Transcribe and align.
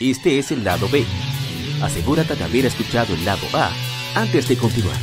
Este 0.00 0.38
es 0.38 0.52
el 0.52 0.62
lado 0.62 0.88
B. 0.88 1.04
Asegúrate 1.82 2.36
de 2.36 2.44
haber 2.44 2.66
escuchado 2.66 3.14
el 3.14 3.24
lado 3.24 3.44
A 3.52 3.72
antes 4.14 4.46
de 4.46 4.56
continuar. 4.56 4.96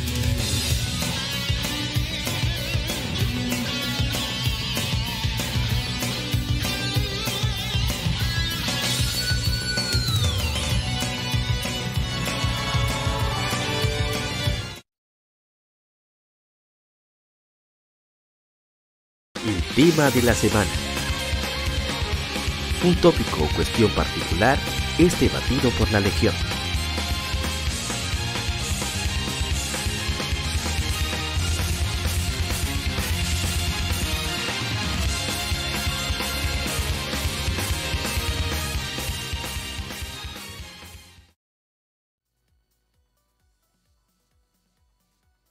El 19.44 19.62
tema 19.74 20.10
de 20.10 20.22
la 20.22 20.32
semana. 20.32 20.95
Un 22.84 22.94
tópico 22.96 23.42
o 23.42 23.48
cuestión 23.56 23.90
particular 23.92 24.58
es 24.98 25.18
debatido 25.18 25.70
por 25.78 25.90
la 25.90 26.00
Legión. 26.00 26.34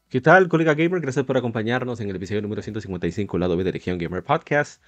¿Qué 0.10 0.22
tal, 0.22 0.48
colega 0.48 0.76
gamer? 0.76 1.02
Gracias 1.02 1.26
por 1.26 1.36
acompañarnos 1.36 2.00
en 2.00 2.10
el 2.10 2.16
episodio 2.16 2.42
número 2.42 2.62
155, 2.62 3.38
lado 3.38 3.58
B 3.58 3.66
de 3.66 3.74
Legión 3.74 3.98
Gamer 3.98 4.24
Podcast. 4.24 4.82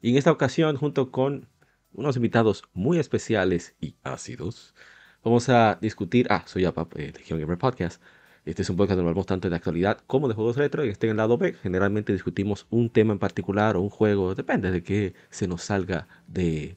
Y 0.00 0.12
en 0.12 0.16
esta 0.16 0.32
ocasión, 0.32 0.76
junto 0.76 1.10
con 1.10 1.48
unos 1.94 2.16
invitados 2.16 2.64
muy 2.72 2.98
especiales 2.98 3.74
y 3.80 3.96
ácidos, 4.02 4.74
vamos 5.22 5.48
a 5.48 5.78
discutir. 5.80 6.26
Ah, 6.30 6.44
soy 6.46 6.64
APAP, 6.64 6.98
eh, 6.98 7.12
Legión 7.16 7.40
Gamer 7.40 7.58
Podcast. 7.58 8.02
Este 8.44 8.62
es 8.62 8.70
un 8.70 8.76
podcast 8.76 8.96
donde 8.96 9.10
hablamos 9.10 9.26
tanto 9.26 9.48
de 9.48 9.54
actualidad 9.54 9.98
como 10.06 10.26
de 10.26 10.34
juegos 10.34 10.56
retro. 10.56 10.84
Y 10.84 10.88
este 10.88 11.06
en 11.06 11.12
el 11.12 11.16
lado 11.18 11.38
B, 11.38 11.54
generalmente 11.54 12.12
discutimos 12.12 12.66
un 12.70 12.90
tema 12.90 13.12
en 13.12 13.18
particular 13.18 13.76
o 13.76 13.80
un 13.80 13.90
juego, 13.90 14.34
depende 14.34 14.70
de 14.70 14.82
que 14.82 15.14
se 15.30 15.46
nos 15.46 15.62
salga 15.62 16.08
de, 16.26 16.76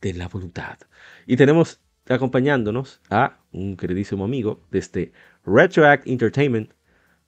de 0.00 0.14
la 0.14 0.28
voluntad. 0.28 0.78
Y 1.26 1.36
tenemos 1.36 1.80
acompañándonos 2.08 3.00
a 3.10 3.38
un 3.52 3.76
queridísimo 3.76 4.24
amigo 4.24 4.66
de 4.70 4.78
este 4.78 5.12
Retroact 5.46 6.06
Entertainment, 6.08 6.72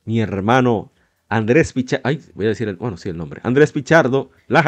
mi 0.04 0.20
hermano 0.20 0.92
Andrés 1.28 1.72
Pichardo, 1.72 2.02
ay, 2.04 2.20
voy 2.34 2.46
a 2.46 2.50
decir 2.50 2.68
el, 2.68 2.76
bueno, 2.76 2.96
sí, 2.96 3.08
el 3.08 3.16
nombre, 3.16 3.40
Andrés 3.44 3.72
Pichardo, 3.72 4.30
la. 4.48 4.62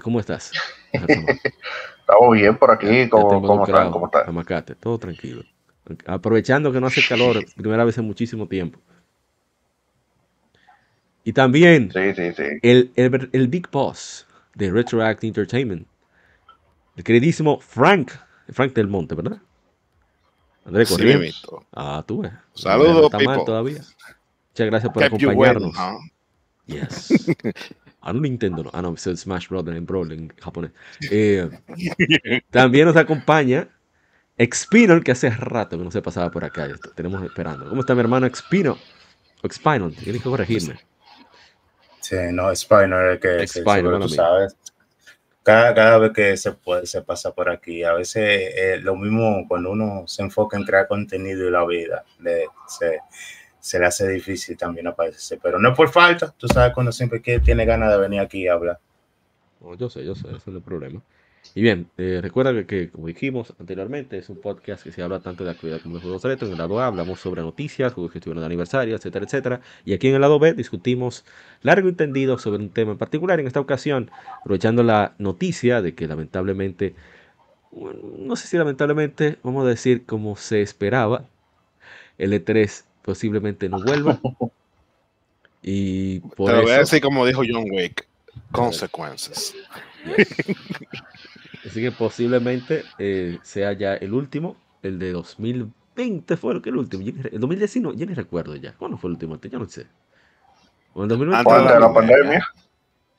¿Cómo 0.00 0.20
estás? 0.20 0.52
Estamos 0.92 2.32
bien 2.34 2.56
por 2.56 2.70
aquí, 2.70 3.08
¿cómo, 3.08 3.42
¿cómo 3.42 3.64
están? 3.66 3.90
¿Cómo 3.90 4.06
están? 4.06 4.28
Amacate, 4.28 4.74
todo 4.74 4.98
tranquilo. 4.98 5.42
Aprovechando 6.06 6.72
que 6.72 6.80
no 6.80 6.86
hace 6.86 7.02
calor, 7.06 7.44
primera 7.56 7.84
vez 7.84 7.98
en 7.98 8.06
muchísimo 8.06 8.46
tiempo. 8.46 8.78
Y 11.24 11.32
también 11.32 11.90
Sí, 11.92 12.14
sí, 12.14 12.32
sí. 12.32 12.42
el, 12.62 12.90
el, 12.96 13.30
el 13.32 13.48
Big 13.48 13.70
Boss 13.70 14.26
de 14.54 14.70
Retroact 14.70 15.22
Entertainment, 15.24 15.86
el 16.96 17.04
queridísimo 17.04 17.60
Frank, 17.60 18.12
Frank 18.50 18.72
del 18.74 18.88
Monte, 18.88 19.14
¿verdad? 19.14 19.40
Andrés 20.64 20.88
Sí, 20.88 20.94
Corrientes. 20.96 21.42
Ah, 21.72 22.02
tú 22.06 22.22
ves. 22.22 22.32
Saludos, 22.54 22.96
No 22.96 23.04
está 23.06 23.18
mal 23.20 23.44
todavía. 23.44 23.78
Muchas 24.50 24.66
gracias 24.66 24.92
por 24.92 25.04
acompañarnos. 25.04 25.74
huh? 25.76 25.98
Yes. 26.66 27.12
Ah, 28.02 28.12
no 28.12 28.20
Nintendo, 28.20 28.64
no. 28.64 28.70
Ah, 28.72 28.82
no, 28.82 28.94
es 28.94 29.06
el 29.06 29.16
Smash 29.16 29.48
Brothers 29.48 29.78
en 29.78 29.86
Brawl 29.86 30.12
en 30.12 30.28
japonés. 30.40 30.72
Eh, 31.10 31.48
también 32.50 32.86
nos 32.86 32.96
acompaña 32.96 33.68
Expinol, 34.36 35.04
que 35.04 35.12
hace 35.12 35.30
rato 35.30 35.78
que 35.78 35.84
no 35.84 35.90
se 35.90 36.02
pasaba 36.02 36.30
por 36.30 36.44
acá. 36.44 36.68
Tenemos 36.96 37.22
esperando. 37.22 37.68
¿Cómo 37.68 37.80
está 37.80 37.94
mi 37.94 38.00
hermano 38.00 38.26
Expino? 38.26 38.76
O 39.42 39.46
Expinol, 39.46 39.94
tienes 39.94 40.22
que 40.22 40.28
corregirme. 40.28 40.80
Sí, 42.00 42.16
no, 42.32 42.54
Spiner, 42.54 43.20
que, 43.20 43.46
bueno, 43.62 44.00
tú 44.00 44.08
sabes. 44.08 44.56
Cada, 45.44 45.74
cada 45.74 45.98
vez 45.98 46.12
que 46.12 46.36
se 46.36 46.52
puede, 46.52 46.86
se 46.86 47.02
pasa 47.02 47.32
por 47.32 47.48
aquí. 47.48 47.84
A 47.84 47.94
veces 47.94 48.22
eh, 48.56 48.78
lo 48.82 48.96
mismo 48.96 49.46
cuando 49.48 49.70
uno 49.70 50.04
se 50.06 50.22
enfoca 50.22 50.56
en 50.56 50.64
crear 50.64 50.88
contenido 50.88 51.46
y 51.46 51.50
la 51.50 51.64
vida, 51.64 52.04
le, 52.20 52.46
se, 52.66 52.98
se 53.62 53.78
le 53.78 53.86
hace 53.86 54.08
difícil 54.08 54.56
también 54.56 54.88
aparecerse. 54.88 55.38
Pero 55.40 55.58
no 55.60 55.72
por 55.72 55.88
falta, 55.88 56.34
tú 56.36 56.48
sabes 56.48 56.74
cuando 56.74 56.90
siempre 56.90 57.22
que 57.22 57.38
tiene 57.38 57.64
ganas 57.64 57.92
de 57.92 57.98
venir 57.98 58.18
aquí 58.18 58.48
a 58.48 58.54
hablar. 58.54 58.80
No, 59.60 59.76
yo 59.76 59.88
sé, 59.88 60.04
yo 60.04 60.16
sé, 60.16 60.26
ese 60.28 60.36
es 60.36 60.46
el 60.48 60.62
problema. 60.62 61.00
Y 61.54 61.62
bien, 61.62 61.88
eh, 61.96 62.18
recuerda 62.20 62.52
que, 62.52 62.66
que, 62.66 62.90
como 62.90 63.06
dijimos 63.06 63.54
anteriormente, 63.60 64.18
es 64.18 64.28
un 64.28 64.40
podcast 64.40 64.82
que 64.82 64.90
se 64.90 65.00
habla 65.00 65.20
tanto 65.20 65.44
de 65.44 65.50
actualidad 65.50 65.80
como 65.80 65.94
de 65.94 66.02
juegos 66.02 66.24
retro. 66.24 66.48
En 66.48 66.54
el 66.54 66.58
lado 66.58 66.80
A 66.80 66.86
hablamos 66.86 67.20
sobre 67.20 67.42
noticias, 67.42 67.92
juegos 67.92 68.10
que 68.10 68.18
estuvieron 68.18 68.42
de 68.42 68.46
aniversario, 68.46 68.96
etcétera, 68.96 69.26
etcétera. 69.26 69.60
Y 69.84 69.94
aquí 69.94 70.08
en 70.08 70.16
el 70.16 70.22
lado 70.22 70.40
B 70.40 70.54
discutimos 70.54 71.24
largo 71.62 71.88
y 71.88 71.92
tendido 71.92 72.38
sobre 72.38 72.58
un 72.58 72.70
tema 72.70 72.92
en 72.92 72.98
particular. 72.98 73.38
En 73.38 73.46
esta 73.46 73.60
ocasión, 73.60 74.10
aprovechando 74.40 74.82
la 74.82 75.14
noticia 75.18 75.82
de 75.82 75.94
que 75.94 76.08
lamentablemente, 76.08 76.96
bueno, 77.70 78.00
no 78.18 78.34
sé 78.34 78.48
si 78.48 78.56
lamentablemente, 78.56 79.38
vamos 79.44 79.64
a 79.64 79.68
decir 79.68 80.04
como 80.04 80.34
se 80.34 80.62
esperaba, 80.62 81.26
el 82.18 82.32
E3 82.32 82.86
posiblemente 83.02 83.68
no 83.68 83.80
vuelva. 83.82 84.18
Y 85.64 86.18
por 86.18 86.50
Te 86.50 86.56
lo 86.56 86.62
voy 86.62 86.72
a 86.72 86.78
decir 86.78 87.00
como 87.00 87.24
dijo 87.24 87.42
John 87.48 87.66
Wick. 87.70 88.04
Consecuencias. 88.50 89.54
Así 91.64 91.80
que 91.80 91.92
posiblemente 91.92 92.82
eh, 92.98 93.38
sea 93.42 93.72
ya 93.72 93.94
el 93.94 94.12
último, 94.12 94.56
el 94.82 94.98
de 94.98 95.12
2020 95.12 96.36
fue 96.36 96.54
lo 96.54 96.62
que 96.62 96.70
el 96.70 96.76
último. 96.78 97.04
El 97.06 97.38
2019, 97.38 97.96
yo 97.96 98.06
ni 98.06 98.14
recuerdo 98.14 98.56
ya. 98.56 98.72
¿Cuándo 98.72 98.98
fue 98.98 99.08
el 99.08 99.12
último? 99.12 99.38
Yo 99.40 99.58
no 99.60 99.68
sé. 99.68 99.86
O 100.94 101.04
el 101.04 101.08
2020. 101.08 101.38
Antes 101.48 101.54
Antes 101.54 101.74
de 101.74 101.80
la 101.80 101.94
pandemia. 101.94 102.46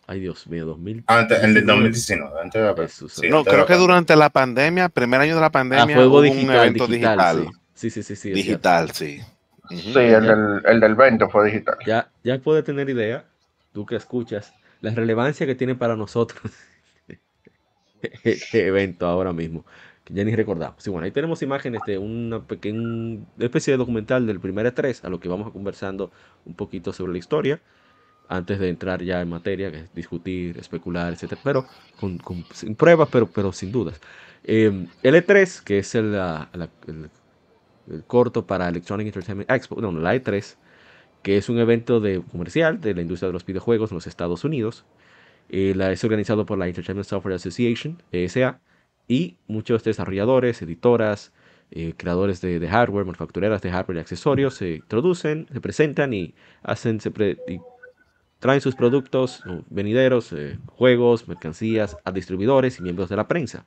Ay, 0.06 0.20
Dios 0.20 0.46
mío, 0.48 0.66
2000. 0.66 1.06
antes, 1.08 1.44
en 1.44 1.56
el 1.56 1.66
2019, 1.66 2.42
antes 2.42 2.62
de 2.62 2.68
la 2.68 2.76
pandemia. 2.76 3.10
Sí, 3.10 3.30
No, 3.30 3.46
creo 3.46 3.66
que 3.66 3.76
durante 3.76 4.18
la 4.18 4.30
pandemia, 4.30 4.90
primer 4.90 5.22
año 5.22 5.36
de 5.36 5.40
la 5.40 5.48
Ah, 5.48 5.52
pandemia, 5.52 5.96
juego 5.96 6.12
hubo 6.16 6.22
digital, 6.22 6.44
un 6.44 6.52
evento 6.56 6.88
digital, 6.88 7.38
digital. 7.38 7.60
Sí, 7.74 7.90
sí, 7.90 8.04
sí, 8.04 8.16
sí. 8.18 8.30
es 8.32 8.36
Digital, 8.36 8.92
sí. 8.92 9.22
Sí, 9.78 10.00
el 10.00 10.26
del, 10.26 10.62
el 10.66 10.80
del 10.80 10.96
20 10.96 11.28
fue 11.28 11.46
digital. 11.46 11.78
Ya, 11.86 12.12
ya 12.24 12.40
puedes 12.40 12.64
tener 12.64 12.90
idea, 12.90 13.26
tú 13.74 13.86
que 13.86 13.96
escuchas, 13.96 14.54
la 14.82 14.92
relevancia 14.92 15.46
que 15.46 15.56
tiene 15.56 15.76
para 15.76 15.96
nosotros 15.96 16.42
este 18.24 18.68
evento 18.68 19.06
ahora 19.08 19.34
mismo, 19.34 19.66
que 20.04 20.14
ya 20.14 20.24
ni 20.24 20.36
recordamos. 20.36 20.84
Sí, 20.84 20.90
bueno, 20.90 21.06
ahí 21.06 21.12
tenemos 21.12 21.42
imágenes 21.42 21.82
de 21.86 21.98
una 21.98 22.42
pequeña 22.46 23.20
especie 23.40 23.74
de 23.74 23.78
documental 23.78 24.28
del 24.28 24.40
primer 24.40 24.66
E3, 24.66 25.04
a 25.04 25.10
lo 25.10 25.20
que 25.20 25.30
vamos 25.30 25.48
a 25.48 25.52
conversando 25.52 26.12
un 26.46 26.56
poquito 26.56 26.94
sobre 26.94 27.14
la 27.14 27.18
historia, 27.18 27.62
antes 28.30 28.60
de 28.60 28.70
entrar 28.70 29.04
ya 29.04 29.22
en 29.22 29.30
materia, 29.30 29.72
que 29.72 29.80
es 29.80 29.94
discutir, 29.96 30.58
especular, 30.60 31.14
etcétera, 31.14 31.42
pero 31.44 31.68
con, 32.00 32.18
con- 32.20 32.46
sin 32.54 32.76
pruebas, 32.76 33.10
pero, 33.12 33.28
pero 33.32 33.52
sin 33.54 33.72
dudas. 33.72 34.02
Eh, 34.44 34.88
el 35.04 35.16
E3, 35.16 35.62
que 35.62 35.80
es 35.80 35.96
el, 35.96 36.14
la- 36.14 36.50
la- 36.54 36.70
el- 36.88 37.10
el 37.90 38.04
corto 38.04 38.46
para 38.46 38.70
Electronic 38.70 39.08
Entertainment 39.08 39.50
Expo, 39.50 39.82
no, 39.82 39.92
la 39.92 40.16
E3, 40.16 40.56
que 41.22 41.38
es 41.38 41.50
un 41.50 41.60
evento 41.60 42.00
de, 42.00 42.22
comercial 42.22 42.82
de 42.82 42.94
la 42.94 43.02
industria 43.02 43.28
de 43.28 43.34
los 43.34 43.46
videojuegos 43.46 43.92
en 43.92 43.96
los 43.96 44.08
Estados 44.08 44.44
Unidos. 44.44 44.86
Eh, 45.50 45.74
la, 45.76 45.92
es 45.92 46.04
organizado 46.04 46.46
por 46.46 46.58
la 46.58 46.68
Entertainment 46.68 47.08
Software 47.08 47.36
Association, 47.36 48.02
ESA, 48.12 48.60
y 49.08 49.38
muchos 49.48 49.84
desarrolladores, 49.84 50.62
editoras, 50.62 51.34
eh, 51.72 51.94
creadores 51.98 52.40
de, 52.42 52.68
hardware, 52.68 53.06
manufactureras 53.06 53.62
de 53.62 53.72
hardware 53.72 53.98
y 53.98 54.00
accesorios 54.02 54.56
se 54.56 54.76
introducen, 54.76 55.48
se 55.52 55.60
presentan 55.60 56.14
y 56.14 56.36
hacen, 56.62 57.00
traen 58.40 58.62
sus 58.62 58.76
productos 58.76 59.42
venideros, 59.70 60.32
eh, 60.34 60.60
juegos, 60.68 61.28
mercancías 61.28 61.98
a 62.04 62.12
distribuidores 62.12 62.80
y 62.80 62.84
miembros 62.84 63.10
de 63.10 63.16
la 63.16 63.28
prensa. 63.28 63.66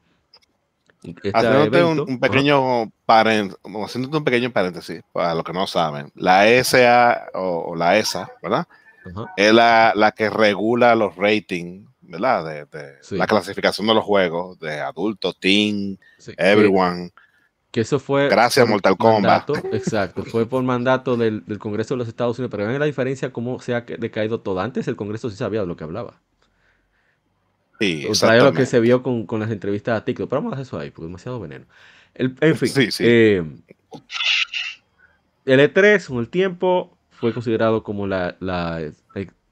Este 1.06 1.30
Haciéndote 1.32 1.84
un, 1.84 2.18
pequeño 2.20 2.90
haciéndote 3.06 4.16
un 4.16 4.24
pequeño 4.24 4.52
paréntesis, 4.52 5.02
para 5.12 5.34
los 5.34 5.44
que 5.44 5.52
no 5.52 5.66
saben, 5.66 6.10
la 6.14 6.48
ESA 6.48 7.26
o, 7.34 7.66
o 7.70 7.76
la 7.76 7.96
ESA, 7.98 8.30
¿verdad? 8.42 8.66
Ajá. 9.04 9.32
Es 9.36 9.52
la, 9.52 9.92
la 9.94 10.12
que 10.12 10.28
regula 10.30 10.94
los 10.96 11.14
ratings, 11.16 11.88
¿verdad? 12.00 12.44
De, 12.44 12.64
de 12.66 12.94
Sí. 13.02 13.16
la 13.16 13.26
clasificación 13.26 13.86
de 13.86 13.94
los 13.94 14.04
juegos, 14.04 14.58
de 14.58 14.80
adultos, 14.80 15.38
teen, 15.38 15.98
Sí, 16.18 16.32
que- 16.36 16.50
everyone. 16.50 17.10
Que 17.70 17.82
eso 17.82 17.98
fue. 17.98 18.28
Gracias, 18.30 18.66
Mortal 18.66 18.96
Kombat. 18.96 19.48
mandato, 19.50 19.54
exacto, 19.76 20.24
fue 20.24 20.46
por 20.46 20.62
mandato 20.62 21.14
del, 21.16 21.44
del 21.44 21.58
Congreso 21.58 21.92
de 21.92 21.98
los 21.98 22.08
Estados 22.08 22.38
Unidos. 22.38 22.50
Pero 22.50 22.66
vean 22.66 22.80
la 22.80 22.86
diferencia, 22.86 23.32
cómo 23.34 23.60
se 23.60 23.74
ha 23.74 23.82
decaído 23.82 24.40
todo. 24.40 24.60
Antes 24.60 24.88
el 24.88 24.96
Congreso 24.96 25.28
sí 25.28 25.36
sabía 25.36 25.60
de 25.60 25.66
lo 25.66 25.76
que 25.76 25.84
hablaba. 25.84 26.14
Sí, 27.78 28.04
Contrario 28.06 28.42
a 28.42 28.44
lo 28.46 28.52
que 28.52 28.64
se 28.66 28.80
vio 28.80 29.02
con, 29.02 29.26
con 29.26 29.40
las 29.40 29.50
entrevistas 29.50 30.00
a 30.00 30.04
TikTok. 30.04 30.28
Pero 30.30 30.40
vamos 30.42 30.52
a 30.54 30.56
dejar 30.56 30.66
eso 30.66 30.78
ahí, 30.78 30.90
porque 30.90 31.02
es 31.02 31.08
demasiado 31.08 31.40
veneno. 31.40 31.66
El- 32.14 32.34
en 32.40 32.56
fin, 32.56 32.68
Sí, 32.68 32.90
sí. 32.90 33.04
eh, 33.06 33.44
el 35.44 35.60
E3 35.60 36.06
con 36.08 36.18
el 36.18 36.28
tiempo 36.28 36.96
fue 37.10 37.32
considerado 37.32 37.82
como 37.82 38.06
la, 38.06 38.36
la- 38.40 38.80
el, 38.80 38.94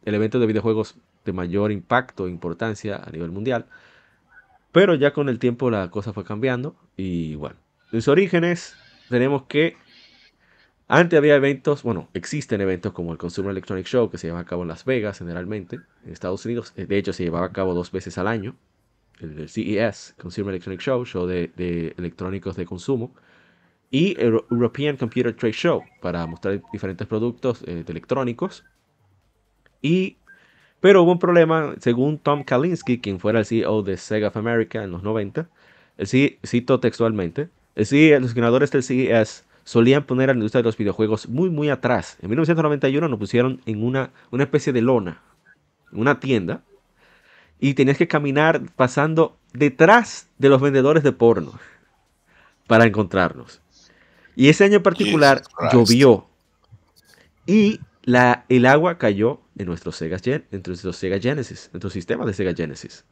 el 0.04 0.14
evento 0.14 0.38
de 0.38 0.46
videojuegos 0.46 0.96
de 1.24 1.32
mayor 1.32 1.72
impacto 1.72 2.26
e 2.26 2.30
importancia 2.30 2.96
a 3.04 3.10
nivel 3.10 3.30
mundial. 3.30 3.66
Pero 4.72 4.94
ya 4.94 5.12
con 5.12 5.28
el 5.28 5.38
tiempo 5.38 5.70
la 5.70 5.90
cosa 5.90 6.12
fue 6.12 6.24
cambiando 6.24 6.74
y 6.96 7.36
bueno, 7.36 7.56
en 7.92 8.00
sus 8.02 8.08
orígenes 8.08 8.74
tenemos 9.08 9.44
que 9.44 9.76
antes 10.86 11.16
había 11.16 11.34
eventos, 11.36 11.82
bueno, 11.82 12.08
existen 12.12 12.60
eventos 12.60 12.92
como 12.92 13.12
el 13.12 13.18
Consumer 13.18 13.52
Electronic 13.52 13.86
Show 13.86 14.10
que 14.10 14.18
se 14.18 14.26
lleva 14.26 14.40
a 14.40 14.44
cabo 14.44 14.62
en 14.62 14.68
Las 14.68 14.84
Vegas 14.84 15.18
generalmente, 15.18 15.80
en 16.04 16.12
Estados 16.12 16.44
Unidos. 16.44 16.74
De 16.76 16.98
hecho, 16.98 17.12
se 17.12 17.24
llevaba 17.24 17.46
a 17.46 17.52
cabo 17.52 17.72
dos 17.72 17.90
veces 17.90 18.18
al 18.18 18.28
año. 18.28 18.54
El, 19.20 19.48
CES, 19.48 20.14
Consumer 20.18 20.50
Electronic 20.52 20.80
Show, 20.80 21.06
show 21.06 21.26
de, 21.26 21.94
electrónicos 21.96 22.56
de 22.56 22.66
consumo. 22.66 23.14
Y 23.90 24.20
el 24.20 24.40
European 24.50 24.96
Computer 24.96 25.34
Trade 25.34 25.52
Show 25.54 25.82
para 26.02 26.26
mostrar 26.26 26.60
diferentes 26.72 27.06
productos 27.06 27.62
eh, 27.66 27.84
electrónicos. 27.86 28.64
Y, 29.80 30.18
pero 30.80 31.02
hubo 31.02 31.12
un 31.12 31.18
problema, 31.18 31.74
según 31.80 32.18
Tom 32.18 32.44
Kalinske, 32.44 33.00
quien 33.00 33.20
fuera 33.20 33.38
el 33.38 33.46
CEO 33.46 33.82
de 33.82 33.96
Sega 33.96 34.28
of 34.28 34.36
America 34.36 34.82
en 34.82 34.90
los 34.90 35.02
90. 35.02 35.48
El, 35.96 36.06
cito 36.06 36.80
textualmente, 36.80 37.48
el 37.74 38.20
los 38.20 38.34
ganadores 38.34 38.70
del 38.70 38.82
CES 38.82 39.44
solían 39.64 40.04
poner 40.04 40.30
a 40.30 40.34
la 40.34 40.38
industria 40.38 40.62
de 40.62 40.66
los 40.66 40.76
videojuegos 40.76 41.28
muy, 41.28 41.50
muy 41.50 41.70
atrás. 41.70 42.16
En 42.20 42.28
1991 42.28 43.08
nos 43.08 43.18
pusieron 43.18 43.60
en 43.66 43.82
una, 43.82 44.10
una 44.30 44.44
especie 44.44 44.72
de 44.72 44.82
lona, 44.82 45.22
una 45.92 46.20
tienda, 46.20 46.62
y 47.58 47.74
tenías 47.74 47.96
que 47.96 48.08
caminar 48.08 48.62
pasando 48.76 49.38
detrás 49.52 50.28
de 50.38 50.48
los 50.48 50.60
vendedores 50.60 51.02
de 51.02 51.12
porno 51.12 51.52
para 52.66 52.84
encontrarnos. 52.84 53.60
Y 54.36 54.48
ese 54.48 54.64
año 54.64 54.76
en 54.76 54.82
particular 54.82 55.42
llovió 55.72 56.26
y 57.46 57.80
la, 58.02 58.44
el 58.48 58.66
agua 58.66 58.98
cayó 58.98 59.40
en 59.56 59.66
nuestro 59.66 59.92
Sega, 59.92 60.18
en 60.24 60.62
nuestro 60.66 60.92
Sega 60.92 61.18
Genesis, 61.18 61.66
en 61.66 61.72
nuestro 61.74 61.90
sistema 61.90 62.26
de 62.26 62.34
Sega 62.34 62.52
Genesis. 62.54 63.04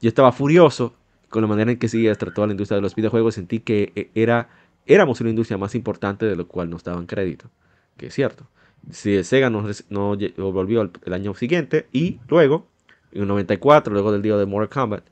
Yo 0.00 0.08
estaba 0.08 0.32
furioso 0.32 0.94
con 1.28 1.42
la 1.42 1.48
manera 1.48 1.72
en 1.72 1.78
que 1.78 1.88
se 1.88 2.14
trató 2.14 2.44
a 2.44 2.46
la 2.46 2.52
industria 2.52 2.76
de 2.76 2.82
los 2.82 2.94
videojuegos. 2.94 3.34
Sentí 3.34 3.60
que 3.60 3.92
eh, 3.96 4.10
era 4.14 4.48
éramos 4.86 5.20
una 5.20 5.30
industria 5.30 5.58
más 5.58 5.74
importante 5.74 6.26
de 6.26 6.36
lo 6.36 6.46
cual 6.46 6.70
nos 6.70 6.84
daban 6.84 7.06
crédito, 7.06 7.50
que 7.96 8.06
es 8.06 8.14
cierto. 8.14 8.48
Si 8.90 9.22
Sega 9.24 9.50
no, 9.50 9.66
volvió 10.36 10.82
el, 10.82 11.12
año 11.12 11.34
siguiente 11.34 11.86
y 11.92 12.20
luego, 12.28 12.68
en 13.12 13.22
el 13.22 13.28
94, 13.28 13.92
luego 13.92 14.12
del 14.12 14.22
día 14.22 14.36
de 14.36 14.46
Mortal 14.46 14.68
Kombat, 14.68 15.04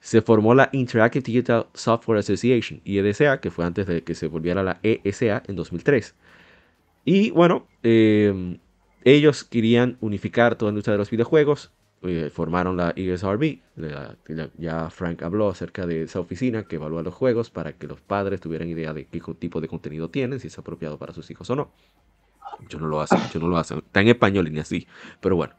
se 0.00 0.20
formó 0.20 0.54
la 0.54 0.68
Interactive 0.72 1.22
Digital 1.22 1.66
Software 1.72 2.18
Association, 2.18 2.80
IEDSA, 2.84 3.40
que 3.40 3.50
fue 3.50 3.64
antes 3.64 3.86
de 3.86 4.04
que 4.04 4.14
se 4.14 4.28
volviera 4.28 4.62
la 4.62 4.78
ESA 4.82 5.42
en 5.46 5.56
2003. 5.56 6.14
Y 7.06 7.30
bueno, 7.30 7.66
eh, 7.82 8.58
ellos 9.02 9.44
querían 9.44 9.96
unificar 10.00 10.56
toda 10.56 10.70
la 10.70 10.74
industria 10.74 10.92
de 10.92 10.98
los 10.98 11.10
videojuegos, 11.10 11.72
eh, 12.06 12.30
formaron 12.30 12.76
la 12.76 12.92
ESRB. 12.94 13.60
ya 14.58 14.90
Frank 14.90 15.22
habló 15.22 15.48
acerca 15.48 15.86
de 15.86 16.02
esa 16.02 16.20
oficina 16.20 16.64
que 16.64 16.76
evalúa 16.76 17.02
los 17.02 17.14
juegos 17.14 17.50
para 17.50 17.72
que 17.72 17.86
los 17.86 18.00
padres 18.00 18.40
tuvieran 18.40 18.68
idea 18.68 18.92
de 18.92 19.06
qué 19.06 19.20
tipo 19.38 19.60
de 19.60 19.68
contenido 19.68 20.10
tienen, 20.10 20.38
si 20.38 20.48
es 20.48 20.58
apropiado 20.58 20.98
para 20.98 21.14
sus 21.14 21.30
hijos 21.30 21.48
o 21.50 21.56
no. 21.56 21.70
Yo 22.68 22.78
no 22.78 22.88
lo 22.88 23.00
hacen, 23.00 23.18
yo 23.32 23.40
no 23.40 23.48
lo 23.48 23.56
hacen. 23.56 23.78
Está 23.78 24.00
en 24.00 24.08
español 24.08 24.46
y 24.48 24.50
ni 24.50 24.60
así. 24.60 24.86
Pero 25.20 25.36
bueno, 25.36 25.54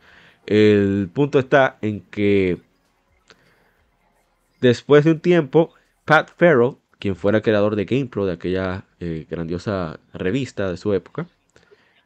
el 0.46 1.10
punto 1.14 1.40
está 1.40 1.78
en 1.82 2.02
que 2.02 2.60
después 4.62 5.04
de 5.04 5.12
un 5.12 5.20
tiempo, 5.20 5.74
Pat 6.06 6.30
Farrell, 6.38 6.78
quien 7.00 7.16
fuera 7.16 7.42
creador 7.42 7.76
de 7.76 7.86
GamePro, 7.86 8.26
de 8.26 8.34
aquella 8.34 8.86
eh, 9.00 9.26
grandiosa 9.30 10.00
revista 10.14 10.70
de 10.70 10.78
su 10.78 10.94
época, 10.94 11.28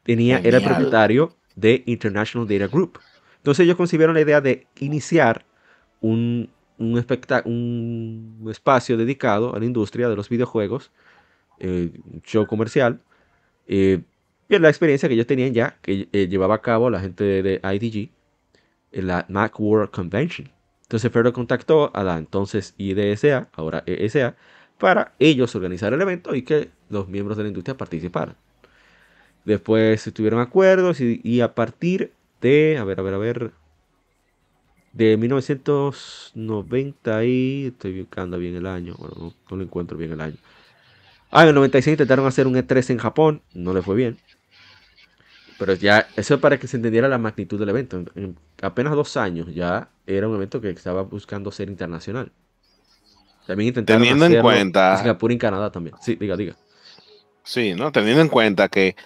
tenía, 0.02 0.38
era 0.38 0.58
el 0.58 0.64
propietario 0.64 1.36
de 1.56 1.82
International 1.86 2.48
Data 2.48 2.66
Group, 2.66 2.98
entonces 3.40 3.64
ellos 3.64 3.76
concibieron 3.76 4.14
la 4.14 4.20
idea 4.20 4.42
de 4.42 4.66
iniciar 4.80 5.46
un, 6.02 6.50
un, 6.76 7.02
un 7.44 8.50
espacio 8.50 8.96
dedicado 8.98 9.54
a 9.54 9.58
la 9.58 9.64
industria 9.64 10.10
de 10.10 10.16
los 10.16 10.28
videojuegos, 10.28 10.90
eh, 11.58 11.90
un 12.04 12.20
show 12.20 12.46
comercial, 12.46 13.00
eh, 13.66 14.02
y 14.46 14.58
la 14.58 14.68
experiencia 14.68 15.08
que 15.08 15.14
ellos 15.14 15.26
tenían 15.26 15.54
ya, 15.54 15.78
que 15.80 16.08
eh, 16.12 16.28
llevaba 16.28 16.56
a 16.56 16.60
cabo 16.60 16.90
la 16.90 17.00
gente 17.00 17.42
de, 17.42 17.60
IDG, 17.62 18.10
en 18.92 19.06
la 19.06 19.24
Mac 19.30 19.58
World 19.58 19.90
Convention. 19.90 20.50
Entonces 20.82 21.10
Ferro 21.10 21.32
contactó 21.32 21.90
a 21.94 22.04
la 22.04 22.18
entonces 22.18 22.74
IDSA, 22.76 23.48
ahora 23.52 23.84
ESA, 23.86 24.36
para 24.76 25.14
ellos 25.18 25.54
organizar 25.54 25.94
el 25.94 26.00
evento 26.02 26.34
y 26.34 26.42
que 26.42 26.70
los 26.90 27.08
miembros 27.08 27.38
de 27.38 27.44
la 27.44 27.48
industria 27.48 27.76
participaran. 27.76 28.36
Después 29.46 30.12
tuvieron 30.12 30.40
acuerdos 30.40 31.00
y, 31.00 31.22
y 31.24 31.40
a 31.40 31.54
partir 31.54 32.12
de, 32.40 32.78
a 32.78 32.84
ver, 32.84 33.00
a 33.00 33.02
ver, 33.02 33.14
a 33.14 33.18
ver, 33.18 33.52
de 34.92 35.16
1990 35.16 37.24
y 37.24 37.66
estoy 37.66 38.00
buscando 38.00 38.38
bien 38.38 38.56
el 38.56 38.66
año, 38.66 38.94
bueno, 38.98 39.32
no, 39.50 39.56
lo 39.56 39.62
encuentro 39.62 39.96
bien 39.96 40.12
el 40.12 40.20
año. 40.20 40.36
Ah, 41.30 41.42
en 41.42 41.50
el 41.50 41.54
96 41.54 41.94
intentaron 41.94 42.26
hacer 42.26 42.46
un 42.46 42.54
E3 42.54 42.90
en 42.90 42.98
Japón, 42.98 43.42
no 43.54 43.72
le 43.72 43.82
fue 43.82 43.94
bien. 43.94 44.18
Pero 45.58 45.74
ya, 45.74 46.08
eso 46.16 46.34
es 46.34 46.40
para 46.40 46.58
que 46.58 46.66
se 46.66 46.76
entendiera 46.76 47.06
la 47.06 47.18
magnitud 47.18 47.60
del 47.60 47.68
evento. 47.68 48.02
En, 48.14 48.36
apenas 48.62 48.94
dos 48.94 49.16
años 49.16 49.54
ya 49.54 49.88
era 50.06 50.26
un 50.26 50.34
evento 50.34 50.60
que 50.60 50.70
estaba 50.70 51.02
buscando 51.02 51.52
ser 51.52 51.68
internacional. 51.68 52.32
También 53.46 53.68
intentaron 53.68 54.02
teniendo 54.02 54.26
en 54.26 54.42
cuenta 54.42 54.92
en 54.92 54.98
Singapur 54.98 55.30
y 55.30 55.34
en 55.34 55.38
Canadá 55.38 55.70
también. 55.70 55.94
Sí, 56.00 56.16
diga, 56.16 56.36
diga. 56.36 56.56
Sí, 57.44 57.74
no, 57.74 57.92
teniendo 57.92 58.22
en 58.22 58.28
cuenta 58.28 58.68
que 58.68 58.96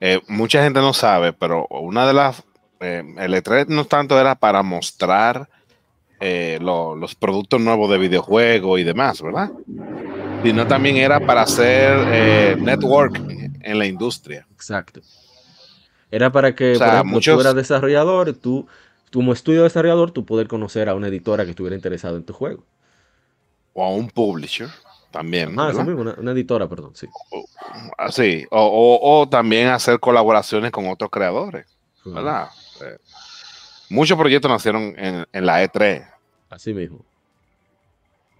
eh, 0.00 0.20
mucha 0.28 0.62
gente 0.62 0.80
no 0.80 0.92
sabe, 0.92 1.32
pero 1.32 1.66
una 1.68 2.06
de 2.06 2.14
las 2.14 2.44
eh, 2.80 3.04
el 3.18 3.34
E3 3.34 3.68
no 3.68 3.84
tanto 3.84 4.18
era 4.18 4.34
para 4.34 4.62
mostrar 4.62 5.48
eh, 6.22 6.58
los 6.60 7.14
productos 7.14 7.60
nuevos 7.60 7.90
de 7.90 7.98
videojuegos 7.98 8.78
y 8.78 8.84
demás, 8.84 9.22
¿verdad? 9.22 9.50
Sino 10.42 10.66
también 10.66 10.96
era 10.96 11.20
para 11.20 11.42
hacer 11.42 11.98
eh, 12.12 12.56
network 12.58 13.18
en 13.62 13.78
la 13.78 13.86
industria. 13.86 14.46
Exacto. 14.52 15.00
Era 16.10 16.30
para 16.32 16.54
que, 16.54 16.78
tú 17.22 17.40
eras 17.40 17.54
desarrollador, 17.54 18.34
tú, 18.34 18.66
como 19.12 19.32
estudio 19.32 19.62
desarrollador, 19.62 20.10
tú 20.10 20.26
poder 20.26 20.48
conocer 20.48 20.88
a 20.88 20.94
una 20.94 21.08
editora 21.08 21.44
que 21.44 21.50
estuviera 21.50 21.76
interesada 21.76 22.16
en 22.16 22.24
tu 22.24 22.32
juego. 22.32 22.64
O 23.72 23.84
a 23.84 23.88
un 23.88 24.10
publisher 24.10 24.68
también. 25.10 25.58
Ah, 25.58 25.70
eso 25.70 25.84
mismo, 25.84 26.02
una, 26.02 26.32
editora, 26.32 26.68
perdón, 26.68 26.92
sí. 26.94 27.06
Así, 27.96 28.44
ah, 28.50 28.56
o, 28.58 29.20
o, 29.20 29.28
también 29.28 29.68
hacer 29.68 30.00
colaboraciones 30.00 30.70
con 30.70 30.88
otros 30.88 31.10
creadores, 31.10 31.66
¿verdad? 32.04 32.48
Muchos 33.90 34.16
proyectos 34.16 34.50
nacieron 34.50 34.94
en, 34.96 35.46
la 35.46 35.64
E3. 35.64 36.06
Así 36.48 36.72
mismo. 36.72 37.04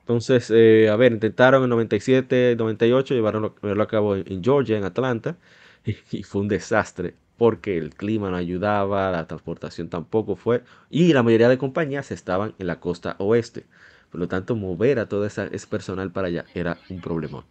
Entonces, 0.01 0.51
eh, 0.55 0.89
a 0.89 0.97
ver, 0.97 1.13
intentaron 1.13 1.65
en 1.65 1.71
97, 1.71 2.55
98 2.57 3.15
llevarlo, 3.15 3.55
a 3.63 3.87
cabo 3.89 4.17
en, 4.17 4.43
Georgia, 4.43 4.77
en 4.77 4.85
Atlanta, 4.85 5.37
y, 5.85 6.23
fue 6.23 6.43
un 6.43 6.49
desastre 6.49 7.15
porque 7.37 7.79
el 7.79 7.95
clima 7.95 8.31
no 8.31 8.37
ayudaba, 8.37 9.11
la 9.11 9.27
transportación 9.27 9.89
tampoco 9.89 10.37
fue, 10.37 10.63
y 10.91 11.13
la 11.13 11.23
mayoría 11.23 11.49
de 11.49 11.59
compañías 11.59 12.11
estaban 12.11 12.55
en 12.59 12.67
la 12.67 12.81
costa 12.81 13.17
oeste. 13.19 13.65
Por 14.11 14.21
lo 14.21 14.29
tanto, 14.29 14.57
mover 14.57 14.99
a 14.99 15.09
todo 15.09 15.25
ese, 15.25 15.49
personal 15.69 16.11
para 16.11 16.29
allá 16.29 16.45
era 16.55 16.79
un 16.91 17.01
problema. 17.01 17.45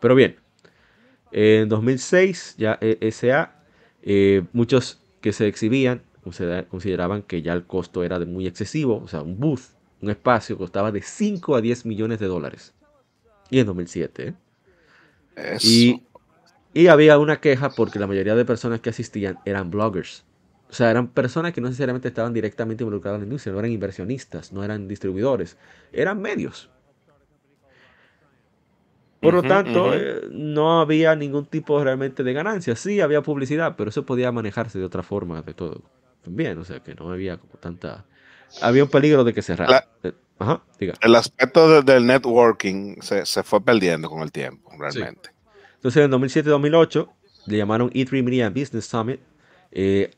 Pero 0.00 0.14
bien, 0.14 0.36
en 1.32 1.68
2006 1.68 2.56
ya 2.58 2.78
ESA, 2.80 3.52
eh, 4.02 4.42
muchos 4.52 4.99
que 5.20 5.32
se 5.32 5.46
exhibían 5.46 6.02
consideraban 6.22 7.22
que 7.22 7.42
ya 7.42 7.52
el 7.52 7.64
costo 7.64 8.04
era 8.04 8.18
de 8.18 8.26
muy 8.26 8.46
excesivo, 8.46 9.00
o 9.02 9.08
sea, 9.08 9.22
un 9.22 9.38
booth, 9.38 9.60
un 10.02 10.10
espacio 10.10 10.58
costaba 10.58 10.92
de 10.92 11.02
5 11.02 11.56
a 11.56 11.60
10 11.60 11.86
millones 11.86 12.18
de 12.18 12.26
dólares. 12.26 12.74
Y 13.48 13.58
en 13.58 13.66
2007. 13.66 14.34
¿eh? 15.36 15.58
Y, 15.62 16.02
y, 16.72 16.86
había 16.88 17.18
una 17.18 17.40
queja 17.40 17.70
porque 17.70 17.98
la 17.98 18.06
mayoría 18.06 18.34
de 18.34 18.44
personas 18.44 18.80
que 18.80 18.90
asistían 18.90 19.38
eran 19.44 19.70
bloggers. 19.70 20.24
O 20.68 20.72
sea, 20.72 20.90
eran 20.90 21.08
personas 21.08 21.52
que 21.52 21.60
no 21.60 21.68
necesariamente 21.68 22.08
estaban 22.08 22.32
directamente 22.32 22.84
involucradas 22.84 23.16
en 23.16 23.22
la 23.22 23.26
industria, 23.26 23.52
no 23.52 23.58
eran 23.58 23.72
inversionistas, 23.72 24.52
no 24.52 24.62
eran 24.62 24.86
distribuidores, 24.86 25.56
eran 25.92 26.20
medios. 26.20 26.70
Por 29.20 29.34
lo 29.34 29.42
tanto, 29.42 29.92
eh, 29.94 30.22
no 30.30 30.80
había 30.80 31.14
ningún 31.14 31.44
tipo 31.44 31.82
realmente 31.82 32.22
de 32.22 32.32
ganancia. 32.32 32.74
Sí 32.74 33.00
había 33.00 33.22
publicidad, 33.22 33.74
pero 33.76 33.90
eso 33.90 34.06
podía 34.06 34.32
manejarse 34.32 34.78
de 34.78 34.84
otra 34.84 35.02
forma 35.02 35.42
de 35.42 35.52
todo. 35.52 35.82
También, 36.22 36.58
o 36.58 36.64
sea, 36.64 36.80
que 36.80 36.94
no 36.94 37.10
había 37.10 37.36
como 37.36 37.54
tanta... 37.54 38.04
Había 38.62 38.84
un 38.84 38.90
peligro 38.90 39.22
de 39.22 39.34
que 39.34 39.42
cerrara. 39.42 39.86
Eh, 40.02 40.12
Ajá, 40.40 40.62
diga. 40.78 40.94
El 41.02 41.14
aspecto 41.16 41.82
del 41.82 42.06
networking 42.06 42.96
se, 43.02 43.24
fue 43.44 43.62
perdiendo 43.62 44.08
con 44.08 44.22
el 44.22 44.32
tiempo, 44.32 44.72
realmente. 44.78 45.30
Entonces, 45.74 46.02
en 46.02 46.10
2007-2008 46.10 47.08
le 47.46 47.56
llamaron 47.58 47.90
E3 47.90 48.22
Media 48.22 48.48
Business 48.48 48.86
Summit. 48.86 49.20
Eh, 49.70 50.10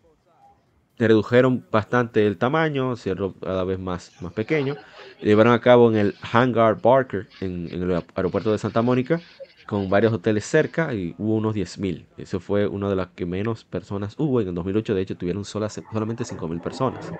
redujeron 1.08 1.64
bastante 1.70 2.26
el 2.26 2.36
tamaño, 2.36 2.96
se 2.96 3.14
cada 3.40 3.64
vez 3.64 3.78
más, 3.78 4.12
más 4.20 4.32
pequeño 4.32 4.76
llevaron 5.22 5.52
a 5.52 5.60
cabo 5.60 5.90
en 5.90 5.96
el 5.96 6.14
Hangar 6.20 6.80
Barker, 6.80 7.28
en, 7.40 7.68
el 7.70 8.02
aeropuerto 8.14 8.52
de 8.52 8.58
Santa 8.58 8.82
Mónica, 8.82 9.20
con 9.66 9.88
varios 9.88 10.12
hoteles 10.12 10.44
cerca 10.44 10.92
y 10.92 11.14
hubo 11.18 11.36
unos 11.36 11.54
10.000. 11.54 12.04
Eso 12.18 12.40
fue 12.40 12.66
una 12.66 12.90
de 12.90 12.96
las 12.96 13.08
que 13.08 13.24
menos 13.24 13.64
personas 13.64 14.14
hubo. 14.18 14.40
En 14.40 14.48
el 14.48 14.54
2008, 14.54 14.94
de 14.94 15.00
hecho, 15.00 15.16
tuvieron 15.16 15.44
solamente 15.44 16.24
5.000 16.24 16.60
personas. 16.60 17.12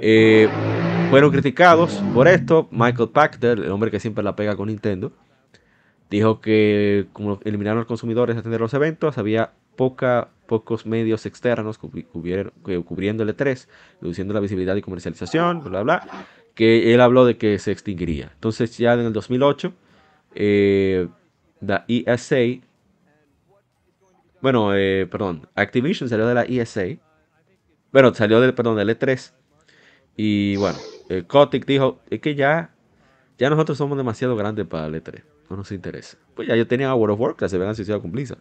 Eh, 0.00 0.48
fueron 1.10 1.30
criticados 1.30 1.94
por 2.12 2.28
esto. 2.28 2.68
Michael 2.70 3.08
Pachter, 3.08 3.58
el 3.58 3.70
hombre 3.70 3.90
que 3.90 3.98
siempre 3.98 4.22
la 4.22 4.36
pega 4.36 4.56
con 4.56 4.68
Nintendo, 4.68 5.12
dijo 6.10 6.40
que 6.40 7.06
como 7.12 7.40
eliminaron 7.44 7.78
a 7.78 7.80
los 7.80 7.88
consumidores 7.88 8.36
a 8.36 8.40
atender 8.40 8.60
los 8.60 8.74
eventos, 8.74 9.18
había 9.18 9.52
poca, 9.76 10.28
pocos 10.46 10.86
medios 10.86 11.26
externos 11.26 11.78
cubriendo 11.78 13.22
el 13.22 13.36
E3, 13.36 13.68
reduciendo 14.00 14.34
la 14.34 14.40
visibilidad 14.40 14.76
y 14.76 14.82
comercialización, 14.82 15.60
bla, 15.60 15.82
bla, 15.82 16.00
bla, 16.04 16.26
que 16.54 16.94
él 16.94 17.00
habló 17.00 17.24
de 17.24 17.36
que 17.36 17.58
se 17.58 17.72
extinguiría. 17.72 18.30
Entonces 18.34 18.76
ya 18.78 18.94
en 18.94 19.00
el 19.00 19.12
2008, 19.12 19.72
eh, 20.34 21.08
la 21.60 21.84
ESA, 21.88 22.36
bueno, 24.40 24.74
eh, 24.74 25.06
perdón, 25.10 25.48
Activision 25.54 26.08
salió 26.08 26.26
de 26.26 26.34
la 26.34 26.42
ESA, 26.42 26.98
bueno, 27.92 28.14
salió 28.14 28.40
del, 28.40 28.54
perdón, 28.54 28.76
del 28.76 28.90
E3, 28.90 29.32
y 30.16 30.56
bueno, 30.56 30.78
eh, 31.08 31.24
Kotick 31.26 31.66
dijo, 31.66 32.00
es 32.10 32.20
que 32.20 32.34
ya, 32.34 32.74
ya 33.38 33.50
nosotros 33.50 33.78
somos 33.78 33.96
demasiado 33.96 34.36
grandes 34.36 34.66
para 34.66 34.86
el 34.86 35.02
E3, 35.02 35.22
no 35.50 35.56
nos 35.56 35.72
interesa. 35.72 36.18
Pues 36.34 36.48
ya 36.48 36.56
yo 36.56 36.66
tenía 36.66 36.90
a 36.90 36.94
World 36.94 37.14
of 37.14 37.20
Warcraft, 37.20 37.50
se 37.50 37.58
ven 37.58 37.68
asociado 37.68 38.00
con 38.00 38.12
Blizzard. 38.12 38.40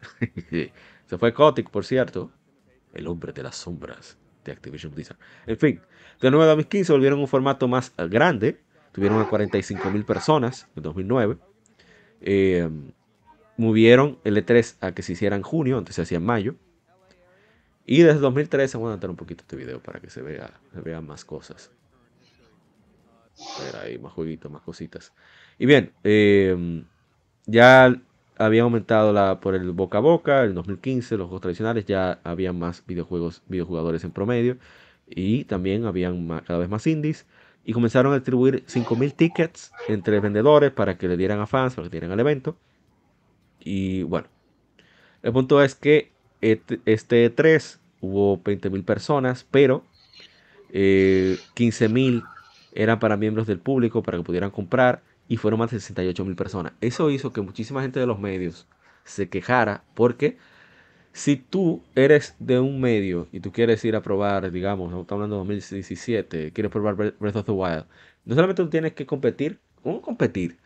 se 1.05 1.17
fue 1.17 1.33
Kotick, 1.33 1.69
por 1.69 1.85
cierto, 1.85 2.31
el 2.93 3.07
hombre 3.07 3.33
de 3.33 3.43
las 3.43 3.55
sombras 3.55 4.17
de 4.43 4.51
Activision 4.51 4.93
Blizzard. 4.93 5.17
En 5.45 5.57
fin, 5.57 5.81
de 6.21 6.31
nuevo 6.31 6.43
a 6.43 6.47
2015 6.47 6.91
volvieron 6.91 7.19
un 7.19 7.27
formato 7.27 7.67
más 7.67 7.93
grande, 8.09 8.59
tuvieron 8.91 9.21
a 9.21 9.27
45 9.27 9.89
mil 9.91 10.05
personas 10.05 10.67
en 10.75 10.83
2009. 10.83 11.37
Eh, 12.21 12.69
movieron 13.57 14.19
el 14.23 14.37
E3 14.37 14.77
a 14.81 14.93
que 14.93 15.01
se 15.01 15.13
hiciera 15.13 15.35
en 15.35 15.43
junio, 15.43 15.77
antes 15.77 15.95
se 15.95 16.01
hacía 16.03 16.17
en 16.17 16.25
mayo. 16.25 16.55
Y 17.85 18.01
desde 18.01 18.19
2013, 18.19 18.77
voy 18.77 18.85
a 18.85 18.87
adelantar 18.87 19.09
un 19.09 19.17
poquito 19.17 19.41
este 19.41 19.57
video 19.57 19.81
para 19.81 19.99
que 19.99 20.09
se 20.09 20.21
vea, 20.21 20.53
se 20.73 20.81
vean 20.81 21.05
más 21.05 21.25
cosas. 21.25 21.71
A 23.59 23.63
ver, 23.63 23.75
ahí 23.77 23.97
más 23.97 24.13
jueguitos, 24.13 24.49
más 24.51 24.61
cositas. 24.61 25.11
Y 25.59 25.65
bien, 25.65 25.91
eh, 26.03 26.85
ya 27.45 27.95
había 28.37 28.63
aumentado 28.63 29.13
la, 29.13 29.39
por 29.39 29.55
el 29.55 29.71
boca 29.71 29.99
a 29.99 30.01
boca, 30.01 30.43
en 30.43 30.55
2015 30.55 31.17
los 31.17 31.27
juegos 31.27 31.41
tradicionales 31.41 31.85
ya 31.85 32.19
había 32.23 32.53
más 32.53 32.83
videojuegos, 32.85 33.41
videojugadores 33.47 34.03
en 34.03 34.11
promedio 34.11 34.57
y 35.07 35.43
también 35.45 35.85
habían 35.85 36.27
cada 36.41 36.59
vez 36.59 36.69
más 36.69 36.87
indies 36.87 37.25
y 37.65 37.73
comenzaron 37.73 38.11
a 38.11 38.15
distribuir 38.15 38.65
5.000 38.65 39.13
tickets 39.15 39.71
entre 39.87 40.19
vendedores 40.19 40.71
para 40.71 40.97
que 40.97 41.07
le 41.07 41.17
dieran 41.17 41.39
a 41.39 41.47
fans, 41.47 41.75
para 41.75 41.87
que 41.87 41.91
dieran 41.91 42.11
al 42.11 42.19
evento. 42.19 42.57
Y 43.59 44.03
bueno, 44.03 44.27
el 45.21 45.31
punto 45.31 45.61
es 45.63 45.75
que 45.75 46.11
este 46.41 47.29
3 47.29 47.79
hubo 48.01 48.37
20.000 48.43 48.83
personas, 48.83 49.45
pero 49.49 49.85
eh, 50.73 51.37
15.000 51.55 52.23
eran 52.73 52.99
para 52.99 53.15
miembros 53.15 53.47
del 53.47 53.59
público 53.59 54.03
para 54.03 54.17
que 54.17 54.23
pudieran 54.23 54.51
comprar 54.51 55.01
y 55.33 55.37
fueron 55.37 55.61
más 55.61 55.71
de 55.71 55.77
68.000 55.77 56.35
personas. 56.35 56.73
Eso 56.79 57.09
hizo 57.09 57.33
que 57.33 57.41
muchísima 57.41 57.81
gente 57.81 57.99
de 57.99 58.05
los 58.05 58.19
medios 58.19 58.67
se 59.03 59.29
quejara 59.29 59.83
porque 59.95 60.37
si 61.11 61.37
tú 61.37 61.81
eres 61.95 62.35
de 62.37 62.59
un 62.59 62.79
medio 62.79 63.27
y 63.31 63.39
tú 63.39 63.51
quieres 63.51 63.83
ir 63.83 63.95
a 63.95 64.03
probar, 64.03 64.51
digamos, 64.51 64.89
estamos 64.89 65.11
hablando 65.11 65.37
de 65.37 65.39
2017, 65.39 66.51
quieres 66.51 66.71
probar 66.71 66.93
Breath 66.93 67.35
of 67.35 67.45
the 67.45 67.51
Wild, 67.51 67.85
no 68.25 68.35
solamente 68.35 68.61
tú 68.61 68.69
tienes 68.69 68.93
que 68.93 69.07
competir, 69.07 69.57
¿cómo 69.81 70.03
competir? 70.03 70.59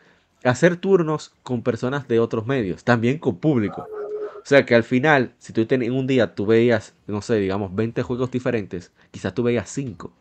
Hacer 0.44 0.76
turnos 0.76 1.34
con 1.44 1.64
personas 1.64 2.06
de 2.10 2.20
otros 2.20 2.46
medios, 2.46 2.84
también 2.84 3.20
con 3.20 3.38
público. 3.38 3.88
O 4.36 4.46
sea 4.46 4.66
que 4.66 4.76
al 4.76 4.84
final, 4.84 5.32
si 5.38 5.54
tú 5.54 5.66
en 5.70 5.92
un 5.94 6.08
día 6.08 6.36
tú 6.36 6.46
veías, 6.46 6.94
no 7.08 7.22
sé, 7.22 7.36
digamos, 7.36 7.74
20 7.74 8.04
juegos 8.04 8.32
diferentes, 8.32 8.92
quizás 9.12 9.34
tú 9.34 9.44
veías 9.44 9.70
5. 9.70 10.12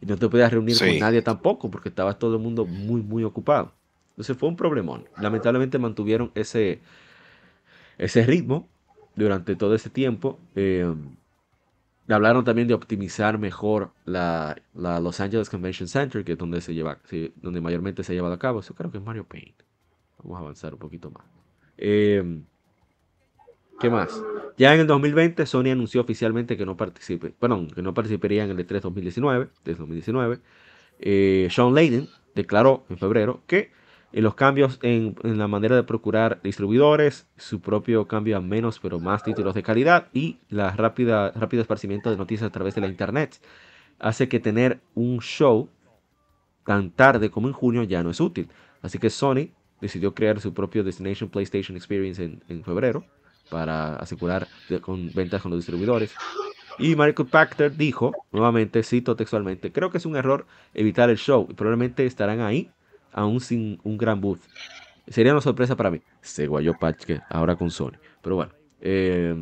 Y 0.00 0.06
no 0.06 0.16
te 0.16 0.28
podías 0.28 0.52
reunir 0.52 0.78
con 0.78 0.98
nadie 0.98 1.22
tampoco, 1.22 1.70
porque 1.70 1.88
estaba 1.88 2.18
todo 2.18 2.36
el 2.36 2.42
mundo 2.42 2.64
muy, 2.64 3.02
muy 3.02 3.24
ocupado. 3.24 3.72
Entonces 4.10 4.36
fue 4.36 4.48
un 4.48 4.56
problemón. 4.56 5.06
Lamentablemente 5.20 5.78
mantuvieron 5.78 6.30
ese, 6.34 6.80
ese 7.98 8.24
ritmo 8.24 8.68
durante 9.14 9.56
todo 9.56 9.74
ese 9.74 9.90
tiempo. 9.90 10.38
Eh, 10.54 10.92
hablaron 12.08 12.44
también 12.44 12.68
de 12.68 12.74
optimizar 12.74 13.38
mejor 13.38 13.92
la, 14.04 14.56
Los 14.74 15.20
Angeles 15.20 15.50
Convention 15.50 15.88
Center, 15.88 16.24
que 16.24 16.32
es 16.32 16.38
donde 16.38 16.60
se 16.60 16.74
lleva, 16.74 16.98
donde 17.36 17.60
mayormente 17.60 18.02
se 18.02 18.12
ha 18.12 18.14
llevado 18.14 18.34
a 18.34 18.38
cabo. 18.38 18.60
Eso 18.60 18.74
creo 18.74 18.90
que 18.90 18.98
es 18.98 19.04
Mario 19.04 19.24
Paint. 19.24 19.62
Vamos 20.22 20.38
a 20.38 20.40
avanzar 20.40 20.72
un 20.74 20.80
poquito 20.80 21.10
más. 21.10 21.24
Eh, 21.76 22.40
¿Qué 23.80 23.90
más? 23.90 24.22
Ya 24.56 24.74
en 24.74 24.80
el 24.80 24.86
2020 24.88 25.46
Sony 25.46 25.70
anunció 25.70 26.00
oficialmente 26.00 26.56
que 26.56 26.66
no 26.66 26.76
participe, 26.76 27.30
perdón, 27.30 27.70
que 27.70 27.80
no 27.80 27.94
participaría 27.94 28.42
en 28.42 28.50
el 28.50 28.58
E3 28.58 28.80
2019, 28.80 29.48
desde 29.64 29.78
2019. 29.78 30.40
Eh, 30.98 31.48
Sean 31.50 31.74
Layden 31.74 32.08
declaró 32.34 32.84
en 32.90 32.98
febrero 32.98 33.42
que 33.46 33.70
en 34.12 34.24
los 34.24 34.34
cambios 34.34 34.80
en, 34.82 35.14
la 35.22 35.46
manera 35.46 35.76
de 35.76 35.84
procurar 35.84 36.40
distribuidores, 36.42 37.28
su 37.36 37.60
propio 37.60 38.08
cambio 38.08 38.36
a 38.36 38.40
menos 38.40 38.80
pero 38.80 38.98
más 38.98 39.22
títulos 39.22 39.54
de 39.54 39.62
calidad 39.62 40.08
y 40.12 40.38
la 40.48 40.74
rápida, 40.74 41.30
rápido 41.32 41.60
esparcimiento 41.60 42.10
de 42.10 42.16
noticias 42.16 42.48
a 42.48 42.52
través 42.52 42.74
de 42.74 42.80
la 42.80 42.88
internet 42.88 43.40
hace 44.00 44.28
que 44.28 44.40
tener 44.40 44.80
un 44.94 45.20
show 45.20 45.68
tan 46.64 46.90
tarde 46.90 47.30
como 47.30 47.48
en 47.48 47.54
junio 47.54 47.82
ya 47.84 48.02
no 48.02 48.10
es 48.10 48.20
útil. 48.20 48.48
Así 48.82 48.98
que 48.98 49.10
Sony 49.10 49.50
decidió 49.80 50.14
crear 50.14 50.40
su 50.40 50.52
propio 50.52 50.82
Destination 50.82 51.30
PlayStation 51.30 51.76
Experience 51.76 52.22
en, 52.22 52.64
febrero 52.64 53.04
para 53.50 53.96
asegurar 53.96 54.46
con 54.80 55.10
ventas 55.12 55.42
con 55.42 55.50
los 55.50 55.58
distribuidores. 55.58 56.14
Y 56.78 56.94
Michael 56.94 57.28
Pachter 57.28 57.76
dijo, 57.76 58.12
nuevamente, 58.30 58.82
cito 58.82 59.16
textualmente, 59.16 59.72
creo 59.72 59.90
que 59.90 59.98
es 59.98 60.06
un 60.06 60.16
error 60.16 60.46
evitar 60.74 61.10
el 61.10 61.16
show 61.16 61.46
y 61.50 61.54
probablemente 61.54 62.06
estarán 62.06 62.40
ahí 62.40 62.70
aún 63.12 63.40
sin 63.40 63.80
un 63.82 63.98
gran 63.98 64.20
booth. 64.20 64.40
Sería 65.08 65.32
una 65.32 65.40
sorpresa 65.40 65.74
para 65.74 65.90
mí. 65.90 66.00
Se 66.20 66.46
guayó 66.46 66.74
que 67.04 67.20
ahora 67.30 67.56
con 67.56 67.70
Sony. 67.70 67.94
Pero 68.22 68.36
bueno, 68.36 68.52
eh, 68.80 69.34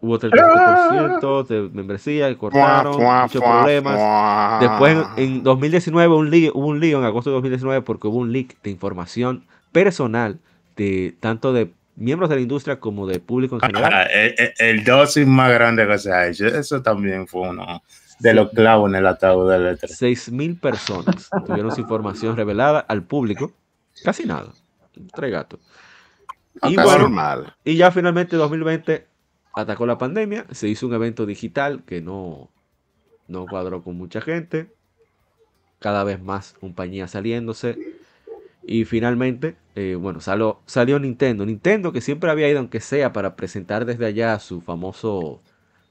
hubo 0.00 0.18
30% 0.18 1.46
de 1.46 1.70
membresía 1.72 2.30
y 2.30 2.36
cortaron, 2.36 2.96
muchos 2.96 3.42
problemas. 3.42 4.60
Después, 4.60 4.98
en, 5.16 5.42
2019, 5.42 6.14
un 6.14 6.28
hubo 6.54 6.66
un 6.66 6.80
lío 6.80 6.98
en 6.98 7.04
agosto 7.04 7.30
de 7.30 7.34
2019 7.34 7.82
porque 7.82 8.08
hubo 8.08 8.18
un 8.18 8.32
leak 8.32 8.60
de 8.62 8.70
información 8.70 9.44
personal 9.72 10.40
de 10.76 11.16
tanto 11.20 11.52
de 11.52 11.72
miembros 11.96 12.28
de 12.30 12.36
la 12.36 12.42
industria 12.42 12.80
como 12.80 13.06
de 13.06 13.20
público 13.20 13.56
en 13.56 13.60
general. 13.60 13.92
Ah, 13.92 14.02
el, 14.04 14.52
el, 14.58 14.84
dosis 14.84 15.26
más 15.26 15.52
grande 15.52 15.86
que 15.86 15.98
se 15.98 16.12
ha 16.12 16.26
hecho, 16.26 16.46
eso 16.46 16.82
también 16.82 17.26
fue 17.26 17.48
uno 17.48 17.82
de 18.18 18.34
los 18.34 18.50
clavos 18.50 18.90
en 18.90 18.96
el 18.96 19.06
ataúd 19.06 19.50
del 19.50 19.78
E3. 19.78 20.30
6.000 20.30 20.60
personas 20.60 21.30
tuvieron 21.46 21.74
su 21.74 21.80
información 21.80 22.36
revelada 22.36 22.80
al 22.80 23.02
público. 23.02 23.52
Casi 24.02 24.24
nada. 24.24 24.52
Tres 25.14 25.30
gatos. 25.30 25.60
y 26.62 26.76
bueno, 26.76 27.10
y 27.64 27.76
ya 27.76 27.90
finalmente 27.90 28.36
2020 28.36 29.06
atacó 29.54 29.86
la 29.86 29.98
pandemia, 29.98 30.46
se 30.50 30.68
hizo 30.68 30.86
un 30.86 30.94
evento 30.94 31.26
digital 31.26 31.82
que 31.84 32.00
no, 32.00 32.50
no 33.28 33.46
cuadró 33.46 33.82
con 33.82 33.96
mucha 33.96 34.20
gente, 34.20 34.72
cada 35.78 36.04
vez 36.04 36.20
más 36.20 36.54
compañías 36.60 37.12
saliéndose, 37.12 37.78
y 38.66 38.84
finalmente, 38.84 39.56
eh, 39.76 39.96
bueno, 39.96 40.20
salió, 40.20 40.60
salió 40.66 40.98
Nintendo, 40.98 41.44
Nintendo 41.44 41.92
que 41.92 42.00
siempre 42.00 42.30
había 42.30 42.48
ido, 42.48 42.58
aunque 42.58 42.80
sea 42.80 43.12
para 43.12 43.36
presentar 43.36 43.84
desde 43.84 44.06
allá 44.06 44.38
su 44.38 44.60
famoso 44.60 45.40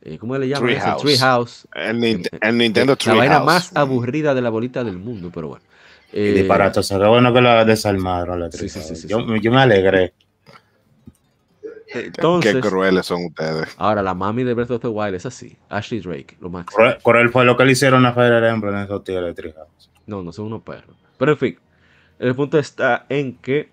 eh, 0.05 0.17
¿cómo 0.17 0.37
le 0.37 0.49
llaman? 0.49 0.75
Treehouse. 0.97 1.65
El, 1.73 2.03
el, 2.03 2.29
el, 2.41 2.57
Nintendo 2.57 2.97
Treehouse. 2.97 3.23
La 3.23 3.29
vaina 3.29 3.45
más 3.45 3.71
aburrida 3.73 4.33
de 4.33 4.41
la 4.41 4.49
bolita 4.49 4.83
del 4.83 4.97
mundo, 4.97 5.31
pero 5.33 5.47
bueno. 5.47 5.65
Eh, 6.11 6.33
disparate, 6.33 6.83
se 6.83 6.97
bueno 6.97 7.33
que 7.33 7.41
la 7.41 7.65
desarmaron 7.65 8.39
la 8.39 8.51
sí, 8.51 8.69
sí, 8.69 8.81
sí, 8.81 9.07
yo, 9.07 9.25
yo, 9.37 9.51
me 9.51 9.61
alegré. 9.61 10.13
Entonces, 11.87 12.55
Qué 12.55 12.59
crueles 12.59 13.05
son 13.05 13.25
ustedes. 13.25 13.73
Ahora, 13.77 14.03
la 14.03 14.13
mami 14.13 14.43
de 14.43 14.53
Breath 14.53 14.71
of 14.71 14.81
the 14.81 14.87
Wild 14.89 15.15
es 15.15 15.25
así. 15.25 15.57
Ashley 15.69 16.01
Drake, 16.01 16.37
lo 16.41 16.49
máximo. 16.49 16.85
Cruel 17.01 17.29
fue 17.29 17.45
lo 17.45 17.55
que 17.55 17.65
le 17.65 17.71
hicieron 17.71 18.05
a 18.05 18.13
Fire 18.13 18.43
Emblem 18.43 18.75
en 18.75 18.81
esos 18.81 19.03
tíos 19.03 19.23
de 19.23 19.33
Treehouse. 19.33 19.89
No, 20.05 20.21
no 20.21 20.33
son 20.33 20.45
unos 20.45 20.61
perros. 20.63 20.95
Pero 21.17 21.31
en 21.31 21.37
fin, 21.37 21.59
el 22.19 22.35
punto 22.35 22.59
está 22.59 23.05
en 23.09 23.37
que 23.37 23.69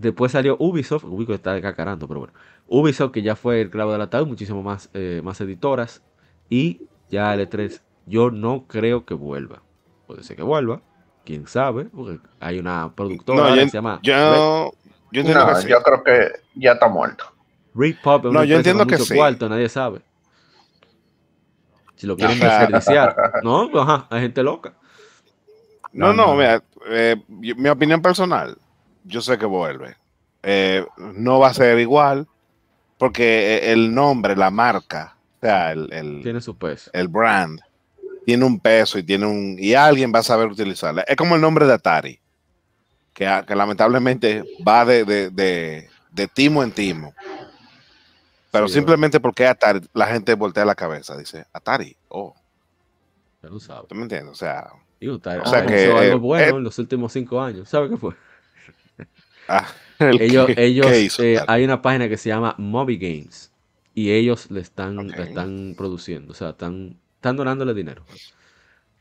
después 0.00 0.32
salió 0.32 0.56
Ubisoft. 0.58 1.04
Ubisoft 1.04 1.36
está 1.36 1.60
cacarando, 1.60 2.06
pero 2.06 2.20
bueno. 2.20 2.34
Ubisoft, 2.66 3.12
que 3.12 3.22
ya 3.22 3.36
fue 3.36 3.60
el 3.60 3.70
clavo 3.70 3.92
del 3.92 4.00
ataúd, 4.00 4.26
muchísimo 4.26 4.62
más, 4.62 4.90
eh, 4.94 5.20
más 5.24 5.40
editoras. 5.40 6.02
Y 6.48 6.82
ya 7.10 7.34
L3, 7.34 7.80
yo 8.06 8.30
no 8.30 8.66
creo 8.66 9.04
que 9.04 9.14
vuelva. 9.14 9.62
Puede 10.06 10.22
ser 10.22 10.36
que 10.36 10.42
vuelva, 10.42 10.80
quién 11.24 11.46
sabe, 11.46 11.84
porque 11.86 12.20
hay 12.40 12.58
una 12.58 12.94
productora 12.94 13.54
que 13.54 13.68
se 13.68 13.76
llama. 13.76 14.00
Yo, 14.02 14.72
yo, 15.12 15.22
yo 15.22 15.82
creo 15.82 16.04
que 16.04 16.32
ya 16.54 16.72
está 16.72 16.88
muerto. 16.88 17.24
Pop 18.02 18.24
no, 18.26 18.44
yo 18.44 18.56
entiendo 18.56 18.86
que 18.86 18.96
sí. 18.98 19.14
Cuarto, 19.14 19.48
nadie 19.48 19.68
sabe. 19.68 20.00
Si 21.96 22.06
lo 22.06 22.16
quieren 22.16 22.38
desperdiciar. 22.38 23.14
no, 23.42 23.70
ajá, 23.80 24.06
hay 24.10 24.22
gente 24.22 24.42
loca. 24.42 24.74
No, 25.92 26.12
no, 26.12 26.34
mira, 26.34 26.62
eh, 26.86 27.16
mi 27.28 27.68
opinión 27.68 28.00
personal, 28.02 28.56
yo 29.08 29.20
sé 29.20 29.38
que 29.38 29.46
vuelve. 29.46 29.96
Eh, 30.42 30.86
no 30.96 31.40
va 31.40 31.48
a 31.48 31.54
ser 31.54 31.78
igual, 31.80 32.28
porque 32.98 33.72
el 33.72 33.94
nombre, 33.94 34.36
la 34.36 34.50
marca, 34.50 35.16
o 35.38 35.40
sea, 35.40 35.72
el, 35.72 36.20
tiene 36.22 36.40
su 36.40 36.56
peso. 36.56 36.90
El 36.92 37.08
brand 37.08 37.60
tiene 38.24 38.44
un 38.44 38.60
peso 38.60 38.98
y 38.98 39.02
tiene 39.02 39.26
un 39.26 39.56
y 39.58 39.74
alguien 39.74 40.12
va 40.14 40.20
a 40.20 40.22
saber 40.22 40.48
utilizarla. 40.48 41.02
Es 41.02 41.16
como 41.16 41.34
el 41.34 41.40
nombre 41.40 41.66
de 41.66 41.74
Atari, 41.74 42.20
que, 43.12 43.24
lamentablemente 43.24 44.44
va 44.66 44.84
de, 44.84 45.04
de, 45.04 46.28
timo 46.34 46.62
en 46.62 46.72
timo. 46.72 47.14
Pero 48.50 48.68
simplemente 48.68 49.20
porque 49.20 49.46
Atari, 49.46 49.80
la 49.92 50.06
gente 50.06 50.34
voltea 50.34 50.64
la 50.64 50.74
cabeza, 50.74 51.16
dice 51.16 51.46
Atari, 51.52 51.96
oh. 52.08 52.34
Ya 53.42 53.48
lo 53.48 53.60
sabes. 53.60 53.88
¿Tú 53.88 53.94
me 53.94 54.02
entiendes? 54.02 54.32
O 54.32 54.34
sea, 54.34 54.68
o 55.00 55.46
sea 55.46 55.64
que, 55.64 55.84
algo 55.84 56.00
eh, 56.00 56.14
bueno 56.14 56.44
eh, 56.44 56.58
en 56.58 56.64
los 56.64 56.78
últimos 56.78 57.12
cinco 57.12 57.40
años. 57.40 57.68
¿Sabes 57.68 57.90
qué 57.90 57.96
fue? 57.96 58.14
Ah, 60.00 60.10
ellos, 60.12 60.48
ellos 60.56 61.18
eh, 61.18 61.40
hay 61.48 61.64
una 61.64 61.82
página 61.82 62.08
que 62.08 62.16
se 62.16 62.28
llama 62.28 62.54
Moby 62.56 62.98
Games 62.98 63.50
y 63.94 64.12
ellos 64.12 64.48
le 64.48 64.60
están, 64.60 65.08
le 65.08 65.22
están 65.22 65.74
produciendo, 65.76 66.30
o 66.30 66.34
sea, 66.34 66.50
están 66.50 66.96
están 67.18 67.36
donándole 67.36 67.74
dinero. 67.74 68.04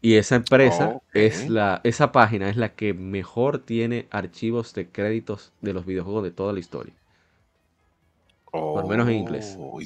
Y 0.02 0.16
esa 0.16 0.36
empresa 0.36 1.00
es 1.14 1.50
la, 1.50 1.82
esa 1.84 2.12
página 2.12 2.50
es 2.50 2.58
la 2.58 2.74
que 2.74 2.94
mejor 2.94 3.60
tiene 3.60 4.08
archivos 4.10 4.74
de 4.74 4.90
créditos 4.90 5.52
de 5.62 5.74
los 5.74 5.86
videojuegos 5.86 6.24
de 6.24 6.32
toda 6.32 6.54
la 6.54 6.60
historia. 6.60 6.94
Por 8.52 8.84
lo 8.84 8.88
menos 8.88 9.08
en 9.08 9.16
inglés. 9.16 9.56
Oh, 9.60 9.80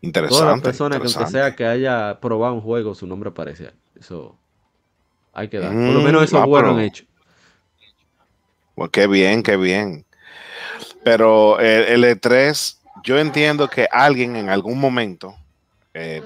interesante. 0.00 0.38
Todas 0.38 0.56
las 0.56 0.62
personas 0.62 1.00
que 1.00 1.08
aunque 1.08 1.30
sea 1.30 1.54
que 1.54 1.66
haya 1.66 2.20
probado 2.20 2.54
un 2.54 2.60
juego, 2.60 2.94
su 2.94 3.06
nombre 3.06 3.30
aparece. 3.30 3.72
Eso 3.98 4.36
hay 5.32 5.48
que 5.48 5.58
dar. 5.58 5.72
Por 5.72 5.94
lo 5.94 6.00
menos 6.00 6.22
eso 6.24 6.42
es 6.42 6.46
bueno 6.46 6.70
han 6.70 6.80
hecho. 6.80 7.04
Pues 8.74 8.90
qué 8.90 9.06
bien, 9.06 9.42
qué 9.42 9.56
bien. 9.56 10.04
Pero 11.04 11.60
el, 11.60 12.04
E3, 12.04 12.78
yo 13.02 13.18
entiendo 13.18 13.68
que 13.68 13.88
alguien 13.90 14.36
en 14.36 14.48
algún 14.48 14.80
momento 14.80 15.36
eh, 15.92 16.22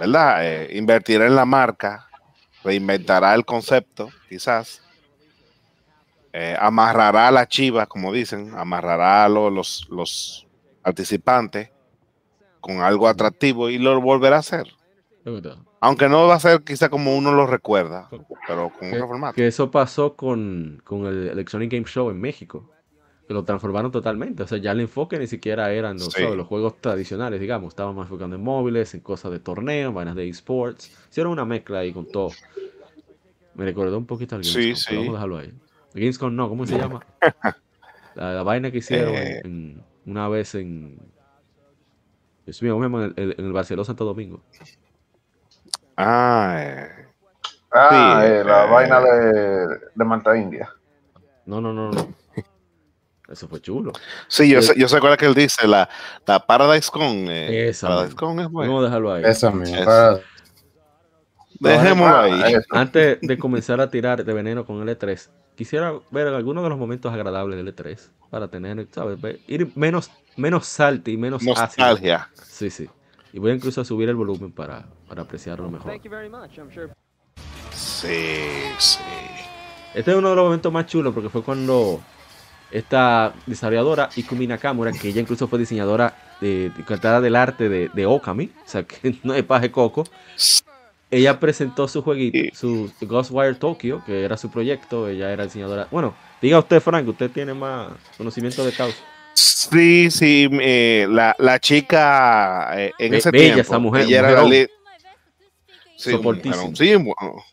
¿verdad? 0.00 0.44
Eh, 0.44 0.76
invertirá 0.76 1.26
en 1.26 1.36
la 1.36 1.44
marca, 1.44 2.08
reinventará 2.64 3.34
el 3.34 3.44
concepto, 3.44 4.10
quizás. 4.28 4.82
Eh, 6.32 6.56
amarrará 6.58 7.28
a 7.28 7.30
la 7.30 7.48
chiva, 7.48 7.86
como 7.86 8.12
dicen, 8.12 8.52
amarrará 8.56 9.24
a 9.24 9.28
los, 9.28 9.86
los 9.88 10.46
participantes 10.82 11.70
con 12.60 12.82
algo 12.82 13.08
atractivo 13.08 13.70
y 13.70 13.78
lo 13.78 13.98
volverá 14.00 14.36
a 14.36 14.40
hacer. 14.40 14.66
Aunque 15.80 16.08
no 16.08 16.26
va 16.26 16.36
a 16.36 16.40
ser 16.40 16.62
quizá 16.62 16.88
como 16.88 17.16
uno 17.16 17.32
lo 17.32 17.46
recuerda, 17.46 18.08
pero 18.46 18.70
con 18.70 18.92
otro 18.92 19.08
formato. 19.08 19.34
Que 19.34 19.46
eso 19.46 19.70
pasó 19.70 20.14
con, 20.14 20.80
con 20.84 21.06
el 21.06 21.28
Electronic 21.28 21.72
Game 21.72 21.86
Show 21.86 22.10
en 22.10 22.20
México 22.20 22.70
que 23.26 23.34
lo 23.34 23.44
transformaron 23.44 23.90
totalmente. 23.90 24.42
O 24.42 24.46
sea, 24.46 24.58
ya 24.58 24.72
el 24.72 24.80
enfoque 24.80 25.18
ni 25.18 25.26
siquiera 25.26 25.72
eran 25.72 25.98
los, 25.98 26.16
los 26.18 26.46
juegos 26.46 26.80
tradicionales, 26.80 27.40
digamos. 27.40 27.70
Estaban 27.70 27.94
más 27.94 28.04
enfocando 28.04 28.36
en 28.36 28.42
móviles, 28.42 28.94
en 28.94 29.00
cosas 29.00 29.32
de 29.32 29.40
torneo, 29.40 29.92
vainas 29.92 30.14
de 30.14 30.28
esports. 30.28 30.92
Hicieron 31.10 31.32
una 31.32 31.44
mezcla 31.44 31.80
ahí 31.80 31.92
con 31.92 32.06
todo. 32.06 32.30
Me 33.54 33.64
recordó 33.64 33.98
un 33.98 34.06
poquito 34.06 34.36
al 34.36 34.42
Gamescom, 34.42 34.62
sí, 34.62 34.76
sí. 34.76 34.94
vamos 34.94 35.08
a 35.08 35.12
dejarlo 35.12 35.38
ahí. 35.38 35.52
Gamescom 35.94 36.36
no, 36.36 36.48
¿cómo 36.48 36.66
se 36.66 36.78
llama? 36.78 37.04
la, 38.14 38.42
vaina 38.42 38.70
que 38.70 38.78
hicieron 38.78 39.14
eh. 39.16 39.76
una 40.04 40.28
vez 40.28 40.54
en... 40.54 40.98
Dios 42.44 42.62
mío, 42.62 42.84
en 42.84 42.94
el, 43.16 43.34
en 43.38 43.44
el 43.44 43.52
Barcelona 43.52 43.84
Santo 43.84 44.04
Domingo. 44.04 44.40
Ah, 45.96 46.56
eh. 46.58 46.88
ah 47.72 48.22
eh, 48.24 48.44
la 48.44 48.66
vaina 48.66 49.00
de, 49.00 49.68
de 49.94 50.04
Manta 50.04 50.36
India. 50.36 50.68
No, 51.46 51.60
no, 51.60 51.72
no, 51.72 51.90
no. 51.90 52.14
Eso 53.28 53.48
fue 53.48 53.60
chulo. 53.60 53.92
Sí, 54.28 54.48
yo, 54.48 54.62
sé, 54.62 54.74
yo 54.76 54.88
sé 54.88 55.00
cuál 55.00 55.16
que 55.16 55.26
él 55.26 55.34
dice, 55.34 55.66
la, 55.66 55.88
la 56.26 56.38
Paradise 56.38 56.90
Con. 56.90 57.28
Eh, 57.28 57.68
esa. 57.68 57.88
Paradise 57.88 58.14
Con 58.14 58.38
es 58.40 58.48
bueno. 58.48 58.72
Vamos 58.72 58.84
a 58.84 58.86
dejarlo 58.86 59.12
ahí. 59.12 59.24
Esa 59.24 59.50
misma. 59.50 60.20
Dejémoslo 61.58 62.18
ahí. 62.18 62.54
Antes 62.70 63.18
de 63.20 63.38
comenzar 63.38 63.80
a 63.80 63.90
tirar 63.90 64.24
de 64.24 64.32
veneno 64.32 64.64
con 64.64 64.86
el 64.86 64.96
E3, 64.96 65.28
quisiera 65.56 65.94
ver 66.10 66.28
algunos 66.28 66.62
de 66.62 66.70
los 66.70 66.78
momentos 66.78 67.12
agradables 67.12 67.56
del 67.56 67.74
E3 67.74 67.98
para 68.30 68.48
tener, 68.48 68.86
¿sabes? 68.92 69.18
Ir 69.48 69.72
menos, 69.74 70.10
menos 70.36 70.66
salty 70.66 71.12
y 71.12 71.16
menos 71.16 71.42
Nostalgia. 71.42 72.28
Sí, 72.34 72.70
sí. 72.70 72.88
Y 73.36 73.38
voy 73.38 73.52
incluso 73.52 73.82
a 73.82 73.84
subir 73.84 74.08
el 74.08 74.14
volumen 74.14 74.50
para, 74.50 74.86
para 75.06 75.20
apreciarlo 75.20 75.70
mejor. 75.70 75.92
Sí, 77.70 78.32
sí. 78.78 79.02
Este 79.94 80.10
es 80.10 80.16
uno 80.16 80.30
de 80.30 80.36
los 80.36 80.44
momentos 80.46 80.72
más 80.72 80.86
chulos 80.86 81.12
porque 81.12 81.28
fue 81.28 81.42
cuando 81.42 82.00
esta 82.70 83.34
desarrolladora, 83.44 84.08
Ikumi 84.16 84.46
Nakamura, 84.46 84.90
que 84.90 85.08
ella 85.08 85.20
incluso 85.20 85.48
fue 85.48 85.58
diseñadora 85.58 86.16
de, 86.40 86.70
de 86.70 87.20
del 87.20 87.36
arte 87.36 87.68
de, 87.68 87.90
de, 87.92 88.06
Okami, 88.06 88.46
o 88.64 88.68
sea 88.68 88.84
que 88.84 89.18
no 89.22 89.34
es 89.34 89.42
paje 89.42 89.70
coco. 89.70 90.04
Ella 91.10 91.38
presentó 91.38 91.88
su 91.88 92.00
jueguito, 92.00 92.56
su 92.56 92.90
Ghostwire 93.02 93.56
Tokyo, 93.56 94.02
que 94.06 94.24
era 94.24 94.38
su 94.38 94.50
proyecto, 94.50 95.08
ella 95.08 95.30
era 95.30 95.44
diseñadora. 95.44 95.88
Bueno, 95.90 96.14
diga 96.40 96.58
usted, 96.58 96.80
Frank, 96.80 97.06
usted 97.06 97.30
tiene 97.30 97.52
más 97.52 97.92
conocimiento 98.16 98.64
de 98.64 98.72
causa. 98.72 98.96
Sí, 99.36 100.10
sí, 100.10 100.48
eh, 100.60 101.06
la, 101.10 101.36
la, 101.38 101.58
chica 101.60 102.70
eh, 102.74 102.92
en 102.98 103.14
ese 103.14 103.30
bella 103.30 103.54
tiempo, 103.54 103.60
esa 103.60 103.78
mujer, 103.78 104.02
ella 104.02 104.18
era 104.20 104.42
la 104.42 104.66
sí, 105.96 106.10
soportísima. 106.10 106.74
sí, 106.74 106.94
bueno, 106.96 107.44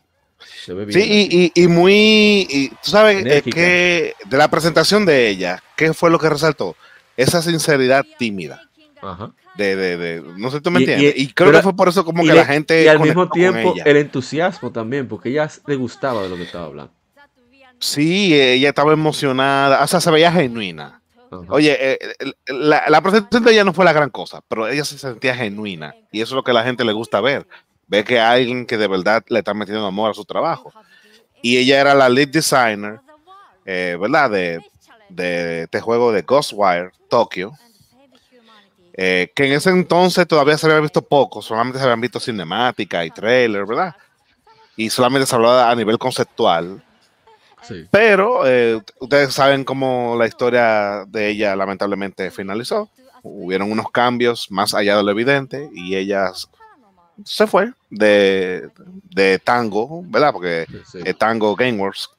Sí, 0.90 1.52
y, 1.54 1.68
muy, 1.68 2.72
tú 2.82 2.92
sabes 2.92 3.26
eh, 3.26 3.42
que 3.42 4.14
de 4.26 4.38
la 4.38 4.48
presentación 4.48 5.06
de 5.06 5.28
ella, 5.28 5.62
¿qué 5.76 5.94
fue 5.94 6.10
lo 6.10 6.20
que 6.20 6.30
resaltó? 6.30 6.78
Esa 7.18 7.42
sinceridad 7.42 8.06
tímida. 8.18 8.62
Ajá. 9.02 9.34
De, 9.56 9.76
de, 9.76 9.98
de, 9.98 10.24
no 10.38 10.50
sé, 10.50 10.62
tú 10.62 10.72
me 10.72 10.80
entiendes. 10.80 11.14
Y, 11.18 11.34
creo 11.34 11.52
que 11.52 11.62
fue 11.62 11.76
por 11.76 11.90
eso 11.90 12.06
como 12.06 12.24
que 12.24 12.34
la 12.34 12.46
gente. 12.46 12.84
Y 12.84 12.88
al 12.88 13.02
mismo 13.02 13.28
tiempo, 13.30 13.76
el 13.84 13.98
entusiasmo 13.98 14.72
también, 14.72 15.08
porque 15.10 15.30
ella 15.30 15.50
le 15.68 15.76
gustaba 15.76 16.24
de 16.24 16.30
lo 16.30 16.38
que 16.38 16.44
estaba 16.44 16.66
hablando. 16.66 16.94
Sí, 17.80 18.34
ella 18.34 18.70
estaba 18.70 18.94
emocionada, 18.94 19.84
o 19.84 19.88
sea, 19.88 20.00
se 20.00 20.10
veía 20.12 20.32
genuina. 20.32 21.03
Oye, 21.50 21.78
eh, 21.80 22.00
la, 22.48 22.84
la, 22.88 23.02
presentación 23.02 23.44
de 23.44 23.52
ella 23.52 23.64
no 23.64 23.74
fue 23.74 23.86
la 23.86 23.94
gran 23.94 24.10
cosa, 24.10 24.42
pero 24.48 24.68
ella 24.68 24.86
se 24.86 24.98
sentía 24.98 25.36
genuina 25.36 25.96
y 26.12 26.22
eso 26.22 26.34
es 26.34 26.36
lo 26.36 26.44
que 26.44 26.52
a 26.52 26.56
la 26.56 26.64
gente 26.64 26.84
le 26.84 26.94
gusta 26.94 27.22
ver 27.22 27.48
ve 27.88 28.04
que 28.04 28.20
hay 28.20 28.42
alguien 28.42 28.66
que 28.66 28.78
de 28.78 28.88
verdad 28.88 29.24
le 29.28 29.40
está 29.40 29.54
metiendo 29.54 29.86
amor 29.86 30.12
a 30.12 30.14
su 30.14 30.26
trabajo. 30.26 30.74
Y 31.42 31.58
ella 31.58 31.82
era 31.82 31.94
la 31.94 32.10
lead 32.10 32.30
designer, 32.30 33.00
eh, 33.66 33.98
¿verdad? 34.00 34.32
De, 34.32 34.60
de, 35.10 35.64
este 35.64 35.82
juego 35.82 36.12
de 36.12 36.22
Ghostwire 36.22 36.92
Tokyo. 37.10 37.52
Eh, 38.96 39.32
que 39.36 39.48
en 39.48 39.54
ese 39.54 39.72
entonces 39.72 40.28
todavía 40.28 40.58
se 40.58 40.68
había 40.68 40.80
visto 40.80 41.02
poco, 41.02 41.42
solamente 41.42 41.80
se 41.80 41.84
habían 41.84 42.00
visto 42.00 42.20
cinemática 42.20 43.04
y 43.04 43.10
trailer, 43.10 43.66
¿verdad? 43.66 43.96
Y 44.76 44.90
solamente 44.90 45.26
se 45.26 45.36
hablaba 45.36 45.70
a 45.70 45.76
nivel 45.76 45.98
conceptual. 45.98 46.84
Pero 47.92 48.48
eh, 48.48 48.82
ustedes 49.00 49.34
saben 49.34 49.64
cómo 49.64 50.16
la 50.18 50.28
historia 50.28 51.06
de 51.08 51.30
ella 51.30 51.56
lamentablemente 51.56 52.32
finalizó. 52.32 52.90
Hubieron 53.22 53.72
unos 53.72 53.90
cambios 53.92 54.52
más 54.52 54.74
allá 54.74 54.98
de 54.98 55.04
lo 55.04 55.12
evidente 55.12 55.70
y 55.74 55.96
ellas 55.96 56.50
se 57.24 57.48
fue 57.48 57.72
de, 57.90 58.70
de 59.12 59.40
Tango, 59.40 60.04
¿verdad? 60.08 60.34
Porque 60.34 60.66
es 60.94 61.18
Tango 61.18 61.56
Gameworks. 61.56 62.10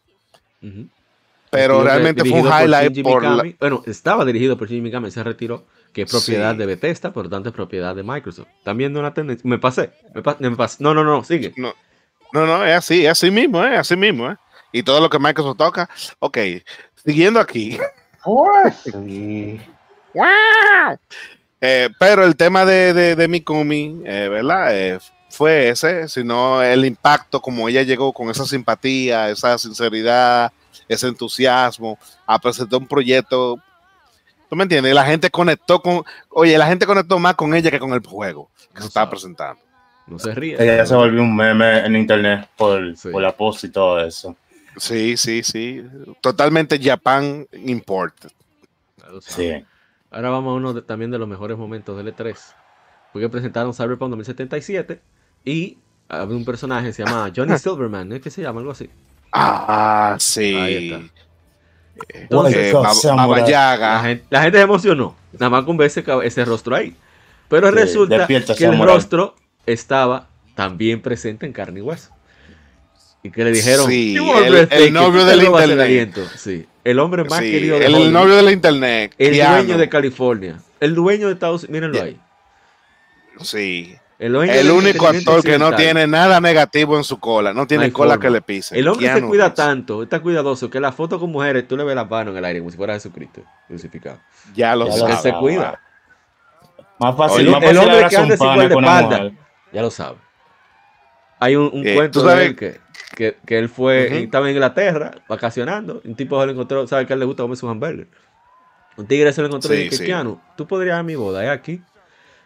Pero 1.50 1.84
realmente 1.84 2.24
fue 2.24 2.40
un 2.40 2.46
highlight 2.46 3.02
por, 3.02 3.56
Bueno, 3.58 3.82
estaba 3.86 4.24
dirigido 4.24 4.58
por 4.58 4.66
Jimmy 4.68 4.82
Mikami, 4.82 5.10
se 5.10 5.22
retiró, 5.22 5.64
que 5.92 6.02
es 6.02 6.10
propiedad 6.10 6.54
de 6.54 6.66
Bethesda, 6.66 7.12
por 7.12 7.24
lo 7.24 7.30
tanto 7.30 7.50
es 7.50 7.54
propiedad 7.54 7.94
de 7.94 8.02
Microsoft. 8.02 8.48
También 8.64 8.92
de 8.92 9.00
una 9.00 9.14
tendencia. 9.14 9.48
Me 9.48 9.58
pasé, 9.58 9.92
me, 10.40 10.50
pasé. 10.56 10.82
No, 10.82 10.94
no, 10.94 11.04
no, 11.04 11.22
sigue. 11.22 11.52
No, 11.56 11.72
no, 12.32 12.46
no, 12.46 12.64
es 12.64 12.74
así, 12.74 13.04
es 13.04 13.12
así 13.12 13.30
mismo, 13.30 13.64
es 13.64 13.78
así 13.78 13.96
mismo, 13.96 14.30
¿eh? 14.30 14.36
Y 14.74 14.82
todo 14.82 15.00
lo 15.00 15.08
que 15.08 15.20
Microsoft 15.20 15.56
toca. 15.56 15.88
Ok, 16.18 16.36
siguiendo 17.06 17.38
aquí. 17.38 17.78
¡Wow! 20.14 20.98
Eh, 21.66 21.88
pero 21.98 22.26
el 22.26 22.36
tema 22.36 22.66
de, 22.66 22.92
de, 22.92 23.16
de 23.16 23.26
Mikumi, 23.26 24.02
eh, 24.04 24.28
¿verdad? 24.28 24.66
Eh, 24.70 24.98
fue 25.30 25.70
ese, 25.70 26.08
sino 26.08 26.62
el 26.62 26.84
impacto, 26.84 27.40
como 27.40 27.66
ella 27.70 27.80
llegó 27.80 28.12
con 28.12 28.28
esa 28.28 28.44
simpatía, 28.44 29.30
esa 29.30 29.56
sinceridad, 29.56 30.52
ese 30.86 31.06
entusiasmo, 31.06 31.98
a 32.26 32.38
presentar 32.38 32.80
un 32.80 32.86
proyecto. 32.86 33.58
¿Tú 34.50 34.56
me 34.56 34.64
entiendes? 34.64 34.92
La 34.92 35.06
gente 35.06 35.30
conectó 35.30 35.80
con, 35.80 36.04
oye, 36.28 36.58
la 36.58 36.66
gente 36.66 36.84
conectó 36.84 37.18
más 37.18 37.34
con 37.34 37.54
ella 37.54 37.70
que 37.70 37.80
con 37.80 37.94
el 37.94 38.04
juego 38.04 38.50
que 38.74 38.82
se 38.82 38.88
estaba 38.88 39.08
presentando. 39.08 39.62
No 40.06 40.18
se 40.18 40.34
ríe. 40.34 40.62
Ella 40.62 40.84
se 40.84 40.94
volvió 40.94 41.22
un 41.22 41.34
meme 41.34 41.78
en 41.78 41.96
internet 41.96 42.46
por, 42.58 42.78
por 43.10 43.22
la 43.22 43.34
post 43.34 43.64
y 43.64 43.70
todo 43.70 44.04
eso. 44.04 44.36
Sí, 44.76 45.16
sí, 45.16 45.42
sí. 45.42 45.84
Totalmente 46.20 46.78
Japan 46.82 47.46
Import. 47.52 48.14
Sí. 49.20 49.52
Ahora 50.10 50.30
vamos 50.30 50.52
a 50.52 50.54
uno 50.54 50.82
también 50.82 51.10
de 51.10 51.18
los 51.18 51.28
mejores 51.28 51.56
momentos 51.56 51.96
del 51.96 52.14
E3. 52.14 52.36
Porque 53.12 53.28
presentaron 53.28 53.74
Cyberpunk 53.74 54.10
2077 54.10 55.00
y 55.44 55.78
había 56.08 56.36
un 56.36 56.44
personaje 56.44 56.88
que 56.88 56.92
se 56.92 57.04
llama 57.04 57.32
Johnny 57.34 57.58
Silverman, 57.58 58.08
¿no? 58.08 58.20
¿qué 58.20 58.30
se 58.30 58.42
llama? 58.42 58.60
Algo 58.60 58.72
así. 58.72 58.90
Ah, 59.32 60.16
sí. 60.18 60.54
Ahí 60.54 60.92
está. 60.92 61.24
Entonces, 62.12 62.72
la, 62.72 64.00
gente, 64.02 64.24
la 64.30 64.42
gente 64.42 64.58
se 64.58 64.64
emocionó, 64.64 65.14
nada 65.32 65.50
más 65.50 65.64
con 65.64 65.76
ver 65.76 65.86
ese, 65.86 66.04
ese 66.24 66.44
rostro 66.44 66.74
ahí. 66.74 66.96
Pero 67.48 67.70
resulta 67.70 68.26
que 68.26 68.64
el 68.64 68.78
rostro 68.78 69.36
estaba 69.66 70.28
también 70.54 71.00
presente 71.00 71.46
en 71.46 71.52
carne 71.52 71.80
y 71.80 71.82
hueso. 71.82 72.13
Y 73.24 73.30
que 73.30 73.42
le 73.42 73.52
dijeron, 73.52 73.88
sí, 73.88 74.14
el, 74.14 74.92
novio 74.92 75.24
del 75.24 75.42
internet. 75.44 76.14
Sí, 76.36 76.66
el 76.84 76.98
hombre 76.98 77.24
más 77.24 77.40
querido 77.40 77.78
de 77.78 77.86
El 77.86 78.12
novio 78.12 78.36
del 78.36 78.50
internet. 78.50 79.14
El 79.16 79.38
dueño 79.38 79.78
de 79.78 79.88
California. 79.88 80.60
El 80.78 80.94
dueño 80.94 81.28
de 81.28 81.32
Estados 81.32 81.64
Unidos. 81.64 81.88
Mírenlo 81.90 82.02
ahí. 82.02 82.20
Sí. 83.40 83.96
El, 84.18 84.36
único 84.36 85.08
actor 85.08 85.42
que 85.42 85.58
no 85.58 85.74
tiene 85.74 86.06
nada 86.06 86.38
negativo 86.38 86.98
en 86.98 87.04
su 87.04 87.18
cola, 87.18 87.54
no 87.54 87.66
tiene 87.66 87.90
cola 87.92 88.18
que 88.18 88.28
le 88.28 88.42
pise. 88.42 88.78
El 88.78 88.88
hombre 88.88 89.12
se 89.12 89.22
cuida 89.22 89.54
tanto, 89.54 90.02
está 90.02 90.20
cuidadoso, 90.20 90.68
que 90.68 90.78
la 90.78 90.92
foto 90.92 91.18
con 91.18 91.32
mujeres 91.32 91.66
tú 91.66 91.78
le 91.78 91.84
ves 91.84 91.96
las 91.96 92.08
manos 92.08 92.32
en 92.32 92.38
el 92.38 92.44
aire 92.44 92.58
como 92.60 92.70
si 92.70 92.76
fuera 92.76 92.92
Jesucristo 92.92 93.42
crucificado. 93.66 94.18
Ya 94.54 94.76
lo 94.76 94.92
sabe. 94.92 95.16
se 95.16 95.32
cuida. 95.32 95.80
Más 96.98 97.16
fácil, 97.16 97.48
el, 97.48 97.64
el 97.64 97.78
hombre 97.78 98.06
que 98.08 98.16
anda 98.16 98.36
sin 98.36 98.56
de 98.56 98.66
espalda, 98.66 99.32
ya 99.72 99.82
lo 99.82 99.90
sabe. 99.90 100.18
Hay 101.40 101.56
un, 101.56 101.70
un 101.72 101.86
eh, 101.86 101.94
cuento 101.94 102.22
de 102.22 102.46
él 102.46 102.56
que, 102.56 102.83
que, 103.14 103.36
que, 103.46 103.58
él 103.58 103.68
fue, 103.68 104.22
estaba 104.22 104.48
en 104.48 104.54
Inglaterra 104.54 105.12
vacacionando, 105.28 106.00
un 106.04 106.14
tipo 106.14 106.40
se 106.40 106.46
lo 106.46 106.52
encontró, 106.52 106.86
sabe 106.86 107.06
que 107.06 107.12
a 107.12 107.14
él 107.14 107.20
le 107.20 107.26
gusta 107.26 107.42
comer 107.42 107.56
su 107.56 107.68
hamburger. 107.68 108.08
Un 108.96 109.06
tigre 109.06 109.32
se 109.32 109.40
lo 109.40 109.48
encontró 109.48 109.74
y 109.74 109.88
dijo, 109.88 110.40
tú 110.56 110.66
podrías 110.66 110.94
ir 110.94 111.00
a 111.00 111.02
mi 111.02 111.14
boda, 111.16 111.44
es 111.44 111.50
aquí. 111.50 111.80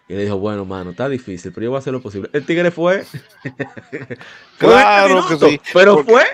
Y 0.08 0.14
le 0.14 0.22
dijo, 0.24 0.38
bueno, 0.38 0.64
mano, 0.64 0.90
está 0.90 1.08
difícil, 1.08 1.52
pero 1.52 1.64
yo 1.64 1.70
voy 1.70 1.76
a 1.76 1.80
hacer 1.80 1.92
lo 1.92 2.00
posible. 2.00 2.30
El 2.32 2.46
tigre 2.46 2.70
fue. 2.70 3.04
claro 4.58 5.26
que 5.28 5.36
sí. 5.36 5.60
Pero 5.74 6.02
fue. 6.02 6.24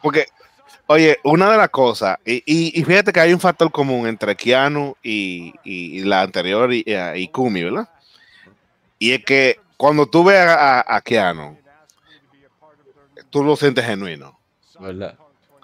Porque, 0.00 0.24
oye, 0.86 1.18
una 1.24 1.50
de 1.50 1.58
las 1.58 1.68
cosas, 1.68 2.16
y, 2.24 2.42
y, 2.46 2.82
fíjate 2.84 3.12
que 3.12 3.20
hay 3.20 3.34
un 3.34 3.40
factor 3.40 3.70
común 3.70 4.06
entre 4.06 4.34
Keanu 4.34 4.96
y, 5.02 5.52
y 5.62 6.00
la 6.04 6.22
anterior 6.22 6.72
y, 6.72 6.82
y, 6.86 7.28
Kumi, 7.28 7.64
¿verdad? 7.64 7.90
Y 8.98 9.12
es 9.12 9.22
que 9.22 9.60
cuando 9.76 10.06
tú 10.06 10.24
ves 10.24 10.38
a, 10.38 10.96
a, 10.96 11.00
Keanu, 11.02 11.58
tú 13.30 13.44
lo 13.44 13.56
sientes 13.56 13.84
genuino. 13.84 14.38
¿Verdad? 14.78 15.16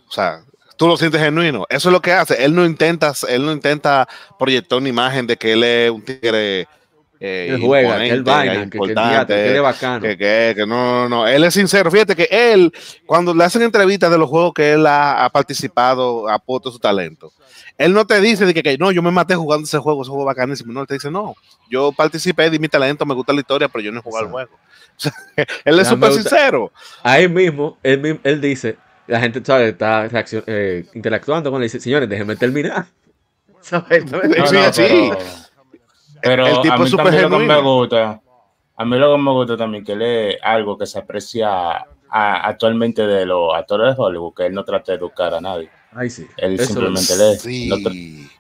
O 0.09 0.13
sea, 0.13 0.45
tú 0.77 0.87
lo 0.87 0.97
sientes 0.97 1.21
genuino. 1.21 1.67
Eso 1.69 1.89
es 1.89 1.93
lo 1.93 2.01
que 2.01 2.13
hace. 2.13 2.45
Él 2.45 2.55
no 2.55 2.65
intenta, 2.65 3.13
él 3.29 3.45
no 3.45 3.53
intenta 3.53 4.09
proyectar 4.39 4.79
una 4.79 4.89
imagen 4.89 5.27
de 5.27 5.37
que 5.37 5.53
él 5.53 5.65
es 5.65 5.91
un 5.91 6.03
tigre 6.03 6.69
eh, 7.27 7.55
él 7.55 7.61
juega, 7.63 7.97
que 7.97 8.11
él 8.11 8.23
vaina, 8.23 8.69
que, 8.69 8.79
que, 8.79 9.61
bacano. 9.61 10.03
Que, 10.03 10.53
que, 10.55 10.67
no, 10.67 11.09
no, 11.09 11.27
él 11.27 11.43
es 11.45 11.55
sincero. 11.55 11.91
Fíjate 11.91 12.15
que 12.15 12.29
él, 12.31 12.71
cuando 13.07 13.33
le 13.33 13.45
hacen 13.45 13.63
entrevistas 13.63 14.11
de 14.11 14.19
los 14.19 14.29
juegos 14.29 14.53
que 14.53 14.75
él 14.75 14.87
ha, 14.87 15.31
participado, 15.33 16.29
aporta 16.29 16.71
su 16.71 16.79
talento, 16.79 17.33
él 17.79 17.95
no 17.95 18.07
te 18.07 18.21
dice 18.21 18.45
de 18.45 18.53
que, 18.53 18.77
no, 18.77 18.93
yo 18.93 19.01
me 19.01 19.11
maté 19.11 19.35
jugando 19.35 19.65
ese 19.65 19.79
juego, 19.79 20.03
ese 20.03 20.11
juego 20.11 20.27
bacanísimo. 20.27 20.71
No, 20.75 20.83
él 20.83 20.87
te 20.87 20.95
dice, 20.95 21.11
no, 21.11 21.35
yo 21.71 21.93
participé, 21.93 22.51
di 22.51 22.59
mi 22.59 22.69
talento, 22.69 23.07
me 23.07 23.15
gusta 23.15 23.33
la 23.33 23.41
historia, 23.41 23.69
pero 23.69 23.83
yo 23.83 23.91
no 23.91 24.01
he 24.01 24.03
jugado 24.03 24.27
el 24.27 24.31
juego. 24.31 24.51
él 25.65 25.81
es 25.81 25.89
súper 25.89 26.13
sincero. 26.13 26.73
Ahí 27.03 27.27
mismo, 27.27 27.79
él, 27.83 28.21
él 28.23 28.41
dice, 28.43 28.77
la 29.07 29.19
gente 29.19 29.41
sabe, 29.43 29.71
está 29.71 30.11
eh, 30.47 30.85
interactuando 30.93 31.51
con 31.51 31.63
él, 31.63 31.69
dice, 31.69 31.81
señores, 31.81 32.07
déjenme 32.07 32.37
terminar. 32.37 32.85
¿Sabes? 33.63 34.05
sí, 34.73 35.11
pero 35.11 35.44
el 36.25 36.61
tipo 36.61 36.75
a 36.75 36.79
mí 36.79 36.91
también 36.91 37.31
lo 37.31 37.39
que 37.39 37.45
me 37.45 37.61
gusta, 37.61 38.21
a 38.77 38.85
mí 38.85 38.99
lo 38.99 39.13
que 39.13 39.23
me 39.23 39.31
gusta 39.31 39.57
también 39.57 39.85
que 39.85 39.95
lee 39.95 40.37
algo 40.43 40.79
que 40.79 40.87
se 40.87 40.99
aprecia 40.99 41.87
actualmente 42.11 43.07
de 43.07 43.27
los 43.27 43.55
actores 43.55 43.95
de 43.95 44.03
Hollywood, 44.03 44.35
que 44.35 44.47
él 44.47 44.55
no 44.55 44.65
trata 44.65 44.93
de 44.93 44.99
educar 44.99 45.35
a 45.35 45.41
nadie. 45.41 45.69
Ay, 45.93 46.11
sí. 46.11 46.27
Él 46.37 46.59
simplemente 46.59 47.17
lee. 47.17 47.39
Sí. 47.39 48.31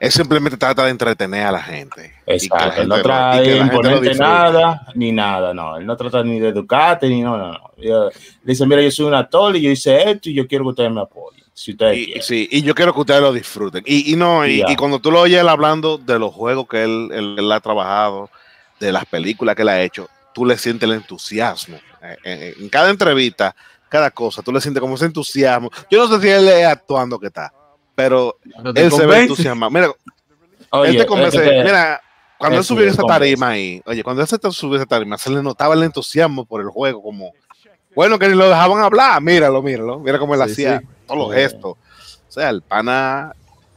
él 0.00 0.12
simplemente 0.12 0.56
trata 0.56 0.84
de 0.84 0.90
entretener 0.90 1.46
a 1.46 1.52
la 1.52 1.62
gente. 1.62 2.12
Exacto. 2.26 2.82
él 2.82 2.88
no 2.88 3.00
trata 3.02 3.40
de 3.40 3.56
imponerte 3.56 4.14
nada, 4.14 4.86
ni 4.94 5.12
nada, 5.12 5.54
no. 5.54 5.76
Él 5.76 5.86
no 5.86 5.96
trata 5.96 6.22
ni 6.22 6.40
de 6.40 6.48
educarte, 6.48 7.08
ni 7.08 7.22
no, 7.22 7.36
no, 7.36 7.52
no. 7.52 8.10
dice, 8.42 8.66
mira, 8.66 8.82
yo 8.82 8.90
soy 8.90 9.06
un 9.06 9.14
actor 9.14 9.56
y 9.56 9.62
yo 9.62 9.70
hice 9.70 10.10
esto 10.10 10.28
y 10.28 10.34
yo 10.34 10.46
quiero 10.46 10.64
que 10.64 10.70
ustedes 10.70 10.90
me 10.90 11.00
apoyen 11.00 11.39
y, 11.68 12.20
Sí, 12.22 12.48
y 12.50 12.62
yo 12.62 12.74
quiero 12.74 12.94
que 12.94 13.00
ustedes 13.00 13.20
lo 13.20 13.32
disfruten. 13.32 13.82
Y, 13.86 14.16
no, 14.16 14.46
y, 14.46 14.76
cuando 14.76 14.98
tú 14.98 15.10
lo 15.10 15.20
oyes 15.20 15.42
hablando 15.42 15.98
de 15.98 16.18
los 16.18 16.32
juegos 16.32 16.66
que 16.68 16.82
él, 16.82 17.10
él, 17.12 17.52
ha 17.52 17.60
trabajado, 17.60 18.30
de 18.78 18.92
las 18.92 19.04
películas 19.04 19.54
que 19.54 19.62
él 19.62 19.68
ha 19.68 19.82
hecho, 19.82 20.08
tú 20.32 20.44
le 20.44 20.56
sientes 20.56 20.88
el 20.88 20.96
entusiasmo. 20.96 21.76
Eh, 22.02 22.16
eh, 22.24 22.54
en, 22.58 22.68
cada 22.68 22.88
entrevista, 22.88 23.54
cada 23.88 24.10
cosa, 24.10 24.42
tú 24.42 24.52
le 24.52 24.60
sientes 24.60 24.80
como 24.80 24.94
ese 24.94 25.06
entusiasmo. 25.06 25.70
Yo 25.90 25.98
no 25.98 26.14
sé 26.14 26.22
si 26.22 26.28
él 26.28 26.48
es 26.48 26.66
actuando 26.66 27.18
que 27.18 27.26
está, 27.26 27.52
pero 27.94 28.38
él 28.74 28.90
se 28.90 29.06
ve 29.06 29.20
entusiasmado. 29.20 29.70
Mira, 29.70 29.92
él 30.86 30.96
te 30.96 31.06
convence. 31.06 31.38
mira, 31.38 32.00
cuando 32.38 32.58
él 32.58 32.64
subió 32.64 32.86
esa 32.86 33.02
tarima 33.02 33.50
ahí, 33.50 33.82
oye, 33.84 34.02
cuando 34.02 34.22
él 34.22 34.28
se 34.28 34.38
subió 34.52 34.76
esa 34.76 34.86
tarima, 34.86 35.18
se 35.18 35.28
le 35.28 35.42
notaba 35.42 35.74
el 35.74 35.82
entusiasmo 35.82 36.46
por 36.46 36.62
el 36.62 36.68
juego, 36.68 37.02
como, 37.02 37.32
bueno, 37.94 38.18
que 38.18 38.28
ni 38.28 38.34
lo 38.34 38.48
dejaban 38.48 38.82
hablar, 38.82 39.20
míralo, 39.20 39.60
míralo, 39.60 39.98
mira 39.98 40.18
cómo 40.18 40.34
él 40.34 40.40
hacía 40.40 40.82
todos 41.10 41.28
los 41.28 41.34
gestos. 41.34 41.72
O 41.72 42.32
sea, 42.32 42.50
el 42.50 42.62
pana. 42.62 43.32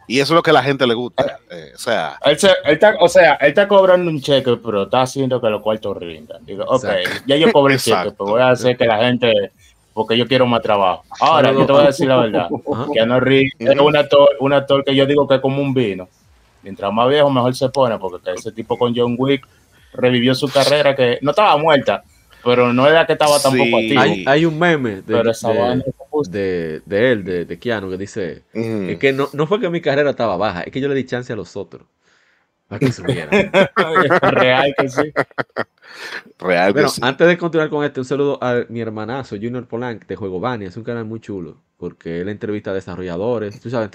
Y 0.07 0.19
eso 0.19 0.33
es 0.33 0.35
lo 0.35 0.43
que 0.43 0.49
a 0.49 0.53
la 0.53 0.63
gente 0.63 0.85
le 0.85 0.93
gusta. 0.93 1.39
Eh, 1.49 1.71
o 1.75 1.77
sea. 1.77 2.17
Él, 2.25 2.37
está, 2.65 2.95
o 2.99 3.07
sea, 3.07 3.33
él 3.35 3.49
está 3.49 3.67
cobrando 3.67 4.09
un 4.09 4.21
cheque, 4.21 4.57
pero 4.57 4.83
está 4.83 5.01
haciendo 5.01 5.39
que 5.39 5.49
los 5.49 5.61
cuartos 5.61 5.97
rindan. 5.97 6.45
Digo, 6.45 6.65
ok, 6.65 6.85
ya 7.25 7.35
yo 7.37 7.51
cobré 7.51 7.75
el 7.75 7.79
cheque, 7.79 8.11
pero 8.17 8.31
voy 8.31 8.41
a 8.41 8.49
hacer 8.49 8.77
que 8.77 8.85
la 8.85 8.97
gente. 8.99 9.51
Porque 9.93 10.17
yo 10.17 10.27
quiero 10.27 10.47
más 10.47 10.63
trabajo. 10.63 11.03
Ahora, 11.19 11.51
yo 11.51 11.65
te 11.67 11.71
voy 11.71 11.83
a 11.83 11.87
decir 11.87 12.07
la 12.07 12.17
verdad. 12.17 12.49
que 12.91 13.05
no 13.05 13.17
es 13.17 13.79
un 13.79 13.95
actor, 13.95 14.29
un 14.39 14.53
actor 14.53 14.83
que 14.83 14.95
yo 14.95 15.05
digo 15.05 15.27
que 15.27 15.35
es 15.35 15.41
como 15.41 15.61
un 15.61 15.73
vino. 15.73 16.07
Mientras 16.63 16.91
más 16.91 17.09
viejo, 17.09 17.29
mejor 17.29 17.53
se 17.55 17.69
pone, 17.69 17.99
porque 17.99 18.31
ese 18.31 18.51
tipo 18.51 18.77
con 18.77 18.95
John 18.95 19.15
Wick 19.17 19.45
revivió 19.93 20.33
su 20.33 20.49
carrera 20.49 20.95
que 20.95 21.19
no 21.21 21.31
estaba 21.31 21.55
muerta, 21.57 22.03
pero 22.43 22.73
no 22.73 22.87
era 22.87 23.05
que 23.05 23.13
estaba 23.13 23.39
tampoco 23.39 23.79
sí. 23.79 23.95
hay, 23.97 24.25
hay, 24.27 24.45
un 24.45 24.59
meme 24.59 25.01
de, 25.01 26.81
de, 26.85 27.11
él, 27.11 27.23
de, 27.23 27.45
de, 27.45 27.59
Keanu, 27.59 27.89
que 27.89 27.97
dice 27.97 28.43
es 28.53 28.99
que 28.99 29.13
no, 29.13 29.29
no 29.33 29.47
fue 29.47 29.59
que 29.59 29.69
mi 29.69 29.81
carrera 29.81 30.11
estaba 30.11 30.37
baja, 30.37 30.61
es 30.61 30.71
que 30.71 30.81
yo 30.81 30.87
le 30.87 30.95
di 30.95 31.05
chance 31.05 31.31
a 31.31 31.35
los 31.35 31.55
otros. 31.55 31.83
Para 32.67 32.79
que 32.79 32.87
Real 34.21 34.73
que 34.77 34.89
sí. 34.89 35.13
Real 36.39 36.73
bueno, 36.73 36.89
sí. 36.89 37.01
antes 37.03 37.27
de 37.27 37.37
continuar 37.37 37.69
con 37.69 37.83
este, 37.83 37.99
un 37.99 38.05
saludo 38.05 38.39
a 38.41 38.63
mi 38.69 38.79
hermanazo 38.79 39.35
Junior 39.35 39.67
Polanc 39.67 40.05
de 40.07 40.15
Juego 40.15 40.39
Bani. 40.39 40.65
Es 40.65 40.77
un 40.77 40.83
canal 40.83 41.05
muy 41.05 41.19
chulo 41.19 41.57
porque 41.77 42.21
él 42.21 42.29
entrevista 42.29 42.71
a 42.71 42.73
desarrolladores, 42.73 43.59
tú 43.59 43.69
sabes, 43.69 43.91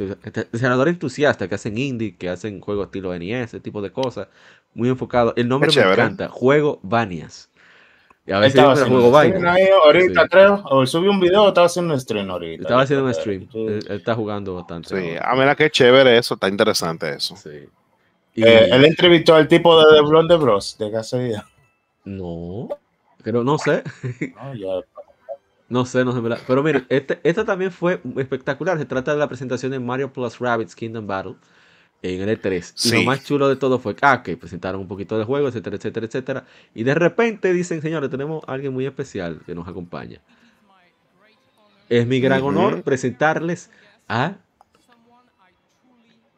desarrolladores 0.53 0.93
entusiastas 0.93 1.49
que 1.49 1.55
hacen 1.55 1.79
indie, 1.79 2.17
que 2.17 2.29
hacen 2.29 2.61
juegos 2.61 2.87
estilo 2.87 3.19
NES, 3.19 3.49
ese 3.49 3.61
tipo 3.61 3.81
de 3.81 3.91
cosas. 3.91 4.29
Muy 4.75 4.91
enfocado. 4.91 5.33
El 5.37 5.49
nombre 5.49 5.71
me 5.75 5.81
encanta. 5.81 6.29
Juego 6.29 6.81
Banias. 6.83 7.51
Y 8.29 8.33
a 8.33 8.41
veces 8.41 8.57
estaba 8.57 8.75
haciendo 8.75 8.97
juego 8.97 9.11
vaina. 9.11 9.57
ahorita 9.87 10.29
creo, 10.29 10.63
o 10.67 10.85
subí 10.85 11.09
un 11.09 11.19
video, 11.19 11.49
estaba 11.49 11.67
haciendo 11.67 11.95
un 11.95 12.01
stream 12.01 12.31
ahorita. 12.31 12.63
Estaba 12.63 12.83
haciendo 12.83 13.07
un 13.07 13.15
stream. 13.15 13.49
Él, 13.55 13.87
está 13.89 14.15
jugando 14.15 14.55
bastante. 14.55 14.89
Sí, 14.91 15.17
a 15.19 15.35
mí 15.35 15.57
que 15.57 15.71
chévere 15.71 16.19
eso, 16.19 16.35
está 16.35 16.47
interesante 16.47 17.09
eso. 17.15 17.35
Sí. 17.37 17.67
Y... 18.35 18.45
Eh, 18.45 18.69
él 18.71 18.85
entrevistó 18.85 19.35
al 19.35 19.49
tipo 19.49 19.83
de 19.83 19.97
The 19.97 20.03
Blonde 20.03 20.37
Bros 20.37 20.77
de 20.79 20.91
casualidad. 20.93 21.45
No, 22.05 22.69
pero 23.23 23.43
no 23.43 23.57
sé. 23.57 23.83
No, 24.37 24.55
ya. 24.55 24.87
no 25.71 25.87
sé, 25.87 26.05
no 26.05 26.13
sé, 26.13 26.21
¿verdad? 26.21 26.41
Pero 26.47 26.63
mire, 26.63 26.85
este, 26.91 27.21
esta 27.23 27.47
también 27.47 27.73
fue 27.73 27.99
espectacular. 28.19 28.77
Se 28.77 28.85
trata 28.85 29.13
de 29.13 29.19
la 29.19 29.29
presentación 29.29 29.73
de 29.73 29.79
Mario 29.79 30.13
Plus 30.13 30.39
Rabbids 30.39 30.75
Kingdom 30.75 31.07
Battle 31.07 31.37
en 32.03 32.29
el 32.29 32.41
E3. 32.41 32.87
Y 32.87 32.97
lo 32.97 33.03
más 33.03 33.25
chulo 33.25 33.49
de 33.49 33.57
todo 33.57 33.79
fue 33.79 33.97
ah, 34.03 34.23
que 34.23 34.37
presentaron 34.37 34.81
un 34.81 34.89
poquito 34.89 35.19
de 35.19 35.25
juego, 35.25 35.49
etcétera, 35.49 35.77
etcétera, 35.77 36.07
etcétera. 36.07 36.45
Y 36.75 36.85
de 36.85 36.95
repente 36.95 37.53
dicen, 37.53 37.83
señores, 37.83 38.11
tenemos 38.11 38.45
a 38.47 38.53
alguien 38.53 38.73
muy 38.73 38.87
especial 38.87 39.41
que 39.45 39.55
nos 39.55 39.67
acompaña. 39.67 40.21
Es 41.89 42.07
mi 42.07 42.21
gran 42.21 42.43
honor 42.43 42.83
presentarles 42.83 43.71
a... 44.09 44.35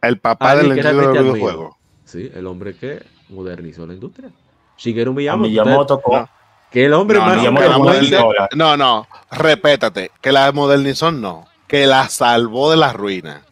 El 0.00 0.18
papá 0.18 0.56
del 0.56 0.72
videojuego. 0.72 1.76
Sí, 2.04 2.30
el 2.34 2.46
hombre 2.46 2.74
que 2.74 3.02
modernizó 3.28 3.86
la 3.86 3.94
industria. 3.94 4.30
Shigeru 4.78 5.12
Miyamoto. 5.12 5.48
Miyamoto 5.48 6.28
que 6.70 6.84
el 6.86 6.92
hombre 6.94 7.18
no, 7.18 7.24
más... 7.26 8.50
no, 8.54 8.76
no, 8.76 9.08
repétate, 9.32 10.12
que 10.20 10.30
la 10.30 10.52
modernizó 10.52 11.10
no, 11.10 11.48
que 11.66 11.84
la 11.86 12.08
salvó 12.08 12.70
de 12.70 12.76
la 12.76 12.92
ruina. 12.92 13.42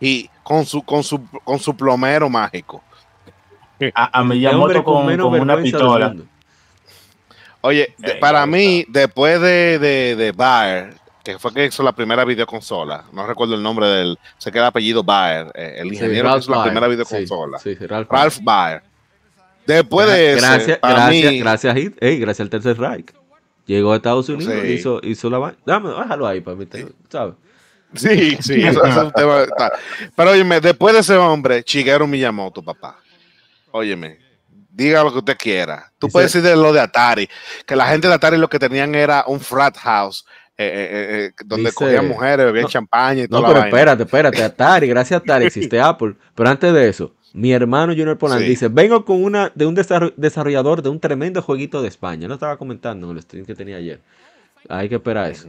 Y 0.00 0.28
con 0.42 0.66
su, 0.66 0.82
con 0.82 1.02
su, 1.02 1.20
con 1.44 1.58
su 1.58 1.76
plomero 1.76 2.28
mágico. 2.28 2.82
A, 3.94 4.20
a 4.20 4.24
Miyamoto 4.24 4.84
con, 4.84 5.06
con, 5.06 5.18
con 5.18 5.40
una 5.40 5.56
pistola. 5.56 6.14
Oye, 7.62 7.94
eh, 8.02 8.16
para 8.20 8.44
mí, 8.46 8.84
después 8.88 9.40
de, 9.40 9.78
de, 9.78 10.16
de 10.16 10.32
Bayer, 10.32 10.94
que 11.24 11.38
fue 11.38 11.52
que 11.54 11.66
hizo 11.66 11.82
la 11.82 11.92
primera 11.92 12.24
videoconsola, 12.24 13.04
no 13.12 13.26
recuerdo 13.26 13.54
el 13.54 13.62
nombre 13.62 13.86
del, 13.86 14.18
sé 14.38 14.50
que 14.50 14.58
el 14.58 14.64
apellido 14.64 15.04
Bayer, 15.04 15.50
eh, 15.54 15.76
el 15.78 15.92
ingeniero 15.92 16.32
que 16.32 16.38
hizo 16.40 16.50
la 16.50 16.64
primera 16.64 16.88
videoconsola, 16.88 17.58
sí, 17.58 17.76
sí, 17.76 17.86
Ralph, 17.86 18.10
Ralph 18.10 18.38
Bayer. 18.42 18.82
Después 19.64 20.08
de 20.08 20.32
eso, 20.32 20.40
gracias, 20.40 20.78
gracias, 20.82 21.34
gracias, 21.34 21.76
hey, 22.00 22.18
gracias 22.18 22.40
al 22.40 22.50
Tercer 22.50 22.78
Reich. 22.80 23.12
Llegó 23.66 23.92
a 23.92 23.96
Estados 23.96 24.28
Unidos, 24.28 24.54
sí. 24.60 24.72
hizo, 24.72 25.00
hizo 25.04 25.30
la 25.30 25.54
Dame, 25.64 25.90
déjalo 25.90 26.26
ahí 26.26 26.40
para 26.40 26.56
mí, 26.56 26.66
¿sabes? 27.08 27.34
Sí, 27.94 28.36
sí, 28.40 28.62
eso, 28.62 28.84
es 28.84 28.96
un 28.96 29.12
tema. 29.12 29.46
Pero 30.14 30.30
óyeme, 30.30 30.60
después 30.60 30.94
de 30.94 31.00
ese 31.00 31.16
hombre, 31.16 31.62
Shigeru 31.66 32.06
Miyamoto, 32.06 32.62
papá. 32.62 32.96
Óyeme, 33.70 34.18
diga 34.70 35.02
lo 35.02 35.12
que 35.12 35.18
usted 35.18 35.36
quiera. 35.36 35.92
Tú 35.98 36.08
puedes 36.08 36.32
decir 36.32 36.48
de 36.48 36.56
lo 36.56 36.72
de 36.72 36.80
Atari, 36.80 37.28
que 37.66 37.76
la 37.76 37.86
gente 37.86 38.08
de 38.08 38.14
Atari 38.14 38.38
lo 38.38 38.48
que 38.48 38.58
tenían 38.58 38.94
era 38.94 39.24
un 39.26 39.40
frat 39.40 39.76
house. 39.78 40.24
Eh, 40.58 40.66
eh, 40.66 41.26
eh, 41.26 41.44
donde 41.46 41.72
cogían 41.72 42.06
mujeres, 42.06 42.44
bebían 42.44 42.66
champaña 42.66 43.22
y 43.22 43.28
todo. 43.28 43.40
No, 43.40 43.48
pero 43.48 43.60
espérate, 43.64 44.02
espérate, 44.02 44.42
Atari, 44.44 44.86
gracias 44.86 45.20
a 45.20 45.22
Atari 45.22 45.46
existe 45.46 45.80
Apple. 45.80 46.14
Pero 46.34 46.48
antes 46.48 46.72
de 46.72 46.88
eso, 46.88 47.14
mi 47.32 47.52
hermano 47.52 47.92
Junior 47.92 48.18
Polan 48.18 48.40
dice: 48.40 48.68
Vengo 48.68 49.04
con 49.04 49.22
una 49.24 49.50
de 49.54 49.66
un 49.66 49.74
desarrollador 49.74 50.82
de 50.82 50.90
un 50.90 51.00
tremendo 51.00 51.40
jueguito 51.42 51.80
de 51.80 51.88
España. 51.88 52.28
No 52.28 52.34
estaba 52.34 52.58
comentando 52.58 53.10
en 53.10 53.16
el 53.16 53.22
stream 53.22 53.46
que 53.46 53.54
tenía 53.54 53.76
ayer. 53.76 54.00
Hay 54.68 54.88
que 54.88 54.96
esperar 54.96 55.30
eso. 55.30 55.48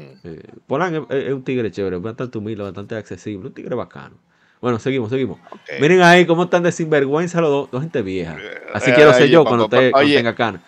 Polan 0.68 1.06
es, 1.10 1.34
un 1.34 1.44
tigre 1.44 1.72
chévere, 1.72 1.98
bastante 1.98 2.38
humilde, 2.38 2.64
bastante 2.64 2.96
accesible, 2.96 3.48
un 3.48 3.54
tigre 3.54 3.76
bacano. 3.76 4.16
Bueno, 4.60 4.80
seguimos, 4.80 5.10
seguimos. 5.10 5.40
Miren 5.80 6.02
ahí 6.02 6.26
cómo 6.26 6.44
están 6.44 6.64
de 6.64 6.72
sinvergüenza 6.72 7.42
los 7.42 7.50
dos, 7.50 7.72
dos 7.72 7.82
gente 7.82 8.02
vieja. 8.02 8.38
Así 8.74 8.92
quiero 8.94 9.14
ser 9.14 9.28
yo 9.28 9.44
cuando, 9.44 9.68
te, 9.68 9.92
tenga 9.92 10.36
cana. 10.36 10.62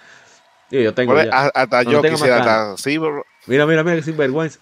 yo 0.70 0.94
tengo 0.94 1.16
ya. 1.16 1.52
Hasta 1.54 1.84
yo 1.84 2.02
quisiera 2.02 2.76
sí, 2.78 3.00
Mira, 3.48 3.66
mira, 3.66 3.84
mira, 3.84 3.96
que 3.96 4.02
sinvergüenza. 4.02 4.60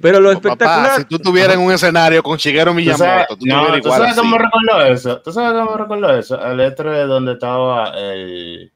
Pero 0.00 0.20
lo 0.20 0.30
espectacular. 0.30 0.98
si 0.98 1.04
tú 1.04 1.16
estuvieras 1.16 1.54
en 1.54 1.62
un 1.62 1.72
escenario 1.72 2.22
con 2.22 2.36
Shigeru 2.36 2.74
Miyamoto, 2.74 3.36
tú, 3.38 3.46
no, 3.46 3.80
¿tú 3.80 3.88
sabes 3.90 4.14
cómo 4.14 4.36
recordó 4.36 4.82
eso? 4.82 5.20
¿Tú 5.22 5.32
sabes 5.32 5.52
cómo 5.52 5.76
recordó 5.76 6.18
eso? 6.18 6.44
El 6.44 6.58
letra 6.58 6.92
de 6.92 7.06
donde 7.06 7.32
estaba 7.32 7.90
el, 7.96 8.72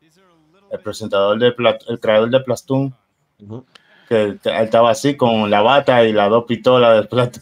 el 0.71 0.81
presentador 0.81 1.39
de 1.39 1.55
el 1.89 2.01
creador 2.01 2.31
de 2.31 2.41
Plastun. 2.41 2.95
Que 4.11 4.37
estaba 4.45 4.91
así 4.91 5.17
con 5.17 5.49
la 5.49 5.63
bata 5.63 6.05
y 6.05 6.13
las 6.13 6.29
dos 6.29 6.45
pistolas 6.45 7.09
de. 7.09 7.41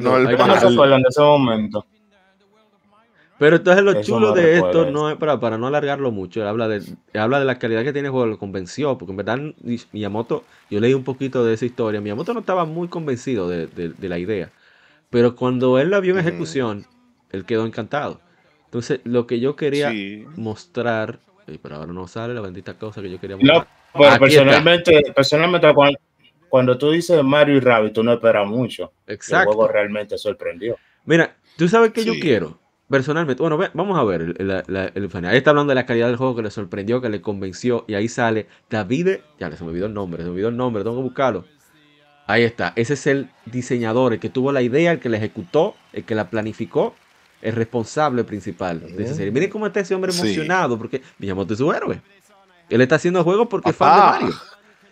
No, 0.00 0.16
el 0.16 0.38
no 0.38 0.86
de 0.86 1.04
ese 1.08 1.20
momento. 1.20 1.84
Pero 3.42 3.56
entonces 3.56 3.82
lo 3.82 4.00
chulo 4.02 4.32
de 4.32 4.58
esto 4.58 4.88
no 4.92 5.10
es 5.10 5.16
para, 5.16 5.40
para 5.40 5.58
no 5.58 5.66
alargarlo 5.66 6.12
mucho. 6.12 6.40
Él 6.40 6.46
habla 6.46 6.68
de, 6.68 6.80
habla 7.18 7.40
de 7.40 7.44
la 7.44 7.58
calidad 7.58 7.82
que 7.82 7.92
tiene 7.92 8.06
el 8.06 8.12
juego, 8.12 8.26
lo 8.26 8.38
convenció, 8.38 8.96
porque 8.96 9.10
en 9.10 9.16
verdad 9.16 9.40
Miyamoto, 9.90 10.44
yo 10.70 10.78
leí 10.78 10.94
un 10.94 11.02
poquito 11.02 11.44
de 11.44 11.54
esa 11.54 11.66
historia. 11.66 12.00
Miyamoto 12.00 12.32
no 12.34 12.40
estaba 12.40 12.66
muy 12.66 12.86
convencido 12.86 13.48
de, 13.48 13.66
de, 13.66 14.08
la 14.08 14.20
idea. 14.20 14.52
Pero 15.10 15.34
cuando 15.34 15.80
él 15.80 15.90
la 15.90 15.98
vio 15.98 16.12
en 16.12 16.20
ejecución, 16.20 16.86
él 17.32 17.44
quedó 17.44 17.66
encantado. 17.66 18.20
Entonces, 18.66 19.00
lo 19.02 19.26
que 19.26 19.40
yo 19.40 19.56
quería 19.56 19.92
mostrar, 20.36 21.18
pero 21.58 21.76
ahora 21.76 21.92
no 21.92 22.06
sale 22.06 22.34
la 22.34 22.40
bendita 22.40 22.74
cosa 22.74 23.02
que 23.02 23.10
yo 23.10 23.20
quería 23.20 23.36
mostrar. 23.36 23.58
No, 23.58 24.00
pero 24.00 24.18
personalmente, 24.18 25.12
personalmente 25.14 25.74
cuando, 25.74 25.98
cuando 26.48 26.78
tú 26.78 26.90
dices 26.90 27.22
Mario 27.22 27.56
y 27.56 27.60
Rabbit, 27.60 27.92
tú 27.92 28.02
no 28.02 28.12
esperas 28.12 28.46
mucho. 28.46 28.92
Exacto. 29.06 29.50
El 29.50 29.56
juego 29.56 29.72
realmente 29.72 30.18
sorprendió. 30.18 30.76
Mira, 31.04 31.36
tú 31.56 31.68
sabes 31.68 31.92
que 31.92 32.04
yo 32.04 32.14
quiero, 32.20 32.58
personalmente. 32.88 33.42
Bueno, 33.42 33.58
vamos 33.74 33.98
a 33.98 34.04
ver 34.04 34.20
el, 34.20 34.50
el, 34.94 35.26
Ahí 35.26 35.36
está 35.36 35.50
hablando 35.50 35.70
de 35.70 35.74
la 35.74 35.86
calidad 35.86 36.08
del 36.08 36.16
juego 36.16 36.36
que 36.36 36.42
le 36.42 36.50
sorprendió, 36.50 37.00
que 37.00 37.08
le 37.08 37.20
convenció. 37.20 37.84
Y 37.88 37.94
ahí 37.94 38.08
sale 38.08 38.46
David. 38.70 39.18
Ya 39.40 39.50
se 39.56 39.64
me 39.64 39.70
olvidó 39.70 39.86
el 39.86 39.94
nombre, 39.94 40.22
se 40.22 40.28
me 40.28 40.32
olvidó 40.32 40.48
el 40.48 40.56
nombre, 40.56 40.84
tengo 40.84 40.96
que 40.96 41.02
buscarlo. 41.02 41.44
Ahí 42.26 42.44
está. 42.44 42.72
Ese 42.76 42.94
es 42.94 43.06
el 43.06 43.28
diseñador, 43.46 44.12
el 44.12 44.20
que 44.20 44.28
tuvo 44.28 44.52
la 44.52 44.62
idea, 44.62 44.92
el 44.92 45.00
que 45.00 45.08
la 45.08 45.16
ejecutó, 45.16 45.74
el 45.92 46.04
que 46.04 46.14
la 46.14 46.30
planificó, 46.30 46.94
el 47.42 47.54
responsable 47.54 48.24
principal 48.24 48.80
de 48.80 49.04
esa 49.04 49.14
serie. 49.14 49.32
Miren 49.32 49.50
cómo 49.50 49.66
está 49.66 49.80
ese 49.80 49.94
hombre 49.94 50.12
emocionado, 50.12 50.78
porque 50.78 51.02
Miyamoto 51.18 51.52
es 51.52 51.58
su 51.58 51.70
héroe. 51.72 52.00
Él 52.70 52.80
está 52.80 52.94
haciendo 52.94 53.22
juego 53.22 53.48
porque 53.48 53.70
es 53.70 53.76
fan 53.76 53.94
de 53.94 54.00
Mario. 54.00 54.40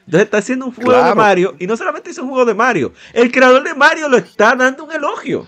Entonces 0.04 0.24
está 0.24 0.38
haciendo 0.38 0.66
un 0.66 0.74
juego 0.74 1.04
de 1.04 1.14
Mario 1.14 1.54
y 1.58 1.66
no 1.66 1.76
solamente 1.76 2.10
hizo 2.10 2.22
un 2.22 2.30
juego 2.30 2.44
de 2.44 2.54
Mario, 2.54 2.92
el 3.12 3.30
creador 3.30 3.62
de 3.62 3.74
Mario 3.74 4.08
lo 4.08 4.16
está 4.16 4.54
dando 4.56 4.84
un 4.84 4.92
elogio. 4.92 5.46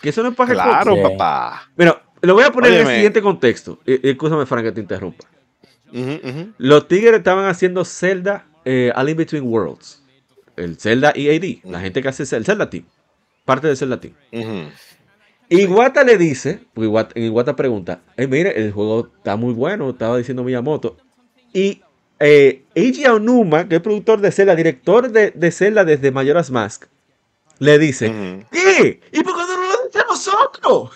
Que 0.00 0.08
eso 0.08 0.22
no 0.22 0.30
es 0.30 0.34
para 0.34 0.54
Claro, 0.54 1.00
papá. 1.02 1.70
Pero 1.76 2.00
lo 2.22 2.34
voy 2.34 2.44
a 2.44 2.50
poner 2.50 2.72
en 2.72 2.86
el 2.86 2.94
siguiente 2.94 3.22
contexto. 3.22 3.78
Escúchame, 3.84 4.46
Frank, 4.46 4.64
que 4.64 4.72
te 4.72 4.80
interrumpa. 4.80 5.26
Los 6.58 6.88
Tigres 6.88 7.18
estaban 7.18 7.44
haciendo 7.46 7.84
Zelda 7.84 8.46
eh, 8.64 8.90
All 8.94 9.08
in 9.08 9.16
Between 9.16 9.44
Worlds. 9.44 10.02
El 10.56 10.78
Zelda 10.78 11.12
EAD. 11.14 11.64
La 11.64 11.80
gente 11.80 12.02
que 12.02 12.08
hace 12.08 12.22
el 12.34 12.44
Zelda 12.44 12.70
Team. 12.70 12.84
Parte 13.44 13.66
del 13.66 13.76
Zelda 13.76 14.00
Team. 14.00 14.14
Iwata 15.60 16.04
le 16.04 16.16
dice, 16.18 16.60
Iwata, 16.76 17.18
Iwata 17.18 17.56
pregunta, 17.56 18.00
mire, 18.16 18.58
el 18.58 18.72
juego 18.72 19.10
está 19.16 19.36
muy 19.36 19.52
bueno, 19.52 19.90
estaba 19.90 20.16
diciendo 20.16 20.42
Miyamoto. 20.44 20.96
Y 21.52 21.82
eh, 22.18 22.62
Eiji 22.74 23.04
Aonuma, 23.04 23.68
que 23.68 23.76
es 23.76 23.82
productor 23.82 24.20
de 24.20 24.32
Zelda, 24.32 24.54
director 24.54 25.10
de, 25.10 25.30
de 25.30 25.50
Zelda 25.50 25.84
desde 25.84 26.10
Majora's 26.10 26.50
Mask, 26.50 26.84
le 27.58 27.78
dice, 27.78 28.46
¿qué? 28.50 29.00
¿Y 29.12 29.22
por 29.22 29.34
qué 29.34 29.42
no 29.42 29.62
lo 29.62 29.86
dice 29.86 29.98
a 29.98 30.04
nosotros? 30.08 30.90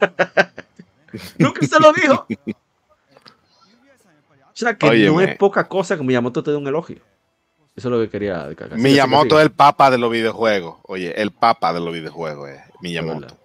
Nunca 1.38 1.66
se 1.66 1.80
lo 1.80 1.92
dijo. 1.92 2.26
O 4.46 4.54
sea, 4.54 4.76
que 4.76 5.06
no 5.06 5.20
es 5.20 5.36
poca 5.36 5.68
cosa 5.68 5.96
que 5.96 6.02
Miyamoto 6.02 6.42
te 6.42 6.50
dé 6.50 6.56
un 6.56 6.66
elogio. 6.66 7.00
Eso 7.76 7.88
es 7.88 7.92
lo 7.92 8.00
que 8.00 8.10
quería. 8.10 8.48
Miyamoto 8.76 9.38
es 9.38 9.44
el 9.46 9.52
papa 9.52 9.90
de 9.90 9.98
los 9.98 10.10
videojuegos. 10.10 10.78
Oye, 10.82 11.20
el 11.20 11.30
papa 11.30 11.72
de 11.72 11.80
los 11.80 11.92
videojuegos 11.92 12.50
es 12.50 12.60
Miyamoto. 12.80 13.39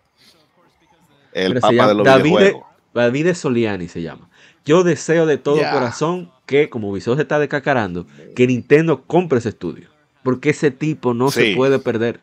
El 1.35 1.59
papa 1.59 1.89
de 1.89 1.93
los 1.93 2.23
videojuegos. 2.23 2.63
David 2.93 3.33
Soliani 3.33 3.89
se 3.89 4.01
llama. 4.01 4.29
Yo 4.63 4.83
deseo 4.83 5.25
de 5.25 5.37
todo 5.37 5.57
corazón 5.57 6.31
que, 6.45 6.69
como 6.69 6.89
Ubisoft 6.89 7.19
está 7.19 7.39
decacarando, 7.39 8.07
que 8.35 8.47
Nintendo 8.47 9.03
compre 9.03 9.39
ese 9.39 9.49
estudio. 9.49 9.89
Porque 10.23 10.51
ese 10.51 10.71
tipo 10.71 11.13
no 11.13 11.29
se 11.29 11.55
puede 11.55 11.77
perder. 11.77 12.21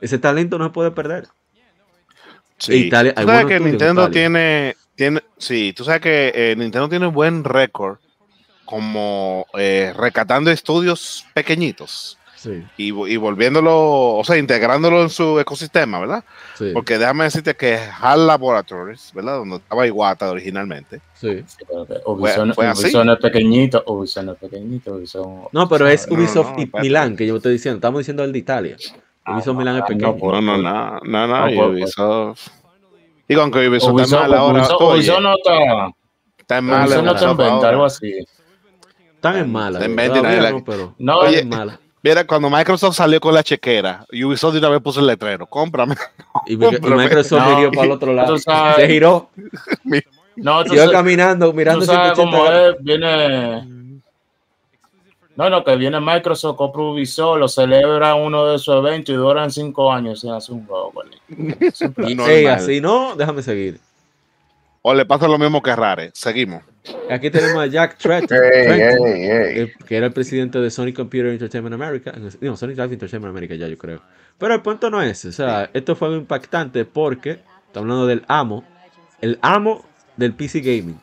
Ese 0.00 0.18
talento 0.18 0.58
no 0.58 0.66
se 0.66 0.70
puede 0.70 0.90
perder. 0.92 1.26
Sí. 2.58 2.88
tú 2.88 2.96
sabes 2.96 3.46
que 3.46 3.60
Nintendo 3.60 4.10
tiene, 4.10 4.76
tiene. 4.94 5.20
Sí, 5.36 5.74
tú 5.76 5.84
sabes 5.84 6.00
que 6.00 6.32
eh, 6.34 6.54
Nintendo 6.56 6.88
tiene 6.88 7.08
un 7.08 7.14
buen 7.14 7.42
récord 7.42 7.98
como 8.64 9.46
eh, 9.58 9.92
recatando 9.96 10.50
estudios 10.50 11.26
pequeñitos. 11.34 12.16
Y, 12.76 12.90
volviéndolo, 12.90 14.16
o 14.16 14.24
sea, 14.24 14.36
integrándolo 14.36 15.02
en 15.02 15.10
su 15.10 15.38
ecosistema, 15.38 15.98
¿verdad? 16.00 16.24
Porque 16.72 16.98
déjame 16.98 17.24
decirte 17.24 17.54
que 17.54 17.76
HAL 17.76 18.26
Laboratories, 18.26 19.12
¿verdad? 19.14 19.38
Donde 19.38 19.56
estaba 19.56 19.86
Iguata 19.86 20.30
originalmente. 20.30 21.00
Sí. 21.14 21.44
Ubisoft, 22.06 22.54
fue, 22.54 22.70
es 22.70 23.18
pequeñito, 23.20 23.82
Ubisoft 23.86 24.28
es 24.28 24.36
pequeñito, 24.36 25.00
No, 25.52 25.68
pero 25.68 25.88
es 25.88 26.06
Ubisoft 26.10 26.58
y 26.58 26.70
Milán, 26.80 27.16
que 27.16 27.26
yo 27.26 27.36
estoy 27.36 27.52
diciendo, 27.52 27.76
estamos 27.76 28.00
diciendo 28.00 28.24
el 28.24 28.32
de 28.32 28.38
Italia. 28.38 28.76
Ah, 29.24 29.36
Ubisoft 29.36 29.56
Milán 29.56 29.76
es 29.76 29.82
pequeño. 29.84 30.16
No, 30.20 30.40
no, 30.40 30.58
no, 30.58 31.00
no, 31.00 31.26
no, 31.26 31.66
Ubisoft. 31.68 32.48
Digo, 33.28 33.40
aunque 33.40 33.68
Ubisoft, 33.68 34.02
está 34.02 34.20
mal 34.20 34.34
ahora. 34.34 34.68
Ubisoft 34.78 35.20
no 35.20 35.34
está... 35.34 35.90
Está 36.38 36.58
en 36.58 36.64
mala. 36.64 36.84
Ubisoft 36.84 37.04
no 37.04 37.12
está 37.12 37.30
en 37.30 37.36
venta, 37.36 37.68
algo 37.70 37.84
así. 37.84 38.26
Están 39.14 39.36
en 39.38 39.50
mala. 39.50 39.78
Está 39.78 39.90
en 39.90 39.96
venta, 39.96 40.50
no, 40.50 40.64
pero 40.64 40.94
no, 40.98 41.24
es 41.24 41.46
mala. 41.46 41.80
Mira, 42.04 42.26
cuando 42.26 42.50
Microsoft 42.50 42.96
salió 42.96 43.18
con 43.18 43.32
la 43.32 43.42
chequera, 43.42 44.04
Ubisoft 44.12 44.52
de 44.52 44.58
una 44.58 44.68
vez 44.68 44.82
puso 44.82 45.00
el 45.00 45.06
letrero, 45.06 45.46
cómprame. 45.46 45.94
Y, 46.46 46.54
Microsoft 46.58 47.40
no, 47.40 47.70
para 47.72 47.86
el 47.86 47.90
otro 47.92 48.12
lado. 48.12 48.36
Se 48.36 48.86
giró. 48.86 49.30
no, 50.36 50.64
Siguió 50.64 50.92
caminando, 50.92 51.50
mirando. 51.54 51.86
Cómo 52.14 52.46
es, 52.52 52.74
viene... 52.80 54.02
No, 55.34 55.48
no, 55.48 55.64
que 55.64 55.76
viene 55.76 55.98
Microsoft, 55.98 56.58
compra 56.58 56.82
Ubisoft, 56.82 57.38
lo 57.38 57.48
celebra 57.48 58.14
uno 58.16 58.48
de 58.48 58.58
sus 58.58 58.74
eventos 58.74 59.14
y 59.14 59.16
duran 59.16 59.50
cinco 59.50 59.90
años 59.90 60.20
sin 60.20 60.30
hacer 60.30 60.54
un 60.54 60.66
juego. 60.66 60.92
Y 62.06 62.46
así 62.46 62.82
no, 62.82 63.16
déjame 63.16 63.42
seguir. 63.42 63.80
O 64.86 64.92
le 64.92 65.06
pasa 65.06 65.26
lo 65.26 65.38
mismo 65.38 65.62
que 65.62 65.74
Rare. 65.74 66.10
Seguimos. 66.12 66.62
Aquí 67.10 67.30
tenemos 67.30 67.56
a 67.56 67.66
Jack 67.66 67.96
Trenton, 67.96 68.38
que 68.38 69.96
era 69.96 70.08
el 70.08 70.12
presidente 70.12 70.58
de 70.58 70.70
Sony 70.70 70.92
Computer 70.94 71.28
Entertainment 71.28 71.72
America. 71.72 72.12
No, 72.42 72.54
Sony 72.54 72.68
Life 72.68 72.92
Entertainment 72.92 73.30
America 73.30 73.54
ya 73.54 73.66
yo 73.66 73.78
creo. 73.78 74.02
Pero 74.36 74.52
el 74.52 74.60
punto 74.60 74.90
no 74.90 75.00
es, 75.00 75.24
o 75.24 75.32
sea, 75.32 75.70
esto 75.72 75.96
fue 75.96 76.14
impactante 76.14 76.84
porque 76.84 77.40
estamos 77.66 77.86
hablando 77.86 78.06
del 78.06 78.24
amo, 78.28 78.62
el 79.22 79.38
amo 79.40 79.86
del 80.18 80.34
PC 80.34 80.60
Gaming, 80.60 81.00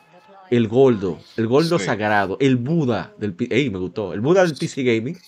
el 0.52 0.68
Goldo, 0.68 1.18
el 1.36 1.48
Goldo 1.48 1.80
sagrado, 1.80 2.36
el 2.40 2.58
Buda 2.58 3.12
del 3.18 3.34
PC, 3.34 3.52
ey, 3.52 3.68
me 3.68 3.78
gustó, 3.78 4.12
el 4.12 4.20
Buda 4.20 4.44
del 4.44 4.54
PC 4.56 4.84
Gaming, 4.84 5.18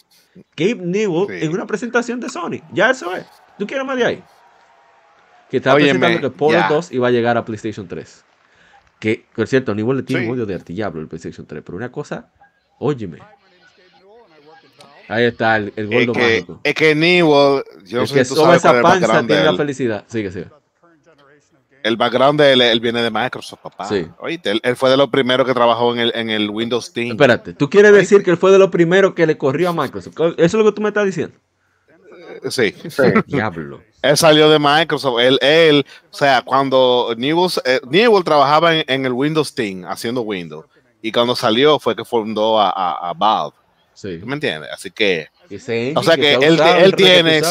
Gabe 0.57 0.77
Newell 0.77 1.43
en 1.43 1.53
una 1.53 1.67
presentación 1.67 2.21
de 2.21 2.29
Sony. 2.29 2.61
Ya 2.73 2.91
eso 2.91 3.17
es. 3.17 3.27
¿Tú 3.59 3.67
quieres 3.67 3.85
más 3.85 3.97
de 3.97 4.05
ahí? 4.05 4.23
Que 5.51 5.57
estaba 5.57 5.75
presentando 5.75 6.21
que 6.21 6.31
Polo 6.31 6.61
2 6.69 6.93
iba 6.93 7.09
a 7.09 7.11
llegar 7.11 7.37
a 7.37 7.45
PlayStation 7.45 7.89
3. 7.89 8.25
Que, 9.05 9.23
por 9.37 9.47
cierto, 9.47 9.75
Newell 9.75 9.99
le 9.99 10.03
tiene 10.03 10.27
un 10.27 10.33
odio 10.33 10.47
de 10.47 10.55
artillablo 10.55 11.03
el 11.03 11.09
PlayStation 11.09 11.47
3, 11.47 11.63
pero 11.63 11.77
una 11.77 11.93
cosa, 11.93 12.31
óyeme. 12.79 13.19
Ahí 15.09 15.25
está 15.25 15.59
el, 15.59 15.75
el 15.77 15.89
gordo 15.89 16.13
es 16.13 16.19
que, 16.19 16.33
mágico. 16.33 16.61
Es 16.65 16.75
que 16.75 16.95
Newell, 16.95 17.65
yo 17.85 17.99
no 17.99 18.07
sé 18.07 18.15
que 18.15 18.25
si 18.25 18.35
tú 18.35 18.51
esa 18.51 18.81
panza 18.81 19.27
tiene 19.27 19.45
la 19.45 19.55
felicidad. 19.57 20.05
Sigue, 20.07 20.33
sigue. 20.33 20.47
El 21.83 21.99
background 21.99 22.41
de 22.41 22.55
él, 22.55 22.63
él 22.63 22.81
viene 22.81 23.03
de 23.03 23.11
Microsoft, 23.11 23.61
papá. 23.61 23.91
Sí. 23.91 24.07
Oíste, 24.21 24.59
él, 24.63 24.75
fue 24.75 24.89
de 24.89 24.97
los 24.97 25.11
primeros 25.11 25.47
que 25.47 25.53
trabajó 25.53 25.93
en 25.93 26.01
el, 26.01 26.13
en 26.15 26.31
el 26.31 26.49
Windows 26.49 26.91
Team. 26.95 27.11
Espérate, 27.11 27.53
¿tú 27.53 27.69
quieres 27.69 27.93
decir 27.93 28.23
que 28.23 28.31
él 28.31 28.39
fue 28.39 28.53
de 28.53 28.59
los 28.59 28.71
primeros 28.71 29.13
que 29.13 29.27
le 29.27 29.37
corrió 29.37 29.69
a 29.69 29.75
Microsoft? 29.75 30.15
¿Eso 30.19 30.33
es 30.39 30.55
lo 30.55 30.65
que 30.65 30.73
tú 30.73 30.81
me 30.81 30.89
estás 30.89 31.05
diciendo? 31.05 31.37
Sí. 32.51 32.75
Diablo. 33.27 33.83
Él 34.03 34.17
salió 34.17 34.51
de 34.51 34.59
Microsoft. 34.59 35.21
Él, 35.21 35.39
él 35.41 35.87
o 36.11 36.17
sea, 36.17 36.43
cuando 36.43 37.15
Newell, 37.17 37.51
eh, 37.65 37.81
Newell 37.89 38.25
trabajaba 38.25 38.75
en, 38.77 39.07
el 39.07 39.13
Windows 39.13 39.55
Team 39.55 39.85
haciendo 39.87 40.23
Windows. 40.23 40.67
Y 41.01 41.13
cuando 41.13 41.37
salió 41.37 41.79
fue 41.79 41.95
que 41.97 42.05
fundó 42.05 42.59
a, 42.61 42.71
a, 42.71 43.13
Valve. 43.13 43.57
Sí. 43.95 44.21
¿Me 44.25 44.35
entiendes? 44.35 44.71
Así 44.73 44.91
que. 44.91 45.29
o 45.95 46.03
sea 46.03 46.17
que, 46.17 46.35
él, 46.35 46.61
él 46.61 46.95
tiene 46.97 47.43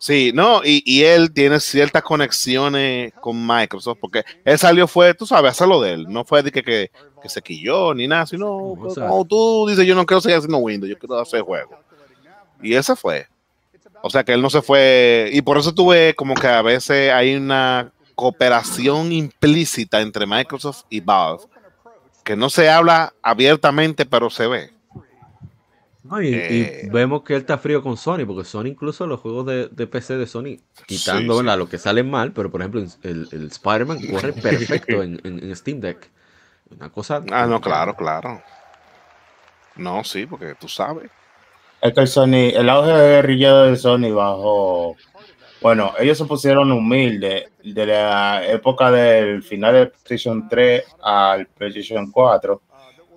Sí, 0.00 0.30
no, 0.32 0.62
y, 0.64 0.80
y, 0.86 1.02
él 1.02 1.32
tiene 1.32 1.58
ciertas 1.58 2.04
conexiones 2.04 3.12
con 3.14 3.44
Microsoft, 3.44 3.98
porque 4.00 4.22
él 4.44 4.56
salió, 4.56 4.86
fue, 4.86 5.12
tú 5.12 5.26
sabes, 5.26 5.50
hacerlo 5.50 5.80
de 5.80 5.94
él, 5.94 6.06
no 6.08 6.24
fue 6.24 6.40
de 6.44 6.52
que, 6.52 6.62
que, 6.62 6.90
se 7.28 7.42
quilló 7.42 7.92
ni 7.94 8.06
nada, 8.06 8.24
sino 8.24 8.74
como 8.94 9.24
tú 9.24 9.66
dices, 9.68 9.84
yo 9.84 9.96
no 9.96 10.06
quiero 10.06 10.20
seguir 10.20 10.38
haciendo 10.38 10.58
Windows, 10.58 10.88
yo 10.88 10.96
quiero 10.96 11.18
hacer 11.18 11.40
juego. 11.40 11.76
Y 12.62 12.74
ese 12.74 12.96
fue. 12.96 13.26
O 14.02 14.10
sea 14.10 14.24
que 14.24 14.32
él 14.32 14.42
no 14.42 14.50
se 14.50 14.62
fue, 14.62 15.30
y 15.32 15.42
por 15.42 15.58
eso 15.58 15.74
tuve 15.74 16.14
como 16.14 16.34
que 16.34 16.46
a 16.46 16.62
veces 16.62 17.12
hay 17.12 17.34
una 17.34 17.90
cooperación 18.14 19.12
implícita 19.12 20.00
entre 20.00 20.24
Microsoft 20.26 20.84
y 20.88 21.00
Valve, 21.00 21.42
que 22.24 22.36
no 22.36 22.48
se 22.48 22.70
habla 22.70 23.12
abiertamente, 23.22 24.06
pero 24.06 24.30
se 24.30 24.46
ve 24.46 24.78
y, 26.22 26.34
eh, 26.34 26.88
vemos 26.90 27.22
que 27.22 27.34
él 27.34 27.40
está 27.40 27.58
frío 27.58 27.82
con 27.82 27.96
Sony, 27.96 28.24
porque 28.26 28.44
Sony 28.44 28.66
incluso 28.66 29.06
los 29.06 29.20
juegos 29.20 29.46
de, 29.46 29.86
PC 29.86 30.16
de 30.16 30.26
Sony, 30.26 30.58
quitando 30.86 31.42
lo 31.42 31.68
que 31.68 31.78
sale 31.78 32.02
mal, 32.02 32.32
pero 32.32 32.50
por 32.50 32.62
ejemplo 32.62 32.80
el, 33.02 33.28
el 33.30 33.46
Spider-Man 33.48 34.06
corre 34.10 34.32
perfecto 34.42 35.02
en, 35.02 35.54
Steam 35.54 35.80
Deck. 35.80 36.10
Una 36.70 36.90
cosa... 36.90 37.22
Ah, 37.30 37.46
no, 37.46 37.60
claro, 37.60 37.94
claro. 37.94 38.42
No, 39.76 40.04
sí, 40.04 40.26
porque 40.26 40.54
tú 40.54 40.68
sabes. 40.68 41.10
Es 41.80 41.92
que 41.92 42.00
el 42.00 42.08
Sony, 42.08 42.50
el 42.54 42.68
auge 42.68 42.92
de 42.92 43.08
guerrillero 43.08 43.62
de 43.64 43.76
Sony 43.76 44.12
bajó. 44.12 44.96
Bueno, 45.60 45.92
ellos 45.98 46.18
se 46.18 46.24
pusieron 46.24 46.70
humildes 46.72 47.46
de 47.62 47.86
la 47.86 48.46
época 48.46 48.90
del 48.90 49.42
final 49.42 49.74
de 49.74 49.86
PlayStation 49.86 50.48
3 50.48 50.84
al 51.02 51.46
PlayStation 51.46 52.10
4 52.10 52.62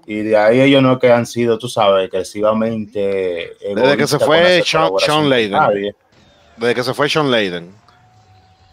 y 0.06 0.24
de 0.24 0.38
ahí 0.38 0.62
ellos 0.62 0.82
no 0.82 1.00
que 1.00 1.12
han 1.12 1.26
sido, 1.26 1.58
tú 1.58 1.68
sabes, 1.68 2.06
excesivamente. 2.06 3.54
Desde 3.76 3.98
que 3.98 4.08
se 4.08 4.20
fue 4.20 4.64
Sean, 4.66 5.30
Layden. 5.30 5.94
Desde 6.58 6.76
que 6.76 6.84
se 6.84 6.94
fue 6.94 7.08
Sean 7.08 7.30
Layden. 7.30 7.72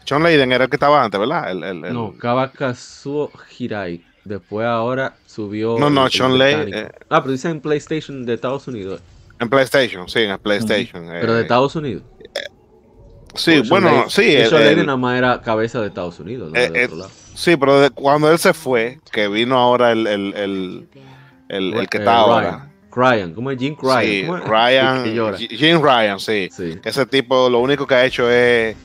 Sean 0.05 0.23
Layden 0.23 0.53
era 0.53 0.65
el 0.65 0.71
que 0.71 0.77
estaba 0.77 1.05
antes, 1.05 1.21
¿verdad? 1.21 1.51
El, 1.51 1.63
el, 1.63 1.93
No, 1.93 2.15
Kabakazuo 2.19 3.31
Hirai. 3.59 4.03
Después 4.25 4.67
ahora 4.67 5.15
subió. 5.27 5.79
No, 5.79 5.91
no, 5.91 6.09
Sean 6.09 6.39
Layden. 6.39 6.75
Eh, 6.75 6.89
ah, 7.09 7.23
pero 7.23 7.33
dice 7.33 7.49
en 7.51 7.61
PlayStation 7.61 8.25
de 8.25 8.35
Estados 8.35 8.67
Unidos. 8.69 9.01
En 9.41 9.49
PlayStation, 9.49 10.09
sí, 10.09 10.21
en 10.21 10.39
PlayStation. 10.39 11.07
pero 11.09 11.35
de 11.35 11.41
eh, 11.41 11.43
Estados 11.43 11.77
Unidos. 11.77 12.03
sí, 13.35 13.63
bueno, 13.69 14.09
sí. 14.09 14.33
Sean 14.33 14.65
Layden 14.65 14.87
nada 14.87 14.97
más 14.97 15.19
era 15.19 15.41
cabeza 15.41 15.81
de 15.81 15.89
Estados 15.89 16.19
Unidos. 16.19 16.53
¿no? 16.53 16.59
Eh, 16.59 16.89
sí, 17.35 17.57
pero 17.57 17.91
cuando 17.95 18.31
él 18.31 18.39
se 18.39 18.53
fue, 18.53 19.01
que 19.13 19.29
vino 19.29 19.57
ahora 19.57 19.93
el, 19.93 20.07
el 20.07 20.89
el, 21.49 21.75
el 21.75 21.89
que 21.89 21.99
está 21.99 22.17
ahora. 22.17 22.71
Ryan, 22.91 23.35
¿cómo 23.35 23.51
es 23.51 23.59
Jim 23.59 23.77
Ryan? 23.83 24.03
Sí, 24.03 24.27
Ryan, 24.47 25.37
Jim 25.37 25.83
Ryan, 25.83 26.19
sí. 26.21 26.49
Ese 26.85 27.07
tipo 27.07 27.49
lo 27.49 27.61
único 27.61 27.87
que 27.87 27.95
ha 27.95 28.05
hecho 28.05 28.31
es 28.31 28.77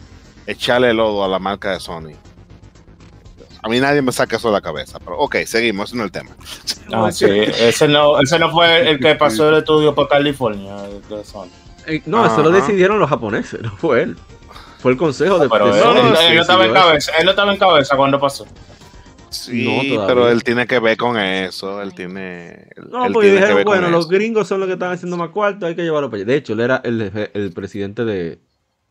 echarle 0.46 0.94
lodo 0.94 1.24
a 1.24 1.28
la 1.28 1.40
marca 1.40 1.72
de 1.72 1.80
Sony. 1.80 2.14
A 3.64 3.70
mí 3.70 3.80
nadie 3.80 4.02
me 4.02 4.12
saca 4.12 4.36
eso 4.36 4.50
de 4.50 4.54
la 4.54 4.62
cabeza, 4.62 5.00
pero 5.00 5.18
ok, 5.18 5.38
seguimos, 5.46 5.90
ese 5.90 5.98
no 5.98 6.04
es 6.04 6.08
el 6.08 6.12
tema. 6.12 6.32
Ah, 6.92 7.12
sí, 7.12 7.26
ese 7.26 7.88
no, 7.88 8.20
ese 8.20 8.38
no 8.38 8.52
fue 8.52 8.90
el 8.90 9.00
que 9.00 9.16
pasó 9.16 9.48
el 9.50 9.56
estudio 9.56 9.96
por 9.96 10.10
California 10.10 10.76
de 11.10 11.24
Sony. 11.24 11.48
Eh, 11.88 12.02
no, 12.06 12.26
eso 12.26 12.44
lo 12.44 12.52
decidieron 12.52 13.00
los 13.00 13.10
japoneses, 13.10 13.62
no 13.62 13.72
fue 13.78 14.04
él. 14.04 14.18
Fue 14.80 14.92
el 14.92 14.98
consejo 14.98 15.40
de, 15.40 15.48
pero 15.48 15.74
Sony. 15.74 15.96
Él, 15.96 16.36
no 16.36 16.42
estaba 16.42 16.66
en 16.66 16.74
cabeza, 16.74 17.12
él 17.18 17.26
no 17.26 17.32
estaba 17.32 17.54
en 17.54 17.58
cabeza 17.58 17.96
cuando 17.96 18.20
pasó. 18.20 18.46
Sí, 19.30 19.98
pero 20.06 20.30
él 20.30 20.44
tiene 20.44 20.68
que 20.68 20.80
ver 20.80 20.98
con 20.98 21.18
eso. 21.18 21.82
Él 21.82 21.96
tiene. 21.96 22.68
No, 22.92 23.08
porque 23.12 23.32
dijeron, 23.32 23.64
bueno, 23.64 23.90
los 23.90 24.08
gringos 24.08 24.48
son 24.48 24.60
los 24.60 24.68
que 24.68 24.74
están 24.74 24.92
haciendo 24.92 25.18
más 25.18 25.30
cuarto, 25.30 25.66
hay 25.66 25.76
que 25.76 25.84
llevarlo 25.84 26.10
para 26.10 26.22
allá. 26.22 26.32
De 26.32 26.36
hecho, 26.36 26.54
él 26.54 26.60
era 26.60 26.82
el, 26.84 27.30
el 27.34 27.52
presidente 27.52 28.06
de, 28.06 28.40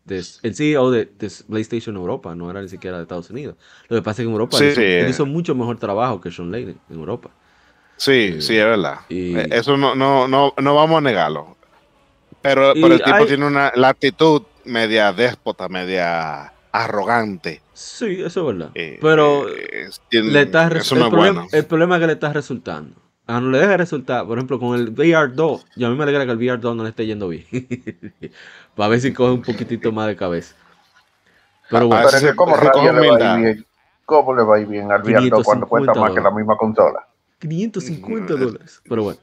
el 0.09 0.55
CEO 0.55 0.91
de, 0.91 1.07
PlayStation 1.49 1.97
Europa, 1.97 2.35
no 2.35 2.51
era 2.51 2.61
ni 2.62 2.69
siquiera 2.69 2.97
de 2.97 3.05
Estados 3.05 3.31
Unidos. 3.31 3.57
Lo 3.88 3.97
que 3.97 4.03
pasa 4.03 4.23
es 4.23 4.27
que 4.27 4.29
en 4.29 4.33
Europa 4.33 4.59
él, 4.59 5.09
hizo, 5.09 5.27
mucho 5.27 5.55
mejor 5.55 5.79
trabajo 5.79 6.21
que 6.21 6.31
Sean 6.31 6.51
Layden 6.51 6.79
en 6.91 6.97
Europa. 6.97 7.31
Sí, 7.97 8.41
sí, 8.41 8.57
es 8.57 8.65
verdad. 8.65 9.01
Eh, 9.09 9.49
eso 9.51 9.77
no, 9.77 9.95
no, 9.95 10.27
no, 10.27 10.55
no 10.57 10.75
vamos 10.75 10.99
a 10.99 11.01
negarlo. 11.01 11.57
Pero, 12.41 12.73
el 12.73 13.03
tipo 13.03 13.27
tiene 13.27 13.47
una 13.47 13.71
la 13.77 13.91
actitud 13.91 14.43
media 14.65 15.12
déspota, 15.12 15.69
media 15.69 16.53
arrogante. 16.73 17.62
Sí, 17.73 18.21
eso 18.25 18.41
es 18.41 18.59
verdad. 18.59 18.71
Eh, 18.75 18.99
Pero 19.01 19.49
eh, 19.49 19.88
le 20.11 20.43
está 20.43 20.65
el, 20.65 20.83
problema, 21.09 21.47
el, 21.53 21.65
problema, 21.67 21.97
es 21.97 22.01
que 22.01 22.07
le 22.09 22.12
está 22.15 22.33
resultando. 22.33 22.97
A 23.27 23.41
no 23.41 23.51
le 23.51 23.59
deja 23.59 23.77
resultar, 23.77 24.27
por 24.27 24.37
ejemplo, 24.37 24.59
con 24.59 24.79
el 24.79 24.95
VR2, 24.95 25.65
yo 25.77 25.87
a 25.87 25.91
mí 25.91 25.97
me 25.97 26.03
alegra 26.03 26.27
que 26.27 26.33
el 26.33 26.39
VR2 26.39 26.75
no 26.75 26.83
le 26.83 26.89
esté 26.89 27.07
yendo 27.07 27.29
bien. 27.29 27.45
Para 28.75 28.89
ver 28.89 29.01
si 29.01 29.13
coge 29.13 29.33
un 29.33 29.43
poquitito 29.43 29.93
más 29.93 30.09
de 30.09 30.17
cabeza. 30.17 30.57
Pero 31.71 31.87
bueno. 31.87 32.09
Pero 32.11 32.37
¿cómo, 32.37 32.57
le 32.57 33.09
va 33.09 33.37
bien? 33.37 33.67
¿Cómo 34.05 34.35
le 34.35 34.43
va 34.43 34.57
a 34.57 34.61
ir 34.61 34.67
bien 34.67 34.91
al 34.91 35.03
VR2 35.03 35.45
cuando 35.45 35.67
cuesta 35.67 35.95
más 35.95 36.13
que 36.13 36.21
la 36.21 36.31
misma 36.31 36.57
consola? 36.57 37.07
550 37.39 38.35
dólares. 38.35 38.83
Pero 38.89 39.05
bueno. 39.05 39.21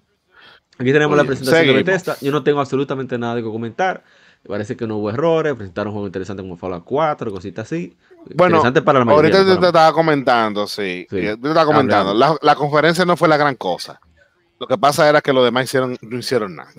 Aquí 0.79 0.93
tenemos 0.93 1.17
la 1.17 1.25
presentación 1.25 1.67
de 1.67 1.73
Bethesda. 1.73 2.15
Yo 2.21 2.31
no 2.31 2.41
tengo 2.41 2.61
absolutamente 2.61 3.17
nada 3.17 3.35
que 3.35 3.43
comentar. 3.43 4.01
Parece 4.47 4.75
que 4.75 4.87
no 4.87 4.97
hubo 4.97 5.09
errores, 5.09 5.53
presentaron 5.53 5.89
un 5.89 5.93
juego 5.93 6.07
interesante 6.07 6.41
como 6.41 6.57
Fallout 6.57 6.83
4, 6.83 7.31
cositas 7.31 7.65
así. 7.65 7.95
Bueno, 8.35 8.61
para 8.83 9.03
la 9.03 9.11
ahorita 9.11 9.45
te, 9.45 9.53
estaba 9.53 9.93
comentando, 9.93 10.65
sí. 10.67 11.05
Te 11.09 11.31
estaba 11.31 11.65
comentando. 11.65 12.13
La, 12.13 12.55
conferencia 12.55 13.05
no 13.05 13.15
fue 13.17 13.27
la 13.27 13.37
gran 13.37 13.55
cosa. 13.55 13.99
Lo 14.59 14.67
que 14.67 14.77
pasa 14.77 15.07
era 15.07 15.21
que 15.21 15.33
los 15.33 15.43
demás 15.43 15.65
hicieron, 15.65 15.97
no 16.01 16.17
hicieron 16.17 16.55
nada. 16.55 16.71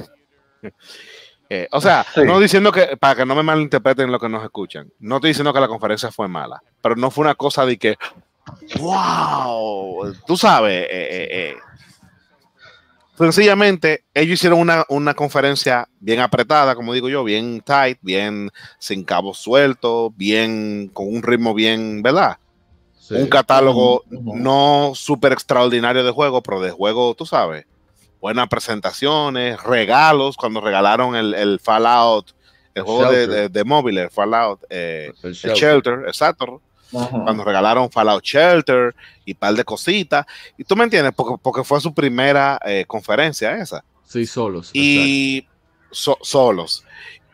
Eh, 1.52 1.66
o 1.72 1.80
sea, 1.80 2.06
no 2.24 2.38
diciendo 2.38 2.70
que, 2.70 2.96
para 2.96 3.16
que 3.16 3.26
no 3.26 3.34
me 3.34 3.42
malinterpreten 3.42 4.12
lo 4.12 4.20
que 4.20 4.28
nos 4.28 4.44
escuchan, 4.44 4.88
no 5.00 5.16
estoy 5.16 5.30
diciendo 5.30 5.52
que 5.52 5.58
la 5.58 5.66
conferencia 5.66 6.12
fue 6.12 6.28
mala, 6.28 6.62
pero 6.80 6.94
no 6.94 7.10
fue 7.10 7.24
una 7.24 7.34
cosa 7.34 7.66
de 7.66 7.76
que, 7.76 7.96
wow, 8.78 10.14
tú 10.28 10.36
sabes, 10.36 10.84
eh, 10.84 10.88
eh, 10.92 11.28
eh 11.32 11.56
Sencillamente, 13.20 14.04
ellos 14.14 14.32
hicieron 14.32 14.66
una, 14.88 15.14
conferencia 15.14 15.86
bien 16.00 16.20
apretada, 16.20 16.74
como 16.74 16.94
digo 16.94 17.10
yo, 17.10 17.22
bien 17.22 17.60
tight, 17.60 17.98
bien 18.00 18.50
sin 18.78 19.04
cabos 19.04 19.36
sueltos, 19.36 20.10
bien 20.16 20.88
con 20.88 21.06
un 21.06 21.22
ritmo 21.22 21.52
bien, 21.52 22.02
¿verdad? 22.02 22.38
Un 23.10 23.26
catálogo 23.26 24.04
no 24.08 24.92
súper 24.94 25.32
extraordinario 25.32 26.02
de 26.02 26.12
juegos, 26.12 26.40
pero 26.42 26.62
de 26.62 26.70
juego, 26.70 27.14
tú 27.14 27.26
sabes, 27.26 27.66
buenas 28.22 28.48
presentaciones, 28.48 29.62
regalos, 29.64 30.38
cuando 30.38 30.62
regalaron 30.62 31.14
el, 31.14 31.60
Fallout, 31.62 32.30
el 32.74 32.84
juego 32.84 33.12
de, 33.12 33.50
de, 33.50 33.64
móviles, 33.64 34.10
Fallout, 34.10 34.64
eh, 34.70 35.12
el, 35.22 35.34
Shelter, 35.34 36.04
exacto 36.06 36.62
cuando 36.90 37.44
regalaron 37.44 37.90
Fallout 37.90 38.24
Shelter 38.24 38.94
y 39.24 39.34
par 39.34 39.54
de 39.54 39.64
cositas. 39.64 40.26
Y 40.58 40.64
tú 40.64 40.76
me 40.76 40.84
entiendes, 40.84 41.12
porque, 41.14 41.40
porque 41.42 41.64
fue 41.64 41.80
su 41.80 41.94
primera 41.94 42.58
eh, 42.64 42.84
conferencia 42.86 43.56
esa. 43.56 43.84
Sí, 44.06 44.26
solos. 44.26 44.70
Y 44.72 45.46
solos. 45.90 46.84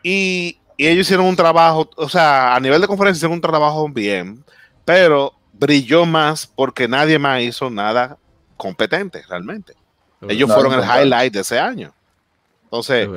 Y, 0.03 0.59
ellos 0.79 1.07
hicieron 1.07 1.25
un 1.25 1.35
trabajo, 1.35 1.89
o 1.95 2.07
sea, 2.07 2.55
a 2.55 2.59
nivel 2.59 2.79
de 2.79 2.85
conferencia 2.85 3.17
hicieron 3.17 3.33
un 3.33 3.41
trabajo 3.41 3.89
bien, 3.89 4.43
pero 4.85 5.33
brilló 5.53 6.05
más 6.05 6.45
porque 6.45 6.87
nadie 6.87 7.17
más 7.17 7.41
hizo 7.41 7.71
nada 7.71 8.19
competente 8.57 9.23
realmente. 9.27 9.73
Ellos 10.29 10.53
fueron 10.53 10.73
el 10.73 10.83
highlight 10.83 11.33
de 11.33 11.39
ese 11.39 11.57
año. 11.59 11.93
Entonces, 12.65 13.09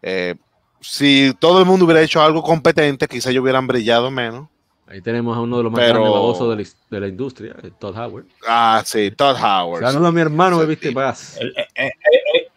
eh, 0.00 0.36
si 0.80 1.34
todo 1.38 1.58
el 1.58 1.66
mundo 1.66 1.84
hubiera 1.84 2.02
hecho 2.02 2.22
algo 2.22 2.42
competente, 2.42 3.08
quizá 3.08 3.30
ellos 3.30 3.42
hubieran 3.42 3.66
brillado 3.66 4.10
menos. 4.10 4.48
Ahí 4.92 5.00
tenemos 5.00 5.34
a 5.34 5.40
uno 5.40 5.56
de 5.56 5.62
los 5.62 5.72
más 5.72 5.88
grandes 5.88 6.02
babosos 6.02 6.50
de 6.50 6.62
la, 6.62 6.70
de 6.90 7.00
la, 7.00 7.08
industria, 7.08 7.56
eh, 7.62 7.70
Todd 7.78 7.96
Howard. 7.96 8.26
Ah, 8.46 8.82
sí, 8.84 9.10
Todd 9.10 9.36
Howard. 9.42 9.80
Saludos 9.80 10.08
a 10.08 10.12
mi 10.12 10.20
hermano, 10.20 10.58
me 10.58 10.66
viste 10.66 10.92
más. 10.92 11.38
El, 11.38 11.54
eh, 11.56 11.66
eh, 11.76 12.48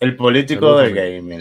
el, 0.00 0.16
político 0.16 0.76
del 0.78 0.92
gaming. 0.92 1.40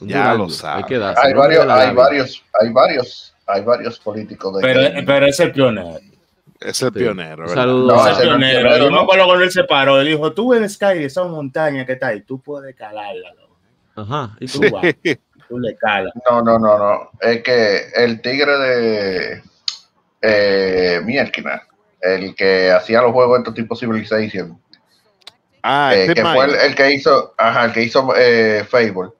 Ya 0.00 0.34
lo 0.34 0.50
sabes. 0.50 0.86
Hay, 0.90 1.34
varios, 1.34 1.68
hay 1.68 1.94
varios, 1.94 2.44
hay 2.60 2.70
varios, 2.70 3.34
hay 3.46 3.62
varios 3.62 4.00
políticos 4.00 4.56
de 4.56 4.62
pero, 4.62 4.82
gaming. 4.82 5.06
Pero 5.06 5.26
es 5.26 5.38
el 5.38 5.52
pionero. 5.52 6.00
Es 6.58 6.82
el 6.82 6.92
pionero. 6.92 7.48
Saludos. 7.48 7.96
No, 7.96 8.08
es 8.08 8.18
el 8.18 8.26
pionero. 8.26 8.76
Yo 8.76 8.90
me 8.90 9.02
acuerdo 9.02 9.26
cuando 9.26 9.44
él 9.44 9.52
se 9.52 9.62
paró. 9.62 10.00
Él 10.00 10.08
dijo: 10.08 10.32
Tú 10.32 10.52
en 10.52 10.68
Sky, 10.68 11.04
esa 11.04 11.22
montaña 11.22 11.86
que 11.86 11.92
está 11.92 12.08
ahí, 12.08 12.22
tú 12.22 12.40
puedes 12.40 12.74
calarla. 12.74 13.34
Ajá. 13.94 14.36
Y 14.40 14.46
tú 14.46 14.62
vas. 14.72 14.82
le 15.58 15.76
No, 16.28 16.42
no, 16.42 16.58
no, 16.58 16.78
no. 16.78 17.10
Es 17.20 17.42
que 17.42 17.88
el 17.96 18.20
tigre 18.20 18.58
de 18.58 19.42
eh, 20.22 21.00
el 22.00 22.34
que 22.34 22.70
hacía 22.70 23.00
los 23.02 23.12
juegos 23.12 23.38
de 23.38 23.40
estos 23.42 23.54
tipo 23.54 23.76
Civilization, 23.76 24.60
ah, 25.62 25.92
eh, 25.94 26.12
que 26.14 26.24
fue 26.24 26.44
el, 26.66 26.74
que 26.74 26.92
hizo, 26.92 27.34
ajá, 27.38 27.66
el 27.66 27.72
que 27.72 27.82
hizo 27.82 28.12
eh, 28.16 28.64
Fable, 28.68 29.10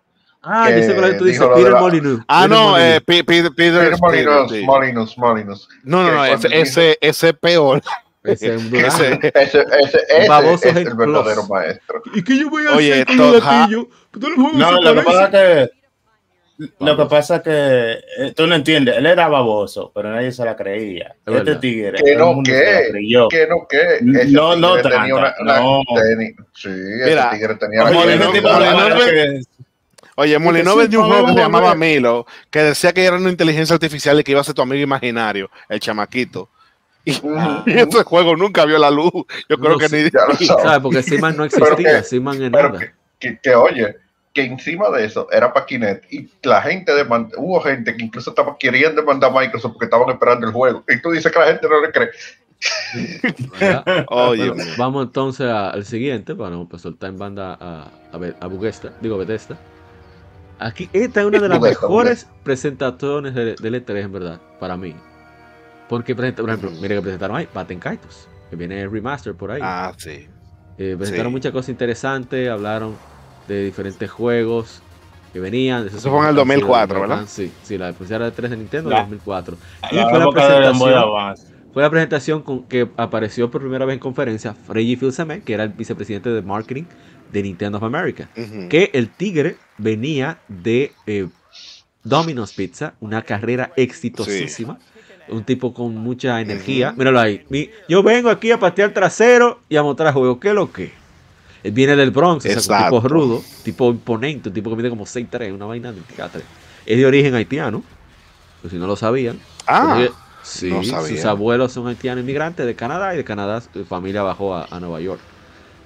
Ah, 0.44 0.64
que 0.68 0.80
yo 0.80 0.82
sé 0.82 0.94
que 0.96 1.14
tú 1.14 1.24
dices 1.24 1.46
Peter 1.54 1.70
la- 1.70 1.80
Molyneux. 1.80 2.24
Ah, 2.26 2.42
Peter 2.42 2.56
no, 2.58 2.70
Molyneux. 2.70 2.96
eh, 2.96 3.00
Pe- 3.00 3.24
Pe- 3.24 3.24
Peter, 3.24 3.52
Peter 3.54 3.96
Molinus, 4.00 4.50
sí. 4.50 4.64
Molinus, 4.64 5.18
Molinus. 5.18 5.68
No, 5.84 6.02
no, 6.02 6.08
que 6.08 6.16
no, 6.16 6.24
ese, 6.24 6.48
ese, 6.60 6.98
ese 7.00 7.28
es 7.28 7.34
peor. 7.34 7.80
Ese 8.24 8.54
es 8.54 8.56
un 8.56 8.74
Ese-. 8.74 9.20
Ese, 9.34 9.60
ese, 9.80 9.98
ese 10.08 10.28
Baboso 10.28 10.68
es 10.68 10.76
el 10.76 10.94
verdadero 10.94 11.46
maestro. 11.46 12.02
¿Y 12.12 12.24
qué 12.24 12.38
yo 12.38 12.50
voy 12.50 12.66
a 12.66 12.74
Oye, 12.74 13.02
hacer 13.02 13.16
los 13.16 13.42
juegos 13.44 14.54
No, 14.54 14.80
lo 14.80 14.94
que 14.94 15.02
pasa 15.02 15.24
es 15.26 15.30
que. 15.30 15.81
Lo 16.80 16.96
que 16.96 17.04
pasa 17.06 17.36
es 17.36 17.42
que 17.42 17.50
eh, 18.18 18.32
tú 18.36 18.46
no 18.46 18.54
entiendes, 18.54 18.96
él 18.96 19.06
era 19.06 19.28
baboso, 19.28 19.90
pero 19.94 20.10
nadie 20.10 20.32
se 20.32 20.44
la 20.44 20.54
creía. 20.56 21.08
Es 21.08 21.14
este 21.26 21.32
verdad. 21.44 21.60
tigre, 21.60 22.02
Que 22.04 22.14
no, 22.16 22.42
que- 22.44 22.52
se 22.52 22.72
la 22.84 22.88
creyó. 22.90 23.28
Que 23.28 23.46
no, 23.46 23.66
que 23.68 23.96
ese 23.96 24.32
No, 24.32 24.56
no 24.56 24.76
tenía 24.82 25.14
una, 25.14 25.34
una- 25.40 25.60
no. 25.60 25.80
teni- 25.94 26.34
sí, 26.54 26.68
Mira, 26.68 27.28
ese 27.30 27.36
tigre 27.36 27.54
tenía 27.56 27.84
Oye, 27.84 28.16
no, 28.16 28.32
que- 28.32 29.40
Oye, 30.16 30.38
Molinó 30.38 30.72
sí, 30.74 30.78
vendió 30.80 31.00
un 31.00 31.06
juego 31.06 31.22
que 31.26 31.32
se 31.32 31.36
no, 31.36 31.42
llamaba 31.42 31.70
no. 31.70 31.76
Milo, 31.80 32.26
que 32.50 32.58
decía 32.60 32.92
que 32.92 33.02
era 33.04 33.16
una 33.16 33.30
inteligencia 33.30 33.74
artificial 33.74 34.20
y 34.20 34.24
que 34.24 34.32
iba 34.32 34.40
a 34.42 34.44
ser 34.44 34.54
tu 34.54 34.60
amigo 34.62 34.82
imaginario, 34.82 35.50
el 35.70 35.80
chamaquito. 35.80 36.50
Y, 37.04 37.12
y 37.66 37.72
ese 37.78 38.04
juego 38.04 38.36
nunca 38.36 38.64
vio 38.66 38.78
la 38.78 38.90
luz. 38.90 39.10
Yo 39.48 39.56
creo 39.58 39.72
No 39.72 39.78
que 39.78 39.88
sé. 39.88 40.04
ni. 40.04 40.10
Ya 40.10 40.26
lo. 40.28 40.34
¿Sabes? 40.62 40.80
Porque 40.80 41.02
Seaman 41.02 41.36
no 41.36 41.44
existía. 41.44 42.02
Seaman 42.02 42.38
Pero 42.52 42.68
nada. 42.68 42.78
que, 42.78 42.92
que, 43.18 43.38
que, 43.42 43.54
oye, 43.54 43.96
que 44.32 44.42
encima 44.44 44.88
de 44.90 45.04
eso 45.04 45.28
era 45.30 45.52
para 45.52 45.66
Kinect 45.66 46.12
y 46.12 46.28
la 46.42 46.62
gente 46.62 46.94
demanda, 46.94 47.30
hubo 47.36 47.60
gente 47.60 47.94
que 47.96 48.04
incluso 48.04 48.30
estaba 48.30 48.56
queriendo 48.58 49.00
demandar 49.02 49.30
a 49.30 49.40
Microsoft 49.40 49.72
porque 49.72 49.84
estaban 49.86 50.08
esperando 50.10 50.46
el 50.46 50.52
juego. 50.52 50.82
Y 50.88 51.00
tú 51.02 51.10
dices 51.10 51.30
que 51.30 51.38
la 51.38 51.46
gente 51.46 51.68
no 51.68 51.80
le 51.80 51.92
cree. 51.92 52.10
Oye, 54.08 54.48
Bueno, 54.50 54.64
vamos 54.78 55.06
entonces 55.06 55.46
a- 55.46 55.70
al 55.70 55.84
siguiente, 55.84 56.34
para 56.34 56.56
pues, 56.64 56.82
soltar 56.82 57.10
en 57.10 57.18
banda 57.18 57.56
a, 57.60 57.88
a, 58.40 58.46
Bugesta, 58.46 58.92
digo 59.00 59.18
Bethesda. 59.18 59.56
Aquí, 60.58 60.88
esta 60.92 61.20
es 61.20 61.26
una 61.26 61.40
de 61.40 61.48
las 61.48 61.58
Bugesta, 61.58 61.86
mejores 61.86 62.26
presentaciones 62.44 63.34
de, 63.34 63.56
del 63.56 63.84
E3, 63.84 63.96
en 64.04 64.12
verdad, 64.12 64.40
para 64.60 64.76
mí. 64.76 64.94
Porque, 65.88 66.14
presenta- 66.14 66.42
por 66.42 66.50
ejemplo, 66.50 66.70
mire 66.80 66.94
que 66.96 67.02
presentaron 67.02 67.36
ahí, 67.36 67.48
Batten 67.52 67.80
Kaitos, 67.80 68.28
que 68.48 68.56
viene 68.56 68.80
el 68.82 68.90
remaster 68.90 69.34
por 69.34 69.50
ahí. 69.50 69.60
Ah, 69.62 69.92
sí. 69.96 70.28
Eh, 70.78 70.94
presentaron 70.96 71.30
sí. 71.30 71.36
muchas 71.36 71.52
cosas 71.52 71.68
interesantes, 71.70 72.48
hablaron 72.48 72.96
de 73.48 73.64
diferentes 73.64 74.10
juegos 74.10 74.80
que 75.32 75.40
venían. 75.40 75.86
Eso 75.86 75.98
fue 76.10 76.20
en 76.20 76.26
el 76.28 76.34
que 76.34 76.40
han 76.42 76.46
sido 76.48 76.66
2004, 76.66 76.94
de- 76.94 77.00
¿verdad? 77.08 77.24
Sí, 77.28 77.52
sí, 77.62 77.78
la 77.78 77.88
especial 77.90 78.22
de 78.22 78.30
3 78.30 78.50
de 78.50 78.56
Nintendo 78.56 78.90
de 78.90 78.96
2004. 79.02 79.56
Y 79.90 79.96
la 79.96 80.02
fue 80.10 80.18
la 80.18 80.24
presentación 80.34 80.74
fue 81.72 81.82
la 81.82 81.90
presentación 81.90 82.42
con 82.42 82.64
que 82.64 82.86
apareció 82.98 83.50
por 83.50 83.62
primera 83.62 83.86
vez 83.86 83.94
en 83.94 84.00
conferencia 84.00 84.54
Reggie 84.68 84.96
Fils-Aimé, 84.98 85.40
que 85.42 85.54
era 85.54 85.64
el 85.64 85.70
vicepresidente 85.70 86.28
de 86.28 86.42
marketing 86.42 86.84
de 87.32 87.42
Nintendo 87.42 87.78
of 87.78 87.84
America. 87.84 88.28
Que 88.68 88.90
el 88.92 89.08
tigre 89.08 89.56
venía 89.78 90.38
de 90.48 90.92
eh, 91.06 91.28
Domino's 92.04 92.52
Pizza, 92.52 92.92
una 93.00 93.22
carrera 93.22 93.72
exitosísima. 93.76 94.78
Un 95.28 95.44
tipo 95.44 95.72
con 95.72 95.94
mucha 95.96 96.40
energía. 96.40 96.88
Ujú. 96.90 96.98
Míralo 96.98 97.20
ahí. 97.20 97.42
Mi- 97.48 97.70
yo 97.88 98.02
vengo 98.02 98.28
aquí 98.28 98.50
a 98.50 98.58
patear 98.58 98.90
trasero 98.92 99.60
y 99.68 99.76
a 99.76 99.82
mostrar 99.82 100.12
juegos. 100.12 100.38
¿Qué 100.40 100.48
es 100.48 100.54
lo 100.54 100.70
que? 100.72 100.92
Él 101.64 101.72
viene 101.72 101.94
del 101.96 102.10
Bronx, 102.10 102.44
o 102.44 102.48
sea, 102.60 102.78
un 102.78 102.84
tipo 102.84 103.08
rudo, 103.08 103.42
tipo 103.62 103.90
imponente, 103.90 104.48
un 104.48 104.54
tipo 104.54 104.70
que 104.70 104.76
mide 104.76 104.90
como 104.90 105.04
6'3, 105.04 105.52
una 105.54 105.66
vaina 105.66 105.92
de 105.92 106.00
3. 106.00 106.44
Es 106.86 106.98
de 106.98 107.06
origen 107.06 107.34
haitiano, 107.34 107.82
pues 108.60 108.72
si 108.72 108.78
no 108.78 108.86
lo 108.86 108.96
sabían. 108.96 109.38
Ah, 109.66 109.94
Porque- 109.96 110.10
sí, 110.42 110.70
no 110.70 110.82
sabía. 110.82 111.16
sus 111.16 111.24
abuelos 111.24 111.72
son 111.72 111.86
haitianos 111.86 112.22
inmigrantes 112.22 112.66
de 112.66 112.74
Canadá 112.74 113.14
y 113.14 113.16
de 113.18 113.24
Canadá 113.24 113.60
su 113.60 113.84
familia 113.84 114.22
bajó 114.22 114.54
a, 114.54 114.66
a 114.70 114.80
Nueva 114.80 115.00
York. 115.00 115.20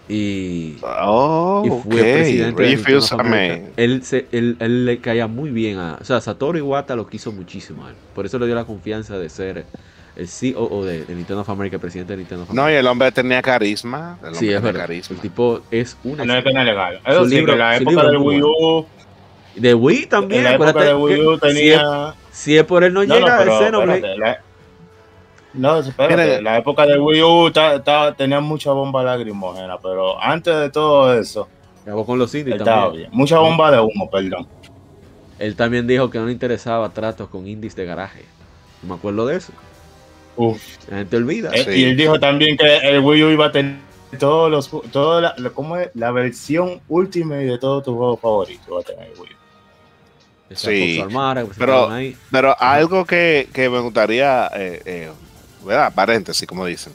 Y, 0.08 0.76
oh, 0.82 1.62
y 1.66 1.68
fue 1.68 2.00
presidente 2.14 2.62
de. 2.62 3.72
Él, 3.76 4.04
se, 4.04 4.28
él, 4.30 4.56
él 4.60 4.86
le 4.86 4.98
caía 5.00 5.26
muy 5.26 5.50
bien 5.50 5.78
a. 5.78 5.98
O 6.00 6.04
sea, 6.04 6.20
Satoru 6.20 6.56
Iwata 6.58 6.94
lo 6.94 7.08
quiso 7.08 7.32
muchísimo 7.32 7.84
a 7.86 7.90
él. 7.90 7.96
Por 8.14 8.24
eso 8.24 8.38
le 8.38 8.46
dio 8.46 8.54
la 8.54 8.64
confianza 8.64 9.18
de 9.18 9.28
ser 9.28 9.66
el 10.16 10.28
CEO 10.28 10.84
de, 10.84 11.04
de 11.04 11.14
Nintendo 11.14 11.42
of 11.42 11.50
America, 11.50 11.78
presidente 11.78 12.12
de 12.14 12.18
Nintendo 12.18 12.44
of 12.44 12.50
No, 12.52 12.70
y 12.70 12.74
el 12.74 12.86
hombre 12.86 13.12
tenía 13.12 13.42
carisma. 13.42 14.16
El 14.22 14.26
hombre 14.28 14.38
sí, 14.40 14.50
es 14.52 14.62
verdad. 14.62 14.80
carisma. 14.80 15.14
El 15.16 15.20
tipo 15.22 15.60
es 15.70 15.96
una. 16.04 16.24
No 16.24 16.34
es 16.36 16.42
que 16.44 16.52
no 16.52 16.60
es 16.60 16.66
legal. 16.66 17.00
Eso 17.06 17.24
sí, 17.26 17.34
libro- 17.36 17.52
que 17.52 17.58
la 17.58 17.76
época 17.76 17.90
libro 17.90 18.08
del 18.08 18.16
Wii 18.18 18.42
U, 18.42 18.86
De 19.56 19.74
Wii 19.74 20.06
también. 20.06 20.40
en 20.40 20.44
la 20.44 20.54
época 20.54 20.84
del 20.84 20.96
Wii 20.96 21.20
U 21.20 21.28
si, 21.28 21.34
es, 21.34 21.40
tenía... 21.40 22.14
si 22.30 22.56
es 22.56 22.64
por 22.64 22.82
él 22.84 22.92
no, 22.94 23.04
No, 23.04 23.06
no, 23.08 23.14
llega 23.20 23.38
pero 23.38 23.58
el 23.58 23.64
Xenoblade. 23.64 23.98
espérate, 23.98 24.18
la- 24.18 24.40
No, 25.54 25.78
espérate, 25.78 26.24
Mira. 26.24 26.40
la 26.42 26.58
época 26.58 26.86
del 26.86 27.00
Wii 27.00 27.22
U 27.22 27.50
ta- 27.50 27.82
ta- 27.82 28.14
tenía 28.14 28.40
mucha 28.40 28.72
bomba 28.72 29.02
lacrimógena, 29.02 29.78
pero 29.78 30.22
antes 30.22 30.54
de 30.56 30.70
todo 30.70 31.12
eso, 31.18 31.48
Acabó 31.82 32.04
con 32.04 32.18
los 32.18 32.34
indies 32.34 32.62
también. 32.64 32.92
bien. 33.04 33.10
Mucha 33.12 33.38
bomba 33.38 33.70
de 33.70 33.78
humo, 33.80 34.10
perdón. 34.10 34.46
Él 35.38 35.54
también 35.54 35.86
dijo 35.86 36.10
que 36.10 36.18
no 36.18 36.26
le 36.26 36.32
interesaba 36.32 36.88
tratos 36.88 37.28
con 37.28 37.46
indies 37.46 37.76
de 37.76 37.84
garaje. 37.84 38.24
No 38.82 38.88
me 38.88 38.94
acuerdo 38.96 39.26
de 39.26 39.36
eso. 39.36 39.52
Uf. 40.36 40.60
La 40.90 40.98
gente 40.98 41.16
olvida. 41.16 41.50
Eh, 41.54 41.64
Sí. 41.64 41.70
Y 41.80 41.84
él 41.84 41.96
dijo 41.96 42.18
también 42.20 42.56
que 42.56 42.76
el 42.78 43.00
Wii 43.00 43.22
U 43.24 43.28
iba 43.30 43.46
a 43.46 43.52
tener 43.52 43.76
todos 44.18 44.50
los 44.50 44.70
toda 44.92 45.20
la, 45.20 45.34
la- 45.38 45.50
¿cómo 45.50 45.76
es? 45.76 45.90
la 45.94 46.10
versión 46.10 46.80
Ultimate 46.88 47.44
de 47.46 47.58
todos 47.58 47.84
tus 47.84 47.94
juegos 47.96 48.20
favoritos. 48.20 48.66
Va 48.74 48.80
a 48.80 48.82
tener 48.84 49.06
el 49.12 49.18
Wii 49.18 49.32
U. 49.32 49.36
Sí, 50.54 51.02
que 51.02 51.06
pero-. 51.58 51.88
Pero 52.30 52.56
algo 52.60 53.04
que, 53.04 53.48
que 53.52 53.68
me 53.68 53.80
gustaría, 53.80 54.46
eh, 54.54 54.80
eh, 54.84 55.10
¿verdad? 55.64 55.92
Paréntesis, 55.94 56.46
como 56.46 56.64
dicen. 56.66 56.92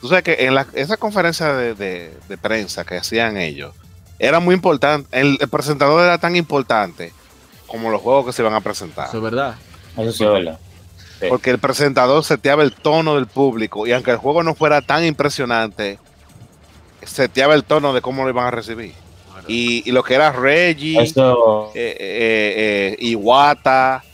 Tú 0.00 0.08
sabes 0.08 0.22
que 0.22 0.36
en 0.46 0.54
la, 0.54 0.66
esa 0.74 0.96
conferencia 0.96 1.52
de, 1.52 1.74
de- 1.74 2.12
de 2.28 2.38
prensa 2.38 2.84
que 2.84 2.96
hacían 2.96 3.36
ellos, 3.36 3.74
era 4.18 4.38
muy 4.38 4.54
importante, 4.54 5.08
el, 5.18 5.36
el 5.40 5.48
presentador 5.48 6.02
era 6.04 6.18
tan 6.18 6.36
importante 6.36 7.12
como 7.66 7.90
los 7.90 8.00
juegos 8.00 8.26
que 8.26 8.32
se 8.32 8.42
iban 8.42 8.54
a 8.54 8.60
presentar. 8.60 9.08
Eso 9.08 9.16
es 9.18 9.22
verdad. 9.24 9.56
Eso 9.96 10.12
sí 10.12 10.24
es 10.24 10.30
verdad. 10.30 10.58
Sí. 11.20 11.26
Porque 11.28 11.50
el 11.50 11.58
presentador 11.58 12.24
seteaba 12.24 12.62
el 12.62 12.72
tono 12.72 13.14
del 13.16 13.26
público 13.26 13.86
y 13.86 13.92
aunque 13.92 14.10
el 14.10 14.16
juego 14.16 14.42
no 14.42 14.54
fuera 14.54 14.80
tan 14.80 15.04
impresionante, 15.04 15.98
seteaba 17.02 17.54
el 17.54 17.64
tono 17.64 17.92
de 17.92 18.00
cómo 18.00 18.24
lo 18.24 18.30
iban 18.30 18.46
a 18.46 18.50
recibir. 18.50 18.92
Y, 19.48 19.82
y 19.88 19.92
lo 19.92 20.02
que 20.02 20.14
era 20.14 20.32
Reggie, 20.32 21.00
Eso, 21.02 21.72
eh, 21.74 21.96
eh, 21.98 22.96
eh, 23.00 23.06
Iwata, 23.06 24.04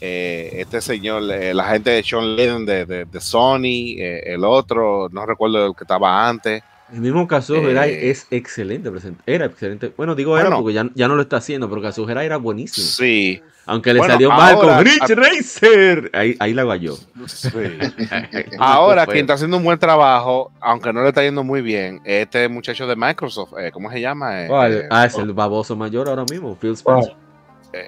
eh, 0.00 0.50
este 0.58 0.80
señor, 0.80 1.22
eh, 1.32 1.54
la 1.54 1.64
gente 1.64 1.90
de 1.90 2.02
Sean 2.02 2.34
Lennon 2.36 2.66
de, 2.66 2.84
de- 2.84 3.04
de 3.04 3.20
Sony, 3.20 3.94
eh, 3.98 4.22
el 4.26 4.44
otro, 4.44 5.08
no 5.12 5.24
recuerdo 5.24 5.66
el 5.66 5.74
que 5.76 5.84
estaba 5.84 6.28
antes. 6.28 6.62
El 6.92 7.00
mismo 7.00 7.26
Kazuo 7.26 7.56
Eh, 7.56 8.10
es 8.10 8.26
excelente. 8.30 8.90
present- 8.90 9.16
Era 9.26 9.46
excelente. 9.46 9.92
Bueno, 9.96 10.14
digo 10.14 10.36
era 10.36 10.48
Bueno. 10.50 10.62
porque 10.62 10.74
ya, 10.74 10.88
ya 10.94 11.08
no 11.08 11.16
lo 11.16 11.22
está 11.22 11.38
haciendo, 11.38 11.68
pero 11.68 11.80
Kazuo 11.80 12.10
Hirai 12.10 12.26
era 12.26 12.36
buenísimo. 12.36 12.86
Sí, 12.86 13.40
Aunque 13.64 13.92
le 13.92 14.00
Bueno, 14.00 14.14
salió 14.14 14.28
mal 14.28 14.56
con 14.56 14.84
Rich 14.84 15.10
Racer. 15.10 16.10
Ahí, 16.14 16.34
ahí 16.40 16.52
la 16.52 16.64
guayó. 16.64 16.96
sí. 17.26 17.48
Ahora, 18.58 19.06
quien 19.06 19.18
está 19.20 19.34
haciendo 19.34 19.56
un 19.58 19.62
buen 19.62 19.78
trabajo, 19.78 20.50
aunque 20.60 20.92
no 20.92 21.00
le 21.02 21.08
está 21.10 21.22
yendo 21.22 21.44
muy 21.44 21.62
bien, 21.62 22.00
este 22.04 22.48
muchacho 22.48 22.88
de 22.88 22.96
Microsoft, 22.96 23.52
eh, 23.60 23.70
¿cómo 23.72 23.88
se 23.90 24.00
llama? 24.00 24.44
Eh, 24.44 24.48
¿Cuál? 24.48 24.72
eh, 24.72 24.86
ah, 24.90 25.06
es 25.06 25.14
el 25.16 25.32
baboso 25.32 25.76
mayor 25.76 26.08
ahora 26.08 26.24
mismo, 26.28 26.56
Phil 26.60 26.72
Spencer. 26.72 27.14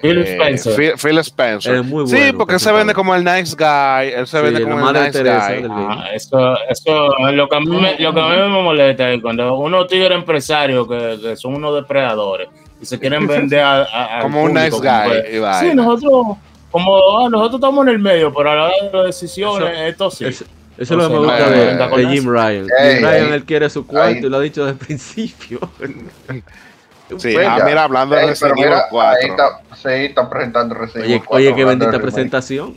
Phil 0.01 0.17
eh, 0.19 0.31
Spencer. 0.33 0.73
Phil, 0.75 0.91
Phil 0.97 1.17
Spencer. 1.19 1.75
Es 1.75 1.85
muy 1.85 2.07
sí, 2.07 2.15
bueno, 2.15 2.37
porque 2.39 2.53
él 2.55 2.59
se 2.59 2.71
vende 2.71 2.93
como 2.93 3.13
el 3.13 3.23
nice 3.23 3.55
guy, 3.55 4.13
él 4.13 4.25
se 4.27 4.37
Sí, 4.37 4.43
vende 4.43 4.61
como 4.63 4.89
el 4.89 4.93
nice 4.95 5.11
Teresa 5.11 5.53
guy. 5.55 5.67
ah, 5.69 6.05
eso, 6.13 6.57
eso 6.69 7.27
es 7.29 7.35
lo 7.35 7.47
que 7.47 7.55
a 7.55 7.59
mí 7.59 7.67
me, 7.67 7.97
lo 7.99 8.13
que 8.13 8.19
a 8.19 8.27
mí 8.27 8.35
me 8.37 8.47
molesta 8.63 9.11
es 9.11 9.21
cuando 9.21 9.55
unos 9.57 9.87
tigres 9.87 10.11
empresarios 10.17 10.87
que, 10.87 11.19
que 11.21 11.35
son 11.35 11.55
unos 11.55 11.75
depredadores 11.75 12.47
y 12.81 12.85
se 12.85 12.99
quieren 12.99 13.27
vender 13.27 13.59
a, 13.61 13.83
a- 13.83 14.17
al 14.17 14.21
Como 14.23 14.43
un 14.43 14.53
nice 14.53 14.71
guy, 14.71 15.39
sí, 15.59 15.75
nosotros, 15.75 16.37
como 16.71 17.19
ah, 17.19 17.29
nosotros 17.29 17.55
estamos 17.59 17.85
en 17.87 17.93
el 17.93 17.99
medio, 17.99 18.33
pero 18.33 18.51
a 18.51 18.55
la 18.55 18.63
hora 18.65 18.73
de 18.91 18.97
las 18.97 19.05
decisiones, 19.05 19.69
Eso- 19.69 19.83
esto 19.85 20.11
sí. 20.11 20.25
Eso, 20.25 20.45
eso 20.77 20.93
es 20.93 20.99
lo 20.99 21.07
que 21.07 21.13
me 21.13 21.19
gusta 21.19 21.49
de, 21.49 22.07
Jim. 22.07 22.29
Ryan. 22.29 22.63
Jim 22.67 23.01
Ryan, 23.05 23.33
él 23.33 23.45
quiere 23.45 23.69
su 23.69 23.87
cuarto 23.87 24.27
y 24.27 24.29
lo 24.29 24.37
ha 24.37 24.41
dicho 24.41 24.65
desde 24.65 24.71
el 24.77 24.77
principio. 24.85 25.59
Sí, 27.17 27.33
Bueno, 27.33 27.49
ah, 27.51 27.63
mira, 27.65 27.83
hablando 27.83 28.15
de 28.15 28.25
Resident 28.27 28.57
Evil 28.57 28.65
mira, 28.69 28.85
4. 28.89 29.17
ahí 29.21 29.29
está, 29.29 29.61
sí, 29.75 30.05
están 30.05 30.29
presentando 30.29 30.75
Resident 30.75 31.05
Oye, 31.05 31.13
Evil 31.15 31.25
4, 31.27 31.35
oye, 31.35 31.55
qué 31.55 31.65
bendita 31.65 31.99
presentación. 31.99 32.75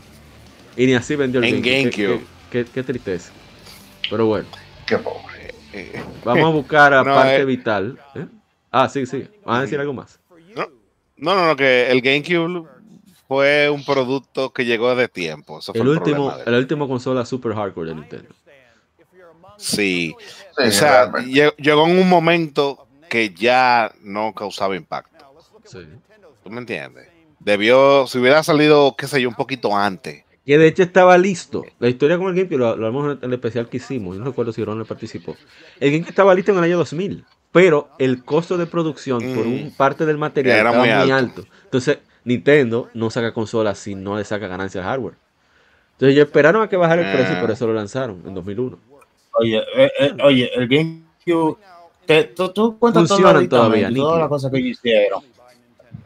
Y 0.77 0.87
ni 0.87 0.95
así 0.95 1.17
vendió 1.17 1.41
el 1.41 1.47
En 1.47 1.63
GameCube. 1.63 1.91
Qué- 1.91 2.03
GameCube. 2.07 2.27
Qué, 2.51 2.65
qué- 2.65 2.71
qué 2.71 2.83
tristeza. 2.83 3.33
Pero 4.11 4.27
bueno, 4.27 4.47
Qué 4.87 4.99
pobre. 4.99 5.55
Vamos 6.25 6.45
a 6.45 6.49
buscar 6.49 6.95
a 6.95 7.03
No, 7.05 7.15
parte 7.15 7.37
eh. 7.37 7.45
vital. 7.45 7.99
¿eh? 8.15 8.27
Ah, 8.71 8.89
sí, 8.89 9.07
sí. 9.07 9.27
¿Van 9.45 9.59
a 9.59 9.61
decir 9.63 9.79
algo 9.81 9.93
más? 9.93 10.19
No, 10.55 10.67
no, 11.17 11.47
no, 11.49 11.57
que 11.57 11.91
el 11.91 12.01
GameCube 12.01 12.67
fue 13.27 13.69
un 13.71 13.85
producto 13.85 14.51
que 14.53 14.65
llegó 14.65 14.95
de 14.95 15.09
tiempo. 15.09 15.59
Eso 15.59 15.73
fue 15.73 15.81
El 15.83 15.89
el, 15.89 15.93
último, 15.99 16.35
el 16.47 16.55
último 16.55 16.87
consola 16.89 17.25
super 17.27 17.55
hardcore 17.55 17.91
de 17.91 17.95
Nintendo. 17.97 18.29
Sí. 19.57 20.15
Sí, 20.57 20.63
o 20.65 20.71
sea, 20.71 21.11
llegó 21.59 21.87
en 21.87 21.99
un 21.99 22.09
momento 22.09 22.87
que 23.09 23.31
ya 23.31 23.93
no 24.03 24.33
causaba 24.35 24.77
impacto. 24.77 25.25
Sí. 25.65 25.79
¿Tú 26.45 26.51
me 26.51 26.59
entiendes? 26.59 27.09
Debió, 27.41 28.07
si 28.07 28.19
hubiera 28.19 28.43
salido, 28.43 28.95
qué 28.97 29.07
sé 29.07 29.21
yo, 29.23 29.29
un 29.29 29.35
poquito 29.35 29.77
antes. 29.77 30.25
Que 30.45 30.57
de 30.59 30.67
hecho 30.67 30.83
estaba 30.83 31.19
listo. 31.19 31.65
La 31.79 31.89
historia 31.89 32.17
con 32.17 32.29
el 32.29 32.35
GameCube 32.35 32.57
lo, 32.59 32.77
lo 32.77 32.87
hablamos 32.87 33.19
en 33.19 33.25
el 33.29 33.35
especial 33.35 33.69
que 33.69 33.77
hicimos. 33.77 34.17
Yo 34.17 34.21
no 34.21 34.31
recuerdo 34.31 34.53
si 34.53 34.65
Ronald 34.65 34.89
participó. 34.89 35.37
El 35.79 35.91
GameCube 35.91 36.09
estaba 36.11 36.35
listo 36.35 36.53
en 36.53 36.59
el 36.59 36.65
año 36.65 36.79
2000. 36.79 37.25
pero 37.51 37.89
el 37.99 38.25
costo 38.25 38.57
de 38.59 38.67
producción 38.67 39.21
por 39.35 39.47
Mm. 39.47 39.53
un 39.65 39.75
parte 39.77 40.05
del 40.05 40.19
material 40.19 40.59
Era 40.59 40.69
estaba 40.71 40.85
muy 40.85 40.95
muy, 40.95 41.11
alto. 41.11 41.41
alto. 41.43 41.55
Entonces, 41.65 41.99
Nintendo 42.25 42.91
no 42.95 43.09
saca 43.11 43.33
consolas 43.33 43.79
si 43.79 43.95
no 43.95 44.17
le 44.19 44.25
saca 44.25 44.47
ganancia 44.49 44.83
al 44.83 44.87
hardware. 44.87 45.15
Entonces, 45.93 46.15
ellos 46.15 46.27
esperaron 46.27 46.63
a 46.63 46.69
que 46.69 46.77
bajara 46.77 47.09
el 47.11 47.17
precio 47.17 47.37
y 47.37 47.41
por 47.41 47.51
Ah. 47.51 47.55
eso 47.55 47.67
lo 47.67 47.73
lanzaron 47.73 48.23
en 48.27 48.35
2001. 48.35 48.79
Oye, 49.33 49.63
eh, 49.77 49.91
eh, 49.99 50.13
oye, 50.23 50.51
el 50.55 50.69
GameCube, 50.69 51.57
te- 52.09 52.25
tú, 52.25 52.49
tú 52.49 52.79
cuentas 52.79 53.07
todo 53.07 53.17
Funcionan 53.19 53.43
el 53.43 53.49
todavía, 53.51 53.91
todas 53.95 54.19
las 54.21 54.29
cosas 54.29 54.51
que 54.51 54.59
ellos 54.59 54.79
hicieron. 54.79 55.23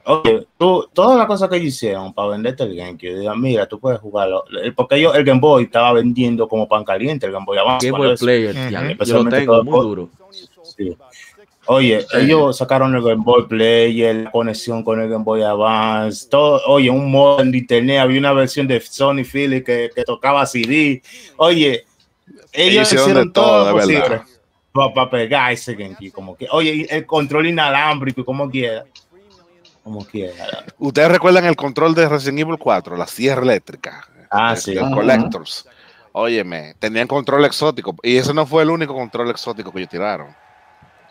Oye, 0.05 0.46
tú, 0.59 0.88
todas 0.92 1.16
las 1.16 1.26
cosas 1.28 1.48
que 1.48 1.57
ellos 1.57 1.68
hicieron 1.68 2.12
para 2.12 2.30
venderte 2.30 2.64
el 2.64 2.74
GameCube, 2.74 3.20
digan, 3.20 3.40
mira, 3.40 3.66
tú 3.66 3.78
puedes 3.78 4.00
jugarlo. 4.00 4.42
Porque 4.74 4.96
ellos, 4.96 5.14
el 5.14 5.22
Game 5.24 5.38
Boy 5.40 5.62
estaba 5.64 5.92
vendiendo 5.92 6.48
como 6.48 6.66
pan 6.66 6.82
caliente, 6.84 7.24
el 7.26 7.30
Game 7.32 7.46
Boy 7.46 7.59
Advance. 7.59 7.88
Game 7.88 8.05
Boy 8.05 8.16
Player, 8.16 8.53
ya, 8.53 8.68
yo 8.70 8.80
lo 8.82 8.90
Especialmente 8.90 9.38
tengo, 9.38 9.53
todo- 9.55 9.64
muy 9.64 9.80
duro. 9.80 10.09
Sí. 10.76 10.96
Oye, 11.66 12.05
ellos 12.14 12.57
sacaron 12.59 12.92
el 12.96 13.03
Game 13.03 13.22
Boy 13.24 13.46
Player, 13.46 14.16
la 14.16 14.32
conexión 14.32 14.82
con 14.82 15.00
el 15.00 15.09
Game 15.09 15.22
Boy 15.22 15.42
Advance, 15.42 16.28
todo, 16.28 16.61
oye, 16.66 16.90
un 16.90 17.09
modo 17.09 17.40
en 17.40 17.55
internet, 17.55 18.00
había 18.00 18.18
una 18.18 18.32
versión 18.32 18.66
de 18.66 18.80
Sony 18.80 19.22
Philips 19.24 19.64
que, 19.64 19.90
que 19.94 20.03
tocaba 20.03 20.44
CD. 20.46 21.00
Oye, 21.36 21.84
ellos 22.53 22.88
hicieron 22.88 23.05
hicieron 23.07 23.32
todo, 23.32 23.44
todo, 23.44 23.66
lo 23.70 23.76
posible 23.76 24.00
verdad. 24.00 24.24
Para 24.73 25.11
pegar 25.11 25.53
ese 25.53 25.75
GameCube, 25.75 26.11
como 26.12 26.37
que, 26.37 26.47
oye, 26.51 26.87
el 26.91 27.05
control 27.07 27.47
inalámbrico, 27.47 28.25
como 28.25 28.51
quiera, 28.51 28.85
como 29.85 30.05
quiera. 30.05 30.64
Ustedes 30.79 31.11
recuerdan 31.11 31.45
el 31.45 31.57
control 31.57 31.95
de 31.95 32.09
Resident 32.09 32.41
Evil 32.41 32.59
4, 32.59 32.97
la 32.97 33.07
sierra 33.07 33.43
eléctrica. 33.43 34.07
Ah, 34.31 34.55
de- 34.55 34.61
sí. 34.61 34.79
Ajá. 34.79 34.91
Collectors. 34.95 35.68
Óyeme, 36.12 36.75
tenían 36.79 37.07
control 37.07 37.45
exótico. 37.45 37.95
Y 38.03 38.16
ese 38.16 38.33
no 38.35 38.47
fue 38.47 38.62
el 38.62 38.70
único 38.70 38.95
control 38.95 39.31
exótico 39.31 39.73
que 39.73 39.79
ellos 39.81 39.91
tiraron. 39.91 40.29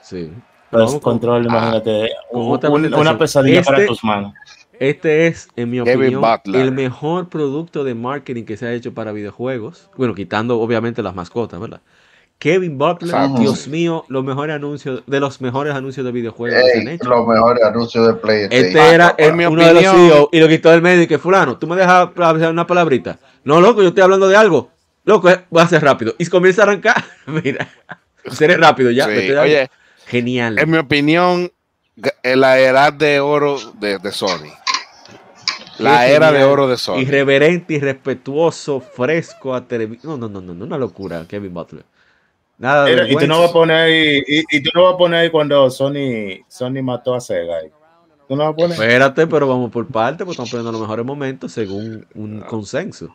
Sí. 0.01 0.31
Los 0.71 0.85
Vamos 0.85 0.91
con- 0.93 1.13
control, 1.13 1.45
imagínate, 1.45 2.11
un- 2.31 2.51
otra 2.53 2.69
un- 2.69 2.75
presentación. 2.81 3.07
una 3.07 3.17
pesadilla 3.17 3.61
para 3.63 3.77
Este- 3.77 3.87
tus 3.87 4.03
manos. 4.03 4.33
Este 4.79 5.27
es, 5.27 5.47
en 5.55 5.69
mi 5.69 5.83
Kevin 5.83 6.15
opinión, 6.15 6.21
Butler. 6.21 6.61
el 6.61 6.71
mejor 6.71 7.29
producto 7.29 7.83
de 7.83 7.93
marketing 7.93 8.45
que 8.45 8.57
se 8.57 8.65
ha 8.65 8.73
hecho 8.73 8.93
para 8.95 9.11
videojuegos. 9.11 9.89
Bueno, 9.95 10.15
quitando 10.15 10.59
obviamente 10.59 11.03
las 11.03 11.13
mascotas, 11.13 11.59
¿verdad? 11.59 11.81
Kevin 12.41 12.75
Butler. 12.75 13.15
Dios 13.37 13.67
mío, 13.67 14.03
los 14.07 14.23
mejores 14.23 14.55
anuncios, 14.55 15.03
de 15.05 15.19
los 15.19 15.39
mejores 15.41 15.75
anuncios 15.75 16.03
de 16.03 16.11
videojuegos 16.11 16.59
que 16.59 16.71
se 16.71 16.79
han 16.79 16.87
hecho. 16.87 17.07
los 17.07 17.27
mejores 17.27 17.63
anuncios 17.63 18.07
de 18.07 18.13
PlayStation. 18.15 18.65
Este 18.65 18.95
era 18.95 19.13
en 19.15 19.29
el- 19.29 19.35
mi 19.35 19.45
uno 19.45 19.63
de 19.63 19.73
los 19.75 19.85
opinión- 19.85 20.07
CEO 20.09 20.29
y 20.31 20.39
lo 20.39 20.47
quitó 20.47 20.71
del 20.71 20.81
medio 20.81 21.03
y 21.03 21.07
que 21.07 21.19
fulano, 21.19 21.59
tú 21.59 21.67
me 21.67 21.75
dejas 21.75 22.09
hablar 22.17 22.49
una 22.51 22.65
palabrita. 22.65 23.19
No, 23.43 23.61
loco, 23.61 23.83
yo 23.83 23.89
estoy 23.89 24.01
hablando 24.01 24.27
de 24.27 24.35
algo. 24.35 24.71
Loco, 25.05 25.29
eh, 25.29 25.45
voy 25.51 25.61
a 25.61 25.65
hacer 25.65 25.83
rápido. 25.83 26.15
Y 26.17 26.25
comienza 26.25 26.63
a 26.63 26.65
arrancar. 26.65 27.03
Mira, 27.27 27.69
seré 28.31 28.57
rápido 28.57 28.89
ya. 28.89 29.05
Sí, 29.05 29.11
me 29.11 29.37
Oye, 29.37 29.69
Genial. 30.07 30.57
en 30.57 30.71
mi 30.71 30.77
opinión, 30.79 31.51
en 32.23 32.39
la 32.41 32.59
edad 32.59 32.91
de 32.91 33.19
oro 33.19 33.59
de, 33.79 33.99
de 33.99 34.11
Sony. 34.11 34.49
La 35.77 36.07
era 36.07 36.31
de 36.31 36.43
oro 36.43 36.67
de 36.67 36.77
Sony. 36.77 36.99
Irreverente, 37.01 37.75
irrespetuoso, 37.75 38.79
fresco 38.81 39.53
a 39.53 39.67
televisión. 39.67 40.19
No, 40.19 40.27
no, 40.27 40.41
no, 40.41 40.53
no, 40.55 40.65
una 40.65 40.77
locura, 40.79 41.25
Kevin 41.27 41.53
Butler. 41.53 41.83
Nada 42.61 42.85
de 42.85 42.91
Mira, 42.91 43.09
y 43.09 43.15
tú 43.15 43.25
no 43.27 43.41
vas 43.41 43.49
a 43.49 43.53
poner 43.53 43.75
ahí, 43.75 44.23
y, 44.27 44.43
y 44.55 44.61
tú 44.61 44.69
no 44.75 44.83
vas 44.83 44.93
a 44.93 44.97
poner 44.97 45.19
ahí 45.21 45.29
cuando 45.31 45.67
Sony, 45.71 46.45
Sony 46.47 46.83
mató 46.83 47.15
a 47.15 47.19
Sega. 47.19 47.57
ahí. 47.57 47.69
Tú 48.27 48.35
no 48.35 48.43
vas 48.43 48.53
a 48.53 48.55
poner. 48.55 48.71
Espérate, 48.73 49.25
pero 49.25 49.47
vamos 49.47 49.71
por 49.71 49.87
parte, 49.87 50.19
porque 50.19 50.33
estamos 50.33 50.51
poniendo 50.51 50.71
los 50.71 50.81
mejores 50.81 51.03
momentos 51.03 51.51
según 51.51 52.05
un 52.13 52.39
consenso. 52.41 53.09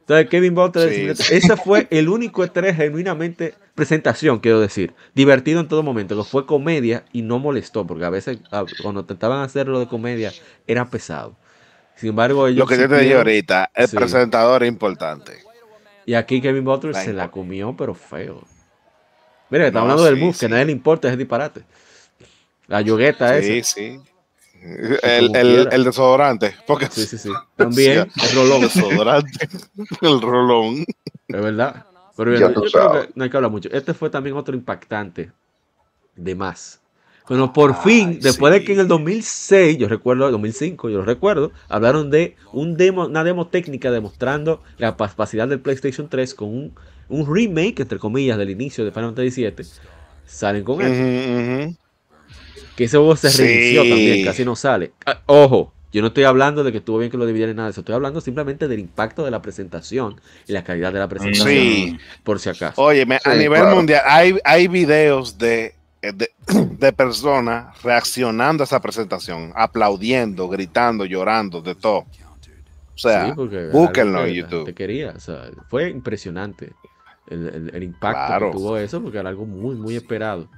Entonces, 0.00 0.28
Kevin 0.28 0.54
Butler, 0.54 1.16
Sí, 1.16 1.34
ese 1.34 1.56
fue 1.56 1.88
el 1.90 2.08
único 2.08 2.44
estrés 2.44 2.76
genuinamente 2.76 3.54
presentación, 3.74 4.38
quiero 4.38 4.60
decir. 4.60 4.94
Divertido 5.14 5.58
en 5.58 5.66
todo 5.66 5.82
momento, 5.82 6.16
que 6.16 6.22
fue 6.22 6.46
comedia 6.46 7.04
y 7.12 7.22
no 7.22 7.40
molestó, 7.40 7.84
porque 7.84 8.04
a 8.04 8.10
veces 8.10 8.38
cuando 8.80 9.00
intentaban 9.00 9.42
hacerlo 9.42 9.80
de 9.80 9.88
comedia 9.88 10.32
era 10.68 10.84
pesado. 10.88 11.34
Sin 11.96 12.10
embargo, 12.10 12.46
ellos 12.46 12.58
Lo 12.60 12.66
que 12.66 12.78
yo 12.80 12.88
te 12.88 13.00
dije 13.00 13.16
ahorita, 13.16 13.70
el 13.74 13.88
Sí. 13.88 13.96
presentador 13.96 14.62
es 14.62 14.68
importante. 14.68 15.32
Y 16.06 16.14
aquí 16.14 16.40
Kevin 16.40 16.64
Butler 16.64 16.94
se 16.94 17.12
la 17.12 17.30
comió, 17.30 17.74
pero 17.76 17.94
feo. 17.94 18.42
Mira, 19.50 19.66
está 19.66 19.78
No, 19.78 19.82
hablando 19.82 20.04
del 20.04 20.16
sí, 20.16 20.20
move, 20.20 20.32
sí. 20.34 20.40
que 20.40 20.46
a 20.46 20.48
nadie 20.48 20.64
le 20.66 20.72
importa 20.72 21.08
ese 21.08 21.16
disparate. 21.16 21.64
La 22.66 22.80
yogueta 22.80 23.40
Sí, 23.40 23.58
esa. 23.58 23.74
sí. 23.74 24.00
El, 25.02 25.36
el, 25.36 25.68
el 25.70 25.84
desodorante. 25.84 26.54
Porque 26.66 26.86
Sí, 26.90 27.04
sí, 27.06 27.18
sí. 27.18 27.30
También 27.56 28.10
Sí. 28.14 28.26
el 28.26 28.36
rolón. 28.36 28.60
desodorante. 28.62 29.48
el 30.00 30.20
rolón. 30.20 30.84
Es 31.28 31.40
verdad. 31.42 31.86
Pero 32.16 32.34
yo 32.38 32.54
creo 32.54 32.92
que 33.02 33.10
no 33.14 33.24
hay 33.24 33.30
que 33.30 33.36
hablar 33.36 33.50
mucho. 33.50 33.68
Este 33.72 33.92
fue 33.92 34.08
también 34.08 34.36
otro 34.36 34.54
impactante 34.54 35.32
de 36.16 36.34
más. 36.34 36.80
Bueno, 37.26 37.54
por 37.54 37.82
fin, 37.82 38.18
después 38.20 38.52
de 38.52 38.64
que 38.64 38.74
en 38.74 38.80
el 38.80 38.88
2006, 38.88 39.78
yo 39.78 39.88
recuerdo, 39.88 40.30
2005, 40.30 40.90
yo 40.90 40.98
lo 40.98 41.04
recuerdo, 41.06 41.52
hablaron 41.70 42.10
de 42.10 42.36
un 42.52 42.76
demo, 42.76 43.06
una 43.06 43.24
demo 43.24 43.46
técnica 43.46 43.90
demostrando 43.90 44.62
la 44.76 44.94
capacidad 44.94 45.48
del 45.48 45.60
PlayStation 45.60 46.08
3 46.10 46.34
con 46.34 46.48
un, 46.50 46.74
un 47.08 47.34
remake, 47.34 47.80
entre 47.80 47.98
comillas, 47.98 48.36
del 48.36 48.50
inicio 48.50 48.84
de 48.84 48.90
Final 48.90 49.14
Fantasy 49.14 49.42
VII. 49.42 49.66
Salen 50.26 50.64
con 50.64 50.82
eso. 50.82 51.74
Que 52.76 52.84
ese 52.84 52.96
juego 52.98 53.16
se 53.16 53.30
Sí. 53.30 53.42
reinició 53.42 53.82
también, 53.88 54.24
casi 54.26 54.44
no 54.44 54.54
sale. 54.56 54.92
Ah, 55.06 55.20
ojo, 55.26 55.72
yo 55.92 56.02
no 56.02 56.08
estoy 56.08 56.24
hablando 56.24 56.62
de 56.62 56.72
que 56.72 56.78
estuvo 56.78 56.98
bien 56.98 57.10
que 57.10 57.16
lo 57.16 57.24
dividieran 57.24 57.52
en 57.52 57.56
nada 57.56 57.68
de 57.68 57.70
eso. 57.70 57.80
Estoy 57.80 57.94
hablando 57.94 58.20
simplemente 58.20 58.68
del 58.68 58.80
impacto 58.80 59.24
de 59.24 59.30
la 59.30 59.40
presentación 59.40 60.20
y 60.46 60.52
la 60.52 60.62
calidad 60.64 60.92
de 60.92 60.98
la 60.98 61.08
presentación. 61.08 61.48
Sí. 61.48 61.98
Por 62.22 62.38
si 62.40 62.50
acaso. 62.50 62.82
Óyeme, 62.82 63.16
a 63.24 63.32
Sí, 63.32 63.38
nivel 63.38 63.60
claro. 63.62 63.76
mundial 63.76 64.02
hay, 64.06 64.36
hay 64.44 64.66
videos 64.68 65.38
de, 65.38 65.74
de, 66.12 66.30
de 66.78 66.92
personas 66.92 67.80
reaccionando 67.82 68.62
a 68.62 68.66
esa 68.66 68.80
presentación, 68.80 69.52
aplaudiendo, 69.54 70.48
gritando, 70.48 71.04
llorando, 71.04 71.60
de 71.62 71.74
todo. 71.74 72.04
O 72.94 72.98
sea, 72.98 73.26
Sí, 73.26 73.32
búsquenlo 73.72 74.24
en 74.24 74.34
YouTube. 74.34 74.58
gente 74.66 74.74
quería, 74.74 75.10
o 75.16 75.20
sea, 75.20 75.50
fue 75.68 75.90
impresionante 75.90 76.72
el, 77.26 77.48
el- 77.48 77.70
el 77.74 77.82
impacto 77.82 78.26
Claro. 78.26 78.50
que 78.50 78.56
tuvo 78.56 78.76
eso, 78.78 79.02
porque 79.02 79.18
era 79.18 79.28
algo 79.30 79.46
muy, 79.46 79.74
muy 79.74 79.96
esperado. 79.96 80.48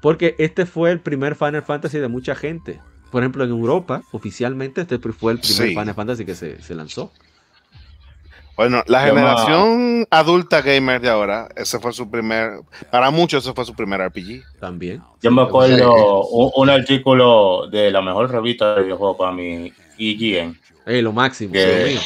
Porque 0.00 0.34
este 0.38 0.64
fue 0.64 0.90
el 0.92 1.00
primer 1.00 1.34
Final 1.34 1.62
Fantasy 1.62 1.98
de 1.98 2.08
mucha 2.08 2.34
gente. 2.34 2.80
Por 3.10 3.22
ejemplo, 3.22 3.42
en 3.44 3.50
Europa, 3.50 4.02
oficialmente, 4.12 4.82
este 4.82 4.98
fue 4.98 5.32
el 5.32 5.40
primer 5.40 5.56
Sí. 5.68 5.68
Final 5.70 5.94
Fantasy 5.94 6.24
que 6.24 6.34
se, 6.34 6.62
se 6.62 6.74
lanzó. 6.74 7.12
Bueno, 8.58 8.82
la 8.88 9.02
generación 9.02 10.04
adulta 10.10 10.60
gamer 10.62 11.00
de 11.00 11.08
ahora, 11.08 11.48
ese 11.54 11.78
fue 11.78 11.92
su 11.92 12.10
primer, 12.10 12.58
para 12.90 13.10
muchos 13.12 13.44
ese 13.44 13.54
fue 13.54 13.64
su 13.64 13.72
primer 13.72 14.00
RPG. 14.00 14.42
También. 14.58 15.00
Yo 15.22 15.30
me 15.30 15.42
Sí, 15.42 15.48
acuerdo 15.48 16.26
un, 16.26 16.50
un 16.56 16.68
artículo 16.68 17.68
de 17.70 17.90
la 17.92 18.02
mejor 18.02 18.28
revista 18.32 18.74
de 18.74 18.82
videojuegos 18.82 19.16
para 19.16 19.30
mí, 19.30 19.72
IGN. 19.96 20.58
Ey, 20.86 21.00
lo 21.02 21.12
máximo, 21.12 21.52
Que- 21.52 21.84
mío. 21.92 22.00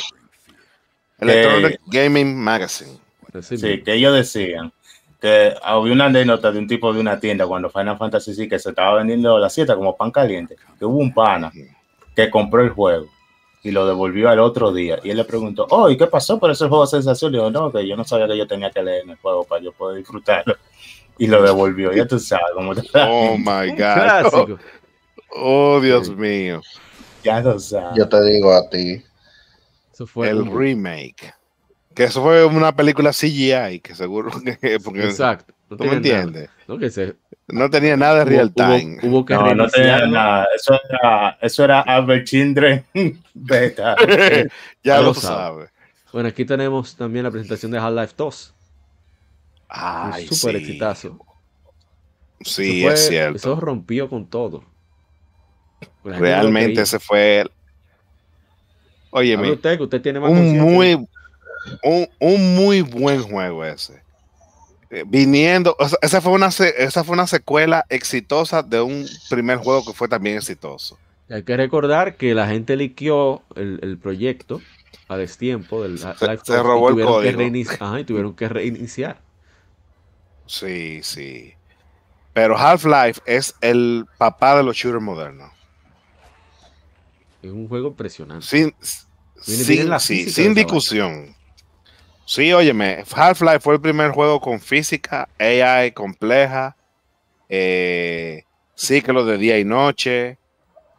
Electronic 1.21 1.81
Gaming 1.87 2.37
Magazine. 2.37 2.99
Sí, 3.41 3.83
que 3.83 3.95
ellos 3.95 4.15
decían 4.15 4.73
que 5.21 5.55
había 5.63 5.93
una 5.93 6.07
anécdota 6.07 6.53
de 6.53 6.59
un 6.59 6.67
tipo 6.67 6.93
de 6.93 7.01
una 7.01 7.19
tienda 7.19 7.47
cuando 7.47 7.71
Final 7.71 7.97
Fantasy 7.97 8.35
sí 8.35 8.49
que 8.49 8.59
se 8.59 8.71
estaba 8.71 8.97
vendiendo 8.97 9.39
la 9.39 9.49
siete 9.49 9.75
como 9.75 9.97
pan 9.97 10.11
caliente, 10.11 10.57
que 10.79 10.85
hubo 10.85 10.99
un 10.99 11.15
pana 11.15 11.51
que 12.15 12.29
compró 12.29 12.63
el 12.63 12.71
juego 12.71 13.07
y 13.63 13.71
lo 13.71 13.87
devolvió 13.87 14.29
al 14.29 14.41
otro 14.41 14.73
día 14.73 14.99
y 15.05 15.11
él 15.11 15.17
le 15.17 15.25
preguntó, 15.25 15.67
oh, 15.71 15.89
¿y 15.89 15.97
qué 15.97 16.07
pasó 16.07 16.39
por 16.39 16.51
ese 16.51 16.67
juego 16.69 16.85
de 16.85 16.91
sensación? 16.91 17.33
Le 17.33 17.39
digo, 17.39 17.51
no, 17.51 17.73
que 17.73 17.87
yo 17.87 17.97
no 17.97 18.05
sabía 18.05 18.27
que 18.27 18.37
yo 18.37 18.47
tenía 18.47 18.71
que 18.71 18.83
leer 18.83 19.05
en 19.05 19.11
el 19.11 19.17
juego 19.17 19.45
para 19.45 19.63
yo 19.63 19.73
poder 19.73 19.99
disfrutarlo 19.99 20.57
y 21.19 21.27
lo 21.29 21.43
devolvió, 21.43 21.93
ya 21.93 22.07
tú 22.07 22.19
sabes 22.19 22.47
cómo 22.55 22.73
Oh 22.95 23.37
my 23.37 23.71
God. 23.71 23.77
clásico. 23.77 24.59
Oh, 25.35 25.81
Dios 25.81 26.09
Sí. 26.09 26.15
mío. 26.15 26.61
ya 27.23 27.43
tú 27.43 27.59
sabes. 27.61 27.99
Yo 27.99 28.09
te 28.09 28.23
digo 28.25 28.53
a 28.53 28.69
ti. 28.69 29.03
Eso 29.93 30.07
fue 30.07 30.29
El 30.31 30.51
remake. 30.51 31.35
Que 31.95 32.05
eso 32.05 32.23
fue 32.23 32.45
una 32.45 32.75
película 32.75 33.13
CGI, 33.13 33.81
que 33.81 33.95
seguro 33.95 34.31
que 34.61 34.81
porque 34.81 35.05
Exacto. 35.05 35.55
No 35.73 35.85
tú 35.85 35.85
me 35.91 35.95
entiendes. 35.97 36.51
¿no? 36.69 36.79
Que 36.79 36.91
se- 36.91 37.17
No 37.49 37.69
tenía 37.71 37.97
nada 37.97 38.21
de 38.21 38.25
real 38.25 38.53
time. 38.55 38.99
Hubo, 39.03 39.25
que 39.25 39.35
No, 39.35 39.55
no 39.55 39.69
tenía 39.69 40.07
nada. 40.07 40.47
Eso 40.55 40.79
era, 40.89 41.39
eso 41.41 41.65
era 41.65 41.81
Albert 41.81 42.27
Children 42.27 42.85
beta. 43.35 43.97
ya 44.83 44.99
lo 44.99 45.09
lo 45.09 45.15
sabes. 45.15 45.71
Bueno, 46.13 46.29
aquí 46.29 46.45
tenemos 46.45 46.95
también 46.97 47.25
la 47.25 47.31
presentación 47.31 47.73
de 47.73 47.79
Half-Life 47.79 48.15
2. 48.17 48.55
Ay, 49.69 50.29
un 50.29 50.35
super 50.37 50.57
sí. 50.57 50.63
exitazo. 50.63 51.19
Sí, 52.43 52.81
Eso 52.81 52.87
fue- 52.87 52.95
es 52.95 53.07
cierto. 53.09 53.37
Eso 53.37 53.61
rompió 53.61 54.09
con 54.09 54.27
todo. 54.27 54.65
Realmente 56.05 56.83
ese 56.83 56.99
fue 56.99 57.47
Óyeme, 59.11 59.53
usted, 59.53 59.79
usted 59.81 60.01
tiene 60.01 60.19
más 60.21 60.31
un 60.31 60.59
muy, 60.59 60.95
un, 60.95 62.09
un 62.19 62.55
muy 62.55 62.81
buen 62.81 63.23
juego 63.23 63.65
ese. 63.65 64.03
Viniendo, 65.07 65.75
o 65.79 65.89
sea, 65.89 65.99
esa 66.03 66.21
fue 66.21 66.33
una 66.33 66.51
se- 66.51 66.83
esa 66.83 67.03
fue 67.03 67.15
una 67.15 67.27
secuela 67.27 67.87
exitosa 67.89 68.63
de 68.63 68.81
un 68.83 69.07
primer 69.31 69.57
juego 69.59 69.85
que 69.87 69.93
fue 69.95 70.07
también 70.09 70.37
exitoso. 70.37 70.99
Hay 71.31 71.45
que 71.45 71.57
recordar 71.57 72.17
que 72.17 72.35
la 72.35 72.47
gente 72.47 72.77
liqueó 72.77 73.43
el, 73.57 73.81
el 73.83 73.97
proyecto 73.97 74.61
a 75.09 75.17
destiempo 75.17 75.83
del 75.83 75.99
se 75.99 76.07
2 76.07 76.49
y 76.49 76.53
robó 76.57 76.91
el 76.91 76.97
que 76.97 77.05
código. 77.05 77.39
ajá, 77.81 78.01
y 78.01 78.05
tuvieron 78.05 78.35
que 78.35 78.49
reiniciar. 78.49 79.21
Sí, 80.47 81.01
sí. 81.03 81.55
Pero 82.35 82.57
Half-Life 82.59 83.21
es 83.25 83.55
el 83.63 84.07
papá 84.19 84.57
de 84.57 84.63
los 84.63 84.77
shooters 84.77 85.03
modernos. 85.03 85.51
Es 87.43 87.51
un 87.51 87.67
juego 87.69 87.89
impresionante. 87.89 88.47
Sin, 88.47 88.75
sin- 89.41 89.99
sí, 90.01 90.31
sin 90.31 90.55
discusión. 90.55 91.35
Sí, 92.35 92.51
óyeme, 92.51 93.05
Half-Life 93.15 93.61
fue 93.61 93.75
el 93.75 93.81
primer 93.83 94.11
juego 94.13 94.41
con 94.41 94.59
física, 94.59 95.29
AI 95.39 95.93
compleja, 95.93 96.75
eh, 97.47 98.45
ciclos 98.75 99.27
de 99.27 99.37
día 99.37 99.59
y 99.59 99.67
noche. 99.67 100.39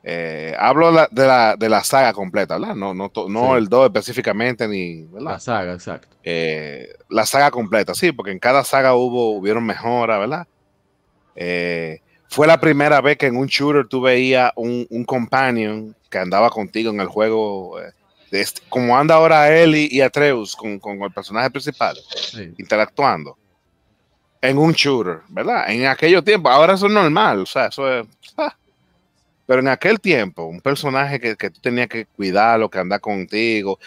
eh, 0.03 0.53
hablo 0.59 0.91
la- 0.91 1.07
de, 1.09 1.25
la, 1.25 1.55
de 1.57 1.69
la 1.69 1.83
saga 1.83 2.13
completa, 2.13 2.59
¿verdad? 2.59 2.75
No, 2.75 2.93
no, 2.93 3.09
to- 3.09 3.29
no 3.29 3.53
Sí. 3.53 3.57
el 3.63 3.67
2 3.69 3.85
específicamente, 3.85 4.67
ni, 4.67 5.05
¿verdad? 5.05 5.31
La 5.31 5.39
saga, 5.39 5.73
exacto. 5.73 6.07
eh, 6.23 6.89
la 7.09 7.25
saga 7.25 7.49
completa, 7.49 7.95
sí, 7.95 8.11
porque 8.11 8.31
en 8.31 8.37
cada 8.37 8.63
saga 8.63 8.93
hubo, 8.93 9.31
hubieron 9.31 9.65
mejoras, 9.65 10.19
¿verdad? 10.19 10.45
Eh, 11.35 11.99
fue 12.29 12.45
la 12.45 12.59
primera 12.59 13.01
vez 13.01 13.17
que 13.17 13.25
en 13.27 13.37
un 13.37 13.47
shooter 13.47 13.87
tú 13.87 14.01
veías 14.01 14.51
un, 14.55 14.85
un 14.91 15.03
companion 15.03 15.95
que 16.11 16.17
andaba 16.19 16.49
contigo 16.51 16.91
en 16.91 16.99
el 16.99 17.07
juego, 17.07 17.79
este- 18.41 18.61
como 18.69 18.97
anda 18.97 19.15
ahora 19.15 19.55
Ellie 19.55 19.87
y 19.91 20.01
Atreus 20.01 20.55
con, 20.55 20.79
con 20.79 21.01
el 21.01 21.11
personaje 21.11 21.49
principal, 21.51 21.97
Sí. 22.15 22.53
interactuando 22.57 23.37
en 24.41 24.57
un 24.57 24.73
shooter, 24.73 25.19
¿verdad? 25.29 25.69
En 25.69 25.85
aquellos 25.85 26.23
tiempos, 26.23 26.51
ahora 26.51 26.73
eso 26.73 26.87
es 26.87 26.91
normal, 26.91 27.39
o 27.41 27.45
sea, 27.45 27.67
eso 27.67 27.91
es... 27.99 28.05
ah. 28.37 28.55
Pero 29.45 29.59
en 29.59 29.67
aquel 29.67 29.99
tiempo, 29.99 30.43
un 30.45 30.61
personaje 30.61 31.19
que, 31.19 31.35
que 31.35 31.49
tú 31.49 31.59
tenías 31.61 31.87
que 31.87 32.05
cuidarlo, 32.05 32.69
que 32.69 32.79
anda 32.79 32.97
contigo, 32.99 33.77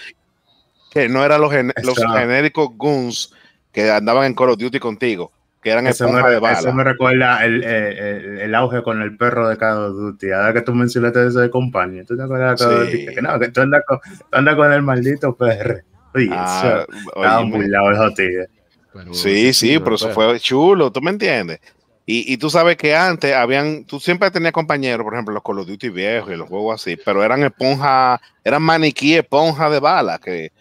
que 0.91 1.09
no 1.09 1.25
eran 1.25 1.41
los, 1.41 1.51
gen- 1.53 1.73
los 1.83 1.97
genéricos 1.99 2.69
goons 2.77 3.33
que 3.73 3.91
andaban 3.91 4.25
en 4.27 4.35
Call 4.35 4.51
of 4.51 4.59
Duty 4.59 4.79
contigo, 4.79 5.31
que 5.67 5.73
eran 5.73 5.89
Eso 5.89 6.09
me, 6.09 6.23
de 6.23 6.35
eso 6.37 6.41
bala. 6.41 6.73
me 6.73 6.85
recuerda 6.85 7.45
el, 7.45 7.65
el- 7.65 7.99
el- 7.99 8.39
el 8.39 8.55
auge 8.55 8.85
con 8.85 9.03
el 9.03 9.17
perro 9.17 9.49
de 9.49 9.57
Call 9.57 9.79
of 9.79 9.97
Duty. 9.97 10.31
Ahora 10.31 10.53
que 10.53 10.61
tú 10.61 10.73
mencionaste 10.73 11.27
eso 11.27 11.41
de 11.41 11.51
compañía, 11.51 12.05
¿tú 12.05 12.17
te 12.17 12.23
acuerdas 12.23 12.61
de 12.61 12.65
Call 12.65 12.75
of 12.83 12.89
Sí. 12.89 13.01
Duty? 13.03 13.15
Que 13.17 13.23
no, 13.23 13.39
que 13.41 13.49
tú 13.49 13.61
andas 13.63 13.83
con, 13.85 13.99
tú 14.01 14.25
andas 14.31 14.55
con 14.55 14.73
el 14.73 14.83
maldito 14.83 15.35
perro. 15.35 15.81
Oye, 16.15 16.29
Ah, 16.31 16.87
eso, 16.89 17.45
muy 17.47 17.67
lado. 17.69 18.13
Pero, 18.17 19.13
Sí, 19.13 19.53
sí, 19.53 19.71
pero, 19.73 19.85
pero 19.85 19.97
eso 19.97 20.05
pero- 20.15 20.15
fue 20.15 20.39
chulo, 20.39 20.93
¿tú 20.93 21.01
me 21.03 21.11
entiendes? 21.11 21.59
Y, 22.07 22.33
y 22.33 22.37
tú 22.37 22.49
sabes 22.49 22.77
que 22.77 22.95
antes 22.95 23.35
habían, 23.35 23.85
tú 23.87 23.99
siempre 23.99 24.31
tenías 24.31 24.53
compañeros, 24.53 25.03
por 25.03 25.15
ejemplo, 25.15 25.35
los 25.35 25.43
Call 25.43 25.59
of 25.59 25.67
Duty 25.67 25.89
viejos 25.89 26.33
y 26.33 26.37
los 26.37 26.49
juegos 26.49 26.81
así, 26.81 26.97
pero 27.05 27.25
eran 27.25 27.43
esponja, 27.43 28.21
eran 28.45 28.63
maniquí 28.63 29.17
esponja 29.17 29.69
de 29.69 29.81
bala 29.81 30.19
que, 30.19 30.53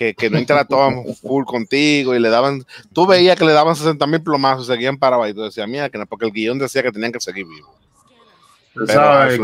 que, 0.00 0.14
que 0.14 0.30
no 0.30 0.38
interactuaban 0.38 1.04
full 1.20 1.44
contigo 1.44 2.14
y 2.14 2.18
le 2.18 2.30
daban, 2.30 2.64
tú 2.94 3.06
veías 3.06 3.36
que 3.38 3.44
le 3.44 3.52
daban 3.52 3.76
60 3.76 4.06
mil 4.06 4.22
plomazos 4.22 4.66
seguían 4.66 4.96
parados 4.96 5.28
y 5.28 5.34
tú 5.34 5.42
decías, 5.42 5.68
mira, 5.68 5.90
que 5.90 5.98
no, 5.98 6.06
porque 6.06 6.24
el 6.24 6.32
guion 6.32 6.58
decía 6.58 6.82
que 6.82 6.90
tenían 6.90 7.12
que 7.12 7.20
seguir 7.20 7.44
vivos. 7.46 7.68
Pero 8.72 8.86
sabes 8.86 9.38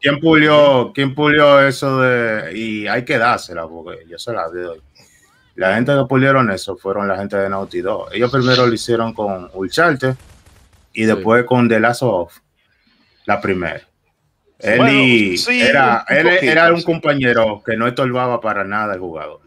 quién, 0.00 0.20
pulió, 0.20 0.92
quién 0.94 1.16
pulió 1.16 1.60
eso 1.66 2.00
de. 2.00 2.56
Y 2.56 2.86
hay 2.86 3.04
que 3.04 3.18
dársela, 3.18 3.66
porque 3.66 4.06
yo 4.08 4.16
se 4.20 4.32
la 4.32 4.46
doy. 4.48 4.80
La 5.56 5.74
gente 5.74 5.92
que 5.96 6.04
pulieron 6.08 6.48
eso 6.52 6.76
fueron 6.76 7.08
la 7.08 7.16
gente 7.16 7.36
de 7.36 7.48
Naughty 7.48 7.80
Dog. 7.80 8.10
Ellos 8.12 8.30
primero 8.30 8.68
lo 8.68 8.72
hicieron 8.72 9.14
con 9.14 9.50
Uncharted 9.52 10.14
y 10.92 11.00
Sí. 11.00 11.06
después 11.06 11.44
con 11.44 11.68
The 11.68 11.80
Last 11.80 12.02
of 12.04 12.32
la 13.24 13.40
primera. 13.40 13.80
Él, 14.60 14.78
Bueno, 14.78 14.92
y- 14.92 15.36
sí, 15.38 15.60
era, 15.60 16.06
un 16.08 16.16
él 16.16 16.24
poquito, 16.24 16.52
era 16.52 16.72
un 16.72 16.82
compañero 16.82 17.62
que 17.66 17.76
no 17.76 17.88
estorbaba 17.88 18.40
para 18.40 18.62
nada 18.62 18.94
el 18.94 19.00
jugador. 19.00 19.40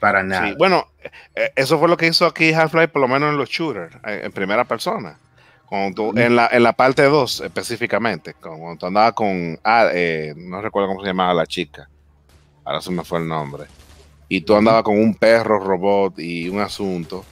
Para 0.00 0.22
nada. 0.22 0.48
Sí, 0.48 0.54
bueno, 0.58 0.86
eh, 1.34 1.52
eso 1.54 1.78
fue 1.78 1.88
lo 1.88 1.96
que 1.96 2.06
hizo 2.06 2.26
aquí 2.26 2.52
Half-Life, 2.52 2.88
por 2.88 3.02
lo 3.02 3.08
menos 3.08 3.30
en 3.30 3.36
los 3.36 3.48
shooters, 3.48 3.94
en 4.04 4.32
primera 4.32 4.64
persona. 4.64 5.16
Cuando 5.66 5.94
tú- 5.94 6.18
en, 6.18 6.34
la, 6.34 6.48
en 6.50 6.62
la 6.64 6.72
parte 6.72 7.02
2 7.04 7.40
específicamente, 7.42 8.34
cuando 8.34 8.76
tú 8.76 8.86
andabas 8.86 9.12
con, 9.12 9.58
ah, 9.62 9.88
eh, 9.92 10.34
no 10.36 10.60
recuerdo 10.60 10.88
cómo 10.88 11.00
se 11.02 11.06
llamaba 11.08 11.32
la 11.34 11.46
chica, 11.46 11.88
ahora 12.64 12.80
se 12.80 12.90
me 12.90 13.04
fue 13.04 13.20
el 13.20 13.28
nombre, 13.28 13.66
y 14.28 14.40
tú 14.40 14.54
andabas 14.56 14.82
con 14.82 14.98
un 14.98 15.14
perro 15.14 15.58
robot 15.60 16.18
y 16.18 16.48
un 16.48 16.58
asunto, 16.60 17.24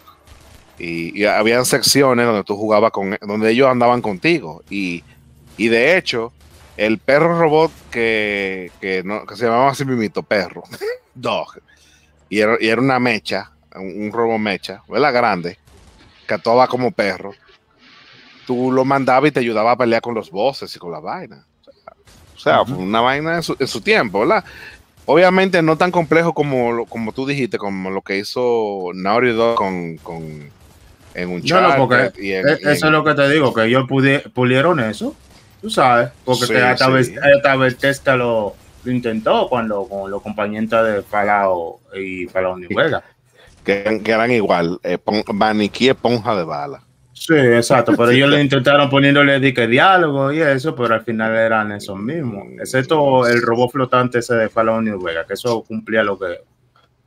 y, 0.79 1.21
y 1.21 1.25
habían 1.25 1.65
secciones 1.65 2.27
donde 2.27 2.45
tú 2.45 2.57
jugabas 2.57 2.93
con, 2.93 3.17
donde 3.23 3.51
ellos 3.51 3.69
andaban 3.69 4.01
contigo, 4.03 4.63
y, 4.71 5.03
y 5.57 5.67
de 5.69 5.97
hecho, 5.97 6.33
el 6.77 6.99
perro 6.99 7.37
robot 7.41 7.73
que, 7.91 8.71
que, 8.81 9.03
no, 9.05 9.27
que 9.27 9.35
se 9.35 9.47
llamaba 9.47 9.71
así 9.71 9.85
mismito, 9.85 10.23
perro, 10.23 10.63
dog, 11.15 11.59
y 12.29 12.41
era, 12.41 12.57
y 12.61 12.69
era 12.69 12.81
una 12.81 12.99
mecha, 12.99 13.51
un, 13.75 14.05
un 14.05 14.13
robo 14.13 14.39
mecha, 14.39 14.83
¿verdad? 14.89 15.13
Grande, 15.13 15.59
que 16.27 16.35
actuaba 16.35 16.67
como 16.69 16.91
perro. 16.91 17.33
Tú 18.47 18.73
lo 18.73 18.85
mandabas 18.85 19.29
y 19.29 19.33
te 19.33 19.41
ayudaba 19.41 19.73
a 19.73 19.77
pelear 19.77 20.01
con 20.01 20.15
los 20.15 20.31
bosses 20.31 20.75
y 20.75 20.79
con 20.79 20.91
la 20.91 21.01
vaina. 21.01 21.45
O 21.67 22.41
sea, 22.41 22.63
o 22.63 22.67
sea, 22.67 22.75
fue 22.75 22.83
una 22.85 23.01
vaina 23.01 23.37
en 23.37 23.43
su, 23.43 23.57
en 23.59 23.67
su 23.67 23.81
tiempo, 23.81 24.21
¿verdad? 24.21 24.45
Obviamente 25.05 25.61
no 25.63 25.77
tan 25.77 25.91
complejo 25.91 26.33
como, 26.35 26.87
como 26.87 27.13
tú 27.13 27.27
dijiste, 27.27 27.59
como 27.59 27.91
lo 27.91 28.03
que 28.03 28.19
hizo 28.19 28.91
Naughty 28.95 29.31
Dog 29.33 29.57
con, 29.57 29.97
con 29.99 30.51
en 31.15 31.29
un 31.31 31.43
No, 31.43 31.61
no, 31.63 31.77
porque 31.77 32.13
y 32.23 32.33
en- 32.33 32.49
y 32.49 32.51
en- 32.53 32.69
Eso 32.71 32.87
es 32.87 32.93
lo 32.93 33.03
que 33.05 33.15
te 33.15 33.29
digo, 33.31 33.53
que 33.55 33.65
ellos 33.65 33.85
pudi- 33.85 34.23
pulieron 34.33 34.81
eso, 34.81 35.15
tú 35.61 35.71
sabes, 35.71 36.11
porque 36.25 36.47
Sí, 36.47 36.53
que 36.53 36.59
hasta, 36.63 37.03
sí. 37.03 37.15
Hasta 37.87 38.17
lo, 38.17 38.55
lo 38.89 38.95
intentó 38.95 39.49
cuando 39.49 39.85
con 39.87 40.11
los 40.11 40.23
compañeros 40.23 40.71
de 40.87 41.03
Falao 41.03 41.81
y 41.95 42.27
Falao 42.27 42.57
New 42.59 42.69
Vegas. 42.75 43.03
que, 43.65 43.81
eran- 43.83 44.01
que 44.03 44.13
eran 44.13 44.31
igual, 44.31 44.79
eh, 44.83 44.99
pon- 44.99 45.23
maniquí 45.35 45.89
esponja 45.89 46.35
de 46.35 46.45
bala. 46.45 46.83
Sí, 47.13 47.35
exacto, 47.35 47.93
pero 47.97 48.11
ellos 48.13 48.31
lo 48.31 48.39
intentaron 48.39 48.89
poniéndole 48.89 49.41
de 49.41 49.53
que 49.53 49.67
diálogo 49.67 50.33
y 50.33 50.41
eso, 50.41 50.75
pero 50.75 50.95
al 50.95 51.03
final 51.05 51.35
eran 51.37 51.73
esos 51.73 51.99
mismos, 51.99 52.45
excepto 52.61 53.27
el 53.27 53.43
robot 53.43 53.73
flotante 53.73 54.21
ese 54.21 54.35
de 54.37 54.49
Falao 54.49 54.81
New 54.81 55.03
Vegas, 55.03 55.27
que 55.27 55.35
eso 55.35 55.63
cumplía 55.65 56.03
lo 56.03 56.19
que, 56.19 56.41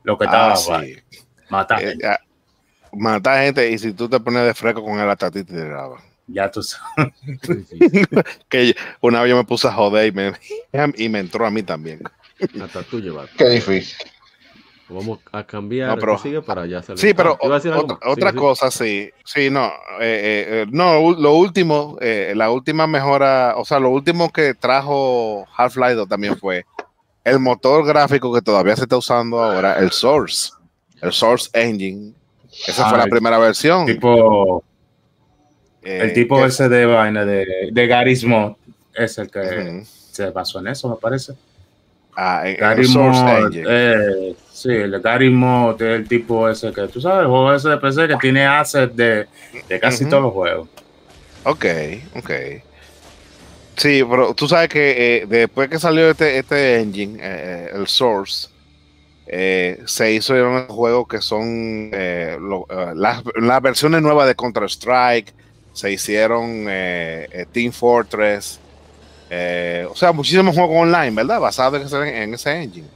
lo 0.04 0.18
que 0.18 0.26
estaba 0.26 0.54
Ah, 0.54 0.56
sí. 0.58 0.96
matar. 1.50 1.82
Eh, 1.82 1.96
ah, 2.06 2.20
matar 2.94 3.44
gente 3.46 3.72
y 3.72 3.78
si 3.78 3.94
tú 3.94 4.08
te 4.10 4.20
pones 4.20 4.44
de 4.46 4.54
fresco 4.54 4.84
con 4.84 5.00
el 5.00 5.10
hasta 5.10 5.32
ti 5.32 5.44
te 5.44 5.54
graba. 5.66 6.00
Ya 6.34 6.50
tú 6.52 6.62
sabes. 6.64 7.14
Sí, 7.44 7.66
sí. 7.70 7.80
que 8.50 8.76
una 9.02 9.22
vez 9.22 9.30
yo 9.30 9.38
me 9.38 9.44
puse 9.44 9.68
a 9.68 9.72
joder 9.74 10.08
y 10.08 10.12
me, 10.12 10.34
y 10.98 11.10
me 11.10 11.20
entró 11.20 11.46
a 11.46 11.52
mí 11.52 11.64
también. 11.64 12.02
Hasta 12.62 12.84
tú 12.84 13.00
llevar. 13.00 13.28
Qué 13.38 13.50
difícil. 13.50 13.96
Vamos 14.90 15.20
a 15.32 15.46
cambiar. 15.46 15.90
No, 15.90 15.96
pero- 15.98 16.18
¿qué 16.18 16.24
sigue 16.24 16.42
para 16.42 16.64
allá. 16.64 16.82
Sí, 16.96 17.14
pero 17.14 17.38
Ah, 17.42 17.48
otra, 18.04 18.32
Sí, 18.32 18.36
cosa, 18.36 18.70
sí, 18.72 19.10
sí, 19.24 19.50
no, 19.50 19.68
eh, 19.68 19.70
eh, 20.02 20.46
eh, 20.50 20.66
no, 20.70 21.12
lo 21.12 21.34
último, 21.36 21.98
eh, 22.02 22.34
la 22.36 22.52
última 22.52 22.88
mejora, 22.88 23.54
o 23.58 23.64
sea, 23.64 23.80
lo 23.80 23.90
último 23.90 24.32
que 24.34 24.54
trajo 24.54 25.46
Half-Life 25.56 25.94
2 25.96 26.10
también 26.10 26.38
fue 26.38 26.66
el 27.24 27.40
motor 27.40 27.86
gráfico 27.86 28.34
que 28.34 28.42
todavía 28.42 28.76
se 28.76 28.82
está 28.84 28.98
usando 28.98 29.42
ahora, 29.42 29.76
el 29.80 29.92
Source, 29.92 30.52
el 31.02 31.14
Source 31.14 31.50
Engine. 31.54 32.14
Esa 32.68 32.90
fue 32.90 32.98
la 32.98 33.06
primera 33.06 33.38
versión. 33.40 33.86
Tipo, 33.86 34.62
el 35.84 36.14
tipo 36.14 36.38
que- 36.38 36.46
ese 36.48 36.70
de 36.70 36.86
vaina 36.86 37.26
de, 37.26 37.70
de 37.72 37.88
Garry's 37.88 38.24
Mod 38.24 38.54
es 38.94 39.18
el 39.18 39.30
que 39.32 39.84
se 39.86 40.30
basó 40.32 40.60
en 40.60 40.68
eso, 40.68 40.90
me 40.90 40.96
parece. 40.98 41.34
Ah, 42.16 42.42
en- 42.44 42.48
en 42.48 42.54
el 42.56 42.60
Gary 42.60 42.88
Source 42.88 43.24
Mod, 43.24 43.46
Engine. 43.48 43.66
eh, 43.70 44.36
sí, 44.52 44.70
el 44.70 45.00
Gary 45.02 45.30
Mod 45.30 45.82
es 45.82 46.00
el 46.00 46.08
tipo 46.08 46.50
ese 46.50 46.74
que, 46.74 46.88
tú 46.90 47.00
sabes, 47.00 47.22
el 47.22 47.28
juego 47.28 47.54
ese 47.54 47.70
de 47.70 47.78
PC 47.78 48.08
que 48.08 48.18
tiene 48.18 48.46
assets 48.46 48.96
de, 48.96 49.28
de 49.70 49.80
casi 49.80 50.06
todos 50.06 50.24
los 50.24 50.34
juegos. 50.34 50.70
Ok, 51.46 51.66
ok. 52.18 52.32
Sí, 53.78 54.04
pero 54.08 54.34
tú 54.36 54.48
sabes 54.48 54.70
que 54.70 55.18
eh, 55.24 55.26
después 55.28 55.70
que 55.70 55.80
salió 55.80 56.10
este, 56.12 56.38
este 56.38 56.82
engine, 56.82 57.18
eh, 57.22 57.70
el 57.74 57.88
Source, 57.88 58.50
eh, 59.26 59.80
se 59.86 60.14
hizo 60.14 60.34
unos 60.34 60.68
juegos 60.68 61.08
que 61.08 61.22
son 61.22 61.90
eh, 61.94 62.38
lo- 62.40 62.68
eh, 62.70 62.94
las, 62.96 63.24
las 63.36 63.62
versiones 63.62 64.02
nuevas 64.02 64.28
de 64.28 64.36
Counter-Strike, 64.36 65.34
se 65.74 65.92
hicieron 65.92 66.66
eh, 66.70 67.28
eh, 67.32 67.46
Team 67.52 67.72
Fortress, 67.72 68.60
eh, 69.30 69.88
o 69.90 69.96
sea, 69.96 70.12
muchísimos 70.12 70.56
juegos 70.56 70.76
online, 70.78 71.12
¿verdad? 71.12 71.40
Basados 71.40 71.80
en 71.80 71.88
ese, 71.88 72.24
en 72.24 72.34
ese 72.34 72.62
engine. 72.62 72.88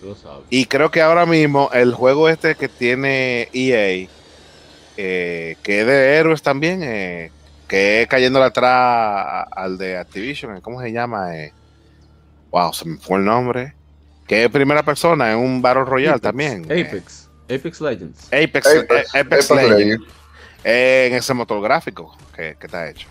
Tú 0.00 0.08
lo 0.08 0.14
sabes. 0.16 0.44
Y 0.50 0.66
creo 0.66 0.90
que 0.90 1.00
ahora 1.00 1.24
mismo 1.26 1.70
el 1.72 1.92
juego 1.94 2.28
este 2.28 2.54
que 2.54 2.68
tiene 2.68 3.48
EA, 3.52 4.08
eh, 4.96 5.56
que 5.62 5.80
es 5.80 5.86
de 5.86 6.16
héroes 6.16 6.42
también, 6.42 6.82
eh, 6.82 7.30
que 7.66 8.02
es 8.02 8.08
cayéndole 8.08 8.46
atrás 8.46 8.70
a- 8.72 9.42
al 9.42 9.78
de 9.78 9.96
Activision, 9.96 10.60
¿cómo 10.60 10.80
se 10.82 10.92
llama? 10.92 11.36
Eh, 11.36 11.52
wow, 12.50 12.72
se 12.72 12.84
me 12.86 12.96
fue 12.98 13.18
el 13.18 13.24
nombre. 13.24 13.74
Que 14.26 14.44
es 14.44 14.50
primera 14.50 14.82
persona, 14.82 15.32
en 15.32 15.38
un 15.38 15.62
Battle 15.62 15.84
Royale 15.84 16.10
Apex, 16.16 16.22
también. 16.22 16.66
eh, 16.70 16.84
Apex. 16.86 17.28
Apex 17.44 17.80
Legends. 17.80 18.26
Apex, 18.26 18.66
Apex, 18.66 18.90
Apex 18.90 19.14
Apex 19.14 19.50
Legends, 19.50 19.78
Legends. 19.78 20.04
En 20.64 21.14
ese 21.14 21.34
motor 21.34 21.62
gráfico 21.62 22.16
que, 22.34 22.56
que 22.58 22.66
está 22.66 22.88
hecho. 22.88 23.08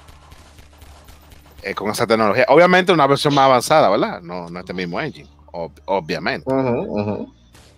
Eh, 1.64 1.74
con 1.74 1.89
esa 1.89 2.06
tecnología. 2.06 2.45
Obviamente 2.50 2.91
una 2.91 3.08
versión 3.08 3.34
más 3.34 3.45
avanzada, 3.45 3.89
¿verdad? 3.89 4.22
No, 4.22 4.50
no 4.50 4.60
este 4.60 4.74
mismo 4.74 5.00
engine, 5.02 5.30
ob- 5.52 5.82
obviamente. 5.86 6.50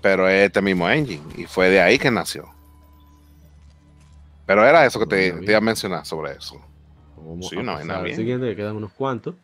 Pero 0.02 0.28
es 0.30 0.46
este 0.48 0.62
mismo 0.62 0.90
engine 0.90 1.24
y 1.38 1.46
fue 1.46 1.70
de 1.70 1.82
ahí 1.82 1.98
que 1.98 2.12
nació. 2.12 2.48
Pero 4.46 4.66
era 4.66 4.86
eso 4.86 5.00
que 5.00 5.06
te, 5.06 5.28
iba 5.42 5.58
a 5.58 5.62
mencionar 5.62 6.06
sobre 6.06 6.34
eso. 6.34 6.60
Vamos 7.18 7.50
Sí, 7.50 7.58
a 7.58 7.60
una 7.60 7.74
pasar 7.78 8.04
bien. 8.04 8.16
siguiente, 8.16 8.48
que 8.48 8.56
quedan 8.56 8.76
unos 8.76 8.92
cuantos. 8.94 9.36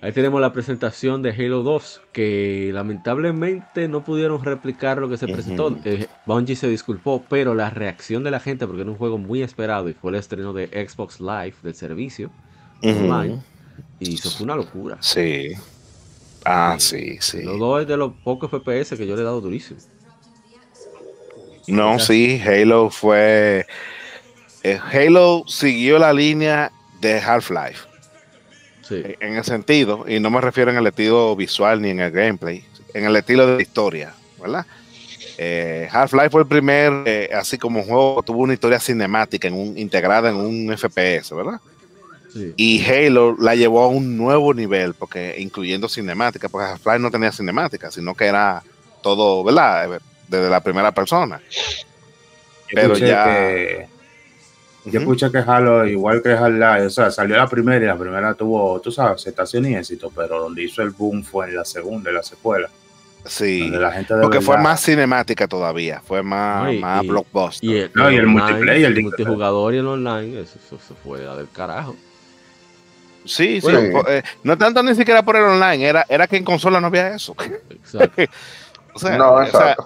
Ahí 0.00 0.12
tenemos 0.12 0.40
la 0.40 0.52
presentación 0.52 1.22
de 1.22 1.30
Halo 1.30 1.64
2, 1.64 2.00
que 2.12 2.70
lamentablemente 2.72 3.88
no 3.88 4.04
pudieron 4.04 4.44
replicar 4.44 4.98
lo 4.98 5.08
que 5.08 5.16
se 5.16 5.26
presentó. 5.26 5.76
Eh, 5.84 6.06
Bungie 6.24 6.54
se 6.54 6.68
disculpó, 6.68 7.24
pero 7.28 7.52
la 7.54 7.70
reacción 7.70 8.22
de 8.22 8.30
la 8.30 8.38
gente, 8.38 8.66
porque 8.66 8.82
era 8.82 8.90
un 8.92 8.96
juego 8.96 9.18
muy 9.18 9.42
esperado 9.42 9.88
y 9.88 9.94
fue 9.94 10.12
el 10.12 10.16
estreno 10.18 10.52
de 10.52 10.68
Xbox 10.88 11.20
Live 11.20 11.54
del 11.62 11.74
servicio 11.74 12.30
Ujú. 12.80 12.96
online, 12.96 13.42
y 13.98 14.14
eso 14.14 14.30
fue 14.30 14.44
una 14.44 14.54
locura. 14.54 14.98
Sí. 15.00 15.48
Ah, 16.44 16.76
sí, 16.78 17.18
sí. 17.20 17.42
Los 17.42 17.58
dos 17.58 17.82
es 17.82 17.88
de 17.88 17.96
los 17.96 18.12
pocos 18.22 18.50
FPS 18.52 18.96
que 18.96 19.06
yo 19.06 19.16
le 19.16 19.22
he 19.22 19.24
dado 19.24 19.40
durísimo. 19.40 19.80
No, 21.66 21.98
sí, 21.98 22.40
Halo 22.40 22.88
fue. 22.88 23.66
eh, 24.62 24.80
Halo 24.92 25.42
siguió 25.48 25.98
la 25.98 26.12
línea 26.12 26.70
de 27.00 27.20
Half-Life. 27.20 27.87
Sí. 28.88 29.02
eh, 29.04 29.16
En 29.20 29.34
el 29.36 29.44
sentido, 29.44 30.04
y 30.08 30.18
no 30.20 30.30
me 30.30 30.40
refiero 30.40 30.70
en 30.70 30.78
el 30.78 30.86
estilo 30.86 31.34
visual 31.36 31.82
ni 31.82 31.90
en 31.90 32.00
el 32.00 32.10
gameplay, 32.10 32.64
en 32.94 33.04
el 33.04 33.14
estilo 33.16 33.46
de 33.46 33.56
la 33.56 33.62
historia, 33.62 34.14
¿verdad? 34.40 34.64
Eh, 35.40 35.88
Half-Life 35.92 36.30
fue 36.30 36.40
el 36.42 36.48
primer, 36.48 37.02
eh, 37.06 37.30
así 37.32 37.58
como 37.58 37.80
un 37.80 37.86
juego 37.86 38.22
tuvo 38.24 38.38
una 38.42 38.54
historia 38.54 38.80
cinemática 38.80 39.46
en 39.46 39.54
un, 39.54 39.78
integrada 39.78 40.30
en 40.30 40.36
un 40.36 40.72
FPS, 40.76 41.32
¿verdad? 41.34 41.60
sí. 42.32 42.52
Y 42.56 42.84
Halo 42.84 43.36
la 43.38 43.54
llevó 43.54 43.82
a 43.84 43.88
un 43.88 44.16
nuevo 44.16 44.52
nivel, 44.52 44.94
porque 44.94 45.36
incluyendo 45.38 45.88
cinemática, 45.88 46.48
porque 46.48 46.66
Half-Life 46.72 46.98
no 46.98 47.10
tenía 47.10 47.30
cinemática, 47.32 47.90
sino 47.90 48.14
que 48.14 48.24
era 48.26 48.62
todo, 49.02 49.44
¿verdad? 49.44 50.00
Desde 50.26 50.50
la 50.50 50.60
primera 50.60 50.92
persona. 50.92 51.40
Pero 52.70 52.92
escuché 52.94 53.08
ya- 53.08 53.24
que- 53.24 53.88
yo 54.90 55.00
Ujú. 55.00 55.12
escuché 55.12 55.30
que 55.30 55.38
Halo, 55.38 55.86
igual 55.86 56.22
que 56.22 56.30
Half-Life, 56.32 56.86
o 56.86 56.90
sea, 56.90 57.10
salió 57.10 57.36
la 57.36 57.46
primera 57.46 57.84
y 57.84 57.88
la 57.88 57.96
primera 57.96 58.34
tuvo, 58.34 58.80
tú 58.80 58.90
sabes, 58.92 59.20
aceptación 59.22 59.66
y 59.66 59.76
éxito, 59.76 60.10
pero 60.14 60.40
donde 60.40 60.62
hizo 60.64 60.82
el 60.82 60.90
boom 60.90 61.22
fue 61.24 61.46
en 61.48 61.56
la 61.56 61.64
segunda, 61.64 62.10
en 62.10 62.16
la 62.16 62.22
secuela. 62.22 62.68
Sí, 63.24 63.68
la 63.70 63.90
gente 63.92 64.14
porque 64.22 64.40
fue 64.40 64.56
más 64.58 64.80
cinemática 64.82 65.46
todavía, 65.48 66.00
fue 66.04 66.22
más, 66.22 66.64
No, 66.64 66.72
y- 66.72 66.78
más 66.78 67.04
y- 67.04 67.08
blockbuster. 67.08 67.68
Y 67.68 67.76
el, 67.78 67.90
No, 67.94 68.10
y 68.10 68.14
el 68.16 68.24
online, 68.26 68.40
multiplayer, 68.42 68.84
el 68.92 69.02
multijugador 69.02 69.74
y 69.74 69.78
el 69.78 69.86
online, 69.86 70.40
eso, 70.40 70.58
eso, 70.64 70.76
eso 70.76 70.94
fue 71.04 71.22
la 71.24 71.36
del 71.36 71.48
carajo. 71.50 71.94
Sí, 73.24 73.60
sí, 73.60 73.66
Bueno. 73.70 74.02
eh, 74.08 74.22
no 74.42 74.56
tanto 74.56 74.82
ni 74.82 74.94
siquiera 74.94 75.22
por 75.22 75.36
el 75.36 75.42
online, 75.42 75.84
era, 75.86 76.06
era 76.08 76.26
que 76.26 76.36
en 76.38 76.44
consola 76.44 76.80
no 76.80 76.86
había 76.86 77.14
eso. 77.14 77.34
Exacto. 77.70 78.22
O 78.94 78.98
sea, 79.00 79.16
No, 79.16 79.32
o 79.34 79.46
sea, 79.46 79.76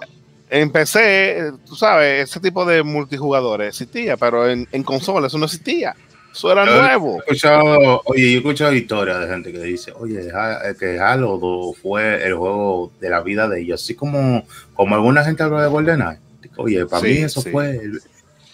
eh, 0.61 1.51
tú 1.65 1.75
sabes, 1.75 2.29
ese 2.29 2.39
tipo 2.39 2.63
de 2.65 2.83
multijugadores 2.83 3.69
existía, 3.69 4.17
pero 4.17 4.47
en, 4.47 4.67
en 4.71 4.83
consola 4.83 5.27
eso 5.27 5.37
no 5.37 5.45
existía. 5.45 5.95
Eso 6.31 6.51
era 6.51 6.65
Yo- 6.65 6.81
nuevo. 6.81 7.15
He 7.15 7.19
escuchado, 7.19 8.01
oye, 8.05 8.21
yo 8.23 8.27
he 8.27 8.37
escuchado 8.37 8.73
historias 8.73 9.19
de 9.19 9.27
gente 9.27 9.51
que 9.51 9.59
dice, 9.59 9.91
oye, 9.95 10.19
eh, 10.27 10.73
que 10.79 10.99
Halo 10.99 11.37
2 11.37 11.77
fue 11.81 12.25
el 12.25 12.33
juego 12.33 12.91
de 12.99 13.09
la 13.09 13.21
vida 13.21 13.47
de 13.47 13.61
ellos, 13.61 13.81
así 13.83 13.93
como, 13.95 14.43
como 14.73 14.95
alguna 14.95 15.23
gente 15.23 15.43
habla 15.43 15.61
de 15.63 15.67
GoldenEye. 15.69 16.17
Oye, 16.57 16.85
para 16.85 17.01
Sí, 17.01 17.07
mí 17.13 17.17
eso 17.17 17.41
sí. 17.41 17.49
fue 17.51 17.71
el, 17.71 18.01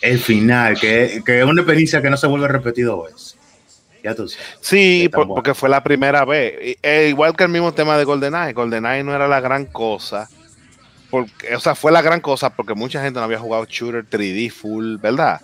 el 0.01 0.19
final, 0.19 0.79
que, 0.79 1.21
que 1.25 1.39
es 1.39 1.45
una 1.45 1.61
experiencia 1.61 2.01
que 2.01 2.09
no 2.09 2.17
se 2.17 2.27
vuelve 2.27 2.47
dos 2.83 3.05
veces. 3.05 3.35
Ya 4.03 4.15
tú 4.15 4.27
sabes. 4.29 4.45
Sí, 4.61 5.09
por- 5.13 5.27
porque 5.27 5.53
fue 5.53 5.67
la 5.69 5.83
primera 5.83 6.23
vez. 6.23 6.77
Eh, 6.81 7.07
igual 7.09 7.35
que 7.35 7.43
el 7.43 7.49
mismo 7.49 7.73
tema 7.73 7.97
de 7.97 8.05
GoldenEye. 8.05 8.53
GoldenEye 8.53 9.03
no 9.03 9.13
era 9.13 9.27
la 9.27 9.41
gran 9.41 9.65
cosa. 9.65 10.29
Porque, 11.09 11.55
o 11.55 11.59
sea, 11.59 11.75
fue 11.75 11.91
la 11.91 12.01
gran 12.01 12.21
cosa 12.21 12.49
porque 12.51 12.73
mucha 12.75 13.01
gente 13.01 13.19
no 13.19 13.25
había 13.25 13.39
jugado 13.39 13.65
shooter 13.65 14.07
3D 14.07 14.51
full, 14.51 14.97
¿verdad? 14.97 15.41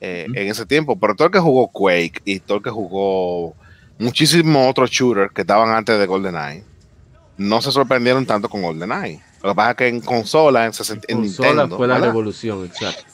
Eh. 0.00 0.26
En 0.34 0.48
ese 0.48 0.66
tiempo. 0.66 0.96
Pero 0.98 1.14
todo 1.14 1.26
el 1.28 1.32
que 1.32 1.38
jugó 1.38 1.68
Quake 1.68 2.20
y 2.24 2.40
todo 2.40 2.58
el 2.58 2.64
que 2.64 2.70
jugó 2.70 3.54
muchísimos 3.98 4.68
otros 4.70 4.90
shooters 4.90 5.32
que 5.32 5.40
estaban 5.42 5.70
antes 5.70 5.98
de 5.98 6.06
GoldenEye, 6.06 6.64
no 7.38 7.62
se 7.62 7.72
sorprendieron 7.72 8.26
tanto 8.26 8.48
con 8.48 8.62
GoldenEye. 8.62 9.20
Lo 9.42 9.50
que 9.50 9.54
pasa 9.54 9.70
es 9.70 9.76
que 9.76 9.88
en 9.88 10.00
consola, 10.00 10.66
en, 10.66 10.72
60 10.72 11.06
en 11.08 11.18
Consola 11.18 11.48
Nintendo, 11.48 11.76
fue 11.76 11.86
la 11.86 11.94
¿verdad? 11.94 12.08
revolución, 12.08 12.64
exacto. 12.66 13.04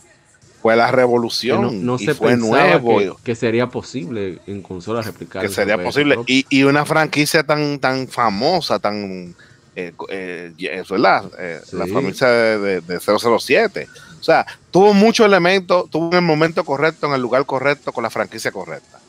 fue 0.60 0.76
la 0.76 0.86
Que 0.86 0.96
revolución. 0.96 1.62
no, 1.62 1.70
no 1.70 1.96
y 1.96 2.04
se 2.06 2.14
fue 2.14 2.36
nuevo. 2.36 2.98
que, 2.98 3.12
que 3.22 3.34
sería 3.34 3.68
posible 3.68 4.38
en 4.46 4.62
consola 4.62 5.02
replicar. 5.02 5.42
que 5.42 5.48
sería 5.48 5.82
posible. 5.82 6.18
Y, 6.26 6.46
y 6.48 6.62
una 6.64 6.84
franquicia 6.84 7.44
tan, 7.44 7.78
tan 7.78 8.08
famosa, 8.08 8.78
tan. 8.78 9.34
Eh, 9.74 9.92
eh, 10.10 10.52
es 10.58 10.88
verdad, 10.88 11.24
eh, 11.38 11.60
Sí. 11.64 11.76
la 11.76 11.86
franquicia 11.86 12.28
de, 12.28 12.58
de- 12.58 12.80
de 12.82 13.00
007. 13.00 13.88
O 14.20 14.22
sea, 14.22 14.46
tuvo 14.70 14.92
muchos 14.94 15.24
elementos, 15.26 15.88
tuvo 15.90 16.08
en 16.10 16.16
el 16.18 16.22
momento 16.22 16.62
correcto, 16.64 17.06
en 17.06 17.14
el 17.14 17.20
lugar 17.22 17.46
correcto, 17.46 17.92
con 17.92 18.02
la 18.02 18.10
franquicia 18.10 18.52
correcta. 18.52 19.00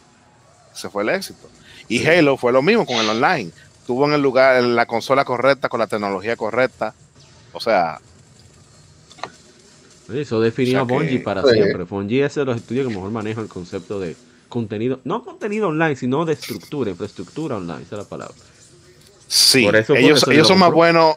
Ese 0.73 0.89
fue 0.89 1.03
el 1.03 1.09
éxito. 1.09 1.49
Y 1.89 1.99
Sí. 1.99 2.07
Halo 2.07 2.37
fue 2.37 2.51
lo 2.53 2.61
mismo 2.61 2.85
con 2.85 2.95
el 2.95 3.09
online. 3.09 3.51
Tuvo 3.85 4.05
en 4.07 4.13
el 4.13 4.21
lugar, 4.21 4.55
en 4.63 4.75
la 4.75 4.85
consola 4.85 5.25
correcta, 5.25 5.67
con 5.67 5.79
la 5.81 5.87
tecnología 5.87 6.35
correcta. 6.37 6.93
O 7.51 7.59
sea, 7.59 7.99
Eso 10.13 10.41
definió 10.41 10.83
O 10.83 10.85
sea 10.87 10.95
a 10.95 10.99
Bungie 10.99 11.17
que- 11.19 11.23
para 11.23 11.41
Sí. 11.43 11.49
siempre. 11.53 11.83
Bungie 11.85 12.25
es 12.25 12.35
de 12.35 12.45
los 12.45 12.57
estudios 12.57 12.87
que 12.87 12.93
mejor 12.93 13.09
manejan 13.11 13.43
el 13.43 13.49
concepto 13.49 13.99
de 13.99 14.15
contenido, 14.49 14.99
no 15.05 15.23
contenido 15.23 15.69
online, 15.69 15.95
sino 15.95 16.25
de 16.25 16.33
estructura, 16.33 16.91
infraestructura 16.91 17.55
online, 17.57 17.83
esa 17.83 17.95
es 17.95 18.03
la 18.03 18.09
palabra. 18.09 18.35
Sí, 19.33 19.65
Por 19.65 19.75
eso 19.75 19.93
fue 19.93 20.03
ellos, 20.03 20.47
son 20.47 20.59
más 20.59 20.71
buenos. 20.71 21.15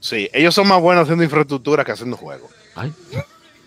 Sí, 0.00 0.28
ellos 0.32 0.54
son 0.54 0.68
más 0.68 0.80
buenos 0.80 1.02
haciendo 1.02 1.24
infraestructura 1.24 1.84
que 1.84 1.92
haciendo 1.92 2.16
juegos. 2.16 2.50
Ay, 2.74 2.92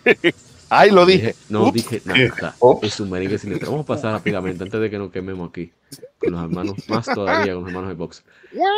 Ay, 0.74 0.90
lo 0.90 1.04
dije. 1.04 1.34
no 1.50 1.64
Ups. 1.64 1.74
dije 1.74 2.02
nada. 2.06 2.54
Es 2.80 2.98
un 2.98 3.10
merengue 3.10 3.36
sin 3.36 3.50
letra. 3.50 3.68
Vamos 3.68 3.84
a 3.84 3.86
pasar 3.86 4.12
rápidamente 4.12 4.64
antes 4.64 4.80
de 4.80 4.88
que 4.88 4.96
nos 4.96 5.12
quememos 5.12 5.50
aquí. 5.50 5.70
Con 6.18 6.32
los 6.32 6.42
hermanos, 6.42 6.76
más 6.88 7.04
todavía 7.04 7.52
con 7.52 7.64
los 7.64 7.68
hermanos 7.70 7.90
de 7.90 7.94
box. 7.94 8.24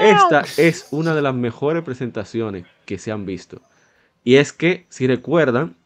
Esta 0.01 0.45
es 0.57 0.89
una 0.91 1.14
de 1.14 1.22
las 1.22 1.37
mejores 1.37 1.85
presentaciones 1.85 2.66
que 2.85 2.99
se 2.99 3.12
han 3.12 3.25
visto. 3.27 3.62
Y 4.25 4.37
es 4.37 4.53
que, 4.53 4.87
si 4.89 5.07
recuerdan, 5.07 5.77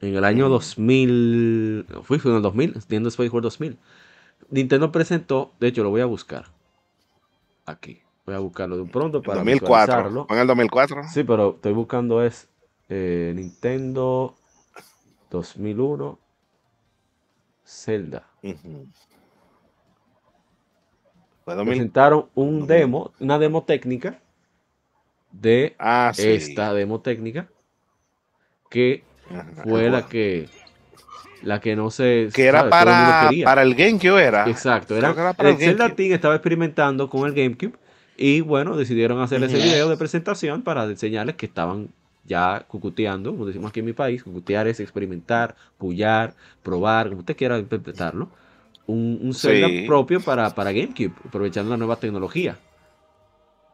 en 0.00 0.16
el 0.16 0.24
año 0.24 0.48
2000, 0.48 1.84
fue, 2.04 2.18
fue 2.18 2.30
en 2.30 2.38
el 2.38 2.42
2000, 2.42 2.72
Nintendo 2.72 3.08
Space 3.10 3.28
World 3.28 3.44
2000, 3.44 3.76
Nintendo 4.48 4.92
presentó, 4.92 5.52
de 5.60 5.68
hecho 5.68 5.82
lo 5.82 5.90
voy 5.90 6.00
a 6.00 6.06
buscar 6.06 6.46
aquí, 7.66 8.02
voy 8.26 8.34
a 8.34 8.38
buscarlo 8.38 8.76
de 8.76 8.82
un 8.82 8.88
pronto 8.90 9.22
para 9.22 9.44
2004. 9.44 9.44
visualizarlo. 9.44 10.26
¿Fue 10.26 10.36
en 10.36 10.42
el 10.42 10.46
2004? 10.48 11.02
Sí, 11.02 11.24
pero 11.24 11.54
estoy 11.56 11.72
buscando 11.72 12.22
es 12.22 12.48
eh, 12.88 13.32
Nintendo 13.34 14.34
2001 15.30 16.18
Zelda. 17.64 18.22
2000. 18.42 18.92
Presentaron 21.64 22.28
un 22.34 22.66
demo, 22.66 23.12
una 23.20 23.38
demo 23.38 23.64
técnica 23.64 24.20
de 25.32 25.76
Ah, 25.78 26.12
sí. 26.14 26.26
esta 26.28 26.72
demo 26.72 27.00
técnica 27.00 27.48
que 28.70 29.04
Ajá, 29.30 29.62
fue 29.62 29.90
la 29.90 30.06
que 30.08 30.48
la 31.42 31.60
que 31.60 31.76
no 31.76 31.90
se 31.90 32.28
Que 32.32 32.46
era 32.46 32.58
todo 32.60 32.66
el 32.66 32.70
para, 32.70 33.30
para 33.44 33.62
el 33.62 33.74
GameCube, 33.74 34.18
era. 34.22 34.48
Exacto, 34.48 34.96
era, 34.96 35.14
para 35.34 35.50
el 35.50 35.56
el 35.56 35.60
Zelda. 35.60 35.94
Team 35.94 36.12
estaba 36.12 36.34
experimentando 36.34 37.08
con 37.08 37.26
el 37.28 37.34
GameCube 37.34 37.74
y 38.16 38.40
bueno, 38.40 38.76
decidieron 38.76 39.20
hacer 39.20 39.42
ese 39.42 39.56
video 39.58 39.88
de 39.88 39.96
presentación 39.96 40.62
para 40.62 40.84
enseñarles 40.84 41.36
que 41.36 41.46
estaban 41.46 41.88
ya 42.24 42.64
cucuteando, 42.68 43.32
como 43.32 43.46
decimos 43.46 43.70
aquí 43.70 43.80
en 43.80 43.86
mi 43.86 43.92
país, 43.92 44.22
cucutear 44.22 44.68
es 44.68 44.78
experimentar, 44.80 45.56
pullar, 45.78 46.34
probar, 46.62 47.08
como 47.08 47.20
usted 47.20 47.36
quiera 47.36 47.58
interpretarlo, 47.58 48.28
un, 48.86 49.18
un 49.22 49.34
Zelda 49.34 49.66
Sí. 49.68 49.84
propio 49.86 50.20
para, 50.20 50.54
para 50.54 50.72
GameCube, 50.72 51.12
aprovechando 51.26 51.70
la 51.70 51.76
nueva 51.76 51.96
tecnología. 51.96 52.56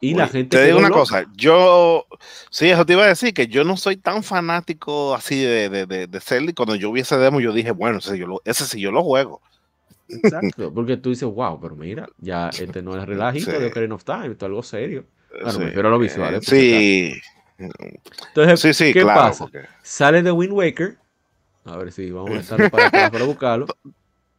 Y 0.00 0.14
la 0.14 0.28
gente 0.28 0.56
Te 0.56 0.64
digo 0.66 0.78
una 0.78 0.88
loca. 0.88 1.00
cosa, 1.00 1.24
yo. 1.36 2.06
Sí, 2.50 2.68
eso 2.70 2.86
te 2.86 2.92
iba 2.92 3.04
a 3.04 3.08
decir, 3.08 3.34
que 3.34 3.48
yo 3.48 3.64
no 3.64 3.76
soy 3.76 3.96
tan 3.96 4.22
fanático 4.22 5.14
así 5.14 5.42
de, 5.42 5.68
de, 5.68 5.86
de, 5.86 6.06
de 6.06 6.20
Zelda. 6.20 6.50
Y 6.52 6.54
cuando 6.54 6.76
yo 6.76 6.92
vi 6.92 7.00
ese 7.00 7.18
demo, 7.18 7.40
yo 7.40 7.52
dije, 7.52 7.72
bueno, 7.72 7.98
ese, 7.98 8.16
yo 8.16 8.26
lo- 8.28 8.42
ese 8.44 8.64
sí 8.64 8.80
yo 8.80 8.92
lo 8.92 9.02
juego. 9.02 9.40
Exacto, 10.08 10.72
porque 10.74 10.96
tú 10.96 11.10
dices, 11.10 11.28
wow, 11.28 11.60
pero 11.60 11.74
mira, 11.74 12.08
ya 12.18 12.48
este 12.50 12.80
no 12.80 12.96
es 12.96 13.04
relajito 13.06 13.50
Sí. 13.50 13.56
de 13.58 13.66
Ocarina 13.66 13.94
of 13.96 14.04
Time, 14.04 14.26
esto 14.28 14.46
es 14.46 14.48
algo 14.48 14.62
serio. 14.62 15.04
Bueno, 15.30 15.52
Sí. 15.52 15.58
me 15.58 15.64
refiero 15.66 15.88
a 15.88 15.90
lo 15.90 15.98
visual, 15.98 16.34
Eh, 16.36 16.40
si 16.42 16.50
sí. 16.50 17.20
Entonces, 18.28 18.60
Sí, 18.60 18.72
sí, 18.72 18.92
¿qué 18.92 19.02
claro. 19.02 19.20
pasa? 19.20 19.44
porque- 19.44 19.66
Sale 19.82 20.22
de 20.22 20.30
Wind 20.30 20.52
Waker. 20.52 20.96
A 21.64 21.76
ver 21.76 21.92
si 21.92 22.10
vamos 22.10 22.30
a 22.30 22.40
estar 22.40 22.70
para 22.70 22.90
buscarlo. 23.26 23.66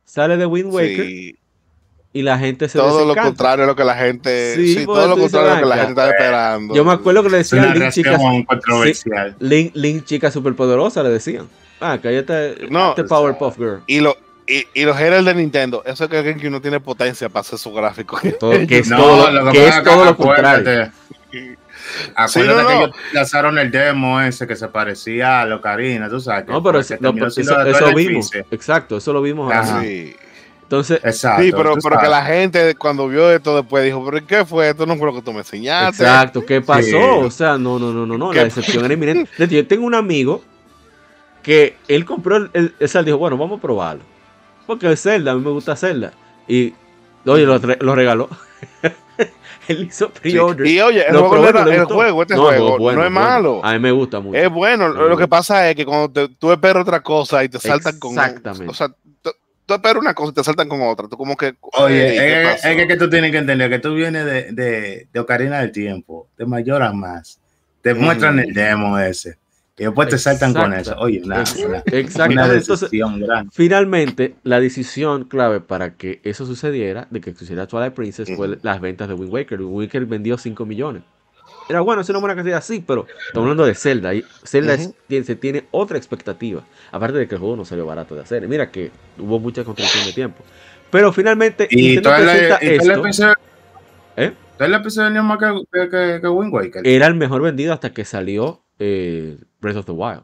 Sale 0.05 0.37
de 0.37 0.45
Wind 0.45 0.73
Waker 0.73 1.05
sí, 1.05 1.37
y 2.11 2.21
la 2.23 2.39
gente 2.39 2.67
se 2.67 2.79
todo 2.79 3.05
lo 3.05 3.15
contrario 3.15 3.65
a 3.65 3.67
lo 3.67 3.75
que 3.75 3.83
la 3.83 3.95
gente. 3.95 4.55
Sí, 4.55 4.73
Sí, 4.79 4.85
porque 4.85 5.01
todo 5.01 5.07
lo 5.15 5.21
contrario 5.21 5.51
a 5.51 5.55
lo 5.55 5.61
que 5.61 5.65
la 5.67 5.75
gente 5.85 5.89
está 6.01 6.09
esperando. 6.09 6.75
Yo 6.75 6.83
me 6.85 6.91
acuerdo 6.93 7.21
que 7.23 7.29
le 7.29 7.35
una 7.35 7.37
decían 7.39 7.79
Link 7.79 7.91
chica, 7.91 8.17
controversial. 8.47 9.35
Link, 9.39 9.71
Link 9.75 10.05
chica 10.05 10.31
superpoderosa, 10.31 11.03
le 11.03 11.09
decían. 11.09 11.47
Ah, 11.79 11.97
cállate, 12.01 12.67
No, 12.69 12.89
este 12.89 13.03
Powerpuff 13.05 13.57
Girl. 13.57 13.81
Y, 13.87 13.99
lo, 14.01 14.17
y, 14.47 14.65
y 14.73 14.83
los 14.83 14.97
haters 14.97 15.23
de 15.23 15.33
Nintendo, 15.35 15.81
eso 15.85 16.03
es 16.05 16.09
que 16.09 16.21
GameCube 16.23 16.49
no 16.49 16.61
tiene 16.61 16.79
potencia 16.79 17.29
para 17.29 17.41
hacer 17.41 17.57
su 17.59 17.71
gráfico. 17.71 18.19
Todo- 18.39 18.51
que 18.67 18.79
es 18.79 18.89
No, 18.89 18.97
todo, 18.97 19.31
lo 19.31 19.43
lo, 19.45 19.51
que 19.51 19.67
es 19.67 19.83
todo 19.83 20.03
lo 20.05 20.09
acuérdate, 20.11 20.91
contrario. 20.91 20.91
Acuérdate 22.15 22.29
Sí, 22.29 22.39
no, 22.41 22.55
que 22.57 22.63
no. 22.63 22.71
ellos 22.83 22.95
lanzaron 23.13 23.57
el 23.57 23.71
demo 23.71 24.21
ese 24.21 24.45
que 24.45 24.55
se 24.55 24.67
parecía 24.67 25.41
a 25.41 25.45
lo 25.45 25.61
Karina, 25.61 26.09
tú 26.09 26.19
sabes. 26.19 26.45
que 26.45 26.51
No, 26.51 26.61
pero 26.61 26.79
no, 26.79 27.13
pero 27.13 27.27
eso, 27.27 27.41
Twilight 27.43 27.95
vimos. 27.95 28.31
Exacto, 28.51 28.97
eso 28.97 29.13
lo 29.13 29.21
vimos 29.21 29.45
ahora. 29.45 29.59
Ajá. 29.61 29.81
Sí. 29.81 30.15
Entonces, 30.69 30.99
Exacto. 31.03 31.41
Sí, 31.41 31.51
pero, 31.51 31.73
pero 31.81 31.97
que 31.99 32.07
la 32.07 32.23
gente 32.23 32.75
cuando 32.75 33.07
vio 33.07 33.31
esto 33.31 33.55
después 33.55 33.83
dijo, 33.83 34.05
pero 34.05 34.27
¿qué 34.27 34.45
fue? 34.45 34.69
Esto 34.69 34.85
no 34.85 34.95
fue 34.97 35.07
lo 35.07 35.15
que 35.15 35.23
tú 35.23 35.33
me 35.33 35.39
enseñaste. 35.39 36.03
exacto, 36.03 36.45
¿qué 36.45 36.61
pasó? 36.61 36.83
Sí. 36.83 36.95
O 36.95 37.31
sea, 37.31 37.57
no, 37.57 37.79
no, 37.79 37.91
no, 37.91 38.05
no, 38.05 38.17
no, 38.19 38.29
¿Qué- 38.29 38.37
la 38.37 38.43
decepción 38.43 38.85
era 38.85 38.93
inminente. 38.93 39.29
Yo 39.49 39.65
tengo 39.65 39.85
un 39.87 39.95
amigo 39.95 40.43
que 41.41 41.75
él 41.87 42.05
compró 42.05 42.37
el, 42.37 42.49
el, 42.53 42.75
el 42.79 42.87
Zelda 42.87 43.05
dijo, 43.07 43.17
bueno, 43.17 43.35
vamos 43.35 43.57
a 43.57 43.61
probarlo. 43.61 44.03
Porque 44.67 44.91
es 44.91 45.01
Zelda, 45.01 45.31
a 45.31 45.35
mí 45.35 45.41
me 45.41 45.49
gusta 45.49 45.75
Zelda. 45.75 46.13
Y, 46.47 46.75
oye, 47.25 47.45
lo, 47.47 47.57
re- 47.57 47.79
lo 47.81 47.95
regaló. 47.95 48.29
él 49.67 49.83
hizo 49.87 50.07
Sí. 50.07 50.11
pre-order. 50.21 50.67
Y 50.67 50.79
oye, 50.81 51.03
el 51.07 51.17
juego, 51.17 51.47
era- 51.47 51.63
el 51.63 51.85
juego, 51.85 52.21
este 52.21 52.35
No, 52.35 52.51
el 52.51 52.59
juego, 52.59 52.77
bueno, 52.77 52.99
no 53.01 53.07
es 53.07 53.11
bueno. 53.13 53.27
malo. 53.27 53.61
A 53.65 53.73
mí 53.73 53.79
me 53.79 53.91
gusta 53.91 54.19
mucho. 54.19 54.37
Es 54.37 54.49
bueno. 54.51 54.89
Lo 54.89 55.17
que 55.17 55.27
pasa 55.27 55.67
es 55.69 55.75
que 55.75 55.85
cuando 55.85 56.09
te- 56.11 56.29
tú 56.35 56.51
esperas 56.51 56.83
otra 56.83 57.01
cosa 57.01 57.43
y 57.43 57.49
te 57.49 57.59
saltan 57.59 57.97
con. 57.97 58.11
Exactamente. 58.11 58.67
O 58.69 58.73
sea, 58.73 58.89
tú, 59.69 59.73
esperas 59.75 60.01
una 60.01 60.13
cosa 60.13 60.31
y 60.31 60.33
te 60.35 60.43
saltan 60.43 60.67
con 60.67 60.81
otra. 60.81 61.07
Tú 61.07 61.15
como 61.17 61.37
que. 61.37 61.55
Oye, 61.61 62.09
"Ey, 62.09 62.17
¿qué 62.17 62.41
es, 62.41 62.47
pasó?". 62.61 62.67
es 62.67 62.87
que, 62.87 62.97
tú 62.97 63.09
tienes 63.09 63.31
que 63.31 63.37
entender 63.37 63.69
que 63.69 63.79
tú 63.79 63.93
vienes 63.93 64.25
de, 64.25 64.51
de, 64.51 65.07
de 65.11 65.19
Ocarina 65.19 65.59
del 65.59 65.71
Tiempo, 65.71 66.27
de 66.37 66.45
mayor 66.45 66.81
a 66.83 66.91
más. 66.91 67.39
Te 67.81 67.93
muestran 67.93 68.39
el 68.39 68.53
demo 68.53 68.99
ese. 68.99 69.37
Y 69.77 69.83
después 69.85 70.09
te 70.09 70.17
saltan 70.17 70.53
con 70.53 70.73
eso. 70.73 70.93
Oye, 70.99 71.21
una. 71.23 71.43
Entonces, 71.85 72.67
decepción 72.67 73.21
grande. 73.21 73.49
Finalmente, 73.53 74.35
la 74.43 74.59
decisión 74.59 75.23
clave 75.23 75.61
para 75.61 75.95
que 75.95 76.19
eso 76.25 76.45
sucediera, 76.45 77.07
de 77.09 77.21
que 77.21 77.31
sucediera 77.33 77.65
Twilight 77.65 77.93
Princess, 77.93 78.29
fue 78.35 78.49
Ujú. 78.49 78.59
las 78.61 78.81
ventas 78.81 79.07
de 79.07 79.13
Wind 79.13 79.31
Waker. 79.31 79.61
Wind 79.61 79.77
Waker 79.77 80.05
vendió 80.05 80.37
5 80.37 80.65
millones. 80.65 81.03
Era 81.69 81.81
bueno, 81.81 82.01
es 82.01 82.09
una 82.09 82.19
buena 82.19 82.35
cantidad, 82.35 82.61
sí, 82.63 82.83
pero 82.85 83.05
estamos 83.27 83.45
hablando 83.45 83.65
de 83.65 83.75
Zelda. 83.75 84.13
Y 84.15 84.23
Zelda 84.43 84.73
es- 84.73 84.93
tiene- 85.07 85.25
se 85.25 85.35
tiene 85.35 85.65
otra 85.71 85.97
expectativa. 85.97 86.63
Aparte 86.91 87.17
de 87.19 87.27
que 87.27 87.35
el 87.35 87.39
juego 87.39 87.55
no 87.55 87.63
salió 87.63 87.85
barato 87.85 88.15
de 88.15 88.21
hacer. 88.21 88.47
Mira 88.47 88.71
que 88.71 88.91
hubo 89.19 89.39
mucha 89.39 89.63
construcción 89.63 90.05
de 90.05 90.13
tiempo. 90.13 90.43
Pero 90.89 91.13
finalmente, 91.13 91.67
Y 91.69 91.75
Nintendo 91.75 92.09
presenta 92.15 92.55
y 92.65 92.77
todo 92.79 93.05
el 93.05 93.09
esto. 93.09 93.33
¿Eh? 94.17 94.33
Todo 94.57 94.67
el 94.67 94.73
episodio 94.73 95.07
venía 95.07 95.21
más 95.23 95.37
que, 95.37 95.45
que, 95.71 95.89
que, 95.89 96.19
que 96.21 96.27
Wind 96.27 96.53
Waker. 96.53 96.87
Era 96.87 97.05
el 97.07 97.15
mejor 97.15 97.41
vendido 97.43 97.71
hasta 97.73 97.93
que 97.93 98.03
salió 98.03 98.63
eh, 98.79 99.37
Breath 99.61 99.77
of 99.77 99.85
the 99.85 99.91
Wild. 99.91 100.23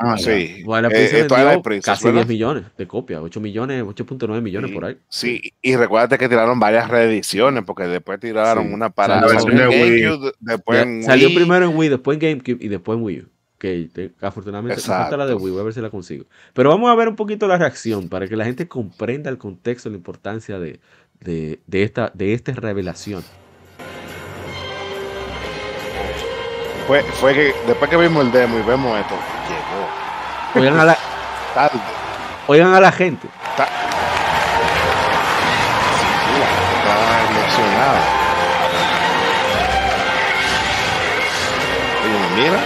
Ah. 0.00 0.16
Sí. 0.16 0.62
Twilight 0.64 0.84
Eh, 0.92 0.94
Princess 0.96 1.12
eh, 1.14 1.24
Twilight 1.26 1.62
Princess, 1.62 1.84
casi 1.86 2.04
¿verdad? 2.04 2.20
10 2.20 2.28
millones 2.28 2.64
de 2.76 2.86
copias, 2.86 3.20
8 3.22 3.40
millones, 3.40 3.82
8.9 3.84 4.40
millones 4.40 4.70
por 4.72 4.84
ahí. 4.84 4.96
Sí, 5.08 5.40
y 5.60 5.76
recuerda 5.76 6.16
que 6.16 6.28
tiraron 6.28 6.60
varias 6.60 6.88
reediciones, 6.88 7.64
porque 7.64 7.84
después 7.84 8.20
tiraron 8.20 8.68
Sí. 8.68 8.72
una 8.74 8.90
para 8.90 9.20
de 9.20 9.36
Wii. 9.36 10.00
GameCube, 10.02 10.32
después 10.40 10.82
en 10.82 11.02
salió 11.02 11.26
Wii. 11.28 11.36
primero 11.36 11.64
en 11.66 11.76
Wii, 11.76 11.88
después 11.88 12.14
en 12.16 12.28
GameCube 12.28 12.64
y 12.64 12.68
después 12.68 12.96
en 12.96 13.04
Wii 13.04 13.20
U. 13.20 13.28
Que 13.58 13.88
te- 13.92 14.12
afortunadamente 14.20 14.76
me 14.76 14.82
falta 14.82 15.16
la 15.16 15.26
de. 15.26 15.34
Wii, 15.34 15.50
voy 15.50 15.60
a 15.62 15.64
ver 15.64 15.72
si 15.74 15.80
la 15.80 15.90
consigo. 15.90 16.24
Pero 16.54 16.70
vamos 16.70 16.88
a 16.90 16.94
ver 16.94 17.08
un 17.08 17.16
poquito 17.16 17.48
la 17.48 17.58
reacción 17.58 18.08
para 18.08 18.28
que 18.28 18.36
la 18.36 18.44
gente 18.44 18.68
comprenda 18.68 19.30
el 19.30 19.38
contexto, 19.38 19.90
la 19.90 19.96
importancia 19.96 20.60
de, 20.60 20.78
de, 21.18 21.58
de 21.66 21.82
esta, 21.82 22.12
de 22.14 22.34
esta 22.34 22.52
revelación. 22.52 23.24
Fue, 26.86 27.02
fue 27.02 27.34
que 27.34 27.52
después 27.66 27.90
que 27.90 27.96
vimos 27.96 28.24
el 28.24 28.32
demo 28.32 28.58
y 28.58 28.62
vemos 28.62 28.98
esto. 28.98 29.14
Oigan 30.54 30.78
a 30.80 30.84
la, 30.84 30.96
oigan 32.46 32.74
a 32.74 32.80
la 32.80 32.90
gente. 32.90 33.28
Gente 33.28 33.72
estaba 36.78 37.20
emocionada. 37.28 38.00
Oye, 42.04 42.18
mira. 42.42 42.58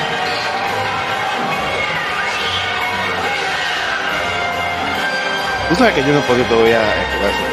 Tú 5.69 5.75
sabes 5.75 5.95
que 5.95 6.03
yo 6.03 6.13
no 6.13 6.21
podido 6.21 6.45
todavía 6.47 6.83
escuchar 6.83 7.31
eso. 7.31 7.45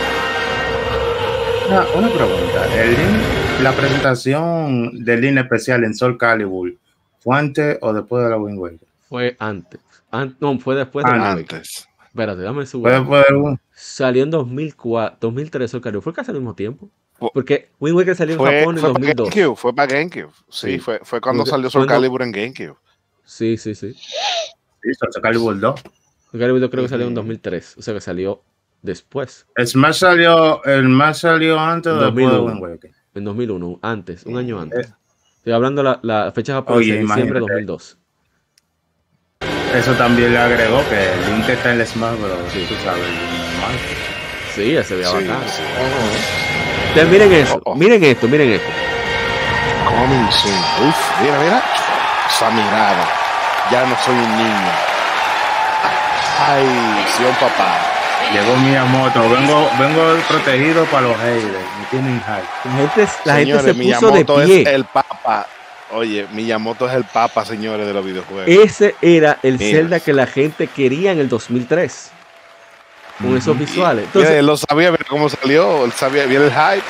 Una, 1.69 1.81
una 1.95 2.09
pregunta. 2.13 2.65
El 2.75 2.89
link, 2.91 3.21
la 3.61 3.71
presentación 3.71 5.03
del 5.03 5.21
link 5.21 5.37
especial 5.37 5.83
en 5.83 5.95
Soul 5.95 6.17
Calibur, 6.17 6.73
¿fue 7.19 7.37
antes 7.37 7.77
o 7.81 7.93
después 7.93 8.23
de 8.23 8.29
la 8.29 8.37
Wind 8.37 8.59
Waker? 8.59 8.87
Fue 9.07 9.35
antes. 9.39 9.79
An- 10.11 10.35
no, 10.39 10.57
fue 10.59 10.75
después 10.75 11.05
de 11.05 11.11
Ah. 11.11 11.31
Antes. 11.31 11.87
Espérate, 12.07 12.41
dame 12.41 12.65
su. 12.65 12.81
¿Fue 12.81 12.91
después 12.91 13.25
de 13.29 13.35
Wind 13.35 13.59
Salió 13.71 14.23
en 14.23 14.31
2004, 14.31 15.17
2003 15.21 15.73
el 15.73 16.01
Fue 16.01 16.13
casi 16.13 16.31
al 16.31 16.37
mismo 16.37 16.55
tiempo. 16.55 16.89
Porque 17.33 17.69
Wind 17.79 17.97
Waker 17.97 18.15
salió 18.15 18.33
en 18.33 18.39
Fue, 18.39 18.59
Japón 18.59 18.75
en 18.75 18.81
fue 18.81 18.93
para 18.93 18.99
2002. 18.99 19.29
GameCube, 19.29 19.55
fue 19.57 19.75
para 19.75 19.93
GameCube. 19.93 20.31
Sí, 20.49 20.71
Sí. 20.73 20.79
Fue, 20.79 20.99
fue 21.03 21.19
cuando 21.21 21.43
Fue- 21.43 21.51
salió 21.51 21.69
Soul 21.69 21.85
Calibur 21.85 22.21
en 22.21 22.31
GameCube. 22.31 22.75
Sí, 23.25 23.57
sí, 23.57 23.75
sí. 23.75 23.93
Sí, 23.93 24.93
Soul 24.93 25.21
Calibur 25.21 25.59
2. 25.59 25.81
El 26.33 26.39
Calibur 26.39 26.61
yo 26.61 26.69
creo 26.69 26.83
que 26.83 26.89
salió 26.89 27.05
en 27.05 27.11
Ujú. 27.11 27.15
2003. 27.21 27.75
O 27.77 27.81
sea 27.81 27.93
que 27.93 28.01
salió 28.01 28.41
después. 28.81 29.45
El 29.57 29.67
Smash 29.67 29.95
salió, 29.97 30.63
el 30.63 30.85
Smash 30.85 31.15
salió 31.17 31.59
antes 31.59 31.91
o 31.91 31.95
después 31.99 32.15
de 32.15 32.31
2001. 32.31 32.51
Wind 32.53 32.61
Waker. 32.73 32.91
En 33.15 33.23
2001, 33.25 33.79
antes, 33.81 34.25
un 34.25 34.37
año 34.37 34.57
Eh. 34.57 34.61
antes. 34.61 34.93
Estoy 35.37 35.53
hablando 35.53 35.83
la, 35.83 35.99
la 36.03 36.31
fecha 36.31 36.53
japonesa 36.53 36.93
de 36.93 36.99
diciembre 37.01 37.25
de 37.25 37.29
imagínate. 37.29 37.39
2002. 37.39 37.97
Eso 39.73 39.93
también 39.93 40.33
le 40.33 40.39
agregó 40.39 40.81
que 40.89 41.13
el 41.13 41.25
link 41.35 41.47
está 41.49 41.71
en 41.71 41.81
el 41.81 41.87
Smash, 41.87 42.15
pero 42.21 42.35
tú 42.35 42.75
sabes, 42.83 43.01
el. 43.03 44.53
Sí, 44.55 44.73
ya 44.73 44.83
se 44.83 44.95
veía 44.95 45.07
Sí, 45.09 45.13
bacán. 45.27 45.41
sí. 45.47 45.61
Entonces, 46.89 47.07
miren 47.11 47.33
eso, 47.33 47.55
Oh, 47.63 47.71
oh. 47.71 47.75
miren 47.75 48.03
esto, 48.03 48.27
miren 48.27 48.51
esto. 48.53 48.67
Coming 49.85 50.31
soon. 50.31 50.89
Uf, 50.89 51.21
mira, 51.21 51.37
mira. 51.39 51.61
Esa 52.29 52.49
mirada. 52.49 53.05
Ya 53.71 53.85
no 53.85 53.95
soy 54.03 54.15
un 54.15 54.37
niño. 54.37 54.71
Ay, 56.47 57.05
sí, 57.15 57.23
un 57.23 57.35
papá. 57.35 57.77
Llegó 58.33 58.55
Miyamoto, 58.57 59.29
vengo, 59.29 59.69
vengo 59.79 60.15
protegido 60.27 60.85
para 60.85 61.07
los 61.07 61.17
haters, 61.17 61.43
me 61.79 61.85
tienen 61.89 62.21
hype. 62.21 62.47
La 62.65 62.71
gente, 62.75 63.07
la 63.25 63.33
gente 63.35 63.45
Señores, 63.45 63.65
se 63.65 63.73
puso 63.73 64.11
de 64.11 64.13
Miyamoto 64.23 64.35
pie. 64.45 64.61
es 64.61 64.67
el 64.67 64.85
papa. 64.85 65.47
Oye, 65.91 66.27
Miyamoto 66.33 66.87
es 66.87 66.93
el 66.95 67.03
papa, 67.03 67.45
señores, 67.45 67.87
de 67.87 67.93
los 67.93 68.05
videojuegos. 68.05 68.47
Ese 68.47 68.95
era 69.01 69.39
el 69.41 69.57
Mira. 69.57 69.77
Zelda 69.77 69.99
que 69.99 70.13
la 70.13 70.27
gente 70.27 70.67
quería 70.67 71.11
en 71.11 71.19
el 71.19 71.29
2003. 71.29 72.11
Con 73.19 73.35
esos 73.35 73.57
visuales. 73.57 73.95
Mira, 73.95 74.07
Entonces, 74.07 74.31
él 74.31 74.45
lo 74.45 74.55
sabía, 74.55 74.91
mira 74.91 75.05
cómo 75.09 75.27
salió, 75.29 75.83
él 75.85 75.91
sabía 75.91 76.25
bien 76.25 76.43
el 76.43 76.51
hype. 76.51 76.83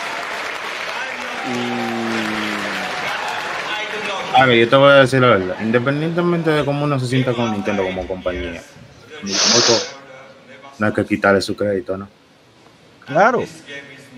A 4.36 4.46
ver, 4.46 4.58
yo 4.58 4.70
te 4.70 4.76
voy 4.76 4.92
a 4.92 4.96
decir 4.96 5.22
la 5.22 5.28
verdad. 5.28 5.56
Independientemente 5.62 6.50
de 6.52 6.64
cómo 6.66 6.84
uno 6.86 7.00
se 7.00 7.08
sienta 7.08 7.34
con 7.34 7.52
Nintendo 7.52 7.84
como 7.84 8.08
compañía, 8.08 8.62
Miyamoto 9.24 9.74
no 10.78 10.88
hay 10.88 10.94
que 10.94 11.06
quitarle 11.06 11.42
su 11.42 11.56
crédito, 11.56 11.98
¿no? 11.98 12.08
claro, 13.06 13.44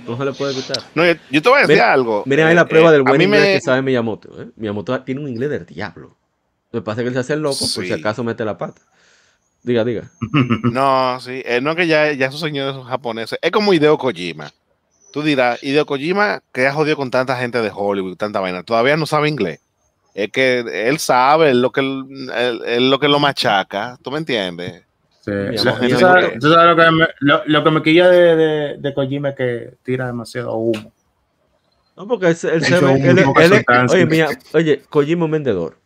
no 0.08 0.18
se 0.18 0.26
le 0.26 0.34
puede 0.34 0.54
quitar. 0.56 0.78
No, 0.96 1.06
yo, 1.06 1.14
yo 1.30 1.42
te 1.42 1.50
voy 1.50 1.58
a 1.58 1.62
decir 1.62 1.76
Mira- 1.76 1.94
algo. 1.94 2.24
Miren 2.26 2.48
ahí 2.48 2.56
la 2.56 2.66
prueba 2.68 2.90
eh, 2.90 2.94
del 2.94 3.02
a 3.02 3.04
buen 3.10 3.22
inglés 3.22 3.42
me- 3.42 3.54
que 3.54 3.62
sabe 3.62 3.82
Miyamoto. 3.82 4.42
¿eh? 4.42 4.48
Miyamoto 4.56 5.02
tiene 5.04 5.22
un 5.22 5.28
inglés 5.30 5.50
del 5.50 5.66
diablo. 5.66 6.16
Lo 6.72 6.80
que 6.82 6.86
pasa 6.86 7.02
es 7.02 7.06
que 7.06 7.08
él 7.10 7.14
se 7.14 7.20
hace 7.20 7.34
el 7.34 7.42
loco 7.42 7.58
por 7.60 7.68
si 7.84 7.88
Sí. 7.88 7.94
acaso 7.94 8.24
mete 8.24 8.46
la 8.46 8.58
pata. 8.58 8.82
Diga, 9.64 9.84
diga. 9.84 10.10
No, 10.72 11.20
sí, 11.22 11.42
eh, 11.46 11.60
no 11.62 11.76
que 11.76 11.86
ya, 11.88 12.12
ya 12.14 12.28
esos 12.28 12.40
señores 12.40 12.74
son 12.76 12.84
japoneses. 12.86 13.38
Es 13.42 13.52
como 13.52 13.74
Hideo 13.74 13.98
Kojima. 13.98 14.52
Tú 15.14 15.22
dirás, 15.22 15.62
Hideo 15.62 15.86
Kojima, 15.86 16.42
que 16.54 16.66
ha 16.68 16.74
jodido 16.74 16.96
con 16.96 17.12
tanta 17.12 17.36
gente 17.38 17.62
de 17.62 17.72
Hollywood, 17.74 18.16
tanta 18.18 18.40
vaina, 18.40 18.64
todavía 18.64 18.96
no 18.98 19.06
sabe 19.06 19.28
inglés. 19.30 19.60
Es 20.14 20.32
que 20.32 20.60
él 20.88 21.00
sabe, 21.00 21.50
es 21.52 21.56
lo 21.56 21.72
que, 21.72 21.82
él- 21.82 22.62
él- 22.66 22.90
lo, 22.90 23.00
que 23.00 23.08
lo 23.10 23.20
machaca. 23.20 23.98
¿Tú 24.02 24.10
me 24.12 24.18
entiendes? 24.18 24.84
Sí. 25.22 25.32
Miyamoto- 25.32 25.90
¿Tú, 25.90 26.00
sabes, 26.00 26.40
tú 26.40 26.52
sabes 26.52 26.76
lo 26.76 26.84
que 26.84 26.92
me, 26.92 27.08
lo, 27.20 27.42
lo 27.46 27.64
que 27.64 27.72
me 27.72 27.82
quilla 27.84 28.10
de, 28.10 28.36
de, 28.36 28.78
de 28.80 28.94
Kojima 28.94 29.30
es 29.30 29.36
que 29.36 29.74
tira 29.84 30.08
demasiado 30.08 30.56
humo. 30.56 30.92
No, 31.96 32.08
porque 32.08 32.26
él, 32.28 32.32
él 32.32 32.64
se 32.64 32.80
ve- 32.80 33.10
él 33.10 33.20
él 33.20 33.66
oye, 33.92 34.06
mira, 34.08 34.30
oye, 34.54 34.82
Kojima 34.90 35.24
es 35.24 35.26
un 35.26 35.32
vendedor. 35.32 35.78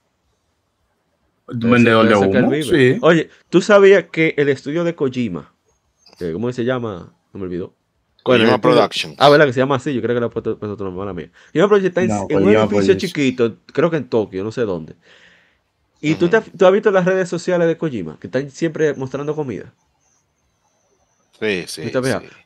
Un 1.48 1.60
vendedor 1.72 2.08
de 2.08 2.16
humo, 2.16 2.52
sí. 2.64 2.98
Oye, 3.02 3.30
¿tú 3.50 3.62
sabías 3.62 4.06
que 4.12 4.34
el 4.38 4.50
estudio 4.50 4.84
de 4.84 4.96
Kojima, 4.96 5.54
que 6.18 6.32
¿cómo 6.34 6.52
se 6.52 6.64
llama? 6.64 7.14
No 7.34 7.40
me 7.40 7.46
olvidó. 7.46 7.74
Bueno, 8.24 8.46
Kojima 8.46 8.50
el 8.50 8.56
estudio- 8.56 8.62
Productions. 8.62 9.16
Ah, 9.20 9.30
¿verdad? 9.30 9.46
Que 9.48 9.54
se 9.54 9.60
llama 9.60 9.76
así. 9.76 9.94
Yo 9.94 10.02
creo 10.02 10.16
que 10.16 10.20
le 10.22 10.26
ha 10.26 10.30
puesto, 10.30 10.52
otro 10.62 10.86
nombre 10.86 11.04
a 11.04 11.06
la 11.08 11.14
mía. 11.14 11.30
Kojima 11.52 11.68
Productions 11.68 11.90
está 11.90 12.02
en, 12.02 12.08
No, 12.08 12.26
en 12.30 12.44
un 12.44 12.56
edificio 12.56 12.94
chiquito, 12.96 13.58
creo 13.74 13.92
que 13.92 13.98
en 13.98 14.08
Tokio, 14.10 14.44
no 14.44 14.52
sé 14.52 14.62
dónde. 14.62 14.96
¿Y 16.12 16.16
tú, 16.16 16.30
te 16.30 16.38
has- 16.38 16.52
tú 16.58 16.66
has 16.66 16.72
visto 16.72 16.92
las 16.92 17.06
redes 17.06 17.28
sociales 17.30 17.68
de 17.68 17.78
Kojima? 17.78 18.18
Que 18.20 18.28
están 18.28 18.50
siempre 18.52 18.94
mostrando 18.94 19.36
comida. 19.36 19.72
Sí, 21.40 21.66
sí. 21.68 21.82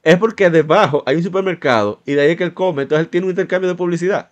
Es 0.03 0.17
porque 0.17 0.49
debajo 0.49 1.03
hay 1.05 1.15
un 1.17 1.23
supermercado 1.23 2.01
y 2.05 2.13
de 2.13 2.21
ahí 2.21 2.31
es 2.31 2.37
que 2.37 2.43
él 2.43 2.53
come. 2.53 2.83
Entonces 2.83 3.05
él 3.05 3.09
tiene 3.09 3.25
un 3.25 3.31
intercambio 3.31 3.69
de 3.69 3.75
publicidad. 3.75 4.29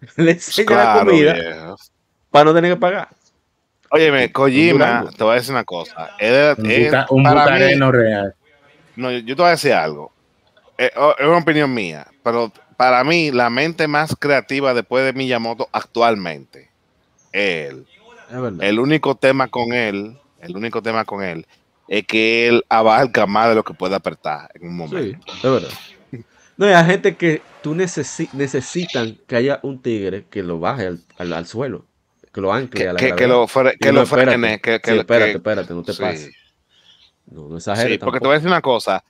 Le 0.16 0.32
enseña 0.32 0.76
la 0.76 0.98
comida 1.04 1.32
viejo. 1.34 1.76
para 2.30 2.44
no 2.46 2.54
tener 2.54 2.72
que 2.72 2.80
pagar. 2.80 3.08
Óyeme, 3.90 4.32
Kojima, 4.32 5.10
te 5.16 5.22
voy 5.24 5.32
a 5.32 5.34
decir 5.36 5.52
una 5.52 5.64
cosa. 5.64 6.10
Es- 6.18 6.58
Un, 6.58 6.70
es- 6.70 6.92
un 7.10 7.22
mí- 7.22 7.92
real. 7.92 8.34
No, 8.96 9.10
yo, 9.12 9.18
yo 9.18 9.36
te 9.36 9.42
voy 9.42 9.48
a 9.48 9.50
decir 9.52 9.72
algo. 9.74 10.10
Eh, 10.78 10.90
oh, 10.96 11.14
Es 11.18 11.26
una 11.26 11.38
opinión 11.38 11.72
mía, 11.72 12.06
pero 12.22 12.50
para 12.76 13.04
mí, 13.04 13.30
la 13.30 13.48
mente 13.50 13.86
más 13.88 14.14
creativa 14.18 14.72
después 14.74 15.04
de 15.04 15.12
Miyamoto 15.12 15.68
actualmente, 15.72 16.70
él. 17.32 17.86
Es 18.30 18.40
verdad. 18.40 18.62
El 18.62 18.78
único 18.78 19.14
tema 19.14 19.48
con 19.48 19.72
él, 19.72 20.18
el 20.40 20.56
único 20.56 20.82
tema 20.82 21.04
con 21.04 21.22
él, 21.22 21.46
es 21.88 22.06
que 22.06 22.48
él 22.48 22.64
abarca 22.68 23.26
más 23.26 23.48
de 23.48 23.54
lo 23.54 23.62
que 23.64 23.74
puede 23.74 23.94
apretar 23.94 24.50
en 24.54 24.68
un 24.68 24.72
Sí, 24.72 24.76
momento. 24.94 25.32
es 25.34 25.42
verdad. 25.42 25.68
No, 26.56 26.66
hay 26.66 26.84
gente 26.86 27.16
que 27.16 27.42
tú 27.62 27.74
necesi- 27.74 28.30
necesitan 28.32 29.18
que 29.26 29.36
haya 29.36 29.60
un 29.62 29.82
tigre 29.82 30.24
que 30.30 30.42
lo 30.42 30.58
baje 30.58 30.86
al, 30.86 31.00
al- 31.18 31.32
al 31.34 31.46
suelo, 31.46 31.84
que 32.32 32.40
lo 32.40 32.52
ancle 32.52 32.80
Que, 32.80 32.88
a 32.88 32.92
la 32.94 32.98
que- 32.98 33.26
lo, 33.26 33.46
fre- 33.46 33.74
Y 33.74 33.78
que 33.78 33.92
no, 33.92 34.00
lo 34.00 34.06
frene, 34.06 34.58
que, 34.60 34.80
que, 34.80 34.92
Sí, 34.92 34.98
espérate, 34.98 35.32
espérate, 35.36 35.74
no 35.74 35.82
te 35.82 35.92
sí. 35.92 36.00
pases. 36.02 36.34
No, 37.26 37.48
no 37.48 37.56
exageres 37.58 37.92
Sí, 37.92 37.98
porque 37.98 38.20
te 38.20 38.26
voy 38.26 38.32
a 38.34 38.38
decir 38.38 38.48
una 38.48 38.62
cosa. 38.62 39.04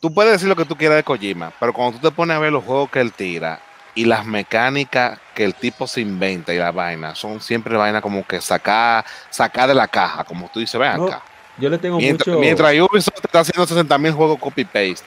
Tú 0.00 0.12
puedes 0.12 0.32
decir 0.32 0.48
lo 0.48 0.56
que 0.56 0.64
tú 0.64 0.76
quieras 0.76 0.96
de 0.96 1.04
Kojima, 1.04 1.52
pero 1.60 1.72
cuando 1.72 1.98
tú 1.98 2.08
te 2.08 2.14
pones 2.14 2.36
a 2.36 2.40
ver 2.40 2.50
los 2.52 2.64
juegos 2.64 2.90
que 2.90 3.00
él 3.00 3.12
tira 3.12 3.60
y 3.94 4.04
las 4.06 4.26
mecánicas 4.26 5.18
que 5.34 5.44
el 5.44 5.54
tipo 5.54 5.86
se 5.86 6.00
inventa 6.00 6.52
y 6.52 6.58
la 6.58 6.72
vaina, 6.72 7.14
son 7.14 7.40
siempre 7.40 7.76
vainas 7.76 8.02
como 8.02 8.26
que 8.26 8.40
sacar 8.40 9.04
sacar 9.30 9.68
de 9.68 9.74
la 9.74 9.86
caja, 9.88 10.24
como 10.24 10.48
tú 10.52 10.60
dices, 10.60 10.78
ven 10.80 10.96
No, 10.96 11.06
acá. 11.06 11.22
Yo 11.58 11.68
le 11.70 11.78
tengo 11.78 11.98
Mientras, 11.98 12.26
mucho... 12.26 12.40
mientras 12.40 12.72
Ubisoft 12.74 13.20
te 13.20 13.26
está 13.28 13.40
haciendo 13.40 13.66
60 13.66 13.96
mil 13.98 14.12
juegos 14.12 14.38
copy-paste, 14.40 15.04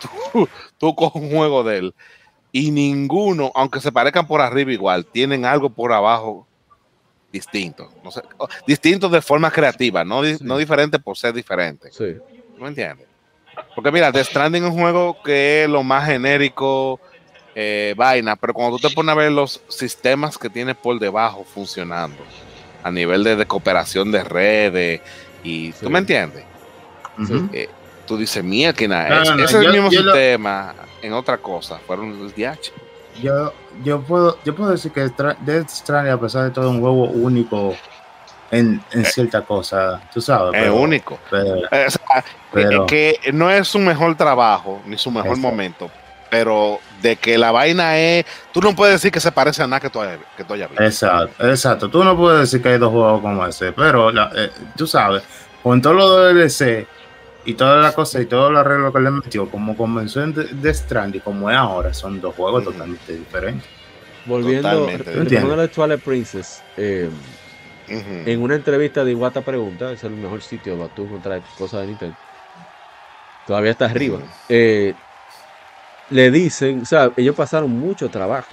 tú, 0.32 0.48
tú 0.78 0.94
coges 0.94 1.20
un 1.22 1.30
juego 1.30 1.64
de 1.64 1.78
él 1.78 1.94
y 2.52 2.70
ninguno, 2.70 3.50
aunque 3.56 3.80
se 3.80 3.90
parezcan 3.90 4.26
por 4.28 4.40
arriba 4.40 4.70
igual, 4.72 5.04
tienen 5.06 5.44
algo 5.44 5.70
por 5.70 5.92
abajo 5.92 6.46
distinto. 7.32 7.90
No 8.04 8.12
sé, 8.12 8.22
distinto 8.64 9.08
de 9.08 9.20
forma 9.20 9.50
creativa, 9.50 10.04
no, 10.04 10.22
Sí. 10.24 10.36
no 10.40 10.56
diferente 10.56 11.00
por 11.00 11.16
ser 11.16 11.34
diferente. 11.34 11.90
Sí, 11.90 12.14
¿No 12.56 12.68
entiendes? 12.68 13.08
Porque 13.74 13.90
mira, 13.90 14.12
The 14.12 14.22
Stranding 14.22 14.64
es 14.64 14.70
un 14.70 14.80
juego 14.80 15.20
que 15.24 15.64
es 15.64 15.68
lo 15.68 15.82
más 15.82 16.06
genérico, 16.06 17.00
eh, 17.54 17.94
vaina, 17.96 18.36
pero 18.36 18.52
cuando 18.54 18.76
tú 18.78 18.88
te 18.88 18.94
pones 18.94 19.12
a 19.12 19.16
ver 19.16 19.32
los 19.32 19.60
sistemas 19.68 20.36
que 20.38 20.50
tiene 20.50 20.74
por 20.74 20.98
debajo 20.98 21.44
funcionando, 21.44 22.22
a 22.82 22.90
nivel 22.90 23.22
de, 23.24 23.36
de 23.36 23.46
cooperación 23.46 24.10
de 24.12 24.24
redes, 24.24 25.00
y 25.42 25.72
Sí. 25.72 25.78
tú 25.84 25.90
me 25.90 25.98
entiendes. 26.00 26.44
Eh, 27.52 27.68
tú 28.06 28.16
dices, 28.16 28.42
mía, 28.42 28.72
que 28.72 28.88
nada, 28.88 29.08
No, 29.08 29.22
es- 29.22 29.30
no, 29.30 29.36
no, 29.36 29.44
ese 29.44 29.56
es 29.58 29.62
yo- 29.62 29.68
el 29.68 29.74
mismo 29.74 29.90
yo 29.90 30.02
lo- 30.02 30.12
sistema 30.12 30.74
en 31.00 31.12
otra 31.12 31.38
cosa, 31.38 31.78
fueron 31.86 32.10
el 32.10 32.32
DH. 32.34 32.72
Yo, 33.22 33.52
yo, 33.84 34.00
puedo, 34.02 34.36
yo 34.44 34.54
puedo 34.56 34.70
decir 34.72 34.90
que 34.90 35.02
Death 35.02 35.68
Stranding, 35.70 36.12
a 36.12 36.20
pesar 36.20 36.44
de 36.44 36.50
todo, 36.50 36.64
es 36.66 36.70
un 36.72 36.80
juego 36.80 37.04
único 37.04 37.76
en, 38.50 38.82
en 38.90 39.04
cierta 39.04 39.42
cosa, 39.42 40.00
tú 40.12 40.20
sabes. 40.20 40.54
Es 40.54 40.60
pero- 40.62 40.74
único. 40.76 41.18
pero- 41.30 41.56
Eh, 41.70 41.84
o 41.86 41.90
sea, 41.90 42.24
pero- 42.52 42.84
es 42.84 42.90
que 42.90 43.18
no 43.32 43.50
es 43.50 43.68
su 43.68 43.78
mejor 43.78 44.16
trabajo, 44.16 44.82
ni 44.86 44.98
su 44.98 45.10
mejor 45.10 45.28
Exacto. 45.30 45.48
momento, 45.48 45.90
pero 46.30 46.80
de 47.04 47.16
que 47.16 47.36
la 47.38 47.52
vaina 47.52 47.98
es, 47.98 48.24
tú 48.50 48.60
no 48.62 48.74
puedes 48.74 48.94
decir 48.94 49.12
que 49.12 49.20
se 49.20 49.30
parece 49.30 49.62
a 49.62 49.66
nada 49.66 49.78
que 49.80 49.90
tú 49.90 50.00
hayas, 50.00 50.18
que 50.36 50.44
tú 50.44 50.54
hayas 50.54 50.70
visto. 50.70 50.82
Exacto, 50.82 51.46
exacto. 51.48 51.90
Tú 51.90 52.02
no 52.02 52.16
puedes 52.16 52.40
decir 52.40 52.62
que 52.62 52.70
hay 52.70 52.78
dos 52.78 52.90
juegos 52.90 53.20
como 53.20 53.46
ese, 53.46 53.72
pero 53.72 54.10
la- 54.10 54.30
eh, 54.34 54.50
tú 54.74 54.86
sabes, 54.86 55.22
con 55.62 55.80
todo 55.82 55.92
lo 55.92 56.18
de 56.20 56.34
DLC 56.34 56.86
y 57.44 57.54
toda 57.54 57.76
la 57.82 57.92
cosa 57.92 58.20
y 58.22 58.26
todo 58.26 58.48
el 58.48 58.56
arreglo 58.56 58.90
que 58.92 59.00
le 59.00 59.10
metió, 59.10 59.50
como 59.50 59.76
comenzó 59.76 60.22
en 60.22 60.32
The- 60.32 60.48
Death 60.54 60.76
Stranding, 60.76 61.20
como 61.20 61.50
es 61.50 61.56
ahora, 61.56 61.92
son 61.92 62.20
dos 62.20 62.34
juegos 62.34 62.64
totalmente 62.64 63.12
diferentes. 63.12 63.68
volviendo, 64.26 64.88
a 64.88 65.56
la 65.56 65.68
Twilight 65.68 66.02
Princess, 66.02 66.62
eh, 66.78 67.10
Ujú. 67.86 68.30
en 68.30 68.42
una 68.42 68.54
entrevista 68.54 69.04
de 69.04 69.10
Iwata 69.10 69.42
Pregunta, 69.42 69.86
ese 69.86 69.94
es 69.94 70.04
el 70.04 70.12
mejor 70.12 70.40
sitio 70.42 70.78
para 70.78 70.88
tú 70.94 71.02
encontrar 71.04 71.42
cosas 71.58 71.82
de 71.82 71.86
Nintendo. 71.88 72.16
Todavía 73.46 73.72
está 73.72 73.84
arriba. 73.86 74.20
Eh, 74.48 74.94
le 76.10 76.30
dicen, 76.30 76.82
o 76.82 76.84
sea, 76.84 77.10
ellos 77.16 77.34
pasaron 77.34 77.70
mucho 77.70 78.08
trabajo 78.10 78.48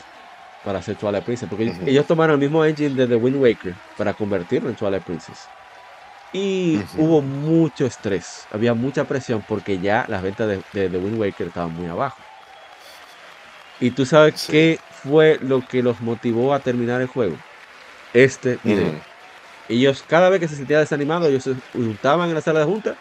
para 0.63 0.79
hacer 0.79 0.95
Twilight 0.95 1.23
Princess, 1.23 1.49
porque 1.49 1.63
ellos- 1.65 1.77
Ujú. 1.77 1.89
ellos 1.89 2.05
tomaron 2.05 2.35
el 2.35 2.39
mismo 2.39 2.63
engine 2.63 2.95
de 2.95 3.07
The 3.07 3.15
Wind 3.15 3.37
Waker 3.41 3.73
para 3.97 4.13
convertirlo 4.13 4.69
en 4.69 4.75
Twilight 4.75 5.03
Princess. 5.03 5.47
Y 6.33 6.77
Ujú. 6.77 7.03
hubo 7.03 7.21
mucho 7.21 7.85
estrés, 7.85 8.45
había 8.51 8.73
mucha 8.73 9.03
presión 9.05 9.43
porque 9.47 9.79
ya 9.79 10.05
las 10.07 10.21
ventas 10.21 10.47
de, 10.47 10.61
de 10.71 10.89
The 10.89 10.97
Wind 10.97 11.19
Waker 11.19 11.47
estaban 11.47 11.73
muy 11.75 11.87
abajo. 11.87 12.17
Y 13.79 13.91
tú 13.91 14.05
sabes 14.05 14.39
Sí. 14.41 14.51
qué 14.51 14.79
fue 15.03 15.39
lo 15.41 15.65
que 15.67 15.81
los 15.81 15.99
motivó 16.01 16.53
a 16.53 16.59
terminar 16.59 17.01
el 17.01 17.07
juego. 17.07 17.35
Este 18.13 18.59
video. 18.63 18.87
Ujú. 18.89 18.97
Ellos, 19.69 20.03
cada 20.07 20.29
vez 20.29 20.39
que 20.39 20.47
se 20.47 20.55
sentían 20.55 20.81
desanimados, 20.81 21.27
ellos 21.29 21.43
se 21.43 21.55
juntaban 21.73 22.29
en 22.29 22.35
la 22.35 22.41
sala 22.41 22.59
de 22.59 22.65
junta, 22.65 22.95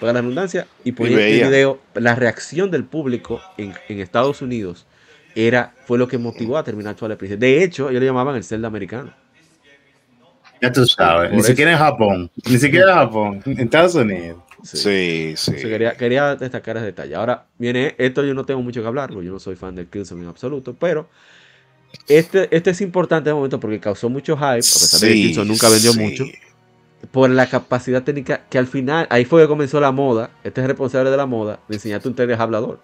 para 0.00 0.14
la 0.14 0.20
redundancia, 0.22 0.66
y 0.84 0.92
ponían 0.92 1.22
el 1.24 1.26
veían. 1.26 1.50
video. 1.50 1.80
La 1.94 2.14
reacción 2.16 2.70
del 2.70 2.84
público 2.84 3.40
en, 3.58 3.74
en 3.88 4.00
Estados 4.00 4.42
Unidos 4.42 4.86
era, 5.34 5.74
fue 5.86 5.98
lo 5.98 6.08
que 6.08 6.18
motivó 6.18 6.58
a 6.58 6.64
terminar 6.64 6.96
Twilight 6.96 7.18
Princess. 7.18 7.40
De 7.40 7.62
hecho, 7.62 7.90
ellos 7.90 8.00
le 8.00 8.06
llamaban 8.06 8.36
el 8.36 8.44
Zelda 8.44 8.68
americano. 8.68 9.14
Ya 10.62 10.70
tú 10.72 10.84
sabes, 10.86 11.30
por 11.30 11.36
ni 11.36 11.38
eso. 11.40 11.48
siquiera 11.48 11.72
en 11.72 11.78
Japón, 11.78 12.30
ni 12.46 12.58
siquiera 12.58 12.92
en 12.92 12.98
Japón, 12.98 13.42
en 13.46 13.60
Estados 13.60 13.94
Unidos. 13.94 14.42
Sí. 14.62 15.34
Sí, 15.36 15.56
sí. 15.56 15.68
Quería, 15.68 15.96
quería 15.96 16.36
destacar 16.36 16.76
ese 16.76 16.86
detalle. 16.86 17.14
Ahora, 17.14 17.46
viene 17.56 17.94
esto, 17.96 18.22
yo 18.24 18.34
no 18.34 18.44
tengo 18.44 18.60
mucho 18.62 18.82
que 18.82 18.86
hablar, 18.88 19.08
porque 19.10 19.26
yo 19.26 19.32
no 19.32 19.38
soy 19.40 19.56
fan 19.56 19.74
del 19.74 19.88
Killzone 19.88 20.22
en 20.22 20.28
absoluto, 20.28 20.76
pero 20.78 21.08
este, 22.08 22.54
este 22.54 22.70
es 22.70 22.80
importante 22.82 23.30
de 23.30 23.34
momento 23.34 23.58
porque 23.60 23.80
causó 23.80 24.10
mucho 24.10 24.36
hype, 24.36 24.70
a 24.74 24.80
pesar 24.80 25.00
de 25.00 25.08
que 25.08 25.16
Sí, 25.16 25.22
Killzone 25.22 25.48
nunca 25.48 25.68
vendió 25.70 25.94
sí. 25.94 25.98
mucho. 25.98 26.24
Por 27.10 27.30
la 27.30 27.48
capacidad 27.48 28.02
técnica 28.02 28.42
que 28.50 28.58
al 28.58 28.66
final, 28.66 29.06
ahí 29.10 29.24
fue 29.24 29.42
que 29.42 29.48
comenzó 29.48 29.80
la 29.80 29.90
moda, 29.92 30.30
este 30.44 30.60
es 30.60 30.66
responsable 30.66 31.10
de 31.10 31.16
la 31.16 31.26
moda, 31.26 31.60
de 31.68 31.76
enseñarte 31.76 32.08
un 32.08 32.32
hablador. 32.32 32.80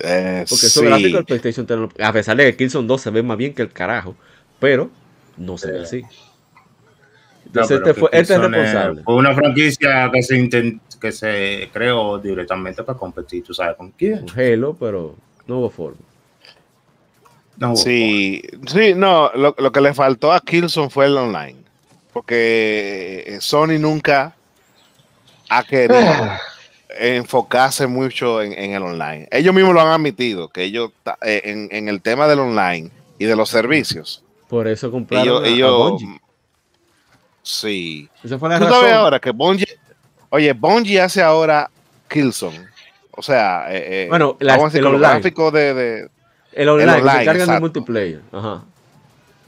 Eh, 0.00 0.44
Porque 0.48 0.66
esos 0.66 0.72
sí. 0.82 0.84
gráficos 0.86 1.12
del 1.12 1.24
PlayStation 1.24 1.66
3, 1.66 1.78
no- 1.80 1.88
a 2.06 2.12
pesar 2.12 2.36
de 2.36 2.44
que 2.44 2.56
Killzone 2.56 2.86
2 2.86 3.00
se 3.00 3.10
ve 3.10 3.22
más 3.22 3.36
bien 3.36 3.52
que 3.54 3.62
el 3.62 3.72
carajo, 3.72 4.14
pero 4.60 4.90
no 5.36 5.58
se 5.58 5.72
ve 5.72 5.80
así. 5.80 6.02
No, 6.02 6.08
Entonces 7.46 7.78
este, 7.78 7.94
fue, 7.94 8.10
este 8.12 8.34
es 8.34 8.38
eh, 8.38 8.42
responsable. 8.42 9.02
Fue 9.02 9.14
una 9.14 9.34
franquicia 9.34 10.10
que 10.12 10.22
se, 10.22 10.36
intent- 10.36 10.80
que 11.00 11.10
se 11.10 11.70
creó 11.72 12.18
directamente 12.18 12.82
para 12.84 12.98
competir, 12.98 13.42
¿tú 13.42 13.54
sabes 13.54 13.76
con 13.76 13.90
quién? 13.92 14.22
Un 14.24 14.30
Halo, 14.38 14.76
pero 14.78 15.16
no 15.46 15.58
hubo 15.58 15.70
forma. 15.70 15.98
No, 17.56 17.74
Sí, 17.74 18.40
sí, 18.66 18.92
no, 18.94 19.32
lo, 19.34 19.54
lo 19.58 19.72
que 19.72 19.80
le 19.80 19.94
faltó 19.94 20.32
a 20.32 20.40
Killzone 20.40 20.90
fue 20.90 21.06
el 21.06 21.16
online. 21.16 21.56
Porque 22.18 23.22
eh, 23.26 23.38
Sony 23.40 23.78
nunca 23.78 24.34
ha 25.48 25.62
querido 25.62 26.00
enfocarse 26.98 27.86
mucho 27.86 28.42
en, 28.42 28.52
en 28.52 28.72
el 28.72 28.82
online. 28.82 29.28
Ellos 29.30 29.54
mismos 29.54 29.72
lo 29.72 29.80
han 29.80 29.86
admitido, 29.88 30.48
que 30.48 30.64
ellos 30.64 30.90
eh, 31.22 31.42
en, 31.44 31.68
en 31.70 31.88
el 31.88 32.02
tema 32.02 32.26
del 32.26 32.40
online 32.40 32.90
y 33.18 33.24
de 33.26 33.36
los 33.36 33.48
servicios, 33.50 34.24
Por 34.48 34.66
eso 34.66 34.90
compraron 34.90 35.26
ellos, 35.26 35.42
a- 35.42 35.44
a 35.44 35.48
ellos 35.48 35.78
Bungie. 35.90 36.20
sí. 37.42 38.08
Esa 38.24 38.36
fue 38.38 38.48
la 38.48 38.58
Tú 38.58 38.64
sabes 38.64 38.82
razón. 38.90 38.98
ahora 38.98 39.20
que 39.20 39.30
Bungie, 39.30 39.78
oye, 40.30 40.52
Bungie 40.54 41.00
hace 41.00 41.22
ahora 41.22 41.70
Killzone. 42.08 42.66
O 43.12 43.22
sea, 43.22 43.66
eh, 43.72 44.04
eh, 44.04 44.06
Bueno, 44.08 44.36
la- 44.40 44.54
vamos 44.56 44.66
a 44.66 44.68
decir 44.70 44.80
el 44.80 44.86
online. 44.94 45.20
de, 45.52 45.74
de- 45.74 46.10
El 46.52 46.68
online, 46.68 46.86
que 46.86 46.92
se 46.94 47.00
online, 47.00 47.24
cargan 47.24 47.34
del 47.34 47.40
exacto. 47.42 47.60
multiplayer. 47.60 48.20
Ajá, 48.32 48.64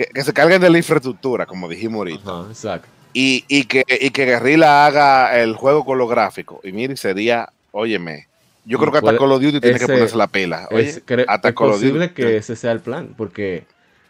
que, 0.04 0.12
que 0.12 0.22
se 0.22 0.32
carguen 0.32 0.60
de 0.60 0.70
la 0.70 0.78
infraestructura, 0.78 1.46
como 1.46 1.68
dijimos 1.68 1.98
ahorita. 1.98 2.30
ajá, 2.30 2.46
exacto. 2.50 2.88
y, 3.12 3.44
y 3.48 3.64
que, 3.64 3.82
y 4.00 4.10
que 4.10 4.24
Guerrilla 4.24 4.86
haga 4.86 5.38
el 5.40 5.54
juego 5.54 5.84
con 5.84 5.98
los 5.98 6.08
gráficos. 6.08 6.60
Y 6.64 6.72
mire, 6.72 6.96
sería, 6.96 7.48
óyeme, 7.72 8.26
yo 8.64 8.78
creo 8.78 8.92
que 8.92 8.98
hasta 8.98 9.16
Call 9.16 9.32
of 9.32 9.42
Duty 9.42 9.60
tiene 9.60 9.78
que 9.78 9.86
ponerse 9.86 10.16
la 10.16 10.26
pela. 10.26 10.68
Oye, 10.70 10.88
es 10.90 11.02
hasta 11.28 11.48
es 11.48 11.54
Call 11.54 11.68
of 11.70 11.76
Duty. 11.76 11.86
posible 11.86 12.12
que 12.12 12.36
ese 12.36 12.56
sea 12.56 12.72
el 12.72 12.80
plan, 12.80 13.14
porque 13.16 13.64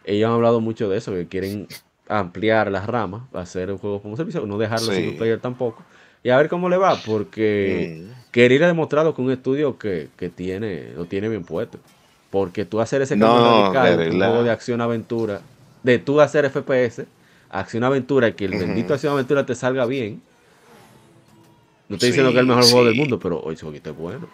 ellos 0.05 0.27
han 0.27 0.35
hablado 0.35 0.61
mucho 0.61 0.89
de 0.89 0.97
eso, 0.97 1.11
que 1.13 1.27
quieren 1.27 1.67
ampliar 2.07 2.69
las 2.71 2.85
ramas, 2.87 3.23
hacer 3.33 3.71
un 3.71 3.77
juego 3.77 4.01
como 4.01 4.17
servicio, 4.17 4.45
no 4.45 4.57
dejarlo 4.57 4.91
Sí. 4.91 4.97
single 4.97 5.17
player 5.17 5.39
tampoco. 5.39 5.83
Y 6.23 6.29
a 6.29 6.37
ver 6.37 6.49
cómo 6.49 6.69
le 6.69 6.77
va, 6.77 6.95
porque 7.03 8.03
Mm. 8.07 8.11
Guerrilla 8.33 8.65
ha 8.65 8.67
demostrado 8.67 9.15
que 9.15 9.21
un 9.21 9.31
estudio 9.31 9.77
que, 9.79 10.09
que 10.17 10.29
tiene, 10.29 10.91
lo 10.95 11.05
tiene 11.05 11.27
bien 11.29 11.43
puesto. 11.43 11.79
Porque 12.29 12.63
tú 12.65 12.79
hacer 12.79 13.01
ese 13.01 13.15
No, 13.15 13.27
cambio 13.27 13.73
radical, 13.73 14.11
un 14.13 14.17
juego 14.19 14.43
de 14.43 14.51
acción-aventura, 14.51 15.41
de 15.83 15.99
tú 15.99 16.21
hacer 16.21 16.49
FPS, 16.49 17.05
acción-aventura, 17.49 18.29
y 18.29 18.33
que 18.33 18.45
el 18.45 18.51
bendito 18.51 18.93
acción-aventura 18.93 19.45
te 19.45 19.55
salga 19.55 19.85
bien. 19.85 20.21
No 21.87 21.95
estoy 21.95 22.09
diciendo 22.09 22.31
que 22.31 22.37
es 22.37 22.41
el 22.41 22.47
mejor 22.47 22.63
Sí, 22.63 22.71
juego 22.71 22.85
del 22.85 22.95
sí. 22.95 22.99
mundo, 23.01 23.19
pero 23.19 23.41
hoy 23.41 23.55
ese 23.55 23.63
jueguito 23.65 23.89
es 23.89 23.97
bueno. 23.97 24.27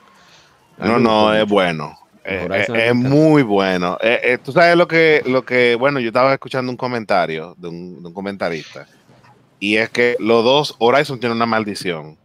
No, 0.78 1.00
no, 1.00 1.34
es 1.34 1.41
mucho. 1.41 1.54
bueno. 1.54 1.98
Eh, 2.24 2.48
eh, 2.52 2.88
es 2.89 2.95
muy 2.95 3.41
bueno. 3.41 3.98
Eh, 4.02 4.20
eh, 4.22 4.38
Tú 4.38 4.52
sabes 4.52 4.76
lo 4.76 4.88
que, 4.88 5.24
lo 5.26 5.43
que, 5.45 5.76
bueno, 5.76 6.00
yo 6.00 6.08
estaba 6.10 6.34
escuchando 6.34 6.70
un 6.72 6.78
comentario 6.78 7.56
de 7.58 7.70
un, 7.70 8.02
de 8.02 8.08
un 8.10 8.14
comentarista. 8.14 8.86
Y 9.60 9.78
es 9.78 9.89
que 9.89 10.18
los 10.20 10.43
dos, 10.43 10.76
Horizon 10.78 11.20
tiene 11.20 11.34
una 11.34 11.45
maldición. 11.45 12.18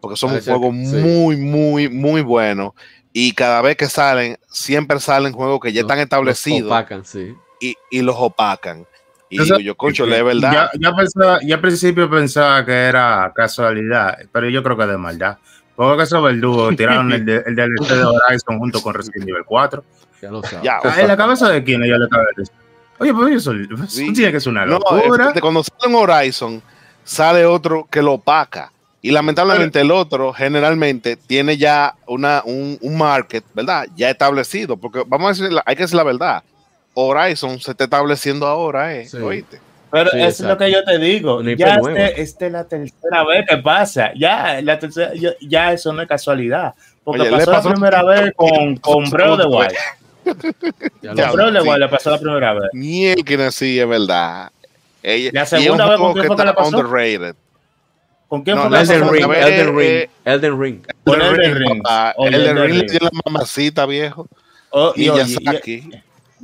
Porque 0.00 0.16
son 0.16 0.32
Ah, 0.32 0.34
un 0.34 0.40
juego 0.42 0.70
sí. 0.72 0.96
muy, 0.98 1.36
muy, 1.36 1.88
muy 1.88 2.20
bueno. 2.20 2.74
Y 3.12 3.32
cada 3.32 3.62
vez 3.62 3.76
que 3.76 3.86
salen, 3.86 4.36
siempre 4.50 4.98
salen 5.00 5.32
juegos 5.32 5.60
que 5.60 5.72
ya 5.72 5.82
están 5.82 6.00
establecidos. 6.00 6.66
opacan, 6.70 7.04
sí. 7.04 7.32
Y, 7.68 7.76
y 7.90 8.02
los 8.02 8.16
opacan. 8.18 8.86
Y 9.30 9.36
Eso- 9.36 9.56
digo 9.56 9.60
yo, 9.60 9.74
concho, 9.76 10.04
es 10.04 10.24
verdad. 10.24 10.52
Ya, 10.52 10.70
ya, 10.90 10.94
pensaba, 10.96 11.38
ya 11.42 11.54
al 11.56 11.60
principio 11.60 12.08
pensaba 12.10 12.64
que 12.64 12.72
era 12.72 13.32
casualidad, 13.34 14.18
pero 14.32 14.48
yo 14.48 14.62
creo 14.62 14.76
que 14.76 14.82
es 14.84 14.88
de 14.90 14.98
maldad. 14.98 15.38
Juego 15.76 15.96
que 15.96 16.02
esos 16.04 16.22
verdugos 16.22 16.76
tiraron 16.76 17.12
el, 17.12 17.24
de, 17.24 17.42
el 17.46 17.56
DLC 17.56 17.88
de 17.88 18.04
Horizon 18.04 18.58
junto 18.58 18.80
con 18.82 18.94
Resident 18.94 19.28
Evil 19.28 19.42
4. 19.46 19.84
Ya 20.22 20.30
lo 20.30 20.42
sabes. 20.42 20.62
Ya, 20.64 20.78
Ah, 20.84 21.00
¿En 21.00 21.08
la 21.08 21.16
cabeza 21.16 21.48
de 21.50 21.64
quién 21.64 21.82
ellos 21.82 21.98
le 21.98 22.08
cabe? 22.08 22.26
Oye, 22.98 23.12
pues 23.12 23.34
eso, 23.34 23.52
eso 23.52 23.86
Sí. 23.88 24.12
tiene 24.12 24.30
que 24.30 24.40
ser 24.40 24.52
una 24.52 24.64
No, 24.66 24.78
locura. 24.78 25.28
este, 25.28 25.40
cuando 25.40 25.64
sale 25.64 25.92
un 25.94 25.94
Horizon, 26.08 26.62
sale 27.02 27.44
otro 27.44 27.88
que 27.90 28.00
lo 28.02 28.12
opaca. 28.14 28.70
Y 29.02 29.10
lamentablemente 29.10 29.80
el 29.80 29.90
otro 29.90 30.32
generalmente 30.32 31.16
tiene 31.16 31.58
ya 31.58 31.94
una, 32.06 32.40
un, 32.46 32.78
un 32.80 32.96
market, 32.96 33.44
¿verdad? 33.52 33.86
Ya 33.96 34.08
establecido. 34.08 34.76
Porque 34.78 35.02
vamos 35.06 35.26
a 35.38 35.42
decir, 35.42 35.58
hay 35.66 35.76
que 35.76 35.82
decir 35.82 35.96
la 35.96 36.04
verdad. 36.04 36.42
Horizon 36.94 37.60
se 37.60 37.72
está 37.72 37.84
estableciendo 37.84 38.46
ahora, 38.46 38.94
¿eh? 38.94 39.06
Sí. 39.06 39.16
¿Oíste? 39.18 39.60
Pero 39.90 40.10
Sí, 40.10 40.20
eso 40.20 40.42
es 40.42 40.48
lo 40.48 40.56
que 40.58 40.72
yo 40.72 40.82
te 40.82 40.98
digo. 40.98 41.36
Una 41.36 41.52
IP 41.52 41.58
Ya 41.58 41.74
este, 41.76 42.20
esta 42.22 42.46
es 42.46 42.52
la 42.52 42.64
tercera 42.64 43.24
vez 43.24 43.46
que 43.48 43.56
pasa. 43.58 44.12
Ya, 44.16 44.60
la 44.62 44.78
tercera, 44.78 45.12
ya, 45.14 45.30
ya 45.40 45.72
eso 45.72 45.92
no 45.92 46.02
es 46.02 46.08
casualidad. 46.08 46.74
Porque 47.04 47.22
Oye, 47.22 47.30
pasó, 47.30 47.50
pasó- 47.52 47.68
la 47.68 47.74
primera 47.74 48.02
vez 48.02 48.32
con, 48.34 48.76
con 48.78 49.04
of 49.04 49.38
the 49.38 49.46
Wild. 49.46 49.72
Le 51.02 51.88
pasó 51.88 52.10
la 52.10 52.18
primera 52.18 52.54
vez. 52.54 52.70
Ni 52.72 53.06
el 53.06 53.24
que 53.24 53.36
nací 53.36 53.78
es 53.78 53.88
verdad. 53.88 54.50
Ella, 55.02 55.30
La 55.32 55.46
segunda 55.46 55.88
vez, 55.88 55.98
¿con 55.98 56.12
quién 56.14 56.26
fue 56.26 56.36
que 56.36 56.44
le 56.44 56.52
pasó? 56.54 56.76
underrated. 56.78 57.36
¿Con 58.26 58.42
quién 58.42 58.56
No, 58.56 58.62
fue 58.62 58.70
la 58.70 58.78
que 58.78 58.84
Elden 58.84 59.00
pasó? 59.00 59.12
Ring, 59.12 59.24
a 59.24 59.26
ver, 59.28 59.42
Elden 59.52 59.76
Ring, 59.76 59.88
eh, 59.88 60.10
Elden 60.24 60.60
Ring. 60.60 60.86
Con 61.04 61.22
Elden 61.22 61.54
Ring. 61.56 61.82
papá. 61.82 62.14
Oye, 62.16 62.28
El 62.36 62.42
de 62.42 62.50
Elden 62.50 62.56
Ring 62.64 62.74
le 62.74 62.80
Ring. 62.80 62.90
dio 62.90 62.98
la 63.02 63.10
mamacita, 63.26 63.86
viejo. 63.86 64.26
Oh, 64.70 64.92
y, 64.96 65.04
y 65.04 65.90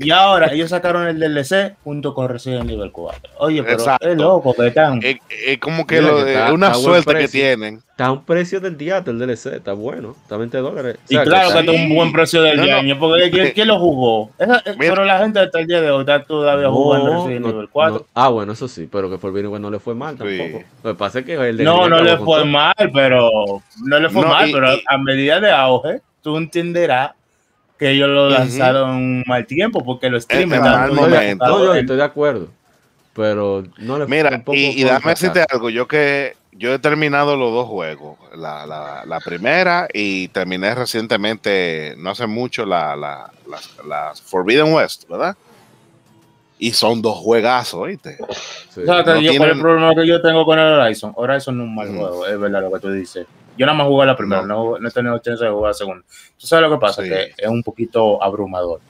ahora 0.09 0.51
ellos 0.51 0.71
sacaron 0.71 1.07
el 1.07 1.19
DLC 1.21 1.77
junto 1.85 2.15
con 2.15 2.27
Resident 2.31 2.71
Evil 2.71 2.91
4. 2.91 3.33
Oye, 3.37 3.63
pero 3.63 3.75
Exacto. 3.75 4.09
es 4.09 4.17
loco 4.17 4.55
que 4.55 4.69
están. 4.69 4.99
Es, 5.03 5.17
es 5.47 5.59
como 5.59 5.87
que 5.87 6.01
lo- 6.01 6.25
que 6.25 6.33
está- 6.33 6.47
es 6.47 6.53
una 6.55 6.69
está 6.69 6.79
suerte 6.79 7.15
que 7.19 7.29
tienen. 7.29 7.83
Está 7.91 8.07
a 8.07 8.13
un 8.13 8.25
precio 8.25 8.61
del 8.61 8.79
diato 8.79 9.11
el 9.11 9.19
DLC, 9.19 9.57
está 9.57 9.75
bueno, 9.75 10.17
está 10.23 10.37
a 10.37 10.39
20 10.39 10.57
dólares. 10.57 10.97
O 10.97 11.01
Y 11.07 11.19
claro 11.19 11.31
que 11.53 11.59
está- 11.59 11.61
está 11.61 11.73
un 11.73 11.95
buen 11.95 12.13
precio 12.13 12.41
del 12.41 12.57
No, 12.57 12.65
no. 12.65 12.77
año, 12.77 12.99
porque 12.99 13.31
¿quién, 13.31 13.51
quién 13.53 13.69
lo 13.69 13.79
jugó? 13.79 14.31
Esa- 14.39 14.63
eh, 14.65 14.75
pero 14.79 15.05
la 15.05 15.19
gente 15.19 15.39
hasta 15.41 15.61
el 15.61 15.67
día 15.67 15.83
de 15.83 15.91
hoy 15.91 16.01
está 16.01 16.23
todavía 16.25 16.69
No, 16.69 16.73
jugando 16.73 17.13
Resident 17.25 17.45
no, 17.45 17.51
Evil 17.51 17.69
4. 17.71 17.95
no. 17.99 18.07
Ah, 18.15 18.29
bueno, 18.31 18.53
eso 18.55 18.69
sí, 18.69 18.89
pero 18.91 19.11
que 19.11 19.19
Forbidden 19.19 19.49
West 19.49 19.61
no 19.61 19.71
le 19.71 19.81
fue 19.81 19.95
mal 19.95 20.17
Sí. 20.17 20.19
tampoco. 20.39 20.65
Lo 20.83 20.91
que 20.93 20.99
pasa 20.99 21.19
es 21.19 21.27
que 21.27 21.35
el 21.35 21.57
de 21.59 21.65
No, 21.65 21.91
no 21.91 22.01
le 22.03 22.17
fue 22.17 22.39
todo. 22.39 22.47
mal, 22.47 22.75
pero 22.95 23.31
no 23.85 23.99
le 23.99 24.09
fue 24.09 24.23
No, 24.23 24.29
mal, 24.29 24.49
y- 24.49 24.53
pero 24.55 24.75
y- 24.77 24.83
a 24.87 24.97
medida 24.97 25.39
de 25.41 25.51
auge, 25.51 26.01
tú 26.23 26.39
entenderás 26.39 27.11
que 27.81 27.91
ellos 27.91 28.09
lo 28.09 28.29
lanzaron 28.31 29.25
mal 29.27 29.45
tiempo 29.47 29.83
porque 29.85 30.09
los 30.11 30.23
streamers 30.25 30.61
en 30.61 30.65
estaban 30.67 30.81
mal 30.81 30.89
todos 30.91 31.01
momento. 31.11 31.31
enfocados 31.45 31.59
No, 31.61 31.75
yo 31.75 31.81
estoy 31.81 31.97
de 31.97 32.05
acuerdo. 32.05 32.49
Pero 33.15 33.65
no 33.79 33.99
le 33.99 34.07
Mira, 34.07 34.43
y, 34.53 34.81
y 34.81 34.85
déjame 34.85 35.11
decirte 35.11 35.45
algo. 35.51 35.69
Yo 35.71 35.89
que 35.89 36.37
yo 36.53 36.73
he 36.75 36.79
terminado 36.79 37.37
los 37.37 37.53
dos 37.53 37.67
juegos. 37.69 38.19
La, 38.37 38.67
la, 38.67 39.03
la 39.07 39.19
primera 39.21 39.89
y 39.93 40.29
terminé 40.29 40.75
recientemente, 40.75 41.95
no 41.99 42.11
hace 42.11 42.27
mucho, 42.29 42.65
la, 42.65 42.95
la, 42.95 43.31
las- 43.49 43.77
las 43.87 44.23
Forbidden 44.23 44.73
West, 44.73 45.09
¿verdad? 45.09 45.37
Y 46.59 46.73
son 46.73 47.01
dos 47.01 47.17
juegazos, 47.17 47.81
¿oíste? 47.81 48.19
Sí. 48.69 48.83
O 48.83 48.85
sea, 48.87 49.03
que 49.03 49.11
No 49.13 49.21
yo, 49.21 49.23
¿cuál 49.23 49.25
es 49.25 49.31
tienen- 49.31 49.51
el 49.57 49.61
problema 49.61 49.95
que 49.95 50.07
yo 50.07 50.21
tengo 50.23 50.45
con 50.45 50.59
el 50.59 50.67
Horizon? 50.79 51.13
Horizon 51.17 51.57
no 51.57 51.65
es 51.65 51.69
un 51.69 51.75
mal 51.75 51.89
juego, 51.89 52.27
es 52.27 52.39
verdad 52.39 52.61
lo 52.61 52.73
que 52.73 52.79
tú 52.81 52.91
dices. 52.93 53.27
Yo 53.61 53.67
nada 53.67 53.77
más 53.77 53.89
jugué 53.89 54.07
la 54.07 54.17
primera, 54.17 54.41
no, 54.41 54.79
no 54.79 54.89
he 54.89 54.91
tenido 54.91 55.19
chance 55.19 55.45
de 55.45 55.51
jugar 55.51 55.69
la 55.69 55.75
segunda. 55.75 56.03
¿Tú 56.39 56.47
sabes 56.47 56.67
lo 56.67 56.75
que 56.79 56.81
pasa? 56.81 57.03
Sí. 57.03 57.11
Que 57.11 57.35
es 57.37 57.47
un 57.49 57.63
poquito 57.63 58.23
abrumador. 58.23 58.81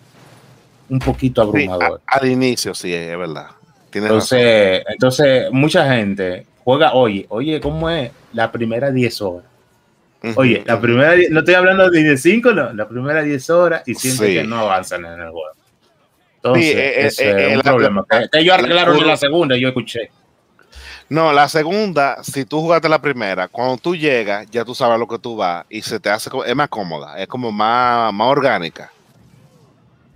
Un 0.88 1.00
poquito 1.00 1.42
Sí, 1.42 1.48
a- 1.66 1.72
abrumador. 1.74 2.00
al 2.06 2.28
inicio, 2.30 2.72
sí, 2.72 2.94
es 2.94 3.18
verdad. 3.18 3.46
Tienes 3.90 4.12
razón. 4.12 4.38
Entonces, 4.38 4.84
entonces, 4.86 5.50
mucha 5.50 5.92
gente 5.92 6.46
juega, 6.62 6.92
oye, 6.94 7.26
oye, 7.30 7.60
¿cómo 7.60 7.90
es? 7.90 8.12
La 8.32 8.52
primera 8.52 8.92
10 8.92 9.20
horas. 9.20 9.44
Oye, 10.36 10.62
la 10.64 10.80
primera, 10.80 11.14
no 11.30 11.40
estoy 11.40 11.54
hablando 11.54 11.90
de 11.90 12.02
10 12.04 12.22
5, 12.22 12.52
no, 12.52 12.72
la 12.72 12.86
primera 12.88 13.22
10 13.22 13.50
horas 13.50 13.82
y 13.86 13.94
sienten 13.96 14.26
Sí. 14.28 14.34
que 14.34 14.44
no 14.44 14.60
avanzan 14.60 15.04
en 15.04 15.14
el 15.20 15.30
juego. 15.30 15.48
Entonces, 16.36 16.64
Sí, 16.64 16.70
eh, 16.78 17.06
ese 17.06 17.24
eh, 17.24 17.30
es 17.30 17.42
eh, 17.42 17.50
un 17.50 17.56
la- 17.56 17.62
problema. 17.64 18.04
Que, 18.08 18.28
que 18.30 18.38
ellos 18.38 18.54
arreglaron 18.54 18.96
en 18.98 19.06
la 19.08 19.16
segunda, 19.16 19.56
yo 19.56 19.66
escuché. 19.66 20.10
No, 21.10 21.32
la 21.32 21.48
segunda, 21.48 22.22
si 22.22 22.44
tú 22.44 22.60
jugaste 22.60 22.88
la 22.88 23.02
primera, 23.02 23.48
cuando 23.48 23.76
tú 23.76 23.94
llegas, 23.96 24.48
ya 24.50 24.64
tú 24.64 24.74
sabes 24.74 24.98
lo 24.98 25.08
que 25.08 25.18
tú 25.18 25.36
vas 25.36 25.66
y 25.68 25.82
se 25.82 25.98
te 26.00 26.08
hace, 26.08 26.30
es 26.46 26.54
más 26.56 26.68
cómoda, 26.68 27.18
es 27.20 27.26
como 27.26 27.50
más, 27.50 28.12
más 28.14 28.28
orgánica. 28.28 28.90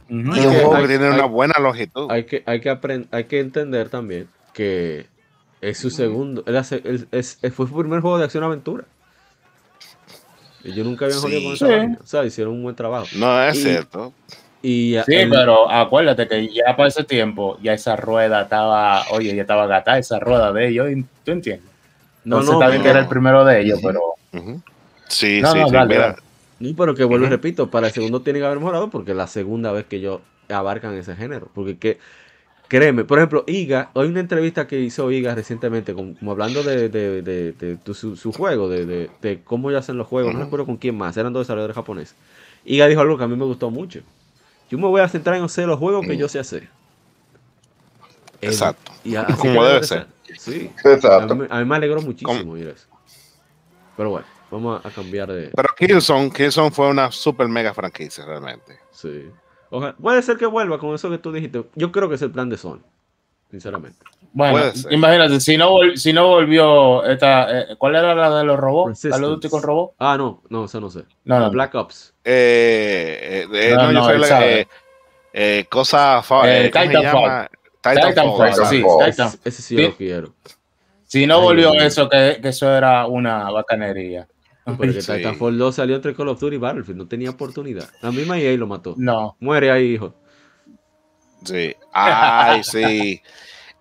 Y 0.09 0.21
es 0.21 0.47
un 0.47 0.53
juego 0.55 0.75
hay- 0.77 0.83
que 0.83 0.89
tiene 0.89 1.07
hay- 1.07 1.15
una 1.15 1.25
buena 1.25 1.55
longitud. 1.61 2.09
hay 2.11 2.25
que, 2.27 2.43
hay 2.47 2.61
que 2.61 2.71
aprender, 2.71 3.09
hay 3.11 3.25
que 3.25 3.41
entender 3.41 3.89
también 3.89 4.29
que 4.53 5.07
es 5.61 5.79
su 5.79 5.91
segundo, 5.91 6.45
es- 6.47 7.39
fue 7.55 7.67
su 7.67 7.77
primer 7.77 8.01
juego 8.01 8.19
de 8.19 8.25
acción 8.25 8.45
aventura. 8.45 8.85
Y 10.63 10.73
yo 10.75 10.85
nunca 10.85 11.07
había 11.07 11.17
jugado 11.17 11.39
Sí. 11.39 11.45
con 11.45 11.55
esa 11.55 11.67
Sí. 11.67 11.73
vaina. 11.73 11.99
O 12.03 12.07
sea, 12.07 12.25
hicieron 12.25 12.55
un 12.55 12.63
buen 12.63 12.77
trabajo. 12.77 13.07
No 13.17 13.43
es 13.43 13.57
Y- 13.59 13.63
cierto. 13.63 14.13
Y 14.65 14.97
Sí, 15.05 15.13
el- 15.15 15.31
pero 15.31 15.71
acuérdate 15.71 16.27
que 16.27 16.49
ya 16.49 16.75
para 16.77 16.89
ese 16.89 17.05
tiempo, 17.05 17.59
ya 17.63 17.75
esa 17.75 17.97
rueda 17.97 18.43
estaba, 18.43 19.05
oye, 19.13 19.35
ya 19.37 19.43
estaba 19.43 19.67
gata 19.67 19.99
esa 19.99 20.19
rueda 20.19 20.53
de 20.53 20.69
ellos, 20.69 20.87
¿tú 21.25 21.33
entiendes? 21.33 21.71
no, 22.25 22.37
Entonces 22.37 22.47
no, 22.49 22.53
está 22.55 22.69
bien 22.71 22.83
que 22.83 22.89
era 22.89 23.01
el 23.01 23.09
primero 23.09 23.45
de 23.45 23.61
ellos, 23.61 23.81
pero 23.85 24.01
Ujú. 24.33 24.61
Sí, 25.09 25.43
No, 25.43 25.53
sí, 25.53 25.59
no, 25.59 25.67
sí. 25.67 25.73
dale, 25.73 25.89
mira, 25.89 26.07
dale. 26.07 26.17
no, 26.61 26.77
pero 26.77 26.95
que 26.95 27.05
vuelvo 27.05 27.27
y 27.27 27.29
Ujú. 27.29 27.37
repito, 27.37 27.71
para 27.71 27.89
el 27.89 27.93
segundo 27.93 28.23
tiene 28.23 28.39
que 28.39 28.47
haber 28.47 28.59
mejorado 28.59 28.91
porque 28.91 29.11
es 29.13 29.17
la 29.17 29.27
segunda 29.27 29.73
vez 29.73 29.85
que 29.87 29.97
ellos 29.97 30.21
abarcan 30.49 30.95
ese 30.95 31.15
género. 31.17 31.51
Porque 31.55 31.79
que, 31.79 31.99
créeme, 32.69 33.05
por 33.05 33.19
ejemplo, 33.19 33.45
Iga, 33.47 33.91
hay 33.95 34.09
una 34.09 34.21
entrevista 34.21 34.67
que 34.67 34.81
hizo 34.81 35.11
Iga 35.13 35.35
recientemente, 35.35 35.95
como, 35.95 36.15
como 36.17 36.33
hablando 36.33 36.63
de, 36.65 36.89
de- 36.89 37.23
de- 37.23 37.53
de 37.53 37.95
su, 37.95 38.17
su 38.17 38.33
juego, 38.33 38.69
de, 38.69 38.87
de- 38.87 39.11
de 39.23 39.43
cómo 39.45 39.71
ellos 39.71 39.81
hacen 39.81 39.99
los 39.99 40.07
juegos, 40.09 40.33
no 40.33 40.39
Ujú. 40.39 40.45
recuerdo 40.47 40.67
con 40.67 40.77
quién 40.79 40.97
más, 40.97 41.17
eran 41.17 41.33
dos 41.33 41.43
desarrolladores 41.47 41.77
japoneses. 41.77 42.17
Iga 42.65 42.87
dijo 42.89 43.01
algo 43.03 43.19
que 43.19 43.25
a 43.25 43.29
mí 43.29 43.37
me 43.37 43.45
gustó 43.45 43.71
mucho. 43.71 44.01
Yo 44.75 44.79
me 44.81 44.89
voy 44.89 45.01
a 45.01 45.07
centrar 45.09 45.37
en 45.37 45.45
hacer 45.45 45.69
los 45.69 45.79
juegos 45.79 46.05
que 46.05 46.17
yo 46.17 46.29
sé 46.29 46.41
hacer. 46.41 46.69
Exacto. 48.41 48.91
y 49.05 49.15
a- 49.15 49.23
así 49.29 49.39
Como 49.39 49.65
debe 49.65 49.85
ser. 49.85 50.09
Sí. 50.37 50.69
Exacto. 50.85 51.33
A 51.33 51.37
mí, 51.37 51.47
a 51.49 51.59
mí 51.61 51.65
me 51.65 51.77
alegró 51.77 52.03
muchísimo 52.03 52.53
oír 52.55 52.67
eso. 52.69 52.89
Pero 53.97 54.11
bueno, 54.11 54.27
vamos 54.51 54.85
a, 54.85 54.89
a 54.89 54.91
cambiar 54.91 55.29
de. 55.33 55.51
Pero 55.55 55.69
Killzone, 55.79 56.29
Killzone 56.33 56.73
fue 56.73 56.89
una 56.89 57.13
super 57.13 57.47
mega 57.47 57.73
franquicia 57.73 58.25
realmente. 58.25 58.81
Sí. 58.91 59.31
Ojalá- 59.71 59.95
puede 59.95 60.21
ser 60.23 60.37
que 60.39 60.47
vuelva 60.47 60.81
con 60.81 60.93
eso 60.93 61.09
que 61.09 61.19
tú 61.19 61.31
dijiste. 61.31 61.65
Yo 61.77 61.93
creo 61.93 62.09
que 62.09 62.17
es 62.17 62.23
el 62.23 62.33
plan 62.33 62.49
de 62.49 62.57
Sony. 62.57 62.81
Sinceramente. 63.55 63.99
bueno, 64.33 64.59
imagínate, 64.91 65.39
si 65.39 65.57
no, 65.57 65.77
si 65.95 66.13
no 66.13 66.27
volvió 66.27 67.05
esta, 67.05 67.61
eh, 67.61 67.77
¿cuál 67.79 67.95
era 67.95 68.13
la 68.17 68.39
de 68.39 68.45
los 68.45 68.59
robots? 68.59 68.89
Resistance. 68.89 69.15
¿Call 69.17 69.25
of 69.25 69.31
Duty 69.37 69.49
con 69.49 69.63
robots? 69.63 69.95
Ah, 70.01 70.17
no, 70.19 70.43
no, 70.49 70.65
eso 70.65 70.81
no 70.81 70.91
sé. 70.91 71.05
No, 71.25 71.39
no, 71.39 71.51
Black 71.53 71.73
Ops. 71.77 72.15
Eh, 72.25 73.47
eh, 73.49 73.71
eh, 73.71 73.75
No, 73.77 73.83
no, 73.85 73.87
yo 73.87 73.93
no, 73.93 74.05
soy 74.07 74.15
él 74.17 74.21
la- 74.23 74.47
eh, 74.49 74.69
eh, 75.33 75.67
cosa 75.71 76.19
Eh, 76.47 76.67
eh, 76.67 76.71
¿cómo 76.73 76.85
se 76.85 76.91
Titanfall. 76.91 77.49
Titanfall. 77.81 78.55
Sí, 78.67 78.77
Titanfall. 78.79 79.11
Titan- 79.13 79.41
Ese, 79.45 79.63
sí 79.63 79.77
Sí. 79.77 79.83
lo 79.83 79.97
quiero. 79.97 80.35
Si 81.05 81.27
no 81.29 81.37
Ay, 81.37 81.43
volvió 81.45 81.71
mío. 81.71 81.83
eso, 81.83 82.09
que, 82.09 82.39
que 82.43 82.49
eso 82.49 82.77
era 82.77 83.07
una 83.07 83.51
bacanería. 83.53 84.27
Porque 84.65 85.01
Sí. 85.01 85.13
Titanfall 85.13 85.57
2 85.59 85.75
salió 85.77 85.95
entre 85.95 86.13
Call 86.15 86.29
of 86.29 86.41
Duty 86.41 86.57
y 86.57 86.59
Battlefield. 86.59 86.99
No 86.99 87.07
tenía 87.07 87.31
oportunidad. 87.31 87.89
La 88.03 88.11
misma 88.11 88.37
EA 88.41 88.57
lo 88.57 88.67
mató. 88.67 88.95
No, 88.97 89.37
Muere 89.39 89.71
ahí, 89.71 89.93
hijo. 89.95 90.15
Sí. 91.45 91.75
Ay, 91.93 92.65
sí. 92.65 93.21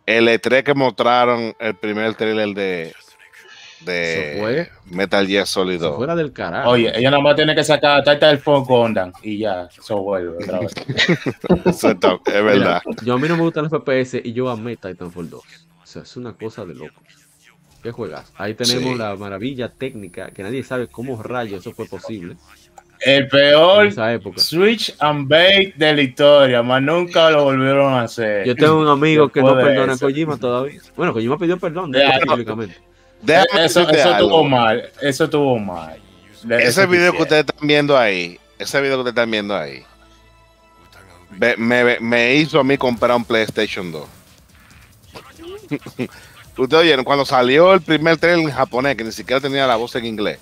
El 0.06 0.27
E3 0.27 0.64
que 0.64 0.73
mostraron 0.73 1.56
el 1.60 1.76
primer 1.76 2.14
trailer 2.15 2.49
de, 2.53 2.94
de. 3.81 4.69
Metal 4.85 5.26
Gear 5.27 5.48
Solid 5.48 5.76
Eso 5.76 5.88
2. 5.90 5.95
fuera 5.98 6.15
del 6.15 6.34
carajo. 6.34 6.69
oye, 6.72 6.91
ella 6.98 7.10
nada 7.11 7.23
más 7.23 7.35
tiene 7.35 7.56
que 7.56 7.64
sacar 7.64 8.03
Titanfall 8.03 8.64
Gundam 8.65 9.11
y 9.22 9.40
ya, 9.40 9.69
eso 9.77 9.98
vuelve 10.02 10.38
otra 10.44 10.60
vez. 10.60 10.73
Es 11.65 12.44
verdad. 12.44 12.81
Mira, 12.85 13.03
yo 13.03 13.14
a 13.14 13.18
mí 13.18 13.27
no 13.27 13.38
me 13.38 13.44
gustan 13.44 13.68
los 13.69 13.72
FPS 13.84 14.22
y 14.23 14.34
yo 14.34 14.49
amé 14.49 14.76
Titanfall 14.77 15.30
2. 15.30 15.41
O 15.41 15.85
sea, 15.85 16.02
es 16.03 16.18
una 16.18 16.34
cosa 16.34 16.65
de 16.65 16.76
loco. 16.76 17.02
¿Qué 17.81 17.91
juegas? 17.91 18.31
Ahí 18.38 18.53
tenemos 18.53 18.94
Sí. 18.94 18.98
la 18.98 19.15
maravilla 19.18 19.69
técnica 19.69 20.31
que 20.31 20.41
nadie 20.44 20.64
sabe 20.64 20.88
cómo 20.88 21.22
rayos 21.22 21.60
eso 21.61 21.73
fue 21.73 21.85
posible 21.85 22.38
El 23.05 23.27
peor 23.27 23.88
esa 23.88 24.13
época. 24.13 24.39
Switch 24.39 24.93
and 24.99 25.27
Bait 25.27 25.75
de 25.75 25.93
la 25.93 26.01
historia, 26.01 26.63
más 26.63 26.81
nunca 26.81 27.30
lo 27.30 27.43
volvieron 27.45 27.93
a 27.93 28.01
hacer. 28.03 28.45
Yo 28.47 28.55
tengo 28.55 28.80
un 28.80 28.88
amigo 28.88 29.30
que 29.30 29.41
no 29.41 29.55
perdona 29.55 29.93
a. 29.93 29.97
Kojima 29.97 30.38
todavía. 30.38 30.80
Bueno, 30.95 31.13
Kojima 31.13 31.38
pidió 31.38 31.57
perdón 31.57 31.91
públicamente. 32.25 32.77
Déjame 33.21 33.65
eso 33.65 33.89
eso 33.89 34.17
tuvo 34.17 34.43
mal, 34.43 34.89
eso 35.01 35.30
tuvo 35.30 35.57
mal. 35.59 35.97
De- 36.43 36.57
Ese 36.57 36.67
eso 36.81 36.88
video 36.88 37.13
que 37.13 37.21
ustedes 37.21 37.45
están 37.45 37.67
viendo 37.67 37.97
ahí, 37.97 38.38
ese 38.59 38.81
video 38.81 38.95
que 38.97 38.99
ustedes 39.09 39.13
están 39.13 39.31
viendo 39.31 39.55
ahí, 39.55 39.84
me 41.99 42.35
hizo 42.35 42.59
a 42.59 42.63
mí 42.63 42.77
comprar 42.77 43.15
un 43.15 43.23
PlayStation 43.25 43.91
2. 43.91 44.05
Ustedes 46.57 46.84
oyeron, 46.84 47.03
cuando 47.03 47.25
salió 47.25 47.73
el 47.73 47.81
primer 47.81 48.17
trailer 48.17 48.45
en 48.45 48.51
japonés, 48.51 48.95
que 48.95 49.03
ni 49.03 49.11
siquiera 49.11 49.41
tenía 49.41 49.65
la 49.65 49.75
voz 49.75 49.95
en 49.95 50.05
inglés. 50.05 50.38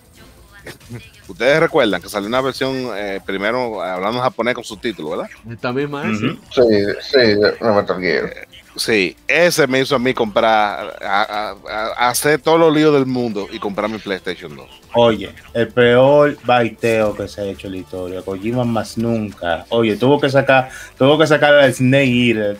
Ustedes 1.31 1.59
recuerdan 1.59 2.01
que 2.01 2.09
salió 2.09 2.27
una 2.27 2.41
versión 2.41 2.89
eh, 2.95 3.19
primero 3.25 3.81
hablando 3.81 4.17
en 4.19 4.23
japonés 4.23 4.55
con 4.55 4.63
subtítulos, 4.63 5.11
¿verdad? 5.11 5.29
Esta 5.51 5.71
misma 5.73 6.09
es. 6.09 6.17
Ujú. 6.21 6.37
Sí, 6.51 6.85
sí, 7.11 7.17
de 7.17 7.53
Metal 7.61 7.99
Gear. 7.99 8.47
Sí, 8.77 9.17
ese 9.27 9.67
me 9.67 9.81
hizo 9.81 9.95
a 9.95 9.99
mí 9.99 10.13
comprar, 10.13 10.97
a, 11.03 11.21
a- 11.23 11.51
a- 11.69 11.93
a 11.97 12.09
hacer 12.09 12.39
todos 12.39 12.57
los 12.57 12.73
líos 12.73 12.93
del 12.93 13.05
mundo 13.05 13.47
y 13.51 13.59
comprar 13.59 13.89
mi 13.89 13.97
PlayStation 13.97 14.55
2. 14.55 14.65
Oye, 14.93 15.29
el 15.53 15.67
peor 15.67 16.37
baiteo 16.45 17.13
que 17.13 17.27
se 17.27 17.41
ha 17.41 17.43
hecho 17.45 17.67
en 17.67 17.73
la 17.73 17.79
historia. 17.79 18.21
Kojima 18.21 18.63
más 18.63 18.97
nunca. 18.97 19.65
Oye, 19.69 19.97
tuvo 19.97 20.21
que 20.21 20.29
sacar, 20.29 20.69
tuvo 20.97 21.17
que 21.19 21.27
sacar 21.27 21.53
al 21.55 21.73
Snake 21.73 22.29
Eater. 22.29 22.57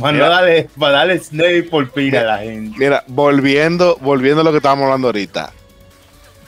Para, 0.00 0.12
Mira. 0.14 0.28
darle, 0.30 0.68
para 0.78 0.92
darle 0.98 1.18
Snake 1.18 1.64
por 1.64 1.90
pila 1.90 2.20
a 2.20 2.24
la 2.24 2.38
gente. 2.38 2.74
Mira, 2.78 3.04
volviendo, 3.06 3.98
volviendo 4.00 4.40
a 4.40 4.44
lo 4.44 4.50
que 4.50 4.56
estábamos 4.56 4.84
hablando 4.84 5.08
ahorita. 5.08 5.52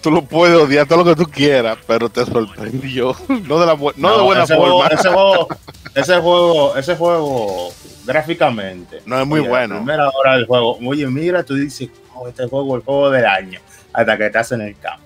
Tú 0.05 0.11
lo 0.11 0.23
puedes 0.23 0.55
odiar 0.57 0.87
todo 0.87 1.03
lo 1.03 1.05
que 1.17 1.25
tú 1.25 1.29
quieras, 1.31 1.79
pero 1.87 2.09
te 2.11 2.25
sorprendió. 2.27 3.17
No 3.49 3.59
de, 3.59 3.67
la 3.67 3.75
bu- 3.75 3.95
no 3.97 4.17
de 4.19 4.23
buena 4.23 4.45
ese 4.45 4.55
forma. 4.55 4.75
Juego, 4.75 4.91
ese, 4.95 5.09
juego, 5.09 5.49
ese 5.95 6.17
juego, 6.21 6.77
ese 6.77 6.97
juego, 6.97 7.69
gráficamente. 8.05 9.01
No 9.07 9.19
es 9.21 9.27
muy 9.27 9.41
oye, 9.41 9.49
bueno. 9.49 9.75
La 9.77 9.81
primera 9.81 10.09
hora 10.11 10.37
del 10.37 10.47
juego. 10.47 10.79
Oye, 10.87 11.07
mira, 11.07 11.43
tú 11.43 11.55
dices, 11.55 11.89
oh, 12.15 12.29
este 12.29 12.47
juego 12.47 12.75
es 12.77 12.81
el 12.81 12.85
juego 12.85 13.11
del 13.11 13.25
año. 13.27 13.61
Hasta 13.95 14.17
que 14.19 14.27
estás 14.27 14.53
en 14.53 14.61
el 14.61 14.79
campo. 14.79 15.03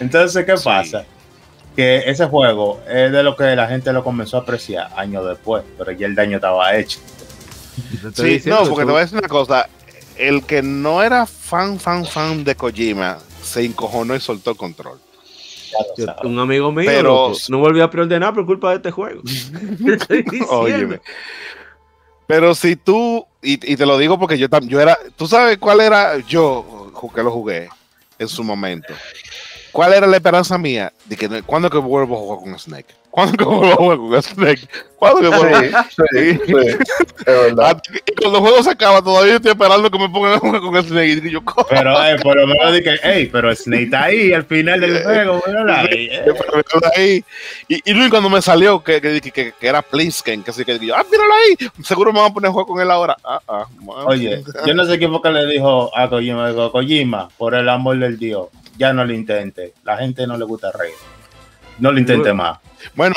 Entonces, 0.00 0.44
¿qué 0.44 0.56
Sí. 0.56 0.64
pasa? 0.64 1.04
Que 1.74 1.98
ese 2.10 2.26
juego 2.26 2.80
es 2.88 3.10
de 3.12 3.22
lo 3.22 3.34
que 3.36 3.56
la 3.56 3.68
gente 3.68 3.90
lo 3.92 4.04
comenzó 4.04 4.36
a 4.36 4.40
apreciar 4.40 4.90
años 4.96 5.26
después, 5.26 5.62
pero 5.78 5.92
ya 5.92 6.06
el 6.06 6.14
daño 6.14 6.36
estaba 6.36 6.76
hecho. 6.76 6.98
Sí, 8.14 8.42
no, 8.46 8.58
porque 8.64 8.68
tú- 8.68 8.76
te 8.76 8.84
voy 8.84 8.96
a 8.96 9.00
decir 9.00 9.18
una 9.18 9.28
cosa. 9.28 9.66
El 10.18 10.44
que 10.44 10.60
no 10.62 11.02
era 11.02 11.24
fan, 11.24 11.78
fan, 11.80 12.04
fan 12.04 12.44
de 12.44 12.54
Kojima 12.54 13.16
se 13.42 13.64
encojonó 13.64 14.14
y 14.14 14.20
soltó 14.20 14.50
el 14.50 14.56
control. 14.56 14.98
Yo- 15.96 16.06
un 16.24 16.38
amigo 16.38 16.72
mío 16.72 16.84
Pero- 16.86 17.28
loco, 17.28 17.38
no 17.48 17.58
volvió 17.58 17.84
a 17.84 17.90
preordenar 17.90 18.34
por 18.34 18.44
culpa 18.46 18.70
de 18.70 18.76
este 18.76 18.90
juego. 18.90 19.22
Óyeme. 20.50 21.00
Pero 22.26 22.54
si 22.54 22.76
tú, 22.76 23.26
y, 23.42 23.52
y 23.72 23.76
te 23.76 23.86
lo 23.86 23.98
digo 23.98 24.18
porque 24.18 24.38
yo 24.38 24.48
también, 24.48 24.70
yo 24.70 24.80
era, 24.80 24.96
tú 25.16 25.26
sabes 25.26 25.58
cuál 25.58 25.80
era, 25.80 26.18
yo 26.18 26.92
que 27.14 27.22
lo 27.22 27.30
jugué 27.30 27.68
en 28.18 28.28
su 28.28 28.44
momento. 28.44 28.92
¿Cuál 29.72 29.92
era 29.94 30.06
la 30.06 30.16
esperanza 30.16 30.58
mía? 30.58 30.92
De 31.06 31.16
que, 31.16 31.42
¿cuándo 31.42 31.70
que 31.70 31.78
vuelvo 31.78 32.16
a 32.16 32.18
jugar 32.20 32.38
con 32.40 32.58
Snake? 32.58 32.94
¿Cuándo 33.10 33.36
que 33.36 33.44
vuelvo 33.44 33.72
a 33.72 33.76
jugar 33.76 33.98
con 33.98 34.22
Snake? 34.22 34.68
¿Cuándo 34.96 35.20
que 35.20 35.36
vuelvo? 35.36 35.56
Es 35.56 36.46
verdad. 37.26 37.66
Hasta 37.66 37.80
que- 37.92 38.02
Y 38.06 38.14
cuando 38.14 38.38
el 38.38 38.44
juego 38.44 38.62
se 38.62 38.70
acaba, 38.70 39.02
todavía 39.02 39.36
estoy 39.36 39.50
esperando 39.52 39.90
que 39.90 39.98
me 39.98 40.08
pongan 40.08 40.34
a 40.34 40.38
jugar 40.38 40.60
con 40.60 40.82
Snake. 40.84 41.08
Y 41.08 41.20
digo, 41.20 41.44
¿cómo? 41.44 41.66
Pero 41.68 42.04
eh, 42.04 42.16
por 42.22 42.36
lo 42.36 42.46
menos 42.46 42.72
dije, 42.74 42.96
hey, 43.02 43.28
pero 43.32 43.54
Snake 43.54 43.82
está 43.84 44.04
ahí 44.04 44.32
al 44.32 44.44
final 44.44 44.80
del 44.80 45.02
juego, 45.02 45.42
míralo 45.46 45.72
ahí, 45.72 46.08
eh. 46.12 46.22
Yo 46.26 46.34
ahí. 46.96 47.24
Y, 47.68 47.90
y 47.90 47.94
luego 47.94 48.10
cuando 48.10 48.30
me 48.30 48.40
salió 48.42 48.82
que, 48.82 49.00
que, 49.00 49.20
que, 49.20 49.30
que- 49.30 49.52
que 49.58 49.66
era 49.66 49.82
Plisken, 49.82 50.42
que 50.42 50.50
así 50.50 50.64
que 50.64 50.78
digo, 50.78 50.94
ah, 50.96 51.04
míralo 51.10 51.32
ahí, 51.34 51.68
seguro 51.84 52.12
me 52.12 52.20
van 52.20 52.30
a 52.30 52.34
poner 52.34 52.48
a 52.48 52.52
jugar 52.52 52.66
con 52.66 52.80
él 52.80 52.90
ahora. 52.90 53.16
Ah, 53.24 53.40
ah, 53.48 53.66
bueno. 53.80 54.04
Oye, 54.06 54.42
yo 54.66 54.74
no 54.74 54.84
sé 54.84 54.98
quién 54.98 55.10
fue 55.10 55.20
que 55.22 55.30
le 55.30 55.46
dijo 55.46 55.90
a 55.96 56.08
Kojima, 56.08 56.52
Kojima, 56.70 57.28
por 57.38 57.54
el 57.54 57.68
amor 57.68 57.98
del 57.98 58.18
Dios, 58.18 58.48
ya 58.78 58.92
no 58.92 59.04
lo 59.04 59.12
intente. 59.12 59.74
La 59.84 59.96
gente 59.98 60.26
no 60.26 60.36
le 60.36 60.44
gusta 60.44 60.70
reír. 60.72 60.94
No 61.78 61.92
lo 61.92 61.98
intente 61.98 62.32
más. 62.32 62.58
Bueno, 62.94 63.14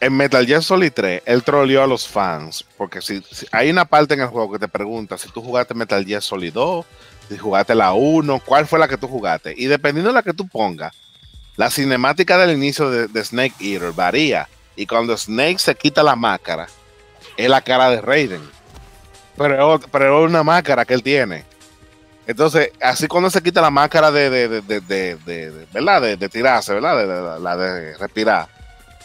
en 0.00 0.12
Metal 0.16 0.46
Gear 0.46 0.62
Solid 0.62 0.92
3, 0.92 1.22
él 1.24 1.42
troleó 1.42 1.82
a 1.82 1.86
los 1.86 2.06
fans, 2.06 2.64
porque 2.76 3.00
si, 3.00 3.20
si- 3.30 3.46
hay 3.52 3.70
una 3.70 3.84
parte 3.84 4.14
en 4.14 4.20
el 4.20 4.26
juego 4.28 4.52
que 4.52 4.58
te 4.58 4.68
pregunta 4.68 5.18
si 5.18 5.28
tú 5.30 5.40
jugaste 5.42 5.74
Metal 5.74 6.04
Gear 6.04 6.22
Solid 6.22 6.52
2, 6.52 6.84
si 7.28 7.38
jugaste 7.38 7.74
la 7.74 7.92
1, 7.92 8.40
cuál 8.44 8.66
fue 8.66 8.78
la 8.78 8.86
que 8.88 8.96
tú 8.96 9.08
jugaste. 9.08 9.54
Y 9.56 9.66
dependiendo 9.66 10.10
de 10.10 10.14
la 10.14 10.22
que 10.22 10.32
tú 10.32 10.46
pongas, 10.46 10.92
la 11.56 11.70
cinemática 11.70 12.36
del 12.38 12.56
inicio 12.56 12.90
de, 12.90 13.06
de 13.08 13.24
Snake 13.24 13.54
Eater 13.60 13.92
varía. 13.92 14.48
Y 14.76 14.86
cuando 14.86 15.16
Snake 15.16 15.58
se 15.58 15.74
quita 15.76 16.02
la 16.02 16.16
máscara, 16.16 16.66
es 17.36 17.48
la 17.48 17.60
cara 17.62 17.90
de 17.90 18.00
Raiden. 18.00 18.42
Pero, 19.36 19.80
pero 19.90 20.24
es 20.24 20.30
una 20.30 20.42
máscara 20.44 20.84
que 20.84 20.94
él 20.94 21.02
tiene. 21.02 21.44
Entonces, 22.26 22.70
así 22.80 23.06
cuando 23.06 23.28
se 23.30 23.42
quita 23.42 23.60
la 23.60 23.70
máscara 23.70 24.10
de, 24.10 24.30
de, 24.30 24.48
de, 24.62 24.80
de, 24.80 25.16
de- 25.16 25.66
¿verdad? 25.72 26.00
De, 26.16 26.28
tirarse, 26.28 26.72
¿verdad? 26.74 27.38
La 27.40 27.56
de 27.56 27.96
respirar. 27.98 28.48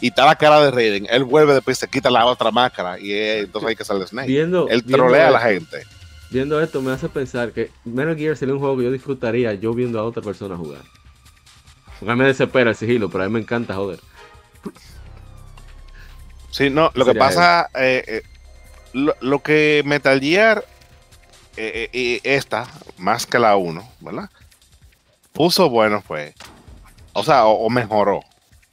Y 0.01 0.07
está 0.07 0.25
la 0.25 0.35
cara 0.35 0.61
de 0.61 0.71
Raiden. 0.71 1.07
Él 1.09 1.25
vuelve 1.25 1.53
después 1.53 1.77
y 1.77 1.81
se 1.81 1.87
quita 1.89 2.09
la 2.09 2.25
otra 2.25 2.51
máscara. 2.51 2.97
Y 2.99 3.11
entonces 3.11 3.69
hay 3.69 3.75
que 3.75 3.83
salir 3.83 4.07
Snake. 4.07 4.27
Viendo, 4.27 4.69
Él 4.69 4.83
trolea 4.85 5.27
a 5.27 5.31
la 5.31 5.41
gente. 5.41 5.83
Viendo 6.29 6.61
esto 6.61 6.81
me 6.81 6.91
hace 6.93 7.09
pensar 7.09 7.51
que 7.51 7.71
Metal 7.83 8.15
Gear 8.15 8.37
sería 8.37 8.53
un 8.53 8.59
juego 8.61 8.77
que 8.77 8.83
yo 8.83 8.91
disfrutaría 8.91 9.53
yo 9.55 9.73
viendo 9.73 9.99
a 9.99 10.03
otra 10.03 10.21
persona 10.21 10.55
jugar. 10.55 10.81
Porque 11.99 12.11
a 12.11 12.15
mí 12.15 12.21
me 12.21 12.27
desespera 12.27 12.69
el 12.69 12.75
sigilo, 12.77 13.09
pero 13.09 13.25
a 13.25 13.27
mí 13.27 13.33
me 13.33 13.39
encanta 13.39 13.73
joder. 13.75 13.99
Sí, 16.51 16.69
no, 16.69 16.91
lo 16.93 17.05
que 17.05 17.15
pasa, 17.15 17.69
eh, 17.75 18.03
eh, 18.07 18.21
lo, 18.93 19.15
lo 19.21 19.39
que 19.39 19.83
Metal 19.85 20.19
Gear, 20.19 20.63
eh, 21.59 21.89
eh, 21.93 22.21
y 22.23 22.27
esta, 22.27 22.65
más 22.97 23.25
que 23.25 23.37
la 23.39 23.55
1, 23.57 23.87
¿verdad? 23.99 24.29
Puso 25.33 25.69
bueno 25.69 26.01
fue, 26.01 26.33
o 27.13 27.23
sea, 27.23 27.45
o, 27.45 27.65
o 27.65 27.69
mejoró. 27.69 28.21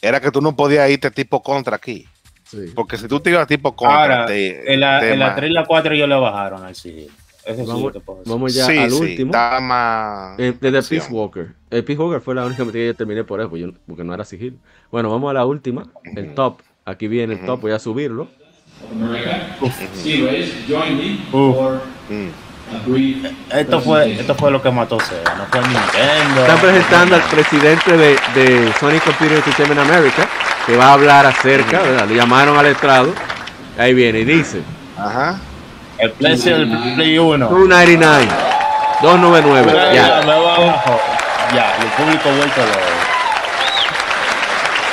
Era 0.00 0.20
que 0.20 0.30
tú 0.30 0.40
no 0.40 0.54
podías 0.54 0.88
irte 0.90 1.10
tipo 1.10 1.42
contra 1.42 1.76
aquí. 1.76 2.06
Sí. 2.44 2.72
Porque 2.74 2.96
si 2.96 3.08
tú 3.08 3.18
te 3.20 3.30
ibas 3.30 3.46
tipo 3.48 3.74
contra, 3.74 4.02
Ahora, 4.02 4.26
te, 4.26 4.72
En 4.72 4.80
la, 4.80 5.00
te 5.00 5.12
en 5.12 5.18
la 5.18 5.28
ma- 5.28 5.34
3 5.34 5.50
y 5.50 5.52
la 5.52 5.64
4 5.64 5.94
yo 5.94 6.06
le 6.06 6.14
bajaron 6.14 6.62
al 6.64 6.74
sigilo. 6.76 7.12
Eso 7.44 7.62
sí, 7.62 7.68
Vamos, 7.68 7.92
te 7.92 8.00
puedo 8.00 8.18
decir. 8.20 8.32
vamos 8.32 8.54
ya 8.54 8.66
sí, 8.66 8.78
al 8.78 8.90
sí, 8.90 8.96
último. 8.96 9.30
está 9.30 9.60
más. 9.60 10.38
Eh, 10.38 10.54
desde 10.60 10.78
acción. 10.78 11.00
Peace 11.00 11.12
Walker. 11.12 11.48
El 11.70 11.84
Peace 11.84 12.00
Walker 12.00 12.20
fue 12.20 12.34
la 12.34 12.44
única 12.44 12.64
que 12.70 12.86
yo 12.86 12.94
terminé 12.94 13.22
por 13.24 13.40
eso, 13.40 13.48
porque, 13.50 13.62
yo- 13.62 13.72
porque 13.86 14.04
no 14.04 14.14
era 14.14 14.24
sigilo. 14.24 14.56
Bueno, 14.90 15.10
vamos 15.10 15.30
a 15.30 15.34
la 15.34 15.44
última, 15.46 15.86
el 16.16 16.34
top. 16.34 16.60
Aquí 16.84 17.08
viene 17.08 17.34
el 17.34 17.44
top, 17.46 17.60
voy 17.60 17.72
a 17.72 17.78
subirlo. 17.78 18.28
Sí, 20.02 20.24
raise, 20.24 20.52
join 20.68 20.96
me, 20.98 21.18
or 21.32 21.80
Mm. 22.08 22.28
A 22.72 23.58
Esto 23.60 23.80
fue, 23.80 24.12
esto 24.12 24.34
fue 24.34 24.50
lo 24.50 24.60
que 24.60 24.70
mató 24.70 24.98
Sega, 25.00 25.34
no 25.36 25.44
fue 25.50 25.60
Nintendo. 25.60 26.40
Están 26.42 26.58
presentando 26.58 27.14
al 27.16 27.22
presidente 27.22 27.96
de, 27.96 28.18
de 28.34 28.72
Sony 28.80 28.98
Computer 29.04 29.36
Entertainment 29.38 29.80
America, 29.88 30.26
que 30.66 30.76
va 30.76 30.86
a 30.86 30.92
hablar 30.94 31.26
acerca, 31.26 31.80
¿verdad? 31.80 32.06
Le 32.08 32.16
llamaron 32.16 32.58
al 32.58 32.66
estrado. 32.66 33.14
Ahí 33.78 33.94
viene 33.94 34.20
y 34.20 34.24
dice: 34.24 34.62
Ajá. 34.98 35.38
El 35.98 36.10
PlayStation 36.12 36.94
Play 36.96 37.18
1. 37.18 37.46
299, 37.48 38.26
299. 39.02 39.72
Ya, 39.72 40.20
Ya. 40.20 40.26
me 40.26 40.32
va 40.32 40.54
abajo. 40.56 41.00
Ya, 41.54 41.76
el 41.80 41.86
público 41.88 42.28
vuelto 42.30 42.60
loco. 42.60 42.80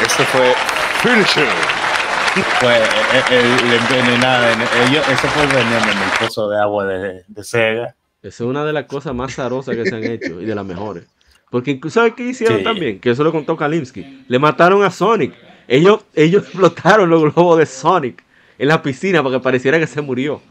Este 0.06 0.24
fue 0.26 0.54
Finisher. 1.02 1.48
Fue 2.60 2.76
el, 2.78 3.34
el, 3.38 3.46
el 3.46 3.74
envenenado. 3.80 4.46
Ese 5.12 5.28
fue 5.28 5.44
el 5.44 5.50
veneno 5.50 5.92
en 5.92 5.98
el 5.98 6.10
pozo 6.20 6.50
de 6.50 6.60
agua 6.60 6.86
de, 6.86 7.24
de 7.28 7.44
Sega. 7.44 7.96
Esa 8.22 8.44
es 8.44 8.50
una 8.50 8.64
de 8.64 8.74
las 8.74 8.86
cosas 8.86 9.14
más 9.14 9.36
zarosas 9.36 9.76
que 9.76 9.86
se 9.86 9.96
han 9.96 10.04
hecho 10.04 10.40
y 10.42 10.46
de 10.46 10.56
las 10.56 10.66
mejores. 10.66 11.06
Porque 11.50 11.72
incluso, 11.72 12.00
¿sabes 12.00 12.14
qué 12.16 12.24
hicieron 12.24 12.60
Sí. 12.60 12.64
también? 12.64 13.00
Que 13.00 13.12
eso 13.12 13.24
lo 13.24 13.32
contó 13.32 13.56
Kalimsky. 13.56 14.26
Le 14.28 14.40
mataron 14.40 14.84
a 14.84 14.90
Sonic. 14.90 15.34
Ellos, 15.68 16.02
ellos 16.16 16.44
explotaron 16.48 17.10
los 17.10 17.22
globos 17.22 17.60
de 17.60 17.66
Sonic 17.66 18.24
en 18.58 18.68
la 18.68 18.82
piscina 18.82 19.22
para 19.22 19.36
que 19.36 19.40
pareciera 19.44 19.78
que 19.78 19.88
se 19.88 20.02
murió. 20.02 20.42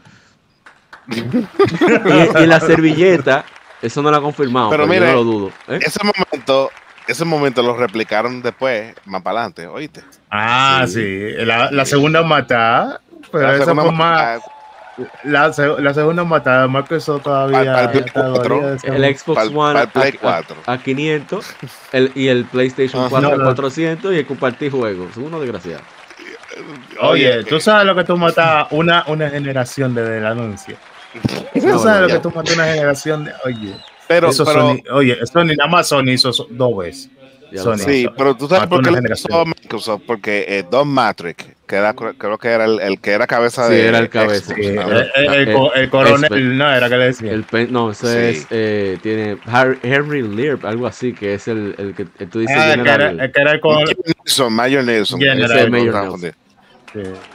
y, 1.09 2.43
y 2.43 2.47
la 2.47 2.59
servilleta, 2.59 3.43
eso 3.81 4.01
no 4.01 4.09
lo 4.11 4.17
ha 4.17 4.21
confirmado, 4.21 4.69
Pero 4.69 4.87
pero, 4.87 5.05
yo 5.05 5.11
no 5.11 5.17
lo 5.17 5.23
dudo. 5.23 5.47
¿eh? 5.67 5.79
Ese 5.81 5.99
momento, 6.03 6.71
ese 7.07 7.25
momento 7.25 7.61
lo 7.61 7.75
replicaron 7.75 8.41
después, 8.41 8.93
más 9.05 9.21
para 9.21 9.39
adelante, 9.39 9.67
¿oíste? 9.67 10.01
Ah, 10.35 10.85
sí. 10.87 11.31
La, 11.45 11.69
la 11.71 11.85
segunda 11.85 12.23
matada. 12.23 12.99
Pero 13.31 13.43
La 13.47 13.55
esa 13.55 13.65
segunda 13.65 13.83
fue 13.83 13.91
más. 13.93 14.41
La, 15.23 15.51
la 15.79 15.93
segunda 15.93 16.23
matada, 16.23 16.67
Microsoft 16.67 17.23
todavía. 17.23 17.59
Al- 17.59 17.69
al 17.69 17.91
Play 17.91 18.03
todavía 18.13 18.39
4, 18.41 18.73
está- 18.75 18.95
El 18.95 19.17
Xbox 19.17 19.37
Pa'l- 19.39 19.55
One 19.57 19.73
pa'l 19.79 19.87
Play 19.89 20.13
a, 20.15 20.19
4. 20.21 20.55
a- 20.67 20.71
a 20.73 20.77
500 20.77 21.55
el, 21.93 22.11
y 22.15 22.27
el 22.27 22.45
PlayStation 22.45 23.03
Ah, 23.05 23.07
4 23.09 23.29
no, 23.29 23.35
a 23.35 23.37
no. 23.37 23.43
400 23.45 24.13
y 24.13 24.17
el 24.17 24.25
compartir 24.27 24.71
juegos. 24.71 25.17
Uno 25.17 25.39
desgraciado. 25.39 25.81
Oye, 27.01 27.43
tú 27.45 27.59
sabes 27.59 27.85
lo 27.85 27.95
que 27.95 28.03
tú 28.03 28.15
matas 28.17 28.67
una, 28.71 29.03
una 29.07 29.29
generación 29.29 29.95
desde 29.95 30.19
el 30.19 30.25
anuncio. 30.25 30.75
Tú 31.53 31.67
No, 31.67 31.79
sabes 31.79 32.01
no, 32.01 32.07
lo 32.07 32.07
que 32.07 32.19
tú 32.19 32.31
matas 32.31 32.53
una 32.55 32.65
generación 32.65 33.25
de. 33.25 33.31
Oye, 33.45 33.75
Pero, 34.07 34.29
eso 34.29 34.45
pero 34.45 34.61
Sony- 34.61 34.83
oye, 34.91 35.17
Sony, 35.25 35.55
nada 35.57 35.69
más 35.69 35.87
Sony 35.87 36.09
hizo 36.11 36.31
dos 36.51 36.77
veces. 36.77 37.09
Lo 37.53 37.63
Sony. 37.63 37.77
sí, 37.77 38.07
pero 38.17 38.35
tú 38.35 38.47
sabes 38.47 38.67
por 38.67 38.83
qué 38.83 39.01
pasó 39.07 39.41
a 39.41 39.45
Microsoft, 39.45 40.01
porque 40.07 40.45
eh, 40.47 40.63
Don 40.69 40.87
Matrix, 40.87 41.45
que 41.67 41.75
era, 41.75 41.93
creo 41.93 42.37
que 42.37 42.47
era 42.49 42.65
el, 42.65 42.79
el 42.79 42.99
que 42.99 43.11
era 43.11 43.27
cabeza 43.27 43.67
Sí, 43.67 43.73
de 43.75 43.87
era 43.87 43.99
el 43.99 44.09
cabeza. 44.09 44.53
Xbox, 44.53 44.65
Sí, 44.65 44.71
¿no? 44.71 44.81
el, 44.91 45.11
el- 45.15 45.33
el 45.49 45.53
co- 45.53 45.73
el 45.73 45.89
coronel, 45.89 46.57
no, 46.57 46.73
era 46.73 46.89
que 46.89 46.97
le 46.97 47.05
decía. 47.05 47.31
No, 47.69 47.91
ese 47.91 48.33
Sí. 48.33 48.39
es, 48.39 48.47
eh, 48.49 48.97
tiene 49.01 49.37
Harry, 49.45 49.77
Henry 49.83 50.21
Lear, 50.23 50.57
algo 50.63 50.87
así, 50.87 51.13
que 51.13 51.35
es 51.35 51.47
el, 51.47 51.75
el 51.77 51.93
que 51.95 52.05
tú 52.25 52.39
dices. 52.39 52.55
Ah, 52.57 52.73
el 52.73 52.83
que 52.83 52.89
General. 52.89 53.13
era, 53.15 53.25
el 53.25 53.31
que 53.31 53.41
era 53.41 53.51
el 53.51 53.59
coronel. 53.61 53.85
Mayor 53.85 54.15
Nelson, 54.17 54.53
Mayor 54.53 54.83
Nelson. 54.83 55.19
General. 55.19 55.43
ese 55.45 55.53
es 55.55 55.61
el 55.65 55.71
Mayor 55.71 55.83
que 55.83 55.89
estaba 55.89 56.05
Nelson. 56.05 56.33
confundido. 56.91 57.15
Sí. 57.15 57.29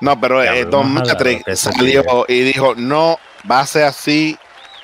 No, 0.00 0.20
pero 0.20 0.42
eh, 0.44 0.64
Don 0.64 0.90
Matrix 0.92 1.58
salió 1.58 2.24
y 2.28 2.40
dijo, 2.42 2.74
no, 2.76 3.18
va 3.50 3.60
a 3.60 3.66
ser 3.66 3.84
así 3.84 4.36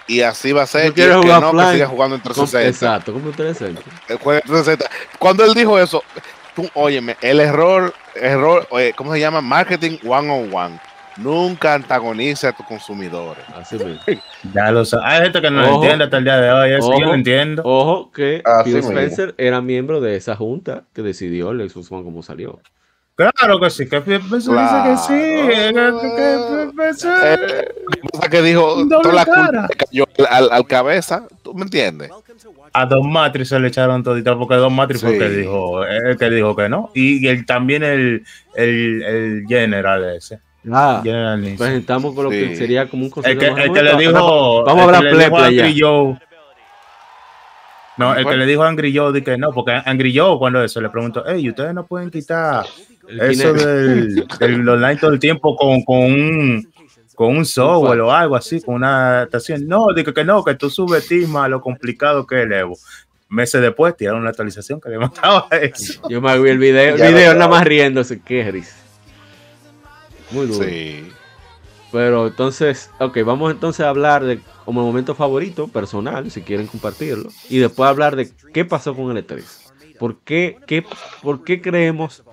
y 0.07 0.21
así 0.23 0.53
va 0.53 0.63
a 0.63 0.67
ser. 0.67 0.89
No 0.89 0.95
que 0.95 1.07
no, 1.07 1.21
que 1.23 1.31
offline, 1.31 1.73
siga 1.73 1.87
jugando 1.87 2.17
en 2.17 2.23
Com- 2.23 2.33
360. 2.33 2.69
Exacto, 2.69 3.13
como 3.13 3.31
360. 3.31 3.83
El 4.09 4.19
juego 4.19 4.33
de 4.37 4.41
360. 4.43 4.91
Cuando 5.19 5.45
él 5.45 5.55
dijo 5.55 5.79
eso, 5.79 6.03
tú, 6.55 6.69
óyeme, 6.75 7.17
el 7.21 7.41
error, 7.41 7.93
error, 8.15 8.67
oye, 8.71 8.93
¿cómo 8.95 9.13
se 9.13 9.21
llama? 9.21 9.41
Marketing 9.41 9.99
one 10.07 10.31
on 10.31 10.55
one. 10.55 10.81
nunca 11.17 11.75
antagonice 11.75 12.49
a 12.49 12.53
tus 12.53 12.67
consumidores. 12.67 13.45
Así 13.55 13.77
mismo. 13.77 14.01
Ya 14.53 14.73
lo 14.73 14.85
sabes. 14.85 15.07
Hay 15.09 15.23
gente 15.23 15.41
que 15.41 15.51
no 15.51 15.61
lo 15.63 15.75
entiende 15.77 16.05
hasta 16.05 16.17
el 16.19 16.25
día 16.25 16.37
de 16.39 16.51
hoy. 16.53 16.73
Eso 16.73 16.93
yo 16.99 17.07
lo 17.07 17.15
entiendo. 17.15 17.63
Ojo 17.65 18.11
que 18.11 18.43
Así 18.45 18.65
Phil 18.71 18.77
mismo. 18.77 18.91
Spencer 18.91 19.35
era 19.39 19.61
miembro 19.61 20.01
de 20.01 20.17
esa 20.17 20.35
junta 20.35 20.83
que 20.93 21.03
decidió 21.03 21.51
el 21.53 21.71
Xbox 21.71 21.93
One 21.93 22.03
como 22.05 22.23
salió. 22.25 22.61
Claro 23.17 23.61
que 23.61 23.71
sí. 23.71 23.89
Que 23.89 24.01
Phil 24.01 24.15
Spencer 24.15 24.55
dice 24.55 24.77
que 24.85 24.97
sí. 24.97 25.13
que- 25.47 25.73
que- 25.73 26.75
que 26.77 26.91
Eh, 28.25 28.29
que 28.31 28.43
dijo, 28.43 28.89
toda 28.89 29.13
la 29.15 29.25
culpa 29.25 29.69
cayó 29.89 30.05
al, 30.29 30.49
al 30.51 30.67
cabeza, 30.67 31.27
¿tú 31.43 31.55
me 31.55 31.63
entiendes? 31.63 32.11
A 32.73 32.87
Don 32.87 33.11
Matrix 33.13 33.51
se 33.51 33.61
le 33.61 33.69
echaron 33.69 34.03
todita 34.03 34.37
porque 34.37 34.57
Don 34.57 34.75
Matrix 34.75 35.03
fue 35.03 35.13
el 35.13 35.19
que 35.21 35.29
Sí. 35.31 35.37
dijo, 35.37 35.85
el 35.85 36.17
que 36.19 36.31
dijo 36.31 36.57
que 36.57 36.69
no. 36.69 36.91
Y, 36.95 37.25
el, 37.29 37.47
también 37.47 37.85
el, 37.85 38.25
el, 38.57 39.03
el 39.03 39.45
general 39.49 40.05
ese. 40.17 40.41
Ah, 40.73 41.01
General 41.05 41.41
Nixon. 41.41 41.59
presentamos 41.59 42.15
con 42.15 42.25
lo 42.25 42.31
que 42.31 42.49
Sí. 42.49 42.57
sería 42.57 42.89
como 42.89 43.03
un 43.03 43.09
El 43.09 43.13
concepto 43.13 43.55
que, 43.55 43.63
el 43.63 43.73
que 43.73 43.83
le 43.83 43.97
dijo. 43.97 44.65
Vamos 44.65 44.83
a 44.83 44.85
el 44.85 44.91
que 44.91 44.97
hablar 45.09 45.31
play, 45.31 45.51
play 45.61 45.81
Joe. 45.81 46.19
No, 47.97 48.15
el 48.15 48.27
que 48.27 48.37
le 48.37 48.47
dijo 48.47 48.63
a 48.63 48.69
Angry 48.69 48.97
Joe 48.97 49.13
de 49.13 49.23
que 49.23 49.39
no, 49.39 49.53
porque 49.53 49.73
Angry 49.85 50.17
Joe 50.17 50.39
cuando 50.39 50.63
eso 50.63 50.81
le 50.81 50.89
preguntó, 50.89 51.23
hey, 51.27 51.49
ustedes 51.49 51.73
no 51.75 51.87
pueden 51.87 52.11
quitar 52.11 52.67
eso 53.21 53.53
del, 53.53 54.27
del 54.39 54.69
online 54.69 54.97
todo 54.97 55.13
el 55.13 55.19
tiempo 55.19 55.57
con, 55.57 55.83
con 55.83 55.99
un 55.99 56.75
con 57.15 57.37
un 57.37 57.45
software 57.45 58.01
o 58.01 58.13
algo 58.13 58.37
así, 58.37 58.61
con 58.61 58.75
una 58.75 59.19
adaptación. 59.19 59.69
No, 59.69 59.93
digo 59.95 60.13
que 60.13 60.25
no, 60.25 60.45
que 60.45 60.55
tú 60.55 60.69
subestimas 60.69 61.49
lo 61.49 61.61
complicado 61.61 62.27
que 62.27 62.41
es 62.41 62.47
el 62.47 62.53
Evo. 62.53 62.77
Meses 63.29 63.61
después 63.61 63.97
tiraron 63.97 64.21
una 64.21 64.31
actualización 64.31 64.81
que 64.81 64.91
le 64.91 64.99
mataba 64.99 65.47
eso. 65.53 66.01
Yo 66.09 66.21
me 66.21 66.39
vi 66.41 66.51
el 66.51 66.59
video, 66.59 66.97
el 66.97 67.15
video 67.15 67.35
nada 67.35 67.49
más 67.49 67.65
riéndose, 67.65 68.21
qué 68.21 68.51
risa. 68.51 68.77
Muy 70.31 70.47
duro. 70.47 70.65
Sí. 70.65 71.09
Pero 71.95 72.27
entonces, 72.27 72.91
ok, 72.99 73.19
vamos 73.25 73.53
entonces 73.53 73.87
a 73.87 73.89
hablar 73.89 74.25
de 74.25 74.41
como 74.65 74.81
el 74.81 74.87
momento 74.89 75.15
favorito 75.15 75.69
personal, 75.69 76.29
si 76.29 76.41
quieren 76.43 76.67
compartirlo, 76.67 77.31
y 77.49 77.59
después 77.59 77.89
hablar 77.89 78.17
de 78.17 78.29
qué 78.53 78.65
pasó 78.65 78.97
con 78.97 79.17
el 79.17 79.25
E3. 79.25 79.45
¿Por 79.97 80.17
qué, 80.19 80.59
qué, 80.67 80.85
por 81.23 81.45
qué 81.45 81.63
creemos, 81.63 82.25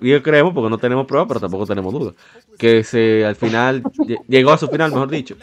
yo 0.00 0.22
creemos 0.22 0.54
porque 0.54 0.70
no 0.70 0.78
tenemos 0.78 1.06
pruebas, 1.06 1.28
pero 1.28 1.40
tampoco 1.40 1.66
tenemos 1.66 1.92
dudas, 1.92 2.14
que 2.58 2.82
se 2.84 3.26
al 3.26 3.36
final 3.36 3.82
lle- 3.98 4.18
llegó 4.28 4.52
a 4.52 4.56
su 4.58 4.66
final, 4.66 4.90
mejor 4.90 5.10
dicho, 5.10 5.36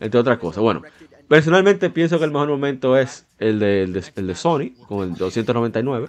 entre 0.00 0.20
otras 0.20 0.36
cosas. 0.36 0.62
Bueno, 0.62 0.82
personalmente 1.28 1.88
pienso 1.88 2.18
que 2.18 2.26
el 2.26 2.30
mejor 2.30 2.48
momento 2.50 2.94
es 2.98 3.24
el 3.38 3.58
de, 3.58 3.84
el 3.84 3.94
de, 3.94 4.04
el 4.16 4.26
de 4.26 4.34
Sony, 4.34 4.72
con 4.86 5.08
el 5.08 5.14
299. 5.14 6.08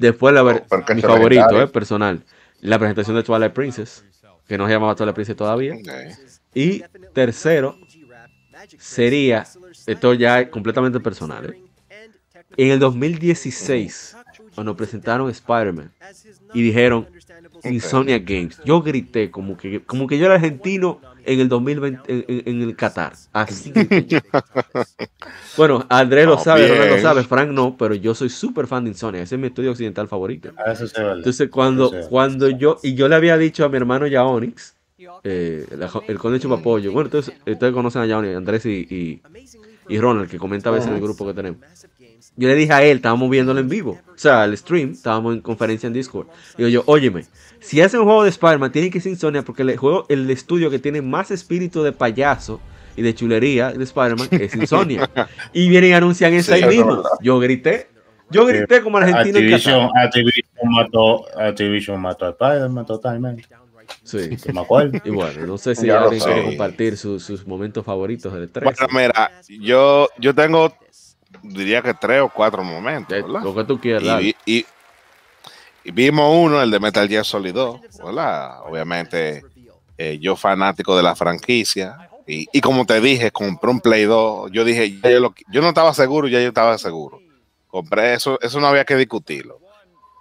Después, 0.00 0.34
la 0.34 0.42
ver- 0.42 0.64
mi 0.96 1.02
favorito, 1.02 1.44
eh, 1.62 1.66
personal, 1.68 2.24
la 2.62 2.78
presentación 2.80 3.14
de 3.14 3.22
Twilight 3.22 3.52
Princess, 3.52 4.04
que 4.48 4.58
no 4.58 4.66
se 4.66 4.72
llamaba 4.72 4.96
Princess 5.14 5.36
todavía. 5.36 5.76
Y 6.54 6.82
tercero 7.12 7.78
sería, 8.78 9.46
esto 9.86 10.14
ya 10.14 10.40
es 10.40 10.48
completamente 10.48 10.98
personal, 10.98 11.50
¿eh? 11.50 11.62
en 12.56 12.70
el 12.70 12.78
2016, 12.78 14.16
cuando 14.54 14.74
presentaron 14.74 15.30
Spider-Man 15.30 15.92
y 16.54 16.62
dijeron 16.62 17.06
Insomnia 17.62 18.18
Games, 18.18 18.60
yo 18.64 18.80
grité 18.82 19.30
como 19.30 19.56
que, 19.56 19.84
como 19.84 20.06
que 20.06 20.18
yo 20.18 20.26
era 20.26 20.34
argentino 20.34 21.00
en 21.32 21.40
el 21.40 21.48
2020, 21.48 22.12
en, 22.12 22.24
en- 22.28 22.42
en 22.46 22.62
el 22.62 22.76
Qatar. 22.76 23.12
Así. 23.32 23.72
Bueno, 25.56 25.84
Andrés 25.88 26.26
lo 26.26 26.34
Oh, 26.34 26.38
sabe, 26.38 26.68
Ronald 26.68 26.90
lo 26.90 26.98
sabe, 26.98 27.24
Frank 27.24 27.50
no, 27.50 27.76
pero 27.76 27.94
yo 27.94 28.14
soy 28.14 28.28
súper 28.28 28.66
fan 28.66 28.84
de 28.84 28.90
Insomnia, 28.90 29.22
ese 29.22 29.34
es 29.34 29.40
mi 29.40 29.48
estudio 29.48 29.70
occidental 29.72 30.06
favorito. 30.08 30.52
A 30.56 30.72
eso 30.72 30.86
se 30.86 31.02
vale. 31.02 31.16
Entonces 31.18 31.50
cuando, 31.50 31.86
Eso 31.88 32.08
cuando 32.08 32.48
yo, 32.48 32.78
y 32.82 32.94
yo 32.94 33.08
le 33.08 33.16
había 33.16 33.36
dicho 33.36 33.64
a 33.64 33.68
mi 33.68 33.76
hermano 33.76 34.06
Yaonix, 34.06 34.74
eh, 35.24 35.66
la- 35.76 35.90
el 36.06 36.18
conde 36.18 36.38
Chupapollo, 36.40 36.92
bueno, 36.92 37.06
entonces 37.08 37.34
ustedes 37.46 37.72
conocen 37.72 38.02
a 38.02 38.06
Yaonix, 38.06 38.36
Andrés 38.36 38.66
y, 38.66 38.86
y, 38.88 39.22
y 39.88 39.98
Ronald, 39.98 40.30
que 40.30 40.38
comenta 40.38 40.68
a 40.70 40.72
veces 40.72 40.88
en 40.88 40.94
el 40.94 41.00
grupo 41.02 41.26
que 41.26 41.34
tenemos. 41.34 41.60
Yo 42.38 42.48
le 42.48 42.54
dije 42.54 42.72
a 42.72 42.82
él, 42.84 42.96
estábamos 42.98 43.28
viéndolo 43.28 43.58
en 43.60 43.68
vivo, 43.68 43.98
o 44.08 44.16
sea, 44.18 44.44
el 44.44 44.56
stream, 44.56 44.92
estábamos 44.92 45.34
en 45.34 45.40
conferencia 45.42 45.86
en 45.88 45.92
Discord. 45.92 46.28
Digo 46.56 46.68
yo, 46.70 46.82
óyeme, 46.86 47.24
si 47.60 47.80
hacen 47.82 47.98
un 48.00 48.06
juego 48.06 48.22
de 48.22 48.30
Spider-Man, 48.30 48.70
tiene 48.72 48.90
que 48.90 49.00
ser 49.00 49.10
Insomnia, 49.12 49.42
porque 49.42 49.62
el 49.62 49.76
juego, 49.76 50.06
el 50.08 50.30
estudio 50.30 50.70
que 50.70 50.78
tiene 50.78 51.02
más 51.02 51.30
espíritu 51.32 51.82
de 51.82 51.90
payaso 51.92 52.60
y 52.96 53.02
de 53.02 53.12
chulería 53.14 53.72
de 53.72 53.82
Spider-Man 53.84 54.28
es 54.30 54.54
Insomnia. 54.56 55.10
y 55.52 55.68
vienen 55.68 55.90
y 55.90 55.92
anuncian 55.94 56.32
eso 56.32 56.54
Sí, 56.54 56.62
ahí 56.62 56.68
mismo. 56.76 56.96
verdad. 56.96 57.10
Yo 57.20 57.38
grité, 57.40 57.88
yo 58.30 58.46
grité 58.46 58.82
como 58.82 58.98
argentino. 58.98 59.38
Activision, 59.38 59.90
Activision 59.96 60.44
mató, 60.70 61.24
Activision 61.38 62.00
mató 62.00 62.26
a 62.26 62.30
Spider-Man 62.30 62.86
totalmente. 62.86 63.44
Sí. 64.04 64.36
que 64.36 64.52
me 64.52 64.60
acuerdo. 64.60 64.98
Y 65.04 65.10
bueno, 65.10 65.46
no 65.46 65.56
sé 65.58 65.74
si 65.74 65.88
alguien 65.90 66.22
quiere 66.22 66.44
compartir 66.44 66.96
sus- 66.96 67.24
sus 67.24 67.46
momentos 67.46 67.84
favoritos 67.84 68.32
del 68.34 68.48
3. 68.50 68.64
Bueno, 68.64 68.86
mira, 68.92 69.32
yo, 69.60 70.08
yo 70.20 70.34
tengo, 70.34 70.72
diría 71.42 71.82
que 71.82 71.94
tres 71.94 72.20
o 72.22 72.28
cuatro 72.28 72.62
momentos, 72.64 73.10
¿verdad? 73.22 73.42
lo 73.42 73.54
que 73.54 73.64
tú 73.64 73.80
quieras. 73.80 74.22
Y, 74.46 74.64
vimos 75.84 76.34
uno, 76.36 76.62
el 76.62 76.70
de 76.70 76.80
Metal 76.80 77.08
Gear 77.08 77.24
Solid 77.24 77.54
2, 77.54 77.80
¿verdad? 78.04 78.60
Obviamente, 78.66 79.44
eh, 79.96 80.18
yo 80.20 80.36
fanático 80.36 80.96
de 80.96 81.02
la 81.02 81.14
franquicia. 81.16 82.10
Y, 82.26 82.46
y 82.52 82.60
como 82.60 82.84
te 82.84 83.00
dije, 83.00 83.30
compré 83.30 83.70
un 83.70 83.80
Play 83.80 84.04
2. 84.04 84.50
Yo 84.52 84.64
dije, 84.64 84.98
yo, 85.00 85.20
lo- 85.20 85.34
yo 85.50 85.62
no 85.62 85.68
estaba 85.68 85.94
seguro, 85.94 86.28
ya 86.28 86.40
yo 86.40 86.48
estaba 86.48 86.76
seguro. 86.76 87.20
Compré 87.68 88.14
eso, 88.14 88.38
eso 88.42 88.60
no 88.60 88.66
había 88.66 88.84
que 88.84 88.96
discutirlo. 88.96 89.58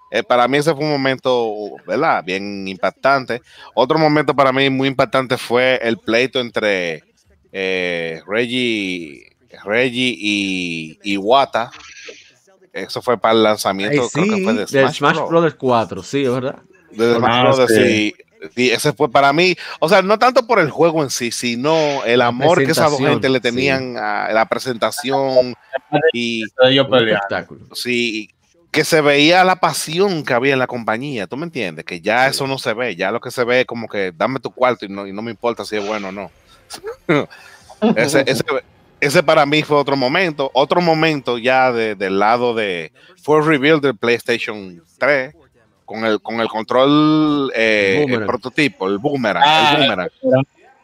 Eh, 0.09 0.23
para 0.23 0.47
mí 0.47 0.57
ese 0.57 0.73
fue 0.73 0.85
un 0.85 0.91
momento, 0.91 1.53
¿verdad? 1.85 2.23
Bien 2.23 2.65
impactante. 2.65 3.41
Otro 3.73 3.99
momento 3.99 4.33
para 4.33 4.53
mí 4.53 4.69
muy 4.69 4.87
impactante 4.87 5.37
fue 5.37 5.79
el 5.83 5.97
pleito 5.97 6.39
entre 6.39 7.03
eh, 7.51 8.21
Reggie, 8.25 9.35
Reggie 9.63 10.15
y, 10.17 10.99
y 11.03 11.17
Wata. 11.17 11.71
Eso 12.73 13.01
fue 13.01 13.17
para 13.17 13.33
el 13.33 13.39
Ay, 13.39 13.43
lanzamiento, 13.45 14.07
creo 14.09 14.25
que 14.25 14.35
sí, 14.35 14.43
fue 14.43 14.53
de 14.53 14.59
del 14.59 14.67
Smash, 14.67 14.97
Smash, 14.97 15.15
Bros. 15.15 15.29
Brothers 15.29 15.55
4, 15.55 16.03
sí, 16.03 16.23
es 16.23 16.31
verdad. 16.31 16.61
De 16.91 17.15
Smash 17.15 17.31
Ah, 17.31 17.43
Brothers, 17.43 17.73
sí. 17.73 18.13
Y 18.55 18.69
ese 18.69 18.93
fue 18.93 19.09
para 19.09 19.33
mí, 19.33 19.55
o 19.79 19.89
sea, 19.89 20.01
no 20.03 20.19
tanto 20.19 20.45
por 20.45 20.59
el 20.59 20.69
juego 20.69 21.01
en 21.03 21.09
sí, 21.09 21.31
sino 21.31 22.03
el 22.05 22.21
amor 22.21 22.59
que 22.63 22.71
esas 22.71 22.91
dos 22.91 22.99
presentación, 22.99 23.13
gente 23.13 23.29
le 23.29 23.37
sí. 23.39 23.41
tenían 23.41 23.97
a 23.97 24.31
la 24.31 24.45
presentación 24.45 25.55
y 26.13 26.43
pelearon. 26.51 27.07
espectáculo. 27.07 27.75
sí, 27.75 28.29
que 28.71 28.83
se 28.83 29.01
veía 29.01 29.43
la 29.43 29.55
pasión 29.55 30.23
que 30.23 30.33
había 30.33 30.53
en 30.53 30.59
la 30.59 30.67
compañía, 30.67 31.25
¿tú 31.25 31.35
me 31.35 31.45
entiendes? 31.45 31.83
Que 31.83 31.99
ya 31.99 32.27
eso 32.27 32.45
no 32.45 32.59
se 32.59 32.73
ve, 32.73 32.95
ya 32.95 33.11
lo 33.11 33.19
que 33.19 33.31
se 33.31 33.43
ve 33.43 33.61
es 33.61 33.65
como 33.65 33.87
que 33.87 34.11
dame 34.15 34.39
tu 34.39 34.51
cuarto 34.51 34.85
y 34.85 34.89
no, 34.89 35.07
y 35.07 35.13
no 35.13 35.23
me 35.23 35.31
importa 35.31 35.65
si 35.65 35.77
es 35.77 35.87
bueno 35.87 36.09
o 36.09 36.11
no. 36.11 36.31
ese, 37.95 38.23
ese, 38.27 38.43
ese 38.99 39.23
para 39.23 39.45
mí 39.45 39.63
fue 39.63 39.77
otro 39.77 39.95
momento. 39.95 40.49
Otro 40.53 40.81
momento 40.81 41.37
ya 41.37 41.71
de- 41.71 41.95
del 41.95 42.19
lado 42.19 42.53
de. 42.53 42.91
Fue 43.21 43.39
el 43.39 43.45
reveal 43.45 43.79
del 43.81 43.95
PlayStation 43.95 44.81
3 44.97 45.35
con 45.85 46.03
el, 46.05 46.21
con 46.21 46.39
el 46.41 46.47
control, 46.47 47.51
eh, 47.55 47.93
El 47.95 47.95
el, 47.95 48.01
boomerang. 48.03 48.27
prototipo, 48.27 48.87
el 48.87 48.97
boomerang. 48.97 49.43
Ah, 49.45 49.71
el 49.75 49.81
boomerang. 49.83 50.09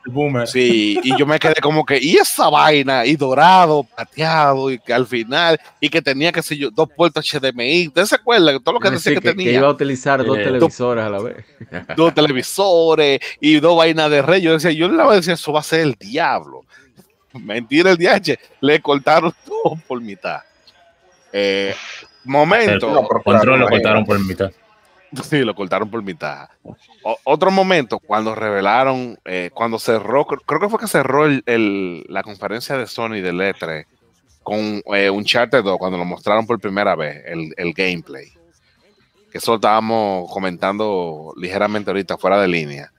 El 0.06 0.12
boomer. 0.12 0.48
Sí, 0.50 1.00
y 1.02 1.18
yo 1.18 1.26
me 1.26 1.40
quedé 1.40 1.56
como 1.62 1.86
que, 1.86 1.98
y 1.98 2.16
esa 2.18 2.50
vaina, 2.50 3.06
y 3.06 3.16
dorado, 3.16 3.84
plateado, 3.96 4.70
y 4.70 4.78
que 4.80 4.94
al 4.94 5.08
final, 5.08 5.58
y 5.80 5.90
que 5.90 6.02
tenía, 6.02 6.32
que 6.34 6.42
sé 6.42 6.58
yo, 6.58 6.70
dos 6.72 6.90
puertos 6.94 7.26
HDMI. 7.26 7.88
¿Ustedes 7.88 8.10
se 8.10 8.16
acuerdan? 8.16 8.62
Todo 8.62 8.74
lo 8.76 8.80
que 8.82 8.90
decía 8.92 9.14
que, 9.14 9.22
que, 9.22 9.30
que 9.30 9.36
tenía 9.36 9.54
iba 9.54 9.68
a 9.68 9.72
utilizar 9.72 10.24
dos 10.26 10.38
Eh, 10.38 10.44
televisores 10.44 11.06
a 11.06 11.10
la 11.10 11.20
vez. 11.22 11.46
dos 11.96 12.14
televisores 12.14 13.20
y 13.40 13.60
dos 13.62 13.78
vainas 13.78 14.10
de 14.12 14.22
rey. 14.22 14.42
Yo 14.42 14.54
decía, 14.54 14.72
yo 14.72 14.90
le 14.90 15.16
decía, 15.16 15.34
eso 15.36 15.54
va 15.54 15.62
a 15.62 15.64
ser 15.64 15.80
el 15.82 15.94
diablo. 15.94 16.66
Mentira 17.40 17.92
el 17.92 17.98
DH, 17.98 18.38
le 18.62 18.82
cortaron 18.82 19.34
todo 19.46 19.76
por 19.88 20.00
mitad. 20.02 20.42
Eh, 21.32 21.76
momento, 22.24 22.88
No, 23.02 23.08
Control 23.08 23.60
lo 23.60 23.68
cortaron 23.70 24.06
por 24.06 24.20
mitad. 24.20 24.52
sí, 25.24 25.40
lo 25.40 25.56
cortaron 25.56 25.90
por 25.90 26.04
mitad. 26.04 26.48
O- 27.04 27.18
otro 27.24 27.52
momento, 27.52 28.00
cuando 28.00 28.34
revelaron, 28.36 29.18
eh, 29.26 29.50
cuando 29.54 29.80
cerró, 29.80 30.26
cr- 30.26 30.42
creo 30.46 30.60
que 30.62 30.70
fue 30.70 30.80
que 30.80 30.88
cerró 30.88 31.26
el- 31.26 31.44
el- 31.46 32.06
la 32.08 32.24
conferencia 32.24 32.78
de 32.78 32.88
Sony 32.88 33.22
de 33.22 33.32
E3 33.34 33.86
con 34.44 34.82
eh, 34.94 35.10
un 35.10 35.24
Charter 35.24 35.64
2, 35.64 35.78
cuando 35.78 35.98
lo 35.98 36.06
mostraron 36.06 36.46
por 36.46 36.60
primera 36.60 36.96
vez, 36.96 37.24
el, 37.26 37.54
el 37.58 37.74
gameplay. 37.74 38.28
Que 39.32 39.40
eso 39.40 39.56
estábamos 39.56 40.32
comentando 40.32 41.34
ligeramente 41.38 41.90
ahorita, 41.90 42.18
fuera 42.18 42.40
de 42.40 42.48
línea. 42.48 42.92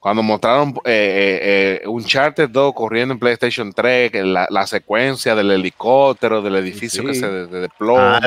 Cuando 0.00 0.22
mostraron 0.22 0.70
eh, 0.70 0.72
eh, 0.86 1.80
eh, 1.84 1.86
un 1.88 2.02
Charter 2.02 2.50
2 2.50 2.72
corriendo 2.74 3.12
en 3.12 3.20
PlayStation 3.20 3.70
3, 3.72 4.10
que 4.10 4.22
la, 4.24 4.46
la 4.50 4.66
secuencia 4.66 5.34
del 5.34 5.50
helicóptero, 5.50 6.40
del 6.40 6.56
edificio 6.56 7.04
que 7.04 7.12
se 7.14 7.28
de- 7.28 7.46
de- 7.46 7.60
desploma. 7.60 8.18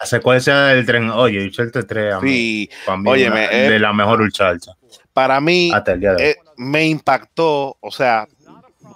La 0.00 0.06
secuencia 0.06 0.56
del 0.58 0.86
tren. 0.86 1.10
Oye, 1.10 1.44
Uncharted 1.44 1.84
3 1.86 2.14
a 2.14 2.20
mí, 2.20 2.30
sí, 2.30 2.70
mí 2.96 3.40
eh, 3.52 3.70
de 3.70 3.78
la 3.78 3.92
mejor 3.92 4.22
Uncharted. 4.22 4.72
para 5.12 5.38
mí, 5.40 5.70
eh, 6.18 6.36
me 6.56 6.86
impactó, 6.86 7.76
o 7.78 7.90
sea, 7.90 8.26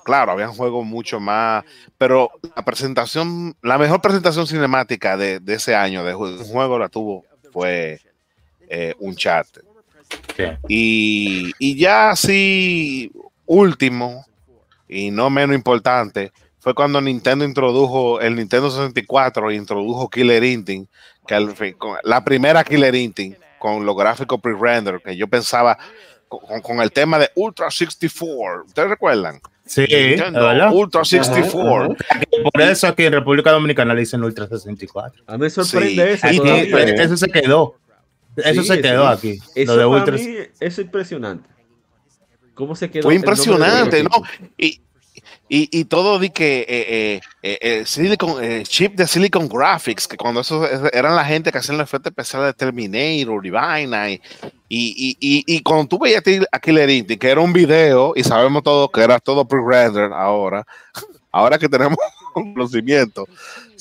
claro, 0.02 0.32
había 0.32 0.48
juegos 0.48 0.86
mucho 0.86 1.20
más, 1.20 1.64
pero 1.98 2.30
la 2.56 2.64
presentación, 2.64 3.54
la 3.62 3.76
mejor 3.76 4.00
presentación 4.00 4.46
cinemática 4.46 5.18
de, 5.18 5.38
de 5.38 5.54
ese 5.54 5.74
año 5.74 6.02
de 6.02 6.14
un 6.14 6.38
juego 6.44 6.78
la 6.78 6.88
tuvo 6.88 7.24
fue 7.52 8.00
eh, 8.70 8.94
Uncharted. 9.00 9.62
Sí. 10.36 10.44
Y, 10.68 11.52
y 11.58 11.76
ya 11.78 12.10
así, 12.10 13.10
último, 13.46 14.26
y 14.88 15.10
no 15.10 15.30
menos 15.30 15.54
importante, 15.56 16.32
fue 16.58 16.74
cuando 16.74 17.00
Nintendo 17.00 17.44
introdujo 17.44 18.20
el 18.20 18.36
Nintendo 18.36 18.70
64 18.70 19.50
e 19.50 19.54
introdujo 19.56 20.08
Killer 20.08 20.44
Instinct, 20.44 20.90
que 21.26 21.34
al 21.34 21.54
fin- 21.56 21.74
con- 21.76 21.98
la 22.04 22.24
primera 22.24 22.64
Killer 22.64 22.94
Instinct 22.94 23.38
con 23.58 23.84
los 23.86 23.96
gráficos 23.96 24.40
pre-render, 24.40 25.00
que 25.04 25.16
yo 25.16 25.28
pensaba 25.28 25.76
con, 26.28 26.60
con 26.62 26.80
el 26.80 26.90
tema 26.92 27.18
de 27.18 27.30
Ultra 27.36 27.70
64. 27.70 28.64
¿Ustedes 28.66 28.88
recuerdan? 28.88 29.40
Sí, 29.64 29.86
Nintendo. 29.88 30.72
Ultra 30.72 31.04
64. 31.04 31.94
Por 32.52 32.62
eso 32.62 32.86
aquí 32.88 33.04
en 33.04 33.12
República 33.12 33.52
Dominicana 33.52 33.94
le 33.94 34.00
dicen 34.00 34.22
Ultra 34.24 34.46
64. 34.48 35.22
A 35.26 35.32
mí 35.32 35.38
me 35.38 35.50
sorprende 35.50 36.16
Sí. 36.18 36.26
eso. 36.28 36.44
Eh, 36.46 36.94
eso 36.98 37.16
se 37.16 37.28
quedó. 37.28 37.76
Eso 38.36 38.62
Sí, 38.62 38.68
se 38.68 38.80
quedó 38.80 39.06
aquí. 39.08 39.38
Eso 39.54 39.76
lo 39.76 39.82
de 39.96 40.00
para 40.00 40.14
Ultra. 40.14 40.16
mí 40.16 40.36
es 40.60 40.78
impresionante. 40.78 41.48
¿Cómo 42.54 42.74
se 42.76 42.90
quedó? 42.90 43.04
Fue 43.04 43.14
impresionante, 43.14 44.02
¿no? 44.04 44.10
Y, 44.58 44.80
y, 45.48 45.68
y 45.70 45.84
todo 45.84 46.18
di 46.18 46.30
que 46.30 46.60
eh, 46.60 46.66
eh, 46.68 47.20
eh, 47.42 47.58
eh, 47.60 47.82
Silicon, 47.86 48.42
eh, 48.42 48.62
chip 48.66 48.94
de 48.94 49.06
Silicon 49.06 49.48
Graphics, 49.48 50.08
que 50.08 50.16
cuando 50.16 50.40
eso 50.40 50.66
eran 50.92 51.14
la 51.16 51.24
gente 51.24 51.52
que 51.52 51.58
hacían 51.58 51.76
los 51.78 51.86
efectos 51.88 52.10
especiales 52.10 52.48
de 52.48 52.54
Terminator 52.54 53.44
y 53.44 53.50
vaina, 53.50 54.10
y, 54.10 54.20
y, 54.68 55.16
y, 55.20 55.62
cuando 55.62 55.86
tú 55.86 55.98
veías 55.98 56.22
a 56.50 56.58
Killer 56.58 56.88
Instinct, 56.88 57.20
que 57.20 57.28
era 57.30 57.40
un 57.40 57.52
video, 57.52 58.12
y 58.16 58.24
sabemos 58.24 58.62
todo 58.62 58.90
que 58.90 59.02
era 59.02 59.18
todo 59.18 59.46
pre-render 59.46 60.10
ahora, 60.12 60.66
ahora 61.32 61.58
que 61.58 61.68
tenemos 61.68 61.98
conocimiento, 62.32 63.26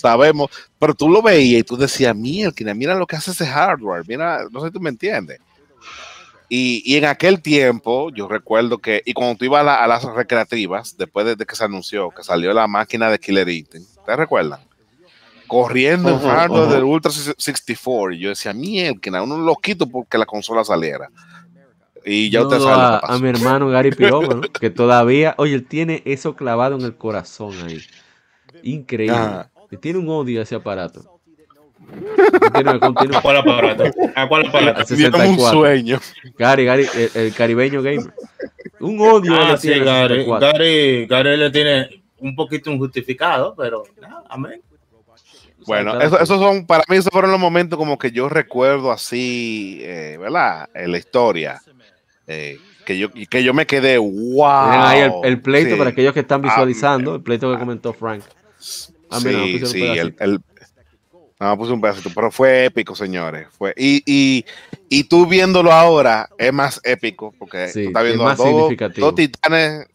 sabemos, 0.02 0.50
pero 0.80 0.94
tú 0.96 1.10
lo 1.10 1.22
veías 1.22 1.62
y 1.62 1.64
tú 1.64 1.78
decías, 1.78 2.16
mira, 2.16 2.52
mira 2.76 2.96
lo 2.96 3.08
que 3.08 3.16
hace 3.18 3.32
ese 3.32 3.46
hardware, 3.48 4.04
mira, 4.08 4.46
no 4.52 4.62
sé 4.62 4.68
si 4.68 4.74
tú 4.74 4.80
me 4.82 4.90
entiendes. 4.90 5.42
Y, 6.50 6.84
y 6.86 6.98
en 6.98 7.06
aquel 7.06 7.42
tiempo, 7.42 8.12
yo 8.14 8.28
recuerdo 8.28 8.80
que, 8.80 9.02
y 9.06 9.14
cuando 9.14 9.38
tú 9.38 9.46
ibas 9.46 9.62
a, 9.62 9.64
la- 9.64 9.84
a 9.84 9.88
las 9.88 10.04
recreativas, 10.04 10.96
después 10.98 11.26
de, 11.26 11.36
de 11.38 11.46
que 11.46 11.56
se 11.56 11.64
anunció 11.64 12.12
que 12.12 12.24
salió 12.24 12.54
la 12.54 12.68
máquina 12.68 13.10
de 13.10 13.20
Killer 13.20 13.48
Instinct, 13.48 13.90
¿te 14.06 14.16
recuerdan? 14.18 14.60
Corriendo 15.48 16.12
en 16.12 16.18
Ujú, 16.18 16.26
hardware 16.26 16.68
ujú. 16.68 16.76
del 16.76 16.84
Ultra 16.84 17.12
64. 17.12 18.14
Y 18.14 18.20
yo 18.20 18.30
decía, 18.30 18.54
mierda, 18.54 19.24
uno 19.24 19.38
lo 19.38 19.56
quito 19.58 19.88
porque 19.90 20.18
la 20.18 20.26
consola 20.26 20.64
saliera. 20.66 21.10
Y 22.06 22.30
ya 22.32 22.42
usted 22.42 22.60
Saludo 22.60 22.60
sabe 22.60 22.84
a, 22.84 23.00
a 23.00 23.18
mi 23.18 23.28
hermano 23.30 23.70
Gary 23.70 23.92
Pirómano, 23.92 24.48
que 24.60 24.70
todavía, 24.70 25.36
oye, 25.38 25.54
él 25.56 25.68
tiene 25.68 26.02
eso 26.06 26.36
clavado 26.36 26.76
en 26.76 26.86
el 26.86 26.98
corazón 26.98 27.62
ahí. 27.64 27.86
Increíble. 28.62 29.46
Tiene 29.78 30.00
un 30.00 30.10
odio 30.10 30.40
a 30.40 30.44
ese 30.44 30.56
aparato. 30.56 31.20
Continúa, 32.52 32.80
continúa. 32.80 33.20
¿A 33.20 33.22
cuál 33.22 33.38
aparato? 33.38 33.84
¿A 34.16 34.28
cuál 34.28 34.46
aparato? 34.48 34.80
Un 34.82 34.86
64. 34.88 35.50
sueño. 35.52 36.00
Gary, 36.38 36.66
Gary, 36.66 36.86
el, 36.96 37.22
el 37.22 37.34
caribeño 37.34 37.82
gamer. 37.82 38.14
Un 38.80 39.00
odio 39.02 39.34
Ah, 39.36 39.52
le 39.52 39.58
sí, 39.58 39.68
tiene 39.68 39.86
Gary, 39.86 40.16
64. 40.26 40.48
Gary, 40.48 41.06
Gary 41.08 41.38
le 41.38 41.52
tiene 41.52 42.04
un 42.20 42.36
poquito 42.36 42.72
injustificado, 42.72 43.54
pero 43.56 43.84
nada, 44.00 44.24
amén. 44.30 44.62
Bueno, 45.68 45.92
cada 45.92 46.06
eso- 46.06 46.20
esos 46.20 46.40
son, 46.40 46.66
para 46.66 46.84
mí, 46.88 46.96
esos 46.98 47.12
fueron 47.12 47.30
los 47.32 47.40
momentos 47.40 47.78
como 47.78 47.98
que 47.98 48.12
yo 48.12 48.30
recuerdo 48.30 48.92
así, 48.92 49.80
eh, 49.82 50.18
¿verdad? 50.20 50.70
En 50.74 50.92
la 50.92 50.98
historia. 50.98 51.62
eh, 52.28 52.58
que, 52.86 52.98
yo, 52.98 53.10
que 53.12 53.44
yo 53.44 53.54
me 53.54 53.66
quedé, 53.68 53.98
wow. 53.98 54.66
Miren 54.70 54.82
ahí 54.82 55.00
el, 55.02 55.12
el 55.24 55.42
pleito 55.42 55.72
Sí. 55.72 55.76
para 55.78 55.90
aquellos 55.92 56.14
que 56.14 56.22
están 56.22 56.42
Ah, 56.44 56.48
visualizando, 56.48 57.16
el 57.16 57.22
pleito 57.22 57.52
que 57.52 57.60
comentó 57.60 57.94
Frank. 57.94 58.24
Ah, 59.12 59.20
mira, 59.24 59.40
no 59.40 59.46
sí, 59.46 59.66
sí, 59.66 59.84
el, 59.84 60.42
no, 61.42 61.58
puse 61.58 61.74
un 61.74 61.82
pedacito, 61.82 62.12
pero 62.14 62.30
fue 62.30 62.66
épico, 62.66 62.96
señores. 62.96 63.48
Fue, 63.58 63.74
y, 63.76 64.04
y, 64.06 64.46
y 64.90 65.06
tú 65.06 65.26
viéndolo 65.26 65.72
ahora 65.72 66.30
es 66.38 66.54
más 66.54 66.80
épico, 66.84 67.34
porque 67.40 67.68
Sí, 67.70 67.82
tú 67.82 67.88
estás 67.90 68.04
es 68.04 68.08
viendo 68.10 68.28
a 68.28 68.36
dos, 68.36 68.74
dos 68.96 69.16
titanes, 69.16 69.88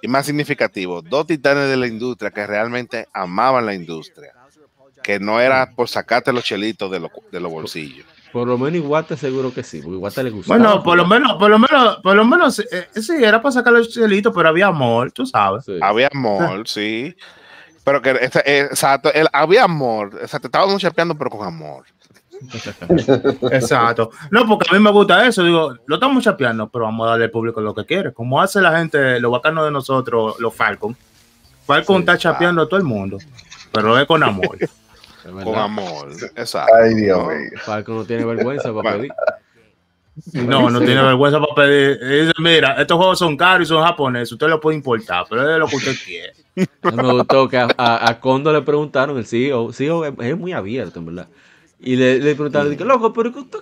y 0.00 0.08
más 0.08 0.24
significativo, 0.24 1.02
dos 1.02 1.26
titanes 1.26 1.68
de 1.68 1.76
la 1.76 1.86
industria 1.86 2.30
que 2.30 2.46
realmente 2.46 3.06
amaban 3.12 3.66
la 3.66 3.74
industria, 3.74 4.32
que 5.02 5.20
no 5.20 5.40
era 5.40 5.70
por 5.76 5.90
sacarte 5.90 6.32
los 6.32 6.42
chelitos 6.42 6.90
de, 6.90 7.00
los 7.00 7.10
de 7.30 7.38
los 7.40 7.52
bolsillos. 7.52 8.06
Por 8.32 8.48
lo 8.48 8.56
menos 8.56 8.74
Iguata 8.74 9.14
seguro 9.16 9.52
que 9.52 9.62
sí, 9.62 9.80
porque 9.82 9.96
Iguata 9.96 10.22
le 10.22 10.30
gustó. 10.30 10.54
Bueno, 10.54 10.82
por 10.82 10.96
lo 10.96 11.06
menos, 11.06 11.34
por 11.34 11.50
lo 11.50 11.58
menos, 11.58 11.98
por 12.02 12.16
lo 12.16 12.24
menos, 12.24 12.58
eh, 12.58 12.88
sí, 12.94 13.12
era 13.22 13.42
para 13.42 13.52
sacar 13.52 13.74
los 13.74 13.90
chelitos, 13.90 14.32
pero 14.34 14.48
había 14.48 14.68
amor, 14.68 15.12
tú 15.12 15.26
sabes. 15.26 15.66
Sí. 15.66 15.78
Había 15.82 16.08
amor, 16.12 16.66
sí. 16.66 17.14
Pero 17.84 18.00
que, 18.02 18.10
exacto, 18.44 19.12
el- 19.12 19.28
había 19.32 19.64
amor, 19.64 20.18
exacto, 20.22 20.48
estábamos 20.48 20.80
chapeando, 20.80 21.14
pero 21.16 21.30
con 21.30 21.46
amor. 21.46 21.84
Exacto. 23.52 24.10
No, 24.30 24.46
porque 24.46 24.68
a 24.70 24.74
mí 24.74 24.82
me 24.82 24.90
gusta 24.90 25.26
eso. 25.26 25.42
Digo, 25.44 25.74
lo 25.86 25.94
estamos 25.96 26.22
chapeando, 26.24 26.68
pero 26.68 26.84
vamos 26.84 27.06
a 27.06 27.10
darle 27.10 27.26
al 27.26 27.30
público 27.30 27.60
lo 27.60 27.74
que 27.74 27.84
quiere. 27.86 28.12
Como 28.12 28.40
hace 28.40 28.60
la 28.60 28.76
gente, 28.76 29.20
los 29.20 29.30
bacanos 29.30 29.64
de 29.64 29.70
nosotros, 29.70 30.34
los 30.40 30.54
Falcon. 30.54 30.96
Falcon 31.64 31.96
Sí. 31.96 32.00
está 32.00 32.18
chapeando 32.18 32.62
a 32.62 32.68
todo 32.68 32.76
el 32.78 32.84
mundo, 32.84 33.18
pero 33.72 33.98
es 33.98 34.06
con 34.06 34.22
amor. 34.22 34.58
Con 35.42 35.56
amor, 35.56 36.10
exacto. 36.36 36.74
Ay, 36.74 36.92
Dios 36.96 37.26
mío. 37.26 37.50
Falco 37.64 37.92
no 37.92 38.04
tiene 38.04 38.26
vergüenza 38.26 38.74
para 38.74 38.92
pedir. 38.96 39.10
No, 40.32 40.70
no 40.70 40.78
tiene 40.78 41.02
vergüenza 41.02 41.40
para 41.40 41.54
pedir. 41.54 41.98
Dice, 42.26 42.32
mira, 42.38 42.80
estos 42.80 42.96
juegos 42.96 43.18
son 43.18 43.36
caros 43.36 43.66
y 43.66 43.68
son 43.68 43.82
japoneses. 43.82 44.32
Usted 44.32 44.48
los 44.48 44.60
puede 44.60 44.76
importar, 44.76 45.26
pero 45.28 45.42
es 45.42 45.48
de 45.48 45.58
lo 45.58 45.66
que 45.66 45.76
usted 45.76 45.94
quiere. 46.04 46.32
Me 46.94 47.12
gustó 47.12 47.48
que 47.48 47.58
a, 47.58 47.68
a, 47.76 48.08
a 48.10 48.20
Kondo 48.20 48.52
le 48.52 48.62
preguntaron, 48.62 49.18
el 49.18 49.26
CEO, 49.26 49.72
CEO 49.72 50.04
es, 50.04 50.14
es 50.20 50.38
muy 50.38 50.52
abierto, 50.52 51.00
en 51.00 51.06
verdad. 51.06 51.28
Y 51.80 51.96
le, 51.96 52.18
le 52.20 52.34
preguntaron, 52.34 52.70
dije, 52.70 52.84
loco, 52.84 53.12
pero 53.12 53.32
que 53.32 53.40
usted- 53.40 53.58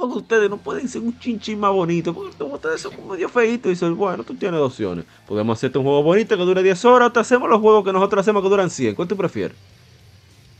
ustedes 0.00 0.48
no 0.48 0.58
pueden 0.58 0.86
ser 0.88 1.00
un 1.02 1.18
chinchín 1.18 1.58
más 1.58 1.72
bonito, 1.72 2.14
porque 2.14 2.42
ustedes 2.44 2.80
son 2.82 2.92
medio 3.08 3.28
feitos. 3.28 3.66
Y 3.66 3.70
dice, 3.70 3.88
bueno, 3.88 4.22
tú 4.22 4.34
tienes 4.34 4.60
dos 4.60 4.72
opciones. 4.72 5.06
Podemos 5.26 5.58
hacerte 5.58 5.78
un 5.78 5.84
juego 5.84 6.02
bonito 6.02 6.36
que 6.36 6.42
dure 6.44 6.62
10 6.62 6.84
horas, 6.84 7.08
o 7.08 7.12
te 7.12 7.20
hacemos 7.20 7.48
los 7.48 7.60
juegos 7.60 7.84
que 7.84 7.92
nosotros 7.92 8.20
hacemos 8.20 8.42
que 8.42 8.48
duran 8.50 8.68
100. 8.70 8.94
¿Cuál 8.94 9.08
tú 9.08 9.16
prefieres? 9.16 9.56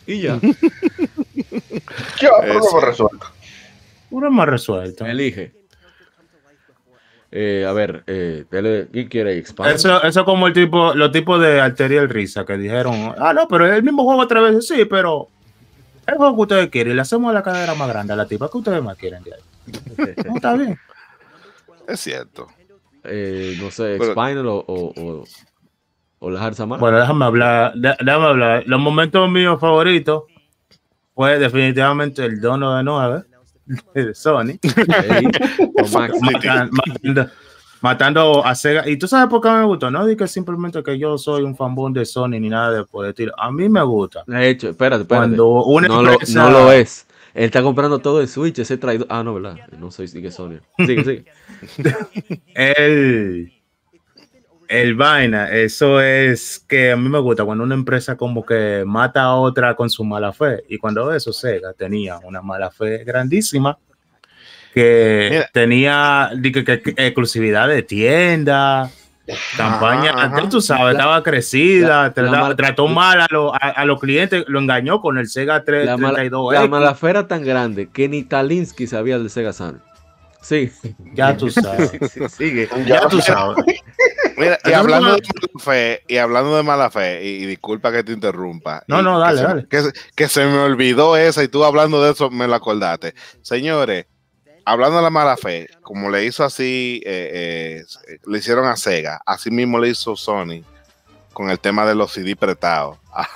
Y 0.06 0.22
ya, 0.22 0.40
Ya, 2.20 2.30
resuelto. 2.80 3.26
Uno 4.10 4.26
es 4.28 4.32
más 4.32 4.48
resuelto. 4.48 5.06
elige. 5.06 5.52
Eh, 7.30 7.66
a 7.68 7.72
ver, 7.72 8.04
eh, 8.06 8.46
¿quién 8.90 9.08
quiere 9.08 9.36
expand? 9.36 9.74
Eso, 9.74 10.02
eso 10.02 10.24
como 10.24 10.46
el 10.46 10.54
tipo, 10.54 10.94
los 10.94 11.12
tipos 11.12 11.38
de 11.40 11.60
Arterial 11.60 12.08
Risa 12.08 12.46
que 12.46 12.56
dijeron, 12.56 13.14
ah, 13.18 13.34
no, 13.34 13.46
pero 13.46 13.66
es 13.66 13.74
el 13.74 13.82
mismo 13.82 14.04
juego 14.04 14.22
otra 14.22 14.40
vez, 14.40 14.66
sí, 14.66 14.86
pero 14.86 15.28
el 16.06 16.14
juego 16.14 16.34
que 16.34 16.40
ustedes 16.40 16.70
quieren, 16.70 16.96
le 16.96 17.02
hacemos 17.02 17.34
la 17.34 17.42
cadera 17.42 17.74
más 17.74 17.86
grande 17.88 18.14
a 18.14 18.16
la 18.16 18.26
tipa 18.26 18.50
que 18.50 18.56
ustedes 18.56 18.82
más 18.82 18.96
quieren 18.96 19.22
de 19.24 19.34
ahí. 19.34 19.40
No, 20.26 20.36
está 20.36 20.54
bien. 20.54 20.78
Es 21.86 22.00
cierto. 22.00 22.48
Eh, 23.04 23.56
no 23.58 23.70
sé, 23.70 23.96
Spinal 23.96 24.46
o, 24.46 24.56
o, 24.58 24.92
o, 24.94 25.24
o 26.18 26.30
la 26.30 26.44
Harza 26.44 26.66
Mara. 26.66 26.80
Bueno, 26.80 26.98
déjame 26.98 27.24
hablar, 27.24 27.72
déjame 27.76 28.26
hablar. 28.26 28.62
Los 28.66 28.78
momentos 28.78 29.30
míos 29.30 29.58
favoritos 29.58 30.24
fue 31.14 31.38
definitivamente 31.38 32.26
el 32.26 32.42
dono 32.42 32.76
de 32.76 32.82
9 32.84 33.22
de 33.94 34.14
Sony. 34.14 34.58
Matando, 36.20 37.30
matando 37.80 38.44
a 38.44 38.54
Sega. 38.54 38.88
Y 38.88 38.96
tú 38.96 39.06
sabes 39.06 39.28
por 39.28 39.40
qué 39.40 39.48
me 39.50 39.64
gustó, 39.64 39.90
no 39.90 40.06
digo 40.06 40.26
simplemente 40.26 40.82
que 40.82 40.98
yo 40.98 41.16
soy 41.18 41.42
un 41.42 41.56
fanboy 41.56 41.92
de 41.92 42.04
Sony 42.04 42.40
ni 42.40 42.48
nada 42.48 42.72
de 42.72 42.84
por 42.84 43.04
el 43.04 43.10
estilo. 43.10 43.32
A 43.38 43.50
mí 43.50 43.68
me 43.68 43.82
gusta. 43.82 44.24
De 44.26 44.48
hecho, 44.48 44.70
espérate, 44.70 45.02
espérate. 45.02 45.36
Cuando 45.36 45.64
una 45.64 45.88
no, 45.88 46.02
lo, 46.02 46.18
no 46.34 46.50
lo 46.50 46.72
es. 46.72 47.06
Él 47.34 47.44
está 47.44 47.62
comprando 47.62 47.98
todo 48.00 48.20
el 48.20 48.28
Switch, 48.28 48.58
ese 48.58 48.78
traidor. 48.78 49.06
Ah, 49.10 49.22
no, 49.22 49.34
¿verdad? 49.34 49.56
No 49.78 49.90
soy 49.90 50.08
sigue 50.08 50.30
Sony. 50.30 50.60
Sigue, 50.78 51.04
sigue. 51.04 51.24
El, 52.54 53.52
el 54.68 54.94
vaina, 54.94 55.50
eso 55.50 56.00
es 56.00 56.64
que 56.68 56.92
a 56.92 56.96
mí 56.96 57.08
me 57.08 57.18
gusta 57.18 57.44
cuando 57.44 57.64
una 57.64 57.74
empresa 57.74 58.16
como 58.16 58.44
que 58.44 58.84
mata 58.86 59.22
a 59.22 59.34
otra 59.34 59.74
con 59.74 59.88
su 59.90 60.04
mala 60.04 60.32
fe. 60.32 60.62
Y 60.68 60.78
cuando 60.78 61.12
eso 61.12 61.32
Sega 61.32 61.72
tenía 61.72 62.18
una 62.18 62.42
mala 62.42 62.70
fe 62.70 63.02
grandísima 63.04 63.78
que 64.74 65.28
Mira. 65.30 65.50
tenía 65.52 66.30
di 66.36 66.52
que, 66.52 66.64
que- 66.64 66.82
que 66.82 66.90
exclusividad 66.96 67.68
de 67.68 67.82
tienda, 67.82 68.90
campaña, 69.56 70.12
ajá. 70.16 70.48
tú 70.48 70.60
sabes, 70.60 70.92
estaba 70.94 71.22
crecida, 71.22 72.04
La- 72.04 72.14
tra- 72.14 72.30
la 72.30 72.40
mal- 72.40 72.56
trató 72.56 72.86
mal 72.86 73.20
a, 73.22 73.26
lo- 73.30 73.54
a- 73.54 73.56
a 73.58 73.84
los 73.86 73.98
clientes, 74.00 74.44
lo 74.48 74.58
engañó 74.60 75.00
con 75.00 75.18
el 75.18 75.26
Sega 75.28 75.64
3, 75.64 75.86
La, 75.86 75.96
mala, 75.96 76.14
32 76.16 76.52
la 76.54 76.66
malafera 76.68 77.26
tan 77.26 77.42
grande 77.44 77.88
que 77.90 78.08
ni 78.08 78.22
Talinsky 78.22 78.86
sabía 78.86 79.18
del 79.18 79.30
Sega 79.30 79.52
Saturn. 79.52 79.82
Sí. 80.40 80.70
ya 81.14 81.36
tú 81.36 81.50
sabes. 81.50 81.90
sigue. 82.36 82.68
ya 82.86 83.08
tú 83.08 83.20
sabes. 83.20 83.56
Mira, 84.38 84.58
y 84.64 84.72
hablando 84.72 85.12
de 85.14 85.20
mala 85.22 85.58
fe, 85.64 86.02
y 86.08 86.16
hablando 86.16 86.56
de 86.56 86.62
mala 86.62 86.90
fe, 86.90 87.24
y, 87.24 87.42
y 87.42 87.46
disculpa 87.46 87.90
que 87.92 88.04
te 88.04 88.12
interrumpa. 88.12 88.82
No, 88.86 89.02
no, 89.02 89.16
que 89.18 89.20
dale, 89.24 89.38
se- 89.38 89.44
dale. 89.44 89.66
Que, 89.68 89.82
se- 89.82 89.92
que 90.14 90.28
se 90.28 90.44
me 90.46 90.58
olvidó 90.58 91.16
esa, 91.16 91.42
y 91.42 91.48
tú 91.48 91.64
hablando 91.64 92.02
de 92.02 92.12
eso 92.12 92.30
me 92.30 92.46
lo 92.46 92.54
acordaste. 92.54 93.14
Señores, 93.42 94.06
hablando 94.64 94.96
de 94.98 95.02
la 95.02 95.10
mala 95.10 95.36
fe, 95.36 95.68
como 95.82 96.10
le 96.10 96.24
hizo 96.24 96.44
así, 96.44 97.00
eh, 97.04 97.82
eh, 97.84 98.16
le 98.26 98.38
hicieron 98.38 98.66
a 98.66 98.76
Sega, 98.76 99.20
así 99.26 99.50
mismo 99.50 99.78
le 99.78 99.88
hizo 99.88 100.14
Sony 100.16 100.62
con 101.32 101.50
el 101.50 101.58
tema 101.60 101.86
de 101.86 101.94
los 101.94 102.12
CD 102.12 102.34
prestados. 102.36 102.98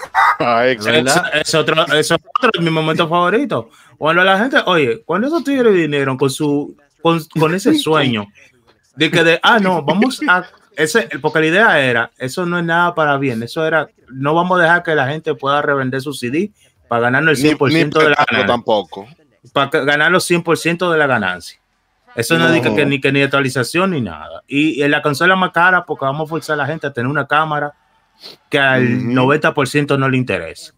Es. 0.64 0.84
Es, 0.86 1.14
es 1.34 1.54
otro, 1.54 1.86
es 1.94 2.10
otro 2.10 2.50
de 2.52 2.60
mis 2.64 2.72
momentos 2.72 3.08
favoritos. 3.08 3.66
Cuando 3.96 4.24
la 4.24 4.36
gente, 4.38 4.56
oye, 4.66 5.02
cuando 5.04 5.28
esos 5.28 5.44
tigres 5.44 5.72
vinieron 5.72 6.16
con 6.16 6.30
su 6.30 6.76
con, 7.00 7.22
con 7.38 7.54
ese 7.54 7.74
sueño 7.78 8.26
de 8.96 9.10
que 9.10 9.22
de, 9.22 9.38
ah, 9.42 9.60
no, 9.60 9.82
vamos 9.82 10.20
a, 10.28 10.44
ese, 10.76 11.08
porque 11.20 11.40
la 11.40 11.46
idea 11.46 11.80
era, 11.80 12.10
eso 12.18 12.46
no 12.46 12.58
es 12.58 12.64
nada 12.64 12.94
para 12.94 13.16
bien, 13.18 13.42
eso 13.42 13.64
era, 13.66 13.88
no 14.10 14.34
vamos 14.34 14.58
a 14.58 14.62
dejar 14.62 14.82
que 14.82 14.94
la 14.94 15.08
gente 15.08 15.34
pueda 15.34 15.60
revender 15.62 16.00
su 16.00 16.12
CD 16.14 16.50
para 16.88 17.02
ganar 17.02 17.22
el 17.22 17.28
Ni- 17.28 17.34
100% 17.50 17.68
ni 17.68 18.04
de 18.04 18.10
la 18.10 18.24
ganancia 18.28 18.46
tampoco. 18.46 19.06
para 19.52 19.70
ganar 19.84 20.10
los 20.12 20.24
100% 20.30 20.90
de 20.90 20.98
la 20.98 21.06
ganancia. 21.06 21.58
Eso 22.14 22.38
no, 22.38 22.46
No. 22.48 22.52
dice 22.52 22.74
que 22.74 22.84
ni 22.84 23.00
que 23.00 23.10
ni 23.10 23.22
actualización 23.22 23.92
ni 23.92 24.02
nada. 24.02 24.42
Y 24.46 24.82
en 24.82 24.90
la 24.90 25.00
consola 25.00 25.34
más 25.34 25.50
cara 25.52 25.86
porque 25.86 26.04
vamos 26.04 26.26
a 26.26 26.28
forzar 26.28 26.54
a 26.54 26.56
la 26.58 26.66
gente 26.66 26.86
a 26.86 26.92
tener 26.92 27.10
una 27.10 27.26
cámara 27.26 27.72
que 28.50 28.58
al 28.58 28.84
Ujú. 28.98 29.12
90% 29.12 29.96
no 29.98 30.08
le 30.10 30.18
interesa. 30.18 30.74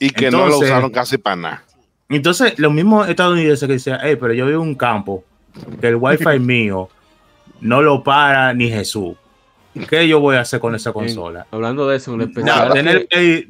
Y 0.00 0.10
que 0.10 0.30
no 0.30 0.46
lo 0.48 0.58
usaron 0.58 0.90
casi 0.90 1.18
para 1.18 1.36
nada. 1.36 1.62
Entonces, 2.08 2.58
los 2.58 2.72
mismos 2.72 3.08
estadounidenses 3.08 3.66
que 3.66 3.74
decían, 3.74 4.00
hey, 4.02 4.16
pero 4.20 4.32
yo 4.34 4.44
vivo 4.46 4.62
en 4.62 4.68
un 4.70 4.74
campo 4.74 5.24
que 5.80 5.88
el 5.88 5.96
wifi 5.96 6.38
mío 6.40 6.88
no 7.60 7.82
lo 7.82 8.02
para 8.02 8.52
ni 8.54 8.70
Jesús. 8.70 9.16
¿Qué 9.88 10.08
yo 10.08 10.20
voy 10.20 10.36
a 10.36 10.40
hacer 10.40 10.60
con 10.60 10.74
esa 10.74 10.92
consola? 10.92 11.46
Hablando 11.50 11.86
de 11.86 11.96
eso, 11.96 12.14
en 12.14 12.22
el 12.22 12.28
especial 12.28 12.72
tener 12.72 13.06
que, 13.08 13.48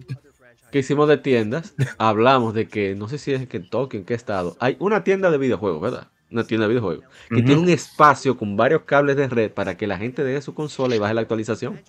hicimos 0.78 1.08
de 1.08 1.16
tiendas, 1.16 1.74
hablamos 1.98 2.52
de 2.52 2.68
que, 2.68 2.94
no 2.94 3.08
sé 3.08 3.18
si 3.18 3.32
es 3.32 3.40
en 3.40 3.46
Kentucky, 3.46 3.98
en 3.98 4.04
qué 4.04 4.14
estado, 4.14 4.56
hay 4.60 4.76
una 4.78 5.04
tienda 5.04 5.30
de 5.30 5.38
videojuegos, 5.38 5.80
¿verdad? 5.80 6.08
Una 6.30 6.44
tienda 6.44 6.66
de 6.66 6.74
videojuegos, 6.74 7.04
que 7.30 7.42
tiene 7.42 7.60
un 7.60 7.68
espacio 7.68 8.36
con 8.36 8.56
varios 8.56 8.82
cables 8.82 9.16
de 9.16 9.28
red 9.28 9.50
para 9.52 9.76
que 9.76 9.86
la 9.86 9.96
gente 9.96 10.24
deje 10.24 10.42
su 10.42 10.54
consola 10.54 10.96
y 10.96 10.98
baje 10.98 11.14
la 11.14 11.20
actualización. 11.20 11.80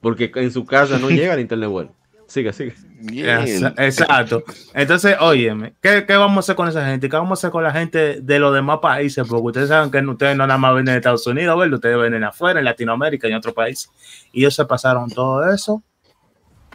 Porque 0.00 0.32
en 0.34 0.50
su 0.50 0.64
casa 0.64 0.98
no 0.98 1.10
llega 1.10 1.34
el 1.34 1.40
internet 1.40 1.68
bueno. 1.68 1.92
Sigue, 2.28 2.52
sigue. 2.52 2.74
Exa- 3.04 3.74
Exacto. 3.78 4.42
Entonces, 4.74 5.16
óyeme, 5.20 5.74
¿qué, 5.80 6.04
¿qué 6.06 6.16
vamos 6.16 6.36
a 6.38 6.40
hacer 6.40 6.56
con 6.56 6.66
esa 6.68 6.84
gente? 6.84 7.08
¿Qué 7.08 7.16
vamos 7.16 7.30
a 7.30 7.40
hacer 7.40 7.50
con 7.50 7.62
la 7.62 7.70
gente 7.72 8.20
de 8.20 8.38
los 8.40 8.52
demás 8.52 8.78
países? 8.82 9.24
Porque 9.28 9.46
ustedes 9.46 9.68
saben 9.68 9.90
que 9.92 9.98
ustedes 10.00 10.36
no 10.36 10.44
nada 10.46 10.58
más 10.58 10.74
venden 10.74 10.94
en 10.94 10.98
Estados 10.98 11.26
Unidos, 11.26 11.56
¿verdad? 11.58 11.74
Ustedes 11.74 11.98
venden 11.98 12.24
afuera, 12.24 12.58
en 12.58 12.64
Latinoamérica 12.64 13.28
y 13.28 13.30
en 13.30 13.36
otros 13.36 13.54
países. 13.54 13.90
Y 14.32 14.40
ellos 14.40 14.54
se 14.54 14.64
pasaron 14.64 15.08
todo 15.08 15.48
eso 15.52 15.82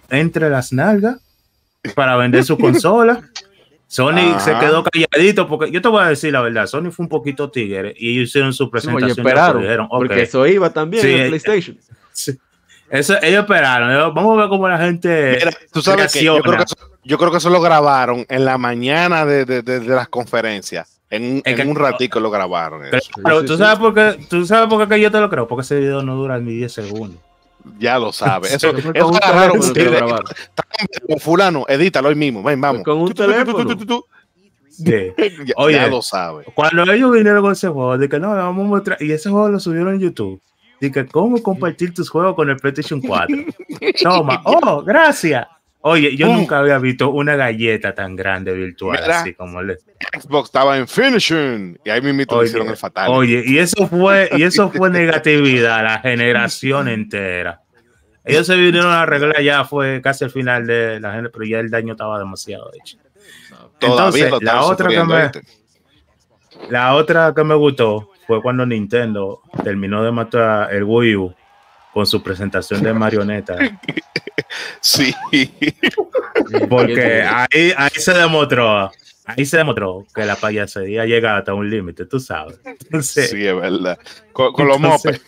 entre 0.09 0.49
las 0.49 0.71
nalgas 0.73 1.17
para 1.95 2.15
vender 2.17 2.43
su 2.43 2.57
consola. 2.57 3.21
Sony 3.87 4.19
Ajá. 4.35 4.39
se 4.39 4.57
quedó 4.57 4.83
calladito 4.85 5.49
porque 5.49 5.69
yo 5.69 5.81
te 5.81 5.89
voy 5.89 6.01
a 6.01 6.07
decir 6.07 6.31
la 6.31 6.39
verdad, 6.39 6.65
Sony 6.65 6.91
fue 6.91 7.03
un 7.03 7.09
poquito 7.09 7.51
tigre 7.51 7.93
y 7.97 8.13
ellos 8.13 8.29
hicieron 8.29 8.53
su 8.53 8.69
presentación. 8.71 9.03
oye, 9.11 9.13
y 9.17 9.19
esperaron, 9.19 9.61
dijeron, 9.63 9.89
porque 9.89 10.13
"Ok". 10.13 10.19
eso 10.21 10.47
iba 10.47 10.71
también 10.71 11.03
Sí, 11.03 11.09
en 11.11 11.19
el 11.19 11.25
eh, 11.25 11.27
PlayStation. 11.41 11.77
Sí. 12.13 12.37
Eso, 12.91 13.15
ellos 13.21 13.41
esperaron. 13.41 14.13
Vamos 14.13 14.37
a 14.37 14.41
ver 14.41 14.49
cómo 14.49 14.67
la 14.67 14.77
gente. 14.77 15.37
Mira, 15.39 15.51
tú 15.71 15.81
sabes 15.81 16.11
que 16.13 16.23
yo 16.23 16.33
reacciona. 16.33 16.41
creo 16.43 16.57
que, 16.57 16.63
eso, 16.63 16.97
yo 17.03 17.17
creo 17.17 17.31
que 17.31 17.37
eso 17.37 17.49
lo 17.49 17.61
grabaron 17.61 18.25
en 18.29 18.45
la 18.45 18.57
mañana 18.57 19.25
de, 19.25 19.45
de- 19.45 19.61
de- 19.61 19.79
de 19.79 19.95
las 19.95 20.09
conferencias. 20.09 20.99
En, 21.09 21.23
un- 21.23 21.37
Es 21.43 21.43
en 21.45 21.55
que- 21.55 21.67
un 21.69 21.75
ratico 21.75 22.19
lo 22.19 22.29
grabaron. 22.29 22.85
eso. 22.85 23.09
Pero 23.23 23.39
Sí, 23.41 23.45
tú 23.47 23.53
sí, 23.53 23.59
sabes 23.59 23.75
sí. 23.77 23.81
por 23.81 23.93
qué, 23.93 24.25
tú 24.29 24.45
sabes 24.45 24.69
por 24.69 24.81
qué 24.87 24.95
que 24.95 25.01
yo 25.01 25.11
te 25.11 25.19
lo 25.19 25.29
creo, 25.29 25.47
porque 25.47 25.61
ese 25.63 25.79
video 25.79 26.03
no 26.03 26.15
dura 26.15 26.37
ni 26.39 26.53
10 26.53 26.71
segundos. 26.73 27.17
Ya 27.79 27.99
lo 27.99 28.11
sabes. 28.11 28.53
Eso, 28.53 28.69
Eso 28.69 28.79
fue 28.81 28.91
eso 28.95 29.11
con 31.07 31.19
fulano, 31.19 31.65
edítalo 31.67 32.09
hoy 32.09 32.15
mismo. 32.15 32.41
Ven, 32.43 32.59
vamos. 32.59 32.83
con 32.83 32.97
un 32.97 33.13
teléfono. 33.13 34.03
Sí. 34.69 34.83
Ya, 35.45 35.53
Oye. 35.57 35.75
ya 35.75 35.87
lo 35.87 36.01
sabes. 36.01 36.47
Cuando 36.55 36.83
ellos 36.91 37.11
vinieron 37.11 37.41
con 37.43 37.51
ese 37.51 37.67
juego, 37.67 37.97
de 37.97 38.09
que 38.09 38.19
no, 38.19 38.33
le 38.35 38.41
vamos 38.41 38.65
a 38.65 38.67
mostrar, 38.67 38.97
y 39.01 39.11
ese 39.11 39.29
juego 39.29 39.49
lo 39.49 39.59
subieron 39.59 39.93
en 39.93 39.99
YouTube. 39.99 40.41
Que 40.89 41.05
cómo 41.05 41.41
compartir 41.43 41.93
tus 41.93 42.09
juegos 42.09 42.33
con 42.35 42.49
el 42.49 42.57
PlayStation 42.57 42.99
4. 43.07 43.37
Toma, 44.01 44.41
oh, 44.45 44.81
gracias. 44.83 45.45
Oye, 45.83 46.15
yo 46.15 46.27
Mm. 46.27 46.37
nunca 46.37 46.59
había 46.59 46.77
visto 46.79 47.09
una 47.09 47.35
galleta 47.35 47.93
tan 47.95 48.15
grande 48.15 48.53
virtual 48.53 48.99
Mira. 49.01 49.21
así 49.21 49.33
como 49.33 49.61
le. 49.61 49.77
Xbox 50.19 50.49
estaba 50.49 50.77
en 50.77 50.87
finishing. 50.87 51.79
Y 51.83 51.89
ahí 51.89 52.01
mismo 52.01 52.23
Oye, 52.35 52.47
hicieron 52.47 52.69
el 52.69 52.77
fatal. 52.77 53.09
Oye, 53.11 53.43
y 53.45 53.57
eso 53.57 53.87
fue, 53.87 54.29
y 54.37 54.43
eso 54.43 54.69
fue 54.71 54.89
negatividad, 54.91 55.83
la 55.83 55.99
generación 55.99 56.87
entera. 56.87 57.61
Ellos 58.23 58.45
se 58.45 58.55
vinieron 58.55 58.91
a 58.91 59.01
arreglar 59.01 59.41
ya, 59.41 59.65
fue 59.65 59.99
casi 60.03 60.23
al 60.23 60.29
final 60.29 60.67
de 60.67 60.99
la 60.99 61.13
gente, 61.13 61.31
pero 61.31 61.45
ya 61.45 61.59
el 61.59 61.71
daño 61.71 61.93
estaba 61.93 62.19
demasiado 62.19 62.71
hecho. 62.79 62.97
Entonces, 63.79 64.31
la 64.41 64.61
otra 64.63 64.87
que 64.89 65.03
me-. 65.03 65.31
La 66.69 66.93
otra 66.93 67.33
que 67.35 67.43
me 67.43 67.55
gustó 67.55 68.10
fue 68.27 68.41
cuando 68.41 68.65
Nintendo 68.65 69.41
terminó 69.63 70.03
de 70.03 70.11
matar 70.11 70.73
el 70.73 70.83
Wii 70.83 71.15
U 71.15 71.33
con 71.93 72.05
su 72.05 72.21
presentación 72.23 72.81
de 72.83 72.93
marioneta. 72.93 73.55
Sí. 74.81 75.13
Porque 76.69 77.23
ahí, 77.23 77.73
ahí 77.77 77.89
se 77.95 78.13
demostró, 78.13 78.91
ahí 79.25 79.45
se 79.45 79.57
demostró 79.57 80.05
que 80.13 80.25
la 80.25 80.35
payasería 80.35 81.05
llega 81.05 81.37
hasta 81.37 81.53
un 81.53 81.69
límite, 81.69 82.05
tú 82.05 82.19
sabes. 82.19 82.59
Entonces, 82.65 83.29
Sí, 83.29 83.45
es 83.45 83.55
verdad. 83.55 83.97
Con, 84.33 84.51
con 84.53 84.67
los 84.67 84.79
mopes. 84.79 85.21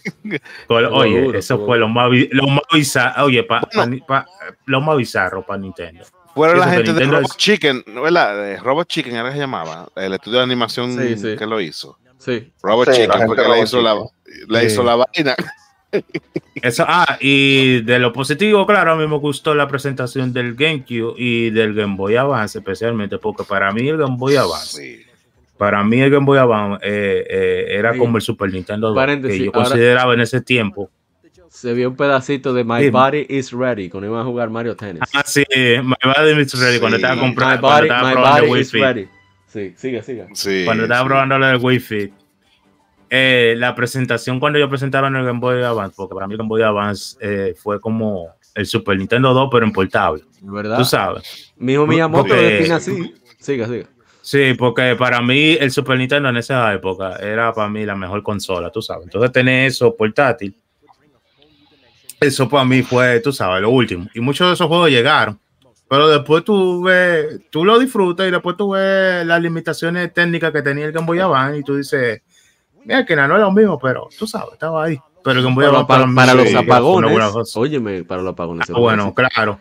oye, 0.67 1.21
duro, 1.21 1.37
eso 1.39 1.65
fue 1.65 1.77
lo 1.77 1.87
más, 1.87 2.09
bi- 2.09 2.29
lo 2.31 2.47
más 2.47 2.63
bizarro, 2.73 3.25
oye, 3.25 3.43
pa- 3.43 3.67
Bueno. 3.73 3.97
pa- 4.07 4.25
pa- 4.25 4.31
lo 4.65 4.81
más 4.81 4.97
bizarro 4.97 5.45
para 5.45 5.59
Nintendo. 5.59 6.03
Fueron 6.33 6.59
la 6.59 6.67
gente 6.67 6.93
de 6.93 7.05
Robot 7.05 7.25
es- 7.31 7.37
Chicken, 7.37 7.83
¿no? 7.87 8.01
¿verdad? 8.01 8.35
De 8.35 8.57
Robot 8.57 8.87
Chicken 8.87 9.15
era 9.15 9.29
que 9.29 9.33
se 9.35 9.39
llamaba, 9.41 9.87
el 9.95 10.13
estudio 10.13 10.39
de 10.39 10.43
animación 10.43 10.97
Sí, 10.97 11.15
sí. 11.17 11.35
que 11.37 11.45
lo 11.45 11.61
hizo. 11.61 11.97
Sí. 12.23 12.51
Robot 12.61 12.85
Sí, 12.85 12.91
la 12.91 12.95
Chicken 13.05 13.11
gente 13.19 13.27
fue 13.27 13.35
que 13.35 13.41
de 13.41 13.49
le 13.49 13.61
hizo, 13.63 13.81
la, 13.81 13.95
le 14.47 14.65
hizo 14.65 14.83
la 14.83 14.95
vaina. 14.95 15.35
Eso, 16.61 16.85
ah, 16.87 17.17
y 17.19 17.81
de 17.81 17.99
lo 17.99 18.13
positivo, 18.13 18.65
claro, 18.65 18.93
a 18.93 18.95
mí 18.95 19.05
me 19.07 19.17
gustó 19.17 19.53
la 19.53 19.67
presentación 19.67 20.31
del 20.33 20.55
GameCube 20.55 21.15
y 21.17 21.49
del 21.49 21.73
Game 21.73 21.95
Boy 21.97 22.15
Advance, 22.15 22.59
especialmente 22.59 23.17
porque 23.17 23.43
para 23.43 23.71
mí 23.73 23.87
el 23.89 23.97
Game 23.97 24.15
Boy 24.17 24.35
Advance 24.37 24.77
Sí. 24.81 25.01
Para 25.57 25.83
mí 25.83 25.99
el 26.01 26.09
Game 26.09 26.25
Boy 26.25 26.37
Advance 26.39 26.79
eh, 26.83 27.25
eh, 27.29 27.65
era 27.77 27.93
Sí. 27.93 27.99
como 27.99 28.17
el 28.17 28.23
Super 28.23 28.51
Nintendo 28.51 28.87
2, 28.87 28.95
Paréntesis, 28.95 29.37
que 29.39 29.45
yo 29.45 29.51
ahora- 29.53 29.69
consideraba 29.69 30.13
en 30.13 30.21
ese 30.21 30.41
tiempo. 30.41 30.89
Se 31.49 31.73
vio 31.73 31.89
un 31.89 31.95
pedacito 31.95 32.51
de 32.53 32.63
My 32.63 32.81
Sí. 32.85 32.89
Body 32.89 33.25
is 33.29 33.51
Ready 33.51 33.89
cuando 33.89 34.07
iban 34.09 34.21
a 34.21 34.23
jugar 34.25 34.49
Mario 34.49 34.75
Tennis. 34.75 35.01
Ah, 35.13 35.21
sí, 35.25 35.43
My 35.55 35.95
Body 36.03 36.41
is 36.41 36.59
Ready, 36.59 36.79
cuando 36.79 36.95
estaba 36.95 37.15
My 37.15 37.21
comprando, 37.21 37.61
cuando 37.61 37.77
Body, 37.77 37.87
estaba 37.89 38.09
my 38.09 38.39
body 38.41 38.51
Wii 38.51 38.61
is 38.61 38.71
Fit. 38.71 38.81
Ready. 38.81 39.07
Sí, 39.53 39.73
sigue, 39.77 40.01
sigue. 40.01 40.25
Sí, 40.33 40.63
Cuando 40.65 40.83
estaba 40.83 41.01
sí. 41.01 41.07
probando 41.07 41.37
lo 41.37 41.45
del 41.45 41.57
Wii 41.61 41.79
Fit. 41.79 42.13
Eh, 43.15 43.53
la 43.59 43.75
presentación 43.75 44.39
cuando 44.39 44.57
ellos 44.57 44.69
presentaron 44.69 45.15
el 45.15 45.23
Game 45.23 45.39
Boy 45.39 45.61
Advance, 45.61 45.93
porque 45.95 46.15
para 46.15 46.25
mí 46.25 46.33
el 46.33 46.39
Game 46.39 46.47
Boy 46.47 46.63
Advance 46.63 47.15
eh, 47.21 47.53
fue 47.55 47.79
como 47.79 48.29
el 48.55 48.65
Super 48.65 48.97
Nintendo 48.97 49.31
2, 49.31 49.49
pero 49.51 49.63
en 49.65 49.71
portable. 49.71 50.23
¿Verdad? 50.41 50.79
Tú 50.79 50.85
sabes. 50.85 51.53
Mi 51.57 51.73
hijo 51.73 51.85
Miyamoto 51.85 52.23
Porque- 52.29 52.41
lo 52.41 52.49
define 52.49 52.73
así. 52.73 53.13
Siga, 53.37 53.67
siga. 53.67 53.85
Sí, 54.23 54.55
porque 54.57 54.95
para 54.97 55.21
mí 55.21 55.55
el 55.59 55.69
Super 55.69 55.97
Nintendo 55.99 56.29
en 56.29 56.37
esa 56.37 56.73
época 56.73 57.17
era 57.17 57.53
para 57.53 57.69
mí 57.69 57.85
la 57.85 57.95
mejor 57.95 58.23
consola, 58.23 58.71
tú 58.71 58.81
sabes. 58.81 59.03
Entonces 59.03 59.31
tener 59.31 59.67
eso 59.67 59.95
portátil, 59.95 60.55
eso 62.19 62.47
para 62.49 62.63
mí 62.65 62.81
fue, 62.81 63.19
tú 63.19 63.31
sabes, 63.33 63.61
lo 63.61 63.69
último. 63.69 64.07
Y 64.15 64.21
muchos 64.21 64.47
de 64.47 64.53
esos 64.53 64.67
juegos 64.67 64.89
llegaron. 64.89 65.37
Pero 65.93 66.07
después 66.09 66.43
tú 66.43 66.81
ves, 66.81 67.39
tú 67.51 67.63
lo 67.63 67.77
disfrutas 67.77 68.27
y 68.27 68.31
después 68.31 68.57
tú 68.57 68.71
ves 68.71 69.23
las 69.27 69.39
limitaciones 69.39 70.11
técnicas 70.11 70.51
que 70.51 70.63
tenía 70.63 70.85
el 70.85 70.91
Game 70.91 71.05
Boy 71.05 71.19
Advance 71.19 71.59
y 71.59 71.63
tú 71.63 71.75
dices, 71.75 72.19
mira 72.83 73.05
que 73.05 73.15
no 73.15 73.23
es 73.25 73.29
lo 73.41 73.51
mismo, 73.51 73.77
pero 73.77 74.09
tú 74.17 74.25
sabes, 74.25 74.53
estaba 74.53 74.85
ahí. 74.85 74.97
Pero 75.23 75.37
el 75.37 75.43
Game 75.45 75.53
Boy 75.53 75.65
Advance 75.65 75.85
para- 75.85 76.33
los 76.33 76.49
una 76.49 76.59
apagones. 76.61 77.11
buena 77.11 77.29
cosa. 77.29 77.59
Óyeme, 77.59 78.03
para 78.05 78.23
los 78.23 78.31
apagones. 78.33 78.67
Ah, 78.71 78.79
bueno, 78.79 79.13
claro. 79.13 79.59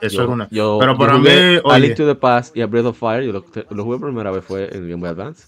Eso 0.00 0.16
Yo- 0.16 0.22
es 0.22 0.28
una. 0.30 0.48
yo- 0.50 0.78
pero 0.80 0.92
yo 0.92 0.98
para 0.98 1.16
jugué 1.18 1.50
mí, 1.52 1.56
A 1.56 1.60
oye, 1.64 1.80
Link 1.80 1.94
to 1.96 2.06
the 2.06 2.14
Past 2.14 2.56
y 2.56 2.62
a 2.62 2.66
Breath 2.66 2.86
of 2.86 2.98
Fire, 2.98 3.22
yo 3.26 3.32
lo, 3.32 3.44
lo 3.68 3.84
jugué 3.84 3.98
por 3.98 4.08
primera 4.08 4.30
vez 4.30 4.44
fue 4.46 4.74
en 4.74 4.88
Game 4.88 4.96
Boy 5.00 5.10
Advance. 5.10 5.46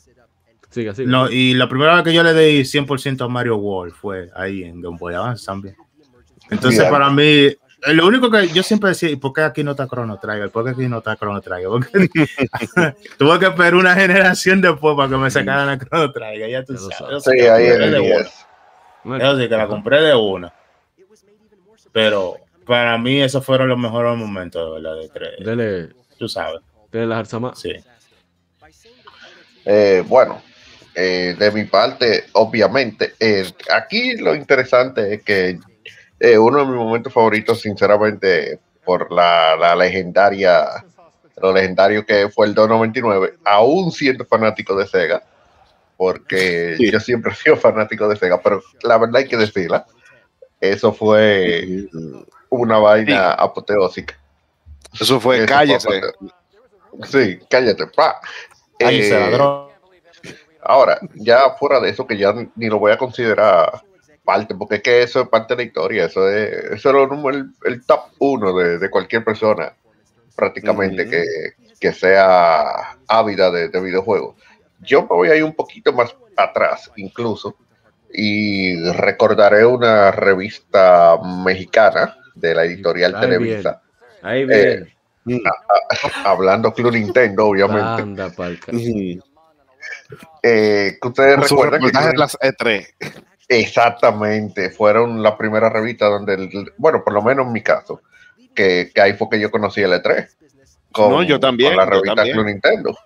Siga, 0.69 0.95
siga. 0.95 1.11
No, 1.11 1.31
y 1.31 1.55
la 1.55 1.71
primera 1.71 1.95
vez 1.95 2.05
que 2.05 2.13
yo 2.13 2.23
le 2.23 2.35
di 2.35 2.65
100% 2.67 3.25
a 3.25 3.29
Mario 3.29 3.57
World 3.57 3.95
fue 3.95 4.29
ahí 4.37 4.63
en 4.65 4.83
Game 4.83 4.99
Boy 5.01 5.15
Advance 5.15 5.47
también. 5.47 5.75
Entonces, 6.51 6.85
para 6.85 7.09
mí, 7.09 7.49
lo 7.87 8.07
único 8.07 8.31
que 8.31 8.49
yo 8.49 8.63
siempre 8.63 8.91
decía, 8.91 9.11
¿y 9.11 9.17
por 9.17 9.33
qué 9.33 9.43
aquí 9.43 9.63
no 9.63 9.71
está 9.73 9.87
Chrono 9.87 10.19
Trigger? 10.19 10.51
¿Por 10.51 10.65
qué 10.65 10.71
aquí 10.71 10.89
no 10.89 10.99
está 10.99 11.17
Chrono 11.17 11.41
Trigger? 11.41 11.69
Porque 11.69 11.91
tuve 13.19 13.39
que 13.39 13.47
esperar 13.47 13.75
una 13.75 13.95
generación 13.95 14.61
después 14.61 14.97
para 14.97 15.09
que 15.09 15.17
me 15.17 15.31
sacaran 15.31 15.67
la 15.67 15.79
Chrono 15.79 16.13
Trigger. 16.13 16.51
Ya 16.51 16.65
tú 16.65 16.77
sabes. 16.77 17.23
sí 17.25 17.31
Sí, 17.31 17.37
que 17.37 17.45
la 17.47 17.55
ahí 17.55 17.67
en 17.67 17.71
compré 17.73 17.85
el 17.87 17.93
de 17.93 18.01
una. 18.01 18.17
10. 18.17 18.47
Bueno, 19.05 19.25
Yo 19.25 19.39
sí 19.41 19.49
que 19.49 19.57
la 19.57 19.67
compré 19.69 20.01
de 20.03 20.15
una. 20.15 20.55
Pero 21.93 22.37
para 22.67 22.99
mí, 22.99 23.21
esos 23.23 23.45
fueron 23.45 23.69
los 23.69 23.79
mejores 23.79 24.17
momentos, 24.17 24.65
de 24.65 24.81
verdad, 24.83 25.01
de 25.01 25.09
tres. 25.09 25.31
dele, 25.45 25.89
Tú 26.19 26.29
sabes, 26.29 26.61
dele 26.93 27.07
la 27.07 27.17
jarza 27.17 27.39
más. 27.39 27.59
sí. 27.59 27.73
Eh, 29.65 30.03
bueno, 30.07 30.41
eh, 30.95 31.37
de 31.39 31.51
mi 31.53 31.65
parte, 31.65 32.25
obviamente, 32.33 33.15
eh, 33.21 33.45
aquí 33.71 34.17
lo 34.17 34.35
interesante 34.35 35.15
es 35.15 35.23
que 35.23 35.59
eh, 36.21 36.39
uno 36.39 36.59
de 36.61 36.67
mis 36.67 36.77
momentos 36.77 37.13
favoritos, 37.13 37.61
sinceramente, 37.61 38.59
por 38.85 39.11
la, 39.13 39.57
la 39.57 39.77
legendaria, 39.77 40.85
lo 41.41 41.53
legendario 41.53 42.05
que 42.07 42.29
fue 42.29 42.47
el 42.47 42.55
299, 42.55 43.35
aún 43.45 43.93
siendo 43.93 44.25
fanático 44.25 44.75
de 44.77 44.87
Sega, 44.87 45.23
porque 45.97 46.75
Sí. 46.77 46.91
yo 46.91 46.99
siempre 47.01 47.33
he 47.33 47.35
sido 47.35 47.57
fanático 47.57 48.09
de 48.09 48.17
Sega, 48.17 48.41
pero 48.41 48.63
la 48.83 48.99
verdad 48.99 49.17
hay 49.17 49.29
que 49.29 49.37
decirla, 49.37 49.87
eso 50.61 50.93
fue 50.93 51.87
una 52.51 52.79
vaina 52.79 53.33
apoteósica. 53.33 54.17
Eso 54.99 55.21
fue 55.21 55.39
Eso 55.39 55.47
cállese. 55.47 55.87
fue 55.87 55.99
apoteo- 56.01 56.33
Sí, 57.07 57.39
cállate, 57.49 57.87
pa. 57.89 58.21
Cállese, 58.79 59.17
Eh, 59.17 59.21
ladrón. 59.21 59.69
Ahora, 60.63 60.99
ya 61.15 61.51
fuera 61.59 61.79
de 61.79 61.91
eso, 61.91 62.07
que 62.07 62.17
ya 62.17 62.35
ni 62.57 62.69
lo 62.69 62.79
voy 62.79 62.91
a 62.93 62.99
considerar 62.99 63.83
parte, 64.29 64.55
porque 64.55 64.75
es 64.75 64.83
que 64.83 65.03
eso 65.03 65.23
es 65.23 65.29
parte 65.31 65.55
de 65.55 65.63
la 65.63 65.67
historia, 65.67 66.05
eso 66.05 66.29
es, 66.29 66.53
eso 66.53 66.89
es 66.91 66.95
lo 66.95 67.07
número- 67.07 67.39
el, 67.39 67.51
el 67.65 67.87
top 67.87 68.11
uno 68.19 68.53
de, 68.53 68.79
de 68.79 68.91
cualquier 68.91 69.25
persona, 69.25 69.73
prácticamente, 70.37 71.09
que, 71.09 71.25
que 71.81 71.93
sea 71.95 72.99
ávida 73.09 73.51
de, 73.51 73.71
de 73.71 73.81
videojuegos. 73.81 74.37
Yo 74.83 75.01
me 75.01 75.09
voy 75.09 75.29
a 75.31 75.37
ir 75.37 75.45
un 75.45 75.55
poquito 75.55 75.95
más 75.95 76.15
atrás, 76.37 76.91
incluso, 76.97 77.57
y 78.13 78.79
recordaré 78.93 79.65
una 79.65 80.11
revista 80.11 81.17
mexicana 81.43 82.15
de 82.35 82.55
la 82.55 82.65
editorial 82.65 83.15
Ahí 83.15 83.21
Televisa, 83.23 83.81
Ahí 84.21 84.45
viene. 84.45 84.95
hablando 86.23 86.75
Club 86.75 86.93
Nintendo, 86.93 87.47
obviamente, 87.47 88.03
Anda 88.03 88.29
eh, 90.43 90.99
que 91.01 91.09
ustedes 91.09 91.41
recuerdan 91.41 91.81
que 91.81 91.99
de 91.99 92.17
las 92.19 92.37
E 92.43 92.53
E3. 92.53 92.87
Exactamente, 93.49 94.71
fueron 94.71 95.23
la 95.23 95.37
primera 95.37 95.71
revista 95.71 96.07
donde, 96.07 96.35
el- 96.35 96.73
bueno, 96.77 97.03
por 97.03 97.13
lo 97.15 97.23
menos 97.23 97.47
en 97.47 97.53
mi 97.53 97.63
caso, 97.63 98.03
que, 98.55 98.91
que 98.95 99.01
ahí 99.01 99.15
fue 99.15 99.29
que 99.31 99.41
yo 99.41 99.51
conocí 99.51 99.81
el 99.81 99.93
E3. 99.93 100.29
No, 100.97 101.23
yo 101.23 101.39
también, 101.41 101.71
Con 101.71 101.77
la 101.79 101.87
revista 101.87 102.15
también. 102.17 102.37
Club 102.37 102.47
Nintendo. 102.47 102.99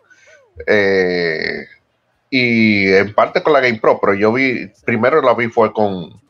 Eh, 0.66 1.66
y 2.31 2.89
en 2.93 3.14
parte 3.14 3.43
con 3.43 3.52
la 3.52 3.60
Game 3.60 3.78
Pro, 3.78 3.98
pero 4.01 4.14
yo 4.14 4.32
vi, 4.32 4.70
primero 4.85 5.20
la 5.20 5.35
vi 5.35 5.48
fue 5.48 5.73
con, 5.73 6.20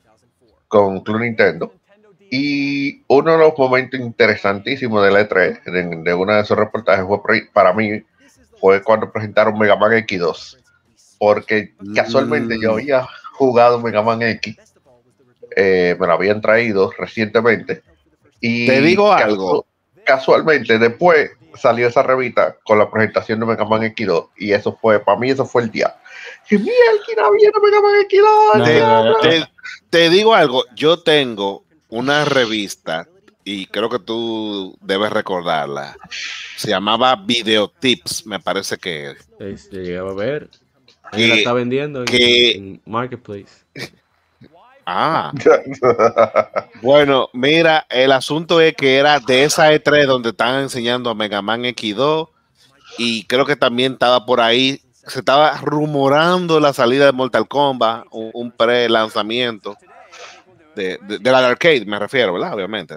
con 0.68 1.00
Club 1.02 1.20
Nintendo. 1.20 1.72
Y 2.30 3.02
uno 3.08 3.32
de 3.32 3.38
los 3.38 3.56
momentos 3.58 4.00
interesantísimos 4.00 5.04
del 5.04 5.14
E3, 5.16 5.62
de, 5.64 6.02
de 6.02 6.14
uno 6.14 6.34
de 6.34 6.40
esos 6.40 6.56
reportajes, 6.58 7.04
fue 7.06 7.20
para 7.52 7.72
mí, 7.74 8.02
fue 8.58 8.82
cuando 8.82 9.12
presentaron 9.12 9.58
Mega 9.58 9.76
Man 9.76 9.92
X2. 9.92 10.58
Porque 11.18 11.74
casualmente 11.94 12.58
yo 12.60 12.76
Mm. 12.76 12.78
Jugado 13.46 13.80
Mega 13.80 14.02
Man 14.02 14.22
X, 14.22 14.56
eh, 15.56 15.96
me 15.98 16.06
lo 16.06 16.12
habían 16.14 16.40
traído 16.40 16.90
recientemente. 16.96 17.82
Y 18.40 18.66
Te 18.66 18.80
digo 18.80 19.12
algo. 19.12 19.66
Casualmente, 20.04 20.78
después 20.78 21.30
salió 21.56 21.86
esa 21.86 22.02
revista 22.02 22.56
con 22.64 22.78
la 22.78 22.90
presentación 22.90 23.38
de 23.40 23.46
Mega 23.46 23.64
Man 23.64 23.82
X2 23.82 24.28
y 24.38 24.52
eso 24.52 24.76
fue, 24.80 24.98
para 24.98 25.18
mí 25.18 25.30
eso 25.30 25.44
fue 25.44 25.62
el 25.62 25.70
día. 25.70 25.94
Y 26.50 26.56
mira, 26.58 26.72
viene 27.36 27.52
Mega 27.62 27.80
Man 27.80 27.94
X2. 28.08 28.58
No, 28.58 28.64
Te, 28.64 28.72
diablo". 28.74 29.18
te- 29.20 29.48
te 29.90 30.10
digo 30.10 30.34
algo, 30.34 30.64
yo 30.74 31.00
tengo 31.02 31.62
una 31.88 32.24
revista 32.24 33.06
y 33.44 33.66
creo 33.66 33.88
que 33.90 33.98
tú 33.98 34.76
debes 34.80 35.12
recordarla. 35.12 35.96
Se 36.56 36.70
llamaba 36.70 37.14
Videotips, 37.16 38.26
me 38.26 38.40
parece 38.40 38.76
que. 38.78 39.14
Este, 39.38 39.76
llegaba 39.78 40.12
a 40.12 40.14
ver. 40.14 40.48
Ahí 41.12 41.26
la 41.28 41.34
Que- 41.34 41.40
está 41.40 41.52
vendiendo 41.52 42.00
en, 42.00 42.04
que- 42.06 42.50
en 42.52 42.82
Marketplace. 42.84 43.46
Ah, 44.84 45.32
bueno, 46.82 47.28
mira, 47.32 47.86
el 47.88 48.10
asunto 48.10 48.60
es 48.60 48.74
que 48.74 48.96
era 48.96 49.20
de 49.20 49.44
esa 49.44 49.72
E3 49.72 50.06
donde 50.06 50.30
estaban 50.30 50.62
enseñando 50.62 51.08
a 51.08 51.14
Mega 51.14 51.40
Man 51.40 51.62
X2 51.62 52.28
y 52.98 53.24
creo 53.26 53.46
que 53.46 53.54
también 53.54 53.92
estaba 53.92 54.26
por 54.26 54.40
ahí, 54.40 54.80
se 55.06 55.20
estaba 55.20 55.56
rumorando 55.58 56.58
la 56.58 56.72
salida 56.72 57.06
de 57.06 57.12
Mortal 57.12 57.46
Kombat, 57.46 58.06
un, 58.10 58.30
un 58.34 58.50
pre-lanzamiento 58.50 59.76
de, 60.74 60.98
de, 61.06 61.18
de 61.18 61.30
la 61.30 61.46
arcade, 61.46 61.84
me 61.86 61.98
refiero, 62.00 62.32
¿verdad? 62.32 62.54
Obviamente. 62.54 62.96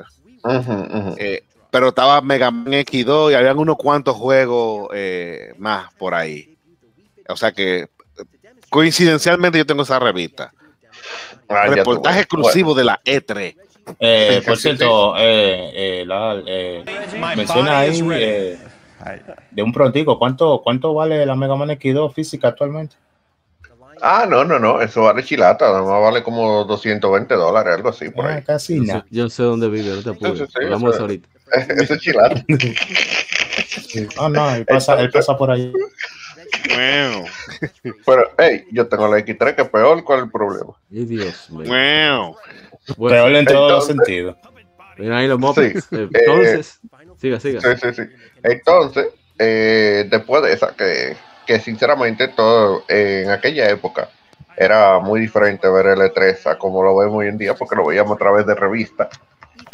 Eh, 1.18 1.44
pero 1.70 1.90
estaba 1.90 2.20
Mega 2.22 2.50
Man 2.50 2.74
X2 2.74 3.32
y 3.32 3.36
habían 3.36 3.60
unos 3.60 3.76
cuantos 3.78 4.16
juegos 4.16 4.90
eh, 4.94 5.54
más 5.60 5.94
por 5.94 6.16
ahí. 6.16 6.58
O 7.30 7.36
sea 7.36 7.52
que 7.52 7.90
coincidencialmente 8.76 9.58
yo 9.58 9.66
tengo 9.66 9.84
esa 9.84 9.98
revista. 10.00 10.52
Ah, 11.48 11.68
Reportaje 11.68 12.20
exclusivo 12.22 12.74
de 12.76 12.84
la 12.84 13.00
E 13.06 13.22
E3. 13.22 13.56
Eh, 14.00 14.42
por 14.46 14.58
cierto, 14.58 15.16
eh, 15.18 15.72
eh, 16.02 16.04
la- 16.06 16.42
eh, 16.46 16.84
menciona 17.38 17.80
ahí 17.80 18.02
eh, 18.12 18.58
de 19.52 19.64
un 19.64 19.72
prontico, 19.72 20.20
¿cuánto, 20.20 20.60
¿cuánto 20.62 20.94
vale 20.94 21.26
la 21.26 21.36
Mega 21.36 21.56
Man 21.56 21.70
X2 21.70 22.14
física 22.14 22.50
actualmente? 22.50 22.96
Ah, 24.02 24.26
no, 24.28 24.44
no, 24.44 24.60
no, 24.60 24.82
eso 24.82 25.04
vale 25.04 25.24
chilata, 25.24 25.68
además 25.70 26.02
vale 26.02 26.22
como 26.22 26.66
220 26.66 27.34
dólares, 27.36 27.76
algo 27.76 27.90
así 27.90 28.10
por 28.10 28.26
Ah, 28.26 28.36
ahí. 28.36 28.42
casi 28.44 28.76
Yo 28.76 28.82
sé, 28.84 28.88
nada. 28.92 29.06
yo 29.10 29.30
sé 29.30 29.44
dónde 29.44 29.70
vive, 29.70 29.96
no 29.96 30.04
te 30.04 30.10
apures. 30.10 30.38
Sí, 30.40 30.46
sí, 30.46 30.52
sí, 30.52 30.64
Hablamos 30.66 30.94
eso- 30.96 31.02
ahorita. 31.04 31.30
Eso 31.82 31.94
es 31.94 32.02
chilata. 32.02 32.44
Ah, 34.18 34.28
no, 34.30 34.56
él 34.56 34.66
pasa, 34.66 35.00
él 35.00 35.10
pasa 35.12 35.38
por 35.38 35.50
ahí. 35.52 35.72
Wow, 36.70 37.26
Pero, 38.06 38.32
hey, 38.38 38.66
yo 38.72 38.88
tengo 38.88 39.08
la 39.08 39.20
X3 39.20 39.56
que 39.56 39.62
es 39.64 39.70
peor, 39.70 40.04
¿cuál 40.04 40.20
es 40.20 40.26
el 40.26 40.32
problema? 40.32 40.74
Y 40.90 41.06
Dios 41.06 41.50
mío. 41.50 41.68
wow. 41.68 42.36
Bueno, 42.98 43.16
Peor 43.16 43.36
en 43.36 43.46
todos 43.46 43.72
los 43.72 43.90
entonces- 43.90 44.06
sentidos. 44.06 44.38
mira 44.98 45.18
ahí 45.18 45.28
los 45.28 45.40
mopeds. 45.40 45.86
Sí. 45.90 45.96
Eh, 45.96 46.10
Entonces, 46.14 46.80
siga, 47.18 47.40
siga. 47.40 47.62
Sí, 47.62 47.68
sí, 47.82 47.94
sí. 47.94 48.02
Entonces, 48.44 49.08
eh, 49.40 50.06
después 50.10 50.44
de 50.44 50.54
esa, 50.54 50.76
que, 50.76 51.16
que 51.48 51.60
sinceramente 51.60 52.28
todo 52.30 52.84
eh, 52.88 53.24
en 53.26 53.32
aquella 53.32 53.70
época 53.70 54.10
era 54.58 55.00
muy 55.00 55.20
diferente 55.20 55.68
ver 55.70 55.88
el 55.88 56.00
E3 56.00 56.46
a 56.52 56.58
como 56.58 56.82
lo 56.84 56.96
vemos 56.96 57.16
hoy 57.18 57.28
en 57.28 57.38
día, 57.38 57.56
porque 57.56 57.76
lo 57.76 57.86
veíamos 57.88 58.16
a 58.16 58.20
través 58.20 58.46
de 58.46 58.56
revistas. 58.56 59.10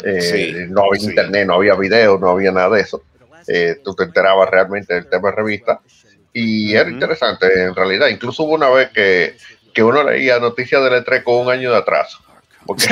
Eh, 0.04 0.20
Sí, 0.20 0.54
no 0.68 0.84
había 0.84 1.00
sí. 1.00 1.06
internet, 1.06 1.46
no 1.46 1.54
había 1.54 1.74
video, 1.74 2.18
no 2.18 2.30
había 2.30 2.50
nada 2.50 2.70
de 2.76 2.80
eso. 2.82 3.02
Eh, 3.46 3.76
tú 3.84 3.94
te 3.94 4.04
enterabas 4.04 4.48
realmente 4.48 4.94
del 4.94 5.08
tema 5.08 5.30
de 5.30 5.36
revista. 5.36 5.80
Y 6.32 6.72
era 6.74 6.84
Ujú. 6.84 6.92
interesante, 6.94 7.46
en 7.64 7.74
realidad. 7.74 8.08
Incluso 8.08 8.44
hubo 8.44 8.54
una 8.54 8.68
vez 8.70 8.90
que, 8.90 9.36
que 9.74 9.82
uno 9.82 10.02
leía 10.02 10.38
noticias 10.38 10.82
del 10.82 11.04
E3 11.04 11.22
con 11.22 11.36
un 11.46 11.50
año 11.50 11.70
de 11.70 11.76
atraso. 11.78 12.18
Porque 12.64 12.86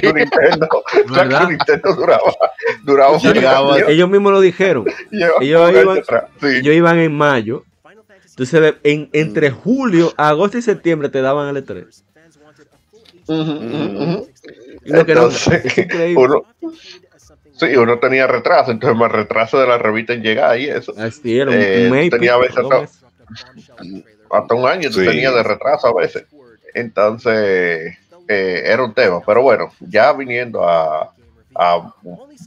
Club 0.00 0.14
Nintendo, 0.14 0.68
Nintendo 1.48 1.94
duraba, 1.94 2.32
duraba. 2.84 3.18
Ellos 3.88 4.08
mismos 4.08 4.32
lo 4.32 4.40
dijeron. 4.40 4.84
Ellos 5.10 5.32
iban- 5.40 6.02
sí. 6.40 6.46
Ellos 6.46 6.74
iban 6.74 6.98
en 6.98 7.14
mayo. 7.16 7.64
Entonces, 8.30 8.74
en, 8.84 9.10
entre 9.12 9.50
julio, 9.50 10.14
agosto 10.16 10.58
y 10.58 10.62
septiembre 10.62 11.08
te 11.08 11.20
daban 11.20 11.54
el 11.54 11.66
E3. 11.66 12.02
Ujú, 13.26 13.40
ujú, 13.42 14.02
ujú. 14.02 14.28
Y 14.84 14.92
lo 14.92 15.04
que 15.04 15.14
no- 15.14 15.22
Entonces, 15.24 15.64
es 15.64 15.78
increíble. 15.78 16.22
uno, 16.24 16.44
sí, 17.58 17.76
uno 17.76 17.98
tenía 17.98 18.26
retraso, 18.26 18.70
entonces 18.70 18.98
más 18.98 19.12
retraso 19.12 19.58
de 19.60 19.66
la 19.66 19.78
revista 19.78 20.12
en 20.12 20.22
llegar 20.22 20.58
y 20.58 20.68
eso. 20.68 20.94
Así 20.98 21.38
era, 21.38 21.50
un, 21.50 21.56
Eh, 21.58 21.88
un 21.90 22.10
tenía 22.10 22.38
pico, 22.38 22.68
veces. 22.70 23.02
Hasta 24.30 24.54
un 24.54 24.66
año 24.66 24.90
tú 24.90 25.00
Sí. 25.00 25.06
tenías 25.06 25.34
de 25.34 25.42
retraso 25.42 25.88
a 25.88 25.94
veces. 26.00 26.24
Entonces, 26.74 27.96
eh, 28.28 28.62
era 28.64 28.82
un 28.84 28.94
tema. 28.94 29.20
Pero 29.26 29.42
bueno, 29.42 29.72
ya 29.80 30.12
viniendo 30.12 30.68
a, 30.68 31.12
a 31.54 31.94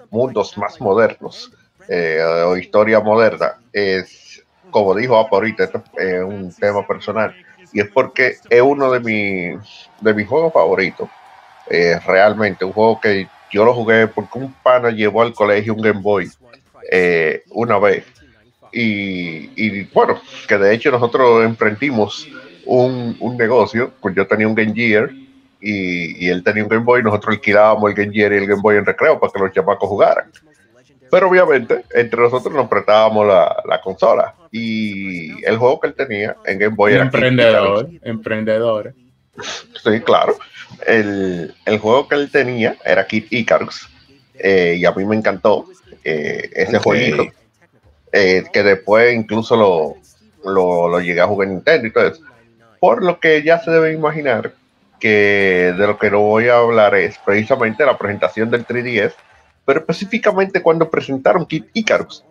mundos 0.10 0.58
más 0.58 0.80
modernos 0.80 1.52
eh, 1.88 2.22
o 2.46 2.56
historia 2.56 3.00
moderna, 3.00 3.56
es 3.74 4.44
como 4.70 4.96
dijo 4.96 5.18
Apa 5.20 5.36
ahorita, 5.36 5.66
esto 5.66 5.84
es 5.98 6.24
un 6.24 6.54
tema 6.54 6.86
personal. 6.88 7.36
Y 7.74 7.82
es 7.82 7.90
porque 7.90 8.36
es 8.50 8.62
uno 8.62 8.92
de, 8.92 9.00
mis 9.00 9.90
de 10.00 10.14
mis 10.14 10.28
juegos 10.28 10.54
favoritos. 10.54 11.10
Eh, 11.70 12.00
realmente, 12.06 12.66
un 12.66 12.74
juego 12.74 13.00
que 13.00 13.28
yo 13.52 13.66
lo 13.66 13.74
jugué 13.74 14.08
porque 14.08 14.40
un 14.40 14.54
pana 14.64 14.90
llevó 14.92 15.22
al 15.22 15.34
colegio 15.34 15.74
un 15.74 15.82
Game 15.82 16.02
Boy 16.02 16.30
eh, 16.92 17.44
una 17.52 17.80
vez. 17.80 18.06
Y, 18.74 19.50
y, 19.56 19.84
bueno, 19.94 20.22
que 20.48 20.58
de 20.58 20.74
hecho 20.74 20.92
nosotros 20.92 21.44
emprendimos 21.44 22.28
un, 22.66 23.18
un 23.20 23.38
negocio, 23.38 23.92
pues 24.02 24.16
yo 24.16 24.26
tenía 24.26 24.48
un 24.48 24.56
Game 24.56 24.74
Gear 24.74 25.12
y, 25.60 26.26
y 26.26 26.30
él 26.30 26.44
tenía 26.44 26.64
un 26.64 26.70
Game 26.70 26.86
Boy, 26.86 27.04
nosotros 27.04 27.36
alquilábamos 27.36 27.90
el 27.90 27.96
Game 27.96 28.14
Gear 28.14 28.32
y 28.32 28.38
el 28.38 28.48
Game 28.48 28.62
Boy 28.62 28.78
en 28.78 28.86
recreo 28.86 29.20
para 29.20 29.32
que 29.32 29.40
los 29.40 29.52
chamacos 29.52 29.90
jugaran. 29.90 30.32
Pero 31.12 31.28
obviamente, 31.30 31.84
entre 31.94 32.22
nosotros 32.22 32.56
nos 32.56 32.70
prestábamos 32.70 33.28
la, 33.28 33.62
la 33.68 33.82
consola 33.82 34.34
y 34.50 35.44
el 35.46 35.58
juego 35.58 35.80
que 35.82 35.88
él 35.88 35.94
tenía 35.94 36.38
en 36.46 36.58
Game 36.58 36.76
Boy 36.76 36.94
era 36.94 37.04
emprendedor, 37.04 37.90
emprendedor. 38.02 38.94
Sí, 39.84 40.00
claro. 40.02 40.36
El, 40.86 41.54
el 41.66 41.80
juego 41.80 42.08
que 42.08 42.16
él 42.16 42.32
tenía 42.32 42.76
era 42.86 43.06
Kid 43.08 43.26
Icarus. 43.30 43.88
eh, 44.44 44.76
y 44.78 44.86
a 44.86 44.92
mí 44.92 45.06
me 45.06 45.16
encantó 45.16 45.68
eh, 46.04 46.50
ese 46.54 46.78
Ok. 46.78 46.84
jueguito. 46.84 47.24
eh, 48.14 48.44
que 48.52 48.64
después 48.64 49.14
incluso 49.16 49.56
lo, 49.56 49.96
lo, 50.52 50.90
lo 50.90 51.00
llegué 51.00 51.22
a 51.22 51.28
jugar 51.28 51.48
en 51.48 51.56
Nintendo 51.56 51.88
y 51.88 51.92
todo 51.94 52.08
eso. 52.08 52.22
Por 52.80 53.04
lo 53.04 53.20
que 53.20 53.42
ya 53.44 53.60
se 53.60 53.72
debe 53.72 53.94
imaginar 53.94 54.54
que 55.00 55.74
de 55.78 55.88
lo 55.88 55.98
que 55.98 56.12
no 56.12 56.20
voy 56.22 56.48
a 56.48 56.58
hablar 56.58 56.94
es 56.96 57.18
precisamente 57.26 57.86
la 57.86 57.98
presentación 57.98 58.50
del 58.52 58.66
3DS, 58.66 59.14
pero 59.66 59.80
específicamente 59.80 60.62
cuando 60.62 60.90
presentaron 60.90 61.46
Kid 61.46 61.64
Icarus 61.74 62.24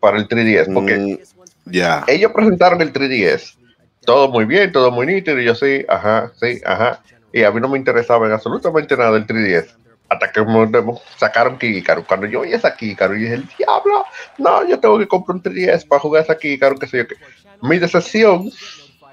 para 0.00 0.18
el 0.18 0.28
3DS, 0.28 0.70
porque 0.72 0.96
Mm, 0.98 1.70
ya. 1.70 2.04
ellos 2.06 2.32
presentaron 2.32 2.80
el 2.82 2.92
3DS. 2.92 3.56
Todo 4.04 4.28
muy 4.28 4.44
bien, 4.44 4.72
todo 4.72 4.90
muy 4.90 5.06
nítido. 5.06 5.40
Y 5.40 5.44
yo 5.44 5.54
sí, 5.54 5.84
ajá, 5.88 6.32
sí, 6.40 6.60
ajá. 6.64 7.00
Y 7.32 7.42
a 7.42 7.50
mí 7.50 7.60
no 7.60 7.68
me 7.68 7.78
interesaba 7.78 8.26
en 8.26 8.32
absolutamente 8.32 8.96
nada 8.96 9.12
del 9.12 9.26
3DS. 9.26 9.74
Hasta 10.08 10.30
que 10.30 10.42
me- 10.42 10.68
sacaron 11.16 11.58
Kikaru. 11.58 12.04
Cuando 12.04 12.26
yo 12.26 12.42
vi 12.42 12.52
esa 12.52 12.76
Kikaru, 12.76 13.14
y 13.14 13.20
dije, 13.22 13.34
el 13.34 13.48
diablo, 13.58 14.04
no, 14.38 14.66
yo 14.68 14.78
tengo 14.78 14.98
que 14.98 15.08
comprar 15.08 15.36
un 15.36 15.42
3DS 15.42 15.86
para 15.86 16.00
jugar 16.00 16.22
esa 16.22 16.36
Kikaru, 16.36 16.78
qué 16.78 16.86
sé 16.86 16.98
yo 16.98 17.08
qué. 17.08 17.16
Mi 17.62 17.78
decepción 17.78 18.50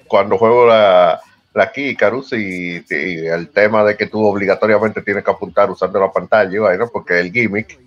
cuando 0.07 0.37
juego 0.37 0.67
la, 0.67 1.21
la 1.53 1.71
Key 1.71 1.91
Icarus 1.91 2.33
y, 2.33 2.83
y 2.89 3.25
el 3.27 3.47
tema 3.49 3.83
de 3.85 3.95
que 3.95 4.07
tú 4.07 4.25
obligatoriamente 4.25 5.01
tienes 5.01 5.23
que 5.23 5.31
apuntar 5.31 5.71
usando 5.71 5.99
la 6.01 6.11
pantalla, 6.11 6.59
vaina, 6.61 6.87
porque 6.87 7.19
el 7.19 7.31
gimmick. 7.31 7.79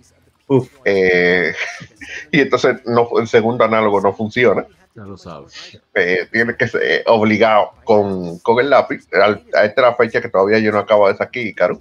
Uf. 0.47 0.67
eh, 0.85 1.53
y 2.31 2.41
entonces 2.41 2.77
no, 2.85 3.07
el 3.19 3.27
segundo 3.27 3.63
análogo 3.63 4.01
no 4.01 4.11
funciona. 4.13 4.65
Ya 4.95 5.03
lo 5.03 5.17
sabes. 5.17 5.79
eh, 5.93 6.27
tiene 6.31 6.55
que 6.55 6.67
ser 6.69 7.03
obligado 7.07 7.71
con, 7.83 8.39
con 8.39 8.59
el 8.59 8.69
lápiz. 8.69 9.05
A 9.13 9.31
esta 9.31 9.61
es 9.63 9.77
la 9.77 9.95
fecha 9.95 10.21
que 10.21 10.29
todavía 10.29 10.59
yo 10.59 10.71
no 10.71 10.79
acabo 10.79 11.09
de 11.09 11.17
sacar 11.17 11.43
Icaro, 11.43 11.79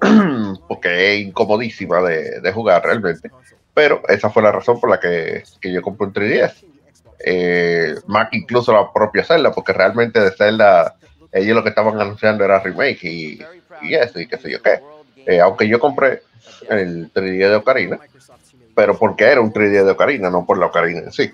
porque 0.68 1.14
es 1.14 1.26
incomodísima 1.26 2.02
de, 2.02 2.52
jugar 2.52 2.84
realmente. 2.84 3.30
Pero 3.72 4.02
esa 4.08 4.28
fue 4.28 4.42
la 4.42 4.52
razón 4.52 4.78
por 4.78 4.90
la 4.90 5.00
que, 5.00 5.42
que 5.60 5.72
yo 5.72 5.80
compré 5.80 6.06
un 6.06 6.12
3DS. 6.12 6.64
Eh, 7.24 7.94
más 8.06 8.28
que 8.30 8.36
incluso 8.36 8.72
la 8.72 8.92
propia 8.92 9.24
Zelda, 9.24 9.50
porque 9.50 9.72
realmente 9.72 10.20
de 10.20 10.30
Zelda 10.30 10.96
ellos 11.32 11.56
lo 11.56 11.62
que 11.62 11.70
estaban 11.70 12.00
anunciando 12.00 12.44
era 12.44 12.60
remake 12.60 13.04
y, 13.04 13.42
y 13.82 13.94
eso, 13.94 14.20
y 14.20 14.26
qué 14.26 14.36
sé 14.36 14.50
yo 14.50 14.62
qué. 14.62 14.80
Eh, 15.26 15.40
aunque 15.40 15.68
yo 15.68 15.80
compré 15.80 16.22
el 16.68 17.12
3D 17.12 17.48
de 17.48 17.56
Ocarina, 17.56 17.98
pero 18.74 18.98
porque 18.98 19.24
era 19.24 19.40
un 19.40 19.52
3D 19.52 19.84
de 19.84 19.90
Ocarina, 19.90 20.30
no 20.30 20.46
por 20.46 20.58
la 20.58 20.66
Ocarina 20.66 21.00
en 21.00 21.12
sí. 21.12 21.32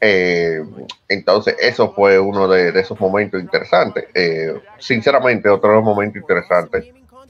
Eh, 0.00 0.60
entonces, 1.08 1.56
eso 1.60 1.92
fue 1.92 2.18
uno 2.18 2.48
de, 2.48 2.72
de 2.72 2.80
esos 2.80 2.98
momentos 3.00 3.40
interesantes. 3.40 4.06
Eh, 4.14 4.54
sinceramente, 4.78 5.48
otro 5.48 5.70
de 5.70 5.76
los 5.76 5.84
momentos 5.84 6.20
interesantes 6.20 6.86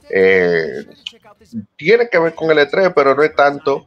eh, 0.09 0.85
tiene 1.75 2.09
que 2.09 2.19
ver 2.19 2.33
con 2.33 2.51
el 2.51 2.57
E3, 2.57 2.93
pero 2.95 3.15
no 3.15 3.23
es 3.23 3.35
tanto 3.35 3.85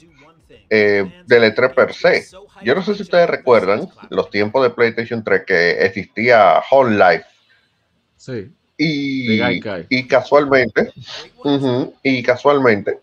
eh, 0.69 1.23
del 1.27 1.55
E3 1.55 1.75
per 1.75 1.93
se. 1.93 2.25
Yo 2.63 2.75
no 2.75 2.83
sé 2.83 2.95
si 2.95 3.03
ustedes 3.03 3.29
recuerdan 3.29 3.89
los 4.11 4.31
tiempos 4.31 4.63
de 4.63 4.71
PlayStation 4.71 5.25
3 5.25 5.43
que 5.47 5.71
existía 5.85 6.61
Whole 6.71 6.97
Life 6.97 7.25
Sí. 8.17 8.53
Y, 8.77 9.41
y 9.89 10.07
casualmente, 10.07 10.93
y 12.03 12.23
casualmente, 12.23 12.99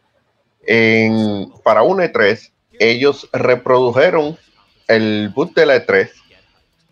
en, 0.62 1.52
para 1.64 1.82
un 1.82 1.98
E3, 2.00 2.52
ellos 2.80 3.28
reprodujeron 3.34 4.38
el 4.88 5.30
boot 5.36 5.54
de 5.56 5.66
la 5.66 5.86
E3 5.86 6.10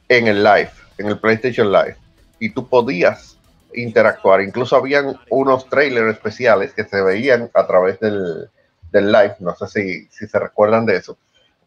en 0.09 0.27
el 0.27 0.43
live, 0.43 0.71
en 0.97 1.07
el 1.07 1.19
PlayStation 1.19 1.71
Live, 1.71 1.97
y 2.39 2.49
tú 2.49 2.67
podías 2.67 3.37
interactuar. 3.73 4.41
Incluso 4.41 4.75
habían 4.75 5.17
unos 5.29 5.69
trailers 5.69 6.13
especiales 6.13 6.73
que 6.73 6.83
se 6.83 7.01
veían 7.01 7.49
a 7.53 7.67
través 7.67 7.99
del, 7.99 8.49
del 8.91 9.11
live. 9.11 9.35
No 9.39 9.55
sé 9.55 9.67
si, 9.67 10.05
si 10.07 10.27
se 10.27 10.39
recuerdan 10.39 10.85
de 10.85 10.97
eso. 10.97 11.17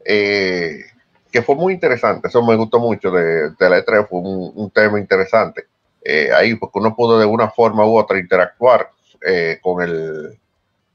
Eh, 0.05 0.85
que 1.31 1.43
fue 1.43 1.55
muy 1.55 1.75
interesante. 1.75 2.29
Eso 2.29 2.43
me 2.43 2.57
gustó 2.57 2.79
mucho 2.79 3.11
de, 3.11 3.51
la 3.59 3.85
E3. 3.85 4.09
Fue 4.09 4.21
un, 4.21 4.53
un 4.55 4.71
tema 4.71 4.99
interesante. 4.99 5.67
Eh, 6.03 6.31
ahí, 6.35 6.55
porque 6.55 6.79
uno 6.79 6.95
pudo 6.95 7.19
de 7.19 7.27
una 7.27 7.51
forma 7.51 7.85
u 7.85 7.99
otra 7.99 8.19
interactuar 8.19 8.91
eh, 9.27 9.59
con, 9.61 9.83
el, 9.83 10.39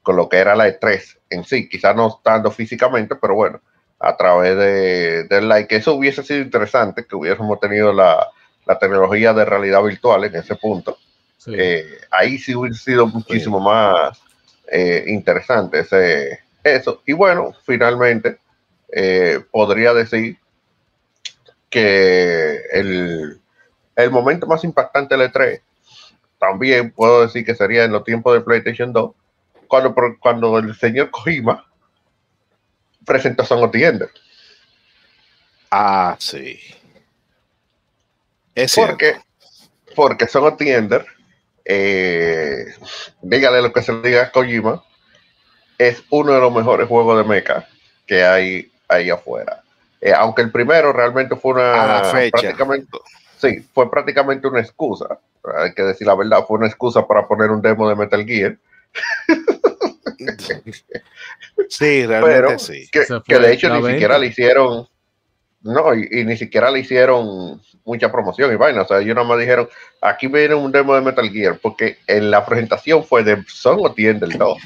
con 0.01 0.15
lo 0.15 0.27
que 0.27 0.37
era 0.37 0.55
la 0.55 0.67
E3 0.67 1.17
en 1.29 1.43
sí. 1.43 1.69
Quizás 1.69 1.95
no 1.95 2.07
estando 2.07 2.49
físicamente, 2.51 3.15
pero 3.15 3.35
bueno, 3.35 3.61
a 4.03 4.17
través 4.17 4.57
de, 4.57 5.23
del 5.23 5.47
like. 5.47 5.73
Eso 5.75 5.95
hubiese 5.95 6.23
sido 6.23 6.41
interesante, 6.41 7.05
que 7.05 7.15
hubiésemos 7.15 7.59
tenido 7.59 7.93
la, 7.93 8.27
la 8.65 8.77
tecnología 8.77 9.33
de 9.33 9.45
realidad 9.45 9.81
virtual 9.81 10.25
en 10.25 10.35
ese 10.35 10.55
punto. 10.55 10.97
Sí. 11.37 11.53
Eh, 11.57 11.85
ahí 12.11 12.37
sí 12.37 12.53
hubiese 12.53 12.83
sido 12.83 13.07
muchísimo 13.07 13.59
más 13.59 14.21
eh, 14.69 15.05
interesante 15.07 15.79
ese, 15.79 16.39
eso. 16.63 17.01
Y 17.05 17.13
bueno, 17.13 17.53
finalmente 17.65 18.39
eh, 18.91 19.39
podría 19.49 19.93
decir 19.93 20.37
que 21.69 22.61
el, 22.71 23.39
el 23.95 24.11
momento 24.11 24.47
más 24.47 24.63
impactante 24.65 25.15
del 25.15 25.31
E3 25.31 25.61
también 26.39 26.91
puedo 26.91 27.21
decir 27.21 27.45
que 27.45 27.55
sería 27.55 27.85
en 27.85 27.93
los 27.93 28.03
tiempos 28.03 28.33
de 28.33 28.41
PlayStation 28.41 28.91
2, 28.91 29.11
cuando, 29.67 29.95
cuando 30.19 30.59
el 30.59 30.75
señor 30.75 31.09
Kojima 31.09 31.65
presentó 33.05 33.45
Son 33.45 33.63
of 33.63 33.71
the 33.71 33.85
Ender. 33.85 34.09
Ah, 35.71 36.15
sí. 36.19 36.59
Es 38.55 38.71
cierto. 38.71 38.91
Porque, 38.91 39.15
porque 39.95 40.27
Son 40.27 40.45
of 40.45 40.57
the 40.57 40.73
Ender, 40.73 41.05
eh, 41.65 42.65
dígale 43.21 43.61
lo 43.61 43.73
que 43.73 43.81
se 43.81 43.93
le 43.93 44.09
diga 44.09 44.23
a 44.23 44.31
Kojima, 44.31 44.83
es 45.77 46.03
uno 46.09 46.33
de 46.33 46.39
los 46.39 46.53
mejores 46.53 46.87
juegos 46.87 47.17
de 47.17 47.23
mecha 47.23 47.67
que 48.05 48.23
hay 48.23 48.71
ahí 48.87 49.09
afuera. 49.09 49.63
Eh, 50.01 50.13
aunque 50.13 50.41
el 50.41 50.51
primero 50.51 50.91
realmente 50.91 51.35
fue 51.35 51.53
A 51.53 51.87
la 51.87 51.99
una 51.99 52.03
fecha. 52.11 52.41
prácticamente, 52.41 52.97
sí, 53.37 53.65
fue 53.73 53.89
prácticamente 53.89 54.47
una 54.47 54.59
excusa. 54.59 55.17
Hay 55.57 55.73
que 55.73 55.83
decir 55.83 56.05
la 56.07 56.15
verdad, 56.15 56.45
fue 56.47 56.57
una 56.57 56.67
excusa 56.67 57.07
para 57.07 57.27
poner 57.27 57.51
un 57.51 57.61
demo 57.61 57.87
de 57.87 57.95
Metal 57.95 58.25
Gear, 58.25 58.57
Sí, 61.69 62.05
realmente 62.05 62.35
pero 62.47 62.59
sí. 62.59 62.87
que, 62.91 63.05
que 63.25 63.39
de 63.39 63.53
hecho 63.53 63.67
ni 63.69 63.75
venta. 63.75 63.91
siquiera 63.91 64.17
le 64.17 64.27
hicieron, 64.27 64.87
no, 65.61 65.93
y, 65.95 66.07
y 66.11 66.23
ni 66.25 66.37
siquiera 66.37 66.69
le 66.71 66.79
hicieron 66.79 67.61
mucha 67.85 68.11
promoción 68.11 68.51
y 68.51 68.55
vaina. 68.55 68.81
O 68.83 68.87
sea, 68.87 68.99
ellos 68.99 69.15
no 69.15 69.25
me 69.25 69.37
dijeron, 69.37 69.67
aquí 70.01 70.27
viene 70.27 70.55
un 70.55 70.71
demo 70.71 70.95
de 70.95 71.01
Metal 71.01 71.29
Gear, 71.29 71.59
porque 71.61 71.97
en 72.07 72.31
la 72.31 72.45
presentación 72.45 73.03
fue 73.03 73.23
de 73.23 73.43
Son 73.47 73.77
of 73.85 73.95
the 73.95 74.09
Ender 74.09 74.37
2. 74.37 74.57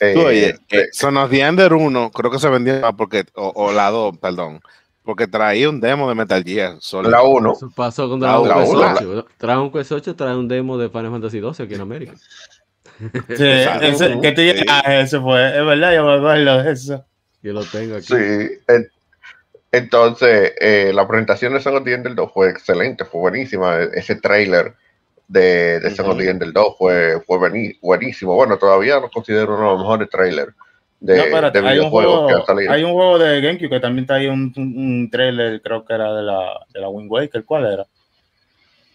Eh, 0.00 0.14
Tú, 0.14 0.20
oye, 0.22 0.58
de- 0.70 0.78
eh, 0.80 0.88
Son 0.92 1.16
of 1.18 1.30
the 1.30 1.40
Ender 1.40 1.72
1 1.74 2.10
creo 2.12 2.30
que 2.30 2.38
se 2.38 2.48
vendió 2.48 2.80
más 2.80 2.94
porque, 2.96 3.24
o, 3.34 3.52
o 3.54 3.72
la 3.72 3.90
2, 3.90 4.16
perdón, 4.18 4.60
porque 5.02 5.26
traía 5.26 5.68
un 5.68 5.80
demo 5.80 6.08
de 6.08 6.14
Metal 6.14 6.42
Gear. 6.42 6.76
Solo. 6.80 7.10
la 7.10 7.22
1, 7.22 7.52
Eso 7.52 7.70
pasó 7.74 8.08
con 8.08 8.20
Dragon 8.20 8.48
Quest 8.48 8.72
una. 8.72 8.94
8. 8.94 9.26
Dragon 9.38 9.70
Quest 9.72 9.92
8 9.92 10.16
trae 10.16 10.34
un 10.36 10.48
demo 10.48 10.78
de 10.78 10.88
Final 10.88 11.10
Fantasy 11.10 11.40
12 11.40 11.62
aquí 11.64 11.74
en 11.74 11.80
América. 11.82 12.14
Sí, 13.36 13.44
Exacto. 13.44 13.86
ese, 13.86 14.20
que 14.20 14.32
te 14.32 14.58
Sí. 14.58 14.64
ah, 14.68 15.00
ese 15.00 15.20
fue, 15.20 15.46
es 15.58 15.64
verdad, 15.66 15.94
yo 15.94 16.04
me 16.04 16.14
acuerdo 16.14 16.62
de 16.62 16.72
eso. 16.72 17.04
Yo 17.42 17.52
lo 17.52 17.64
tengo 17.64 17.96
aquí. 17.96 18.06
sí. 18.06 18.14
en- 18.68 18.88
entonces, 19.74 20.52
eh, 20.60 20.92
la 20.94 21.08
presentación 21.08 21.54
de 21.54 21.60
Son 21.60 21.74
of 21.76 21.84
the 21.84 21.94
Ender 21.94 22.14
2 22.14 22.30
fue 22.32 22.50
excelente, 22.50 23.04
fue 23.06 23.20
buenísima. 23.22 23.78
Ese 23.94 24.16
trailer 24.16 24.74
de, 25.28 25.80
de 25.80 25.90
Son 25.94 26.10
of 26.10 26.18
the 26.18 26.28
Ender 26.28 26.52
2 26.52 26.76
fue, 26.78 27.22
fue 27.26 27.38
buení- 27.38 27.78
buenísimo. 27.80 28.34
Bueno, 28.34 28.58
todavía 28.58 29.00
lo 29.00 29.10
considero 29.10 29.54
uno 29.54 29.62
de 29.62 29.70
los 29.70 29.78
mejores 29.78 30.10
trailers 30.10 30.52
de, 31.00 31.16
No, 31.16 31.22
espérate, 31.24 31.62
de 31.62 31.68
hay, 31.68 31.78
un 31.78 31.84
videojuegos 31.86 32.12
juego, 32.14 32.26
que 32.28 32.34
han 32.34 32.46
salido. 32.46 32.72
hay 32.72 32.84
un 32.84 32.92
juego 32.92 33.18
de 33.18 33.40
GameCube 33.40 33.70
que 33.70 33.80
también 33.80 34.06
traía 34.06 34.30
un, 34.30 34.52
un, 34.56 34.62
un 34.76 35.10
trailer, 35.10 35.62
creo 35.62 35.84
que 35.86 35.94
era 35.94 36.12
de 36.14 36.22
la, 36.22 36.60
de 36.72 36.80
la 36.80 36.88
Wind 36.90 37.10
Waker. 37.10 37.42
¿Cuál 37.44 37.72
era? 37.72 37.86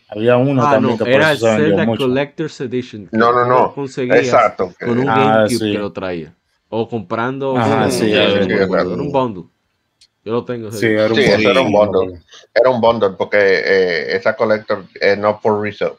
Había 0.09 0.37
uno 0.37 0.65
Ah, 0.65 0.71
también 0.71 0.97
no, 0.97 1.03
que 1.03 1.13
era 1.13 1.31
el 1.31 1.37
Zelda. 1.37 1.85
Collector's 1.97 2.61
Edition. 2.61 3.09
No, 3.11 3.33
no, 3.33 3.45
no. 3.45 3.73
conseguías 3.73 4.19
Exacto. 4.19 4.73
Con 4.79 4.99
un 4.99 5.09
Ah, 5.09 5.15
GameCube 5.43 5.57
sí. 5.59 5.71
que 5.73 5.77
lo 5.77 5.91
traía. 5.91 6.33
O 6.69 6.87
comprando. 6.87 7.57
Ajá, 7.57 7.85
un- 7.85 7.91
sí, 7.91 7.99
sí, 8.05 8.11
me 8.11 8.43
sí, 8.45 8.51
era 8.53 8.85
un 8.87 9.11
bundle. 9.11 9.43
Yo 10.23 10.31
lo 10.33 10.45
tengo. 10.45 10.71
Sí, 10.71 10.85
era 10.87 11.07
un 11.07 11.15
Sí, 11.15 11.21
bundle. 11.21 11.33
eso 11.39 11.51
era 11.51 11.61
un 11.61 11.71
bundle. 11.71 12.19
Era 12.53 12.69
un 12.69 12.81
bundle 12.81 13.09
porque 13.17 13.37
eh, 13.37 14.15
esa 14.15 14.35
collector 14.35 14.85
es 14.99 15.17
no 15.17 15.39
por 15.41 15.61
resale. 15.61 15.93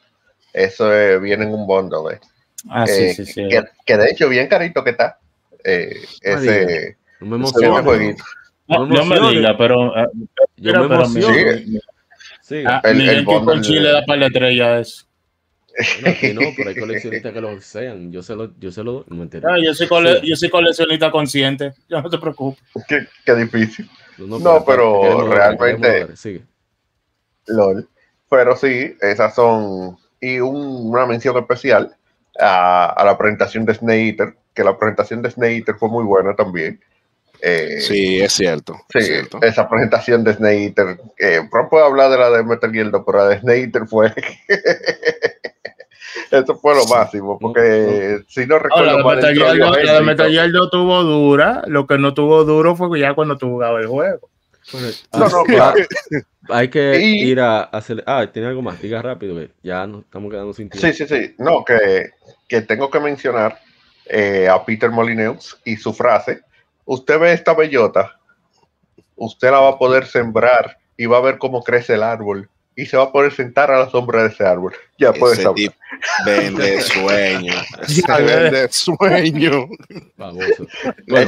Eso 0.53 0.93
eh, 0.93 1.19
viene 1.19 1.45
en 1.45 1.55
un 1.55 1.67
bundle. 1.67 2.15
eh. 2.15 2.21
Ah, 2.69 2.85
Eh, 2.89 3.13
sí, 3.15 3.25
sí, 3.27 3.33
sí. 3.33 3.49
Que, 3.49 3.63
que 3.85 3.97
de 3.97 4.11
hecho, 4.11 4.29
bien 4.29 4.49
carito 4.49 4.83
que 4.83 4.91
está. 4.91 5.19
eh, 5.65 6.01
ese, 6.23 6.97
No 7.21 7.27
me 7.27 7.37
emociona. 7.37 7.83
jueguito. 7.83 8.25
No, 8.67 8.87
no 8.87 9.05
me 9.05 9.21
diga, 9.31 9.57
pero. 9.57 9.97
eh, 9.99 10.09
Yo 10.57 10.73
me 10.73 10.89
pero 10.89 10.95
emociono. 11.05 11.35
Sí, 12.49 12.63
ah, 12.67 12.81
El- 12.85 13.01
el 13.03 13.07
GameCube 13.25 13.45
con 13.45 13.63
Chile 13.63 13.89
de- 13.89 13.93
da 13.93 14.05
par 14.07 14.19
de 14.19 14.27
estrellas. 14.27 15.07
bueno, 16.01 16.17
aquí 16.17 16.33
no, 16.33 16.41
pero 16.57 16.71
hay 16.71 16.77
coleccionistas 16.77 17.33
que 17.33 17.41
lo 17.43 17.55
desean. 17.55 18.11
Yo 18.11 18.23
se 18.23 18.35
lo, 18.35 18.59
yo 18.59 18.73
se 18.73 18.83
lo. 18.83 19.05
No 19.09 19.17
me 19.17 19.23
entiendo. 19.25 19.49
Ah, 19.51 19.57
yo, 19.63 19.75
soy 19.75 19.87
cole- 19.87 20.21
Sí. 20.21 20.29
yo 20.29 20.37
soy 20.37 20.49
coleccionista 20.49 21.11
consciente. 21.11 21.75
Yo 21.89 22.01
no 22.01 22.09
te 22.09 22.17
preocupes. 22.19 22.63
Qué, 22.89 23.07
qué 23.27 23.35
difícil. 23.35 23.89
No, 24.17 24.39
No, 24.39 24.65
pero 24.65 25.01
queremos 25.03 25.25
dólares, 25.29 25.59
realmente-. 25.61 26.17
Sigue. 26.17 26.43
LOL. 27.47 27.89
Pero 28.31 28.57
sí, 28.57 28.97
esas 29.01 29.35
son. 29.35 29.97
Y 30.21 30.41
un- 30.41 30.91
una 30.91 31.07
mención 31.07 31.37
especial 31.39 31.95
a, 32.41 32.87
a 32.87 33.05
la 33.05 33.17
presentación 33.17 33.65
de 33.67 33.75
Snake 33.75 34.09
Eater, 34.09 34.35
que 34.55 34.65
la 34.65 34.77
presentación 34.79 35.23
de 35.23 35.31
Snake 35.31 35.57
Eater 35.59 35.75
fue 35.77 35.89
muy 35.89 36.05
buena 36.05 36.35
también. 36.35 36.81
Eh, 37.41 37.81
Sí, 37.81 38.21
es 38.21 38.33
cierto. 38.33 38.75
Sí, 38.93 38.99
es 38.99 39.07
cierto. 39.07 39.39
esa 39.43 39.69
presentación 39.69 40.25
de 40.25 40.35
Snake 40.35 40.65
Eater. 40.65 41.01
Eh, 41.19 41.41
no 41.53 41.69
puedo 41.69 41.85
hablar 41.85 42.11
de 42.11 42.19
la 42.19 42.31
de 42.31 42.43
Metal 42.43 42.73
Gear 42.73 42.91
2, 42.91 43.03
pero 43.07 43.19
la 43.19 43.29
de 43.29 43.41
Snake 43.41 43.61
Eater 43.61 43.87
fue. 43.87 44.13
Eso 46.31 46.57
fue 46.57 46.75
lo 46.75 46.85
máximo, 46.87 47.39
porque 47.39 48.21
si 48.29 48.41
no 48.47 48.57
No, 48.57 48.59
recuerdo 48.59 48.87
la 48.87 48.97
de 48.99 49.03
mal, 49.05 49.17
Metal 49.17 49.35
Gear 49.35 49.57
la 49.57 49.71
de 49.71 49.81
Hendrick, 49.83 50.05
Metal 50.07 50.31
Gear 50.31 50.51
no 50.51 50.69
tuvo 50.71 51.03
dura. 51.03 51.63
Lo 51.67 51.87
que 51.87 51.99
no 51.99 52.13
tuvo 52.15 52.45
duro 52.45 52.77
fue 52.77 53.01
ya 53.01 53.15
cuando 53.15 53.37
tú 53.39 53.49
jugabas 53.49 53.83
el 53.83 53.89
juego. 53.89 54.29
No, 55.15 55.29
no, 55.29 55.45
claro. 55.45 55.77
Hay 56.51 56.69
que 56.69 56.99
Y- 57.01 57.31
ir 57.31 57.41
a 57.41 57.61
hacer. 57.63 58.03
Ah, 58.07 58.27
tiene 58.31 58.49
algo 58.49 58.61
más. 58.63 58.81
Diga 58.83 59.01
rápido, 59.01 59.41
ya 59.63 59.87
nos 59.87 60.05
estamos 60.05 60.31
quedando 60.31 60.53
sin 60.53 60.69
tiempo. 60.69 60.87
Sí, 60.87 60.93
sí, 60.93 61.07
sí. 61.07 61.35
No, 61.39 61.65
que, 61.65 62.11
que 62.49 62.61
tengo 62.63 62.91
que 62.91 63.01
mencionar 63.01 63.59
eh, 64.07 64.49
a 64.51 64.63
Peter 64.65 64.91
Molyneux 64.91 65.57
y 65.65 65.77
su 65.77 65.93
frase. 65.95 66.41
Usted 66.91 67.19
ve 67.19 67.33
esta 67.35 67.53
bellota, 67.53 68.19
usted 69.15 69.51
la 69.51 69.61
va 69.61 69.69
a 69.69 69.79
poder 69.79 70.07
sembrar 70.07 70.79
y 70.97 71.05
va 71.05 71.19
a 71.19 71.21
ver 71.21 71.37
cómo 71.37 71.63
crece 71.63 71.93
el 71.97 72.03
árbol 72.03 72.49
y 72.75 72.87
se 72.87 72.97
va 72.97 73.03
a 73.05 73.13
poder 73.13 73.31
sentar 73.31 73.71
a 73.71 73.79
la 73.81 73.91
sombra 73.91 74.23
de 74.23 74.31
ese 74.31 74.47
árbol. 74.47 74.73
Ya 74.99 75.13
puedes 75.13 75.39
hablar. 75.41 75.55
tipo 75.55 75.75
vende 76.25 76.81
sueño. 76.81 77.53
Vende 78.09 78.69
sueño. 78.71 79.69
Bueno, 80.17 80.41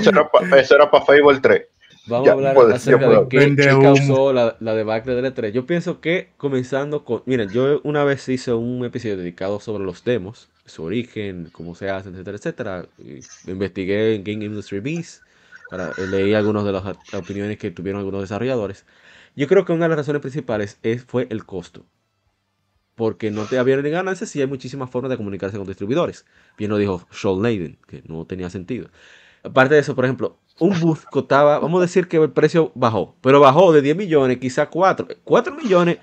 Eso 0.00 0.08
era 0.08 0.30
para 0.30 0.60
eso 0.60 0.76
era 0.76 0.90
pa 0.90 1.02
Fable 1.02 1.40
3. 1.42 1.62
Vamos 2.06 2.24
Ya, 2.24 2.30
a 2.30 2.34
hablar 2.36 2.54
puedes, 2.54 2.76
acerca 2.76 3.10
ya 3.10 3.20
de 3.20 3.28
qué, 3.28 3.54
causó 3.82 4.32
la, 4.32 4.56
la 4.60 4.74
debacle 4.74 5.14
del 5.14 5.26
E3. 5.26 5.52
Yo 5.52 5.66
pienso 5.66 6.00
que 6.00 6.30
comenzando 6.38 7.04
con... 7.04 7.22
Miren, 7.26 7.50
yo 7.50 7.82
una 7.84 8.02
vez 8.04 8.26
hice 8.30 8.54
un 8.54 8.82
episodio 8.86 9.18
dedicado 9.18 9.60
sobre 9.60 9.84
los 9.84 10.04
demos, 10.04 10.48
su 10.64 10.84
origen, 10.84 11.50
cómo 11.52 11.74
se 11.74 11.90
hacen, 11.90 12.14
etcétera, 12.14 12.38
etcétera. 12.38 12.86
Investigué 13.46 14.14
en 14.14 14.24
Game 14.24 14.42
Industry 14.46 14.80
Beast, 14.80 15.22
eh, 15.72 16.06
leí 16.06 16.34
algunas 16.34 16.64
de 16.64 16.72
las 16.72 16.84
opiniones 17.14 17.58
que 17.58 17.70
tuvieron 17.70 18.00
algunos 18.00 18.22
desarrolladores. 18.22 18.84
Yo 19.36 19.46
creo 19.46 19.64
que 19.64 19.72
una 19.72 19.84
de 19.84 19.90
las 19.90 19.98
razones 19.98 20.22
principales 20.22 20.78
es, 20.82 21.04
fue 21.04 21.26
el 21.30 21.44
costo. 21.44 21.86
Porque 22.94 23.30
no 23.30 23.44
te 23.44 23.58
había 23.58 23.76
ni 23.76 23.90
ganancias 23.90 24.34
y 24.36 24.40
hay 24.40 24.46
muchísimas 24.46 24.90
formas 24.90 25.10
de 25.10 25.16
comunicarse 25.16 25.56
con 25.56 25.66
distribuidores. 25.66 26.26
Bien 26.58 26.70
lo 26.70 26.76
dijo 26.76 27.06
Sean 27.10 27.42
Layden, 27.42 27.78
que 27.86 28.02
no 28.06 28.26
tenía 28.26 28.50
sentido. 28.50 28.90
Aparte 29.42 29.74
de 29.74 29.80
eso, 29.80 29.94
por 29.94 30.04
ejemplo, 30.04 30.38
un 30.58 30.78
booth 30.78 31.04
costaba, 31.10 31.58
vamos 31.58 31.78
a 31.78 31.82
decir 31.82 32.08
que 32.08 32.18
el 32.18 32.30
precio 32.30 32.72
bajó, 32.74 33.16
pero 33.22 33.40
bajó 33.40 33.72
de 33.72 33.80
10 33.80 33.96
millones, 33.96 34.38
quizá 34.38 34.68
4. 34.68 35.08
4 35.24 35.54
millones 35.54 35.98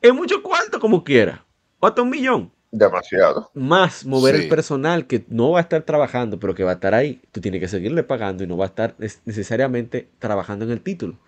es 0.00 0.12
mucho 0.12 0.42
cuarto 0.42 0.80
como 0.80 1.04
quiera. 1.04 1.46
Hasta 1.80 2.02
un 2.02 2.10
millón. 2.10 2.52
Demasiado. 2.72 3.50
Más 3.54 4.04
mover 4.06 4.36
Sí. 4.36 4.42
el 4.42 4.48
personal 4.48 5.06
que 5.08 5.24
no 5.28 5.50
va 5.50 5.58
a 5.58 5.62
estar 5.62 5.82
trabajando, 5.82 6.38
pero 6.38 6.54
que 6.54 6.62
va 6.64 6.70
a 6.72 6.74
estar 6.74 6.94
ahí. 6.94 7.20
Tú 7.32 7.40
tienes 7.40 7.60
que 7.60 7.68
seguirle 7.68 8.04
pagando 8.04 8.44
y 8.44 8.46
no 8.46 8.56
va 8.56 8.66
a 8.66 8.68
estar 8.68 8.94
necesariamente 9.24 10.08
trabajando 10.20 10.64
en 10.64 10.70
el 10.70 10.80
título. 10.80 11.18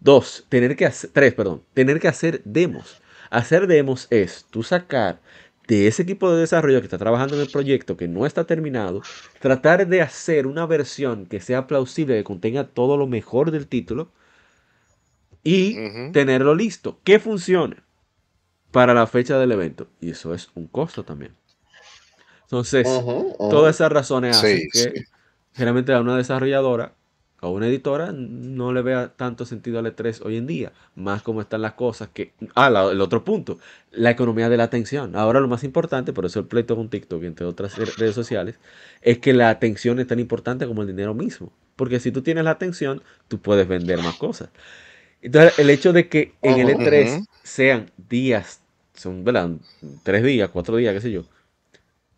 Dos, 0.00 0.46
tener 0.48 0.76
que 0.76 0.86
hacer, 0.86 1.10
tres, 1.12 1.34
perdón, 1.34 1.62
tener 1.74 2.00
que 2.00 2.08
hacer 2.08 2.42
demos. 2.44 3.02
Hacer 3.30 3.66
demos 3.66 4.06
es 4.10 4.46
tú 4.50 4.62
sacar 4.62 5.20
de 5.68 5.88
ese 5.88 6.02
equipo 6.02 6.32
de 6.32 6.40
desarrollo 6.40 6.80
que 6.80 6.86
está 6.86 6.98
trabajando 6.98 7.34
en 7.36 7.42
el 7.42 7.50
proyecto 7.50 7.96
que 7.96 8.08
no 8.08 8.26
está 8.26 8.44
terminado, 8.46 9.02
tratar 9.40 9.86
de 9.88 10.02
hacer 10.02 10.46
una 10.46 10.66
versión 10.66 11.26
que 11.26 11.40
sea 11.40 11.66
plausible, 11.66 12.16
que 12.16 12.24
contenga 12.24 12.68
todo 12.68 12.96
lo 12.96 13.06
mejor 13.08 13.50
del 13.50 13.66
título 13.68 14.12
y 15.44 15.80
tenerlo 16.12 16.54
listo, 16.54 17.00
que 17.04 17.18
funcione 17.20 17.76
para 18.76 18.94
la 18.94 19.06
fecha 19.06 19.38
del 19.38 19.52
evento. 19.52 19.88
Y 20.02 20.10
eso 20.10 20.34
es 20.34 20.50
un 20.54 20.66
costo 20.66 21.02
también. 21.04 21.34
Entonces, 22.42 23.06
todas 23.48 23.74
esas 23.76 23.90
razones 23.92 24.34
hacen 24.34 24.64
Sí, 24.64 24.68
que 24.70 24.94
sí. 24.94 25.06
generalmente 25.54 25.92
a 25.92 26.00
una 26.00 26.16
desarrolladora 26.16 26.94
o 27.42 27.50
una 27.50 27.68
editora 27.68 28.12
no 28.12 28.72
le 28.72 28.82
vea 28.82 29.14
tanto 29.16 29.44
sentido 29.44 29.78
al 29.78 29.86
E3 29.86 30.20
hoy 30.22 30.36
en 30.38 30.46
día, 30.46 30.72
más 30.94 31.22
como 31.22 31.40
están 31.42 31.62
las 31.62 31.74
cosas 31.74 32.08
que... 32.08 32.32
Ah, 32.54 32.70
la- 32.70 32.90
el 32.90 33.00
otro 33.00 33.24
punto, 33.24 33.58
la 33.92 34.10
economía 34.10 34.48
de 34.48 34.56
la 34.56 34.64
atención. 34.64 35.16
Ahora 35.16 35.40
lo 35.40 35.48
más 35.48 35.64
importante, 35.64 36.12
por 36.12 36.24
eso 36.26 36.40
el 36.40 36.46
pleito 36.46 36.76
con 36.76 36.88
TikTok 36.88 37.22
y 37.22 37.26
entre 37.26 37.46
otras 37.46 37.76
re- 37.76 37.92
redes 37.96 38.14
sociales, 38.14 38.56
es 39.02 39.18
que 39.18 39.32
la 39.34 39.50
atención 39.50 40.00
es 40.00 40.06
tan 40.06 40.18
importante 40.20 40.66
como 40.66 40.82
el 40.82 40.88
dinero 40.88 41.14
mismo. 41.14 41.52
Porque 41.76 42.00
si 42.00 42.10
tú 42.10 42.22
tienes 42.22 42.44
la 42.44 42.52
atención, 42.52 43.02
tú 43.28 43.40
puedes 43.40 43.68
vender 43.68 44.02
más 44.02 44.16
cosas. 44.16 44.48
Entonces, 45.22 45.54
el 45.56 45.70
hecho 45.70 45.92
de 45.92 46.08
que 46.08 46.34
en 46.42 46.58
el 46.58 46.68
Ujú, 46.68 46.70
E3 46.70 47.22
ujú. 47.22 47.26
sean 47.42 47.90
días, 47.96 48.62
son, 48.96 49.24
¿verdad? 49.24 49.50
Tres 50.02 50.22
días, 50.24 50.50
cuatro 50.50 50.76
días, 50.76 50.94
qué 50.94 51.00
sé 51.00 51.10
yo, 51.12 51.26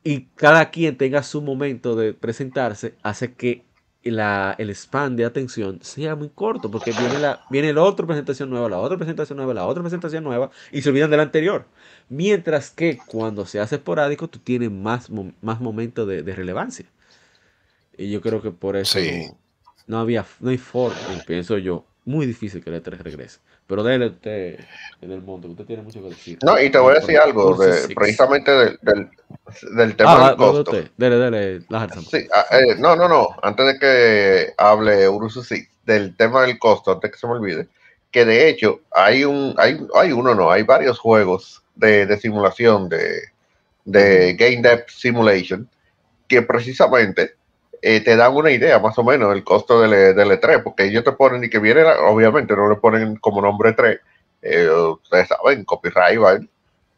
y 0.04 0.26
cada 0.36 0.70
quien 0.70 0.96
tenga 0.96 1.22
su 1.22 1.42
momento 1.42 1.96
de 1.96 2.14
presentarse, 2.14 2.98
hace 3.02 3.34
que 3.34 3.66
la, 4.04 4.54
el 4.58 4.70
span 4.74 5.16
de 5.16 5.24
atención 5.26 5.80
sea 5.82 6.16
muy 6.16 6.30
corto, 6.30 6.70
porque 6.70 6.92
viene 6.92 7.18
la, 7.18 7.44
viene 7.50 7.72
la 7.72 7.82
otra 7.82 8.06
presentación 8.06 8.48
nueva, 8.50 8.68
la 8.70 8.78
otra 8.78 8.96
presentación 8.96 9.36
nueva, 9.36 9.54
la 9.54 9.66
otra 9.66 9.82
presentación 9.82 10.24
nueva, 10.24 10.50
y 10.72 10.82
se 10.82 10.88
olvidan 10.90 11.10
de 11.10 11.16
la 11.18 11.24
anterior. 11.24 11.66
Mientras 12.08 12.70
que 12.70 13.04
cuando 13.06 13.44
se 13.46 13.60
hace 13.60 13.76
esporádico, 13.76 14.28
tú 14.28 14.38
tienes 14.38 14.70
más, 14.70 15.10
más 15.42 15.60
momento 15.60 16.06
de, 16.06 16.22
de 16.22 16.34
relevancia. 16.34 16.86
Y 17.96 18.10
yo 18.10 18.20
creo 18.20 18.40
que 18.42 18.50
por 18.50 18.76
eso 18.76 19.00
Sí. 19.00 19.02
no, 19.02 19.38
no 19.86 19.98
había, 19.98 20.26
no 20.40 20.50
hay 20.50 20.58
forma, 20.58 21.22
pienso 21.26 21.58
yo, 21.58 21.87
muy 22.08 22.26
difícil 22.26 22.62
que 22.64 22.70
el 22.70 22.82
E3 22.82 22.98
regrese. 22.98 23.38
Pero 23.66 23.82
dele 23.82 24.06
usted 24.06 24.58
en 25.02 25.12
el 25.12 25.20
mundo, 25.20 25.48
usted 25.48 25.64
tiene 25.64 25.82
mucho 25.82 26.00
que 26.02 26.08
decir. 26.08 26.38
No, 26.42 26.58
y 26.60 26.70
te 26.70 26.78
voy 26.78 26.92
a 26.92 27.00
decir 27.00 27.18
algo, 27.18 27.54
de- 27.56 27.94
precisamente 27.94 28.50
del, 28.50 28.78
del, 28.82 29.10
del 29.76 29.94
tema 29.96 30.12
Ah, 30.12 30.18
va- 30.18 30.30
del 30.30 30.40
va 30.40 30.52
costo. 30.52 30.70
usted. 30.70 30.90
Dele, 30.96 31.16
dele. 31.16 31.60
Sí, 32.10 32.26
ah, 32.34 32.46
eh, 32.56 32.74
no, 32.78 32.96
no, 32.96 33.08
no. 33.08 33.28
Antes 33.42 33.66
de 33.66 33.78
que 33.78 34.52
hable 34.56 35.08
Urususi 35.08 35.66
del 35.84 36.16
tema 36.16 36.42
del 36.42 36.58
costo, 36.58 36.92
antes 36.92 37.10
que 37.12 37.18
se 37.18 37.26
me 37.26 37.34
olvide, 37.34 37.68
que 38.10 38.24
de 38.24 38.48
hecho 38.48 38.80
hay 38.90 39.24
un, 39.24 39.54
hay, 39.58 39.78
hay 39.94 40.12
uno, 40.12 40.34
no, 40.34 40.50
hay 40.50 40.62
varios 40.62 40.98
juegos 40.98 41.62
de, 41.74 42.06
de 42.06 42.16
simulación 42.18 42.88
de, 42.88 43.20
de 43.84 44.32
Game 44.34 44.62
Depth 44.62 44.88
Simulation 44.90 45.68
que 46.26 46.40
precisamente 46.42 47.34
eh, 47.82 48.00
te 48.00 48.16
dan 48.16 48.34
una 48.34 48.50
idea 48.50 48.78
más 48.78 48.98
o 48.98 49.04
menos 49.04 49.32
del 49.32 49.44
costo 49.44 49.80
del, 49.80 49.92
E- 49.92 50.14
del 50.14 50.30
E3, 50.30 50.62
porque 50.62 50.84
ellos 50.84 51.04
te 51.04 51.12
ponen 51.12 51.44
y 51.44 51.50
que 51.50 51.58
viene, 51.58 51.84
obviamente 51.84 52.54
no 52.54 52.68
le 52.68 52.76
ponen 52.76 53.16
como 53.16 53.40
nombre 53.40 53.72
3, 53.72 54.00
eh, 54.42 54.68
ustedes 54.68 55.28
saben, 55.28 55.64
copyright, 55.64 56.18
vaina, 56.18 56.46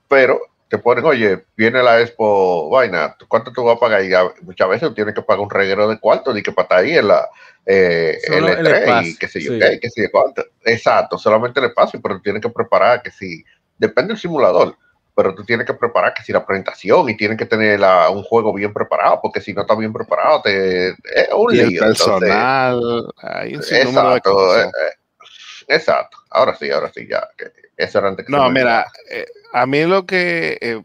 pero 0.08 0.40
te 0.68 0.78
ponen, 0.78 1.04
oye, 1.04 1.44
viene 1.56 1.82
la 1.82 2.00
expo, 2.00 2.70
vaina, 2.70 3.16
¿cuánto 3.26 3.52
tú 3.52 3.64
vas 3.64 3.76
a 3.76 3.80
pagar? 3.80 4.04
Y 4.04 4.10
ya, 4.10 4.22
muchas 4.42 4.68
veces 4.68 4.94
tienes 4.94 5.14
que 5.14 5.22
pagar 5.22 5.40
un 5.40 5.50
reguero 5.50 5.88
de 5.88 5.98
cuarto 5.98 6.36
y 6.36 6.42
que 6.42 6.52
para 6.52 6.64
estar 6.64 6.78
ahí 6.78 6.96
en 6.96 7.08
la 7.08 7.28
eh, 7.66 8.18
Solo 8.26 8.48
el 8.48 8.66
L3 8.66 9.04
y 9.04 9.16
qué 9.16 9.28
sé 9.28 9.40
yo, 9.40 9.52
sí. 9.52 9.58
qué, 9.58 9.78
qué 9.80 9.90
sé 9.90 10.02
yo 10.02 10.08
cuánto. 10.10 10.44
Exacto, 10.64 11.18
solamente 11.18 11.60
el 11.60 11.66
espacio, 11.66 12.00
pero 12.02 12.20
tienes 12.20 12.42
que 12.42 12.48
preparar 12.48 13.02
que 13.02 13.10
si, 13.10 13.44
depende 13.78 14.14
del 14.14 14.20
simulador, 14.20 14.76
pero 15.22 15.34
tú 15.34 15.44
tienes 15.44 15.66
que 15.66 15.74
preparar 15.74 16.14
que 16.14 16.22
si 16.22 16.32
la 16.32 16.46
presentación 16.46 17.06
y 17.10 17.14
tienes 17.14 17.36
que 17.36 17.44
tener 17.44 17.78
la- 17.78 18.08
un 18.08 18.22
juego 18.22 18.54
bien 18.54 18.72
preparado, 18.72 19.18
porque 19.20 19.42
si 19.42 19.52
no 19.52 19.60
está 19.60 19.74
bien 19.74 19.92
preparado, 19.92 20.40
te, 20.40 20.88
es 20.88 20.96
un 21.36 21.54
Y 21.54 21.58
el 21.60 21.68
lío. 21.68 21.82
entonces- 21.82 22.06
personal. 22.06 23.12
Hay 23.18 23.54
un 23.56 23.62
sinnúmero 23.62 24.08
de 24.12 24.16
Exacto, 24.16 24.32
cosas. 24.32 24.64
eh, 24.66 24.70
eh, 24.88 25.74
exacto. 25.74 26.16
Ahora 26.30 26.56
sí, 26.56 26.70
ahora 26.70 26.90
sí, 26.94 27.06
ya. 27.06 27.28
eso 27.76 27.98
era 27.98 28.08
antes 28.08 28.24
que 28.24 28.32
No, 28.32 28.48
mira, 28.50 28.86
eh, 29.10 29.26
a 29.52 29.66
mí 29.66 29.84
lo 29.84 30.06
que 30.06 30.56
eh, 30.62 30.82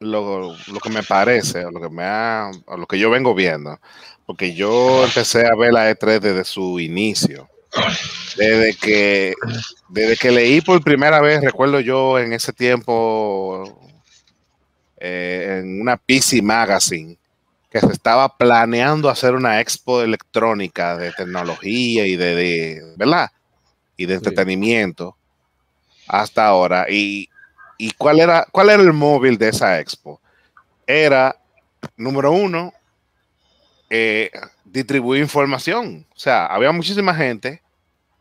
lo, 0.00 0.54
lo 0.54 0.80
que 0.82 0.90
me 0.90 1.02
parece, 1.02 1.64
o 1.64 1.70
lo 1.70 1.80
que 1.80 1.88
me 1.88 2.04
ha, 2.04 2.50
o 2.66 2.76
lo 2.76 2.86
que 2.86 2.98
yo 2.98 3.08
vengo 3.08 3.34
viendo, 3.34 3.80
porque 4.26 4.52
yo 4.54 5.02
empecé 5.04 5.46
a 5.46 5.54
ver 5.56 5.72
la 5.72 5.90
E3 5.90 6.20
desde 6.20 6.44
su 6.44 6.78
inicio. 6.78 7.48
Desde 8.36 8.74
que, 8.74 9.34
desde 9.88 10.16
que 10.16 10.30
leí 10.30 10.60
por 10.60 10.82
primera 10.82 11.20
vez, 11.20 11.40
recuerdo 11.42 11.80
yo 11.80 12.18
en 12.18 12.32
ese 12.32 12.52
tiempo 12.52 13.78
eh, 14.98 15.58
en 15.60 15.80
una 15.80 15.96
PC 15.96 16.42
Magazine 16.42 17.18
que 17.70 17.80
se 17.80 17.92
estaba 17.92 18.36
planeando 18.36 19.08
hacer 19.08 19.34
una 19.34 19.60
expo 19.60 20.02
electrónica 20.02 20.96
de 20.96 21.12
tecnología 21.12 22.06
y 22.06 22.16
de, 22.16 22.34
de- 22.34 22.94
¿verdad? 22.96 23.30
Y 23.96 24.06
de 24.06 24.14
Sí. 24.14 24.18
entretenimiento 24.18 25.16
hasta 26.06 26.46
ahora. 26.46 26.86
Y, 26.90 27.28
y 27.78 27.92
cuál 27.92 28.20
era 28.20 28.46
cuál 28.52 28.70
era 28.70 28.82
el 28.82 28.92
móvil 28.92 29.38
de 29.38 29.48
esa 29.48 29.80
expo? 29.80 30.20
Era, 30.86 31.34
número 31.96 32.32
uno, 32.32 32.72
eh, 33.94 34.30
distribuir 34.64 35.20
información. 35.20 36.06
O 36.16 36.18
sea, 36.18 36.46
había 36.46 36.72
muchísima 36.72 37.14
gente 37.14 37.60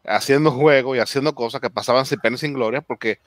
haciendo 0.05 0.51
juegos 0.51 0.97
y 0.97 0.99
haciendo 0.99 1.33
cosas 1.33 1.61
que 1.61 1.69
pasaban 1.69 2.05
sin 2.05 2.19
pena 2.19 2.35
y 2.35 2.39
sin 2.39 2.51
gloria 2.53 2.81
porque 2.81 3.19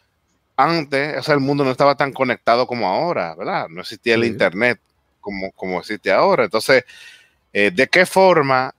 antes, 0.56 1.16
o 1.16 1.22
sea, 1.22 1.34
el 1.34 1.40
mundo 1.40 1.64
no 1.64 1.70
estaba 1.70 1.94
tan 1.94 2.12
conectado 2.12 2.66
como 2.66 2.86
ahora, 2.86 3.34
¿verdad? 3.34 3.66
No 3.70 3.80
existía 3.80 4.14
el 4.14 4.24
Sí. 4.24 4.28
internet 4.28 4.78
como, 5.22 5.52
como 5.52 5.80
existe 5.80 6.12
ahora. 6.12 6.44
Entonces, 6.44 6.84
eh, 7.54 7.70
¿de 7.74 7.86
qué 7.88 8.04
forma 8.04 8.74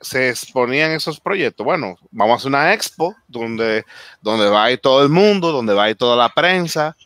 se 0.00 0.28
exponían 0.30 0.92
esos 0.92 1.18
proyectos? 1.18 1.64
Bueno, 1.64 1.96
vamos 2.12 2.34
a 2.34 2.36
hacer 2.36 2.48
una 2.50 2.72
expo 2.72 3.16
donde, 3.26 3.84
donde 4.20 4.48
va 4.48 4.64
a 4.66 4.70
ir 4.70 4.78
todo 4.78 5.02
el 5.02 5.08
mundo, 5.08 5.50
donde 5.50 5.74
va 5.74 5.84
a 5.84 5.90
ir 5.90 5.96
toda 5.96 6.14
la 6.16 6.28
prensa, 6.28 6.96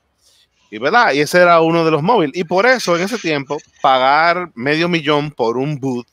y 0.72 0.78
verdad, 0.78 1.12
y 1.12 1.20
ese 1.20 1.42
era 1.42 1.60
uno 1.60 1.84
de 1.84 1.90
los 1.90 2.02
móviles. 2.02 2.34
Y 2.34 2.44
por 2.44 2.64
eso, 2.64 2.96
en 2.96 3.02
ese 3.02 3.18
tiempo, 3.18 3.58
pagar 3.82 4.50
medio 4.54 4.88
millón 4.88 5.30
por 5.30 5.58
un 5.58 5.78
boot, 5.78 6.08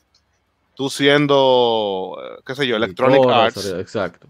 tú 0.74 0.90
siendo, 0.90 2.18
eh, 2.22 2.42
qué 2.44 2.54
sé 2.54 2.66
yo, 2.66 2.76
Electronic 2.76 3.26
Arts, 3.26 3.64
Exacto. 3.64 4.28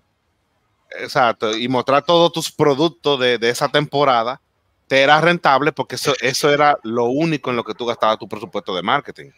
Exacto, 1.01 1.57
y 1.57 1.67
mostrar 1.67 2.05
todos 2.05 2.33
tus 2.33 2.53
productos 2.53 3.19
de, 3.19 3.39
de 3.39 3.51
esa 3.51 3.69
temporada, 3.69 4.41
te 4.87 5.03
era 5.03 5.21
rentable 5.21 5.73
porque 5.73 5.97
eso, 5.97 6.15
eso 6.21 6.49
era 6.53 6.79
lo 6.85 7.07
único 7.07 7.51
en 7.51 7.57
lo 7.57 7.65
que 7.65 7.75
tú 7.75 7.85
gastabas 7.85 8.19
tu 8.19 8.29
presupuesto 8.29 8.73
de 8.75 8.83
marketing. 8.83 9.31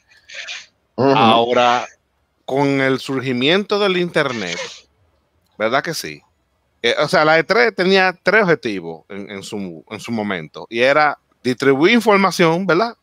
Ahora, 0.96 1.86
con 2.44 2.82
el 2.82 3.00
surgimiento 3.00 3.78
del 3.78 3.96
Internet, 3.96 4.58
¿verdad 5.56 5.82
que 5.82 5.94
sí? 5.94 6.20
Eh, 6.82 6.96
o 6.98 7.06
sea, 7.06 7.24
la 7.24 7.38
E3 7.38 7.74
tenía 7.74 8.18
tres 8.22 8.42
objetivos 8.42 9.04
en, 9.08 9.30
en 9.30 9.42
su, 9.42 9.84
en 9.88 10.00
su 10.00 10.10
momento, 10.10 10.66
y 10.68 10.80
era 10.80 11.18
distribuir 11.42 11.92
información, 11.94 12.66
¿verdad? 12.66 12.96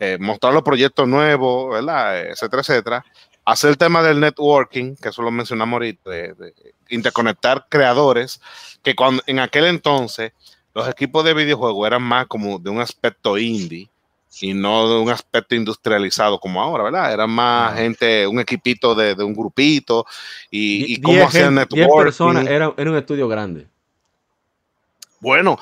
Eh, 0.00 0.18
mostrar 0.18 0.52
los 0.52 0.62
proyectos 0.62 1.06
nuevos, 1.06 1.72
¿verdad? 1.72 2.18
Eh, 2.18 2.30
Etcétera, 2.30 2.62
etcétera. 2.62 3.04
Hacer 3.44 3.70
el 3.70 3.78
tema 3.78 4.02
del 4.02 4.20
networking, 4.20 4.96
que 4.96 5.10
eso 5.10 5.22
lo 5.22 5.30
mencionamos 5.30 5.74
ahorita, 5.74 6.10
de, 6.10 6.34
de 6.34 6.54
interconectar 6.88 7.66
creadores, 7.68 8.40
que 8.82 8.94
cuando, 8.94 9.22
en 9.26 9.38
aquel 9.40 9.64
entonces 9.66 10.32
los 10.74 10.88
equipos 10.88 11.24
de 11.24 11.34
videojuegos 11.34 11.86
eran 11.86 12.02
más 12.02 12.26
como 12.26 12.58
de 12.58 12.70
un 12.70 12.80
aspecto 12.80 13.36
indie 13.38 13.89
y 14.40 14.54
no 14.54 14.88
de 14.88 15.00
un 15.00 15.10
aspecto 15.10 15.54
industrializado 15.54 16.38
como 16.38 16.62
ahora, 16.62 16.84
¿verdad? 16.84 17.12
Eran 17.12 17.30
más 17.30 17.76
gente, 17.76 18.26
un 18.26 18.38
equipito 18.40 18.94
de, 18.94 19.14
de 19.14 19.24
un 19.24 19.34
grupito 19.34 20.06
y, 20.50 21.00
cómo 21.00 21.24
hacían 21.26 21.54
networking. 21.56 22.04
personas, 22.04 22.46
era, 22.46 22.72
era 22.76 22.90
un 22.90 22.96
estudio 22.96 23.28
grande. 23.28 23.66
Bueno, 25.20 25.58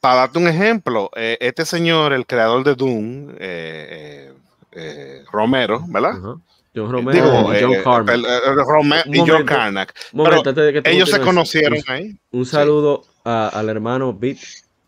para 0.00 0.16
darte 0.16 0.38
un 0.38 0.48
ejemplo, 0.48 1.10
eh, 1.14 1.38
este 1.40 1.64
señor, 1.64 2.12
el 2.12 2.26
creador 2.26 2.64
de 2.64 2.74
Doom, 2.74 3.34
eh, 3.38 4.32
eh, 4.72 5.24
Romero, 5.30 5.82
¿verdad? 5.88 6.10
Ajá. 6.10 6.36
John 6.74 6.92
Romero 6.92 7.12
Digo, 7.12 7.52
y 7.54 7.60
John 7.60 7.82
Carmack. 7.82 8.14
el- 8.14 8.24
el- 8.26 9.16
y 9.16 9.18
John. 9.28 9.44
Carmack. 9.44 9.94
Momento, 10.12 10.54
tú 10.54 10.60
Ellos 10.84 11.10
se 11.10 11.20
conocieron 11.20 11.78
un- 11.78 11.84
ahí. 11.92 12.16
Un 12.30 12.46
saludo 12.46 13.02
a- 13.24 13.48
al 13.48 13.68
hermano 13.68 14.12
Bit 14.12 14.38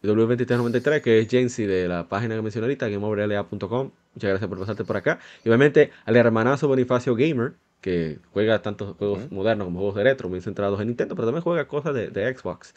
W2393, 0.09 1.01
que 1.01 1.21
es 1.21 1.29
Jensi 1.29 1.65
de 1.65 1.89
la 1.89 2.09
página 2.09 2.35
que 2.35 2.43
mencioné 2.43 2.67
ahorita, 2.67 2.89
gameoverla.com. 2.89 3.91
Muchas 4.15 4.29
gracias 4.31 4.49
por 4.49 4.59
pasarte 4.59 4.85
por 4.85 4.97
acá. 4.97 5.19
Y 5.45 5.49
obviamente 5.49 5.91
al 6.05 6.17
hermanazo 6.17 6.69
Bonifacio 6.69 7.15
Gamer, 7.15 7.55
que 7.81 8.19
juega 8.33 8.63
tantos 8.63 8.97
juegos 8.97 9.31
modernos 9.31 9.67
como 9.67 9.79
juegos 9.81 9.97
de 9.97 10.05
retro, 10.05 10.29
muy 10.29 10.41
centrados 10.41 10.81
en 10.81 10.89
Nintendo, 10.89 11.15
pero 11.15 11.27
también 11.27 11.43
juega 11.43 11.67
cosas 11.67 11.95
de, 11.95 12.09
de 12.09 12.37
Xbox, 12.37 12.75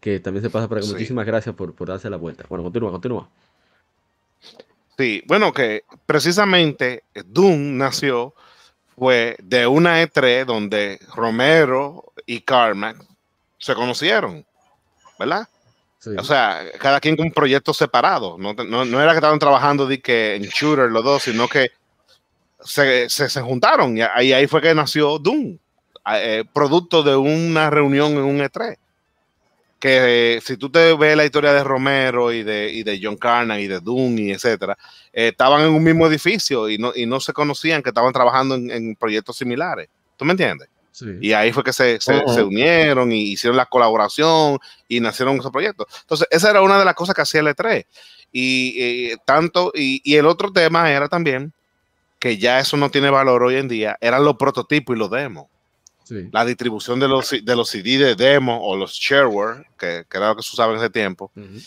que 0.00 0.20
también 0.20 0.42
se 0.42 0.50
pasa 0.50 0.68
por 0.68 0.78
acá. 0.78 0.86
Sí. 0.86 0.92
Muchísimas 0.92 1.26
gracias 1.26 1.54
por, 1.54 1.74
por 1.74 1.88
darse 1.88 2.10
la 2.10 2.16
vuelta. 2.16 2.44
Bueno, 2.48 2.64
continúa, 2.64 2.90
continúa. 2.90 3.28
Sí, 4.98 5.22
bueno, 5.26 5.52
que 5.52 5.84
precisamente 6.06 7.04
Doom 7.26 7.76
nació 7.76 8.34
fue 8.96 9.36
de 9.42 9.66
una 9.66 10.02
E3 10.02 10.46
donde 10.46 10.98
Romero 11.14 12.12
y 12.24 12.40
Carmack 12.40 13.04
se 13.58 13.74
conocieron, 13.74 14.46
¿verdad? 15.18 15.48
O 16.18 16.24
sea, 16.24 16.64
cada 16.78 17.00
quien 17.00 17.16
con 17.16 17.30
proyectos 17.30 17.76
separados. 17.76 18.38
No, 18.38 18.54
no, 18.54 18.84
no 18.84 19.00
era 19.00 19.12
que 19.12 19.18
estaban 19.18 19.38
trabajando 19.38 19.86
de 19.86 20.00
en 20.06 20.42
shooter 20.42 20.90
los 20.90 21.04
dos, 21.04 21.22
sino 21.22 21.48
que 21.48 21.70
se, 22.60 23.08
se, 23.08 23.28
se 23.28 23.40
juntaron 23.40 23.96
y 23.96 24.02
ahí, 24.02 24.32
ahí 24.32 24.46
fue 24.46 24.60
que 24.60 24.74
nació 24.74 25.18
Doom, 25.18 25.58
eh, 26.14 26.44
producto 26.52 27.02
de 27.02 27.16
una 27.16 27.70
reunión 27.70 28.12
en 28.12 28.24
un 28.24 28.38
E3. 28.38 28.76
Que 29.78 30.36
eh, 30.36 30.40
si 30.40 30.56
tú 30.56 30.70
te 30.70 30.94
ves 30.94 31.16
la 31.16 31.24
historia 31.24 31.52
de 31.52 31.62
Romero 31.62 32.32
y 32.32 32.42
de, 32.42 32.72
y 32.72 32.82
de 32.82 32.98
John 33.02 33.16
Carnahan 33.16 33.60
y 33.60 33.66
de 33.66 33.80
Doom 33.80 34.18
y 34.18 34.30
etcétera, 34.32 34.76
eh, 35.12 35.28
estaban 35.28 35.62
en 35.62 35.68
un 35.68 35.84
mismo 35.84 36.06
edificio 36.06 36.68
y 36.70 36.78
no, 36.78 36.92
y 36.94 37.04
no 37.04 37.20
se 37.20 37.34
conocían 37.34 37.82
que 37.82 37.90
estaban 37.90 38.12
trabajando 38.12 38.54
en, 38.54 38.70
en 38.70 38.96
proyectos 38.96 39.36
similares. 39.36 39.88
¿Tú 40.16 40.24
me 40.24 40.32
entiendes? 40.32 40.68
Sí. 40.96 41.04
Y 41.20 41.34
ahí 41.34 41.52
fue 41.52 41.62
que 41.62 41.74
se, 41.74 42.00
se- 42.00 42.16
Ujú. 42.24 42.32
se 42.32 42.42
unieron 42.42 43.12
y 43.12 43.32
hicieron 43.32 43.58
la 43.58 43.66
colaboración 43.66 44.58
y 44.88 44.98
nacieron 45.00 45.36
esos 45.38 45.50
proyectos. 45.52 45.86
Entonces, 46.00 46.26
esa 46.30 46.48
era 46.48 46.62
una 46.62 46.78
de 46.78 46.86
las 46.86 46.94
cosas 46.94 47.14
que 47.14 47.20
hacía 47.20 47.40
el 47.40 47.48
E3. 47.48 47.84
Y 48.32 48.74
eh, 48.82 49.16
tanto, 49.26 49.72
y, 49.74 50.00
y 50.10 50.16
el 50.16 50.24
otro 50.24 50.50
tema 50.52 50.90
era 50.90 51.06
también 51.08 51.52
que 52.18 52.38
ya 52.38 52.60
eso 52.60 52.78
no 52.78 52.90
tiene 52.90 53.10
valor 53.10 53.42
hoy 53.42 53.56
en 53.56 53.68
día, 53.68 53.98
eran 54.00 54.24
los 54.24 54.36
prototipos 54.36 54.96
y 54.96 54.98
los 54.98 55.10
demos. 55.10 55.48
sí. 56.04 56.28
La 56.32 56.46
distribución 56.46 56.98
de 56.98 57.08
los, 57.08 57.28
de 57.30 57.56
los 57.56 57.68
CD 57.68 57.98
de 57.98 58.14
demo 58.14 58.58
o 58.66 58.74
los 58.74 58.92
shareware, 58.94 59.66
que, 59.78 60.04
que 60.08 60.16
era 60.16 60.28
lo 60.28 60.36
que 60.36 60.42
se 60.42 60.50
usaba 60.54 60.72
en 60.72 60.78
ese 60.78 60.88
tiempo, 60.88 61.30
Ujú. 61.36 61.58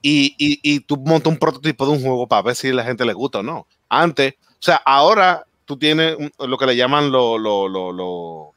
y, 0.00 0.34
y, 0.38 0.60
y 0.62 0.80
tú 0.80 0.96
montas 0.96 1.30
un 1.30 1.38
prototipo 1.38 1.84
de 1.84 1.92
un 1.92 2.00
juego 2.00 2.26
para 2.26 2.40
ver 2.40 2.56
si 2.56 2.68
a 2.70 2.74
la 2.74 2.84
gente 2.84 3.04
le 3.04 3.12
gusta 3.12 3.40
o 3.40 3.42
no. 3.42 3.66
Antes, 3.90 4.32
o 4.48 4.56
sea, 4.62 4.76
ahora 4.86 5.44
tú 5.66 5.76
tienes 5.76 6.16
lo 6.38 6.56
que 6.56 6.64
le 6.66 6.74
llaman 6.76 7.10
los 7.12 7.38
lo, 7.38 7.68
lo, 7.68 7.92
lo, 7.92 8.54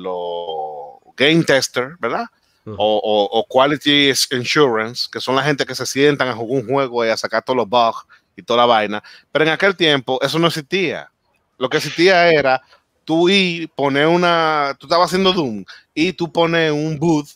lo 0.00 1.00
game 1.16 1.44
tester, 1.44 1.96
¿verdad? 1.98 2.26
O, 2.66 2.72
o- 3.02 3.38
o 3.40 3.46
quality 3.46 4.10
insurance, 4.32 5.08
que 5.10 5.20
son 5.20 5.34
la 5.34 5.42
gente 5.42 5.64
que 5.66 5.74
se 5.74 5.86
sientan 5.86 6.28
a 6.28 6.34
jugar 6.34 6.62
un 6.62 6.68
juego 6.68 7.04
y 7.04 7.08
a 7.08 7.16
sacar 7.16 7.42
todos 7.42 7.56
los 7.56 7.68
bugs 7.68 8.04
y 8.36 8.42
toda 8.42 8.58
la 8.58 8.66
vaina. 8.66 9.02
Pero 9.32 9.44
en 9.44 9.50
aquel 9.50 9.74
tiempo 9.76 10.18
eso 10.22 10.38
no 10.38 10.46
existía. 10.48 11.10
Lo 11.58 11.68
que 11.68 11.78
existía 11.78 12.28
era 12.30 12.60
tú 13.04 13.28
y 13.28 13.66
poner 13.74 14.06
una, 14.06 14.76
tú 14.78 14.86
estabas 14.86 15.06
haciendo 15.06 15.32
Doom 15.32 15.64
y 15.94 16.12
tú 16.12 16.30
pones 16.30 16.70
un 16.70 16.98
booth 16.98 17.28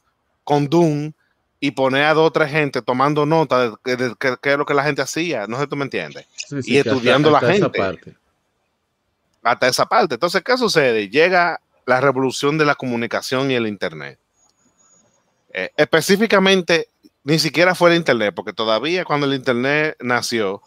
con 0.45 0.69
Doom 0.69 1.13
y 1.59 1.71
poner 1.71 2.05
a 2.05 2.15
dos 2.15 2.29
o 2.29 2.31
tres 2.31 2.51
gente 2.51 2.83
tomando 2.83 3.25
nota 3.27 3.71
de, 3.71 3.77
qué- 3.83 3.97
de 3.97 4.15
qué- 4.21 4.37
qué 4.41 4.53
es 4.53 4.59
lo 4.59 4.67
que 4.67 4.75
la 4.75 4.85
gente 4.85 5.01
hacía. 5.03 5.47
No 5.47 5.57
sé 5.57 5.63
si 5.63 5.69
tú 5.69 5.77
me 5.77 5.85
entiendes. 5.85 6.27
Sí, 6.37 6.63
sí, 6.63 6.75
y 6.75 6.79
hasta- 6.79 6.91
estudiando 6.91 7.31
la 7.31 7.39
hasta 7.39 7.55
esa 7.55 7.65
gente. 7.65 7.79
parte. 7.79 8.15
Hasta 9.43 9.69
esa 9.69 9.87
parte. 9.87 10.15
Entonces, 10.15 10.43
¿qué 10.43 10.57
sucede? 10.57 11.09
Llega 11.09 11.61
la 11.87 12.01
revolución 12.01 12.59
de 12.59 12.65
la 12.65 12.75
comunicación 12.75 13.51
y 13.51 13.55
el 13.55 13.67
Internet. 13.67 14.19
Eh, 15.53 15.71
específicamente, 15.77 16.89
ni 17.23 17.39
siquiera 17.39 17.75
fue 17.75 17.91
el 17.91 17.97
Internet, 17.97 18.35
porque 18.35 18.53
todavía 18.53 19.05
cuando 19.05 19.27
el 19.27 19.35
Internet 19.35 19.97
nació, 20.01 20.63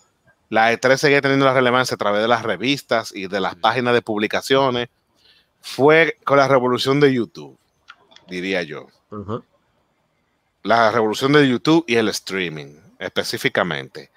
la 0.49 0.71
E3 0.71 0.97
seguía 0.97 1.21
teniendo 1.21 1.45
la 1.45 1.53
relevancia 1.53 1.95
a 1.95 1.97
través 1.97 2.21
de 2.21 2.27
las 2.27 2.43
revistas 2.43 3.13
y 3.13 3.27
de 3.27 3.39
las 3.39 3.55
páginas 3.55 3.93
de 3.93 4.01
publicaciones. 4.01 4.89
Fue 5.59 6.17
con 6.23 6.37
la 6.37 6.47
revolución 6.47 6.99
de 6.99 7.13
YouTube, 7.13 7.57
diría 8.27 8.63
yo. 8.63 8.87
La 10.63 10.91
revolución 10.91 11.33
de 11.33 11.47
YouTube 11.47 11.83
y 11.87 11.95
el 11.95 12.07
streaming, 12.09 12.77
específicamente. 12.99 14.11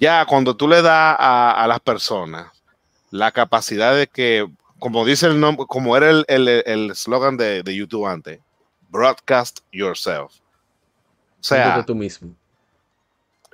Ya 0.00 0.24
cuando 0.26 0.56
tú 0.56 0.66
le 0.66 0.82
das 0.82 1.16
a, 1.18 1.62
a 1.62 1.66
las 1.68 1.78
personas 1.80 2.50
la 3.12 3.30
capacidad 3.30 3.94
de 3.94 4.08
que, 4.08 4.48
como 4.82 5.04
dice 5.04 5.26
el 5.28 5.38
nombre, 5.38 5.64
como 5.68 5.96
era 5.96 6.10
el 6.10 6.24
el- 6.26 6.48
el 6.48 6.90
eslogan 6.90 7.36
de, 7.36 7.62
de 7.62 7.76
YouTube 7.76 8.04
antes, 8.04 8.40
broadcast 8.90 9.60
yourself. 9.70 10.32
O 10.34 10.40
sea, 11.44 11.62
Siéntete 11.66 11.86
tú 11.86 11.94
mismo. 11.94 12.34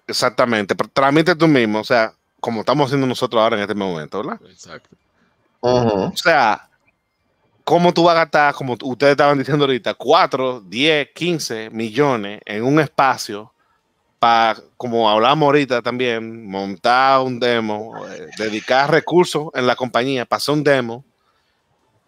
exactamente, 0.06 0.74
pero 0.74 0.88
transmite 0.90 1.34
tú 1.36 1.46
mismo, 1.46 1.80
o 1.80 1.84
sea, 1.84 2.14
como 2.40 2.60
estamos 2.60 2.86
haciendo 2.86 3.06
nosotros 3.06 3.42
ahora 3.42 3.56
en 3.56 3.62
este 3.62 3.74
momento, 3.74 4.22
¿verdad? 4.22 4.40
Exacto. 4.48 4.88
O 5.60 6.12
sea, 6.16 6.66
¿cómo 7.64 7.92
tú 7.92 8.04
vas 8.04 8.14
a 8.16 8.20
gastar, 8.20 8.54
como 8.54 8.76
ustedes 8.84 9.10
estaban 9.10 9.36
diciendo 9.38 9.64
ahorita, 9.66 9.92
4, 9.94 10.60
10, 10.62 11.08
15 11.14 11.68
millones 11.70 12.40
en 12.46 12.64
un 12.64 12.80
espacio 12.80 13.52
para, 14.18 14.58
como 14.78 15.10
hablamos 15.10 15.46
ahorita 15.46 15.82
también, 15.82 16.48
montar 16.48 17.20
un 17.20 17.38
demo, 17.38 18.06
eh, 18.08 18.28
dedicar 18.38 18.90
recursos 18.90 19.48
en 19.54 19.66
la 19.66 19.76
compañía 19.76 20.24
para 20.24 20.38
hacer 20.38 20.54
un 20.54 20.64
demo, 20.64 21.04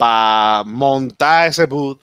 para 0.01 0.64
montar 0.64 1.48
ese 1.48 1.66
boot, 1.66 2.01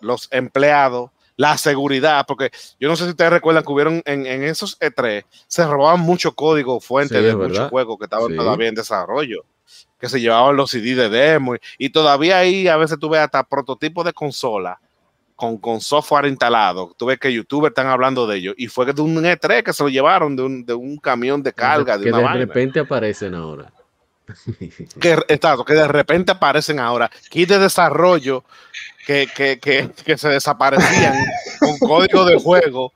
los 0.00 0.26
empleados, 0.32 1.10
la 1.36 1.56
seguridad, 1.56 2.24
porque 2.26 2.50
yo 2.78 2.88
no 2.88 2.96
sé 2.96 3.04
si 3.04 3.10
ustedes 3.10 3.30
recuerdan 3.30 3.64
que 3.64 3.72
hubieron 3.72 4.02
en, 4.04 4.26
en 4.26 4.42
esos 4.42 4.78
E3, 4.80 5.24
se 5.46 5.64
robaban 5.66 6.00
mucho 6.00 6.34
código 6.34 6.80
fuente 6.80 7.18
Sí, 7.18 7.24
de 7.24 7.36
muchos 7.36 7.70
juegos 7.70 7.96
que 7.98 8.04
estaban 8.04 8.28
Sí. 8.28 8.36
todavía 8.36 8.68
en 8.68 8.74
desarrollo 8.74 9.44
que 9.98 10.08
se 10.08 10.20
llevaban 10.20 10.56
los 10.56 10.70
CD 10.70 10.94
de 10.96 11.08
demo 11.08 11.54
y, 11.54 11.58
y 11.78 11.90
todavía 11.90 12.38
ahí 12.38 12.66
a 12.66 12.76
veces 12.76 12.98
tú 12.98 13.08
ves 13.08 13.20
hasta 13.20 13.44
prototipos 13.44 14.04
de 14.04 14.12
consola 14.12 14.80
con, 15.36 15.56
con 15.58 15.80
software 15.80 16.26
instalado. 16.26 16.92
Tú 16.98 17.06
ves 17.06 17.18
que 17.18 17.32
youtubers 17.32 17.70
están 17.70 17.86
hablando 17.86 18.26
de 18.26 18.36
ellos 18.38 18.54
y 18.58 18.66
fue 18.66 18.84
de 18.92 19.00
un 19.00 19.14
E3 19.24 19.62
que 19.62 19.72
se 19.72 19.82
lo 19.82 19.88
llevaron 19.88 20.34
de 20.36 20.42
un, 20.42 20.64
de 20.66 20.74
un 20.74 20.96
camión 20.98 21.42
de 21.42 21.52
carga, 21.52 21.96
de 21.96 22.04
que 22.04 22.08
una 22.10 22.18
de 22.18 22.24
vaina. 22.24 22.40
repente 22.46 22.80
aparecen 22.80 23.34
ahora. 23.34 23.72
Que, 25.00 25.12
exacto, 25.28 25.64
que 25.64 25.74
de 25.74 25.88
repente 25.88 26.32
aparecen 26.32 26.78
ahora 26.80 27.10
kits 27.30 27.48
de 27.50 27.58
desarrollo 27.58 28.44
que, 29.06 29.28
que, 29.34 29.58
que, 29.58 29.90
que 30.04 30.18
se 30.18 30.28
desaparecían 30.28 31.14
con 31.58 31.78
código 31.88 32.24
de 32.24 32.38
juego 32.40 32.92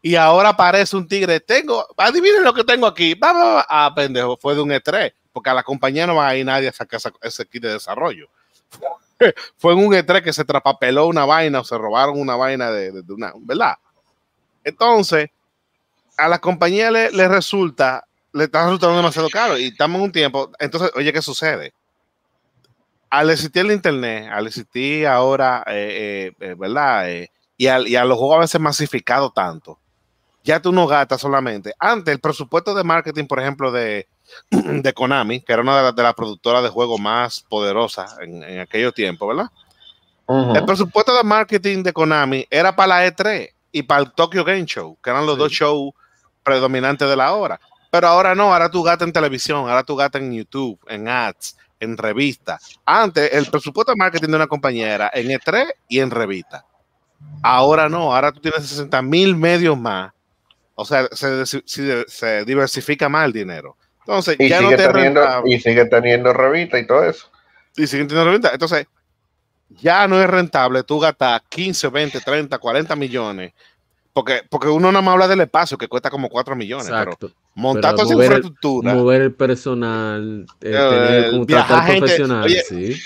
y 0.00 0.14
ahora 0.14 0.50
aparece 0.50 0.96
un 0.96 1.08
tigre. 1.08 1.40
Tengo, 1.40 1.86
adivinen 1.96 2.44
lo 2.44 2.54
que 2.54 2.64
tengo 2.64 2.86
aquí. 2.86 3.14
Va, 3.14 3.32
va, 3.32 3.54
va. 3.54 3.66
Ah, 3.68 3.92
pendejo, 3.94 4.36
fue 4.36 4.54
de 4.54 4.60
un 4.60 4.70
E3, 4.70 5.12
porque 5.32 5.50
a 5.50 5.54
la 5.54 5.62
compañía 5.64 6.06
no 6.06 6.14
va 6.16 6.28
a 6.28 6.36
ir 6.36 6.46
nadie 6.46 6.68
a 6.68 6.72
sacar 6.72 7.00
ese 7.22 7.46
kit 7.46 7.62
de 7.62 7.72
desarrollo. 7.72 8.28
fue 9.58 9.72
en 9.72 9.78
un 9.80 9.92
E3 9.92 10.22
que 10.22 10.32
se 10.32 10.44
trapapeló 10.44 11.06
una 11.06 11.24
vaina 11.24 11.60
o 11.60 11.64
se 11.64 11.76
robaron 11.76 12.20
una 12.20 12.36
vaina 12.36 12.70
de, 12.70 12.92
de- 12.92 13.02
de 13.02 13.12
una, 13.12 13.32
¿verdad? 13.40 13.74
Entonces, 14.64 15.30
a 16.16 16.28
la 16.28 16.38
compañía 16.38 16.90
le, 16.90 17.10
le 17.10 17.26
resulta, 17.28 18.06
le 18.32 18.44
está 18.44 18.64
resultando 18.64 18.96
demasiado 18.96 19.28
caro 19.30 19.56
y 19.58 19.68
estamos 19.68 19.98
en 19.98 20.04
un 20.04 20.12
tiempo. 20.12 20.50
Entonces, 20.58 20.90
oye, 20.94 21.12
¿qué 21.12 21.22
sucede? 21.22 21.72
Al 23.10 23.30
existir 23.30 23.64
el 23.64 23.72
internet, 23.72 24.28
al 24.30 24.46
existir 24.46 25.06
ahora, 25.06 25.64
eh, 25.66 26.32
eh, 26.40 26.46
eh, 26.50 26.54
¿verdad? 26.58 27.08
Eh, 27.10 27.30
y, 27.56 27.66
al- 27.66 27.88
y 27.88 27.96
a 27.96 28.04
los 28.04 28.18
juegos 28.18 28.36
a 28.36 28.40
veces 28.40 28.60
masificados 28.60 29.32
tanto, 29.32 29.78
ya 30.44 30.60
tú 30.60 30.72
no 30.72 30.86
gastas 30.86 31.20
solamente. 31.20 31.72
Antes, 31.78 32.12
el 32.12 32.20
presupuesto 32.20 32.74
de 32.74 32.84
marketing, 32.84 33.24
por 33.26 33.40
ejemplo, 33.40 33.72
de, 33.72 34.06
de 34.50 34.92
Konami, 34.92 35.40
que 35.40 35.52
era 35.52 35.62
una 35.62 35.76
de 35.78 35.82
las 35.84 35.96
de 35.96 36.02
las 36.02 36.14
productoras 36.14 36.62
de 36.62 36.68
juegos 36.68 37.00
más 37.00 37.40
poderosas 37.48 38.16
en, 38.20 38.42
en 38.42 38.60
aquellos 38.60 38.92
tiempos, 38.94 39.28
¿verdad? 39.28 39.50
El 40.54 40.66
presupuesto 40.66 41.16
de 41.16 41.24
marketing 41.24 41.82
de 41.82 41.94
Konami 41.94 42.46
era 42.50 42.76
para 42.76 42.88
la 42.88 43.06
E3 43.06 43.48
y 43.72 43.82
para 43.84 44.02
el 44.02 44.12
Tokyo 44.12 44.44
Game 44.44 44.66
Show, 44.66 44.98
que 45.02 45.08
eran 45.08 45.24
los 45.24 45.36
Sí. 45.36 45.40
dos 45.40 45.52
shows 45.52 45.94
predominantes 46.42 47.08
de 47.08 47.16
la 47.16 47.32
hora. 47.32 47.58
Pero 47.90 48.08
ahora 48.08 48.34
no, 48.34 48.52
ahora 48.52 48.70
tú 48.70 48.82
gastas 48.82 49.06
en 49.08 49.12
televisión, 49.12 49.60
ahora 49.68 49.82
tú 49.82 49.96
gastas 49.96 50.22
en 50.22 50.32
YouTube, 50.34 50.78
en 50.88 51.08
ads, 51.08 51.56
en 51.80 51.96
revistas. 51.96 52.78
Antes, 52.84 53.32
el 53.32 53.46
presupuesto 53.46 53.92
de 53.92 53.96
marketing 53.96 54.28
de 54.28 54.36
una 54.36 54.46
compañía 54.46 54.94
era 54.94 55.10
en 55.14 55.28
E3 55.28 55.72
y 55.88 56.00
en 56.00 56.10
revista. 56.10 56.64
Ahora 57.42 57.88
no, 57.88 58.14
ahora 58.14 58.30
tú 58.32 58.40
tienes 58.40 58.66
60 58.66 59.00
mil 59.02 59.34
medios 59.36 59.76
más 59.78 60.12
O 60.74 60.84
sea, 60.84 61.08
se, 61.10 61.26
desi- 61.42 61.62
se- 61.66 62.04
se 62.08 62.44
diversifica 62.44 63.08
más 63.08 63.24
el 63.26 63.32
dinero. 63.32 63.76
Entonces, 64.00 64.36
Y 64.38 64.48
ya 64.48 64.60
no 64.60 64.68
sigue, 64.68 64.76
te 64.76 64.84
es 64.84 64.92
teniendo, 64.92 65.20
rentable. 65.20 65.54
y 65.54 65.60
sigue 65.60 65.84
teniendo 65.86 66.32
revista 66.32 66.78
y 66.78 66.86
todo 66.86 67.02
eso. 67.04 67.28
y 67.76 67.86
siguen 67.88 68.06
teniendo 68.08 68.30
renta. 68.32 68.50
Entonces, 68.52 68.86
ya 69.70 70.06
no 70.06 70.20
es 70.20 70.28
rentable 70.30 70.82
tú 70.84 70.98
gastar 71.00 71.42
15, 71.48 71.88
20, 71.88 72.20
30, 72.20 72.58
40 72.58 72.94
millones. 72.96 73.52
Porque, 74.12 74.42
porque 74.50 74.68
uno 74.68 74.90
nada 74.90 75.02
más 75.02 75.12
habla 75.12 75.28
del 75.28 75.40
espacio 75.40 75.78
que 75.78 75.86
cuesta 75.88 76.10
como 76.10 76.28
4 76.28 76.56
millones. 76.56 76.86
Pero 76.88 77.02
Exacto. 77.12 77.30
montar 77.54 77.94
Pero 77.94 77.96
toda 77.96 78.04
esa 78.04 78.14
el- 78.14 78.20
infraestructura. 78.24 78.94
Mover 78.94 79.22
el 79.22 79.34
personal, 79.34 80.46
eh, 80.60 80.70
Eh, 80.70 80.72
tener 80.72 81.30
contratar 81.30 81.84
gente- 81.84 81.98
profesional, 82.00 82.44
oye, 82.44 82.62
sí. 82.68 82.96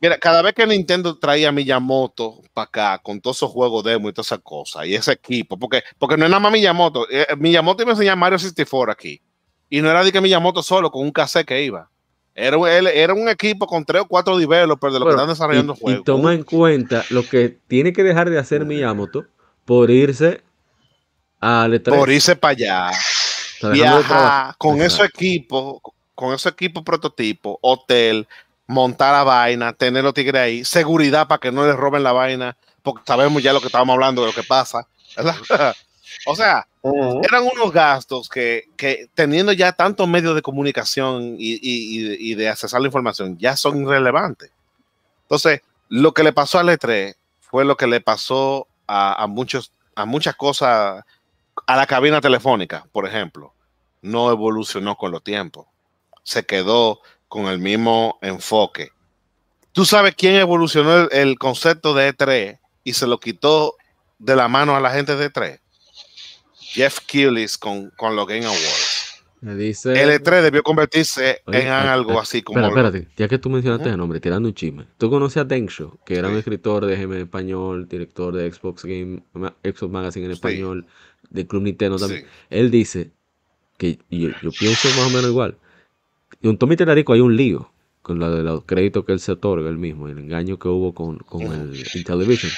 Mira, 0.00 0.18
cada 0.18 0.42
vez 0.42 0.52
que 0.54 0.66
Nintendo 0.66 1.18
traía 1.18 1.48
a 1.48 1.52
Miyamoto 1.52 2.40
para 2.52 2.66
acá 2.66 2.98
con 3.02 3.18
todos 3.20 3.38
esos 3.38 3.50
juegos 3.50 3.82
demo 3.82 4.08
y 4.08 4.12
todas 4.12 4.26
esas 4.28 4.40
cosas 4.40 4.86
y 4.86 4.94
ese 4.94 5.12
equipo, 5.12 5.58
porque, 5.58 5.82
porque 5.98 6.16
no 6.18 6.24
es 6.24 6.30
nada 6.30 6.40
más 6.40 6.52
Miyamoto. 6.52 7.06
eh, 7.10 7.26
Miyamoto 7.38 7.82
iba 7.82 7.92
a 7.92 7.94
enseñar 7.94 8.16
Mario 8.16 8.38
64 8.38 8.92
aquí. 8.92 9.20
Y 9.70 9.80
no 9.80 9.90
era 9.90 10.04
de 10.04 10.12
que 10.12 10.20
Miyamoto 10.20 10.62
solo 10.62 10.90
con 10.90 11.02
un 11.02 11.10
cassette 11.12 11.46
que 11.46 11.64
iba. 11.64 11.90
Era, 12.34 12.58
era 12.92 13.14
un 13.14 13.28
equipo 13.30 13.66
con 13.66 13.84
tres 13.86 14.02
o 14.02 14.06
cuatro 14.06 14.36
developers 14.36 14.92
de 14.92 15.00
los 15.00 15.06
Bueno, 15.06 15.16
que 15.16 15.22
están 15.22 15.28
desarrollando 15.34 15.72
y, 15.72 15.76
y 15.76 15.80
juegos. 15.80 16.04
toma 16.04 16.34
en 16.34 16.44
cuenta 16.44 17.02
lo 17.08 17.26
que 17.26 17.58
tiene 17.66 17.94
que 17.94 18.02
dejar 18.02 18.28
de 18.28 18.38
hacer 18.38 18.66
Miyamoto 18.66 19.24
por 19.66 19.90
irse 19.90 20.40
al 21.40 21.74
E3. 21.74 21.90
por 21.98 22.08
irse 22.10 22.34
para 22.36 22.52
allá, 22.52 22.90
viajar 23.72 24.54
con 24.58 24.76
esos 24.80 25.00
Exacto. 25.00 25.18
equipos, 25.18 25.80
con 26.14 26.32
esos 26.34 26.50
equipos 26.52 26.82
prototipo, 26.82 27.58
hotel, 27.60 28.26
montar 28.66 29.12
la 29.12 29.24
vaina, 29.24 29.72
tener 29.74 30.02
los 30.02 30.14
tigres 30.14 30.40
ahí, 30.40 30.64
seguridad 30.64 31.28
para 31.28 31.38
que 31.40 31.52
no 31.52 31.66
les 31.66 31.76
roben 31.76 32.02
la 32.02 32.12
vaina, 32.12 32.56
porque 32.82 33.02
sabemos 33.06 33.42
ya 33.42 33.52
lo 33.52 33.60
que 33.60 33.66
estábamos 33.66 33.94
hablando 33.94 34.22
de 34.22 34.28
lo 34.28 34.34
que 34.34 34.42
pasa. 34.42 34.86
o 36.26 36.34
sea, 36.36 36.66
eran 37.22 37.44
unos 37.52 37.72
gastos 37.72 38.28
que, 38.28 38.64
que 38.76 39.08
teniendo 39.14 39.52
ya 39.52 39.72
tantos 39.72 40.08
medios 40.08 40.34
de 40.34 40.42
comunicación 40.42 41.36
y, 41.38 41.54
y- 41.54 42.30
y- 42.32 42.34
de 42.34 42.48
accesar 42.48 42.80
la 42.80 42.86
información, 42.88 43.36
ya 43.38 43.56
son 43.56 43.82
irrelevantes. 43.82 44.50
Entonces, 45.22 45.60
lo 45.88 46.12
que 46.12 46.22
le 46.22 46.32
pasó 46.32 46.58
al 46.58 46.68
E3 46.68 47.14
fue 47.40 47.64
lo 47.64 47.76
que 47.76 47.86
le 47.86 48.00
pasó 48.00 48.66
a, 48.86 49.26
muchos, 49.28 49.72
a 49.94 50.04
muchas 50.04 50.36
cosas, 50.36 51.04
a 51.66 51.76
la 51.76 51.86
cabina 51.86 52.20
telefónica, 52.20 52.86
por 52.92 53.06
ejemplo. 53.06 53.54
No 54.02 54.30
evolucionó 54.30 54.96
con 54.96 55.12
los 55.12 55.22
tiempos. 55.22 55.66
Se 56.22 56.44
quedó 56.44 57.00
con 57.28 57.46
el 57.46 57.58
mismo 57.58 58.18
enfoque. 58.22 58.90
¿Tú 59.72 59.84
sabes 59.84 60.14
quién 60.14 60.36
evolucionó 60.36 60.96
el, 60.96 61.08
el 61.12 61.38
concepto 61.38 61.94
de 61.94 62.14
E3 62.14 62.58
y 62.84 62.92
se 62.92 63.06
lo 63.06 63.18
quitó 63.18 63.74
de 64.18 64.36
la 64.36 64.48
mano 64.48 64.76
a 64.76 64.80
la 64.80 64.90
gente 64.90 65.16
de 65.16 65.30
E3? 65.30 65.60
Jeff 66.76 67.00
Keighley 67.06 67.46
con, 67.58 67.90
con 67.96 68.16
los 68.16 68.26
Game 68.26 68.44
Awards. 68.44 68.85
Me 69.46 69.54
dice. 69.54 69.92
El 69.92 70.10
E3 70.10 70.42
debió 70.42 70.64
convertirse 70.64 71.40
Oye, 71.46 71.60
en 71.60 71.66
eh, 71.68 71.70
algo 71.70 72.14
eh, 72.14 72.18
así 72.20 72.42
como... 72.42 72.58
Espera, 72.58 72.88
espérate, 72.88 73.08
ya 73.16 73.28
que 73.28 73.38
tú 73.38 73.48
mencionaste 73.48 73.84
Ujú. 73.84 73.92
el 73.92 73.96
nombre, 73.96 74.18
tirando 74.18 74.48
un 74.48 74.54
chisme. 74.56 74.88
¿Tú 74.98 75.08
conoces 75.08 75.36
a 75.36 75.44
Densho, 75.44 76.00
que 76.04 76.16
era 76.16 76.28
un 76.28 76.36
escritor 76.36 76.84
de 76.84 76.96
GM 76.96 77.20
español, 77.20 77.86
director 77.88 78.34
de 78.34 78.50
Xbox 78.50 78.84
Game, 78.84 79.22
Xbox 79.62 79.88
Magazine 79.88 80.26
en 80.26 80.32
Sí. 80.32 80.34
español, 80.34 80.86
de 81.30 81.46
Club 81.46 81.62
Nintendo 81.62 81.96
también? 81.96 82.22
Sí. 82.22 82.28
Él 82.50 82.72
dice 82.72 83.12
que, 83.78 84.00
y 84.10 84.22
yo, 84.22 84.30
yo 84.42 84.50
pienso 84.50 84.88
más 84.88 85.06
o 85.06 85.10
menos 85.10 85.30
igual, 85.30 85.56
y 86.40 86.48
un 86.48 86.58
Tommy 86.58 86.74
Tenarico 86.74 87.12
hay 87.12 87.20
un 87.20 87.36
lío 87.36 87.70
con 88.02 88.18
lo 88.18 88.28
de 88.32 88.42
los 88.42 88.64
créditos 88.64 89.04
que 89.04 89.12
él 89.12 89.20
se 89.20 89.30
otorga 89.30 89.70
él 89.70 89.78
mismo, 89.78 90.08
el 90.08 90.18
engaño 90.18 90.58
que 90.58 90.66
hubo 90.66 90.92
con, 90.92 91.18
con 91.18 91.42
el 91.42 91.86
Intellivision, 91.94 92.50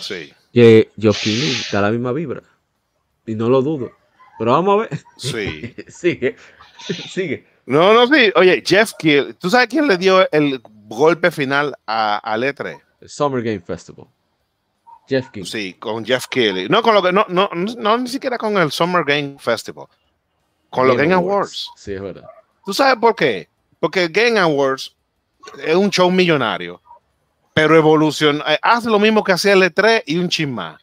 Sí, 0.00 0.32
que 0.52 0.90
Keighley 0.96 1.54
da 1.70 1.82
la 1.82 1.92
misma 1.92 2.12
vibra, 2.12 2.42
y 3.26 3.36
no 3.36 3.48
lo 3.48 3.62
dudo. 3.62 4.01
Pero 4.42 4.54
vamos 4.54 4.74
a 4.74 4.88
ver, 4.88 5.00
sí. 5.18 5.72
sigue, 5.88 6.34
sigue. 7.08 7.46
No, 7.64 7.94
no, 7.94 8.08
sí. 8.08 8.32
Oye, 8.34 8.60
Jeff 8.66 8.90
Keighley, 8.98 9.34
¿tú 9.34 9.48
sabes 9.48 9.68
quién 9.68 9.86
le 9.86 9.96
dio 9.96 10.28
el 10.32 10.60
golpe 10.88 11.30
final 11.30 11.76
a, 11.86 12.16
al 12.18 12.42
E3? 12.42 12.76
El 13.02 13.08
Summer 13.08 13.40
Game 13.40 13.60
Festival. 13.60 14.08
Jeff 15.08 15.30
King. 15.30 15.44
Sí, 15.44 15.74
con 15.74 16.04
Jeff 16.04 16.26
Keighley. 16.26 16.68
No, 16.68 16.82
con 16.82 16.92
lo 16.92 17.00
que, 17.00 17.12
no, 17.12 17.24
no, 17.28 17.50
no, 17.54 17.72
no, 17.78 17.98
ni 17.98 18.08
siquiera 18.08 18.36
con 18.36 18.56
el 18.56 18.72
Summer 18.72 19.04
Game 19.04 19.36
Festival. 19.38 19.86
Con 20.70 20.88
los 20.88 20.96
Game 20.96 21.14
Awards. 21.14 21.70
Sí, 21.76 21.92
es 21.92 22.02
verdad. 22.02 22.26
¿Tú 22.64 22.74
sabes 22.74 22.96
por 22.96 23.14
qué? 23.14 23.48
Porque 23.78 24.02
el 24.02 24.08
Game 24.08 24.40
Awards 24.40 24.96
es 25.64 25.76
un 25.76 25.88
show 25.88 26.10
millonario, 26.10 26.82
pero 27.54 27.76
evoluciona, 27.76 28.42
eh, 28.54 28.58
hace 28.60 28.90
lo 28.90 28.98
mismo 28.98 29.22
que 29.22 29.30
hacía 29.30 29.52
el 29.52 29.62
E3 29.62 30.02
y 30.04 30.18
un 30.18 30.28
chin 30.28 30.52
más. 30.52 30.81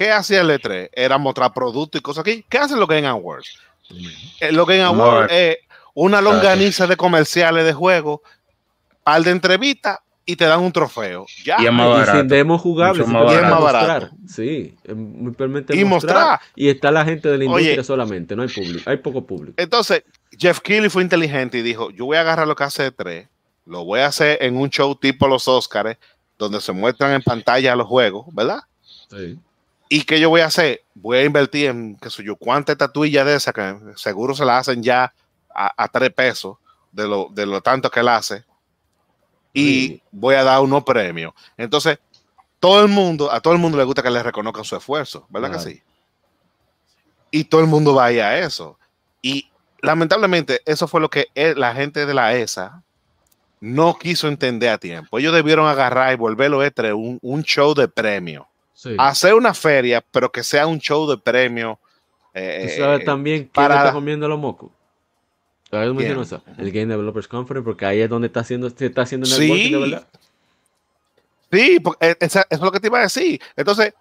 ¿Qué 0.00 0.10
hacía 0.10 0.40
el 0.40 0.48
E3? 0.48 0.88
Era 0.94 1.18
mostrar 1.18 1.52
productos 1.52 1.98
y 1.98 2.02
cosas 2.02 2.22
aquí. 2.22 2.42
¿Qué 2.48 2.56
hacen 2.56 2.80
los 2.80 2.88
Game 2.88 3.06
Awards? 3.06 3.58
Eh, 4.40 4.50
Los 4.50 4.66
Game 4.66 4.80
Awards 4.80 5.30
es 5.30 5.58
una 5.92 6.22
longaniza 6.22 6.86
de 6.86 6.96
comerciales 6.96 7.66
de 7.66 7.74
juegos, 7.74 8.20
par 9.04 9.22
de 9.22 9.30
entrevistas 9.30 9.98
y 10.24 10.36
te 10.36 10.46
dan 10.46 10.60
un 10.60 10.72
trofeo. 10.72 11.26
Ya. 11.44 11.56
Y 11.60 11.66
es 11.66 11.72
más 11.74 11.86
y 11.86 11.90
barato. 11.90 12.18
sin 12.18 12.28
demos 12.28 12.62
jugables. 12.62 13.06
Más 13.06 13.24
barato. 13.26 13.60
mostrar. 13.60 14.10
Sí, 14.26 14.74
es 14.84 14.94
simplemente 14.94 15.76
Y 15.76 15.84
mostrar. 15.84 16.40
Y 16.56 16.70
está 16.70 16.90
la 16.90 17.04
gente 17.04 17.28
de 17.28 17.36
la 17.36 17.44
Oye. 17.50 17.64
industria 17.64 17.84
solamente, 17.84 18.34
no 18.34 18.40
hay 18.42 18.48
público, 18.48 18.88
hay 18.88 18.96
poco 18.96 19.26
público. 19.26 19.52
Entonces, 19.58 20.02
Jeff 20.38 20.60
Keighley 20.60 20.88
fue 20.88 21.02
inteligente 21.02 21.58
y 21.58 21.62
dijo, 21.62 21.90
yo 21.90 22.06
voy 22.06 22.16
a 22.16 22.22
agarrar 22.22 22.48
lo 22.48 22.56
que 22.56 22.64
hace 22.64 22.90
E3, 22.90 23.28
lo 23.66 23.84
voy 23.84 24.00
a 24.00 24.06
hacer 24.06 24.38
en 24.40 24.56
un 24.56 24.70
show 24.70 24.94
tipo 24.94 25.28
los 25.28 25.46
Oscars, 25.46 25.98
donde 26.38 26.58
se 26.62 26.72
muestran 26.72 27.12
en 27.12 27.20
pantalla 27.20 27.76
los 27.76 27.86
juegos, 27.86 28.24
¿verdad? 28.32 28.60
Sí. 29.10 29.38
¿Y 29.92 30.04
qué 30.04 30.20
yo 30.20 30.30
voy 30.30 30.40
a 30.40 30.46
hacer? 30.46 30.84
Voy 30.94 31.18
a 31.18 31.24
invertir 31.24 31.66
en, 31.66 31.96
qué 31.96 32.10
sé 32.10 32.22
yo, 32.22 32.36
cuántas 32.36 32.74
estatuillas 32.74 33.26
de 33.26 33.34
esas 33.34 33.52
que 33.52 33.76
seguro 33.96 34.36
se 34.36 34.44
las 34.44 34.60
hacen 34.68 34.84
ya 34.84 35.12
a, 35.52 35.82
a 35.84 35.88
tres 35.88 36.12
pesos 36.12 36.58
de 36.92 37.08
lo, 37.08 37.28
de 37.32 37.44
lo 37.44 37.60
tanto 37.60 37.90
que 37.90 37.98
él 37.98 38.08
hace. 38.08 38.44
Y 39.52 39.88
Sí. 39.88 40.02
voy 40.12 40.36
a 40.36 40.44
dar 40.44 40.60
unos 40.60 40.84
premios. 40.84 41.32
Entonces, 41.56 41.98
todo 42.60 42.82
el 42.82 42.88
mundo, 42.88 43.32
a 43.32 43.40
todo 43.40 43.52
el 43.52 43.58
mundo 43.58 43.78
le 43.78 43.84
gusta 43.84 44.00
que 44.02 44.10
le 44.10 44.22
reconozcan 44.22 44.64
su 44.64 44.76
esfuerzo, 44.76 45.26
¿verdad 45.28 45.50
que 45.50 45.58
sí? 45.58 45.82
Y 47.32 47.44
todo 47.44 47.60
el 47.60 47.66
mundo 47.66 47.92
va 47.94 48.04
a 48.06 48.12
ir 48.12 48.22
a 48.22 48.38
eso. 48.38 48.78
Y 49.22 49.50
lamentablemente, 49.82 50.60
eso 50.66 50.86
fue 50.86 51.00
lo 51.00 51.10
que 51.10 51.26
la 51.56 51.74
gente 51.74 52.06
de 52.06 52.14
la 52.14 52.34
ESA 52.36 52.84
no 53.60 53.98
quiso 53.98 54.28
entender 54.28 54.68
a 54.70 54.78
tiempo. 54.78 55.18
Ellos 55.18 55.34
debieron 55.34 55.66
agarrar 55.66 56.12
y 56.12 56.16
volverlo 56.16 56.64
E3 56.64 56.94
un, 56.94 57.18
un 57.22 57.42
show 57.42 57.74
de 57.74 57.88
premio 57.88 58.46
sí. 58.82 58.96
hacer 58.98 59.34
una 59.34 59.52
feria, 59.54 60.02
pero 60.10 60.30
que 60.32 60.42
sea 60.42 60.66
un 60.66 60.78
show 60.78 61.08
de 61.08 61.18
premio. 61.18 61.78
¿Tú 61.82 62.28
eh, 62.34 62.74
sabes 62.78 63.00
eh, 63.00 63.04
también 63.04 63.38
quién 63.40 63.50
para- 63.52 63.76
está 63.78 63.92
comiendo 63.92 64.26
los 64.28 64.38
mocos? 64.38 64.70
El 65.70 66.72
Game 66.72 66.86
Developers 66.86 67.28
Conference, 67.28 67.64
porque 67.64 67.84
ahí 67.86 68.00
es 68.00 68.08
donde 68.10 68.26
está 68.26 68.40
haciendo, 68.40 68.70
se 68.70 68.86
está 68.86 69.02
haciendo 69.02 69.26
Sí. 69.26 69.70
de 69.70 69.78
verdad. 69.78 70.06
Sí, 71.52 71.78
eh, 72.00 72.16
eso 72.18 72.40
es 72.48 72.60
lo 72.60 72.72
que 72.72 72.80
te 72.80 72.86
iba 72.88 72.98
a 72.98 73.02
decir. 73.02 73.40
Entonces, 73.56 73.92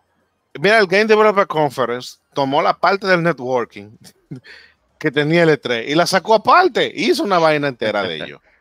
mira, 0.60 0.80
el 0.80 0.88
Game 0.88 1.06
Developer 1.06 1.46
Conference 1.48 2.18
tomó 2.34 2.62
la 2.62 2.74
parte 2.78 3.06
del 3.08 3.22
networking 3.22 3.90
que 5.00 5.12
tenía 5.12 5.44
el 5.44 5.50
E3 5.50 5.88
y 5.90 5.96
la 5.96 6.06
sacó 6.08 6.36
aparte. 6.36 6.92
Hizo 6.96 7.24
una 7.24 7.38
vaina 7.40 7.68
entera 7.68 8.04
de 8.04 8.16
ello. 8.18 8.42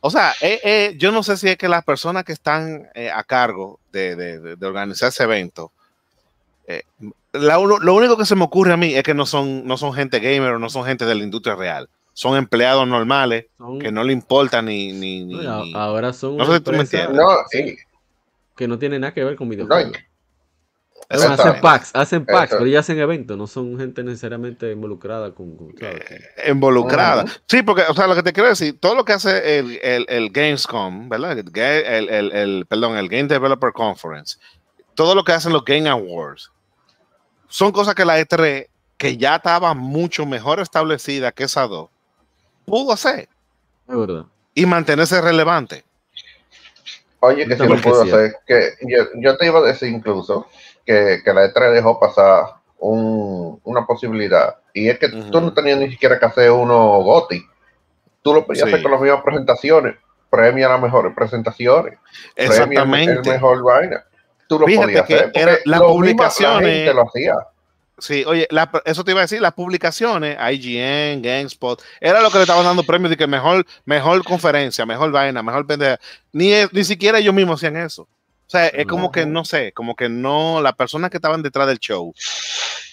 O 0.00 0.10
sea, 0.10 0.32
eh, 0.40 0.60
eh, 0.64 0.94
yo 0.98 1.12
no 1.12 1.22
sé 1.22 1.36
si 1.36 1.48
es 1.48 1.56
que 1.58 1.68
las 1.68 1.84
personas 1.84 2.24
que 2.24 2.32
están 2.32 2.88
eh, 2.94 3.10
a 3.10 3.22
cargo 3.22 3.78
de, 3.92 4.16
de- 4.16 4.66
organizar 4.66 5.10
ese 5.10 5.24
evento, 5.24 5.72
eh, 6.66 6.82
la 7.32 7.58
uno- 7.58 7.78
lo 7.78 7.94
único 7.94 8.16
que 8.16 8.24
se 8.24 8.34
me 8.34 8.44
ocurre 8.44 8.72
a 8.72 8.76
mí 8.78 8.94
es 8.94 9.02
que 9.02 9.12
no 9.14 9.26
son, 9.26 9.66
no 9.66 9.76
son 9.76 9.92
gente 9.92 10.18
gamer 10.20 10.52
o 10.52 10.58
no 10.58 10.70
son 10.70 10.84
gente 10.86 11.04
de 11.04 11.14
la 11.14 11.22
industria 11.22 11.54
real. 11.54 11.88
Son 12.12 12.36
empleados 12.36 12.88
normales 12.88 13.46
Son- 13.58 13.78
que 13.78 13.92
no 13.92 14.02
le 14.02 14.12
importa 14.12 14.62
ni... 14.62 14.92
ni, 14.92 15.24
ni- 15.24 15.34
no, 15.44 15.64
ni- 15.64 15.74
ahora 15.74 16.12
son 16.12 16.36
No 16.36 16.46
sé 16.46 16.54
si 16.54 16.60
tú 16.60 16.72
me 16.72 16.78
entiendes. 16.80 17.16
No, 17.16 17.26
sí, 17.50 17.76
que 18.56 18.68
no 18.68 18.78
tiene 18.78 18.98
nada 18.98 19.12
que 19.14 19.22
ver 19.24 19.36
con 19.36 19.48
videojuegos. 19.48 19.92
Bueno, 21.12 21.32
hacen 21.34 21.60
packs, 21.60 21.90
hacen 21.92 22.24
packs, 22.24 22.52
pero 22.52 22.66
ya 22.66 22.78
hacen 22.80 22.98
eventos, 23.00 23.36
no 23.36 23.48
son 23.48 23.76
gente 23.78 24.04
necesariamente 24.04 24.70
involucrada 24.70 25.34
con, 25.34 25.56
con- 25.56 25.74
¿sabes? 25.76 26.04
involucrada. 26.48 27.24
Sí, 27.48 27.62
porque, 27.62 27.82
o 27.88 27.94
sea, 27.94 28.06
lo 28.06 28.14
que 28.14 28.22
te 28.22 28.32
quiero 28.32 28.48
decir, 28.48 28.78
todo 28.78 28.94
lo 28.94 29.04
que 29.04 29.14
hace 29.14 29.58
el, 29.58 29.80
el, 29.82 30.06
el 30.08 30.30
Gamescom, 30.30 31.08
¿verdad? 31.08 31.36
El, 31.36 31.48
el, 31.56 32.08
el- 32.08 32.32
el- 32.32 32.66
perdón, 32.66 32.96
el 32.96 33.08
Game 33.08 33.24
Developer 33.26 33.72
Conference, 33.72 34.38
todo 34.94 35.16
lo 35.16 35.24
que 35.24 35.32
hacen 35.32 35.52
los 35.52 35.64
Game 35.64 35.88
Awards, 35.88 36.52
son 37.48 37.72
cosas 37.72 37.96
que 37.96 38.04
la 38.04 38.20
E3, 38.20 38.68
que 38.96 39.16
ya 39.16 39.34
estaba 39.36 39.74
mucho 39.74 40.24
mejor 40.26 40.60
establecida 40.60 41.32
que 41.32 41.42
esas 41.42 41.68
dos, 41.68 41.90
pudo 42.66 42.92
hacer 42.92 43.28
Es 43.88 43.96
verdad. 43.96 44.26
y 44.54 44.64
mantenerse 44.64 45.20
relevante. 45.20 45.82
Oye, 47.22 47.46
que 47.46 47.52
si 47.52 47.58
También 47.58 47.76
lo 47.78 47.82
puedo 47.82 48.04
sí. 48.04 48.10
hacer, 48.10 48.36
que 48.46 48.70
yo, 48.88 49.04
yo 49.16 49.36
te 49.36 49.46
iba 49.46 49.58
a 49.58 49.62
decir 49.62 49.88
incluso 49.88 50.46
que, 50.86 51.20
que 51.24 51.32
la 51.34 51.44
E3 51.46 51.72
dejó 51.72 51.98
pasar 52.00 52.44
un- 52.78 53.60
una 53.64 53.84
posibilidad, 53.86 54.56
y 54.72 54.88
es 54.88 54.98
que 54.98 55.08
tú 55.08 55.40
no 55.40 55.52
tenías 55.52 55.78
ni 55.78 55.90
siquiera 55.90 56.18
que 56.18 56.26
hacer 56.26 56.50
uno 56.50 56.98
GOTI, 57.02 57.44
tú 58.22 58.32
lo 58.34 58.46
podías 58.46 58.64
Sí. 58.68 58.72
hacer 58.72 58.82
con 58.82 58.92
las 58.92 59.00
mismas 59.00 59.22
presentaciones, 59.22 59.96
premia 60.30 60.68
las 60.68 60.80
mejores 60.80 61.12
presentaciones, 61.14 61.98
premia 62.34 62.36
el- 62.36 62.46
Exactamente. 62.46 63.30
mejor 63.30 63.62
vaina, 63.62 64.04
tú 64.48 64.58
lo 64.58 64.66
Fíjate 64.66 64.86
podías 64.86 65.06
que 65.06 65.14
hacer, 65.14 65.30
era- 65.34 65.52
las 65.64 65.80
la 65.80 65.86
publicaciones- 65.86 66.72
gente 66.74 66.94
lo 66.94 67.02
hacía. 67.02 67.34
Sí, 67.98 68.24
oye, 68.26 68.46
la- 68.50 68.70
eso 68.86 69.04
te 69.04 69.10
iba 69.10 69.20
a 69.20 69.24
decir, 69.24 69.42
las 69.42 69.52
publicaciones, 69.52 70.38
IGN, 70.52 71.20
GameSpot, 71.20 71.82
era 72.00 72.22
lo 72.22 72.30
que 72.30 72.38
le 72.38 72.44
estaban 72.44 72.64
dando 72.64 72.82
premios 72.82 73.10
de 73.10 73.16
que 73.18 73.26
mejor, 73.26 73.66
mejor 73.84 74.24
conferencia, 74.24 74.86
mejor 74.86 75.10
vaina, 75.12 75.42
mejor 75.42 75.66
pendeja. 75.66 75.98
Ni, 76.32 76.50
ni 76.72 76.84
siquiera 76.84 77.18
ellos 77.18 77.34
mismos 77.34 77.56
hacían 77.60 77.76
eso. 77.76 78.08
O 78.50 78.52
sea, 78.52 78.66
es 78.66 78.84
como 78.84 79.12
que, 79.12 79.26
no 79.26 79.44
sé, 79.44 79.70
como 79.70 79.94
que 79.94 80.08
no, 80.08 80.60
las 80.60 80.72
personas 80.72 81.08
que 81.08 81.18
estaban 81.18 81.40
detrás 81.40 81.68
del 81.68 81.78
show 81.78 82.12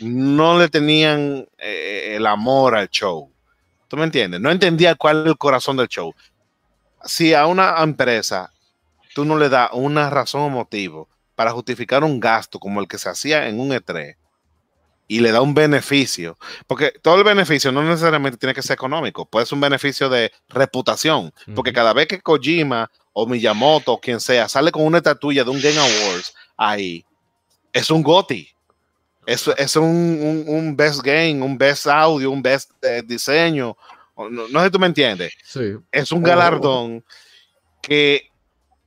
no 0.01 0.59
le 0.59 0.69
tenían 0.69 1.47
eh, 1.57 2.13
el 2.15 2.27
amor 2.27 2.75
al 2.75 2.89
show. 2.89 3.31
¿Tú 3.87 3.97
me 3.97 4.03
entiendes? 4.03 4.39
No 4.39 4.51
entendía 4.51 4.93
cuál 4.93 5.21
es 5.21 5.25
el 5.25 5.37
corazón 5.39 5.75
del 5.77 5.87
show. 5.87 6.13
Si 7.05 7.33
a 7.33 7.47
una 7.47 7.75
empresa 7.81 8.53
tú 9.15 9.25
no 9.25 9.35
le 9.35 9.49
das 9.49 9.71
una 9.73 10.11
razón 10.11 10.41
o 10.41 10.49
motivo 10.49 11.09
para 11.33 11.53
justificar 11.53 12.03
un 12.03 12.19
gasto 12.19 12.59
como 12.59 12.79
el 12.79 12.87
que 12.87 12.99
se 12.99 13.09
hacía 13.09 13.47
en 13.47 13.59
un 13.59 13.71
E3 13.71 14.15
y 15.07 15.21
le 15.21 15.31
da 15.31 15.41
un 15.41 15.55
beneficio, 15.55 16.37
porque 16.67 16.93
todo 17.01 17.15
el 17.15 17.23
beneficio 17.23 17.71
no 17.71 17.81
necesariamente 17.81 18.37
tiene 18.37 18.53
que 18.53 18.61
ser 18.61 18.75
económico, 18.75 19.25
puede 19.25 19.47
ser 19.47 19.55
un 19.55 19.61
beneficio 19.61 20.07
de 20.07 20.31
reputación, 20.49 21.33
porque 21.55 21.73
cada 21.73 21.93
vez 21.93 22.07
que 22.07 22.21
Kojima 22.21 22.91
o 23.19 23.25
Miyamoto 23.25 23.93
o 23.93 23.99
quien 23.99 24.19
sea 24.19 24.47
sale 24.47 24.71
con 24.71 24.83
una 24.85 24.97
estatuilla 24.99 25.43
de 25.43 25.49
un 25.49 25.59
Game 25.59 25.77
Awards 25.79 26.35
ahí, 26.55 27.03
es 27.73 27.89
un 27.89 28.03
GOTY. 28.03 28.47
Es, 29.25 29.47
es 29.57 29.75
un, 29.75 29.83
un- 29.85 30.45
un 30.47 30.75
best 30.77 31.01
game, 31.01 31.41
un 31.41 31.57
best 31.57 31.87
audio, 31.87 32.29
un 32.29 32.41
best 32.43 32.71
eh, 32.83 33.01
diseño. 33.03 33.75
No, 34.15 34.29
no 34.29 34.59
sé 34.59 34.65
si 34.65 34.71
tú 34.71 34.79
me 34.79 34.85
entiendes 34.87 35.33
Sí. 35.43 35.73
es 35.91 36.11
un 36.11 36.23
Oh. 36.23 36.27
galardón 36.27 37.03
que 37.81 38.29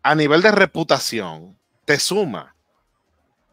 a 0.03 0.15
nivel 0.15 0.43
de 0.43 0.53
reputación 0.53 1.59
te 1.85 1.99
suma. 1.99 2.55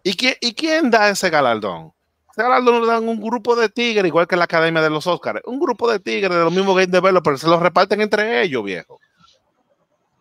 ¿Y, 0.03 0.13
quién- 0.15 0.37
¿Y 0.41 0.53
quién 0.53 0.89
da 0.91 1.09
ese 1.09 1.29
galardón? 1.31 1.91
Ese 2.31 2.43
galardón 2.43 2.81
lo 2.81 2.85
dan 2.85 3.07
un 3.09 3.19
grupo 3.19 3.55
de 3.55 3.67
tigres, 3.67 4.05
igual 4.05 4.27
que 4.27 4.37
la 4.37 4.43
Academia 4.45 4.81
de 4.83 4.91
los 4.91 5.07
Oscars. 5.07 5.41
Un 5.45 5.59
grupo 5.59 5.91
de 5.91 5.99
tigres 5.99 6.29
de 6.37 6.43
los 6.43 6.53
mismos 6.53 6.75
game 6.75 6.87
developers, 6.87 7.41
se 7.41 7.47
los 7.47 7.59
reparten 7.59 7.99
entre 8.01 8.43
ellos, 8.43 8.63
viejo. 8.63 8.99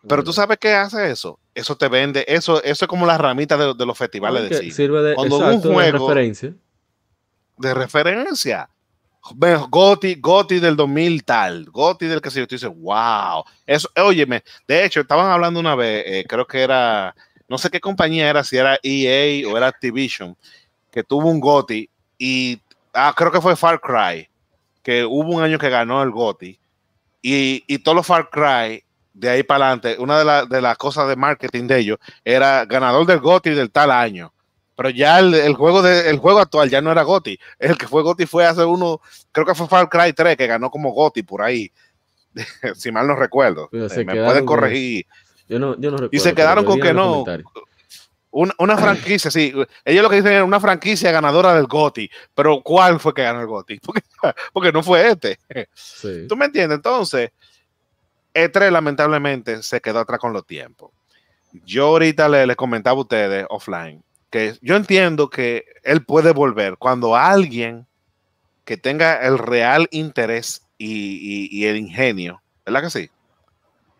Pero 0.07 0.23
tú 0.23 0.33
sabes 0.33 0.57
qué 0.59 0.73
hace 0.73 1.11
eso. 1.11 1.39
Eso 1.53 1.75
te 1.75 1.87
vende, 1.87 2.23
eso, 2.27 2.61
eso 2.63 2.85
es 2.85 2.89
como 2.89 3.05
la 3.05 3.17
ramita 3.17 3.57
de, 3.57 3.73
de 3.73 3.85
los 3.85 3.97
festivales 3.97 4.49
de 4.49 4.57
cine. 4.57 4.71
sirve 4.71 5.01
de, 5.01 5.15
Cuando 5.15 5.37
un 5.37 5.43
exacto, 5.43 5.69
de 5.69 5.73
juego- 5.75 6.07
referencia. 6.07 6.53
de 7.57 7.73
referencia. 7.73 8.69
Goti, 9.69 10.15
Goti 10.15 10.59
del 10.59 10.75
2000 10.77 11.23
tal, 11.25 11.65
Goti 11.65 12.05
del 12.05 12.21
que 12.21 12.29
sé 12.31 12.39
yo, 12.39 12.47
tú 12.47 12.55
dices, 12.55 12.69
wow. 12.73 13.43
Eso, 13.65 13.89
óyeme, 13.97 14.43
de 14.67 14.85
hecho, 14.85 15.01
estaban 15.01 15.29
hablando 15.29 15.59
una 15.59 15.75
vez, 15.75 16.03
eh, 16.07 16.25
creo 16.27 16.47
que 16.47 16.61
era, 16.61 17.13
no 17.49 17.57
sé 17.57 17.69
qué 17.69 17.81
compañía 17.81 18.29
era, 18.29 18.43
si 18.45 18.55
era 18.57 18.79
EA 18.81 19.45
o 19.49 19.57
era 19.57 19.67
Activision, 19.67 20.37
que 20.91 21.03
tuvo 21.03 21.29
un 21.29 21.41
Goti 21.41 21.89
y, 22.17 22.61
ah, 22.93 23.13
creo 23.17 23.31
que 23.31 23.41
fue 23.41 23.57
Far 23.57 23.81
Cry, 23.81 24.29
que 24.81 25.03
hubo 25.03 25.33
un 25.35 25.43
año 25.43 25.59
que 25.59 25.69
ganó 25.69 26.01
el 26.03 26.11
Goti 26.11 26.57
y, 27.21 27.63
y 27.67 27.79
todos 27.79 27.97
los 27.97 28.07
Far 28.07 28.29
Cry 28.29 28.81
de 29.19 29.29
ahí 29.29 29.43
para 29.43 29.65
adelante, 29.65 29.95
una 29.99 30.19
de, 30.19 30.25
la- 30.25 30.45
de 30.45 30.61
las 30.61 30.77
cosas 30.77 31.07
de 31.07 31.15
marketing 31.15 31.65
de 31.67 31.79
ellos 31.79 31.97
era 32.23 32.65
ganador 32.65 33.05
del 33.07 33.19
GOTY 33.19 33.51
del 33.51 33.71
tal 33.71 33.89
año. 33.91 34.31
Pero 34.75 34.91
ya 34.91 35.17
el, 35.17 35.33
el 35.33 35.55
juego 35.55 35.81
de, 35.81 36.07
el 36.09 36.19
juego 36.19 36.39
actual 36.39 36.69
ya 36.69 36.81
no 36.81 36.91
era 36.91 37.01
GOTY. 37.01 37.39
El 37.57 37.77
que 37.79 37.87
fue 37.87 38.03
GOTY 38.03 38.27
fue 38.27 38.45
hace 38.45 38.63
uno, 38.63 39.01
creo 39.31 39.43
que 39.45 39.55
fue 39.55 39.67
Far 39.67 39.89
Cry 39.89 40.13
3, 40.13 40.37
que 40.37 40.45
ganó 40.45 40.69
como 40.69 40.91
GOTY 40.91 41.23
por 41.23 41.41
ahí. 41.41 41.71
si 42.75 42.91
mal 42.91 43.07
no 43.07 43.15
recuerdo. 43.15 43.69
Eh, 43.71 43.87
me 44.05 44.13
pueden 44.27 44.45
con 44.45 44.55
corregir. 44.57 45.05
Yo 45.49 45.57
no, 45.57 45.71
yo 45.79 45.89
no 45.89 45.97
recuerdo. 45.97 46.09
Y 46.11 46.19
se 46.19 46.35
quedaron 46.35 46.63
con 46.65 46.79
que 46.79 46.93
no. 46.93 47.23
Una, 48.29 48.53
una 48.59 48.77
franquicia, 48.77 49.31
sí. 49.31 49.51
Ellos 49.83 50.03
lo 50.03 50.09
que 50.11 50.17
dicen 50.17 50.33
es 50.33 50.43
una 50.43 50.59
franquicia 50.59 51.11
ganadora 51.11 51.55
del 51.55 51.65
GOTY. 51.65 52.07
Pero 52.35 52.61
¿cuál 52.61 52.99
fue 52.99 53.15
que 53.15 53.23
ganó 53.23 53.41
el 53.41 53.47
GOTY? 53.47 53.79
Porque, 53.83 54.01
porque 54.53 54.71
no 54.71 54.83
fue 54.83 55.07
este. 55.09 55.39
Sí. 55.73 56.27
¿Tú 56.29 56.35
me 56.37 56.45
entiendes? 56.45 56.75
Entonces, 56.75 57.31
E3 58.37 58.71
lamentablemente 58.71 59.61
se 59.63 59.81
quedó 59.81 59.99
atrás 59.99 60.19
con 60.19 60.33
los 60.33 60.45
tiempos. 60.45 60.91
Yo 61.65 61.87
ahorita 61.87 62.27
le, 62.29 62.45
le 62.45 62.55
comentaba 62.55 62.97
a 62.97 63.01
ustedes 63.01 63.45
offline 63.49 64.03
que 64.29 64.57
yo 64.61 64.75
entiendo 64.75 65.29
que 65.29 65.65
él 65.83 66.03
puede 66.03 66.33
volver 66.33 66.77
cuando 66.77 67.15
alguien 67.15 67.87
que 68.65 68.75
tenga 68.77 69.25
el 69.25 69.37
real 69.37 69.87
interés 69.91 70.61
y, 70.77 70.87
y- 70.91 71.47
y 71.51 71.65
el 71.65 71.77
ingenio, 71.77 72.41
¿verdad 72.65 72.81
que 72.81 72.89
sí? 72.89 73.09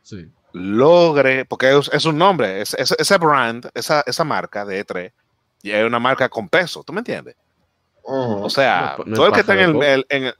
Sí. 0.04 0.30
Logre, 0.52 1.46
porque 1.46 1.76
es, 1.78 1.90
es 1.94 2.06
un 2.06 2.18
nombre, 2.18 2.62
es, 2.62 2.74
es- 2.74 2.96
ese 2.98 3.18
brand, 3.18 3.70
esa, 3.74 4.04
esa 4.06 4.24
marca 4.26 4.66
de 4.66 4.86
E3, 4.86 5.12
y 5.64 5.72
es 5.72 5.86
una 5.86 6.00
marca 6.00 6.28
con 6.30 6.50
peso, 6.50 6.84
¿tú 6.84 6.92
me 6.94 7.00
entiendes? 7.00 7.36
Ujú. 8.04 8.44
O 8.44 8.50
sea, 8.50 8.96
No 9.00 9.06
no 9.06 9.16
todo 9.16 9.28
el 9.28 9.34
que 9.34 9.40
está 9.42 9.54
en 9.54 9.60
el, 9.60 9.84
el- 9.84 10.06
en 10.10 10.24
el- 10.26 10.36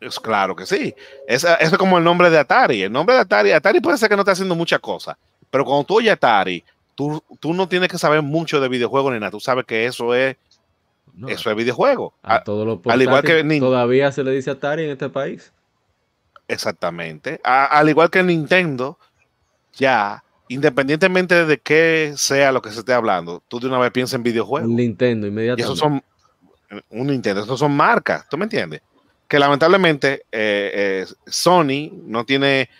es 0.00 0.18
claro 0.20 0.54
que 0.54 0.64
sí. 0.66 0.94
Eso 1.26 1.48
es 1.58 1.70
como 1.76 1.98
el 1.98 2.04
nombre 2.04 2.30
de 2.30 2.38
Atari. 2.38 2.82
El 2.82 2.92
nombre 2.92 3.14
de 3.16 3.22
Atari, 3.22 3.52
Atari 3.52 3.80
puede 3.80 3.98
ser 3.98 4.08
que 4.08 4.16
no 4.16 4.22
esté 4.22 4.32
haciendo 4.32 4.54
muchas 4.54 4.80
cosas, 4.80 5.16
pero 5.50 5.64
cuando 5.64 5.84
tú 5.84 5.96
oyes 5.96 6.12
Atari, 6.12 6.62
tú, 6.94 7.22
tú 7.40 7.52
no 7.54 7.68
tienes 7.68 7.88
que 7.88 7.98
saber 7.98 8.22
mucho 8.22 8.60
de 8.60 8.68
videojuegos 8.68 9.12
ni 9.12 9.18
nada. 9.20 9.30
Tú 9.30 9.40
sabes 9.40 9.64
que 9.64 9.86
eso 9.86 10.14
es, 10.14 10.36
No, 11.14 11.28
eso 11.28 11.50
es 11.50 11.56
videojuego. 11.56 12.14
a 12.22 12.42
todos 12.44 12.66
los 12.66 12.78
al 12.92 13.02
igual 13.02 13.22
que 13.22 13.42
todavía 13.58 14.12
se 14.12 14.22
le 14.22 14.30
dice 14.32 14.50
Atari 14.50 14.84
en 14.84 14.90
este 14.90 15.08
país. 15.08 15.52
exactamente. 16.46 17.40
A- 17.44 17.66
al 17.66 17.88
igual 17.88 18.10
que 18.10 18.22
Nintendo, 18.22 18.98
ya, 19.74 20.22
independientemente 20.48 21.44
de 21.44 21.58
qué 21.58 22.14
sea 22.16 22.52
lo 22.52 22.62
que 22.62 22.70
se 22.70 22.80
esté 22.80 22.92
hablando, 22.92 23.42
tú 23.48 23.60
de 23.60 23.66
una 23.66 23.78
vez 23.78 23.90
piensas 23.90 24.14
en 24.14 24.22
videojuegos. 24.22 24.68
Un 24.68 24.76
Nintendo 24.76 25.26
Y 25.26 25.30
inmediatamente. 25.30 25.62
esos 25.64 25.78
son 25.78 26.02
un 26.90 27.06
Nintendo, 27.06 27.42
esos 27.42 27.58
son 27.58 27.74
marcas, 27.76 28.26
¿tú 28.28 28.36
me 28.38 28.44
entiendes? 28.44 28.80
Que 29.28 29.38
lamentablemente 29.38 30.22
eh, 30.32 31.04
eh, 31.04 31.06
Sony 31.26 31.90
no 32.04 32.24
tiene, 32.24 32.70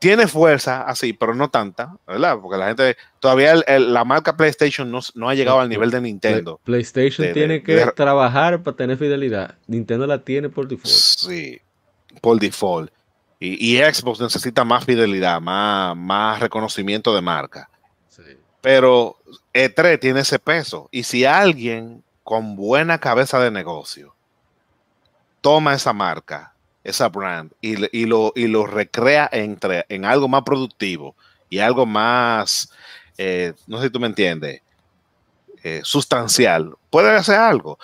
tiene 0.00 0.26
fuerza 0.26 0.82
así, 0.82 1.12
pero 1.12 1.32
no 1.34 1.48
tanta, 1.48 1.96
¿verdad? 2.06 2.38
Porque 2.42 2.58
la 2.58 2.66
gente, 2.66 2.96
todavía 3.20 3.52
el- 3.52 3.64
el- 3.68 3.94
la 3.94 4.04
marca 4.04 4.36
PlayStation 4.36 4.90
no, 4.90 4.98
no 5.14 5.28
ha 5.28 5.34
llegado 5.34 5.60
al 5.60 5.68
nivel 5.68 5.90
de 5.92 6.00
Nintendo. 6.00 6.60
PlayStation 6.64 7.28
de- 7.28 7.32
tiene 7.32 7.54
de- 7.54 7.62
que 7.62 7.76
de- 7.76 7.92
trabajar 7.92 8.62
para 8.64 8.76
tener 8.76 8.98
fidelidad. 8.98 9.54
Nintendo 9.68 10.06
la 10.08 10.24
tiene 10.24 10.48
por 10.48 10.66
default. 10.66 10.88
Sí, 10.92 11.60
por 12.20 12.40
default. 12.40 12.90
Y, 13.38 13.76
y 13.76 13.78
Xbox 13.78 14.18
necesita 14.20 14.64
más 14.64 14.84
fidelidad, 14.84 15.40
más, 15.40 15.96
más 15.96 16.40
reconocimiento 16.40 17.14
de 17.14 17.20
marca. 17.20 17.70
Sí. 18.08 18.22
Pero 18.60 19.18
E3 19.54 20.00
tiene 20.00 20.20
ese 20.20 20.40
peso. 20.40 20.88
Y 20.90 21.04
si 21.04 21.24
alguien 21.26 22.02
con 22.24 22.56
buena 22.56 22.98
cabeza 22.98 23.38
de 23.38 23.52
negocio 23.52 24.15
toma 25.46 25.74
esa 25.74 25.92
marca, 25.92 26.52
esa 26.82 27.08
brand, 27.08 27.52
y, 27.60 27.76
lo, 27.76 28.32
y 28.34 28.48
lo 28.48 28.66
recrea 28.66 29.28
entre, 29.30 29.86
en 29.88 30.04
algo 30.04 30.26
más 30.26 30.42
productivo 30.42 31.14
y 31.48 31.60
algo 31.60 31.86
más, 31.86 32.72
eh, 33.16 33.52
no 33.68 33.78
sé 33.78 33.84
si 33.84 33.90
tú 33.90 34.00
me 34.00 34.08
entiendes, 34.08 34.62
eh, 35.62 35.82
sustancial, 35.84 36.74
puede 36.90 37.14
hacer 37.14 37.36
algo. 37.36 37.78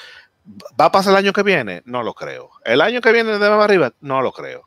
¿Va 0.81 0.87
a 0.87 0.91
pasar 0.91 1.13
el 1.13 1.19
año 1.19 1.33
que 1.33 1.45
viene? 1.45 1.83
No 1.85 2.03
lo 2.03 2.15
creo. 2.15 2.51
¿El 2.65 2.81
año 2.81 3.01
que 3.01 3.13
viene 3.13 3.39
de 3.39 3.49
más 3.49 3.63
arriba? 3.63 3.93
No 4.01 4.23
lo 4.23 4.33
creo. 4.33 4.65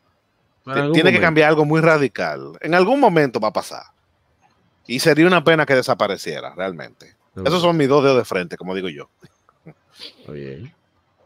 Tiene 0.93 1.11
que 1.11 1.19
cambiar 1.19 1.49
algo 1.49 1.65
muy 1.65 1.81
radical. 1.81 2.57
En 2.61 2.75
algún 2.75 3.01
momento 3.01 3.41
va 3.41 3.49
a 3.49 3.53
pasar. 3.53 3.83
Y 4.87 5.01
sería 5.01 5.27
una 5.27 5.43
pena 5.43 5.65
que 5.65 5.75
desapareciera, 5.75 6.55
realmente. 6.55 7.13
Esos 7.43 7.61
son 7.61 7.75
mis 7.75 7.89
dos 7.89 8.05
dedos 8.05 8.19
de 8.19 8.23
frente, 8.23 8.55
como 8.55 8.73
digo 8.73 8.87
yo. 8.87 9.09
bien. 10.29 10.73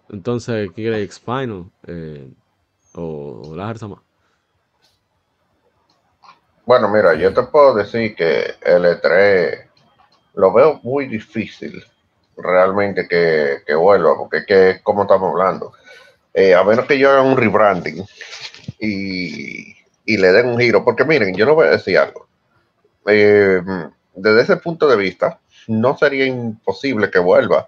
Entonces, 0.09 0.69
¿qué 0.75 0.87
crees? 0.87 1.15
Spinal 1.15 1.65
eh, 1.87 2.31
o, 2.93 3.41
o 3.45 3.55
más. 3.55 3.79
Bueno, 6.65 6.87
mira, 6.89 7.15
yo 7.15 7.33
te 7.33 7.43
puedo 7.43 7.73
decir 7.75 8.15
que 8.15 8.55
el 8.61 8.85
E3 8.85 9.69
lo 10.35 10.53
veo 10.53 10.79
muy 10.83 11.07
difícil 11.07 11.83
realmente 12.37 13.07
que, 13.07 13.63
que 13.65 13.75
vuelva, 13.75 14.15
porque 14.15 14.37
es 14.37 14.45
que, 14.45 14.79
como 14.83 15.03
estamos 15.03 15.31
hablando, 15.31 15.73
eh, 16.33 16.53
a 16.53 16.63
menos 16.63 16.85
que 16.85 16.97
yo 16.97 17.09
haga 17.11 17.21
un 17.21 17.37
rebranding 17.37 18.05
y, 18.79 19.75
y 20.05 20.17
le 20.17 20.31
den 20.31 20.47
un 20.47 20.59
giro, 20.59 20.83
porque 20.83 21.05
miren, 21.05 21.35
yo 21.35 21.45
no 21.45 21.55
voy 21.55 21.67
a 21.67 21.71
decir 21.71 21.97
algo. 21.97 22.27
Eh, 23.07 23.61
desde 24.15 24.41
ese 24.41 24.57
punto 24.57 24.87
de 24.87 24.97
vista, 24.97 25.39
no 25.67 25.97
sería 25.97 26.25
imposible 26.25 27.09
que 27.09 27.19
vuelva, 27.19 27.67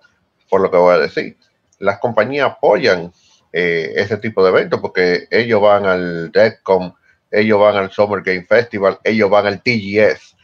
por 0.50 0.62
lo 0.62 0.70
que 0.70 0.78
voy 0.78 0.96
a 0.96 1.00
decir. 1.00 1.38
Las 1.82 2.00
compañías 2.00 2.52
apoyan 2.52 3.12
eh, 3.54 3.94
ese 3.96 4.18
tipo 4.18 4.44
de 4.44 4.50
eventos 4.52 4.80
porque 4.80 5.28
ellos 5.32 5.62
van 5.62 5.86
al 5.86 6.32
DECCOM, 6.32 6.94
ellos 7.32 7.60
van 7.60 7.76
al 7.78 7.92
Summer 7.92 8.22
Game 8.24 8.46
Festival, 8.46 9.00
ellos 9.04 9.30
van 9.30 9.48
al 9.48 9.62
TGS. 9.62 10.36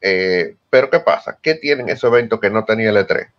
Eh, 0.00 0.56
pero 0.70 0.90
¿qué 0.90 1.00
pasa? 1.00 1.38
¿Qué 1.42 1.54
tienen 1.54 1.88
esos 1.88 2.10
eventos 2.12 2.40
que 2.40 2.50
no 2.50 2.64
tenía 2.64 2.90
el 2.90 2.96
E3? 2.96 3.30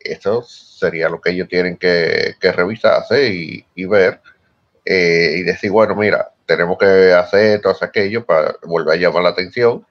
Eso 0.00 0.42
sería 0.42 1.08
lo 1.08 1.20
que 1.20 1.30
ellos 1.30 1.48
tienen 1.48 1.76
que, 1.76 2.36
revisarse 2.40 3.28
y, 3.32 3.64
y 3.74 3.84
ver 3.86 4.20
eh, 4.84 5.34
y 5.38 5.42
decir, 5.42 5.70
bueno, 5.70 5.94
mira, 5.94 6.32
tenemos 6.46 6.78
que 6.78 7.12
hacer 7.12 7.60
hacer 7.66 7.88
aquello 7.88 8.24
para 8.24 8.56
volver 8.62 8.94
a 8.96 9.00
llamar 9.00 9.22
la 9.24 9.30
atención. 9.30 9.86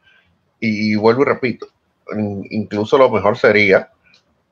Y 0.60 0.96
vuelvo 0.96 1.24
y 1.24 1.26
repito, 1.26 1.68
in- 2.18 2.46
incluso 2.50 2.98
lo 2.98 3.10
mejor 3.10 3.38
sería 3.38 3.92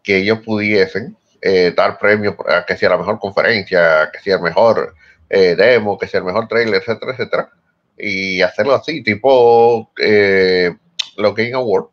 que 0.04 0.18
ellos 0.20 0.40
pudiesen 0.46 1.18
eh, 1.42 1.74
dar 1.76 1.98
premios 1.98 2.36
a 2.48 2.66
que 2.66 2.76
sea 2.78 2.90
la 2.90 2.98
mejor 2.98 3.20
conferencia, 3.20 4.10
que 4.12 4.20
sea 4.20 4.36
el 4.36 4.42
mejor 4.42 4.96
eh, 5.30 5.56
demo, 5.56 5.98
que 5.98 6.08
sea 6.08 6.20
el 6.20 6.26
mejor 6.26 6.48
trailer, 6.48 6.82
etcétera, 6.82 7.12
etcétera. 7.12 7.50
Y 7.98 8.42
hacerlo 8.42 8.76
así, 8.76 9.04
tipo 9.04 9.92
eh, 9.98 10.76
los 11.18 11.36
Game 11.36 11.54
Awards, 11.54 11.90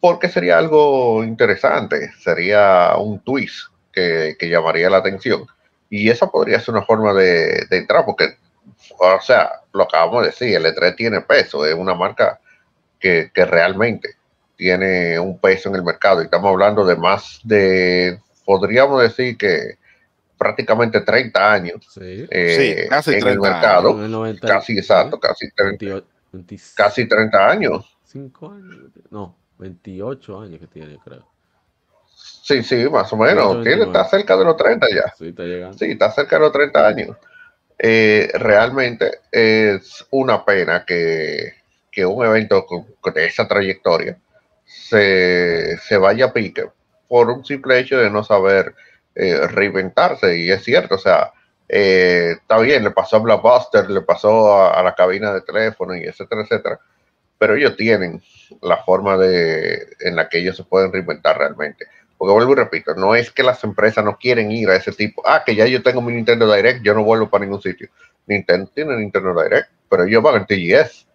porque 0.00 0.28
sería 0.28 0.58
algo 0.58 1.22
interesante, 1.24 2.12
sería 2.18 2.94
un 2.96 3.20
twist 3.20 3.68
que, 3.92 4.36
que 4.38 4.48
llamaría 4.48 4.90
la 4.90 4.98
atención. 4.98 5.46
Y 5.90 6.10
esa 6.10 6.28
podría 6.28 6.60
ser 6.60 6.74
una 6.74 6.84
forma 6.84 7.12
de, 7.12 7.66
de 7.68 7.76
entrar, 7.76 8.04
porque, 8.04 8.36
o 8.98 9.20
sea, 9.20 9.50
lo 9.72 9.84
acabamos 9.84 10.22
de 10.22 10.28
decir, 10.28 10.56
el 10.56 10.64
E3 10.64 10.96
tiene 10.96 11.20
peso, 11.20 11.66
es 11.66 11.74
una 11.74 11.94
marca 11.94 12.40
que, 12.98 13.30
que 13.32 13.44
realmente 13.44 14.16
tiene 14.56 15.18
un 15.18 15.38
peso 15.38 15.68
en 15.68 15.74
el 15.74 15.82
mercado 15.82 16.20
y 16.22 16.26
estamos 16.26 16.50
hablando 16.50 16.84
de 16.84 16.96
más 16.96 17.40
de, 17.42 18.20
podríamos 18.58 19.02
decir 19.02 19.36
que 19.38 19.78
prácticamente 20.36 21.00
30 21.00 21.52
años 21.52 21.86
Sí. 21.88 22.26
eh, 22.30 22.82
Sí, 22.82 22.88
casi 22.88 23.10
en 23.10 23.16
el 23.16 23.22
30 23.22 23.50
mercado, 23.50 23.90
En 23.98 24.04
el 24.04 24.10
90, 24.10 24.46
casi 24.48 24.76
exacto, 24.78 25.18
casi 25.20 25.50
30, 25.52 25.84
28, 25.84 26.06
25 26.32 26.72
casi 26.76 27.08
30 27.08 27.48
años. 27.48 27.96
años. 28.14 28.30
No, 29.10 29.36
28 29.58 30.40
años 30.40 30.60
que 30.60 30.66
tiene, 30.66 30.98
creo. 31.02 31.26
Sí, 32.42 32.62
sí, 32.62 32.88
más 32.90 33.12
o 33.12 33.16
menos. 33.16 33.54
28, 33.54 33.62
Tiene, 33.62 33.82
está 33.84 34.04
cerca 34.04 34.36
de 34.36 34.44
los 34.44 34.56
30 34.56 34.86
ya. 34.90 35.12
Sí, 35.16 35.28
está 35.28 35.44
llegando. 35.44 35.78
Sí, 35.78 35.84
está 35.92 36.10
cerca 36.10 36.36
de 36.36 36.40
los 36.42 36.52
30 36.52 36.86
años. 36.86 37.16
Eh, 37.78 38.30
realmente 38.34 39.20
es 39.30 40.04
una 40.10 40.44
pena 40.44 40.84
que, 40.84 41.54
que 41.90 42.04
un 42.04 42.24
evento 42.26 42.66
de 43.14 43.26
esa 43.26 43.48
trayectoria 43.48 44.18
se, 44.64 45.78
se 45.78 45.96
vaya 45.96 46.26
a 46.26 46.32
pique 46.32 46.64
por 47.12 47.28
un 47.28 47.44
simple 47.44 47.78
hecho 47.78 47.98
de 47.98 48.08
no 48.08 48.24
saber 48.24 48.74
eh, 49.14 49.46
reinventarse. 49.48 50.38
Y 50.38 50.50
es 50.50 50.64
cierto, 50.64 50.94
o 50.94 50.98
sea, 50.98 51.30
eh, 51.68 52.36
está 52.40 52.58
bien, 52.58 52.82
le 52.82 52.90
pasó 52.90 53.16
a 53.16 53.18
Blockbuster, 53.18 53.90
le 53.90 54.00
pasó 54.00 54.50
a, 54.50 54.80
a 54.80 54.82
la 54.82 54.94
cabina 54.94 55.30
de 55.34 55.42
teléfono 55.42 55.94
y 55.94 56.04
etcétera, 56.04 56.40
etcétera. 56.40 56.80
Pero 57.36 57.54
ellos 57.54 57.76
tienen 57.76 58.22
la 58.62 58.78
forma 58.78 59.18
de, 59.18 59.88
en 60.00 60.16
la 60.16 60.26
que 60.30 60.38
ellos 60.38 60.56
se 60.56 60.64
pueden 60.64 60.90
reinventar 60.90 61.36
realmente. 61.36 61.84
Porque 62.16 62.32
vuelvo 62.32 62.52
y 62.52 62.56
repito, 62.56 62.94
no 62.94 63.14
es 63.14 63.30
que 63.30 63.42
las 63.42 63.62
empresas 63.62 64.02
no 64.02 64.16
quieren 64.16 64.50
ir 64.50 64.70
a 64.70 64.76
ese 64.76 64.92
tipo. 64.92 65.22
Ah, 65.26 65.42
que 65.44 65.54
ya 65.54 65.66
yo 65.66 65.82
tengo 65.82 66.00
mi 66.00 66.14
Nintendo 66.14 66.50
Direct, 66.50 66.82
yo 66.82 66.94
no 66.94 67.04
vuelvo 67.04 67.28
para 67.28 67.44
ningún 67.44 67.60
sitio. 67.60 67.90
Nintendo 68.26 68.70
tiene 68.74 68.96
Nintendo 68.96 69.34
Direct, 69.42 69.68
pero 69.90 70.04
ellos 70.04 70.22
van 70.22 70.36
en 70.36 70.46
TGS. 70.46 71.06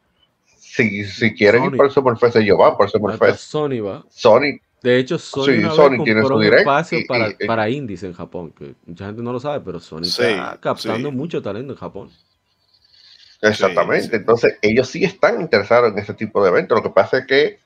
Si, 0.46 1.06
si 1.06 1.34
quieren 1.34 1.64
Sony. 1.64 1.72
ir 1.72 1.78
por 1.78 1.86
el 1.88 1.92
Summerfest, 1.92 2.36
ellos 2.36 2.60
van 2.60 2.78
por 2.78 2.84
el 2.84 2.86
Hasta 2.86 3.00
Summerfest. 3.00 3.40
Sony 3.40 3.82
va. 3.82 4.06
Sony, 4.12 4.60
De 4.88 5.00
hecho, 5.00 5.20
Sony, 5.20 5.44
Sí, 5.44 5.52
una 5.60 5.68
vez 5.68 5.76
Sony 5.76 6.04
tiene 6.06 6.22
compró 6.22 6.28
su 6.28 6.34
un 6.36 6.54
espacio 6.54 7.00
y- 7.00 7.04
para, 7.04 7.28
y- 7.28 7.46
para 7.46 7.70
indies 7.70 8.04
en 8.04 8.14
Japón, 8.14 8.52
que 8.58 8.74
mucha 8.86 9.06
gente 9.06 9.22
no 9.22 9.34
lo 9.34 9.40
sabe, 9.42 9.60
pero 9.60 9.82
Sony 9.82 10.04
Sí, 10.06 10.24
está 10.24 10.58
captando 10.62 11.10
sí. 11.10 11.16
mucho 11.16 11.42
talento 11.42 11.74
en 11.74 11.78
Japón. 11.80 12.10
exactamente. 13.42 14.04
Sí, 14.06 14.10
sí. 14.12 14.16
Entonces, 14.16 14.58
ellos 14.62 14.88
sí 14.88 15.04
están 15.04 15.42
interesados 15.42 15.92
en 15.92 16.00
ese 16.00 16.14
tipo 16.14 16.42
de 16.42 16.50
eventos. 16.52 16.78
Lo 16.78 16.84
que 16.84 16.90
pasa 16.90 17.18
es 17.18 17.28
que 17.28 17.60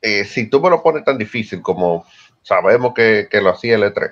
eh, 0.00 0.24
si 0.24 0.48
tú 0.50 0.60
me 0.60 0.68
lo 0.68 0.82
pones 0.82 1.04
tan 1.04 1.16
difícil 1.16 1.62
como 1.62 2.04
sabemos 2.42 2.92
que, 2.92 3.28
que 3.30 3.40
lo 3.40 3.50
hacía 3.50 3.76
el 3.76 3.84
E3, 3.84 4.10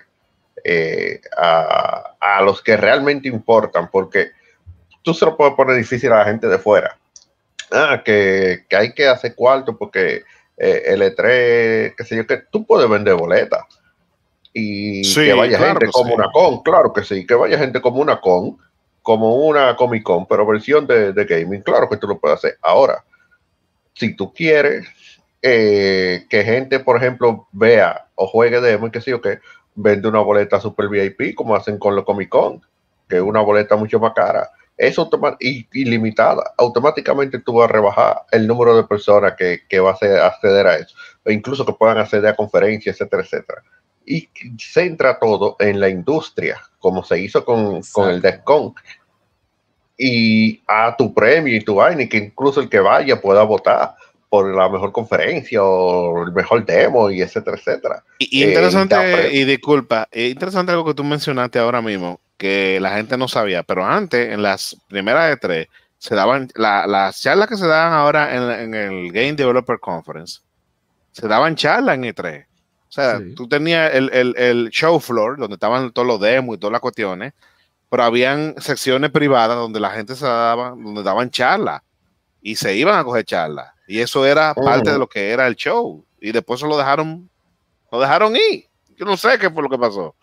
eh, 0.63 1.21
a, 1.37 2.15
a 2.21 2.43
los 2.43 2.63
que 2.63 2.77
realmente 2.77 3.27
importan, 3.29 3.91
porque 3.91 4.31
tú 5.03 5.13
se 5.15 5.25
lo 5.25 5.37
puedes 5.37 5.55
poner 5.55 5.77
difícil 5.77 6.13
a 6.13 6.19
la 6.19 6.25
gente 6.27 6.47
de 6.47 6.59
fuera. 6.59 6.97
Ah, 7.73 8.03
que, 8.05 8.65
que 8.69 8.77
hay 8.77 8.93
que 8.95 9.09
hacer 9.09 9.35
cuarto 9.35 9.77
porque 9.77 10.23
eh, 10.63 10.83
el 10.93 11.01
E3, 11.01 11.95
qué 11.97 12.05
sé 12.05 12.17
yo, 12.17 12.27
que 12.27 12.37
tú 12.51 12.67
puedes 12.67 12.89
vender 12.89 13.15
boletas. 13.15 13.65
Y 14.53 15.03
Sí, 15.05 15.25
que 15.25 15.33
vaya 15.33 15.57
claro 15.57 15.73
gente 15.73 15.87
que 15.87 15.93
como 15.93 16.09
sí. 16.09 16.15
una 16.15 16.31
con, 16.31 16.63
claro 16.63 16.93
que 16.93 17.03
sí, 17.03 17.27
que 17.27 17.35
vaya 17.35 17.57
gente 17.57 17.81
como 17.81 18.01
una 18.01 18.21
con, 18.21 18.59
como 19.01 19.37
una 19.37 19.75
Comic 19.75 20.03
Con, 20.03 20.27
pero 20.27 20.47
versión 20.47 20.87
de, 20.87 21.15
de 21.15 21.25
gaming, 21.25 21.63
claro 21.63 21.89
que 21.89 21.97
tú 21.97 22.07
lo 22.07 22.19
puedes 22.19 22.39
hacer. 22.39 22.59
Ahora, 22.61 23.03
si 23.95 24.15
tú 24.15 24.35
quieres 24.35 24.87
eh, 25.41 26.27
que 26.29 26.45
gente, 26.45 26.81
por 26.81 26.99
ejemplo, 26.99 27.49
vea 27.53 28.09
o 28.15 28.27
juegue 28.27 28.61
demo 28.61 28.89
y 28.89 28.91
que 28.91 29.01
sé 29.01 29.13
yo 29.13 29.23
que 29.23 29.39
vende 29.75 30.09
una 30.09 30.21
boleta 30.21 30.61
super 30.61 30.89
VIP 30.89 31.35
como 31.35 31.57
hacen 31.57 31.79
con 31.79 31.97
los 31.97 32.05
Comic 32.05 32.29
Con, 32.29 32.61
que 33.09 33.17
es 33.17 33.23
una 33.23 33.41
boleta 33.41 33.77
mucho 33.77 33.99
más 33.99 34.13
cara. 34.13 34.51
Es 34.83 34.97
automa- 34.99 35.37
y, 35.39 35.67
ilimitada. 35.75 36.55
Automáticamente 36.57 37.39
tú 37.39 37.53
vas 37.55 37.69
a 37.69 37.73
rebajar 37.73 38.23
el 38.33 38.47
número 38.47 38.75
de 38.75 38.85
personas 38.85 39.35
que, 39.37 39.61
que 39.69 39.79
va 39.79 39.91
a 39.91 40.27
acceder 40.27 40.67
a 40.67 40.77
eso. 40.77 40.97
O 41.27 41.31
incluso 41.31 41.67
que 41.67 41.75
puedan 41.75 41.99
acceder 41.99 42.29
a 42.29 42.35
conferencias, 42.37 42.97
etcétera, 42.97 43.23
etcétera. 43.23 43.63
Y 44.07 44.29
centra 44.59 45.19
todo 45.19 45.57
en 45.59 45.79
la 45.81 45.91
industria, 45.91 46.59
como 46.79 47.05
se 47.05 47.21
hizo 47.21 47.45
con, 47.45 47.83
con 47.93 48.09
el 48.09 48.23
DEFCON. 48.23 48.75
Y 49.99 50.63
a 50.67 50.97
tu 50.97 51.13
premio 51.13 51.55
y 51.55 51.61
tu 51.63 51.75
vaina, 51.75 52.03
y 52.05 52.09
que 52.09 52.17
incluso 52.17 52.61
el 52.61 52.71
que 52.71 52.81
vaya 52.81 53.21
pueda 53.21 53.43
votar 53.43 53.95
por 54.31 54.55
la 54.55 54.69
mejor 54.71 54.93
conferencia 54.93 55.63
o 55.63 56.23
el 56.25 56.33
mejor 56.33 56.65
demo 56.65 57.11
y 57.11 57.21
etcétera, 57.21 57.57
etcétera. 57.59 58.03
Y, 58.19 58.39
y 58.41 58.45
Eh, 58.45 58.49
interesante, 58.49 58.95
pero- 58.97 59.29
y 59.31 59.45
disculpa, 59.45 60.09
es 60.11 60.31
interesante 60.31 60.73
algo 60.73 60.87
que 60.87 60.95
tú 60.95 61.05
mencionaste 61.05 61.59
ahora 61.59 61.83
mismo, 61.83 62.19
que 62.41 62.79
la 62.81 62.97
gente 62.97 63.19
no 63.19 63.29
sabía, 63.29 63.63
pero 63.63 63.85
antes, 63.85 64.33
en 64.33 64.43
las 64.43 64.75
primeras 64.89 65.29
de 65.29 65.37
tres, 65.37 65.69
se 65.99 66.15
daban, 66.15 66.49
la- 66.55 66.87
las 66.87 67.21
charlas 67.21 67.47
que 67.51 67.59
se 67.59 67.67
daban 67.67 67.93
ahora 67.93 68.35
en, 68.35 68.73
en 68.73 68.75
el 68.75 69.13
Game 69.13 69.35
Developer 69.35 69.79
Conference, 69.79 70.41
se 71.13 71.29
daban 71.29 71.55
charlas 71.55 71.97
en 71.97 72.05
E3. 72.05 72.47
O 72.89 72.93
sea, 72.93 73.19
Sí. 73.19 73.35
tú 73.35 73.47
tenías 73.47 73.95
el, 73.95 74.11
el, 74.15 74.35
el 74.39 74.71
show 74.71 74.99
floor, 74.99 75.37
donde 75.37 75.55
estaban 75.57 75.93
todos 75.93 76.09
los 76.09 76.19
demos 76.19 76.57
y 76.57 76.59
todas 76.59 76.73
las 76.73 76.81
cuestiones, 76.81 77.35
pero 77.91 78.05
habían 78.05 78.55
secciones 78.59 79.11
privadas 79.11 79.59
donde 79.59 79.79
la 79.79 79.91
gente 79.91 80.17
se 80.17 80.25
daba, 80.25 80.71
donde 80.71 81.03
daban 81.03 81.31
charlas 81.31 81.83
y 82.41 82.57
se 82.57 82.75
iban 82.75 82.99
a 82.99 83.05
coger 83.05 83.25
charlas. 83.27 83.69
Y 83.87 84.01
eso 84.01 84.25
era 84.25 84.55
parte 84.55 84.85
Ujú. 84.89 84.93
de 84.93 84.99
lo 84.99 85.09
que 85.09 85.31
era 85.31 85.47
el 85.47 85.57
show. 85.57 86.03
Y 86.23 86.33
después 86.33 86.59
se 86.61 86.67
lo 86.67 86.79
dejaron 86.79 87.29
lo 87.93 88.01
dejaron 88.01 88.35
ir. 88.37 88.67
Yo 88.97 89.05
no 89.05 89.17
sé 89.19 89.39
qué 89.39 89.51
fue 89.51 89.63
lo 89.63 89.69
que 89.69 89.77
pasó. 89.77 90.15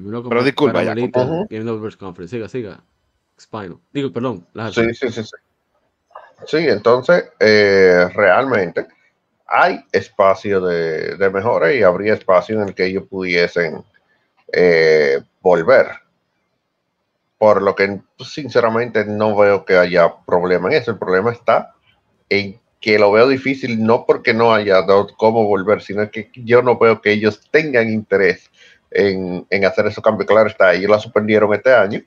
Pero 0.00 0.42
disculpa, 0.42 0.82
ya. 0.82 0.94
Game 0.94 1.46
Developers 1.48 1.96
Conference. 1.96 2.34
Siga, 2.34 2.48
siga. 2.48 2.80
Spinal. 3.38 3.78
Digo, 3.92 4.12
perdón. 4.12 4.46
Sí, 4.72 4.94
sí, 4.94 5.10
sí, 5.10 5.22
sí. 5.22 5.36
Sí, 6.46 6.56
entonces 6.58 7.30
eh, 7.38 8.08
realmente 8.14 8.86
hay 9.46 9.84
espacio 9.92 10.60
de, 10.60 11.16
de 11.16 11.30
mejora 11.30 11.72
y 11.72 11.82
habría 11.82 12.14
espacio 12.14 12.60
en 12.60 12.68
el 12.68 12.74
que 12.74 12.86
ellos 12.86 13.04
pudiesen 13.08 13.84
eh, 14.52 15.20
volver. 15.40 15.86
Por 17.38 17.62
lo 17.62 17.74
que 17.74 18.00
pues, 18.16 18.32
sinceramente 18.32 19.04
no 19.04 19.36
veo 19.36 19.64
que 19.64 19.76
haya 19.76 20.12
problema 20.24 20.68
en 20.68 20.74
eso. 20.74 20.92
El 20.92 20.98
problema 20.98 21.32
está 21.32 21.74
en 22.28 22.60
que 22.80 22.98
lo 22.98 23.12
veo 23.12 23.28
difícil 23.28 23.84
no 23.84 24.04
porque 24.06 24.34
no 24.34 24.52
haya 24.52 24.82
dado 24.82 25.08
cómo 25.16 25.44
volver, 25.46 25.80
sino 25.82 26.10
que 26.10 26.30
yo 26.34 26.62
no 26.62 26.78
veo 26.78 27.00
que 27.00 27.12
ellos 27.12 27.40
tengan 27.50 27.88
interés 27.88 28.50
en, 28.94 29.64
hacer 29.64 29.86
esos 29.86 30.02
cambios. 30.02 30.26
Claro 30.26 30.48
está, 30.48 30.72
ellos 30.74 30.90
la 30.90 30.98
suspendieron 30.98 31.52
este 31.54 31.72
año. 31.72 32.02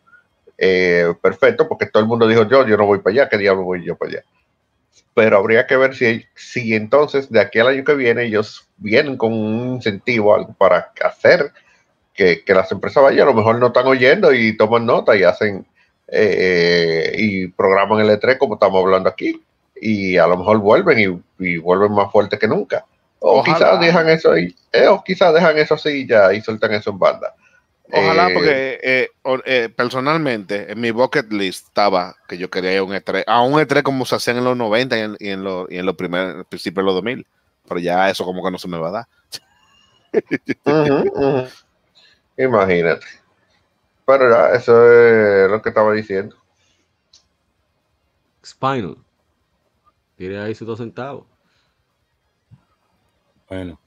Eh, 0.57 1.13
perfecto, 1.21 1.67
porque 1.67 1.85
todo 1.85 2.01
el 2.01 2.07
mundo 2.07 2.27
dijo 2.27 2.47
yo, 2.47 2.65
yo 2.65 2.77
no 2.77 2.85
voy 2.85 2.99
para 2.99 3.11
allá, 3.11 3.29
¿qué 3.29 3.37
diablo 3.37 3.63
voy 3.63 3.83
yo 3.83 3.95
para 3.95 4.11
allá? 4.11 4.23
Pero 5.13 5.37
habría 5.37 5.67
que 5.67 5.75
ver 5.75 5.95
si, 5.95 6.25
si 6.33 6.75
entonces 6.75 7.29
de 7.29 7.41
aquí 7.41 7.59
al 7.59 7.67
año 7.67 7.83
que 7.83 7.93
viene 7.93 8.23
ellos 8.23 8.67
vienen 8.77 9.17
con 9.17 9.33
un 9.33 9.75
incentivo 9.75 10.55
para 10.57 10.91
hacer 11.03 11.51
que, 12.13 12.43
que 12.43 12.53
las 12.53 12.71
empresas 12.71 13.03
vayan, 13.03 13.23
a 13.27 13.31
lo 13.31 13.33
mejor 13.33 13.59
no 13.59 13.67
están 13.67 13.87
oyendo 13.87 14.33
y 14.33 14.55
toman 14.55 14.85
nota 14.85 15.15
y 15.15 15.23
hacen 15.23 15.65
eh, 16.07 17.13
y 17.17 17.47
programan 17.47 17.99
el 17.99 18.09
E3 18.09 18.37
como 18.37 18.53
estamos 18.53 18.81
hablando 18.83 19.09
aquí 19.09 19.41
y 19.75 20.17
a 20.17 20.27
lo 20.27 20.37
mejor 20.37 20.59
vuelven 20.59 20.99
y, 20.99 21.45
y 21.45 21.57
vuelven 21.57 21.91
más 21.91 22.11
fuertes 22.11 22.39
que 22.39 22.47
nunca. 22.47 22.85
O 23.19 23.39
Ojalá. 23.39 23.57
quizás 23.57 23.79
dejan 23.79 24.09
eso 24.09 24.31
ahí, 24.31 24.55
eh, 24.71 24.87
o 24.87 25.03
quizás 25.03 25.33
dejan 25.33 25.57
eso 25.57 25.73
así 25.75 25.89
y 25.89 26.07
ya 26.07 26.33
y 26.33 26.41
sueltan 26.41 26.73
eso 26.73 26.91
en 26.91 26.99
banda. 26.99 27.33
Ojalá, 27.91 28.27
Eh, 28.27 28.31
porque 28.33 28.79
eh, 28.83 29.09
o- 29.23 29.39
eh, 29.45 29.69
personalmente 29.69 30.71
en 30.71 30.79
mi 30.81 30.91
bucket 30.91 31.31
list 31.31 31.67
estaba 31.67 32.15
que 32.27 32.37
yo 32.37 32.49
quería 32.49 32.73
ir 32.73 32.79
a 32.79 32.83
un 32.83 32.93
E3, 32.93 33.23
a 33.27 33.41
un 33.41 33.53
E3 33.59 33.83
como 33.83 34.05
se 34.05 34.15
hacían 34.15 34.37
en 34.37 34.43
los 34.43 34.57
90 34.57 34.97
y 34.97 35.01
en, 35.01 35.15
y 35.19 35.29
en 35.29 35.43
los 35.43 35.69
y 35.71 35.77
en 35.77 35.85
los 35.85 35.95
primeros 35.95 36.45
principios 36.47 36.83
de 36.83 36.85
los 36.85 36.95
2000, 36.95 37.25
pero 37.67 37.79
ya 37.79 38.09
eso 38.09 38.25
como 38.25 38.43
que 38.43 38.51
no 38.51 38.57
se 38.57 38.67
me 38.67 38.77
va 38.77 38.89
a 38.89 38.91
dar. 38.91 39.07
Imagínate. 42.37 43.05
Pero 44.05 44.29
ya, 44.29 44.55
eso 44.55 44.91
es 44.91 45.49
lo 45.49 45.61
que 45.61 45.69
estaba 45.69 45.91
diciendo. 45.93 46.35
Spinal. 48.45 48.97
Tiene 50.17 50.39
ahí 50.39 50.53
sus 50.55 50.67
dos 50.67 50.79
centavos. 50.79 51.25
Bueno, 53.55 53.79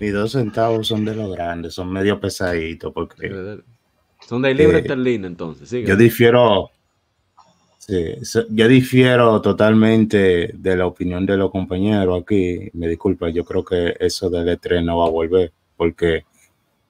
mis 0.00 0.12
dos 0.12 0.32
centavos 0.32 0.88
son 0.88 1.04
de 1.04 1.14
los 1.14 1.32
grandes, 1.32 1.74
son 1.74 1.92
medio 1.92 2.18
pesaditos 2.20 2.92
porque 2.92 3.60
Son 4.26 4.42
de 4.42 4.54
libre 4.54 4.78
Eh, 4.78 4.80
esterlina, 4.80 5.26
entonces. 5.26 5.68
Siga. 5.68 5.88
yo 5.88 5.96
difiero, 5.96 6.70
sí, 7.78 8.14
yo 8.50 8.68
difiero 8.68 9.40
totalmente 9.40 10.50
de 10.52 10.76
la 10.76 10.86
opinión 10.86 11.24
de 11.26 11.36
los 11.36 11.50
compañeros 11.50 12.22
aquí. 12.22 12.70
Me 12.72 12.88
disculpa, 12.88 13.28
yo 13.30 13.44
creo 13.44 13.64
que 13.64 13.96
eso 14.00 14.28
del 14.30 14.48
E3 14.48 14.84
no 14.84 14.98
va 14.98 15.06
a 15.06 15.10
volver 15.10 15.52
porque 15.76 16.24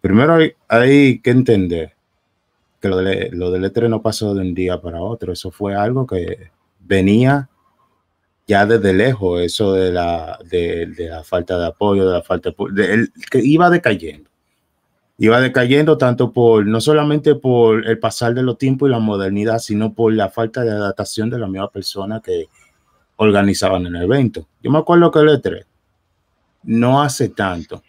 Primero 0.06 0.34
hay, 0.34 0.52
hay 0.68 1.18
que 1.18 1.30
entender 1.30 1.92
que 2.80 2.88
lo, 2.88 2.98
de, 2.98 3.28
lo 3.32 3.50
del 3.50 3.64
E3 3.64 3.88
no 3.88 4.02
pasó 4.02 4.34
de 4.34 4.42
un 4.42 4.54
día 4.54 4.80
para 4.80 5.02
otro. 5.02 5.32
Eso 5.32 5.50
fue 5.50 5.74
algo 5.74 6.06
que 6.06 6.52
venía 6.78 7.48
ya 8.46 8.64
desde 8.66 8.92
lejos, 8.92 9.40
eso 9.42 9.72
de 9.72 9.90
la, 9.92 10.38
de, 10.48 10.92
la 10.98 11.24
falta 11.24 11.58
de 11.58 11.66
apoyo, 11.66 12.06
de 12.06 12.12
la 12.14 12.22
falta 12.22 12.50
de, 12.50 12.82
de- 12.82 12.94
el- 12.94 13.12
que 13.30 13.38
iba 13.42 13.68
decayendo. 13.70 14.30
Iba 15.18 15.40
decayendo 15.40 15.96
tanto 15.96 16.30
por, 16.32 16.66
no 16.66 16.80
solamente 16.80 17.34
por 17.34 17.86
el 17.88 17.98
pasar 17.98 18.34
de 18.34 18.42
los 18.42 18.58
tiempos 18.58 18.88
y 18.88 18.92
la 18.92 18.98
modernidad, 18.98 19.58
sino 19.58 19.94
por 19.94 20.12
la 20.12 20.28
falta 20.28 20.62
de 20.62 20.70
adaptación 20.72 21.30
de 21.30 21.38
la 21.38 21.46
misma 21.46 21.70
persona 21.70 22.20
que 22.20 22.48
organizaban 23.16 23.86
el 23.86 23.96
evento. 23.96 24.46
Yo 24.62 24.70
me 24.70 24.78
acuerdo 24.78 25.10
que 25.10 25.20
el 25.20 25.28
E3 25.28 25.64
no 26.64 27.02
hace 27.02 27.30
tanto, 27.30 27.82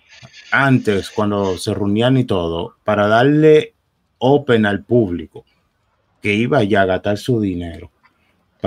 antes 0.51 1.09
cuando 1.09 1.57
se 1.57 1.73
reunían 1.73 2.15
y 2.17 2.23
todo, 2.23 2.75
para 2.85 3.07
darle 3.07 3.73
open 4.19 4.65
al 4.65 4.83
público 4.85 5.43
que 6.21 6.33
iba 6.33 6.63
ya 6.63 6.83
a 6.83 6.85
gastar 6.85 7.17
su 7.17 7.41
dinero 7.41 7.91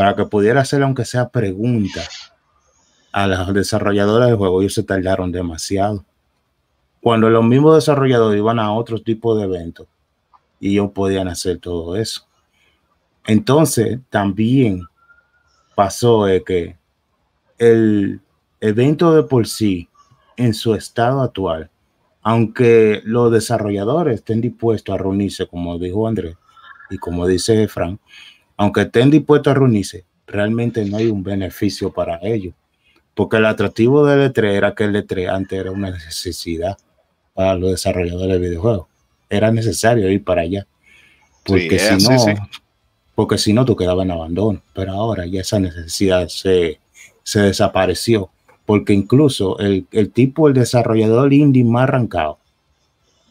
para 0.00 0.16
que 0.16 0.24
pudiera 0.24 0.62
hacer 0.62 0.82
aunque 0.82 1.04
sea 1.04 1.28
preguntas 1.28 2.32
a 3.12 3.26
los 3.26 3.52
desarrolladores 3.52 4.28
del 4.28 4.38
juego, 4.38 4.62
ellos 4.62 4.72
se 4.72 4.82
tardaron 4.82 5.30
demasiado. 5.30 6.06
Cuando 7.02 7.28
los 7.28 7.44
mismos 7.44 7.74
desarrolladores 7.74 8.38
iban 8.38 8.58
a 8.58 8.72
otro 8.72 9.02
tipo 9.02 9.36
de 9.36 9.44
eventos 9.44 9.88
y 10.58 10.70
ellos 10.70 10.92
podían 10.94 11.28
hacer 11.28 11.58
todo 11.58 11.96
eso. 11.96 12.26
Entonces, 13.26 13.98
también 14.08 14.84
pasó 15.74 16.24
que 16.46 16.78
el 17.58 18.22
evento 18.62 19.14
de 19.14 19.24
por 19.24 19.46
sí, 19.46 19.86
en 20.38 20.54
su 20.54 20.74
estado 20.74 21.20
actual, 21.20 21.68
aunque 22.22 23.02
los 23.04 23.30
desarrolladores 23.30 24.14
estén 24.14 24.40
dispuestos 24.40 24.94
a 24.94 24.96
reunirse, 24.96 25.46
como 25.46 25.78
dijo 25.78 26.08
Andrés 26.08 26.38
y 26.88 26.96
como 26.96 27.26
dice 27.26 27.68
Frank, 27.68 28.00
aunque 28.60 28.82
estén 28.82 29.10
dispuestos 29.10 29.50
a 29.50 29.54
reunirse, 29.54 30.04
realmente 30.26 30.84
no 30.84 30.98
hay 30.98 31.06
un 31.06 31.22
beneficio 31.22 31.90
para 31.90 32.18
ellos. 32.22 32.52
Porque 33.14 33.38
el 33.38 33.46
atractivo 33.46 34.04
del 34.04 34.30
E3 34.30 34.52
era 34.52 34.74
que 34.74 34.84
el 34.84 34.94
E3 34.94 35.30
antes 35.30 35.58
era 35.58 35.70
una 35.70 35.90
necesidad 35.90 36.76
para 37.32 37.54
los 37.54 37.70
desarrolladores 37.70 38.38
de 38.38 38.48
videojuegos. 38.48 38.86
Era 39.30 39.50
necesario 39.50 40.10
ir 40.10 40.22
para 40.22 40.42
allá. 40.42 40.66
Porque 41.42 41.78
Sí, 41.78 41.94
si 41.94 42.00
sí, 42.00 42.12
no, 42.12 42.18
sí. 42.18 42.32
porque 43.14 43.38
si 43.38 43.54
no, 43.54 43.64
tú 43.64 43.74
quedabas 43.74 44.04
en 44.04 44.10
abandono. 44.10 44.60
Pero 44.74 44.92
ahora 44.92 45.24
ya 45.24 45.40
esa 45.40 45.58
necesidad 45.58 46.28
se, 46.28 46.80
se 47.22 47.40
desapareció. 47.40 48.28
Porque 48.66 48.92
incluso 48.92 49.58
el, 49.58 49.86
el 49.90 50.10
tipo, 50.10 50.48
el 50.48 50.52
desarrollador 50.54 51.32
indie 51.32 51.64
más 51.64 51.84
arrancado, 51.84 52.39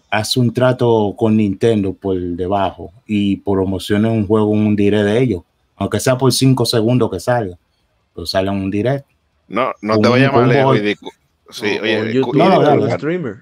hace 0.09 0.39
un 0.39 0.53
trato 0.53 1.13
con 1.17 1.37
Nintendo 1.37 1.93
por 1.93 2.17
debajo 2.19 2.91
y 3.05 3.37
promociona 3.37 4.09
un 4.09 4.25
juego, 4.27 4.47
un 4.47 4.75
direct 4.75 5.05
de 5.05 5.19
ellos, 5.21 5.41
aunque 5.75 5.99
sea 5.99 6.17
por 6.17 6.31
cinco 6.33 6.65
segundos 6.65 7.09
que 7.11 7.19
salga, 7.19 7.57
pues 8.13 8.29
sale 8.31 8.49
un 8.49 8.69
direct. 8.71 9.05
No, 9.47 9.71
no 9.81 9.95
Un- 9.95 10.01
te 10.01 10.09
vayas 10.09 10.33
más 10.33 10.47
lejos. 10.47 10.77
dicu- 10.77 11.11
Sí, 11.51 11.77
O- 11.79 11.81
oye, 11.83 12.01
o 12.01 12.05
YouTube, 12.05 12.35
no, 12.37 12.49
no, 12.49 12.57
o 12.57 12.61
dale. 12.61 12.83
un 12.83 12.91
streamer. 12.91 13.35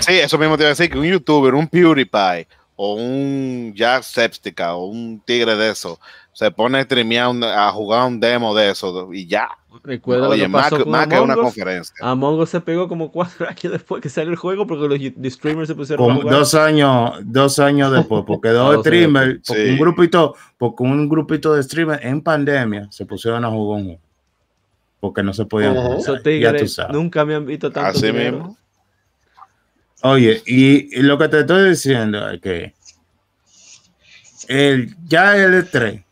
Sí, 0.00 0.12
eso 0.14 0.36
mismo 0.38 0.56
te 0.56 0.62
iba 0.64 0.68
a 0.68 0.74
decir, 0.74 0.90
que 0.90 0.98
un 0.98 1.06
youtuber, 1.06 1.54
un 1.54 1.66
PewDiePie 1.68 2.46
o 2.76 2.94
un 2.94 3.72
Jack 3.74 4.02
Sepstica 4.02 4.74
o 4.74 4.86
un 4.86 5.20
tigre 5.24 5.54
de 5.56 5.70
eso 5.70 5.98
se 6.34 6.50
pone 6.50 6.78
a 6.78 6.82
streamear, 6.82 7.28
un- 7.28 7.42
a 7.44 7.70
jugar 7.72 8.06
un 8.06 8.20
demo 8.20 8.54
de 8.54 8.70
eso 8.70 9.10
y 9.14 9.26
ya. 9.26 9.48
Recuerda 9.82 10.28
Oye, 10.28 10.38
lo 10.38 10.44
que 10.44 10.48
más, 10.48 10.62
pasó 10.64 10.76
que- 10.76 10.82
con 10.84 10.92
más 10.92 11.06
que 11.08 11.14
Among 11.16 11.24
una 11.30 11.34
Us. 11.36 11.42
conferencia. 11.42 11.96
Among 12.00 12.38
Us 12.40 12.50
se 12.50 12.60
pegó 12.60 12.86
como 12.88 13.10
cuatro 13.10 13.46
años 13.48 13.72
después 13.72 14.00
que 14.02 14.08
salió 14.08 14.30
el 14.30 14.36
juego 14.36 14.66
porque 14.66 14.86
los 14.88 15.32
streamers 15.34 15.68
se 15.68 15.74
pusieron 15.74 16.10
a 16.10 16.14
jugar. 16.14 16.34
dos 16.34 16.54
años, 16.54 17.12
dos 17.24 17.58
años 17.58 17.90
después, 17.92 18.22
porque 18.26 18.48
dos 18.50 18.74
Dos 18.76 18.84
streamers, 18.84 19.40
porque 19.46 19.64
Sí. 19.66 19.70
un 19.72 19.78
grupito, 19.78 20.34
porque 20.58 20.82
un 20.84 21.08
grupito 21.08 21.54
de 21.54 21.62
streamers 21.62 22.04
en 22.04 22.20
pandemia 22.22 22.86
se 22.90 23.04
pusieron 23.06 23.44
a 23.44 23.48
jugar 23.50 23.80
un 23.80 23.84
juego. 23.86 24.00
Porque 25.00 25.22
no 25.22 25.32
se 25.34 25.44
podían 25.44 25.74
jugar, 25.74 25.98
Esos 25.98 26.06
ya 26.06 26.22
tú 26.22 26.22
tigres 26.22 26.74
sabes. 26.74 26.92
nunca 26.94 27.24
me 27.24 27.34
han 27.34 27.44
visto 27.44 27.70
tanto 27.70 27.90
Así 27.90 28.06
dinero. 28.06 28.38
mismo. 28.38 28.56
Oye, 30.02 30.42
y, 30.46 30.98
y 30.98 31.02
lo 31.02 31.16
que 31.18 31.28
te 31.28 31.40
estoy 31.40 31.70
diciendo 31.70 32.28
es 32.30 32.40
que 32.40 32.74
el, 34.48 34.94
ya 35.06 35.36
el 35.36 35.52
E3, 35.54 36.03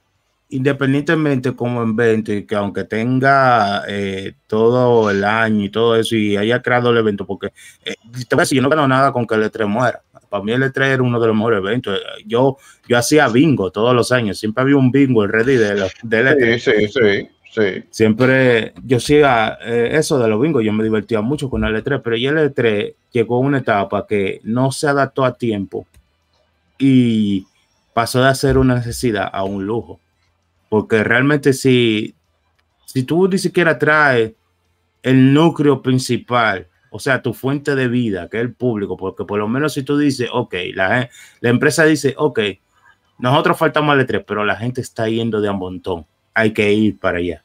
independientemente 0.52 1.54
como 1.54 1.82
evento, 1.82 2.32
y 2.32 2.44
que 2.44 2.54
aunque 2.54 2.84
tenga 2.84 3.82
eh, 3.88 4.34
todo 4.46 5.10
el 5.10 5.24
año 5.24 5.64
y 5.64 5.70
todo 5.70 5.96
eso, 5.96 6.14
y 6.14 6.36
haya 6.36 6.62
creado 6.62 6.90
el 6.90 6.98
evento, 6.98 7.26
porque 7.26 7.48
eh, 7.84 7.94
te 8.28 8.34
voy 8.36 8.42
a 8.42 8.44
decir, 8.44 8.56
yo 8.56 8.62
no 8.62 8.68
gano 8.68 8.86
nada 8.86 9.12
con 9.12 9.26
que 9.26 9.34
el 9.34 9.42
E3 9.44 9.66
muera. 9.66 10.00
Para 10.28 10.44
mí 10.44 10.52
el 10.52 10.62
E3 10.62 10.86
era 10.94 11.02
uno 11.02 11.20
de 11.20 11.26
los 11.26 11.36
mejores 11.36 11.58
eventos. 11.58 12.00
Yo, 12.26 12.56
yo 12.88 12.96
hacía 12.98 13.28
bingo 13.28 13.70
todos 13.70 13.94
los 13.94 14.12
años, 14.12 14.38
siempre 14.38 14.62
había 14.62 14.76
un 14.76 14.90
bingo 14.90 15.26
de 15.26 15.74
los- 15.74 15.92
del 16.02 16.26
E3 16.28 16.58
Sí, 16.62 16.70
sí, 16.72 16.88
sí, 16.88 17.28
sí. 17.50 17.84
siempre 17.90 18.72
yo 18.84 18.96
hacía 18.98 19.58
eh, 19.64 19.90
eso 19.92 20.18
de 20.18 20.28
los 20.28 20.40
bingos, 20.40 20.62
yo 20.64 20.72
me 20.72 20.84
divertía 20.84 21.20
mucho 21.20 21.50
con 21.50 21.64
el 21.64 21.74
E3, 21.76 22.00
pero 22.02 22.16
ya 22.16 22.30
el 22.30 22.38
E3 22.38 22.94
llegó 23.12 23.36
a 23.36 23.40
una 23.40 23.58
etapa 23.58 24.06
que 24.06 24.40
no 24.44 24.70
se 24.72 24.86
adaptó 24.88 25.24
a 25.24 25.34
tiempo 25.34 25.86
y 26.78 27.46
pasó 27.94 28.22
de 28.22 28.34
ser 28.34 28.58
una 28.58 28.76
necesidad 28.76 29.28
a 29.32 29.44
un 29.44 29.66
lujo. 29.66 30.00
Porque 30.72 31.04
realmente 31.04 31.52
si, 31.52 32.14
si 32.86 33.02
tú 33.02 33.28
ni 33.28 33.36
siquiera 33.36 33.78
traes 33.78 34.32
el 35.02 35.34
núcleo 35.34 35.82
principal, 35.82 36.66
o 36.88 36.98
sea, 36.98 37.20
tu 37.20 37.34
fuente 37.34 37.74
de 37.74 37.88
vida, 37.88 38.30
que 38.30 38.38
es 38.38 38.42
el 38.42 38.54
público, 38.54 38.96
porque 38.96 39.26
por 39.26 39.38
lo 39.38 39.46
menos 39.48 39.74
si 39.74 39.82
tú 39.82 39.98
dices, 39.98 40.30
ok, 40.32 40.54
la, 40.72 41.10
la 41.40 41.50
empresa 41.50 41.84
dice, 41.84 42.14
ok, 42.16 42.40
nosotros 43.18 43.58
faltamos 43.58 43.92
al 43.92 44.06
E3, 44.06 44.24
pero 44.26 44.46
la 44.46 44.56
gente 44.56 44.80
está 44.80 45.10
yendo 45.10 45.42
de 45.42 45.50
a 45.50 45.52
montón, 45.52 46.06
hay 46.32 46.54
que 46.54 46.72
ir 46.72 46.98
para 46.98 47.18
allá 47.18 47.44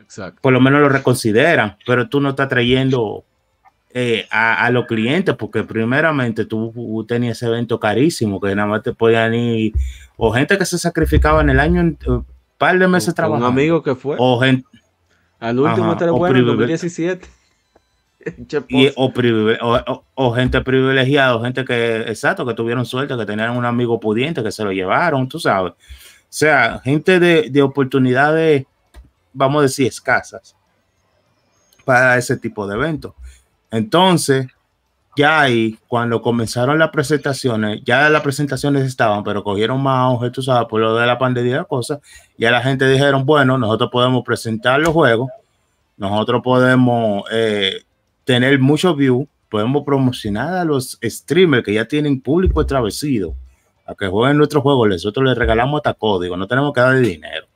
Exacto. 0.00 0.40
por 0.42 0.52
lo 0.52 0.60
menos 0.60 0.80
lo 0.80 0.88
reconsideran, 0.88 1.76
pero 1.86 2.08
tú 2.08 2.20
no 2.20 2.30
estás 2.30 2.48
trayendo 2.48 3.24
eh, 3.90 4.26
a, 4.28 4.66
a 4.66 4.70
los 4.72 4.86
clientes, 4.86 5.36
porque 5.36 5.62
primeramente 5.62 6.46
tú 6.46 7.04
tenías 7.06 7.36
ese 7.36 7.46
evento 7.46 7.78
carísimo, 7.78 8.40
que 8.40 8.56
nada 8.56 8.66
más 8.66 8.82
te 8.82 8.92
podían 8.92 9.34
ir, 9.34 9.72
o 10.16 10.32
gente 10.32 10.56
que 10.58 10.64
se 10.64 10.78
sacrificaba 10.78 11.40
en 11.40 11.50
el 11.50 11.60
año, 11.60 11.80
un 12.06 12.26
par 12.58 12.78
de 12.78 12.88
meses 12.88 13.08
Un, 13.08 13.12
un 13.12 13.14
trabajando, 13.16 13.46
amigo 13.46 13.82
que 13.82 13.94
fue 13.94 14.16
o 14.18 14.40
gente, 14.40 14.66
al 15.40 15.58
último 15.58 15.92
ajá, 15.92 16.06
bueno 16.12 16.26
en 16.38 16.44
privile- 16.44 16.46
2017. 16.56 17.28
Che, 18.48 18.62
y, 18.68 18.88
o, 18.96 19.12
o- 19.60 19.92
o- 19.92 20.04
o 20.14 20.32
gente 20.34 20.58
privilegiada, 20.62 21.36
o 21.36 21.42
gente 21.42 21.62
que, 21.64 21.96
exacto, 22.02 22.46
que 22.46 22.54
tuvieron 22.54 22.86
suerte, 22.86 23.14
que 23.18 23.26
tenían 23.26 23.54
un 23.54 23.66
amigo 23.66 24.00
pudiente, 24.00 24.42
que 24.42 24.50
se 24.50 24.64
lo 24.64 24.72
llevaron, 24.72 25.28
tú 25.28 25.38
sabes. 25.38 25.72
O 25.72 26.36
sea, 26.36 26.80
gente 26.82 27.20
de, 27.20 27.50
de 27.50 27.62
oportunidades, 27.62 28.64
vamos 29.34 29.58
a 29.60 29.62
decir, 29.64 29.86
escasas 29.88 30.56
para 31.84 32.16
ese 32.16 32.36
tipo 32.38 32.66
de 32.66 32.76
eventos. 32.76 33.12
Entonces, 33.70 34.46
ya 35.16 35.40
ahí, 35.40 35.78
cuando 35.86 36.20
comenzaron 36.20 36.78
las 36.78 36.90
presentaciones, 36.90 37.82
ya 37.84 38.08
las 38.10 38.22
presentaciones 38.22 38.84
estaban, 38.84 39.22
pero 39.22 39.44
cogieron 39.44 39.82
más 39.82 40.10
auge, 40.10 40.30
tú 40.30 40.42
sabes, 40.42 40.68
por 40.68 40.80
lo 40.80 40.96
de 40.96 41.06
la 41.06 41.18
pandemia 41.18 41.52
y 41.52 41.54
la 41.54 41.64
cosa, 41.64 42.00
ya 42.36 42.50
la 42.50 42.60
gente 42.60 42.88
dijeron, 42.88 43.24
bueno, 43.24 43.56
nosotros 43.58 43.90
podemos 43.90 44.24
presentar 44.24 44.80
los 44.80 44.90
juegos, 44.90 45.30
nosotros 45.96 46.42
podemos 46.42 47.24
eh, 47.30 47.82
tener 48.24 48.58
muchos 48.58 48.96
views, 48.96 49.26
podemos 49.48 49.84
promocionar 49.84 50.54
a 50.54 50.64
los 50.64 50.98
streamers 51.02 51.64
que 51.64 51.74
ya 51.74 51.84
tienen 51.86 52.20
público 52.20 52.60
establecido 52.60 53.34
a 53.86 53.94
que 53.94 54.08
jueguen 54.08 54.36
nuestros 54.36 54.62
juegos, 54.62 54.88
nosotros 54.88 55.26
les 55.26 55.38
regalamos 55.38 55.78
hasta 55.78 55.94
código, 55.94 56.36
no 56.36 56.48
tenemos 56.48 56.72
que 56.72 56.80
darle 56.80 57.08
dinero, 57.08 57.46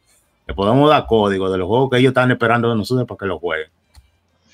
le 0.47 0.55
podemos 0.55 0.89
dar 0.89 1.07
código 1.07 1.51
de 1.51 1.59
los 1.59 1.67
juegos 1.67 1.91
que 1.91 1.99
ellos 1.99 2.11
están 2.11 2.31
esperando 2.31 2.71
de 2.71 2.77
nosotros 2.77 3.07
para 3.07 3.19
que 3.19 3.27
los 3.27 3.41
jueguen. 3.41 3.78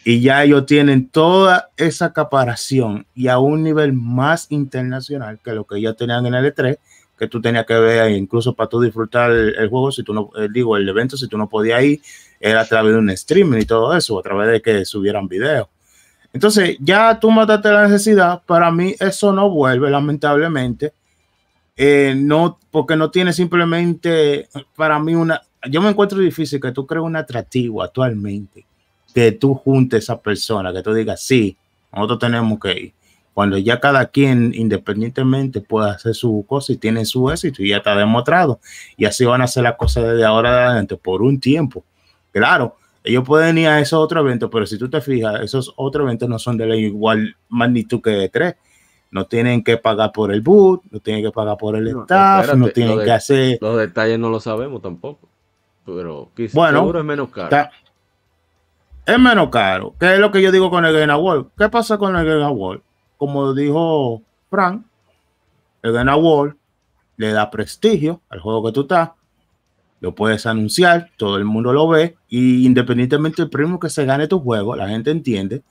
Y 0.05 0.21
ya 0.21 0.45
ellos 0.45 0.67
tienen 0.67 1.09
toda 1.09 1.71
esa 1.77 2.13
caparación 2.13 3.07
y 3.15 3.29
a 3.29 3.39
un 3.39 3.63
nivel 3.63 3.95
más 3.95 4.47
internacional 4.51 5.39
que 5.43 5.53
lo 5.53 5.65
que 5.65 5.79
ellos 5.79 5.97
tenían 5.97 6.27
en 6.27 6.35
el 6.35 6.55
E3, 6.55 6.79
que 7.19 7.29
tú 7.29 7.41
tenías 7.41 7.65
que 7.65 7.75
ver 7.75 8.11
incluso 8.11 8.55
para 8.55 8.69
tú 8.69 8.81
disfrutar 8.81 9.31
el, 9.31 9.55
el 9.57 9.69
juego, 9.69 9.91
si 9.93 10.03
tú 10.03 10.13
no, 10.13 10.31
eh, 10.37 10.49
digo, 10.53 10.77
el 10.77 10.89
evento, 10.89 11.17
si 11.17 11.27
tú 11.27 11.39
no 11.39 11.49
podías 11.49 11.83
ir, 11.83 12.03
era 12.39 12.61
a 12.61 12.67
través 12.67 12.93
de 12.93 12.99
un 12.99 13.11
streaming 13.11 13.61
y 13.61 13.65
todo 13.65 13.97
eso, 13.97 14.19
a 14.19 14.23
través 14.23 14.51
de 14.51 14.61
que 14.61 14.85
subieran 14.85 15.27
videos. 15.27 15.69
Entonces, 16.35 16.77
ya 16.81 17.19
tú 17.21 17.31
mataste 17.31 17.71
la 17.71 17.85
necesidad. 17.85 18.43
Para 18.45 18.71
mí, 18.73 18.95
eso 18.99 19.33
no 19.33 19.49
vuelve, 19.49 19.89
lamentablemente. 19.89 20.93
Eh, 21.77 22.15
no, 22.17 22.59
porque 22.73 22.97
no 22.97 23.11
tiene 23.11 23.33
simplemente 23.33 24.49
para 24.77 24.99
mí 24.99 25.15
una. 25.15 25.41
Yo 25.71 25.81
me 25.81 25.91
encuentro 25.91 26.19
difícil 26.19 26.61
que 26.61 26.73
tú 26.73 26.87
crees 26.87 27.05
un 27.05 27.17
atractivo 27.17 27.83
actualmente, 27.83 28.67
que 29.15 29.32
tú 29.32 29.55
juntes 29.55 29.97
a 29.97 30.15
esa 30.15 30.20
persona, 30.20 30.73
que 30.73 30.82
tú 30.82 30.93
digas, 30.93 31.23
sí, 31.23 31.57
nosotros 31.93 32.19
tenemos 32.19 32.59
que 32.59 32.73
ir. 32.73 32.93
Cuando 33.32 33.59
ya 33.59 33.81
cada 33.81 34.07
quien 34.07 34.53
independientemente 34.55 35.61
puede 35.61 35.91
hacer 35.91 36.15
su 36.15 36.45
cosa 36.49 36.73
y 36.73 36.77
tiene 36.77 37.05
su 37.05 37.31
éxito 37.31 37.62
y 37.62 37.70
ya 37.70 37.78
está 37.78 37.97
demostrado. 37.97 38.61
Y 38.97 39.07
así 39.07 39.24
van 39.24 39.41
a 39.41 39.45
hacer 39.45 39.65
las 39.65 39.77
cosas 39.77 40.05
desde 40.05 40.24
ahora 40.24 40.53
de 40.55 40.62
adelante 40.66 40.97
por 40.97 41.20
un 41.23 41.41
tiempo. 41.41 41.85
Claro, 42.32 42.77
ellos 43.03 43.24
pueden 43.24 43.59
ir 43.59 43.66
a 43.69 43.81
esos 43.81 43.99
otros 43.99 44.24
eventos, 44.24 44.49
pero 44.53 44.66
si 44.66 44.78
tú 44.78 44.89
te 44.89 45.01
fijas, 45.01 45.41
esos 45.41 45.73
otros 45.77 46.05
eventos 46.05 46.28
no 46.28 46.39
son 46.39 46.57
de 46.57 46.66
la 46.66 46.77
igual 46.77 47.36
magnitud 47.49 48.01
que 48.01 48.11
de 48.11 48.28
tres. 48.28 48.55
no 49.11 49.27
tienen 49.27 49.62
que 49.62 49.77
pagar 49.78 50.11
por 50.12 50.32
el 50.32 50.41
boot, 50.41 50.82
no 50.91 50.99
tienen 50.99 51.23
que 51.23 51.31
pagar 51.31 51.57
por 51.57 51.77
el 51.77 51.85
No, 51.93 52.03
staff, 52.03 52.41
espérate, 52.41 52.59
no 52.59 52.69
tienen 52.70 52.99
de- 52.99 53.05
que 53.05 53.11
hacer... 53.12 53.59
Los 53.61 53.78
detalles 53.78 54.19
no 54.19 54.28
lo 54.28 54.41
sabemos 54.41 54.82
tampoco. 54.82 55.28
Pero 55.86 56.31
quizás 56.36 56.55
Bueno, 56.55 56.81
seguro 56.81 56.99
es 57.01 57.05
menos 57.05 57.28
caro. 57.31 57.69
Es 59.07 59.19
menos 59.19 59.49
caro. 59.51 59.95
¿Qué 59.99 60.15
es 60.15 60.19
lo 60.19 60.31
que 60.31 60.41
yo 60.43 60.51
digo 60.53 60.71
con 60.71 60.85
el 60.85 60.93
Game 60.99 61.13
Award? 61.13 61.47
¿Qué 61.59 61.69
pasa 61.69 61.99
con 61.99 62.17
el 62.17 62.25
Game 62.27 62.43
Award? 62.45 62.81
Como 63.17 63.53
dijo 63.55 64.23
Frank, 64.51 64.83
el 65.83 65.93
Game 65.93 66.11
Award 66.11 66.57
le 67.17 67.33
da 67.33 67.51
prestigio 67.51 68.21
al 68.29 68.41
juego 68.41 68.65
que 68.65 68.73
tú 68.73 68.81
estás, 68.83 69.11
lo 70.01 70.15
puedes 70.15 70.45
anunciar, 70.47 71.11
todo 71.17 71.37
el 71.37 71.45
mundo 71.45 71.73
lo 71.73 71.89
ve, 71.89 72.17
y 72.29 72.67
independientemente 72.67 73.43
del 73.43 73.51
premio 73.51 73.79
que 73.79 73.89
se 73.89 74.05
gane 74.05 74.27
tu 74.27 74.41
juego, 74.41 74.75
la 74.77 74.89
gente 74.89 75.11
entiende 75.11 75.63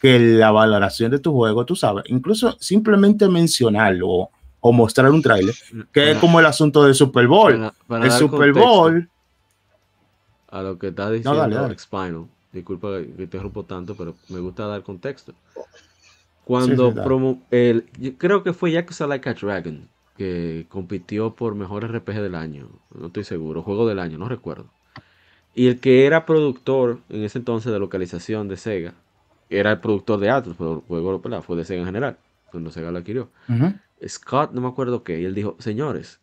que 0.00 0.18
la 0.18 0.50
valoración 0.50 1.10
de 1.10 1.18
tu 1.18 1.32
juego, 1.32 1.66
tú 1.66 1.76
sabes, 1.76 2.04
incluso 2.08 2.56
simplemente 2.58 3.28
mencionarlo 3.28 4.30
o, 4.60 4.72
mostrar 4.72 5.10
un 5.10 5.20
tráiler, 5.22 5.54
que 5.92 6.12
es 6.12 6.18
como 6.18 6.40
el 6.40 6.46
asunto 6.46 6.84
del 6.84 6.94
Super 6.94 7.26
Bowl. 7.26 7.52
Para- 7.52 7.74
para 7.86 8.04
el 8.06 8.10
Super 8.12 8.52
Bowl, 8.52 9.08
A 10.48 10.62
lo 10.62 10.78
que 10.78 10.88
está 10.88 11.10
diciendo 11.10 11.38
dale, 11.38 11.54
dale. 11.54 11.78
Spinal. 11.78 12.26
Disculpa 12.52 12.98
que 12.98 13.04
te 13.06 13.22
interrumpo 13.24 13.64
tanto, 13.64 13.94
pero 13.94 14.14
me 14.28 14.40
gusta 14.40 14.66
dar 14.66 14.82
contexto. 14.82 15.34
Cuando 16.44 16.90
Sí, 16.90 16.98
promo 17.04 17.42
el, 17.50 17.86
yo 17.98 18.16
creo 18.16 18.42
que 18.42 18.52
fue 18.52 18.72
Yakuza 18.72 19.06
Like 19.06 19.28
a 19.28 19.34
Dragon 19.34 19.88
que 20.20 20.66
compitió 20.68 21.34
por 21.34 21.54
mejor 21.54 21.82
RPG 21.90 22.20
del 22.20 22.34
año, 22.34 22.68
no 22.94 23.06
estoy 23.06 23.24
seguro, 23.24 23.62
juego 23.62 23.88
del 23.88 23.98
año, 23.98 24.18
no 24.18 24.28
recuerdo. 24.28 24.66
Y 25.54 25.68
el 25.68 25.80
que 25.80 26.04
era 26.04 26.26
productor 26.26 26.98
en 27.08 27.24
ese 27.24 27.38
entonces 27.38 27.72
de 27.72 27.78
localización 27.78 28.46
de 28.46 28.58
Sega, 28.58 28.92
era 29.48 29.72
el 29.72 29.80
productor 29.80 30.20
de 30.20 30.28
Atlus, 30.28 30.56
pero 30.58 30.74
el 30.74 30.80
juego 30.80 31.18
¿verdad? 31.20 31.40
fue 31.40 31.56
de 31.56 31.64
Sega 31.64 31.80
en 31.80 31.86
general, 31.86 32.18
cuando 32.50 32.70
Sega 32.70 32.90
lo 32.90 32.98
adquirió. 32.98 33.30
Scott, 34.06 34.52
no 34.52 34.60
me 34.60 34.68
acuerdo 34.68 35.04
qué, 35.04 35.18
y 35.22 35.24
él 35.24 35.34
dijo, 35.34 35.56
señores, 35.58 36.19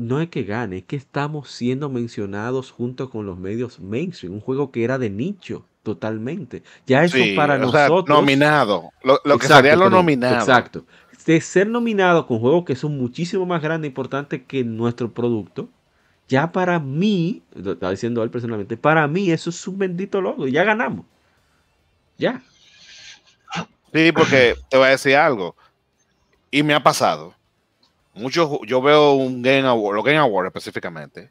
no 0.00 0.22
es 0.22 0.30
que 0.30 0.44
gane, 0.44 0.78
es 0.78 0.84
que 0.84 0.96
estamos 0.96 1.50
siendo 1.50 1.90
mencionados 1.90 2.70
junto 2.70 3.10
con 3.10 3.26
los 3.26 3.38
medios 3.38 3.80
mainstream, 3.80 4.32
un 4.32 4.40
juego 4.40 4.70
que 4.70 4.82
era 4.82 4.96
de 4.96 5.10
nicho 5.10 5.66
totalmente. 5.82 6.62
Ya 6.86 7.04
eso 7.04 7.18
Sí, 7.18 7.34
para 7.36 7.56
sea, 7.56 7.66
nosotros... 7.88 8.08
nominado. 8.08 8.90
Lo, 9.04 9.20
lo 9.24 9.38
que 9.38 9.46
sería 9.46 9.76
lo 9.76 9.90
nominado. 9.90 10.38
Exacto. 10.38 10.86
De 11.26 11.38
ser 11.42 11.66
nominado 11.66 12.26
con 12.26 12.38
juegos 12.38 12.64
que 12.64 12.76
son 12.76 12.96
muchísimo 12.96 13.44
más 13.44 13.60
grandes 13.60 13.88
e 13.88 13.90
importantes 13.90 14.40
que 14.48 14.64
nuestro 14.64 15.12
producto, 15.12 15.68
ya 16.28 16.50
para 16.50 16.78
mí, 16.78 17.42
lo 17.54 17.72
está 17.72 17.90
diciendo 17.90 18.22
él 18.22 18.30
personalmente, 18.30 18.78
para 18.78 19.06
mí 19.06 19.30
eso 19.30 19.50
es 19.50 19.68
un 19.68 19.76
bendito 19.76 20.22
logro, 20.22 20.48
ya 20.48 20.64
ganamos. 20.64 21.04
Ya. 22.16 22.42
Sí, 23.92 24.12
porque 24.12 24.54
te 24.70 24.78
voy 24.78 24.86
a 24.86 24.90
decir 24.92 25.16
algo. 25.16 25.54
Y 26.50 26.62
me 26.62 26.72
ha 26.72 26.82
pasado. 26.82 27.34
Muchos, 28.14 28.58
yo 28.66 28.82
veo 28.82 29.12
un 29.12 29.40
Game 29.42 29.66
Award, 29.66 29.96
los 29.96 30.04
Game 30.04 30.18
Awards 30.18 30.48
específicamente, 30.48 31.30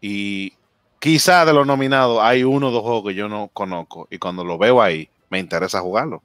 y 0.00 0.52
quizá 0.98 1.44
de 1.44 1.52
los 1.52 1.66
nominados 1.66 2.20
hay 2.22 2.42
uno 2.44 2.68
o 2.68 2.70
dos 2.70 2.82
juegos 2.82 3.04
que 3.08 3.14
yo 3.14 3.28
no 3.28 3.48
conozco, 3.52 4.08
y 4.10 4.18
cuando 4.18 4.44
lo 4.44 4.58
veo 4.58 4.82
ahí, 4.82 5.08
me 5.30 5.38
interesa 5.38 5.80
jugarlo. 5.80 6.22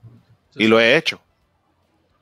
Y 0.56 0.68
lo 0.68 0.80
he 0.80 0.96
hecho. 0.98 1.20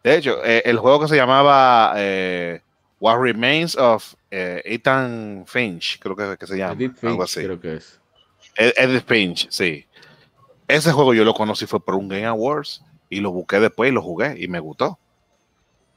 De 0.03 0.15
hecho, 0.15 0.43
eh, 0.43 0.64
el 0.65 0.77
juego 0.80 1.02
que 1.02 1.07
se 1.07 1.15
llamaba 1.15 1.93
eh, 1.98 2.61
What 2.99 3.19
Remains 3.19 3.76
of 3.77 4.14
eh, 4.31 4.61
Ethan 4.65 5.43
Finch, 5.48 5.99
creo 5.99 6.15
que, 6.15 6.38
que 6.38 6.48
se 6.48 6.57
llama, 6.57 6.73
Edith 6.73 7.03
algo 7.03 7.18
Finch, 7.26 7.30
así. 7.38 7.43
creo 7.43 7.60
que 7.60 7.76
es. 7.76 7.99
Ed- 8.56 8.73
Edith 8.77 9.06
Finch, 9.06 9.48
sí. 9.49 9.85
Ese 10.68 10.91
juego 10.91 11.14
yo 11.14 11.23
lo 11.23 11.34
conocí 11.34 11.65
fue 11.68 11.84
por 11.84 11.95
un 11.95 12.07
Game 12.07 12.26
Awards 12.26 12.84
y 13.10 13.19
lo 13.19 13.31
busqué 13.31 13.60
después 13.60 13.91
y 13.91 13.93
lo 13.93 14.02
jugué 14.02 14.35
y 14.41 14.48
me 14.48 14.60
gustó. 14.60 14.98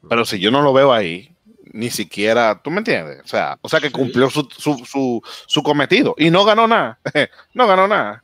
Pero 0.09 0.25
si 0.25 0.39
yo 0.41 0.51
no 0.51 0.61
lo 0.63 0.73
veo 0.73 0.93
ahí, 0.93 1.34
ni 1.73 1.91
siquiera, 1.91 2.61
¿tú 2.63 2.71
me 2.71 2.79
entiendes? 2.79 3.21
O 3.25 3.29
sea, 3.29 3.59
o 3.61 3.69
sea 3.69 3.81
que 3.81 3.91
cumplió 3.91 4.31
su, 4.31 4.49
su, 4.57 4.77
su, 4.85 5.23
su 5.47 5.63
cometido 5.63 6.15
y 6.19 6.31
no 6.31 6.45
ganó 6.45 6.67
nada. 6.67 6.99
no 7.55 7.67
ganó 7.67 7.89
nada. 7.89 8.23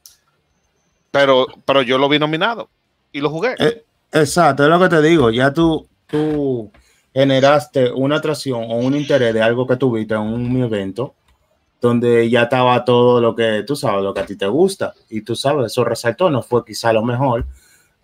Pero, 1.11 1.47
pero 1.65 1.83
yo 1.83 1.99
lo 1.99 2.09
vi 2.09 2.19
nominado 2.19 2.69
y 3.13 3.21
lo 3.21 3.31
jugué. 3.31 3.55
Eh, 3.59 3.85
Exacto, 4.13 4.65
es 4.65 4.69
lo 4.69 4.79
que 4.79 4.89
te 4.89 5.03
digo. 5.03 5.31
Ya 5.31 5.53
tú, 5.53 5.87
tú 6.07 6.71
generaste 7.15 7.93
una 7.93 8.17
atracción 8.17 8.65
o 8.65 8.77
un 8.77 8.95
interés 8.95 9.35
de 9.35 9.43
algo 9.43 9.67
que 9.67 9.77
tuviste 9.77 10.15
en 10.15 10.21
un 10.21 10.63
evento 10.63 11.15
donde 11.81 12.29
ya 12.29 12.43
estaba 12.43 12.85
todo 12.85 13.21
lo 13.21 13.35
que 13.35 13.65
tú 13.67 13.75
sabes, 13.75 14.05
lo 14.05 14.13
que 14.13 14.21
a 14.21 14.27
ti 14.27 14.37
te 14.37 14.47
gusta. 14.47 14.95
Y 15.09 15.23
tú 15.23 15.35
sabes, 15.37 15.67
eso 15.67 15.85
resaltó, 15.85 16.29
no 16.29 16.43
fue 16.43 16.65
quizá 16.65 16.93
lo 16.93 17.03
mejor, 17.03 17.47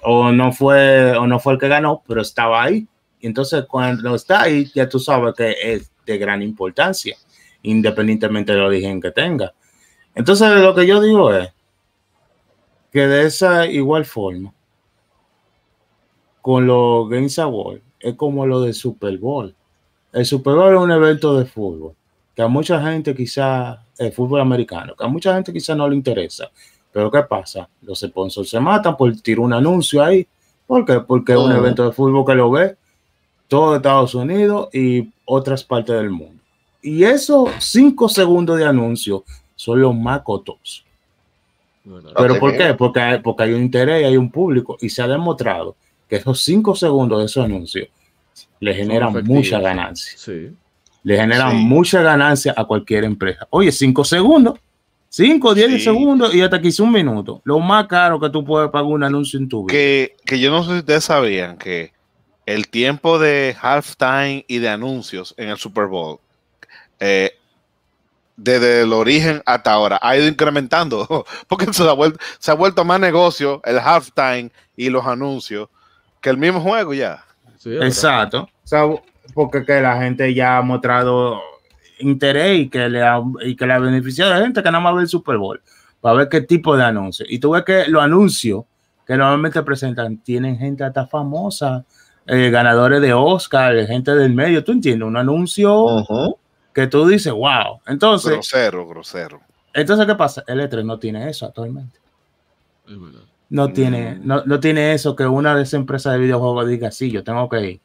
o 0.03 0.33
no 0.33 0.53
fue, 0.53 1.17
o 1.17 1.27
no 1.27 1.39
fue 1.41 1.55
el 1.55 1.59
que 1.59 1.69
ganó, 1.69 2.03
pero 2.07 2.23
estaba 2.23 2.63
ahí. 2.63 2.87
Y 3.21 3.27
entonces 3.27 3.65
cuando 3.67 4.15
está 4.15 4.43
ahí, 4.43 4.71
ya 4.75 4.89
tú 4.89 4.99
sabes 4.99 5.35
que 5.35 5.55
es 5.63 5.91
de 6.05 6.19
gran 6.19 6.43
importancia, 6.43 7.17
independientemente 7.63 8.53
del 8.53 8.63
origen 8.63 9.01
que 9.01 9.11
tenga. 9.11 9.53
Entonces 10.15 10.49
lo 10.61 10.75
que 10.75 10.87
yo 10.87 11.01
digo 11.01 11.33
es 11.35 11.51
que 12.93 13.07
de 13.07 13.27
esa 13.27 13.67
igual 13.67 14.05
forma, 14.05 14.53
con 16.41 16.67
los 16.67 17.09
Games 17.09 17.39
Awards 17.39 17.83
es 17.99 18.15
como 18.15 18.47
lo 18.47 18.61
del 18.61 18.75
Super 18.75 19.19
Bowl. 19.19 19.55
El 20.13 20.25
Super 20.25 20.55
Bowl 20.55 20.75
es 20.75 20.81
un 20.81 20.93
evento 20.93 21.37
de 21.39 21.45
fútbol 21.45 21.95
que 22.35 22.43
a 22.43 22.49
mucha 22.49 22.81
gente 22.83 23.15
quizá, 23.15 23.83
el 23.99 24.13
fútbol 24.13 24.41
americano, 24.43 24.95
que 24.95 25.05
a 25.05 25.09
mucha 25.09 25.35
gente 25.35 25.53
quizá 25.53 25.75
no 25.75 25.89
le 25.89 25.97
interesa. 25.97 26.51
Pero 26.93 27.11
¿qué 27.11 27.23
pasa? 27.23 27.69
Los 27.83 28.01
sponsors 28.01 28.49
se 28.49 28.61
matan 28.61 28.97
por 28.97 29.15
tirar 29.21 29.41
un 29.41 29.55
anuncio 29.55 30.05
ahí. 30.05 30.27
¿Por 30.67 30.85
qué? 30.85 31.01
Porque 31.01 31.33
es 31.33 31.39
un 31.39 31.53
evento 31.53 31.85
de 31.85 31.93
fútbol 31.93 32.25
que 32.25 32.35
lo 32.35 32.51
ve 32.51 32.77
todo 33.48 33.77
Estados 33.77 34.14
Unidos 34.14 34.68
y 34.73 35.10
otras 35.24 35.62
partes 35.64 35.97
del 35.97 36.10
mundo. 36.10 36.40
Y 36.82 37.05
esos 37.05 37.51
cinco 37.59 38.09
segundos 38.09 38.59
de 38.59 38.64
anuncio 38.64 39.24
son 39.55 39.81
los 39.81 39.94
más 39.94 40.20
costosos. 40.23 40.85
¿Pero 42.16 42.39
por 42.40 42.56
qué? 42.56 42.74
Porque 42.74 43.01
hay, 43.01 43.18
porque 43.20 43.44
hay 43.44 43.52
un 43.52 43.62
interés 43.62 44.02
y 44.02 44.05
hay 44.05 44.16
un 44.16 44.31
público 44.31 44.77
y 44.81 44.89
se 44.89 45.02
ha 45.02 45.06
demostrado 45.09 45.77
que 46.09 46.16
esos 46.16 46.40
cinco 46.43 46.74
segundos 46.74 47.20
de 47.20 47.24
esos 47.27 47.44
anuncios 47.44 47.89
le 48.60 48.74
generan 48.74 49.12
mucha 49.24 49.60
ganancia. 49.60 50.12
Sí. 50.16 50.51
Le 51.05 51.16
generan 51.16 51.52
Sí. 51.52 51.56
mucha 51.59 52.02
ganancia 52.02 52.52
a 52.56 52.64
cualquier 52.64 53.05
empresa. 53.05 53.47
Oye, 53.51 53.70
cinco 53.70 54.02
segundos, 54.05 54.59
cinco, 55.09 55.55
diez 55.55 55.70
Sí. 55.70 55.81
segundos 55.81 56.35
y 56.35 56.40
hasta 56.40 56.60
quizá 56.60 56.82
un 56.82 56.90
minuto. 56.93 57.40
Lo 57.44 57.60
más 57.60 57.86
caro 57.86 58.18
que 58.18 58.31
tú 58.31 58.44
puedes 58.44 58.68
pagar 58.70 58.86
un 58.86 59.05
anuncio 59.05 59.39
en 59.39 59.48
tu 59.48 59.64
vida. 59.64 59.73
que, 59.73 60.16
que 60.24 60.40
yo 60.40 60.51
no 60.51 60.64
sé 60.64 60.73
si 60.73 60.78
ustedes 60.78 61.05
sabían 61.05 61.56
que 61.56 61.93
el 62.47 62.68
tiempo 62.68 63.18
de 63.18 63.56
halftime 63.60 64.44
y 64.48 64.59
de 64.59 64.68
anuncios 64.68 65.35
en 65.36 65.51
el 65.51 65.59
Super 65.59 65.86
Bowl, 65.86 66.20
eh, 67.01 67.32
desde 68.36 68.82
el 68.82 68.93
origen 68.93 69.43
hasta 69.44 69.73
ahora, 69.73 69.98
ha 70.01 70.16
ido 70.16 70.28
incrementando, 70.28 71.27
porque 71.48 71.73
se 71.73 71.89
ha, 71.89 71.93
vuelto, 71.93 72.18
se 72.39 72.51
ha 72.51 72.55
vuelto 72.55 72.85
más 72.85 73.01
negocio 73.01 73.60
el 73.64 73.78
halftime 73.78 74.51
y 74.77 74.89
los 74.90 75.05
anuncios 75.06 75.68
que 76.20 76.31
el 76.31 76.39
mismo 76.39 76.60
juego 76.60 76.94
ya. 76.94 77.24
Sí. 77.59 77.77
Exacto. 77.77 78.48
O 78.64 78.66
sea, 78.66 78.85
porque 79.35 79.64
que 79.64 79.81
la 79.81 80.01
gente 80.01 80.32
ya 80.32 80.59
ha 80.59 80.62
mostrado 80.62 81.40
interés 81.98 82.60
y 82.60 82.68
que 82.68 82.89
le 82.89 83.02
ha, 83.02 83.20
y 83.43 83.56
que 83.56 83.66
le 83.66 83.73
ha 83.73 83.78
beneficiado 83.78 84.32
a 84.32 84.39
la 84.39 84.44
gente 84.44 84.62
que 84.62 84.70
nada 84.70 84.81
más 84.81 84.94
ve 84.94 85.02
el 85.02 85.09
Super 85.09 85.39
Bowl 85.39 85.60
para 86.01 86.14
ver 86.16 86.28
qué 86.28 86.43
tipo 86.43 86.77
de 86.77 86.85
anuncio. 86.85 87.27
Y 87.28 87.39
tú 87.39 87.51
ves 87.51 87.64
que 87.64 87.86
los 87.89 88.02
anuncios 88.02 88.64
que 89.06 89.16
normalmente 89.16 89.62
presentan 89.62 90.18
tienen 90.18 90.59
gente 90.59 90.85
hasta 90.85 91.06
famosa, 91.06 91.85
eh, 92.27 92.51
ganadores 92.51 93.01
de 93.01 93.12
Oscar, 93.12 93.86
gente 93.86 94.15
del 94.15 94.32
medio. 94.35 94.65
¿Tú 94.65 94.73
entiendes? 94.73 95.07
Un 95.07 95.16
anuncio 95.16 95.74
Ujú. 95.85 96.36
que 96.74 96.86
tú 96.86 97.07
dices, 97.07 97.32
wow. 97.32 97.81
Entonces, 97.86 98.32
Grosero, 98.32 98.86
grosero. 98.89 99.40
entonces 99.74 100.07
¿qué 100.07 100.15
pasa? 100.15 100.43
El 100.47 100.61
E3 100.61 100.85
no 100.85 100.98
tiene 100.98 101.28
eso 101.28 101.47
actualmente. 101.47 101.98
Es 102.89 103.01
verdad. 103.01 103.20
No 103.48 103.73
tiene, 103.73 104.19
no, 104.23 104.43
no 104.44 104.59
tiene 104.59 104.93
eso 104.93 105.15
que 105.15 105.24
una 105.27 105.55
de 105.55 105.62
esas 105.62 105.74
empresas 105.74 106.12
de 106.15 106.19
videojuegos 106.19 106.66
diga, 106.69 106.90
sí, 106.90 107.11
yo 107.12 107.23
tengo 107.23 107.48
que 107.48 107.61
ir. 107.70 107.81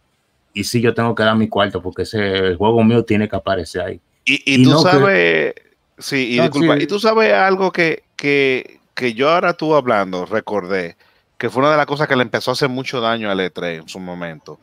Y 0.54 0.64
sí, 0.64 0.82
yo 0.82 0.94
tengo 0.96 1.14
que 1.16 1.24
dar 1.24 1.36
mi 1.36 1.48
cuarto 1.48 1.82
porque 1.82 2.02
ese, 2.02 2.36
el 2.36 2.58
juego 2.58 2.84
mío 2.84 3.06
tiene 3.06 3.30
que 3.30 3.36
aparecer 3.36 3.82
ahí. 3.84 4.02
Y, 4.26 4.34
y 4.46 4.62
Y 4.62 4.64
tú 4.64 4.72
no 4.72 4.84
que- 4.84 4.90
sabes, 4.90 5.54
sí, 6.00 6.34
y 6.34 6.38
No, 6.38 6.44
disculpa, 6.44 6.78
sí. 6.78 6.84
y 6.84 6.88
tú 6.88 7.00
sabes 7.00 7.32
algo 7.34 7.72
que, 7.72 8.04
que, 8.16 8.80
que 8.96 9.14
yo 9.14 9.30
ahora 9.30 9.54
tú 9.54 9.76
hablando, 9.76 10.26
recordé, 10.26 10.98
que 11.42 11.50
fue 11.50 11.64
una 11.64 11.72
de 11.72 11.78
las 11.78 11.88
cosas 11.88 12.08
que 12.08 12.16
le 12.16 12.22
empezó 12.22 12.52
a 12.52 12.54
hacer 12.54 12.70
mucho 12.70 13.02
daño 13.02 13.32
al 13.32 13.40
E3 13.40 13.82
en 13.82 13.90
su 13.90 14.00
momento, 14.00 14.60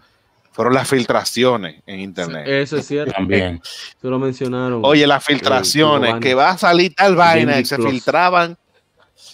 fueron 0.53 0.75
las 0.75 0.89
filtraciones 0.89 1.83
en 1.87 1.99
internet. 1.99 2.45
Eso 2.47 2.77
es 2.77 2.87
cierto. 2.87 3.13
También. 3.15 3.61
Eso 3.65 4.09
lo 4.09 4.21
mencionaron. 4.21 4.83
Oye, 4.85 5.05
las 5.05 5.25
filtraciones, 5.25 6.15
que 6.21 6.35
va 6.35 6.51
a 6.51 6.57
salir 6.57 6.95
tal 6.95 7.17
vaina, 7.17 7.59
y 7.59 7.65
se 7.65 7.75
Plus. 7.75 7.91
filtraban. 7.91 8.57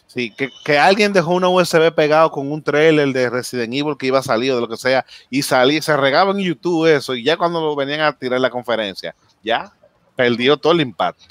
Sí, 0.06 0.30
que, 0.30 0.48
que 0.64 0.78
alguien 0.78 1.12
dejó 1.12 1.34
una 1.34 1.50
USB 1.50 1.92
pegado 1.94 2.30
con 2.30 2.50
un 2.50 2.62
trailer 2.62 3.12
de 3.12 3.28
Resident 3.28 3.74
Evil 3.74 3.96
que 3.98 4.06
iba 4.06 4.20
a 4.20 4.22
salir 4.22 4.52
o 4.52 4.54
de 4.54 4.60
lo 4.62 4.68
que 4.68 4.78
sea, 4.78 5.04
y 5.28 5.42
salí, 5.42 5.82
se 5.82 5.94
regaba 5.98 6.30
en 6.30 6.38
YouTube 6.38 6.86
eso, 6.86 7.14
y 7.14 7.24
ya 7.24 7.36
cuando 7.36 7.60
lo 7.60 7.76
venían 7.76 8.00
a 8.00 8.16
tirar 8.16 8.36
en 8.36 8.42
la 8.42 8.50
conferencia, 8.50 9.14
ya 9.42 9.70
perdió 10.16 10.56
todo 10.56 10.72
el 10.72 10.80
impacto. 10.80 11.26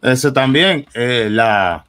Eso 0.00 0.32
también, 0.32 0.86
eh, 0.94 1.26
la, 1.28 1.84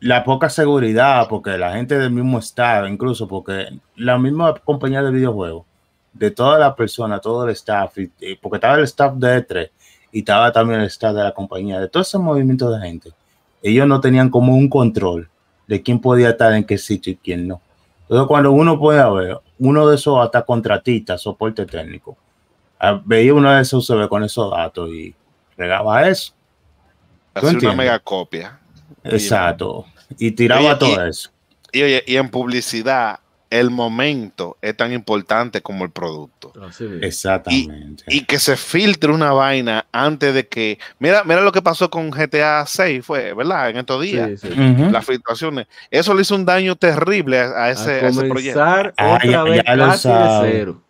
la 0.00 0.24
poca 0.24 0.48
seguridad, 0.50 1.26
porque 1.28 1.56
la 1.56 1.72
gente 1.72 1.98
del 1.98 2.10
mismo 2.10 2.38
estado, 2.38 2.86
incluso 2.86 3.26
porque 3.26 3.78
la 3.96 4.18
misma 4.18 4.54
compañía 4.54 5.02
de 5.02 5.10
videojuegos 5.10 5.64
de 6.12 6.30
toda 6.30 6.58
la 6.58 6.74
persona, 6.74 7.18
todo 7.18 7.44
el 7.44 7.50
staff, 7.50 7.96
y- 7.98 8.10
y- 8.20 8.34
porque 8.36 8.56
estaba 8.56 8.76
el 8.76 8.84
staff 8.84 9.14
de 9.14 9.36
E3 9.46 9.70
y 10.12 10.20
estaba 10.20 10.50
también 10.52 10.80
el 10.80 10.86
staff 10.86 11.14
de 11.14 11.22
la 11.22 11.32
compañía, 11.32 11.80
de 11.80 11.88
todo 11.88 12.02
ese 12.02 12.18
movimiento 12.18 12.70
de 12.70 12.80
gente, 12.80 13.10
ellos 13.62 13.86
no 13.86 14.00
tenían 14.00 14.30
como 14.30 14.54
un 14.54 14.68
control 14.68 15.28
de 15.66 15.82
quién 15.82 15.98
podía 16.00 16.30
estar 16.30 16.52
en 16.52 16.64
qué 16.64 16.78
sitio 16.78 17.12
y 17.12 17.16
quién 17.16 17.48
no. 17.48 17.60
Entonces, 18.02 18.26
cuando 18.28 18.52
uno 18.52 18.78
puede 18.78 19.02
ver, 19.14 19.40
uno 19.58 19.88
de 19.88 19.96
esos 19.96 20.18
hasta 20.24 20.42
contratistas, 20.42 21.20
soporte 21.22 21.66
técnico, 21.66 22.16
ah, 22.78 23.00
veía 23.04 23.34
uno 23.34 23.50
de 23.50 23.62
esos 23.62 23.88
USB 23.90 24.08
con 24.08 24.22
esos 24.22 24.50
datos 24.50 24.88
y 24.90 25.14
regaba 25.56 26.06
eso. 26.08 26.32
Hace 27.34 27.46
una 27.66 27.76
mega 27.76 27.98
copia. 27.98 28.60
Exacto. 29.14 29.86
Y 30.18 30.30
tiraba 30.32 30.60
Oye, 30.62 30.72
y- 30.74 30.78
todo 30.78 31.06
eso. 31.06 31.30
Y 31.72 31.82
oye, 31.82 32.02
y 32.06 32.16
en 32.16 32.28
publicidad, 32.30 33.20
el 33.50 33.70
momento 33.70 34.56
es 34.60 34.76
tan 34.76 34.92
importante 34.92 35.60
como 35.62 35.84
el 35.84 35.90
producto. 35.90 36.52
Exactamente. 37.00 38.04
Y 38.08 38.24
que 38.24 38.38
se 38.38 38.56
filtre 38.56 39.12
una 39.12 39.32
vaina 39.32 39.86
antes 39.92 40.34
de 40.34 40.46
que. 40.46 40.78
Mira, 40.98 41.22
mira 41.24 41.40
lo 41.42 41.52
que 41.52 41.62
pasó 41.62 41.88
con 41.90 42.10
GTA 42.10 42.64
6, 42.66 43.04
fue, 43.04 43.32
¿verdad? 43.34 43.70
En 43.70 43.76
estos 43.78 44.02
días. 44.02 44.40
Sí, 44.40 44.48
sí. 44.48 44.60
Ujú. 44.60 44.90
Las 44.90 45.04
filtraciones. 45.06 45.66
Eso 45.90 46.14
le 46.14 46.22
hizo 46.22 46.34
un 46.34 46.44
daño 46.44 46.76
terrible 46.76 47.38
a, 47.40 47.64
a 47.64 47.70
ese, 47.70 48.00
a 48.00 48.06
a 48.06 48.08
ese 48.08 48.24
proyecto. 48.24 48.58
comenzar 48.60 48.94
Ah, 48.96 49.14
otra 49.16 49.30
ya- 49.30 49.42
vez 49.44 49.62
ya 49.66 49.76
lo 49.76 49.92
sabe. 49.94 50.50
cero. 50.52 50.82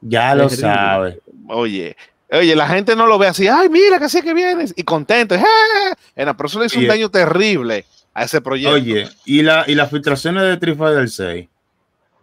Ya 0.00 0.34
lo 0.34 0.48
Terrible. 0.48 0.68
sabe. 0.74 1.20
Oye, 1.48 1.96
oye, 2.32 2.56
la 2.56 2.66
gente 2.68 2.96
no 2.96 3.06
lo 3.06 3.18
ve 3.18 3.28
así. 3.28 3.46
Ay, 3.48 3.68
mira 3.68 3.98
que 3.98 4.08
sí 4.08 4.22
que 4.22 4.34
vienes. 4.34 4.72
Y 4.76 4.82
contento. 4.82 5.34
¡ah! 5.36 5.94
Pero 6.14 6.34
eso 6.46 6.58
le 6.60 6.66
hizo 6.66 6.78
un 6.78 6.86
daño 6.86 7.10
terrible 7.10 7.84
a 8.14 8.24
ese 8.24 8.40
proyecto. 8.40 8.74
Oye, 8.74 9.08
y, 9.24 9.42
la, 9.42 9.64
y 9.66 9.74
las 9.74 9.90
filtraciones 9.90 10.42
de 10.42 10.52
Street 10.54 10.76
Fighter 10.76 11.08
6. 11.08 11.48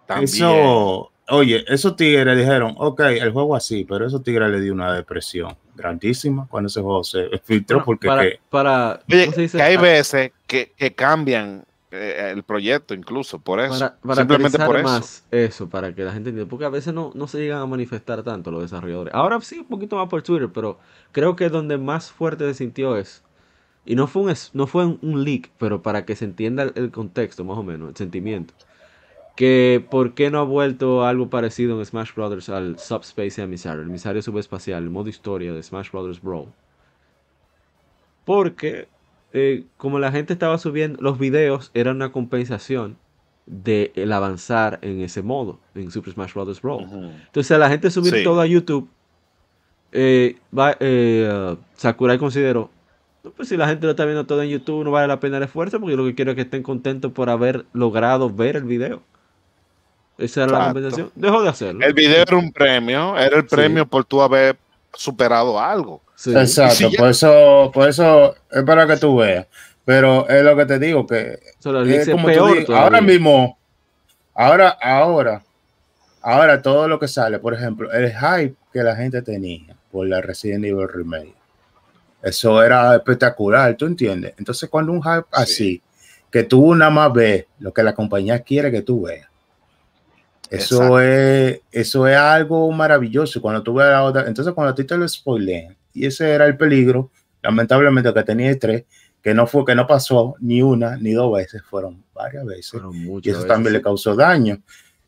También. 0.05 0.25
Eso, 0.25 1.11
oye, 1.29 1.63
esos 1.67 1.95
tigres 1.95 2.37
dijeron, 2.37 2.73
ok, 2.77 2.99
el 3.01 3.31
juego 3.31 3.55
así, 3.55 3.85
pero 3.85 4.07
esos 4.07 4.23
tigres 4.23 4.49
le 4.49 4.59
dio 4.61 4.73
una 4.73 4.93
depresión 4.93 5.55
grandísima 5.75 6.47
cuando 6.49 6.67
ese 6.67 6.81
juego 6.81 7.03
se 7.03 7.29
filtró 7.43 7.77
Bueno, 7.77 7.85
porque 7.85 8.07
para, 8.07 8.21
que- 8.23 8.39
para- 8.49 8.99
Oye, 9.09 9.25
¿cómo 9.25 9.35
se 9.35 9.41
dice? 9.41 9.57
que 9.57 9.63
hay 9.63 9.75
Ah, 9.75 9.81
veces 9.81 10.31
que, 10.47 10.73
que 10.75 10.93
cambian 10.93 11.63
eh, 11.91 12.31
el 12.31 12.43
proyecto 12.43 12.93
incluso 12.93 13.39
por 13.39 13.59
eso. 13.59 13.79
para, 13.79 13.97
para 13.97 14.15
Simplemente 14.15 14.57
por 14.59 14.77
eso. 14.77 14.83
más 14.83 15.25
eso, 15.31 15.69
para 15.69 15.93
que 15.95 16.03
la 16.03 16.11
gente 16.11 16.29
entienda, 16.29 16.49
porque 16.49 16.65
a 16.65 16.69
veces 16.69 16.93
no, 16.93 17.11
no 17.15 17.27
se 17.27 17.39
llegan 17.39 17.61
a 17.61 17.65
manifestar 17.65 18.21
tanto 18.23 18.51
los 18.51 18.61
desarrolladores. 18.61 19.13
Ahora 19.13 19.41
sí, 19.41 19.59
un 19.59 19.65
poquito 19.65 19.95
más 19.95 20.07
por 20.07 20.21
Twitter, 20.21 20.49
pero 20.53 20.77
creo 21.11 21.35
que 21.35 21.49
donde 21.49 21.77
más 21.77 22.11
fuerte 22.11 22.45
se 22.45 22.53
sintió 22.53 22.95
es, 22.95 23.23
y 23.85 23.95
no 23.95 24.05
fue 24.05 24.21
un, 24.21 24.33
no 24.53 24.67
fue 24.67 24.85
un, 24.85 25.23
leak, 25.23 25.49
pero 25.57 25.81
para 25.81 26.05
que 26.05 26.15
se 26.15 26.25
entienda 26.25 26.63
el, 26.63 26.73
el 26.75 26.91
contexto 26.91 27.43
más 27.43 27.57
o 27.57 27.63
menos, 27.63 27.89
el 27.89 27.95
sentimiento, 27.95 28.53
que 29.35 29.83
por 29.89 30.13
qué 30.13 30.29
no 30.29 30.39
ha 30.39 30.43
vuelto 30.43 31.05
algo 31.05 31.29
parecido 31.29 31.79
en 31.79 31.85
Smash 31.85 32.13
Brothers 32.13 32.49
al 32.49 32.77
Subspace 32.77 33.41
Emissary, 33.41 33.81
el 33.81 33.87
emisario 33.87 34.21
subespacial, 34.21 34.83
el 34.83 34.89
modo 34.89 35.09
historia 35.09 35.53
de 35.53 35.63
Smash 35.63 35.91
Brothers 35.91 36.21
Brawl. 36.21 36.49
Porque 38.25 38.89
eh, 39.33 39.65
como 39.77 39.99
la 39.99 40.11
gente 40.11 40.33
estaba 40.33 40.57
subiendo, 40.57 40.99
los 41.01 41.19
videos 41.19 41.71
eran 41.73 41.97
una 41.97 42.11
compensación 42.11 42.97
de 43.45 43.91
el 43.95 44.11
avanzar 44.13 44.79
en 44.81 45.01
ese 45.01 45.21
modo, 45.23 45.59
en 45.75 45.91
Super 45.91 46.13
Smash 46.13 46.33
Bros. 46.33 46.61
Brawl. 46.61 46.83
Entonces, 47.25 47.57
la 47.57 47.69
gente 47.69 47.89
subir 47.91 48.13
Sí. 48.13 48.23
todo 48.23 48.41
a 48.41 48.45
YouTube, 48.45 48.87
eh, 49.91 50.35
va- 50.57 50.77
eh, 50.79 51.55
Sakurai 51.75 52.17
consideró, 52.19 52.69
"No, 53.23 53.31
pues 53.31 53.49
si 53.49 53.57
la 53.57 53.67
gente 53.67 53.85
lo 53.87 53.91
está 53.91 54.05
viendo 54.05 54.25
todo 54.25 54.41
en 54.43 54.49
YouTube, 54.49 54.83
no 54.83 54.91
vale 54.91 55.07
la 55.07 55.19
pena 55.19 55.37
el 55.37 55.43
esfuerzo, 55.43 55.79
porque 55.79 55.91
yo 55.95 55.97
lo 55.97 56.05
que 56.05 56.15
quiero 56.15 56.31
es 56.31 56.35
que 56.35 56.41
estén 56.43 56.61
contentos 56.63 57.11
por 57.11 57.29
haber 57.29 57.65
logrado 57.73 58.29
ver 58.29 58.55
el 58.55 58.63
video. 58.65 59.01
Esa 60.17 60.43
era 60.43 60.51
la 60.59 60.65
compensación. 60.65 61.11
Dejó 61.15 61.41
de 61.41 61.49
hacerlo. 61.49 61.85
El 61.85 61.93
video 61.93 62.21
era 62.21 62.37
un 62.37 62.51
premio, 62.51 63.17
era 63.17 63.37
el 63.37 63.43
Sí. 63.49 63.55
premio 63.55 63.85
por 63.87 64.03
tú 64.05 64.21
haber 64.21 64.57
superado 64.93 65.59
algo. 65.59 66.01
Sí. 66.15 66.35
Exacto, 66.35 66.89
ya- 66.89 66.97
por 66.99 67.09
eso, 67.09 67.71
por 67.73 67.87
eso 67.89 68.35
es 68.51 68.63
para 68.63 68.85
que 68.87 68.97
tú 68.97 69.17
veas. 69.17 69.47
Pero 69.85 70.27
es 70.29 70.43
lo 70.43 70.55
que 70.55 70.65
te 70.65 70.77
digo, 70.77 71.07
que 71.07 71.39
es 72.01 72.09
como 72.11 72.27
tú 72.31 72.45
dices, 72.47 72.65
todavía. 72.65 72.83
ahora 72.85 73.01
mismo, 73.01 73.57
ahora, 74.35 74.77
ahora, 74.81 75.43
ahora 76.21 76.61
todo 76.61 76.87
lo 76.87 76.99
que 76.99 77.07
sale, 77.07 77.39
por 77.39 77.53
ejemplo, 77.53 77.91
el 77.91 78.11
hype 78.11 78.55
que 78.71 78.83
la 78.83 78.95
gente 78.95 79.21
tenía 79.21 79.75
por 79.91 80.07
la 80.07 80.21
Resident 80.21 80.65
Evil 80.65 80.87
Remake, 80.87 81.33
eso 82.21 82.61
era 82.61 82.95
espectacular, 82.97 83.75
¿tú 83.75 83.85
entiendes? 83.87 84.33
Entonces 84.37 84.69
cuando 84.69 84.91
un 84.91 85.01
hype 85.01 85.25
así, 85.31 85.81
que 86.29 86.43
tú 86.43 86.75
nada 86.75 86.91
más 86.91 87.13
ves 87.13 87.45
lo 87.59 87.73
que 87.73 87.81
la 87.81 87.95
compañía 87.95 88.39
quiere 88.41 88.69
que 88.71 88.81
tú 88.83 89.03
veas, 89.03 89.28
eso 90.49 90.75
Exacto. 90.77 91.01
es, 91.01 91.61
eso 91.71 92.07
es 92.07 92.15
algo 92.17 92.71
maravilloso. 92.71 93.41
Cuando 93.41 93.61
tú 93.63 93.73
ves 93.75 93.87
la 93.87 94.03
otra, 94.03 94.27
entonces 94.27 94.53
cuando 94.53 94.71
a 94.71 94.75
ti 94.75 94.83
te 94.83 94.97
lo 94.97 95.07
spoilean, 95.07 95.75
y 95.93 96.05
ese 96.05 96.31
era 96.31 96.45
el 96.45 96.57
peligro, 96.57 97.11
lamentablemente 97.41 98.13
que 98.13 98.23
tenía 98.23 98.49
el 98.49 98.59
3, 98.59 98.83
que 99.21 99.33
no 99.33 99.47
fue, 99.47 99.65
que 99.65 99.75
no 99.75 99.85
pasó 99.85 100.35
ni 100.39 100.61
una 100.61 100.97
ni 100.97 101.11
dos 101.11 101.31
veces, 101.35 101.61
fueron 101.63 102.03
varias 102.13 102.45
veces. 102.45 102.71
Fueron 102.71 102.95
Y 102.95 103.01
eso 103.29 103.39
veces, 103.39 103.47
también 103.47 103.73
le 103.73 103.81
causó 103.81 104.15
daño. 104.15 104.59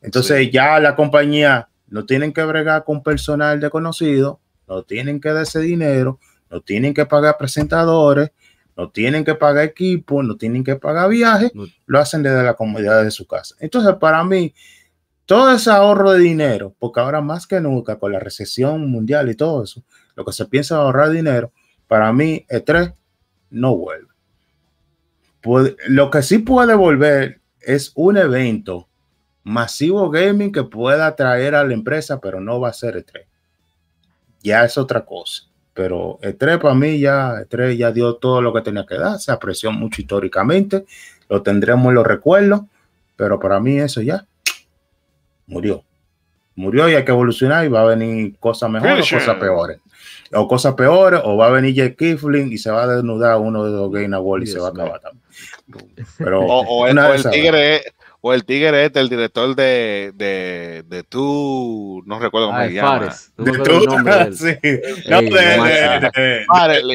Entonces 0.01 0.37
Sí. 0.45 0.51
ya 0.51 0.79
la 0.79 0.95
compañía 0.95 1.69
no 1.87 2.05
tienen 2.05 2.33
que 2.33 2.43
bregar 2.43 2.83
con 2.83 3.03
personal 3.03 3.59
desconocido, 3.59 4.39
no 4.67 4.83
tienen 4.83 5.19
que 5.21 5.29
dar 5.29 5.43
ese 5.43 5.59
dinero, 5.59 6.19
no 6.49 6.61
tienen 6.61 6.93
que 6.93 7.05
pagar 7.05 7.37
presentadores, 7.37 8.31
no 8.77 8.89
tienen 8.89 9.23
que 9.23 9.35
pagar 9.35 9.65
equipo, 9.65 10.23
no 10.23 10.35
tienen 10.37 10.63
que 10.63 10.75
pagar 10.75 11.09
viajes, 11.09 11.53
No. 11.53 11.65
lo 11.85 11.99
hacen 11.99 12.23
desde 12.23 12.43
la 12.43 12.53
comodidad 12.55 13.03
de 13.03 13.11
su 13.11 13.25
casa. 13.27 13.55
Entonces, 13.59 13.93
para 13.99 14.23
mí, 14.23 14.53
todo 15.32 15.50
ese 15.53 15.72
ahorro 15.72 16.11
de 16.11 16.19
dinero, 16.19 16.76
porque 16.77 17.00
ahora 17.00 17.22
más 17.22 17.48
que 17.48 17.61
nunca 17.61 17.98
con 17.98 18.11
la 18.11 18.19
recesión 18.19 18.92
mundial 18.92 19.30
y 19.30 19.35
todo 19.35 19.64
eso, 19.64 19.82
lo 20.14 20.26
que 20.26 20.34
se 20.34 20.45
piensa 20.45 20.76
ahorrar 20.76 21.10
dinero, 21.10 21.53
para 21.88 22.11
mí, 22.11 22.45
E3 22.50 22.93
no 23.51 23.77
vuelve. 23.77 24.10
Lo 25.88 26.11
que 26.11 26.22
sí 26.22 26.40
puede 26.40 26.76
volver 26.76 27.40
es 27.61 27.93
un 27.95 28.18
evento 28.18 28.90
masivo 29.45 30.10
gaming 30.10 30.51
que 30.51 30.64
pueda 30.64 31.08
atraer 31.08 31.56
a 31.56 31.64
la 31.64 31.76
empresa, 31.76 32.19
pero 32.19 32.42
no 32.42 32.60
va 32.60 32.68
a 32.68 32.74
ser 32.74 32.98
E3. 32.98 33.24
Ya 34.43 34.66
es 34.66 34.77
otra 34.77 35.06
cosa. 35.06 35.43
Pero 35.74 36.19
E3 36.19 36.60
para 36.60 36.76
mí 36.76 37.00
ya, 37.00 37.35
E3 37.35 37.77
ya 37.77 37.93
dio 37.93 38.16
todo 38.16 38.42
lo 38.42 38.53
que 38.53 38.64
tenía 38.64 38.85
que 38.85 38.98
dar, 38.98 39.18
se 39.18 39.32
apreció 39.32 39.72
mucho 39.72 40.01
históricamente, 40.01 40.85
lo 41.30 41.42
tendremos 41.42 41.88
en 41.88 41.95
los 41.95 42.06
recuerdos, 42.06 42.64
pero 43.16 43.40
para 43.40 43.61
mí 43.61 43.80
eso 43.80 44.01
ya 44.01 44.27
murió. 45.51 45.83
Murió 46.55 46.89
y 46.89 46.95
hay 46.95 47.05
que 47.05 47.11
evolucionar 47.11 47.63
y 47.65 47.69
va 47.69 47.81
a 47.81 47.85
venir 47.85 48.35
cosas 48.39 48.69
mejores 48.69 49.05
o 49.13 49.17
cosas 49.19 49.35
peores. 49.39 49.77
O 50.33 50.47
cosas 50.47 50.73
peores, 50.75 51.21
o 51.23 51.35
va 51.38 51.47
a 51.47 51.49
venir 51.51 51.73
Jake 51.75 51.95
Kiflin 51.95 52.51
y 52.51 52.57
se 52.57 52.71
va 52.71 52.83
a 52.83 52.88
desnudar 52.88 53.38
uno 53.38 53.63
de 53.65 53.71
los 53.71 53.91
Game 53.91 54.15
Awards 54.15 54.47
y 54.47 54.51
se 54.51 54.59
va 54.59 54.67
a 54.67 54.71
acabar 54.71 54.99
también. 55.01 55.23
Pero 56.17 56.41
O, 56.41 56.61
o 56.61 56.88
el, 56.88 56.95
o 56.97 57.09
de 57.09 57.15
el 57.15 57.21
tigre, 57.31 57.81
o 58.21 58.33
el 58.33 58.45
tigre 58.45 58.85
este, 58.85 58.99
el 58.99 59.09
director 59.09 59.55
de, 59.55 60.11
de, 60.15 60.83
de 60.88 61.03
tú, 61.03 62.01
no 62.05 62.19
recuerdo 62.19 62.47
cómo 62.47 62.59
se 62.59 62.73
llama. 62.75 62.99
De 63.38 63.51
tú, 63.63 63.80
de 64.03 64.35
sí. 64.38 65.09
No, 65.09 65.21
de- 65.21 65.30
de- 65.30 65.99
de- 66.07 66.45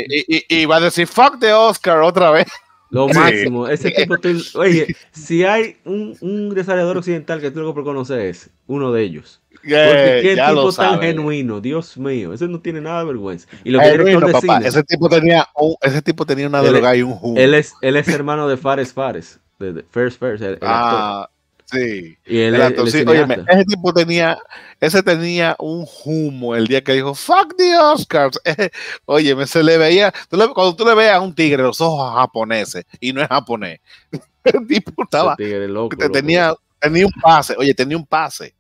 y, 0.08 0.36
y, 0.36 0.62
y 0.62 0.66
va 0.66 0.76
a 0.76 0.80
decir 0.80 1.06
fuck 1.06 1.38
the 1.40 1.52
Oscar 1.52 1.98
otra 2.00 2.30
vez. 2.30 2.46
Lo 2.90 3.08
Sí. 3.08 3.14
máximo. 3.18 3.66
Ese 3.68 3.90
tipo, 3.90 4.16
tú- 4.18 4.40
oye, 4.54 4.94
si 5.12 5.44
hay 5.44 5.76
un, 5.84 6.16
un 6.20 6.50
desarrollador 6.54 6.98
occidental 6.98 7.40
que 7.40 7.50
tú 7.50 7.60
lo 7.60 7.74
que 7.74 7.82
conoces, 7.82 8.50
uno 8.66 8.92
de 8.92 9.02
ellos. 9.02 9.40
Porque 9.50 9.72
Eh, 9.74 10.20
qué 10.22 10.36
tipo 10.36 10.72
tan 10.72 11.00
genuino, 11.00 11.60
Dios 11.60 11.96
mío. 11.96 12.32
Ese 12.32 12.46
no 12.46 12.60
tiene 12.60 12.80
nada 12.80 13.00
de 13.00 13.06
vergüenza. 13.06 13.48
Y 13.64 13.70
lo 13.70 13.80
que 13.80 13.96
Luis, 13.96 14.20
de 14.20 14.32
papá, 14.32 14.40
cine. 14.58 14.68
ese 14.68 14.84
tipo 14.84 15.08
tenía 15.08 15.48
un- 15.56 15.74
ese 15.82 16.02
tipo 16.02 16.24
tenía 16.24 16.46
una 16.46 16.62
droga 16.62 16.94
y 16.94 17.02
un 17.02 17.18
humo. 17.20 17.36
Él 17.36 17.54
es, 17.54 17.72
él 17.82 17.96
es 17.96 18.06
hermano 18.08 18.46
de 18.46 18.56
Fares 18.56 18.92
Fares. 18.92 19.40
De, 19.58 19.72
de 19.72 19.82
First 19.90 20.22
el, 20.22 20.34
el 20.42 20.58
actor. 20.62 21.30
Sí. 21.66 22.16
Y 22.26 22.38
él, 22.38 22.54
es- 22.54 22.78
es 22.78 22.92
sí, 22.92 23.04
óyeme, 23.06 23.38
ese 23.48 23.64
tipo 23.64 23.92
tenía, 23.92 24.38
ese 24.80 25.02
tenía 25.02 25.54
un 25.58 25.86
humo 26.04 26.54
el 26.56 26.66
día 26.66 26.82
que 26.82 26.92
dijo 26.94 27.14
fuck 27.14 27.54
the 27.56 27.76
Oscars. 27.78 28.40
Óyeme, 29.04 29.46
se 29.46 29.62
le 29.62 29.76
veía, 29.78 30.12
tú 30.28 30.36
le- 30.36 30.48
cuando 30.48 30.74
tú 30.76 30.84
le 30.84 30.94
veas 30.94 31.16
a 31.16 31.20
un 31.20 31.34
tigre 31.34 31.62
los 31.62 31.80
ojos 31.80 32.14
japoneses 32.14 32.84
y 33.00 33.12
no 33.12 33.20
es 33.22 33.28
japonés, 33.28 33.80
el 34.44 34.66
tipo 34.66 34.90
Ese 34.92 35.02
estaba, 35.02 35.36
tigre 35.36 35.68
loco, 35.68 35.96
te- 35.96 36.04
loco. 36.04 36.12
tenía, 36.12 36.54
tenía 36.80 37.06
un 37.06 37.12
pase, 37.20 37.54
oye, 37.58 37.74
tenía 37.74 37.96
un 37.96 38.06
pase. 38.06 38.54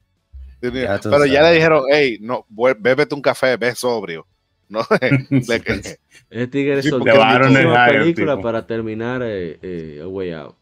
Tenía- 0.60 0.96
Ya 0.96 1.00
pero 1.10 1.26
ya 1.26 1.34
sabes. 1.40 1.50
le 1.50 1.54
dijeron, 1.56 1.82
hey, 1.90 2.18
no, 2.20 2.44
bébete 2.78 3.14
un 3.14 3.22
café, 3.22 3.56
ve 3.56 3.74
sobrio. 3.74 4.26
No, 4.68 4.80
le- 5.00 5.26
Ese 6.30 6.46
tigre 6.48 6.82
Sí, 6.82 6.90
muchísimas 6.90 7.88
hype, 7.88 7.98
películas 7.98 8.36
tipo. 8.36 8.42
para 8.42 8.66
terminar 8.66 9.22
eh, 9.24 9.58
eh, 9.62 10.00
A 10.02 10.08
Way 10.08 10.32
Out. 10.32 10.56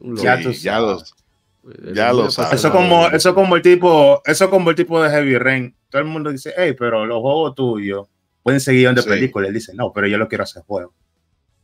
Ya 0.00 0.40
tú 0.40 0.50
ya 0.52 0.74
sabes. 0.78 1.14
lo- 1.62 1.92
ya 1.92 2.12
lo 2.12 2.30
sabes. 2.30 2.52
Eso 2.54 2.70
como, 2.72 3.08
eso 3.08 3.34
como 3.34 3.56
el 3.56 3.62
tipo, 3.62 4.22
eso 4.24 4.48
como 4.50 4.70
el 4.70 4.76
tipo 4.76 5.02
de 5.02 5.10
Heavy 5.10 5.38
Rain. 5.38 5.74
Todo 5.90 6.02
el 6.02 6.08
mundo 6.08 6.30
dice, 6.30 6.52
hey, 6.56 6.74
pero 6.78 7.04
los 7.06 7.20
juegos 7.20 7.54
tuyos 7.54 8.06
pueden 8.42 8.60
seguir 8.60 8.92
de 8.94 9.02
Sí. 9.02 9.08
película. 9.08 9.48
Él 9.48 9.54
dice, 9.54 9.72
no, 9.74 9.92
pero 9.92 10.06
yo 10.06 10.16
lo 10.18 10.28
quiero 10.28 10.44
hacer 10.44 10.62
juego. 10.66 10.94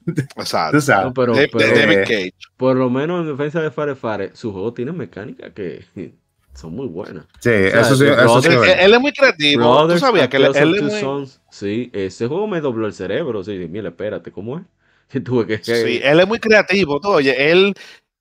exacto. 0.36 0.78
No, 1.04 1.14
pero, 1.14 1.34
De- 1.34 1.42
de- 1.42 1.48
pero 1.48 1.74
David 1.76 1.98
eh, 1.98 2.02
Cage. 2.02 2.32
por 2.56 2.76
lo 2.76 2.90
menos 2.90 3.22
en 3.22 3.28
defensa 3.36 3.62
de 3.62 3.70
Fare 3.70 3.94
Fare, 3.94 4.30
su 4.34 4.52
juego 4.52 4.72
tiene 4.74 4.92
mecánica 4.92 5.50
que 5.54 5.84
son 6.54 6.74
muy 6.74 6.86
buenas. 6.86 7.24
Sí, 7.40 7.50
sea, 7.50 7.80
eso 7.80 7.96
sí, 7.96 8.04
eso 8.06 8.42
sí. 8.42 8.48
Él, 8.48 8.64
él 8.80 8.94
es 8.94 9.00
muy 9.00 9.12
creativo. 9.12 9.62
Brothers, 9.62 10.00
Tú 10.00 10.06
sabías 10.06 10.28
que 10.28 10.36
él, 10.36 10.44
es 10.54 10.82
muy- 10.82 11.00
Sons, 11.00 11.40
sí, 11.50 11.90
ese 11.94 12.26
juego 12.26 12.46
me 12.46 12.60
dobló 12.60 12.86
el 12.86 12.92
cerebro. 12.92 13.42
Sí, 13.42 13.52
mira, 13.70 13.88
espérate, 13.88 14.30
¿cómo 14.32 14.58
es? 14.58 14.64
Que 15.08 15.20
tuve 15.20 15.46
que. 15.46 15.58
Sí, 15.62 16.00
él 16.02 16.18
es 16.20 16.26
muy 16.26 16.38
creativo. 16.38 16.98
Tú, 17.00 17.08
oye, 17.10 17.50
él, 17.52 17.74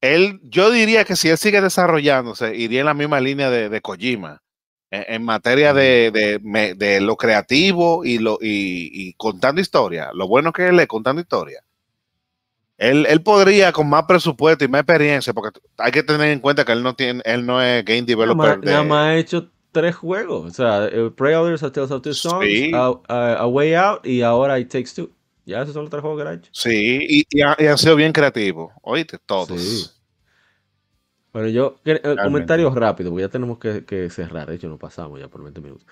él, 0.03 0.39
yo 0.43 0.69
diría 0.69 1.05
que 1.05 1.15
si 1.15 1.29
él 1.29 1.37
sigue 1.37 1.61
desarrollándose, 1.61 2.55
iría 2.55 2.81
en 2.81 2.85
la 2.87 2.93
misma 2.93 3.19
línea 3.19 3.49
de, 3.49 3.69
de 3.69 3.81
Kojima. 3.81 4.41
En, 4.91 5.05
en 5.07 5.23
materia 5.23 5.73
de, 5.73 6.11
de, 6.77 7.01
lo 7.01 7.15
creativo 7.15 8.05
y, 8.05 8.19
lo, 8.19 8.37
y, 8.41 8.91
y 8.93 9.13
contando 9.13 9.59
historia. 9.59 10.11
Lo 10.13 10.27
bueno 10.27 10.53
que 10.53 10.67
él 10.67 10.79
es 10.79 10.85
contando 10.87 11.19
historia. 11.21 11.63
Él, 12.77 13.05
él 13.07 13.21
podría 13.21 13.71
con 13.71 13.89
más 13.89 14.03
presupuesto 14.03 14.65
y 14.65 14.67
más 14.67 14.81
experiencia, 14.81 15.33
porque 15.33 15.59
hay 15.77 15.91
que 15.91 16.03
tener 16.03 16.29
en 16.31 16.39
cuenta 16.39 16.65
que 16.65 16.71
él 16.73 16.83
no 16.83 16.95
tiene, 16.95 17.21
él 17.25 17.45
no 17.45 17.61
es 17.61 17.85
game 17.85 18.01
developer. 18.03 18.59
nada 18.63 18.83
más 18.83 19.07
ha 19.07 19.15
hecho 19.15 19.49
tres 19.71 19.95
juegos. 19.95 20.45
O 20.45 20.53
sea, 20.53 20.89
Predators, 21.15 21.63
A 21.63 21.71
Tales 21.71 21.91
of 21.91 22.01
Two 22.01 22.13
Sons, 22.13 22.45
Sí. 22.45 22.71
a, 22.73 22.91
a- 23.07 23.33
A 23.35 23.47
Way 23.47 23.73
Out 23.75 24.05
y 24.05 24.21
ahora 24.21 24.59
It 24.59 24.69
Takes 24.69 24.91
Two. 24.95 25.09
Ya 25.45 25.61
esos 25.61 25.73
son 25.73 25.83
los 25.83 25.89
tres 25.89 26.01
juegos 26.01 26.17
que 26.17 26.21
él 26.21 26.27
ha 26.29 26.33
hecho. 26.39 26.49
Sí, 26.53 26.99
y, 27.09 27.25
y 27.29 27.41
ha- 27.41 27.55
y 27.59 27.65
han 27.67 27.77
sido 27.77 27.95
bien 27.95 28.13
creativos. 28.13 28.71
Oíste, 28.81 29.17
todos. 29.25 29.49
Sí. 29.61 29.85
Bueno, 31.33 31.49
yo, 31.49 31.77
eh, 31.85 31.99
comentarios 32.23 32.73
rápidos, 32.75 33.09
porque 33.11 33.23
ya 33.23 33.29
tenemos 33.29 33.57
que, 33.57 33.83
que 33.85 34.09
cerrar. 34.09 34.47
De 34.47 34.55
hecho, 34.55 34.69
nos 34.69 34.79
pasamos 34.79 35.19
ya 35.19 35.27
por 35.27 35.41
20 35.43 35.61
minutos. 35.61 35.85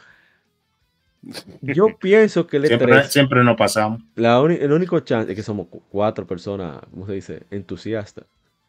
Yo 1.61 1.87
pienso 1.99 2.47
que 2.47 2.57
el 2.57 2.67
Siempre, 2.67 2.93
E3, 2.93 3.03
siempre 3.07 3.43
nos 3.43 3.57
pasamos. 3.57 4.01
la 4.15 4.39
uni- 4.41 4.57
el 4.59 4.71
único 4.71 4.99
chance 5.01 5.31
es 5.31 5.35
que 5.35 5.43
somos 5.43 5.67
cu- 5.67 5.83
cuatro 5.89 6.25
personas, 6.25 6.79
¿cómo 6.91 7.05
se 7.07 7.13
dice? 7.13 7.43
Entusiastas. 7.51 8.25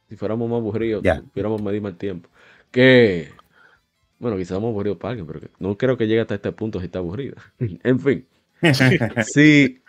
Si 0.09 0.17
fuéramos 0.17 0.49
más 0.51 0.59
aburridos, 0.59 1.03
Ya. 1.03 1.23
pudiéramos 1.33 1.63
medir 1.63 1.81
más 1.83 1.97
tiempo. 1.97 2.29
Que, 2.71 3.31
bueno, 4.19 4.37
quizás 4.37 4.55
somos 4.57 4.71
aburridos 4.71 4.99
para 4.99 5.11
alguien, 5.11 5.27
pero 5.27 5.41
que 5.41 5.49
no 5.59 5.77
creo 5.77 5.97
que 5.97 6.07
llegue 6.07 6.21
hasta 6.21 6.35
este 6.35 6.53
punto 6.53 6.79
si 6.81 6.87
está 6.87 6.99
aburrido. 7.01 7.37
en 7.59 8.01
fin, 8.01 8.27
sí. 9.25 9.82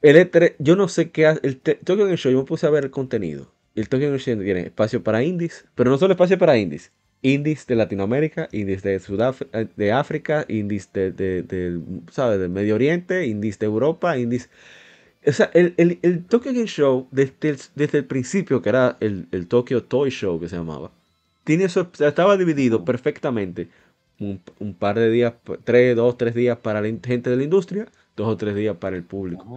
El 0.00 0.16
E3, 0.16 0.54
yo 0.58 0.76
no 0.76 0.88
sé 0.88 1.10
qué 1.10 1.26
hace. 1.26 1.40
El 1.42 1.58
Tokyo 1.60 2.04
Game 2.04 2.16
Show, 2.16 2.32
yo 2.32 2.38
me 2.38 2.44
puse 2.44 2.66
a 2.66 2.70
ver 2.70 2.84
el 2.84 2.90
contenido. 2.90 3.52
El 3.74 3.88
Tokyo 3.88 4.06
Game 4.06 4.18
Show 4.18 4.42
tiene 4.42 4.60
espacio 4.62 5.02
para 5.02 5.22
indies, 5.24 5.64
pero 5.74 5.90
no 5.90 5.98
solo 5.98 6.12
espacio 6.12 6.38
para 6.38 6.56
indies. 6.56 6.92
Indies 7.22 7.66
de 7.66 7.74
Latinoamérica, 7.74 8.48
indies 8.52 8.82
de 8.82 9.00
Sudáfrica, 9.00 9.64
de 9.76 9.92
África, 9.92 10.44
indies 10.48 10.92
de, 10.92 11.10
de, 11.10 11.42
de, 11.42 11.80
¿sabes? 12.12 12.38
del 12.38 12.50
Medio 12.50 12.76
Oriente, 12.76 13.26
indies 13.26 13.58
de 13.58 13.66
Europa, 13.66 14.16
indies. 14.18 14.50
O 15.26 15.32
sea, 15.32 15.50
el, 15.54 15.74
el, 15.78 15.98
el 16.02 16.24
Tokyo 16.26 16.52
Game 16.52 16.66
Show, 16.66 17.08
desde 17.10 17.50
el, 17.50 17.58
desde 17.74 17.98
el 17.98 18.06
principio, 18.06 18.62
que 18.62 18.68
era 18.70 18.96
el, 19.00 19.28
el 19.32 19.48
Tokyo 19.48 19.84
Toy 19.84 20.10
Show 20.10 20.40
que 20.40 20.48
se 20.48 20.56
llamaba, 20.56 20.92
tiene 21.44 21.64
eso, 21.64 21.90
estaba 22.00 22.36
dividido 22.36 22.84
perfectamente. 22.84 23.70
Un, 24.20 24.42
un 24.60 24.74
par 24.74 24.98
de 24.98 25.10
días, 25.10 25.34
tres, 25.64 25.96
dos, 25.96 26.16
tres 26.18 26.34
días 26.34 26.58
para 26.58 26.80
la 26.82 26.88
gente 26.88 27.30
de 27.30 27.36
la 27.36 27.44
industria, 27.44 27.86
dos 28.16 28.28
o 28.28 28.36
tres 28.36 28.54
días 28.56 28.76
para 28.78 28.96
el 28.96 29.04
público. 29.04 29.48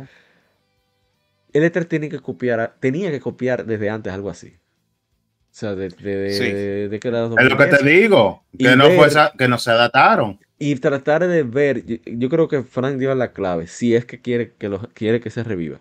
El 1.54 1.64
Ether 1.64 1.86
tiene 1.86 2.10
que 2.10 2.20
copiar, 2.20 2.76
tenía 2.80 3.12
que 3.12 3.20
copiar 3.20 3.66
desde 3.66 3.90
antes 3.90 4.12
algo 4.14 4.30
así. 4.30 4.54
O 4.56 5.54
sea, 5.54 5.76
de, 5.76 5.90
de, 5.90 6.16
de, 6.16 6.32
Sí. 6.34 6.44
de 6.90 7.00
que 7.00 7.08
Es 7.10 7.14
lo 7.14 7.36
que 7.36 7.46
2010. 7.46 7.78
te 7.80 7.86
digo, 7.90 8.46
Y 8.54 8.64
que 8.66 8.76
no, 8.78 8.90
fue 8.92 9.08
esa- 9.08 9.34
que 9.38 9.48
no 9.50 9.58
se 9.58 9.72
adaptaron. 9.72 10.40
y 10.58 10.76
tratar 10.76 11.28
de 11.28 11.44
ver, 11.44 11.86
yo, 11.86 11.98
yo 12.06 12.30
creo 12.30 12.48
que 12.48 12.64
Frank 12.64 12.96
dio 12.98 13.14
la 13.16 13.34
clave, 13.34 13.68
si 13.68 13.94
es 13.96 14.06
que 14.06 14.22
quiere 14.22 14.54
que, 14.58 14.70
quiere 14.94 15.20
que 15.20 15.30
se 15.30 15.44
reviva. 15.44 15.80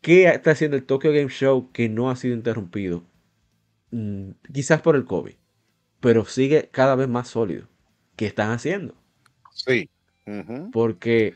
¿Qué 0.00 0.26
está 0.26 0.52
haciendo 0.52 0.76
el 0.76 0.84
Tokyo 0.84 1.12
Game 1.12 1.28
Show 1.28 1.70
que 1.72 1.88
no 1.88 2.10
ha 2.10 2.16
sido 2.16 2.34
interrumpido? 2.34 3.04
Mm, 3.90 4.30
quizás 4.52 4.80
por 4.80 4.96
el 4.96 5.04
COVID, 5.04 5.34
pero 6.00 6.24
sigue 6.24 6.68
cada 6.72 6.94
vez 6.96 7.08
más 7.08 7.28
sólido. 7.28 7.68
¿Qué 8.16 8.26
están 8.26 8.50
haciendo? 8.50 8.94
Sí. 9.52 9.88
Porque 10.72 11.34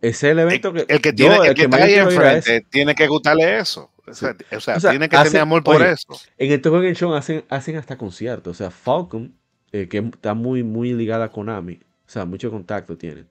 ese 0.00 0.28
es 0.28 0.32
el 0.32 0.38
evento 0.38 0.72
que... 0.72 0.84
El 0.88 1.00
que, 1.00 1.10
yo, 1.10 1.28
tiene, 1.28 1.48
el 1.48 1.54
que 1.54 1.62
está 1.62 1.76
ahí 1.76 1.94
enfrente 1.94 2.66
tiene 2.70 2.94
que 2.94 3.06
gustarle 3.08 3.58
eso. 3.58 3.90
O 4.06 4.14
sea, 4.14 4.36
o 4.56 4.60
sea, 4.60 4.76
O 4.76 4.80
sea, 4.80 4.90
tiene 4.90 5.08
que 5.08 5.16
tener 5.16 5.40
amor 5.40 5.62
por 5.62 5.76
oye, 5.76 5.92
eso. 5.92 6.18
En 6.38 6.52
el 6.52 6.62
Tokyo 6.62 6.80
Game 6.80 6.94
Show 6.94 7.12
hacen, 7.14 7.44
hacen 7.48 7.76
hasta 7.76 7.98
conciertos. 7.98 8.52
O 8.52 8.54
sea, 8.54 8.70
Falcon, 8.70 9.34
eh, 9.72 9.88
que 9.88 9.98
está 9.98 10.34
muy, 10.34 10.62
muy 10.62 10.94
ligada 10.94 11.26
a 11.26 11.30
Konami. 11.30 11.74
O 11.74 12.10
sea, 12.10 12.24
mucho 12.24 12.50
contacto 12.50 12.96
tienen. 12.96 13.28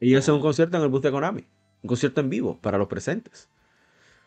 Y 0.00 0.14
hacen 0.14 0.34
un 0.34 0.40
concierto 0.40 0.76
en 0.76 0.82
el 0.84 0.88
bus 0.88 1.02
de 1.02 1.10
Konami. 1.10 1.46
Un 1.82 1.88
concierto 1.88 2.20
en 2.20 2.30
vivo 2.30 2.58
para 2.60 2.78
los 2.78 2.88
presentes. 2.88 3.48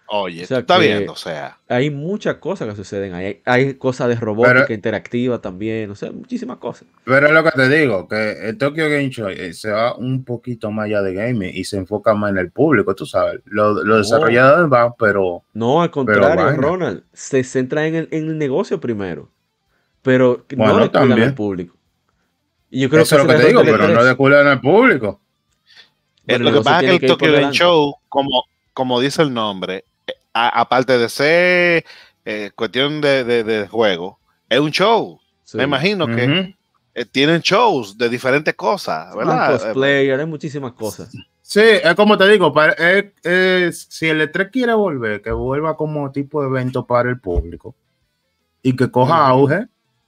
Oye, 0.08 0.44
o 0.44 0.46
sea 0.46 0.58
tú 0.58 0.62
estás 0.62 0.80
que- 0.80 0.88
viendo, 0.88 1.14
o 1.14 1.16
sea. 1.16 1.58
Hay 1.68 1.90
muchas 1.90 2.36
cosas 2.36 2.68
que 2.70 2.76
suceden 2.76 3.14
ahí. 3.14 3.26
Hay, 3.26 3.42
hay 3.46 3.74
cosas 3.76 4.10
de 4.10 4.16
robótica 4.16 4.64
Pero- 4.64 4.74
interactiva 4.74 5.40
también. 5.42 5.90
O 5.90 5.96
sea, 5.96 6.12
muchísimas 6.12 6.58
cosas. 6.58 6.88
Pero 7.06 7.28
es 7.28 7.34
lo 7.34 7.44
que 7.44 7.52
te 7.52 7.70
digo, 7.70 8.08
que 8.08 8.50
el 8.50 8.58
Tokyo 8.58 8.84
Game 8.90 9.10
Show 9.10 9.30
eh, 9.30 9.54
se 9.54 9.72
va 9.72 9.96
un 9.96 10.24
poquito 10.24 10.70
más 10.72 10.86
allá 10.86 11.02
de 11.02 11.14
gaming 11.14 11.52
y 11.56 11.64
se 11.64 11.78
enfoca 11.78 12.14
más 12.14 12.32
en 12.32 12.38
el 12.38 12.52
público, 12.52 12.94
tú 12.94 13.06
sabes. 13.06 13.42
Los 13.46 13.84
los 13.86 13.98
desarrolladores 14.10 14.70
van, 14.70 14.92
pero 15.00 15.44
No, 15.54 15.82
al 15.82 15.90
contrario. 15.90 16.52
Ronald. 16.58 17.04
Se 17.14 17.44
centra 17.44 17.88
en 17.88 17.96
el, 17.96 18.08
en 18.12 18.28
el 18.28 18.38
negocio 18.38 18.80
primero. 18.80 19.30
Pero 20.02 20.46
que 20.48 20.56
Bueno, 20.58 20.74
no 20.74 20.80
le 20.82 20.90
cuidan 20.92 21.22
al 21.22 21.34
público. 21.34 21.76
Y 22.70 22.82
yo 22.82 22.90
creo 22.90 23.04
eso 23.04 23.16
es 23.16 23.22
que 23.22 23.28
lo 23.28 23.34
que 23.34 23.42
te 23.44 23.48
digo, 23.50 23.62
pero 23.64 23.78
E3. 23.78 23.88
no 24.30 24.42
en 24.42 24.48
el 24.48 24.60
público. 24.60 25.22
Eh, 26.28 26.38
Bueno, 26.38 26.52
lo 26.52 26.58
que 26.58 26.64
pasa 26.64 26.80
es 26.82 26.86
que 26.86 26.94
el 26.96 27.00
que 27.02 27.08
Tokyo 27.08 27.32
Game. 27.34 27.52
Show, 27.52 27.96
como, 28.10 28.44
como 28.74 29.00
dice 29.00 29.22
el 29.22 29.34
nombre, 29.34 29.86
aparte 30.34 30.98
de 30.98 31.10
ser 31.10 31.86
eh, 32.26 32.52
cuestión 32.56 33.02
de, 33.02 33.24
de- 33.24 33.44
de 33.44 33.68
juego, 33.68 34.20
es 34.50 34.60
un 34.60 34.72
show. 34.72 35.20
Sí. 35.44 35.58
Me 35.58 35.64
imagino 35.64 36.08
que 36.08 36.56
eh, 36.96 37.06
tienen 37.06 37.42
shows 37.42 37.98
de 37.98 38.10
diferentes 38.10 38.54
cosas, 38.56 39.16
¿verdad? 39.16 39.48
cosplayer, 39.66 40.20
hay 40.20 40.26
muchísimas 40.26 40.74
cosas. 40.74 41.14
Sí, 41.42 41.60
es 41.62 41.94
como 41.96 42.18
te 42.18 42.28
digo, 42.30 42.54
para- 42.54 42.74
es- 42.74 43.06
es- 43.24 43.88
si 43.90 44.08
el 44.08 44.22
E3 44.22 44.50
quiere 44.52 44.74
volver, 44.74 45.22
que 45.22 45.32
vuelva 45.32 45.76
como 45.76 46.12
tipo 46.12 46.42
de 46.42 46.48
evento 46.48 46.86
para 46.88 47.10
el 47.10 47.20
público 47.20 47.76
y 48.62 48.76
que 48.76 48.90
coja 48.90 49.28
auge, 49.28 49.68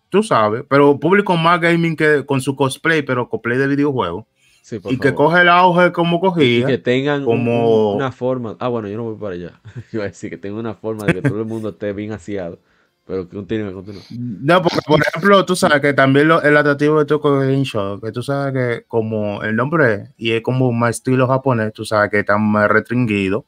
tú 0.10 0.24
sabes, 0.24 0.64
pero 0.70 0.98
público 1.00 1.36
más 1.36 1.60
gaming 1.60 1.96
que 1.96 2.26
con 2.26 2.40
su 2.40 2.56
cosplay, 2.56 3.02
pero 3.02 3.28
cosplay 3.30 3.58
de 3.58 3.68
videojuegos 3.68 4.26
Sí, 4.68 4.80
por 4.80 4.92
y 4.92 4.98
que 4.98 5.10
favor. 5.10 5.26
coge 5.28 5.42
el 5.44 5.50
auge 5.50 5.92
como 5.92 6.18
Y 6.18 6.20
cogía. 6.22 6.66
que 6.66 6.78
tengan 6.80 7.20
un- 7.20 7.26
como- 7.26 7.92
un- 7.92 7.98
una 7.98 8.12
forma. 8.12 8.56
Ah, 8.60 8.68
bueno, 8.68 8.88
yo 8.88 8.98
no 8.98 9.04
voy 9.04 9.16
para 9.16 9.36
allá. 9.36 9.62
Iba 9.94 10.06
a 10.06 10.08
decir 10.08 10.32
que 10.32 10.38
tengan 10.38 10.60
una 10.62 10.74
forma 10.74 11.06
de 11.06 11.14
que 11.14 11.22
todo 11.22 11.40
el 11.40 11.46
mundo 11.46 11.70
esté 11.70 11.94
bien 11.94 12.12
aseado. 12.14 12.58
Pero 13.06 13.30
que 13.30 13.36
continúe, 13.36 13.72
continúe. 13.74 14.02
No, 14.18 14.64
porque 14.64 14.80
por 14.88 15.00
ejemplo, 15.00 15.46
tú 15.46 15.56
sabes 15.56 15.82
que 15.82 15.94
también 15.94 16.28
lo- 16.30 16.42
el 16.42 16.58
atractivo 16.58 16.98
de 16.98 17.06
Tokyo 17.06 17.38
Game 17.38 17.64
Show, 17.64 18.02
que 18.02 18.12
tú 18.12 18.24
sabes 18.24 18.54
que 18.54 18.86
como 18.88 19.44
el 19.44 19.56
nombre 19.56 19.94
es, 19.94 20.10
y 20.18 20.32
es 20.32 20.42
como 20.42 20.72
más 20.72 20.96
estilo 20.96 21.28
japonés, 21.28 21.72
tú 21.72 21.86
sabes 21.86 22.10
que 22.10 22.22
están 22.22 22.42
más 22.42 22.68
restringidos 22.68 23.44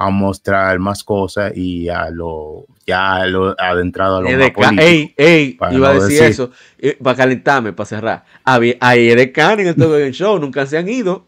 a 0.00 0.10
mostrar 0.10 0.78
más 0.78 1.04
cosas 1.04 1.52
y 1.56 1.88
a 1.88 2.10
lo 2.10 2.66
ya 2.86 3.24
lo 3.26 3.54
adentrado 3.60 4.16
a 4.18 4.22
lo 4.22 4.32
más 4.32 4.50
EDK, 4.50 4.54
político. 4.54 4.82
ey, 4.82 5.14
ey, 5.16 5.64
iba 5.68 5.90
a 5.90 5.94
no 5.94 5.94
decir 5.94 6.22
decir. 6.22 6.22
eso. 6.22 6.50
eh, 6.78 6.96
para 7.02 7.16
calentarme, 7.16 7.72
para 7.72 7.86
cerrar. 7.86 8.24
Había, 8.44 8.76
hay 8.80 9.10
EDK 9.10 9.38
en 9.38 9.60
el 9.68 9.76
Tokyo 9.76 9.92
Game 9.98 10.12
Show, 10.12 10.38
nunca 10.38 10.66
se 10.66 10.78
han 10.78 10.88
ido. 10.88 11.26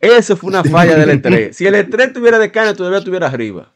Eso 0.00 0.36
fue 0.36 0.48
una 0.48 0.64
falla 0.64 0.96
del 0.96 1.10
E3. 1.10 1.52
Si 1.52 1.66
el 1.66 1.74
E3 1.74 2.12
tuviera 2.12 2.38
decano, 2.38 2.74
todavía 2.74 2.98
estuviera 2.98 3.28
arriba. 3.28 3.72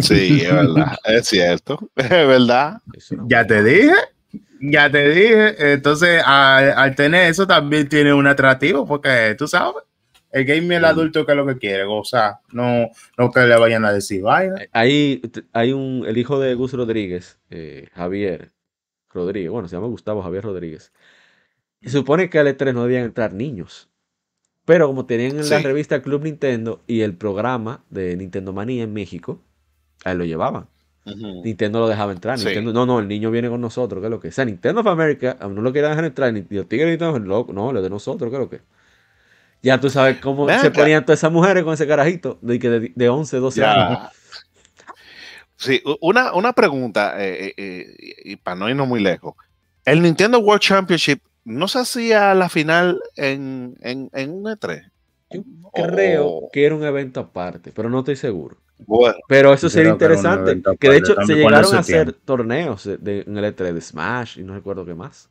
Sí, 0.00 0.40
es 0.42 0.52
verdad, 0.52 0.96
es 1.04 1.28
cierto, 1.28 1.78
es 1.96 2.08
verdad. 2.08 2.78
No 3.10 3.26
Ya 3.28 3.46
te 3.46 3.62
dije, 3.62 3.92
ya 4.60 4.90
te 4.90 5.08
dije. 5.10 5.72
Entonces, 5.74 6.22
al, 6.24 6.72
al 6.72 6.94
tener 6.96 7.30
eso 7.30 7.46
también 7.46 7.88
tiene 7.88 8.12
un 8.14 8.26
atractivo, 8.26 8.86
porque 8.86 9.34
tú 9.38 9.46
sabes, 9.46 9.82
el 10.32 10.44
game 10.46 10.74
el 10.74 10.84
adulto 10.84 11.26
que 11.26 11.32
es 11.32 11.36
lo 11.36 11.46
que 11.46 11.58
quiere, 11.58 11.84
gozar, 11.84 12.36
no, 12.52 12.88
no 13.18 13.30
que 13.30 13.40
le 13.40 13.56
vayan 13.56 13.84
a 13.84 13.92
decir 13.92 14.22
vaina. 14.22 14.56
Hay, 14.72 15.20
hay 15.52 15.72
un, 15.72 16.04
el 16.06 16.16
hijo 16.16 16.40
de 16.40 16.54
Gus 16.54 16.72
Rodríguez, 16.72 17.38
eh, 17.50 17.88
Javier 17.92 18.50
Rodríguez, 19.10 19.50
bueno, 19.50 19.68
se 19.68 19.76
llama 19.76 19.88
Gustavo 19.88 20.22
Javier 20.22 20.44
Rodríguez. 20.44 20.92
Y 21.80 21.90
se 21.90 21.98
supone 21.98 22.30
que 22.30 22.38
al 22.38 22.46
E3 22.46 22.72
no 22.72 22.84
debían 22.84 23.04
entrar 23.04 23.34
niños. 23.34 23.90
Pero 24.64 24.86
como 24.86 25.06
tenían 25.06 25.38
en 25.38 25.50
la 25.50 25.58
revista 25.58 26.02
Club 26.02 26.22
Nintendo 26.22 26.82
y 26.86 27.00
el 27.00 27.14
programa 27.14 27.84
de 27.90 28.16
Nintendo 28.16 28.52
Manía 28.52 28.84
en 28.84 28.92
México, 28.92 29.42
ahí 30.04 30.16
lo 30.16 30.24
llevaban. 30.24 30.68
Nintendo 31.04 31.80
lo 31.80 31.88
dejaba 31.88 32.12
entrar. 32.12 32.38
Sí. 32.38 32.44
Nintendo, 32.46 32.72
no, 32.72 32.86
no, 32.86 33.00
el 33.00 33.08
niño 33.08 33.30
viene 33.32 33.48
con 33.50 33.60
nosotros, 33.60 34.00
¿qué 34.00 34.06
es 34.06 34.10
lo 34.10 34.20
que? 34.20 34.28
O 34.28 34.32
sea, 34.32 34.44
Nintendo 34.44 34.80
of 34.80 34.86
America, 34.86 35.36
a 35.40 35.48
no 35.48 35.60
lo 35.60 35.72
querían 35.72 35.90
dejar 35.90 36.04
entrar, 36.04 36.32
ni 36.32 36.46
los 36.48 36.68
tigres 36.68 36.98
ni 37.00 37.26
loco, 37.26 37.52
no, 37.52 37.72
lo 37.72 37.82
de 37.82 37.90
nosotros, 37.90 38.30
¿qué 38.30 38.36
es 38.36 38.40
lo 38.40 38.48
que? 38.48 38.60
Ya 39.62 39.78
tú 39.80 39.88
sabes 39.90 40.18
cómo 40.18 40.44
Ven 40.44 40.60
se 40.60 40.66
acá. 40.68 40.80
ponían 40.80 41.04
todas 41.04 41.20
esas 41.20 41.30
mujeres 41.32 41.62
con 41.64 41.72
ese 41.74 41.86
carajito 41.86 42.38
de, 42.42 42.58
que 42.58 42.68
de, 42.68 42.92
de 42.94 43.08
11, 43.08 43.36
12 43.38 43.64
años. 43.64 43.98
Sí, 45.56 45.80
una, 46.00 46.32
una 46.34 46.52
pregunta, 46.52 47.14
eh, 47.24 47.46
eh, 47.46 47.54
eh, 47.56 48.14
y 48.24 48.36
para 48.36 48.56
no 48.56 48.68
irnos 48.68 48.88
muy 48.88 49.00
lejos. 49.00 49.34
El 49.84 50.02
Nintendo 50.02 50.40
World 50.40 50.60
Championship 50.60 51.20
no 51.44 51.68
se 51.68 51.78
hacía 51.78 52.34
la 52.34 52.48
final 52.48 53.00
en, 53.16 53.76
en, 53.80 54.10
en 54.12 54.30
un 54.30 54.44
E3. 54.44 54.90
Yo 55.30 55.42
creo 55.72 56.26
Oh. 56.26 56.50
que 56.52 56.66
era 56.66 56.74
un 56.74 56.84
evento 56.84 57.20
aparte, 57.20 57.72
pero 57.72 57.88
no 57.88 58.00
estoy 58.00 58.16
seguro. 58.16 58.56
Bueno, 58.84 59.14
Pero 59.28 59.52
eso 59.54 59.68
sería 59.70 59.90
que 59.90 60.04
interesante. 60.04 60.60
Que 60.80 60.90
de 60.90 60.96
hecho 60.96 61.14
se 61.24 61.34
llegaron 61.34 61.74
a 61.74 61.78
hacer 61.78 62.12
torneos 62.12 62.82
de, 62.84 62.96
de- 62.98 63.20
en 63.26 63.38
el 63.38 63.44
E3 63.54 63.72
de 63.72 63.80
Smash 63.80 64.38
y 64.40 64.42
no 64.42 64.54
recuerdo 64.54 64.84
qué 64.84 64.94
más. 64.94 65.30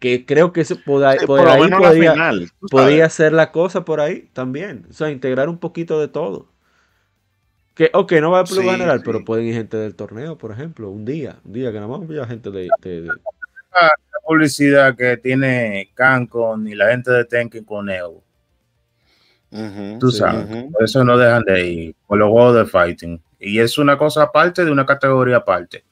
Que 0.00 0.24
creo 0.26 0.52
que 0.52 0.62
eso 0.62 0.76
poda- 0.84 1.16
sí, 1.18 1.26
por 1.26 1.46
ahí 1.46 1.70
podía, 1.70 2.12
final. 2.12 2.50
podía 2.70 3.08
ser 3.10 3.32
la 3.32 3.52
cosa 3.52 3.84
por 3.84 4.00
ahí 4.00 4.28
también. 4.32 4.86
O 4.90 4.92
sea, 4.92 5.10
integrar 5.10 5.48
un 5.48 5.58
poquito 5.58 6.00
de 6.00 6.08
todo. 6.08 6.48
Que, 7.74 7.90
ok, 7.92 8.12
no 8.20 8.30
va 8.32 8.40
a 8.40 8.46
Sí, 8.46 8.60
general, 8.62 8.98
sí. 8.98 9.02
pero 9.06 9.24
pueden 9.24 9.46
ir 9.46 9.54
gente 9.54 9.76
del 9.76 9.94
torneo, 9.94 10.36
por 10.36 10.50
ejemplo, 10.52 10.90
un 10.90 11.04
día. 11.04 11.36
Un 11.44 11.52
día 11.52 11.70
que 11.70 11.76
nada 11.80 11.86
más 11.86 12.06
vaya 12.08 12.26
gente 12.26 12.50
de. 12.50 12.68
de- 12.80 13.02
de- 13.02 13.06
La 13.08 14.26
publicidad 14.26 14.96
que 14.96 15.16
tiene 15.16 15.90
Cancon 15.94 16.66
y 16.66 16.74
la 16.74 16.90
gente 16.90 17.10
de 17.12 17.24
Tenken 17.24 17.64
con 17.64 17.88
Evo. 17.88 18.22
Tú 19.98 20.10
Sí. 20.10 20.18
sabes. 20.18 20.46
Por 20.72 20.82
eso 20.84 21.04
no 21.04 21.16
dejan 21.18 21.42
de 21.44 21.66
ir 21.68 21.94
por 22.06 22.18
los 22.18 22.30
juegos 22.30 22.56
de 22.56 22.64
fighting. 22.66 23.20
Y 23.38 23.58
es 23.58 23.78
una 23.78 23.96
cosa 23.98 24.24
aparte 24.24 24.64
de 24.64 24.70
una 24.70 24.86
categoría 24.86 25.36
aparte. 25.36 25.84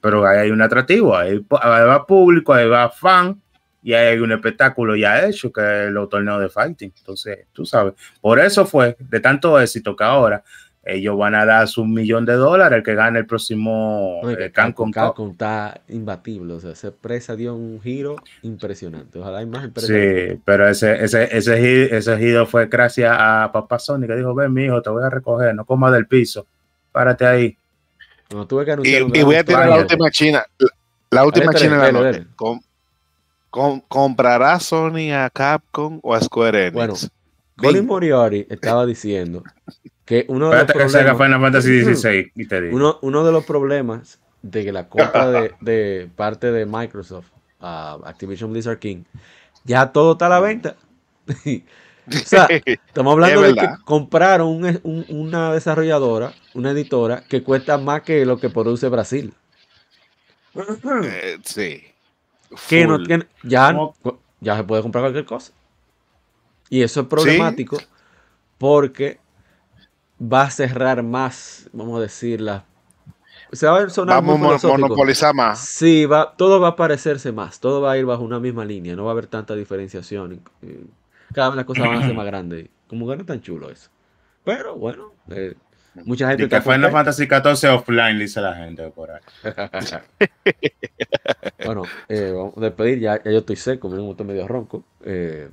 Pero 0.00 0.26
ahí 0.26 0.38
hay 0.38 0.50
un 0.50 0.60
atractivo, 0.62 1.16
ahí 1.16 1.38
va 1.50 2.06
público, 2.06 2.52
ahí 2.52 2.68
va 2.68 2.90
fan, 2.90 3.40
y 3.86 3.94
hay 3.94 4.18
un 4.18 4.32
espectáculo 4.32 4.96
ya 4.96 5.24
hecho 5.26 5.52
que 5.52 5.84
es 5.86 5.90
los 5.92 6.08
torneos 6.08 6.40
de 6.40 6.48
fighting. 6.48 6.92
Entonces, 6.98 7.46
tú 7.52 7.64
sabes, 7.64 7.94
por 8.20 8.40
eso 8.40 8.66
fue 8.66 8.96
de 8.98 9.20
tanto 9.20 9.60
éxito 9.60 9.94
que 9.94 10.02
ahora 10.02 10.42
ellos 10.82 11.16
van 11.16 11.36
a 11.36 11.44
dar 11.44 11.68
su 11.68 11.84
millón 11.84 12.24
de 12.24 12.32
dólares 12.34 12.78
el 12.78 12.82
que 12.82 12.96
gane 12.96 13.20
el 13.20 13.26
próximo 13.26 14.20
no, 14.24 14.30
eh, 14.30 14.50
Cancun 14.50 14.90
Cup. 14.90 14.94
Cancun 15.00 15.30
está 15.30 15.80
imbatible. 15.88 16.54
O 16.54 16.58
sea, 16.58 16.72
esa 16.72 16.88
empresa 16.88 17.36
dio 17.36 17.54
un 17.54 17.80
giro 17.80 18.16
impresionante. 18.42 19.20
Ojalá 19.20 19.38
hay 19.38 19.46
más 19.46 19.62
empresas. 19.64 19.90
Sí, 19.90 20.40
pero 20.44 20.68
ese, 20.68 21.04
ese, 21.04 21.36
ese, 21.36 21.56
gi- 21.56 21.94
ese 21.94 22.18
giro 22.18 22.44
fue 22.44 22.66
gracias 22.66 23.16
a 23.16 23.50
Papá 23.52 23.78
Sony 23.78 24.08
que 24.08 24.16
dijo, 24.16 24.34
ven 24.34 24.52
mi 24.52 24.64
hijo, 24.64 24.82
te 24.82 24.90
voy 24.90 25.04
a 25.04 25.10
recoger, 25.10 25.54
no 25.54 25.64
comas 25.64 25.92
del 25.92 26.08
piso, 26.08 26.44
párate 26.90 27.24
ahí. 27.24 27.56
Cuando 28.28 28.48
tuve 28.48 28.64
que 28.64 28.72
Y, 28.82 29.22
voy 29.22 29.36
a 29.36 29.44
tirar 29.44 29.68
la 29.68 29.76
última 29.78 30.10
china. 30.10 30.44
La, 30.58 30.68
la 31.10 31.24
última 31.24 31.52
Dale, 31.52 31.58
china 31.60 31.76
la 31.76 31.84
dale, 31.84 31.92
noche. 31.92 32.18
dale. 32.18 32.26
Com- 33.56 33.80
com- 33.80 33.82
¿Comprará 33.88 34.60
Sony 34.60 35.12
a 35.12 35.30
Capcom 35.30 35.98
o 36.02 36.12
a 36.14 36.20
Square 36.20 36.66
Enix? 36.66 36.74
Bueno, 36.74 36.94
Colin. 37.56 37.86
Moriarty 37.86 38.46
estaba 38.50 38.84
diciendo 38.84 39.42
que 40.04 40.26
uno 40.28 40.50
de 40.50 40.56
los 40.56 40.66
problemas, 40.72 41.16
Final 41.16 41.40
Fantasy 41.40 41.82
XVI 41.94 42.32
y 42.34 42.46
te 42.46 42.60
digo. 42.60 42.76
uno, 42.76 42.98
uno 43.00 43.24
de 43.24 43.32
los 43.32 43.44
problemas 43.46 44.20
de 44.42 44.62
que 44.64 44.72
la 44.72 44.88
compra 44.88 45.30
de, 45.30 45.54
de 45.62 46.10
parte 46.14 46.52
de 46.52 46.66
Microsoft 46.66 47.28
a 47.60 47.98
Activision 48.04 48.52
Blizzard 48.52 48.78
King, 48.78 49.04
ya 49.64 49.90
todo 49.90 50.12
está 50.12 50.26
a 50.26 50.28
la 50.28 50.40
venta. 50.40 50.76
o 51.26 52.12
sea, 52.12 52.46
estamos 52.66 53.12
hablando 53.14 53.42
Es 53.46 53.54
de 53.54 53.60
que 53.62 53.68
compraron 53.86 54.48
un- 54.48 54.80
un- 54.84 55.06
una 55.08 55.54
desarrolladora, 55.54 56.34
una 56.52 56.72
editora, 56.72 57.24
que 57.26 57.42
cuesta 57.42 57.78
más 57.78 58.02
que 58.02 58.26
lo 58.26 58.38
que 58.38 58.50
produce 58.50 58.88
Brasil. 58.90 59.32
Eh, 61.04 61.38
sí. 61.42 61.82
Que 62.68 62.86
no 62.86 63.02
tiene, 63.02 63.26
ya, 63.42 63.72
¿Cómo? 63.72 63.94
ya 64.40 64.56
se 64.56 64.64
puede 64.64 64.82
comprar 64.82 65.02
cualquier 65.02 65.24
cosa. 65.24 65.52
Y 66.68 66.82
eso 66.82 67.00
es 67.02 67.06
problemático 67.06 67.78
porque 68.58 69.20
va 70.20 70.42
a 70.42 70.50
cerrar 70.50 71.02
más, 71.02 71.68
vamos 71.72 71.98
a 71.98 72.02
decir, 72.02 72.40
la... 72.40 72.64
Se 73.52 73.66
va 73.66 73.78
a 73.80 73.88
sonar 73.88 74.22
muy 74.22 74.32
Vamos 74.34 74.60
filosófico. 74.60 74.88
monopolizar 74.88 75.32
más. 75.34 75.60
Sí, 75.60 76.04
va, 76.06 76.34
todo 76.36 76.58
va 76.60 76.68
a 76.68 76.76
parecerse 76.76 77.30
más, 77.30 77.60
todo 77.60 77.80
va 77.80 77.92
a 77.92 77.98
ir 77.98 78.04
bajo 78.04 78.24
una 78.24 78.40
misma 78.40 78.64
línea, 78.64 78.96
no 78.96 79.04
va 79.04 79.10
a 79.10 79.12
haber 79.12 79.26
tanta 79.28 79.54
diferenciación. 79.54 80.40
Cada 81.32 81.50
vez 81.50 81.56
las 81.56 81.64
cosas 81.64 81.86
van 81.86 81.98
a 82.02 82.06
ser 82.06 82.14
más 82.14 82.26
grandes. 82.26 82.68
Como 82.88 83.06
que 83.08 83.14
no 83.14 83.20
es 83.20 83.26
tan 83.26 83.40
chulo 83.40 83.70
eso. 83.70 83.88
Pero 84.44 84.74
bueno, 84.76 85.12
eh, 85.30 85.54
mucha 86.04 86.28
gente 86.28 86.44
Y 86.44 86.48
que 86.48 86.56
está 86.56 86.62
Final 86.62 86.90
contenta. 86.90 86.98
Fantasy 86.98 87.28
14 87.28 87.68
offline, 87.68 88.18
dice 88.18 88.40
la 88.40 88.54
gente 88.54 88.88
por 88.90 89.10
ahí. 89.12 89.20
Bueno, 91.64 91.82
eh, 92.08 92.32
vamos 92.34 92.54
a 92.56 92.60
despedir, 92.60 93.00
ya, 93.00 93.22
ya 93.24 93.30
yo 93.32 93.38
estoy 93.38 93.56
seco, 93.56 93.88
me 93.88 94.10
estoy 94.10 94.26
medio 94.26 94.46
ronco. 94.46 94.84
Eh, 95.04 95.48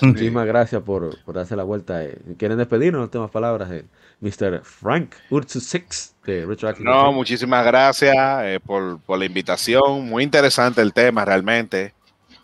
muchísimas 0.00 0.46
gracias 0.46 0.82
por, 0.82 1.16
por 1.24 1.34
darse 1.36 1.54
la 1.54 1.62
vuelta. 1.62 2.04
eh. 2.04 2.18
¿Quieren 2.36 2.58
despedirnos? 2.58 3.02
No 3.02 3.08
tengo 3.10 3.24
más 3.24 3.30
palabras. 3.32 3.70
eh. 3.70 3.84
Mr. 4.20 4.62
Frank 4.64 5.12
Ursu 5.30 5.60
Six 5.60 6.16
de 6.26 6.44
Retroactive. 6.44 6.84
No, 6.84 7.12
muchísimas 7.12 7.64
gracias 7.64 8.16
eh, 8.42 8.58
por, 8.64 8.98
por 9.02 9.16
la 9.18 9.26
invitación. 9.26 10.08
Muy 10.08 10.24
interesante 10.24 10.82
el 10.82 10.92
tema 10.92 11.24
realmente. 11.24 11.94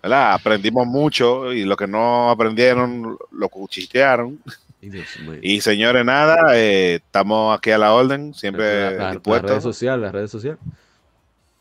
¿verdad? 0.00 0.34
Aprendimos 0.34 0.86
mucho 0.86 1.52
y 1.52 1.64
lo 1.64 1.76
que 1.76 1.86
no 1.88 2.30
aprendieron 2.30 3.16
lo 3.32 3.48
cuchichearon. 3.48 4.38
Y 5.40 5.60
señores, 5.62 6.04
nada, 6.04 6.56
eh, 6.58 6.96
estamos 6.96 7.56
aquí 7.58 7.70
a 7.70 7.78
la 7.78 7.94
orden, 7.94 8.34
siempre 8.34 8.82
La- 8.82 8.90
la- 8.90 8.96
las 8.98 9.12
dispuestos. 9.12 9.50
redes 9.50 9.62
sociales, 9.62 10.02
las 10.02 10.12
redes 10.12 10.30
sociales. 10.30 10.60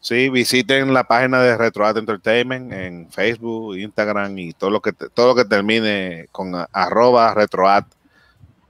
Sí, 0.04 0.28
visiten 0.28 0.94
la 0.94 1.06
página 1.06 1.42
de 1.42 1.56
RetroArt 1.56 1.96
Entertainment 1.96 2.74
en 2.74 3.10
Facebook, 3.10 3.78
Instagram 3.78 4.38
y 4.38 4.52
todo 4.52 4.70
lo 4.70 4.82
que 4.82 4.92
todo 4.92 5.28
lo 5.28 5.36
que 5.36 5.46
termine 5.46 6.28
con 6.30 6.52
arroba 6.74 7.34
RetroArt. 7.34 7.88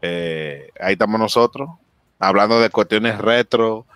Eh, 0.03 0.69
ahí 0.79 0.93
estamos 0.93 1.19
nosotros, 1.19 1.71
hablando 2.19 2.59
de 2.59 2.69
cuestiones 2.69 3.17
retro, 3.17 3.87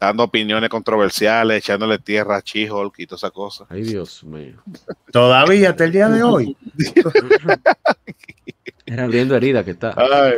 dando 0.00 0.22
opiniones 0.22 0.70
controversiales, 0.70 1.58
echándole 1.58 1.98
tierra 1.98 2.38
a 2.38 2.40
She-Hulk 2.40 2.94
y 3.00 3.06
todas 3.06 3.24
esas 3.24 3.32
cosas. 3.32 3.68
Ay, 3.70 3.82
Dios 3.82 4.24
mío. 4.24 4.54
Todavía 5.12 5.68
hasta 5.68 5.84
el 5.84 5.92
día 5.92 6.08
de 6.08 6.22
hoy. 6.22 6.56
Era 8.86 9.04
abriendo 9.04 9.36
herida 9.36 9.62
que 9.62 9.72
está. 9.72 9.94
Ay. 9.98 10.36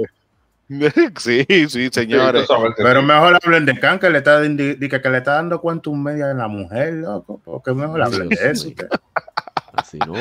Sí, 1.19 1.47
sí, 1.69 1.89
señores. 1.91 2.47
Sí, 2.47 2.55
Pero 2.77 3.03
mejor 3.03 3.39
hablen 3.43 3.65
de 3.67 3.79
Khan 3.79 3.99
que 3.99 4.11
le 4.11 4.19
está, 4.19 4.41
di 4.41 4.57
que, 4.89 5.01
que 5.01 5.09
le 5.11 5.19
está 5.19 5.35
dando 5.35 5.61
cuenta 5.61 5.91
un 5.91 6.03
media 6.03 6.31
a 6.31 6.35
la 6.35 6.49
mujer, 6.49 6.95
loco. 6.95 7.41
Porque 7.45 7.73
mejor 7.73 8.03
hablen 8.03 8.29
de 8.29 8.51
eso. 8.51 8.69
Así 9.73 9.99
no. 10.07 10.13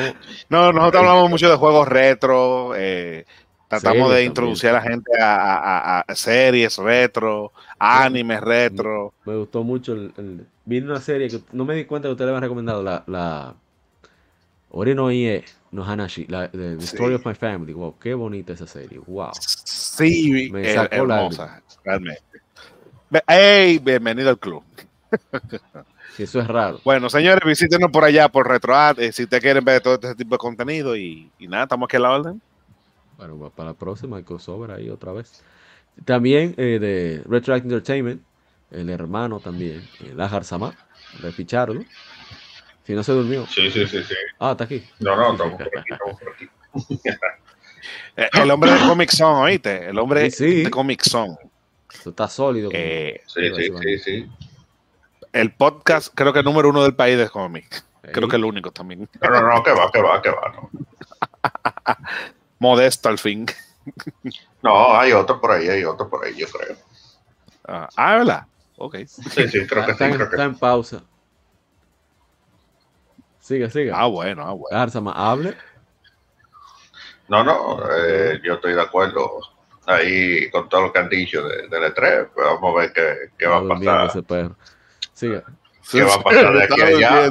No, 0.48 0.72
nosotros 0.72 1.02
hablamos 1.02 1.30
mucho 1.30 1.50
de 1.50 1.56
juegos 1.56 1.86
retro, 1.88 2.72
eh, 2.76 3.24
tratamos 3.68 4.08
de 4.10 4.14
también. 4.14 4.26
introducir 4.26 4.70
a 4.70 4.74
la 4.74 4.82
gente 4.82 5.10
a, 5.20 5.34
a- 5.36 5.98
a- 5.98 6.00
a 6.06 6.14
series 6.14 6.78
retro, 6.78 7.52
animes 7.78 8.40
retro. 8.40 9.12
Me 9.26 9.36
gustó 9.36 9.62
mucho. 9.64 9.92
El, 9.92 10.12
el- 10.16 10.46
Vi 10.64 10.78
una 10.80 11.00
serie 11.00 11.28
que 11.28 11.40
no 11.52 11.64
me 11.64 11.74
di 11.74 11.86
cuenta 11.86 12.08
que 12.08 12.12
ustedes 12.12 12.26
le 12.26 12.30
habían 12.36 12.42
recomendado. 12.42 12.82
La, 12.82 13.02
la 13.06 13.54
Ori 14.78 14.94
no 14.94 15.84
Hanashi. 15.84 16.26
La, 16.28 16.48
The 16.48 16.80
Sí. 16.80 16.84
Story 16.94 17.14
of 17.14 17.26
My 17.26 17.34
Family. 17.34 17.72
Wow, 17.72 17.96
qué 17.98 18.14
bonita 18.14 18.52
esa 18.52 18.68
serie. 18.68 19.00
Wow. 19.04 19.32
Sí, 19.40 20.50
Me 20.52 20.68
es 20.68 20.74
sacó 20.74 20.94
hermosa, 20.94 21.60
realmente. 21.84 22.22
Be- 23.10 23.24
¡Ey! 23.26 23.78
Bienvenido 23.80 24.30
al 24.30 24.38
club. 24.38 24.62
Eso 26.18 26.38
es 26.40 26.46
raro. 26.46 26.80
Bueno, 26.84 27.10
señores, 27.10 27.40
visítenos 27.44 27.90
por 27.90 28.04
allá 28.04 28.28
por 28.28 28.48
RetroArt 28.48 29.00
eh, 29.00 29.10
si 29.10 29.24
ustedes 29.24 29.42
quieren 29.42 29.64
ver 29.64 29.80
todo 29.80 29.94
este 29.94 30.14
tipo 30.14 30.36
de 30.36 30.38
contenido 30.38 30.96
y, 30.96 31.28
y 31.40 31.48
nada, 31.48 31.64
estamos 31.64 31.86
aquí 31.88 31.96
a 31.96 32.00
la 32.00 32.10
orden. 32.12 32.40
Bueno, 33.16 33.50
para 33.50 33.70
la 33.70 33.74
próxima, 33.74 34.16
el 34.18 34.24
crossover 34.24 34.70
ahí 34.70 34.90
otra 34.90 35.10
vez. 35.12 35.42
También 36.04 36.54
eh, 36.56 36.78
de 36.78 37.22
Retroactive 37.28 37.74
Entertainment, 37.74 38.22
el 38.70 38.90
hermano 38.90 39.40
también, 39.40 39.82
eh, 40.04 40.12
Lajar 40.14 40.44
Sama, 40.44 40.72
de 41.20 41.32
Pichardo. 41.32 41.80
Si 42.88 42.94
no 42.94 43.02
se 43.02 43.12
durmió. 43.12 43.46
Sí, 43.48 43.70
sí, 43.70 43.86
sí, 43.86 44.02
sí. 44.02 44.14
Ah, 44.38 44.52
está 44.52 44.64
aquí. 44.64 44.82
No, 44.98 45.14
no, 45.14 45.32
estamos 45.32 45.58
por 45.58 45.66
aquí, 45.78 45.92
estamos 45.92 46.18
por 46.18 46.32
aquí. 46.32 46.48
Eh, 48.16 48.30
El 48.32 48.50
hombre 48.50 48.70
de 48.72 48.78
Comic 48.78 49.10
Zone, 49.10 49.40
¿oíste? 49.42 49.90
El 49.90 49.98
hombre 49.98 50.30
Sí, 50.30 50.50
sí. 50.52 50.62
de 50.62 50.70
Comic 50.70 51.02
Zone. 51.02 51.36
Eso 51.92 52.08
está 52.08 52.28
sólido. 52.28 52.70
Eh, 52.72 53.20
Sí, 53.26 53.42
sí, 53.54 53.70
sí, 53.82 53.98
sí. 53.98 54.30
el 55.34 55.52
podcast, 55.52 56.14
creo 56.14 56.32
que 56.32 56.42
número 56.42 56.70
uno 56.70 56.82
del 56.82 56.94
país 56.94 57.18
de 57.18 57.28
cómic. 57.28 57.84
Creo 58.10 58.26
que 58.26 58.36
el 58.36 58.44
único 58.46 58.70
también. 58.72 59.06
No, 59.20 59.28
no, 59.28 59.42
no, 59.54 59.62
que 59.62 59.70
va, 59.72 59.90
que 59.92 60.00
va, 60.00 60.22
que 60.22 60.30
va. 60.30 60.52
No, 60.56 60.70
Modesto 62.58 63.10
al 63.10 63.18
fin. 63.18 63.44
no 64.62 64.98
hay 64.98 65.12
otro 65.12 65.42
por 65.42 65.50
ahí, 65.52 65.68
hay 65.68 65.84
otro 65.84 66.08
por 66.08 66.24
ahí, 66.24 66.34
yo 66.38 66.46
creo. 66.48 66.74
Ah, 67.66 67.86
ah, 67.96 68.16
¿verdad? 68.16 68.46
Ok. 68.78 68.96
Sí, 69.06 69.46
sí, 69.46 69.66
creo 69.66 69.84
que 69.84 69.92
está, 69.92 70.06
sí, 70.06 70.14
creo 70.14 70.28
que 70.30 70.34
está 70.36 70.44
en 70.44 70.54
pausa. 70.58 71.02
Siga, 73.48 73.70
siga. 73.70 73.98
Ah, 73.98 74.06
bueno, 74.06 74.42
ah, 74.42 74.52
bueno. 74.52 74.66
Lajar 74.70 74.90
Sama, 74.90 75.12
hable. 75.12 75.56
No, 77.28 77.42
no, 77.42 77.80
eh, 77.96 78.38
yo 78.44 78.54
estoy 78.54 78.74
de 78.74 78.82
acuerdo 78.82 79.40
ahí 79.86 80.50
con 80.50 80.68
todo 80.68 80.82
lo 80.82 80.92
que 80.92 80.98
han 80.98 81.08
dicho 81.08 81.40
de, 81.48 81.66
del 81.66 81.94
E3. 81.94 82.28
Pues 82.34 82.46
vamos 82.46 82.76
a 82.76 82.80
ver 82.80 82.92
qué, 82.92 83.30
qué 83.38 83.46
va 83.46 83.56
a 83.56 83.66
pasar. 83.66 84.06
ese 84.08 84.22
perro. 84.22 84.54
Siga. 85.14 85.42
¿Qué 85.90 86.02
va 86.02 86.16
a 86.16 86.22
pasar 86.22 86.52
de 86.52 86.64
aquí 86.64 86.80
a 86.82 86.86
allá? 86.88 87.30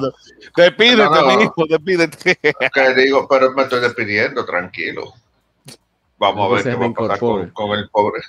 Despídete, 0.55 1.03
No, 1.03 1.21
no. 1.21 1.37
mi 1.37 1.43
hijo, 1.43 1.65
despídete. 1.69 2.35
Que 2.73 2.93
digo, 2.95 3.27
pero 3.27 3.51
me 3.51 3.61
estoy 3.61 3.81
despidiendo, 3.81 4.43
tranquilo. 4.43 5.13
Vamos 6.17 6.51
a 6.51 6.55
ver 6.55 6.63
qué 6.63 6.75
va 6.79 6.85
a 6.87 6.93
pasar 6.93 7.19
con, 7.19 7.77
el 7.77 7.89
pobre. 7.91 8.23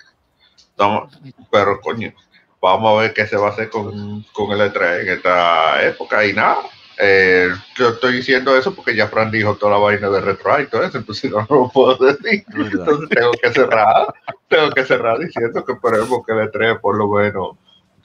Pero 1.51 1.81
coño, 1.81 2.13
vamos 2.61 2.99
a 2.99 3.01
ver 3.01 3.15
qué 3.15 3.27
se 3.27 3.39
va 3.39 3.47
a 3.49 3.53
hacer 3.53 3.71
con, 3.71 4.25
con 4.35 4.53
el 4.53 4.61
E3 4.61 5.01
en 5.01 5.09
esta 5.09 5.83
época 5.87 6.27
y 6.27 6.35
nada. 6.35 6.59
Eh, 7.01 7.49
yo 7.77 7.91
estoy 7.91 8.15
diciendo 8.15 8.57
eso 8.57 8.75
porque 8.75 8.97
ya 8.97 9.07
Fran 9.07 9.31
dijo 9.31 9.55
toda 9.57 9.73
la 9.73 9.79
vaina 9.79 10.11
de 10.11 10.21
retro 10.21 10.61
y 10.61 10.67
todo 10.67 10.83
eso, 10.83 10.99
entonces 10.99 11.31
no, 11.31 11.47
lo 11.49 11.69
puedo 11.73 11.97
decir. 11.97 12.45
Entonces 12.49 13.09
tengo 13.11 13.31
que 13.41 13.53
cerrar, 13.53 14.15
tengo 14.49 14.71
que 14.73 14.85
cerrar 14.85 15.19
diciendo 15.19 15.65
que 15.65 15.73
esperemos 15.73 16.27
que 16.27 16.33
el 16.33 16.39
E3 16.51 16.81
por 16.81 16.97
lo 16.97 17.09
menos 17.09 17.57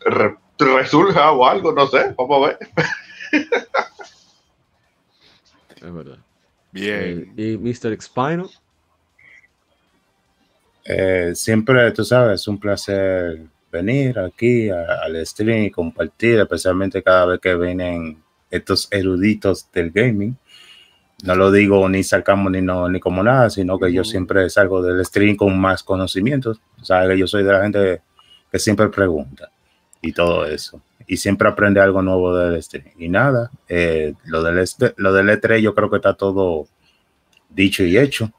re, 0.05 0.35
resurja 0.59 1.31
o 1.31 1.45
algo, 1.45 1.72
no 1.73 1.88
sé, 1.88 2.13
vamos 2.17 2.43
a 2.43 2.47
ver. 2.49 2.57
Es 5.81 5.93
verdad. 5.93 6.17
Bien. 6.72 7.33
Eh, 7.35 7.53
y 7.53 7.57
Mr. 7.57 7.91
Expino. 7.93 8.49
Eh, 10.85 11.31
siempre, 11.35 11.91
tú 11.91 12.03
sabes, 12.03 12.41
es 12.41 12.47
un 12.47 12.59
placer 12.59 13.41
venir 13.72 14.19
aquí 14.19 14.69
a- 14.69 15.01
al 15.03 15.25
stream 15.25 15.63
y 15.65 15.72
compartir, 15.72 16.39
especialmente 16.39 17.01
cada 17.01 17.25
vez 17.25 17.39
que 17.39 17.55
vienen 17.55 18.23
estos 18.53 18.88
eruditos 18.91 19.67
del 19.73 19.91
gaming. 19.91 20.38
No 21.23 21.35
lo 21.35 21.51
digo 21.51 21.88
ni 21.90 22.03
sacamos 22.03 22.51
ni 22.51 22.61
no 22.61 22.88
ni 22.88 22.99
como 22.99 23.23
nada, 23.23 23.49
sino 23.49 23.80
que 23.80 23.91
yo 23.91 24.03
siempre 24.03 24.49
salgo 24.49 24.82
del 24.82 25.03
stream 25.06 25.35
con 25.35 25.59
más 25.59 25.83
conocimientos. 25.83 26.61
O 26.82 26.85
sea, 26.85 27.07
que 27.07 27.17
yo 27.17 27.27
soy 27.27 27.43
de 27.43 27.51
la 27.51 27.64
gente 27.64 28.01
que 28.51 28.59
siempre 28.59 28.90
pregunta 28.90 29.49
y 30.01 30.11
todo 30.11 30.45
eso. 30.45 30.82
Y 31.07 31.17
siempre 31.17 31.49
aprende 31.49 31.82
algo 31.82 32.01
nuevo 32.01 32.35
del 32.35 32.61
stream. 32.61 32.85
Y 32.98 33.09
nada, 33.09 33.49
eh, 33.67 34.14
lo, 34.25 34.43
del 34.43 34.59
este, 34.59 34.93
lo 34.98 35.11
del 35.11 35.30
E3 35.30 35.59
yo 35.59 35.73
creo 35.73 35.90
que 35.90 35.98
está 35.98 36.14
todo 36.14 36.67
dicho 37.49 37.83
y 37.83 37.98
hecho. 37.98 38.32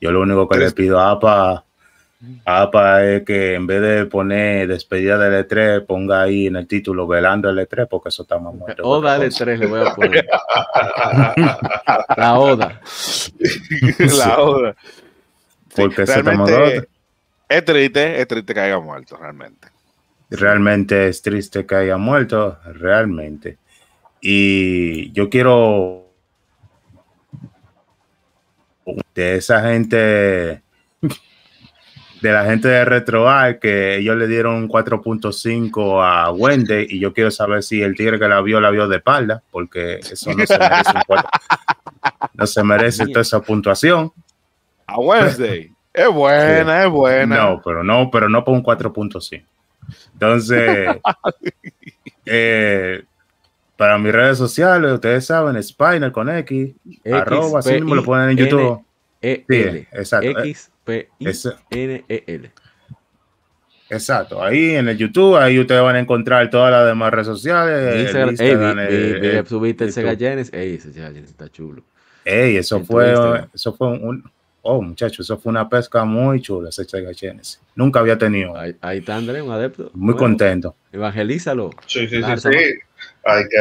Yo 0.00 0.12
lo 0.12 0.20
único 0.20 0.48
que 0.48 0.58
le 0.58 0.70
pido 0.70 1.00
a 1.00 1.10
APA, 1.10 1.64
a 2.44 2.62
APA 2.62 3.04
es 3.04 3.22
que 3.24 3.54
en 3.54 3.66
vez 3.66 3.82
de 3.82 4.06
poner 4.06 4.68
despedida 4.68 5.18
del 5.18 5.46
E3, 5.46 5.84
ponga 5.86 6.22
ahí 6.22 6.46
en 6.46 6.56
el 6.56 6.66
título 6.66 7.06
velando 7.06 7.50
el 7.50 7.58
E3, 7.58 7.88
porque 7.88 8.08
eso 8.08 8.22
está 8.22 8.38
más 8.38 8.54
muerto. 8.54 8.82
Oda 8.82 9.14
otra 9.14 9.18
de 9.18 9.26
cosa. 9.26 9.44
3 9.44 9.60
le 9.60 9.66
voy 9.66 9.80
a 9.80 9.94
poner. 9.94 10.26
La 12.16 12.38
Oda. 12.38 12.80
La. 13.98 14.74
Sí, 15.68 15.82
Porque 15.82 16.02
ese 16.02 16.22
realmente 16.22 16.88
es 17.48 17.64
triste, 17.64 18.20
es 18.20 18.28
triste 18.28 18.54
que 18.54 18.60
haya 18.60 18.78
muerto, 18.78 19.16
realmente. 19.16 19.68
Realmente 20.30 21.08
es 21.08 21.22
triste 21.22 21.64
que 21.64 21.74
haya 21.74 21.96
muerto, 21.96 22.58
realmente. 22.64 23.58
Y 24.20 25.12
yo 25.12 25.28
quiero 25.30 26.06
de 29.14 29.36
esa 29.36 29.62
gente, 29.62 30.62
de 32.20 32.32
la 32.32 32.44
gente 32.44 32.68
de 32.68 32.84
RetroArch, 32.84 33.58
que 33.58 33.96
ellos 33.98 34.16
le 34.16 34.26
dieron 34.26 34.54
un 34.54 34.68
4.5 34.68 36.02
a 36.02 36.30
Wendy, 36.30 36.86
y 36.88 36.98
yo 36.98 37.12
quiero 37.12 37.30
saber 37.30 37.62
si 37.62 37.82
el 37.82 37.94
tigre 37.94 38.18
que 38.18 38.28
la 38.28 38.40
vio, 38.40 38.60
la 38.60 38.70
vio 38.70 38.88
de 38.88 38.96
espalda, 38.96 39.42
porque 39.50 39.96
eso 39.96 40.34
no 40.34 40.46
se 40.46 40.58
merece 40.58 40.90
un 40.94 41.02
4. 41.06 41.28
No 42.34 42.46
se 42.46 42.62
merece 42.62 43.06
toda 43.06 43.20
esa 43.22 43.40
puntuación. 43.40 44.12
A 44.86 44.98
Wednesday. 44.98 45.72
Es 45.92 46.08
buena, 46.08 46.84
es 46.84 46.90
buena. 46.90 47.36
No, 47.36 47.62
pero 47.64 47.82
no, 47.82 48.10
pero 48.10 48.28
no 48.28 48.44
por 48.44 48.54
un 48.54 48.62
4.5. 48.62 49.42
Entonces, 50.12 50.88
eh, 52.26 53.02
para 53.76 53.98
mis 53.98 54.12
redes 54.12 54.38
sociales, 54.38 54.92
ustedes 54.92 55.26
saben, 55.26 55.62
Spiner 55.62 56.12
con 56.12 56.28
X, 56.28 56.74
arroba, 57.10 57.60
así 57.60 57.74
mismo 57.74 57.94
lo 57.94 58.04
ponen 58.04 58.30
en 58.30 58.36
YouTube. 58.36 58.84
Sí, 59.22 59.44
L. 59.48 59.88
exacto. 59.92 60.28
X 60.44 60.70
P 60.84 61.08
I 61.18 61.28
Ese- 61.28 61.54
N 61.70 62.04
E 62.08 62.24
L. 62.26 62.50
Exacto, 63.88 64.42
ahí 64.42 64.74
en 64.74 64.88
el 64.88 64.98
YouTube, 64.98 65.36
ahí 65.36 65.60
ustedes 65.60 65.80
van 65.80 65.94
a 65.94 66.00
encontrar 66.00 66.50
todas 66.50 66.72
las 66.72 66.86
demás 66.86 67.12
redes 67.12 67.28
sociales. 67.28 68.00
Instagram, 68.02 68.78
ey, 68.80 68.86
el- 68.94 69.20
vi- 69.20 69.26
el- 69.28 69.46
subiste 69.46 69.84
el 69.84 69.92
Sega. 69.92 70.16
Genesis. 70.16 70.52
Ey, 70.52 70.74
ese 70.74 70.92
Sega 70.92 71.06
Genesis 71.08 71.30
está 71.30 71.48
chulo. 71.48 71.82
Ey, 72.24 72.56
eso 72.56 72.80
fue, 72.84 73.10
Instagram. 73.10 73.48
eso 73.54 73.72
fue 73.74 73.86
un, 73.88 74.28
oh 74.62 74.82
muchachos, 74.82 75.20
eso 75.24 75.38
fue 75.38 75.50
una 75.50 75.68
pesca 75.68 76.04
muy 76.04 76.40
chula, 76.40 76.70
ese 76.70 76.84
Sega 76.84 77.14
Genesis. 77.14 77.60
Nunca 77.76 78.00
había 78.00 78.18
tenido, 78.18 78.58
Ahí, 78.58 78.74
ahí 78.80 78.98
está 78.98 79.14
André, 79.16 79.40
un 79.40 79.52
adepto. 79.52 79.92
muy 79.94 80.14
Bueno, 80.14 80.18
contento. 80.18 80.74
Evangelízalo. 80.90 81.70
Sí, 81.86 82.08
sí, 82.08 82.20
sí. 82.20 82.50
Hay 83.28 83.42
que, 83.48 83.58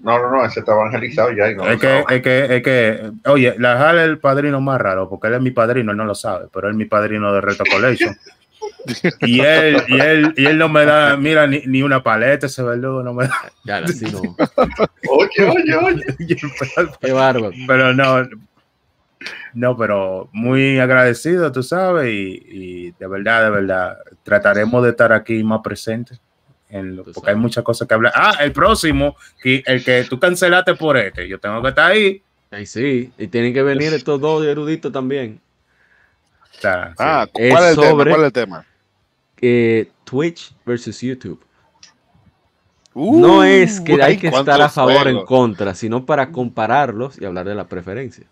no, 0.00 0.18
no, 0.18 0.30
no, 0.30 0.44
ese 0.44 0.60
está 0.60 0.72
evangelizado 0.72 1.32
ya. 1.32 1.50
Y 1.50 1.54
no, 1.54 1.66
Es 1.66 1.80
que, 1.80 2.04
es 2.06 2.22
que, 2.22 2.56
es 2.56 2.62
que, 2.62 3.10
oye, 3.24 3.54
la 3.58 3.78
Jale 3.78 4.02
es 4.02 4.08
el 4.10 4.18
padrino 4.18 4.60
más 4.60 4.78
raro, 4.78 5.08
porque 5.08 5.28
él 5.28 5.34
es 5.34 5.40
mi 5.40 5.52
padrino, 5.52 5.92
él 5.92 5.96
no 5.96 6.04
lo 6.04 6.14
sabe, 6.14 6.48
pero 6.52 6.68
él 6.68 6.74
es 6.74 6.76
mi 6.76 6.84
padrino 6.84 7.32
de 7.32 7.40
Reto 7.40 7.64
Collection. 7.64 8.14
y 9.22 9.40
él, 9.40 9.82
y 9.88 9.98
él, 9.98 10.34
y 10.36 10.44
él 10.44 10.58
no 10.58 10.68
me 10.68 10.84
da, 10.84 11.16
mira, 11.16 11.46
ni, 11.46 11.62
ni 11.66 11.82
una 11.82 12.02
paleta 12.02 12.46
ese 12.46 12.62
verdugo, 12.62 13.02
no 13.02 13.14
me 13.14 13.26
da. 13.26 13.52
Ya, 13.64 13.78
así 13.78 14.04
no. 14.12 14.20
Oye, 15.08 15.44
oye, 15.44 15.76
oye. 15.76 16.36
Qué 17.00 17.12
bárbaro. 17.12 17.52
pero 17.66 17.94
no, 17.94 18.28
no, 19.54 19.76
pero 19.78 20.28
muy 20.32 20.78
agradecido, 20.78 21.50
tú 21.52 21.62
sabes, 21.62 22.08
y, 22.12 22.42
y 22.50 22.90
de 22.92 23.06
verdad, 23.06 23.44
de 23.44 23.50
verdad, 23.50 23.96
trataremos 24.24 24.84
de 24.84 24.90
estar 24.90 25.10
aquí 25.14 25.42
más 25.42 25.60
presentes. 25.64 26.20
En 26.68 26.96
lo- 26.96 27.04
Tú 27.04 27.12
porque 27.12 27.30
hay 27.30 27.36
muchas 27.36 27.62
cosas 27.62 27.86
que 27.86 27.94
hablar. 27.94 28.12
Ah, 28.14 28.36
el 28.40 28.52
próximo, 28.52 29.16
que 29.40 29.62
el 29.66 29.84
que 29.84 30.04
tú 30.04 30.18
cancelaste 30.18 30.74
por 30.74 30.96
este, 30.96 31.28
yo 31.28 31.38
tengo 31.38 31.62
que 31.62 31.68
estar 31.68 31.90
ahí. 31.92 32.22
Ahí 32.50 32.66
sí. 32.66 33.12
Y 33.18 33.26
tienen 33.28 33.52
que 33.54 33.62
venir 33.62 33.92
estos 33.92 34.20
dos 34.20 34.44
eruditos 34.44 34.92
también. 34.92 35.40
Sí. 36.52 36.60
Ah, 36.64 37.26
¿cuál 37.32 37.64
Es 37.64 37.76
tema? 37.76 38.04
¿Cuál 38.04 38.20
es 38.20 38.26
el 38.26 38.32
tema? 38.32 38.66
Eh, 39.40 39.90
Twitch 40.04 40.54
versus 40.64 41.00
YouTube. 41.00 41.44
Uh, 42.94 43.20
no 43.20 43.44
es 43.44 43.78
que 43.82 43.92
hay 43.94 44.12
ay, 44.12 44.16
que 44.16 44.28
estar 44.28 44.60
a 44.62 44.70
favor 44.70 45.06
o 45.06 45.10
en 45.10 45.24
contra, 45.26 45.74
sino 45.74 46.06
para 46.06 46.32
compararlos 46.32 47.20
y 47.20 47.26
hablar 47.26 47.44
de 47.46 47.54
la 47.54 47.66
preferencia. 47.66 48.24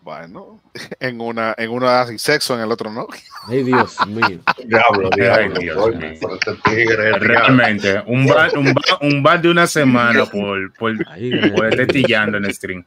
Bueno, 0.00 0.60
en 1.00 1.20
una, 1.20 1.54
en 1.58 1.70
uno 1.70 1.88
hace 1.88 2.18
sexo, 2.18 2.54
en 2.54 2.60
el 2.60 2.72
otro 2.72 2.90
no. 2.90 3.06
Ay, 3.48 3.62
Dios 3.62 3.96
mío. 4.06 4.40
Diablo, 4.64 5.10
Ay. 5.12 5.50
Dios 5.60 5.94
mío. 5.96 7.18
Realmente, 7.18 8.02
un 8.06 8.26
bar, 8.26 8.56
un 8.56 8.72
bar, 8.72 8.84
un 9.02 9.22
bar 9.22 9.42
de 9.42 9.50
una 9.50 9.66
semana 9.66 10.24
por, 10.26 10.72
por, 10.74 10.94
Ahí, 11.08 11.30
por 11.50 11.66
estar 11.66 11.86
tillando 11.86 12.38
en 12.38 12.52
stream. 12.52 12.84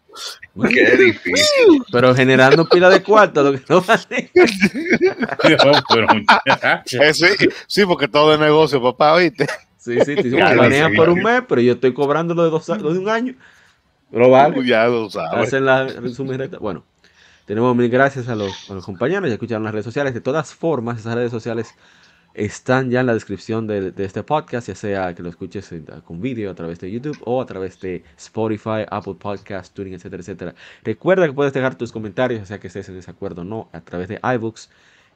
Qué 0.69 0.97
difícil. 0.97 1.83
Pero 1.91 2.15
generando 2.15 2.67
pila 2.67 2.89
de 2.89 3.03
cuarto, 3.03 3.43
lo 3.43 3.53
que 3.53 3.61
no 3.69 3.81
vale. 3.81 4.31
No, 5.63 5.71
pero, 5.93 6.07
muchacho, 6.07 7.01
Eh, 7.01 7.13
sí, 7.13 7.27
sí, 7.67 7.85
porque 7.85 8.07
todo 8.07 8.33
es 8.33 8.39
negocio, 8.39 8.81
papá, 8.81 9.17
¿viste? 9.17 9.47
Sí, 9.77 9.97
sí, 10.03 10.15
te 10.15 10.55
manejan 10.55 10.91
sé. 10.91 10.97
por 10.97 11.09
un 11.09 11.23
mes, 11.23 11.41
pero 11.47 11.61
yo 11.61 11.73
estoy 11.73 11.93
cobrando 11.93 12.33
lo 12.33 12.43
de 12.43 12.49
dos 12.49 12.67
lo 12.67 12.93
de 12.93 12.99
un 12.99 13.09
año. 13.09 13.35
Lo 14.11 14.29
vale. 14.29 14.65
Ya 14.65 14.85
lo 14.87 15.09
sabes. 15.09 15.47
Hacen 15.47 15.65
la 15.65 15.87
resumen 15.87 16.37
recta. 16.39 16.57
Bueno, 16.59 16.83
tenemos 17.45 17.75
mil 17.75 17.89
gracias 17.89 18.27
a 18.27 18.35
los, 18.35 18.69
a 18.69 18.73
los 18.73 18.85
compañeros. 18.85 19.27
Ya 19.27 19.33
escucharon 19.33 19.63
las 19.63 19.73
redes 19.73 19.85
sociales. 19.85 20.13
De 20.13 20.21
todas 20.21 20.53
formas, 20.53 20.99
esas 20.99 21.15
redes 21.15 21.31
sociales 21.31 21.73
están 22.35 22.91
ya 22.91 22.99
en 23.01 23.07
la 23.07 23.13
descripción 23.15 23.65
de, 23.67 23.91
de 23.91 24.05
este 24.05 24.21
podcast, 24.23 24.67
ya 24.67 24.75
sea 24.75 25.13
que 25.15 25.23
lo 25.23 25.29
escuches 25.29 25.71
en- 25.71 25.85
con 26.05 26.21
vídeo 26.21 26.51
a 26.51 26.53
través 26.53 26.79
de 26.79 26.89
YouTube 26.91 27.17
o 27.25 27.41
a 27.41 27.45
través 27.45 27.79
de 27.81 28.03
Spotify, 28.17 28.85
Apple 28.89 29.15
Podcast, 29.19 29.73
Tuning, 29.73 29.93
etcétera, 29.95 30.21
etcétera. 30.21 30.55
Recuerda 30.83 31.25
que 31.25 31.33
puedes 31.33 31.53
dejar 31.53 31.75
tus 31.75 31.91
comentarios, 31.91 32.39
ya 32.41 32.45
sea 32.45 32.59
que 32.59 32.67
estés 32.67 32.87
en 32.89 32.95
desacuerdo 32.95 33.41
o 33.41 33.45
no, 33.45 33.67
a 33.73 33.81
través 33.81 34.07
de 34.09 34.19
iBooks, 34.35 34.69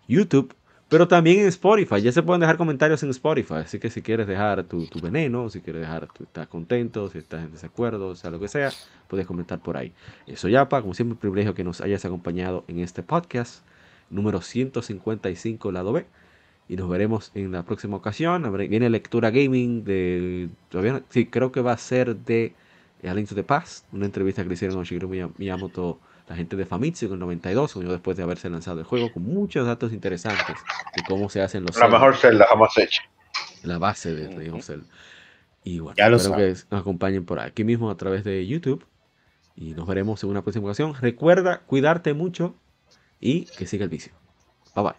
YouTube, 0.08 0.54
pero 0.94 1.08
también 1.08 1.40
en 1.40 1.48
Spotify. 1.48 2.02
Ya 2.02 2.12
se 2.12 2.22
pueden 2.24 2.40
dejar 2.42 2.56
comentarios 2.58 3.02
en 3.04 3.10
Spotify, 3.10 3.56
así 3.56 3.80
que 3.80 3.90
si 3.90 4.02
quieres 4.02 4.28
dejar 4.28 4.64
tu, 4.64 4.86
tu 4.88 5.00
veneno, 5.02 5.50
si 5.50 5.60
quieres 5.60 5.82
dejar 5.82 6.08
tu 6.14 6.24
estás 6.24 6.48
contento, 6.48 7.10
si 7.10 7.18
estás 7.18 7.44
en 7.44 7.52
desacuerdo, 7.52 8.08
o 8.10 8.16
sea, 8.16 8.30
lo 8.32 8.40
que 8.40 8.48
sea, 8.48 8.72
puedes 9.08 9.26
comentar 9.28 9.60
por 9.62 9.76
ahí. 9.76 9.92
Eso 10.28 10.48
ya, 10.48 10.70
pa, 10.70 10.82
como 10.82 10.94
siempre, 10.94 11.14
un 11.14 11.20
privilegio 11.20 11.54
que 11.54 11.64
nos 11.64 11.82
hayas 11.82 12.06
acompañado 12.06 12.64
en 12.68 12.80
este 12.80 13.02
podcast 13.04 13.66
número 14.10 14.42
155, 14.42 15.72
lado 15.72 15.94
B. 15.94 16.06
Y 16.70 16.76
nos 16.78 16.90
veremos 16.90 17.32
en 17.36 17.52
la 17.52 17.64
próxima 17.66 17.98
ocasión. 17.98 18.50
Viene 18.70 18.90
lectura 18.90 19.32
gaming 19.32 19.84
de. 19.84 20.50
Todavía 20.70 21.04
sí, 21.10 21.26
creo 21.26 21.52
que 21.52 21.60
va 21.62 21.74
a 21.74 21.78
ser 21.78 22.16
de 22.16 22.54
Aliento 23.04 23.36
de 23.36 23.44
Paz. 23.44 23.86
Una 23.92 24.06
entrevista 24.06 24.44
que 24.44 24.48
le 24.48 24.54
hicieron 24.54 24.80
a 24.80 24.84
Shigeru 24.84 25.10
Miya- 25.10 25.30
Miyamoto, 25.38 26.00
la 26.34 26.38
gente 26.38 26.56
de 26.56 26.66
Famitsu 26.66 27.06
en 27.06 27.14
el 27.14 27.20
92, 27.20 27.76
un 27.76 27.84
año 27.84 27.92
después 27.92 28.18
de 28.18 28.24
haberse 28.24 28.50
lanzado 28.50 28.80
el 28.80 28.88
juego, 28.88 29.14
con 29.14 29.22
muchos 29.22 29.68
datos 29.68 29.94
interesantes 29.94 30.58
de 30.96 31.04
cómo 31.08 31.30
se 31.30 31.44
hacen 31.44 31.62
los. 31.62 31.76
La 31.76 31.84
celdas, 31.84 31.92
mejor 31.92 32.18
celda 32.18 32.48
jamás 32.48 32.76
hecha. 32.76 33.04
La 33.62 33.78
base 33.78 34.16
de 34.16 34.36
Legend 34.36 34.56
of 34.56 34.66
Zelda. 34.66 34.86
Y 35.64 35.78
bueno, 35.80 35.96
Ya 35.96 36.10
lo 36.10 36.18
espero 36.18 36.38
que 36.38 36.56
nos 36.72 36.82
acompañen 36.82 37.24
por 37.24 37.40
aquí 37.40 37.64
mismo 37.64 37.92
a 37.92 37.98
través 37.98 38.24
de 38.24 38.46
YouTube. 38.48 38.84
Y 39.56 39.76
nos 39.76 39.88
veremos 39.88 40.24
en 40.24 40.32
una 40.32 40.42
próxima 40.42 40.66
ocasión. 40.66 40.96
Recuerda 41.00 41.60
cuidarte 41.60 42.16
mucho 42.16 42.56
y 43.20 43.46
que 43.46 43.68
siga 43.68 43.84
el 43.84 43.90
vicio. 43.90 44.12
Bye 44.76 44.86
bye. 44.86 44.94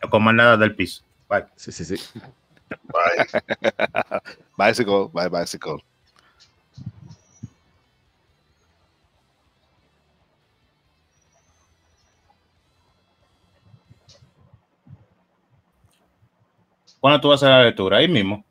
no 0.00 0.10
coman 0.10 0.36
nada 0.36 0.56
del 0.56 0.76
piso. 0.76 1.02
Bye. 1.28 1.46
Sí, 1.56 1.72
sí, 1.72 1.84
sí. 1.84 1.96
Bye. 2.68 3.42
Bicycle, 4.56 5.08
bye, 5.12 5.28
bicycle. 5.28 5.82
¿Cuándo 17.00 17.20
tú 17.20 17.28
vas 17.28 17.42
a 17.42 17.48
la 17.50 17.62
lectura? 17.64 17.98
Ahí 17.98 18.08
mismo. 18.08 18.44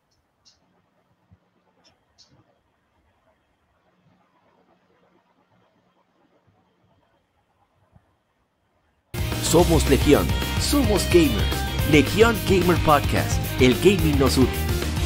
Somos 9.43 9.89
Legión, 9.89 10.27
somos 10.59 11.05
gamers. 11.09 11.67
Legión 11.91 12.35
Gamer 12.49 12.75
Podcast, 12.83 13.39
el 13.61 13.73
gaming 13.75 14.19
nos 14.19 14.37
une. 14.37 14.49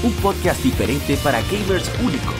Un 0.03 0.11
podcast 0.13 0.63
diferente 0.63 1.15
para 1.17 1.41
gamers 1.43 1.91
únicos, 2.03 2.33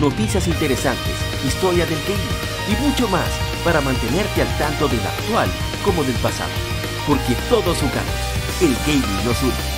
noticias 0.00 0.46
interesantes, 0.46 1.16
historia 1.44 1.84
del 1.84 1.98
gaming 2.06 2.78
y 2.78 2.86
mucho 2.86 3.08
más 3.08 3.28
para 3.64 3.80
mantenerte 3.80 4.42
al 4.42 4.58
tanto 4.58 4.86
del 4.86 5.00
actual 5.00 5.48
como 5.84 6.04
del 6.04 6.14
pasado. 6.16 6.50
Porque 7.08 7.34
todos 7.48 7.78
jugamos, 7.78 8.62
el 8.62 8.76
gaming 8.86 9.24
nos 9.24 9.42
une. 9.42 9.77